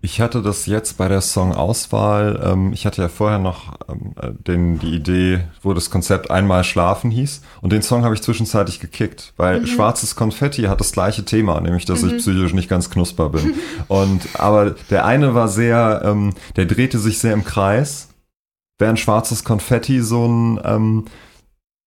Ich 0.05 0.21
hatte 0.21 0.43
das 0.43 0.67
jetzt 0.67 0.99
bei 0.99 1.09
der 1.09 1.23
Songauswahl, 1.23 2.39
ähm, 2.45 2.75
ich 2.75 2.85
hatte 2.85 3.01
ja 3.01 3.09
vorher 3.09 3.39
noch 3.39 3.73
ähm, 3.89 4.13
äh, 4.21 4.33
den, 4.35 4.79
die 4.79 4.95
Idee, 4.95 5.45
wo 5.63 5.73
das 5.73 5.89
Konzept 5.89 6.31
einmal 6.31 6.63
schlafen 6.63 7.11
hieß 7.11 7.41
und 7.63 7.73
den 7.73 7.81
Song 7.81 8.05
habe 8.05 8.15
ich 8.15 8.21
zwischenzeitlich 8.21 8.81
gekickt, 8.81 9.33
weil 9.39 9.61
Mhm. 9.61 9.67
Schwarzes 9.67 10.15
Konfetti 10.15 10.65
hat 10.65 10.79
das 10.79 10.93
gleiche 10.93 11.25
Thema, 11.25 11.59
nämlich 11.63 11.87
dass 11.87 12.03
ich 12.03 12.19
psychisch 12.19 12.53
nicht 12.53 12.69
ganz 12.69 12.91
knusper 12.91 13.31
bin. 13.31 13.55
und 13.89 14.21
aber 14.35 14.73
der 14.91 15.07
eine 15.07 15.35
war 15.35 15.49
sehr, 15.49 16.03
ähm, 16.05 16.35
der 16.57 16.67
drehte 16.67 16.99
sich 16.99 17.19
sehr 17.19 17.33
im 17.33 17.45
Kreis, 17.45 18.11
während 18.79 19.01
Schwarzes 19.01 19.43
Konfetti 19.43 20.03
so 20.03 20.25
einen, 20.25 20.61
ähm, 20.65 21.05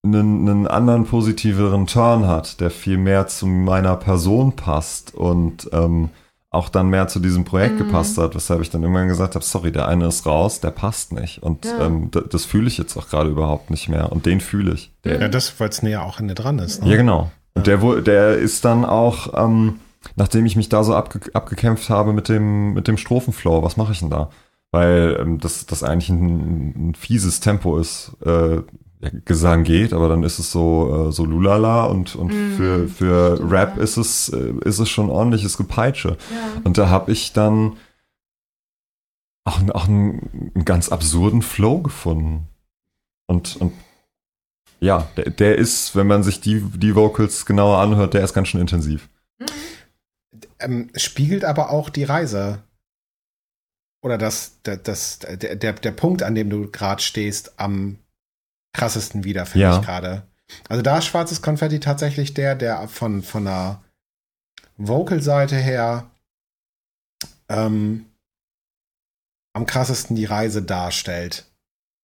einen, 0.03 0.49
einen 0.49 0.67
anderen 0.67 1.05
positiveren 1.05 1.85
Turn 1.85 2.25
hat, 2.25 2.61
der 2.61 2.71
viel 2.71 2.97
mehr 2.97 3.27
zu 3.27 3.45
meiner 3.45 3.95
Person 3.95 4.55
passt 4.55 5.13
und 5.13 5.69
ähm, 5.71 6.09
auch 6.49 6.69
dann 6.69 6.89
mehr 6.89 7.07
zu 7.07 7.19
diesem 7.19 7.43
Projekt 7.43 7.75
Mhm. 7.75 7.79
gepasst 7.85 8.17
hat, 8.17 8.33
weshalb 8.33 8.61
ich 8.61 8.69
dann 8.69 8.81
irgendwann 8.81 9.07
gesagt 9.09 9.35
habe, 9.35 9.43
sorry, 9.43 9.71
der 9.71 9.87
eine 9.87 10.07
ist 10.07 10.25
raus, 10.25 10.61
der 10.61 10.71
passt 10.71 11.11
nicht. 11.11 11.43
Und 11.43 11.65
Ja. 11.65 11.85
ähm, 11.87 12.09
das 12.11 12.45
fühle 12.45 12.67
ich 12.67 12.77
jetzt 12.77 12.95
auch 12.97 13.09
gerade 13.09 13.29
überhaupt 13.29 13.69
nicht 13.69 13.89
mehr. 13.89 14.11
Und 14.11 14.25
den 14.25 14.39
fühle 14.39 14.73
ich. 14.73 14.91
Der, 15.03 15.19
ja, 15.19 15.27
das, 15.27 15.59
weil 15.59 15.69
es 15.69 15.83
näher 15.83 16.03
auch 16.03 16.19
in 16.19 16.27
dir 16.29 16.35
dran 16.35 16.59
ist. 16.59 16.83
Ne? 16.83 16.91
ja, 16.91 16.95
genau. 16.95 17.31
Und 17.53 17.67
der, 17.67 17.81
wo- 17.81 17.95
der 17.99 18.37
ist 18.37 18.63
dann 18.65 18.85
auch, 18.85 19.33
ähm, 19.35 19.79
nachdem 20.15 20.45
ich 20.45 20.55
mich 20.55 20.69
da 20.69 20.83
so 20.85 20.95
abge 20.95 21.19
abgekämpft 21.33 21.89
habe 21.89 22.13
mit 22.13 22.29
dem, 22.29 22.73
mit 22.73 22.87
dem 22.87 22.97
Strophenflow, 22.97 23.61
was 23.63 23.75
mache 23.77 23.91
ich 23.91 23.99
denn 23.99 24.09
da? 24.09 24.29
Weil 24.71 25.17
ähm, 25.19 25.39
das, 25.39 25.65
das 25.65 25.83
eigentlich 25.83 26.09
ein, 26.09 26.89
ein 26.91 26.95
fieses 26.95 27.39
Tempo 27.41 27.77
ist. 27.77 28.11
Äh, 28.25 28.61
ja, 28.99 29.09
Gesang 29.25 29.63
geht, 29.63 29.93
aber 29.93 30.09
dann 30.09 30.23
ist 30.23 30.39
es 30.39 30.51
so, 30.51 31.07
äh, 31.09 31.11
so 31.11 31.25
lulala 31.25 31.85
und, 31.85 32.15
und 32.15 32.29
Mm, 32.33 32.55
für, 32.57 32.87
für 32.87 33.37
super. 33.37 33.51
Rap 33.51 33.77
ist 33.77 33.97
es, 33.97 34.29
äh, 34.29 34.53
ist 34.65 34.79
es 34.79 34.89
schon 34.89 35.09
ordentliches 35.09 35.57
Gepeitsche. 35.57 36.17
Ja. 36.31 36.61
Und 36.63 36.77
da 36.77 36.89
habe 36.89 37.11
ich 37.11 37.33
dann 37.33 37.77
auch, 39.45 39.59
einen- 39.59 39.71
auch 39.71 39.87
einen, 39.87 40.51
einen 40.55 40.65
ganz 40.65 40.89
absurden 40.89 41.41
Flow 41.41 41.79
gefunden. 41.81 42.47
Und, 43.27 43.57
und 43.57 43.73
ja, 44.79 45.07
der, 45.15 45.29
der 45.29 45.55
ist, 45.57 45.95
wenn 45.95 46.07
man 46.07 46.23
sich 46.23 46.39
die, 46.41 46.61
die 46.61 46.95
Vocals 46.95 47.45
genauer 47.45 47.77
anhört, 47.79 48.13
der 48.13 48.23
ist 48.23 48.33
ganz 48.33 48.47
schön 48.47 48.61
intensiv. 48.61 49.09
Ähm, 50.59 50.89
spiegelt 50.95 51.45
aber 51.45 51.69
auch 51.69 51.89
die 51.89 52.03
Reise. 52.03 52.63
Oder 54.03 54.17
das, 54.17 54.59
das, 54.63 54.81
das 54.83 55.19
der, 55.19 55.55
der, 55.55 55.73
der 55.73 55.91
Punkt, 55.91 56.23
an 56.23 56.35
dem 56.35 56.49
du 56.49 56.69
gerade 56.71 57.01
stehst, 57.01 57.59
am 57.59 57.97
krassesten 58.77 59.23
wieder, 59.23 59.45
finde 59.45 59.67
Ja. 59.67 59.79
ich 59.79 59.85
gerade. 59.85 60.27
Also 60.69 60.81
da 60.81 60.99
ist 60.99 61.05
schwarzes 61.05 61.41
Konfetti 61.41 61.79
tatsächlich 61.79 62.33
der, 62.33 62.55
der 62.55 62.87
von, 62.87 63.21
von 63.21 63.43
der 63.45 63.83
Vocal-Seite 64.77 65.55
her 65.57 66.09
ähm, 67.49 68.05
am 69.53 69.65
krassesten 69.65 70.15
die 70.15 70.25
Reise 70.25 70.61
darstellt. 70.61 71.51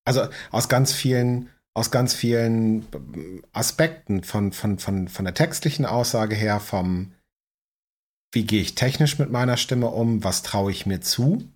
Also 0.05 0.27
aus 0.51 0.67
ganz 0.67 0.91
vielen, 0.91 1.49
aus 1.73 1.91
ganz 1.91 2.13
vielen 2.13 2.85
ähm, 2.93 3.43
Aspekten 3.53 4.23
von, 4.23 4.51
von, 4.51 4.79
von, 4.79 5.07
von 5.07 5.25
der 5.25 5.33
textlichen 5.33 5.85
Aussage 5.85 6.35
her, 6.35 6.59
vom 6.59 7.13
wie 8.33 8.45
gehe 8.45 8.61
ich 8.61 8.73
technisch 8.73 9.19
mit 9.19 9.29
meiner 9.29 9.57
Stimme 9.57 9.87
um, 9.89 10.23
was 10.23 10.41
traue 10.41 10.71
ich 10.71 10.87
mir 10.87 11.01
zu. 11.01 11.47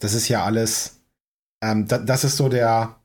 Das 0.00 0.14
ist 0.14 0.28
ja 0.28 0.44
alles, 0.44 1.00
ähm, 1.62 1.86
da, 1.86 1.98
das 1.98 2.24
ist 2.24 2.36
so 2.36 2.48
der 2.48 3.00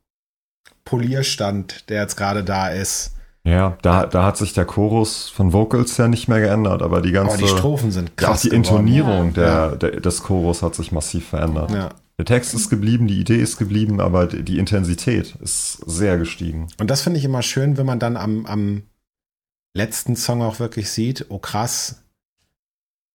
Polierstand, 0.91 1.89
der 1.89 2.01
jetzt 2.01 2.17
gerade 2.17 2.43
da 2.43 2.67
ist. 2.67 3.15
Ja, 3.45 3.77
da, 3.81 4.05
da 4.05 4.23
hat 4.25 4.35
sich 4.37 4.51
der 4.53 4.65
Chorus 4.65 5.29
von 5.29 5.53
Vocals 5.53 5.95
ja 5.97 6.07
nicht 6.09 6.27
mehr 6.27 6.41
geändert, 6.41 6.81
aber 6.81 7.01
die 7.01 7.13
ganze 7.13 7.35
Aber 7.35 7.41
die 7.41 7.47
Strophen 7.47 7.91
sind 7.91 8.09
ja, 8.09 8.15
krass 8.27 8.41
die 8.41 8.49
geworden. 8.49 8.63
Intonierung 8.65 9.25
Ja. 9.27 9.31
der, 9.31 9.45
Ja. 9.47 9.75
der, 9.77 10.01
des 10.01 10.21
Chorus 10.23 10.61
hat 10.61 10.75
sich 10.75 10.91
massiv 10.91 11.29
verändert. 11.29 11.71
Ja. 11.71 11.89
Der 12.17 12.25
Text 12.25 12.53
ist 12.53 12.69
geblieben, 12.69 13.07
die 13.07 13.19
Idee 13.19 13.37
ist 13.41 13.57
geblieben, 13.57 13.99
aber 14.01 14.27
die 14.27 14.43
die 14.43 14.59
Intensität 14.59 15.35
ist 15.41 15.77
sehr 15.87 16.17
gestiegen. 16.17 16.67
Und 16.79 16.91
das 16.91 17.01
finde 17.01 17.17
ich 17.19 17.25
immer 17.25 17.41
schön, 17.41 17.77
wenn 17.77 17.85
man 17.85 17.99
dann 17.99 18.17
am, 18.17 18.45
am 18.45 18.83
letzten 19.73 20.15
Song 20.17 20.41
auch 20.43 20.59
wirklich 20.59 20.91
sieht, 20.91 21.25
oh 21.29 21.39
krass, 21.39 22.03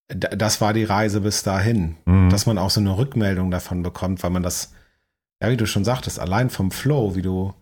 das 0.09 0.61
war 0.61 0.73
die 0.73 0.85
Reise 0.85 1.21
bis 1.21 1.43
dahin. 1.43 1.97
Mhm. 2.07 2.31
Dass 2.31 2.47
man 2.47 2.59
auch 2.59 2.71
so 2.71 2.81
eine 2.81 2.97
Rückmeldung 2.97 3.51
davon 3.51 3.83
bekommt, 3.83 4.23
weil 4.23 4.31
man 4.31 4.43
das, 4.43 4.73
ja, 5.43 5.51
wie 5.51 5.57
du 5.57 5.67
schon 5.67 5.85
sagtest, 5.85 6.19
allein 6.19 6.51
vom 6.51 6.71
Flow, 6.73 7.15
wie 7.15 7.23
du, 7.23 7.55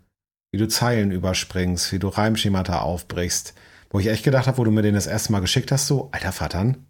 wie 0.55 0.59
du 0.59 0.69
Zeilen 0.69 1.11
überspringst, 1.11 1.91
wie 1.91 1.99
du 1.99 2.07
Reimschemata 2.07 2.79
aufbrichst, 2.79 3.55
wo 3.91 3.99
ich 3.99 4.07
echt 4.07 4.23
gedacht 4.23 4.47
habe, 4.47 4.57
wo 4.57 4.63
du 4.63 4.71
mir 4.71 4.83
den 4.83 4.95
das 4.95 5.09
erste 5.09 5.33
Mal 5.33 5.41
geschickt 5.41 5.73
hast, 5.73 5.89
so, 5.89 6.11
alter 6.13 6.31
Vattern, 6.31 6.87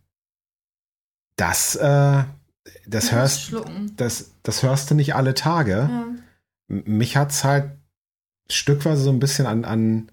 das, 1.36 1.74
äh, 1.74 2.24
das 2.86 3.10
hörst, 3.10 3.54
das, 3.96 4.32
das 4.42 4.62
hörst 4.62 4.90
du 4.90 4.94
nicht 4.94 5.14
alle 5.14 5.32
Tage. 5.32 5.88
Ja. 5.90 6.06
Mich 6.68 7.16
hat's 7.16 7.42
halt 7.42 7.70
stückweise 8.50 9.02
so 9.02 9.10
ein 9.10 9.18
bisschen 9.18 9.46
an, 9.46 9.64
an 9.64 10.10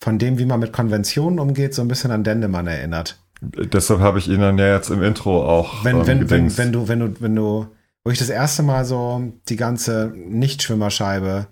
von 0.00 0.20
dem, 0.20 0.38
wie 0.38 0.46
man 0.46 0.60
mit 0.60 0.72
Konventionen 0.72 1.40
umgeht, 1.40 1.74
so 1.74 1.82
ein 1.82 1.88
bisschen 1.88 2.12
an 2.12 2.22
Dendemann 2.22 2.68
erinnert. 2.68 3.18
Deshalb 3.40 3.98
habe 3.98 4.20
ich 4.20 4.28
ihn 4.28 4.42
dann 4.42 4.58
ja 4.58 4.72
jetzt 4.72 4.90
im 4.90 5.02
Intro 5.02 5.44
auch 5.44 5.82
Wenn, 5.84 5.96
ähm, 5.96 6.06
wenn, 6.06 6.30
wenn, 6.30 6.56
wenn 6.56 6.72
du, 6.72 6.86
wenn 6.86 7.00
du, 7.00 7.20
wenn 7.20 7.34
du, 7.34 7.66
wo 8.04 8.12
ich 8.12 8.18
das 8.20 8.28
erste 8.28 8.62
Mal 8.62 8.84
so 8.84 9.32
die 9.48 9.56
ganze 9.56 10.12
Nichtschwimmerscheibe 10.14 11.48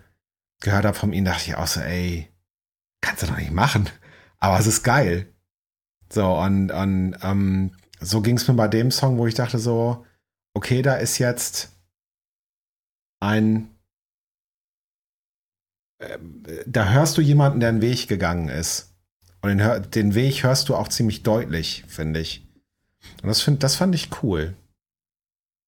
gehört 0.64 0.84
habe 0.84 0.96
von 0.96 1.12
ihm, 1.12 1.24
dachte 1.24 1.50
ich 1.50 1.54
auch 1.54 1.66
so, 1.66 1.80
ey, 1.80 2.28
kannst 3.00 3.22
du 3.22 3.26
doch 3.28 3.36
nicht 3.36 3.52
machen. 3.52 3.88
Aber 4.40 4.58
es 4.58 4.66
ist 4.66 4.82
geil. 4.82 5.32
So, 6.12 6.26
und, 6.38 6.70
und 6.70 7.16
ähm, 7.22 7.76
so 8.00 8.20
ging 8.20 8.36
es 8.36 8.48
mir 8.48 8.54
bei 8.54 8.68
dem 8.68 8.90
Song, 8.90 9.18
wo 9.18 9.26
ich 9.26 9.34
dachte 9.34 9.58
so, 9.58 10.04
okay, 10.54 10.82
da 10.82 10.96
ist 10.96 11.18
jetzt 11.18 11.70
ein 13.20 13.70
äh, 15.98 16.18
da 16.66 16.88
hörst 16.88 17.16
du 17.18 17.20
jemanden, 17.20 17.60
der 17.60 17.68
einen 17.68 17.82
Weg 17.82 18.08
gegangen 18.08 18.48
ist. 18.48 18.94
Und 19.42 19.58
den, 19.58 19.90
den 19.90 20.14
Weg 20.14 20.42
hörst 20.42 20.68
du 20.68 20.74
auch 20.74 20.88
ziemlich 20.88 21.22
deutlich, 21.22 21.84
finde 21.86 22.20
ich. 22.20 22.46
Und 23.22 23.28
das, 23.28 23.42
find, 23.42 23.62
das 23.62 23.76
fand 23.76 23.94
ich 23.94 24.22
cool. 24.22 24.56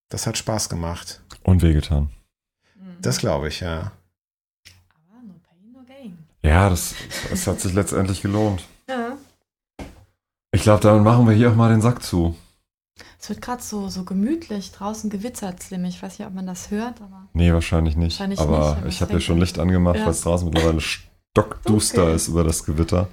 Das 0.08 0.26
hat 0.26 0.38
Spaß 0.38 0.68
gemacht. 0.70 1.22
Und 1.42 1.62
wehgetan. 1.62 2.10
Mhm. 2.76 2.96
Das 3.02 3.18
glaube 3.18 3.48
ich, 3.48 3.60
ja. 3.60 3.92
Ja, 6.46 6.70
das, 6.70 6.94
das 7.30 7.46
hat 7.46 7.60
sich 7.60 7.72
letztendlich 7.74 8.22
gelohnt. 8.22 8.62
Ja. 8.88 9.16
Ich 10.52 10.62
glaube, 10.62 10.80
damit 10.82 11.02
machen 11.02 11.26
wir 11.26 11.34
hier 11.34 11.50
auch 11.50 11.56
mal 11.56 11.70
den 11.70 11.80
Sack 11.82 12.02
zu. 12.02 12.36
Es 13.20 13.28
wird 13.28 13.42
gerade 13.42 13.62
so, 13.62 13.88
so 13.88 14.04
gemütlich. 14.04 14.70
Draußen 14.72 15.10
gewittert 15.10 15.60
es 15.60 15.70
nämlich. 15.70 15.96
Ich 15.96 16.02
weiß 16.02 16.18
nicht, 16.18 16.28
ob 16.28 16.34
man 16.34 16.46
das 16.46 16.70
hört, 16.70 17.00
aber. 17.00 17.26
Nee, 17.32 17.52
wahrscheinlich 17.52 17.96
nicht. 17.96 18.14
Wahrscheinlich 18.18 18.38
aber 18.40 18.76
nicht, 18.76 18.94
ich 18.94 19.02
habe 19.02 19.14
ja 19.14 19.20
schon. 19.20 19.38
Licht 19.38 19.58
angemacht, 19.58 19.96
Ja. 19.96 20.04
weil 20.04 20.12
es 20.12 20.20
draußen 20.20 20.48
mittlerweile 20.48 20.80
stockduster 20.80 22.04
Okay. 22.04 22.14
ist 22.14 22.28
über 22.28 22.44
das 22.44 22.64
Gewitter. 22.64 23.08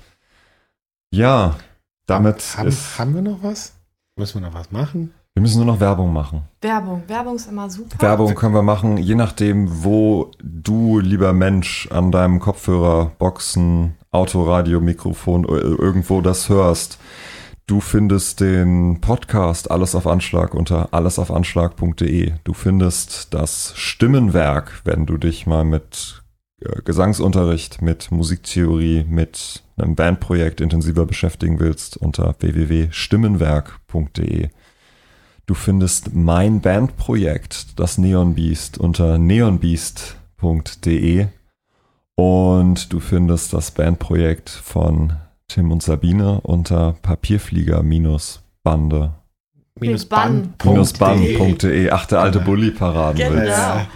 Ja, 1.11 1.57
damit 2.05 2.41
haben, 2.57 2.67
ist. 2.69 2.99
haben 2.99 3.15
wir 3.15 3.21
noch 3.23 3.41
was? 3.41 3.73
Müssen 4.15 4.41
wir 4.41 4.47
noch 4.47 4.53
was 4.53 4.71
machen? 4.71 5.13
Wir 5.35 5.41
müssen 5.41 5.57
nur 5.57 5.65
noch 5.65 5.79
Werbung 5.79 6.13
machen. 6.13 6.43
Werbung. 6.61 7.01
Werbung 7.07 7.37
ist 7.37 7.49
immer 7.49 7.67
super. 7.67 7.99
Werbung 7.99 8.35
können 8.35 8.53
wir 8.53 8.61
machen, 8.61 8.97
je 8.97 9.15
nachdem, 9.15 9.83
wo 9.83 10.29
du, 10.43 10.99
lieber 10.99 11.33
Mensch, 11.33 11.87
an 11.91 12.11
deinem 12.11 12.39
Kopfhörer, 12.39 13.13
Boxen, 13.17 13.95
Autoradio, 14.11 14.79
Mikrofon, 14.79 15.43
äh, 15.45 15.57
irgendwo 15.57 16.21
das 16.21 16.49
hörst. 16.49 16.99
Du 17.65 17.79
findest 17.79 18.41
den 18.41 19.01
Podcast 19.01 19.71
Alles 19.71 19.95
auf 19.95 20.05
Anschlag 20.05 20.53
unter 20.53 20.93
allesaufanschlag.de. 20.93 22.33
Du 22.43 22.53
findest 22.53 23.33
das 23.33 23.73
Stimmenwerk, 23.75 24.81
wenn 24.83 25.07
du 25.07 25.17
dich 25.17 25.47
mal 25.47 25.63
mit 25.63 26.21
äh, 26.61 26.83
Gesangsunterricht, 26.83 27.81
mit 27.81 28.11
Musiktheorie, 28.11 29.03
mit 29.09 29.63
einem 29.77 29.95
Bandprojekt 29.95 30.61
intensiver 30.61 31.07
beschäftigen 31.07 31.59
willst, 31.59 31.97
unter 31.97 32.35
www.stimmenwerk.de. 32.39 34.49
Du 35.45 35.55
findest 35.55 36.15
mein 36.15 36.61
Bandprojekt, 36.61 37.77
das 37.80 37.97
Neon 37.97 38.35
Beast, 38.35 38.77
unter 38.77 39.17
neonbeast.de 39.17 41.27
und 42.15 42.93
du 42.93 42.99
findest 42.99 43.53
das 43.53 43.72
Bandprojekt 43.72 44.49
von 44.49 45.13
Tim 45.49 45.72
und 45.72 45.81
Sabine 45.83 46.39
unter 46.41 46.93
papierflieger-bande 47.01 49.13
Minus 49.80 50.05
bann.de. 50.05 51.89
Ach, 51.89 52.05
der 52.05 52.19
alte 52.19 52.38
Genau. 52.39 52.51
Bulli-Paradenwitz. 52.51 53.41
Genau. 53.41 53.47
Ja. 53.47 53.88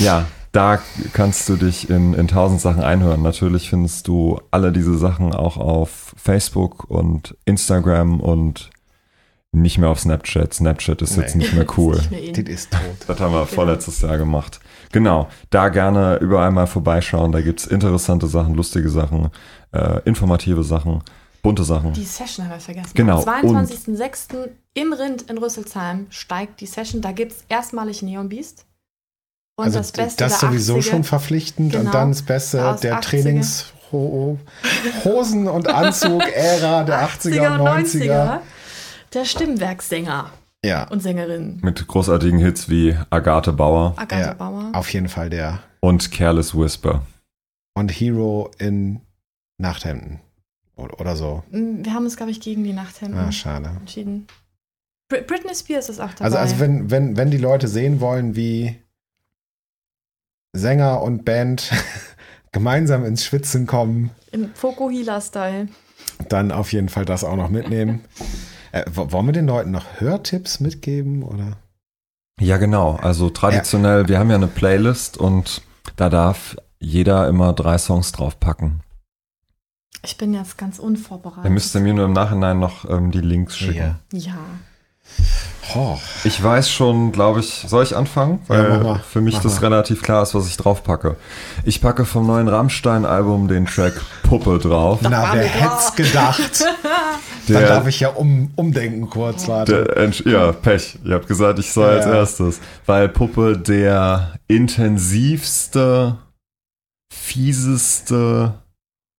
Ja, 0.00 0.26
da 0.52 0.78
kannst 1.14 1.48
du 1.48 1.56
dich 1.56 1.88
in, 1.88 2.12
in 2.12 2.28
tausend 2.28 2.60
Sachen 2.60 2.82
einhören. 2.82 3.22
Natürlich 3.22 3.70
findest 3.70 4.06
du 4.06 4.38
alle 4.50 4.70
diese 4.70 4.98
Sachen 4.98 5.32
auch 5.34 5.56
auf 5.56 6.14
Facebook 6.18 6.84
und 6.90 7.34
Instagram 7.46 8.20
und 8.20 8.68
nicht 9.52 9.78
mehr 9.78 9.88
auf 9.88 9.98
Snapchat. 10.00 10.52
Snapchat 10.54 11.00
ist 11.02 11.16
jetzt 11.16 11.34
Nee. 11.34 11.42
nicht 11.44 11.54
mehr 11.54 11.66
cool. 11.78 11.94
Ist 11.94 12.10
nicht 12.10 12.20
mehr 12.22 12.22
in. 12.22 12.44
Das 12.44 12.54
ist 12.54 12.70
tot. 12.70 12.80
Das 13.06 13.18
haben 13.20 13.32
wir 13.32 13.46
vorletztes 13.46 14.00
Jahr 14.02 14.18
gemacht. 14.18 14.60
Genau, 14.92 15.28
da 15.50 15.68
gerne 15.70 16.16
überall 16.20 16.50
mal 16.50 16.66
vorbeischauen. 16.66 17.32
Da 17.32 17.40
gibt's 17.40 17.66
interessante 17.66 18.26
Sachen, 18.26 18.54
lustige 18.54 18.88
Sachen, 18.90 19.30
äh, 19.72 20.00
informative 20.04 20.62
Sachen, 20.64 21.02
bunte 21.42 21.64
Sachen. 21.64 21.92
Die 21.94 22.04
Session 22.04 22.44
haben 22.46 22.52
wir 22.52 22.60
vergessen. 22.60 22.90
Genau, 22.94 23.22
Am 23.24 23.44
22.06. 23.44 24.48
im 24.74 24.92
Rind 24.92 25.22
in 25.30 25.38
Rüsselsheim 25.38 26.06
steigt 26.10 26.60
die 26.60 26.66
Session. 26.66 27.00
Da 27.00 27.12
gibt 27.12 27.32
es 27.32 27.44
erstmalig 27.48 28.02
Neon 28.02 28.28
Beast. 28.28 28.64
Und 29.56 29.64
Also 29.64 29.78
das 29.78 29.92
Beste 29.92 30.24
das 30.24 30.38
der 30.40 30.50
sowieso 30.50 30.76
80er. 30.76 30.82
schon 30.82 31.04
verpflichtend 31.04 31.74
und 31.74 31.80
Genau. 31.80 31.92
dann 31.92 32.10
das 32.10 32.22
Beste 32.22 32.64
Aus 32.68 32.80
der 32.80 32.98
80er. 33.00 33.00
Trainingshosen 33.92 35.48
und 35.48 35.68
Anzug-Ära 35.68 36.84
der 36.84 37.08
80er 37.08 37.58
und 37.58 37.66
90er. 37.66 38.40
Der 39.14 39.24
Stimmwerkssänger 39.24 40.30
Ja, 40.64 40.88
und 40.88 41.02
Sängerin. 41.02 41.60
Mit 41.62 41.86
großartigen 41.86 42.38
Hits 42.38 42.68
wie 42.68 42.96
Agathe 43.10 43.52
Bauer 43.52 43.94
Agathe 43.96 44.22
Ja. 44.28 44.34
Bauer. 44.34 44.70
auf 44.74 44.92
jeden 44.92 45.08
Fall 45.08 45.30
der. 45.30 45.60
und 45.80 46.10
Careless 46.10 46.54
Whisper. 46.54 47.02
Und 47.74 47.90
Hero 47.90 48.50
in 48.58 49.00
Nachthemden. 49.58 50.20
Oder, 50.76 51.16
so. 51.16 51.42
Mm, 51.50 51.84
Wir 51.84 51.92
haben 51.94 52.04
uns, 52.04 52.16
glaube 52.16 52.30
ich, 52.30 52.40
gegen 52.40 52.62
die 52.64 52.72
Nachthemden 52.72 53.18
Ah, 53.18 53.32
schade. 53.32 53.70
entschieden. 53.80 54.26
Br 55.08 55.22
Britney 55.22 55.54
Spears 55.54 55.88
ist 55.88 56.00
auch 56.00 56.10
dabei. 56.12 56.24
Also, 56.24 56.38
also 56.38 56.60
wenn, 56.60 56.90
wenn, 56.90 57.16
wenn 57.16 57.30
die 57.30 57.36
Leute 57.38 57.66
sehen 57.66 58.00
wollen, 58.00 58.36
wie 58.36 58.76
Sänger 60.52 61.02
und 61.02 61.24
Band 61.24 61.70
gemeinsam 62.52 63.04
ins 63.04 63.24
Schwitzen 63.24 63.66
kommen, 63.66 64.10
Im 64.32 64.54
Fokuhila-Style. 64.54 65.68
dann 66.28 66.52
auf 66.52 66.72
jeden 66.72 66.88
Fall 66.88 67.04
das 67.04 67.24
auch 67.24 67.36
noch 67.36 67.48
mitnehmen. 67.50 68.04
Äh, 68.72 68.84
wo- 68.92 69.10
wollen 69.12 69.26
wir 69.26 69.32
den 69.32 69.46
Leuten 69.46 69.70
noch 69.70 70.00
Hörtipps 70.00 70.60
mitgeben? 70.60 71.22
Oder? 71.22 71.56
Ja, 72.40 72.56
genau. 72.58 72.96
Also 72.96 73.30
traditionell, 73.30 74.08
wir 74.08 74.18
haben 74.18 74.30
ja 74.30 74.36
eine 74.36 74.46
Playlist 74.46 75.16
und 75.18 75.62
da 75.96 76.08
darf 76.08 76.56
jeder 76.78 77.26
immer 77.28 77.52
drei 77.52 77.78
Songs 77.78 78.12
draufpacken. 78.12 78.80
Ich 80.04 80.16
bin 80.16 80.32
jetzt 80.32 80.56
ganz 80.58 80.78
unvorbereitet. 80.78 81.44
Dann 81.46 81.54
müsst 81.54 81.74
ihr 81.74 81.80
mir 81.80 81.92
nur 81.94 82.04
im 82.04 82.12
Nachhinein 82.12 82.60
noch 82.60 82.88
ähm, 82.88 83.10
die 83.10 83.20
Links 83.20 83.56
schicken. 83.58 83.96
Ja. 84.12 84.18
ja. 84.18 84.36
Oh, 85.74 85.98
Ich 86.24 86.42
weiß 86.42 86.70
schon, 86.70 87.12
glaube 87.12 87.40
ich, 87.40 87.64
soll 87.68 87.82
ich 87.84 87.94
anfangen? 87.94 88.40
Weil 88.46 88.78
mal. 88.82 89.00
für 89.00 89.20
mich 89.20 89.34
Mach 89.34 89.42
das 89.42 89.56
mal. 89.60 89.66
relativ 89.68 90.00
klar 90.02 90.22
ist, 90.22 90.34
was 90.34 90.46
ich 90.48 90.56
drauf 90.56 90.82
packe. 90.82 91.16
Ich 91.64 91.82
packe 91.82 92.06
vom 92.06 92.26
neuen 92.26 92.48
Rammstein-Album 92.48 93.48
den 93.48 93.66
Track 93.66 94.00
Puppe 94.22 94.58
drauf. 94.58 95.00
na, 95.02 95.34
wer 95.34 95.76
es 95.78 95.94
gedacht? 95.94 96.64
Dann 97.48 97.58
Der- 97.60 97.68
darf 97.68 97.86
ich 97.86 98.00
ja 98.00 98.08
um, 98.08 98.50
umdenken 98.56 99.10
kurz, 99.10 99.46
warte. 99.48 99.84
Der, 99.84 100.10
ja, 100.32 100.52
Pech. 100.52 100.98
Ihr 101.04 101.14
habt 101.14 101.26
gesagt, 101.28 101.58
ich 101.58 101.70
soll 101.70 101.90
als 101.90 102.06
Ja. 102.06 102.14
erstes. 102.14 102.60
Weil 102.86 103.08
Puppe 103.10 103.58
der 103.58 104.34
intensivste, 104.48 106.16
fieseste 107.12 108.54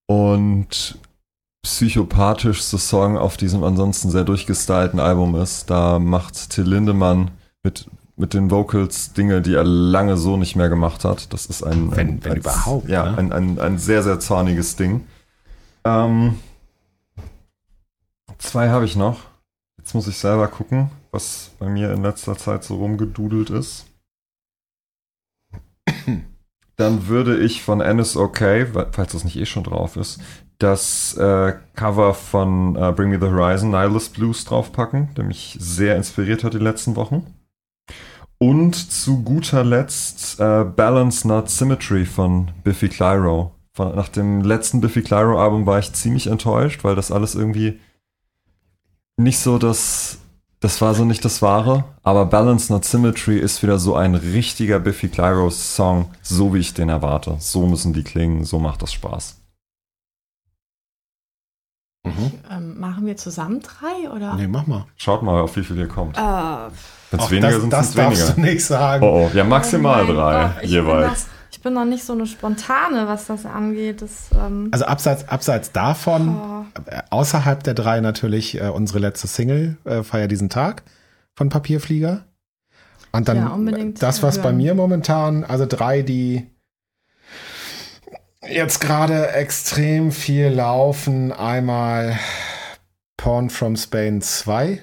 und 0.07 0.97
psychopathischste 1.69 2.77
Song 2.79 3.17
auf 3.17 3.37
diesem 3.37 3.63
ansonsten 3.63 4.09
sehr 4.09 4.23
durchgestylten 4.23 4.99
Album 4.99 5.35
ist. 5.35 5.69
Da 5.69 5.99
macht 5.99 6.49
Till 6.49 6.65
Lindemann 6.65 7.31
mit, 7.63 7.87
mit 8.15 8.33
den 8.33 8.49
Vocals 8.49 9.13
Dinge, 9.13 9.41
die 9.41 9.53
er 9.53 9.63
lange 9.63 10.17
so 10.17 10.35
nicht 10.35 10.55
mehr 10.55 10.69
gemacht 10.69 11.05
hat. 11.05 11.31
Das 11.31 11.45
ist 11.45 11.63
ein, 11.63 11.91
Wenn- 11.91 11.99
ein, 12.09 12.23
wenn 12.23 12.31
ein 12.33 12.37
überhaupt, 12.39 12.89
Ja, 12.89 13.11
ne? 13.11 13.17
ein, 13.17 13.31
ein, 13.31 13.59
ein 13.59 13.77
sehr, 13.77 14.01
sehr 14.03 14.19
zorniges 14.19 14.75
Ding. 14.75 15.05
Ähm, 15.85 16.39
zwei 18.39 18.69
habe 18.69 18.85
ich 18.85 18.95
noch. 18.95 19.19
Jetzt 19.77 19.93
muss 19.93 20.07
ich 20.07 20.17
selber 20.17 20.47
gucken, 20.47 20.89
was 21.11 21.51
bei 21.59 21.69
mir 21.69 21.93
in 21.93 22.01
letzter 22.03 22.35
Zeit 22.37 22.63
so 22.63 22.75
rumgedudelt 22.77 23.49
ist. 23.51 23.85
Dann 26.75 27.07
würde 27.07 27.37
ich 27.39 27.61
von 27.61 27.79
NSOK, 27.79 28.37
falls 28.91 29.11
das 29.11 29.23
nicht 29.23 29.35
eh 29.37 29.45
schon 29.45 29.63
drauf 29.63 29.95
ist, 29.97 30.19
das 30.59 31.15
äh, 31.17 31.53
Cover 31.73 32.13
von 32.13 32.75
äh, 32.75 32.91
Bring 32.91 33.09
Me 33.09 33.19
the 33.19 33.27
Horizon, 33.27 33.71
Nihilist 33.71 34.13
Blues 34.13 34.43
draufpacken, 34.43 35.09
der 35.15 35.23
mich 35.23 35.57
sehr 35.59 35.95
inspiriert 35.95 36.43
hat 36.43 36.53
die 36.53 36.59
letzten 36.59 36.95
Wochen. 36.95 37.25
Und 38.37 38.75
zu 38.75 39.23
guter 39.23 39.63
Letzt 39.63 40.39
äh, 40.39 40.63
Balance 40.63 41.27
Not 41.27 41.49
Symmetry 41.49 42.05
von 42.05 42.51
Biffy 42.63 42.89
Clyro. 42.89 43.51
Von, 43.73 43.95
nach 43.95 44.09
dem 44.09 44.41
letzten 44.41 44.81
Biffy 44.81 45.01
Clyro 45.01 45.41
Album 45.41 45.65
war 45.65 45.79
ich 45.79 45.93
ziemlich 45.93 46.27
enttäuscht, 46.27 46.83
weil 46.83 46.95
das 46.95 47.11
alles 47.11 47.35
irgendwie 47.35 47.79
nicht 49.17 49.39
so 49.39 49.57
das, 49.57 50.19
das 50.59 50.81
war 50.81 50.93
so 50.93 51.05
nicht 51.05 51.23
das 51.23 51.41
Wahre. 51.41 51.85
Aber 52.03 52.25
Balance 52.25 52.71
Not 52.71 52.83
Symmetry 52.83 53.39
ist 53.39 53.63
wieder 53.63 53.79
so 53.79 53.95
ein 53.95 54.15
richtiger 54.15 54.79
Biffy 54.79 55.07
Clyro 55.07 55.49
Song, 55.49 56.11
so 56.21 56.53
wie 56.53 56.59
ich 56.59 56.73
den 56.73 56.89
erwarte. 56.89 57.37
So 57.39 57.65
müssen 57.65 57.93
die 57.93 58.03
klingen, 58.03 58.43
so 58.43 58.59
macht 58.59 58.81
das 58.81 58.91
Spaß. 58.91 59.38
Mhm. 62.05 62.31
Ähm, 62.49 62.79
machen 62.79 63.05
wir 63.05 63.17
zusammen 63.17 63.59
drei 63.61 64.09
oder? 64.09 64.35
Nee, 64.35 64.47
mach 64.47 64.65
mal. 64.67 64.85
Schaut 64.95 65.21
mal, 65.21 65.41
auf 65.41 65.55
wie 65.57 65.63
viel 65.63 65.77
ihr 65.77 65.87
kommt. 65.87 66.17
Äh, 66.17 66.21
Wenn 66.21 67.19
es 67.19 67.29
weniger 67.29 67.51
das, 67.51 67.61
sind, 67.61 67.73
das 67.73 67.89
es 67.89 67.95
darfst 67.95 68.21
weniger. 68.21 68.35
du 68.35 68.41
nicht 68.41 68.65
sagen. 68.65 69.03
Oh 69.03 69.29
oh, 69.29 69.31
ja, 69.35 69.43
maximal 69.43 70.09
oh 70.09 70.13
drei 70.13 70.43
Gott, 70.55 70.63
ich 70.63 70.71
jeweils. 70.71 71.01
Bin 71.01 71.07
noch, 71.09 71.49
ich 71.51 71.61
bin 71.61 71.73
noch 71.73 71.85
nicht 71.85 72.03
so 72.05 72.13
eine 72.13 72.25
spontane, 72.25 73.07
was 73.07 73.25
das 73.27 73.45
angeht. 73.45 74.01
Das, 74.01 74.29
ähm, 74.33 74.69
Also 74.71 74.85
abseits, 74.85 75.27
abseits 75.27 75.71
davon, 75.73 76.37
oh, 76.39 76.65
außerhalb 77.09 77.63
der 77.63 77.73
drei 77.73 77.99
natürlich 77.99 78.59
äh, 78.61 78.69
unsere 78.69 78.99
letzte 78.99 79.27
Single, 79.27 79.77
äh, 79.83 80.01
Feier 80.03 80.27
diesen 80.29 80.49
Tag 80.49 80.83
von 81.35 81.49
Papierflieger. 81.49 82.23
Und 83.11 83.27
dann 83.27 83.37
Ja, 83.37 83.47
unbedingt 83.49 84.01
das, 84.01 84.23
was 84.23 84.37
bei 84.37 84.45
hören. 84.45 84.57
mir 84.57 84.73
momentan, 84.75 85.43
also 85.43 85.65
drei, 85.65 86.01
die 86.03 86.47
jetzt 88.47 88.79
gerade 88.79 89.31
extrem 89.31 90.11
viel 90.11 90.47
laufen. 90.47 91.31
Einmal 91.31 92.17
Porn 93.17 93.49
from 93.49 93.75
Spain 93.75 94.21
2 94.21 94.81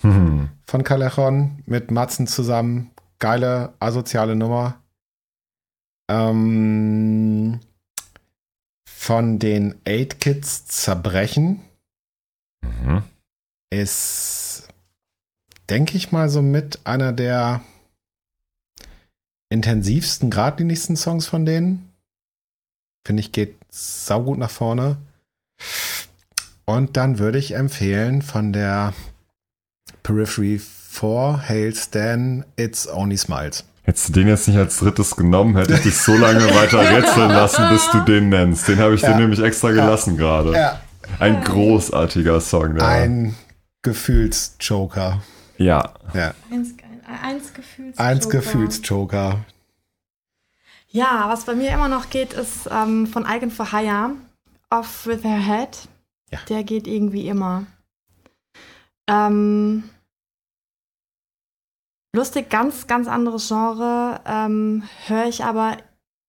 Hm. 0.00 0.48
von 0.66 0.84
Callejon 0.84 1.62
mit 1.66 1.90
Matzen 1.90 2.26
zusammen. 2.26 2.90
Geile, 3.18 3.72
asoziale 3.80 4.36
Nummer. 4.36 4.82
Ähm, 6.10 7.60
von 8.86 9.38
den 9.38 9.76
8 9.86 10.20
Kids 10.20 10.66
Zerbrechen 10.66 11.62
Mhm. 12.62 13.02
ist, 13.70 14.68
denke 15.70 15.96
ich 15.96 16.12
mal, 16.12 16.28
so 16.28 16.42
mit 16.42 16.86
einer 16.86 17.12
der 17.12 17.62
intensivsten, 19.50 20.30
geradlinigsten 20.30 20.96
Songs 20.96 21.26
von 21.26 21.44
denen. 21.46 21.90
Finde 23.04 23.20
ich, 23.20 23.32
geht 23.32 23.56
saugut 23.70 24.38
nach 24.38 24.50
vorne. 24.50 24.96
Und 26.64 26.96
dann 26.96 27.18
würde 27.18 27.38
ich 27.38 27.54
empfehlen 27.54 28.22
von 28.22 28.52
der 28.52 28.94
Periphery 30.02 30.58
4 30.58 31.42
Hail 31.48 31.74
Stan 31.74 32.44
It's 32.56 32.88
Only 32.88 33.16
Smiles. 33.18 33.64
Hättest 33.82 34.08
du 34.08 34.12
den 34.14 34.28
jetzt 34.28 34.48
nicht 34.48 34.56
als 34.56 34.78
drittes 34.78 35.14
genommen, 35.14 35.56
hätte 35.56 35.74
ich 35.74 35.80
dich 35.82 35.96
so 35.98 36.16
lange 36.16 36.42
weiter 36.54 36.80
rätseln 36.80 37.28
lassen, 37.28 37.68
bis 37.68 37.90
du 37.90 38.00
den 38.00 38.30
nennst. 38.30 38.66
Den 38.66 38.78
habe 38.78 38.94
ich 38.94 39.02
Ja. 39.02 39.12
dir 39.12 39.16
nämlich 39.20 39.40
extra 39.40 39.72
gelassen 39.72 40.16
gerade. 40.16 40.52
Ja, 40.52 40.80
Ein 41.18 41.44
großartiger 41.44 42.40
Song. 42.40 42.76
Der 42.76 42.86
ein 42.86 43.34
Gefühlsjoker. 43.82 45.22
ja. 45.58 45.92
Ja, 46.14 46.32
eins, 46.50 46.70
eins 47.22 47.52
Gefühls. 47.52 47.98
eins 47.98 48.30
Gefühlsjoker. 48.30 49.44
Ja, 50.94 51.28
was 51.28 51.44
bei 51.44 51.56
mir 51.56 51.72
immer 51.72 51.88
noch 51.88 52.08
geht, 52.08 52.34
ist 52.34 52.68
ähm, 52.70 53.08
von 53.08 53.26
Eigen 53.26 53.50
for 53.50 53.72
Hire, 53.72 54.12
Off 54.70 55.06
with 55.06 55.24
Her 55.24 55.40
Head. 55.40 55.88
Ja. 56.30 56.38
Der 56.48 56.62
geht 56.62 56.86
irgendwie 56.86 57.26
immer. 57.26 57.66
Ähm, 59.08 59.90
lustig, 62.14 62.48
ganz, 62.48 62.86
ganz 62.86 63.08
anderes 63.08 63.48
Genre. 63.48 64.20
Ähm, 64.24 64.84
Höre 65.06 65.26
ich 65.26 65.44
aber 65.44 65.78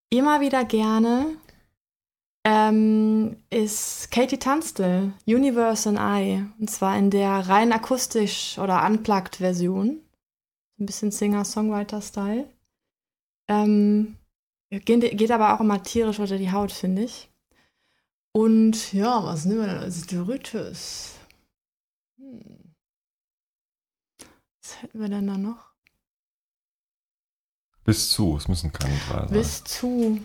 immer 0.09 0.41
wieder 0.41 0.65
gerne. 0.65 1.37
Ähm, 2.43 3.37
ist 3.51 4.09
Katie 4.09 4.39
Tunstall, 4.39 5.13
Universe 5.27 5.87
and 5.87 5.99
I. 5.99 6.43
Und 6.59 6.71
zwar 6.71 6.97
in 6.97 7.11
der 7.11 7.47
rein 7.49 7.71
akustisch 7.71 8.57
oder 8.57 8.83
unplugged 8.83 9.35
Version. 9.35 9.99
Ein 10.79 10.87
bisschen 10.87 11.11
Singer-Songwriter-Style. 11.11 12.49
Ähm, 13.47 14.17
geht, 14.79 15.17
geht 15.17 15.31
aber 15.31 15.53
auch 15.53 15.59
immer 15.61 15.81
tierisch 15.83 16.19
unter 16.19 16.37
die 16.37 16.51
Haut, 16.51 16.71
finde 16.71 17.03
ich. 17.03 17.29
Und 18.31 18.91
ja, 18.93 19.23
was 19.23 19.45
nehmen 19.45 19.61
wir 19.61 19.67
denn 19.67 19.77
als 19.77 20.05
drittes? 20.07 21.13
Hm. 22.17 22.73
Was 24.61 24.81
hätten 24.81 24.99
wir 24.99 25.09
denn 25.09 25.27
da 25.27 25.37
noch? 25.37 25.71
Bis 27.85 28.09
zu. 28.09 28.35
Es 28.35 28.47
müssen 28.47 28.73
keine 28.73 28.97
drei 29.07 29.19
sein. 29.19 29.29
Bis 29.29 29.63
zu. 29.63 30.19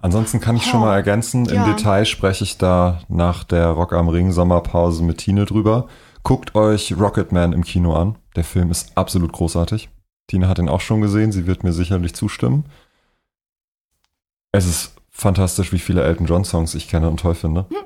Ansonsten 0.00 0.40
kann 0.40 0.56
ich 0.56 0.66
schon 0.66 0.80
mal 0.80 0.94
ergänzen, 0.94 1.46
im 1.46 1.54
Ja. 1.54 1.72
Detail 1.74 2.04
spreche 2.04 2.44
ich 2.44 2.58
da 2.58 3.00
nach 3.08 3.44
der 3.44 3.68
Rock 3.68 3.92
am 3.92 4.08
Ring 4.08 4.32
Sommerpause 4.32 5.02
mit 5.02 5.18
Tine 5.18 5.46
drüber. 5.46 5.88
Guckt 6.22 6.54
euch 6.54 6.96
Rocketman 6.98 7.52
im 7.52 7.64
Kino 7.64 7.94
an. 7.94 8.18
Der 8.36 8.44
Film 8.44 8.70
ist 8.70 8.96
absolut 8.96 9.32
großartig. 9.32 9.88
Tine 10.28 10.48
hat 10.48 10.58
ihn 10.58 10.68
auch 10.68 10.80
schon 10.80 11.00
gesehen, 11.00 11.32
sie 11.32 11.46
wird 11.46 11.64
mir 11.64 11.72
sicherlich 11.72 12.14
zustimmen. 12.14 12.64
Es 14.52 14.66
ist 14.66 14.94
fantastisch, 15.10 15.72
wie 15.72 15.78
viele 15.78 16.02
Elton 16.02 16.26
John 16.26 16.44
Songs 16.44 16.74
ich 16.74 16.88
kenne 16.88 17.08
und 17.08 17.20
toll 17.20 17.34
finde. 17.34 17.66
Hm. 17.68 17.76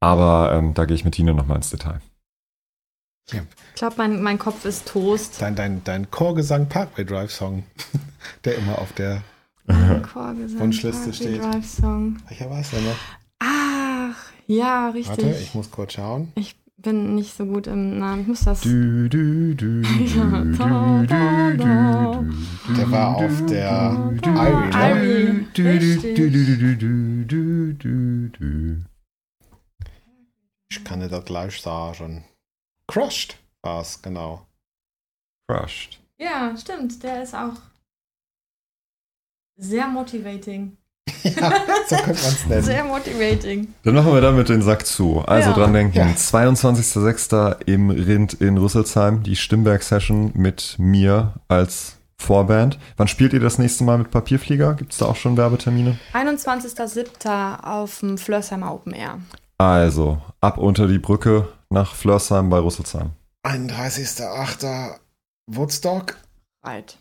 Aber 0.00 0.52
ähm, 0.54 0.74
da 0.74 0.86
gehe 0.86 0.94
ich 0.94 1.04
mit 1.04 1.14
Tine 1.14 1.34
nochmal 1.34 1.58
ins 1.58 1.70
Detail. 1.70 2.00
Ich 3.32 3.40
glaube, 3.74 3.94
mein, 3.98 4.22
mein 4.22 4.38
Kopf 4.38 4.64
ist 4.64 4.88
Toast. 4.88 5.40
Dein, 5.40 5.54
dein, 5.54 5.84
dein 5.84 6.10
Chorgesang 6.10 6.68
Parkway 6.68 7.04
Drive 7.04 7.30
Song, 7.30 7.64
der 8.44 8.56
immer 8.56 8.78
auf 8.78 8.92
der, 8.92 9.22
Wunschliste 9.68 11.12
steht. 11.12 11.40
Drive 11.40 11.66
Song. 11.66 12.16
welcher 12.28 12.50
war 12.50 12.60
es 12.60 12.70
denn 12.70 12.84
noch? 12.84 12.96
Ach, 13.38 14.16
ja, 14.46 14.88
richtig. 14.88 15.24
Warte, 15.24 15.38
ich 15.38 15.54
muss 15.54 15.70
kurz 15.70 15.92
schauen. 15.92 16.32
Ich 16.34 16.56
bin 16.82 17.14
nicht 17.14 17.34
so 17.36 17.44
gut 17.46 17.66
im 17.66 17.98
Namen. 17.98 18.22
Ich 18.22 18.28
muss 18.28 18.44
das. 18.44 18.60
Du, 18.62 19.08
Der 19.08 19.82
war 22.90 23.16
auf 23.16 23.46
der 23.46 24.12
Irie, 24.22 25.46
ne? 25.48 25.48
Ich 30.70 30.84
kann 30.84 31.00
dir 31.00 31.08
das 31.08 31.24
gleich 31.24 31.60
sagen. 31.60 32.24
Crushed 32.86 33.36
war 33.62 33.80
es, 33.82 34.00
genau. 34.00 34.46
Crushed. 35.48 35.98
Ja, 36.18 36.56
stimmt. 36.56 37.02
Der 37.02 37.22
ist 37.22 37.34
auch 37.34 37.56
sehr 39.56 39.88
motivating. 39.88 40.76
Ja, 41.22 41.52
so 41.88 41.96
könnte 41.96 42.08
man 42.22 42.32
es 42.32 42.46
nennen. 42.48 42.62
Sehr 42.62 42.84
motivating. 42.84 43.68
Dann 43.84 43.94
machen 43.94 44.12
wir 44.12 44.20
damit 44.20 44.48
den 44.48 44.62
Sack 44.62 44.86
zu. 44.86 45.20
Also 45.26 45.50
Ja. 45.50 45.56
dran 45.56 45.72
denken, 45.72 45.96
Ja. 45.96 46.06
22.06. 46.06 47.56
im 47.66 47.90
Rind 47.90 48.34
in 48.34 48.58
Rüsselsheim, 48.58 49.22
die 49.22 49.36
Stimmberg-Session 49.36 50.32
mit 50.34 50.76
mir 50.78 51.34
als 51.48 51.96
Vorband. 52.18 52.78
Wann 52.98 53.08
spielt 53.08 53.32
ihr 53.32 53.40
das 53.40 53.58
nächste 53.58 53.84
Mal 53.84 53.98
mit 53.98 54.10
Papierflieger? 54.10 54.74
Gibt 54.74 54.92
es 54.92 54.98
da 54.98 55.06
auch 55.06 55.16
schon 55.16 55.36
Werbetermine? 55.36 55.98
21.07. 56.12 57.62
auf 57.62 58.00
dem 58.00 58.18
Flörsheimer 58.18 58.72
Open 58.74 58.92
Air. 58.92 59.18
Also, 59.58 60.18
ab 60.40 60.58
unter 60.58 60.86
die 60.86 60.98
Brücke 60.98 61.48
nach 61.70 61.94
Flörsheim 61.94 62.50
bei 62.50 62.58
Rüsselsheim. 62.58 63.10
31.08. 63.46 64.96
Woodstock. 65.46 66.16
Right. 66.64 66.98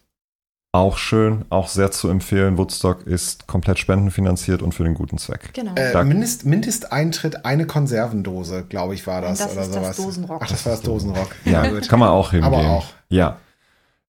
Auch 0.71 0.97
schön, 0.99 1.45
auch 1.49 1.67
sehr 1.67 1.89
zu 1.91 2.09
empfehlen. 2.09 2.59
Woodstock 2.59 3.07
ist 3.07 3.47
komplett 3.47 3.79
spendenfinanziert 3.79 4.61
und 4.61 4.73
für 4.73 4.83
den 4.83 4.93
guten 4.93 5.17
Zweck. 5.17 5.51
Genau. 5.53 5.73
Äh, 5.73 6.03
Mindest, 6.03 6.45
Mindesteintritt 6.45 7.43
eine 7.43 7.65
Konservendose, 7.65 8.65
glaube 8.69 8.93
ich, 8.93 9.07
war 9.07 9.21
das. 9.21 9.39
Das 9.39 9.51
oder 9.53 9.61
ist 9.63 9.73
das 9.73 9.83
sowas. 9.83 9.97
Dosenrock. 9.97 10.41
Ach, 10.43 10.47
das 10.47 10.65
war 10.67 10.73
das 10.73 10.81
Dosenrock. 10.83 11.29
Ja, 11.45 11.63
kann 11.81 11.97
man 11.99 12.09
auch 12.09 12.31
hingehen. 12.31 12.53
Aber 12.53 12.69
auch. 12.69 12.85
Ja. 13.09 13.37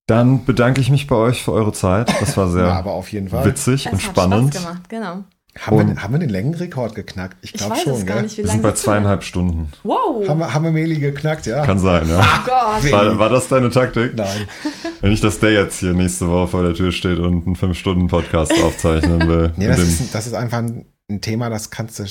Dann 0.07 0.45
bedanke 0.45 0.83
ich 0.83 0.91
mich 0.91 1.07
bei 1.07 1.17
euch 1.17 1.43
für 1.43 1.53
eure 1.53 1.73
Zeit. 1.73 2.13
Das 2.21 2.37
war 2.37 2.47
Ja, 2.47 2.53
sehr 2.53 2.65
aber 2.75 2.93
auf 2.93 3.11
jeden 3.11 3.29
Fall. 3.31 3.45
witzig 3.47 3.87
es 3.87 3.93
und 3.93 3.99
hat 4.03 4.11
spannend. 4.11 4.55
Spaß 4.55 4.65
gemacht, 4.65 4.89
genau. 4.91 5.25
Haben 5.63 5.77
wir, 5.77 5.85
Und- 5.85 6.03
haben 6.03 6.15
wir 6.15 6.19
den 6.19 6.31
Längenrekord 6.31 6.95
geknackt? 6.95 7.37
Ich 7.43 7.53
glaube 7.53 7.77
schon, 7.77 7.93
es 7.93 8.07
gar 8.07 8.15
gell? 8.17 8.23
nicht, 8.25 8.39
wie 8.39 8.45
Wir 8.45 8.51
sind 8.51 8.63
bei 8.63 8.71
wir? 8.71 8.75
zweieinhalb 8.77 9.23
Stunden. 9.23 9.71
Wow. 9.83 10.27
Haben 10.27 10.39
wir, 10.39 10.55
haben 10.55 10.65
wir 10.65 10.71
Meli 10.73 10.99
geknackt, 10.99 11.45
ja? 11.47 11.67
Kann 11.67 11.79
sein, 11.79 12.09
ja. 12.09 12.19
oh 12.21 12.47
Gott. 12.47 12.91
War, 12.93 13.19
war 13.19 13.29
das 13.29 13.49
deine 13.49 13.69
Taktik? 13.71 14.15
Nein. 14.17 14.49
Wenn 15.03 15.13
ich, 15.13 15.21
dass 15.21 15.39
der 15.39 15.53
jetzt 15.53 15.81
hier 15.81 15.93
nächste 15.93 16.29
Woche 16.29 16.49
vor 16.49 16.63
der 16.63 16.73
Tür 16.75 16.93
steht 16.93 17.19
und 17.19 17.47
einen 17.47 17.57
5-Stunden-Podcast 17.57 18.53
aufzeichnen 18.65 19.29
will. 19.29 19.53
Nee, 19.57 19.69
das 19.69 19.77
dem- 19.77 19.89
ist, 19.89 20.15
das 20.15 20.27
ist 20.27 20.33
einfach 20.35 20.59
ein, 20.59 20.87
ein 21.11 21.21
Thema, 21.21 21.51
das 21.51 21.71
kannst 21.71 21.99
du. 21.99 22.05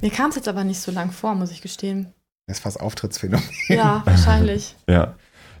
Mir 0.00 0.10
kam 0.10 0.30
es 0.30 0.36
jetzt 0.36 0.48
aber 0.48 0.64
nicht 0.64 0.80
so 0.80 0.90
lang 0.92 1.10
vor, 1.12 1.34
muss 1.34 1.50
ich 1.50 1.62
gestehen. 1.62 2.12
Das 2.46 2.58
ist 2.58 2.62
fast 2.62 2.80
Auftrittsphänomen. 2.80 3.44
Ja, 3.68 4.02
wahrscheinlich. 4.04 4.74
Ja. 4.88 5.14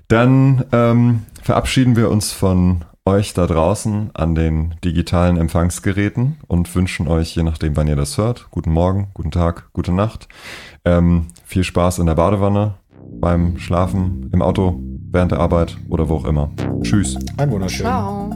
Dann 0.08 0.64
ähm, 0.72 1.24
verabschieden 1.40 1.94
wir 1.94 2.10
uns 2.10 2.32
von 2.32 2.84
euch 3.06 3.34
da 3.34 3.46
draußen 3.46 4.10
an 4.14 4.34
den 4.34 4.74
digitalen 4.84 5.36
Empfangsgeräten 5.36 6.38
und 6.46 6.74
wünschen 6.74 7.08
euch, 7.08 7.34
je 7.34 7.42
nachdem, 7.42 7.76
wann 7.76 7.88
ihr 7.88 7.96
das 7.96 8.18
hört, 8.18 8.48
guten 8.50 8.72
Morgen, 8.72 9.08
guten 9.14 9.30
Tag, 9.30 9.70
gute 9.72 9.92
Nacht. 9.92 10.28
Ähm, 10.84 11.28
viel 11.44 11.64
Spaß 11.64 11.98
in 11.98 12.06
der 12.06 12.14
Badewanne, 12.14 12.74
beim 13.20 13.58
Schlafen, 13.58 14.30
im 14.32 14.42
Auto, 14.42 14.80
während 15.10 15.32
der 15.32 15.40
Arbeit 15.40 15.76
oder 15.88 16.08
wo 16.08 16.16
auch 16.16 16.24
immer. 16.24 16.50
Tschüss. 16.82 17.16
Ein 17.36 17.50
wunderschön. 17.50 17.86
Ciao. 17.86 18.30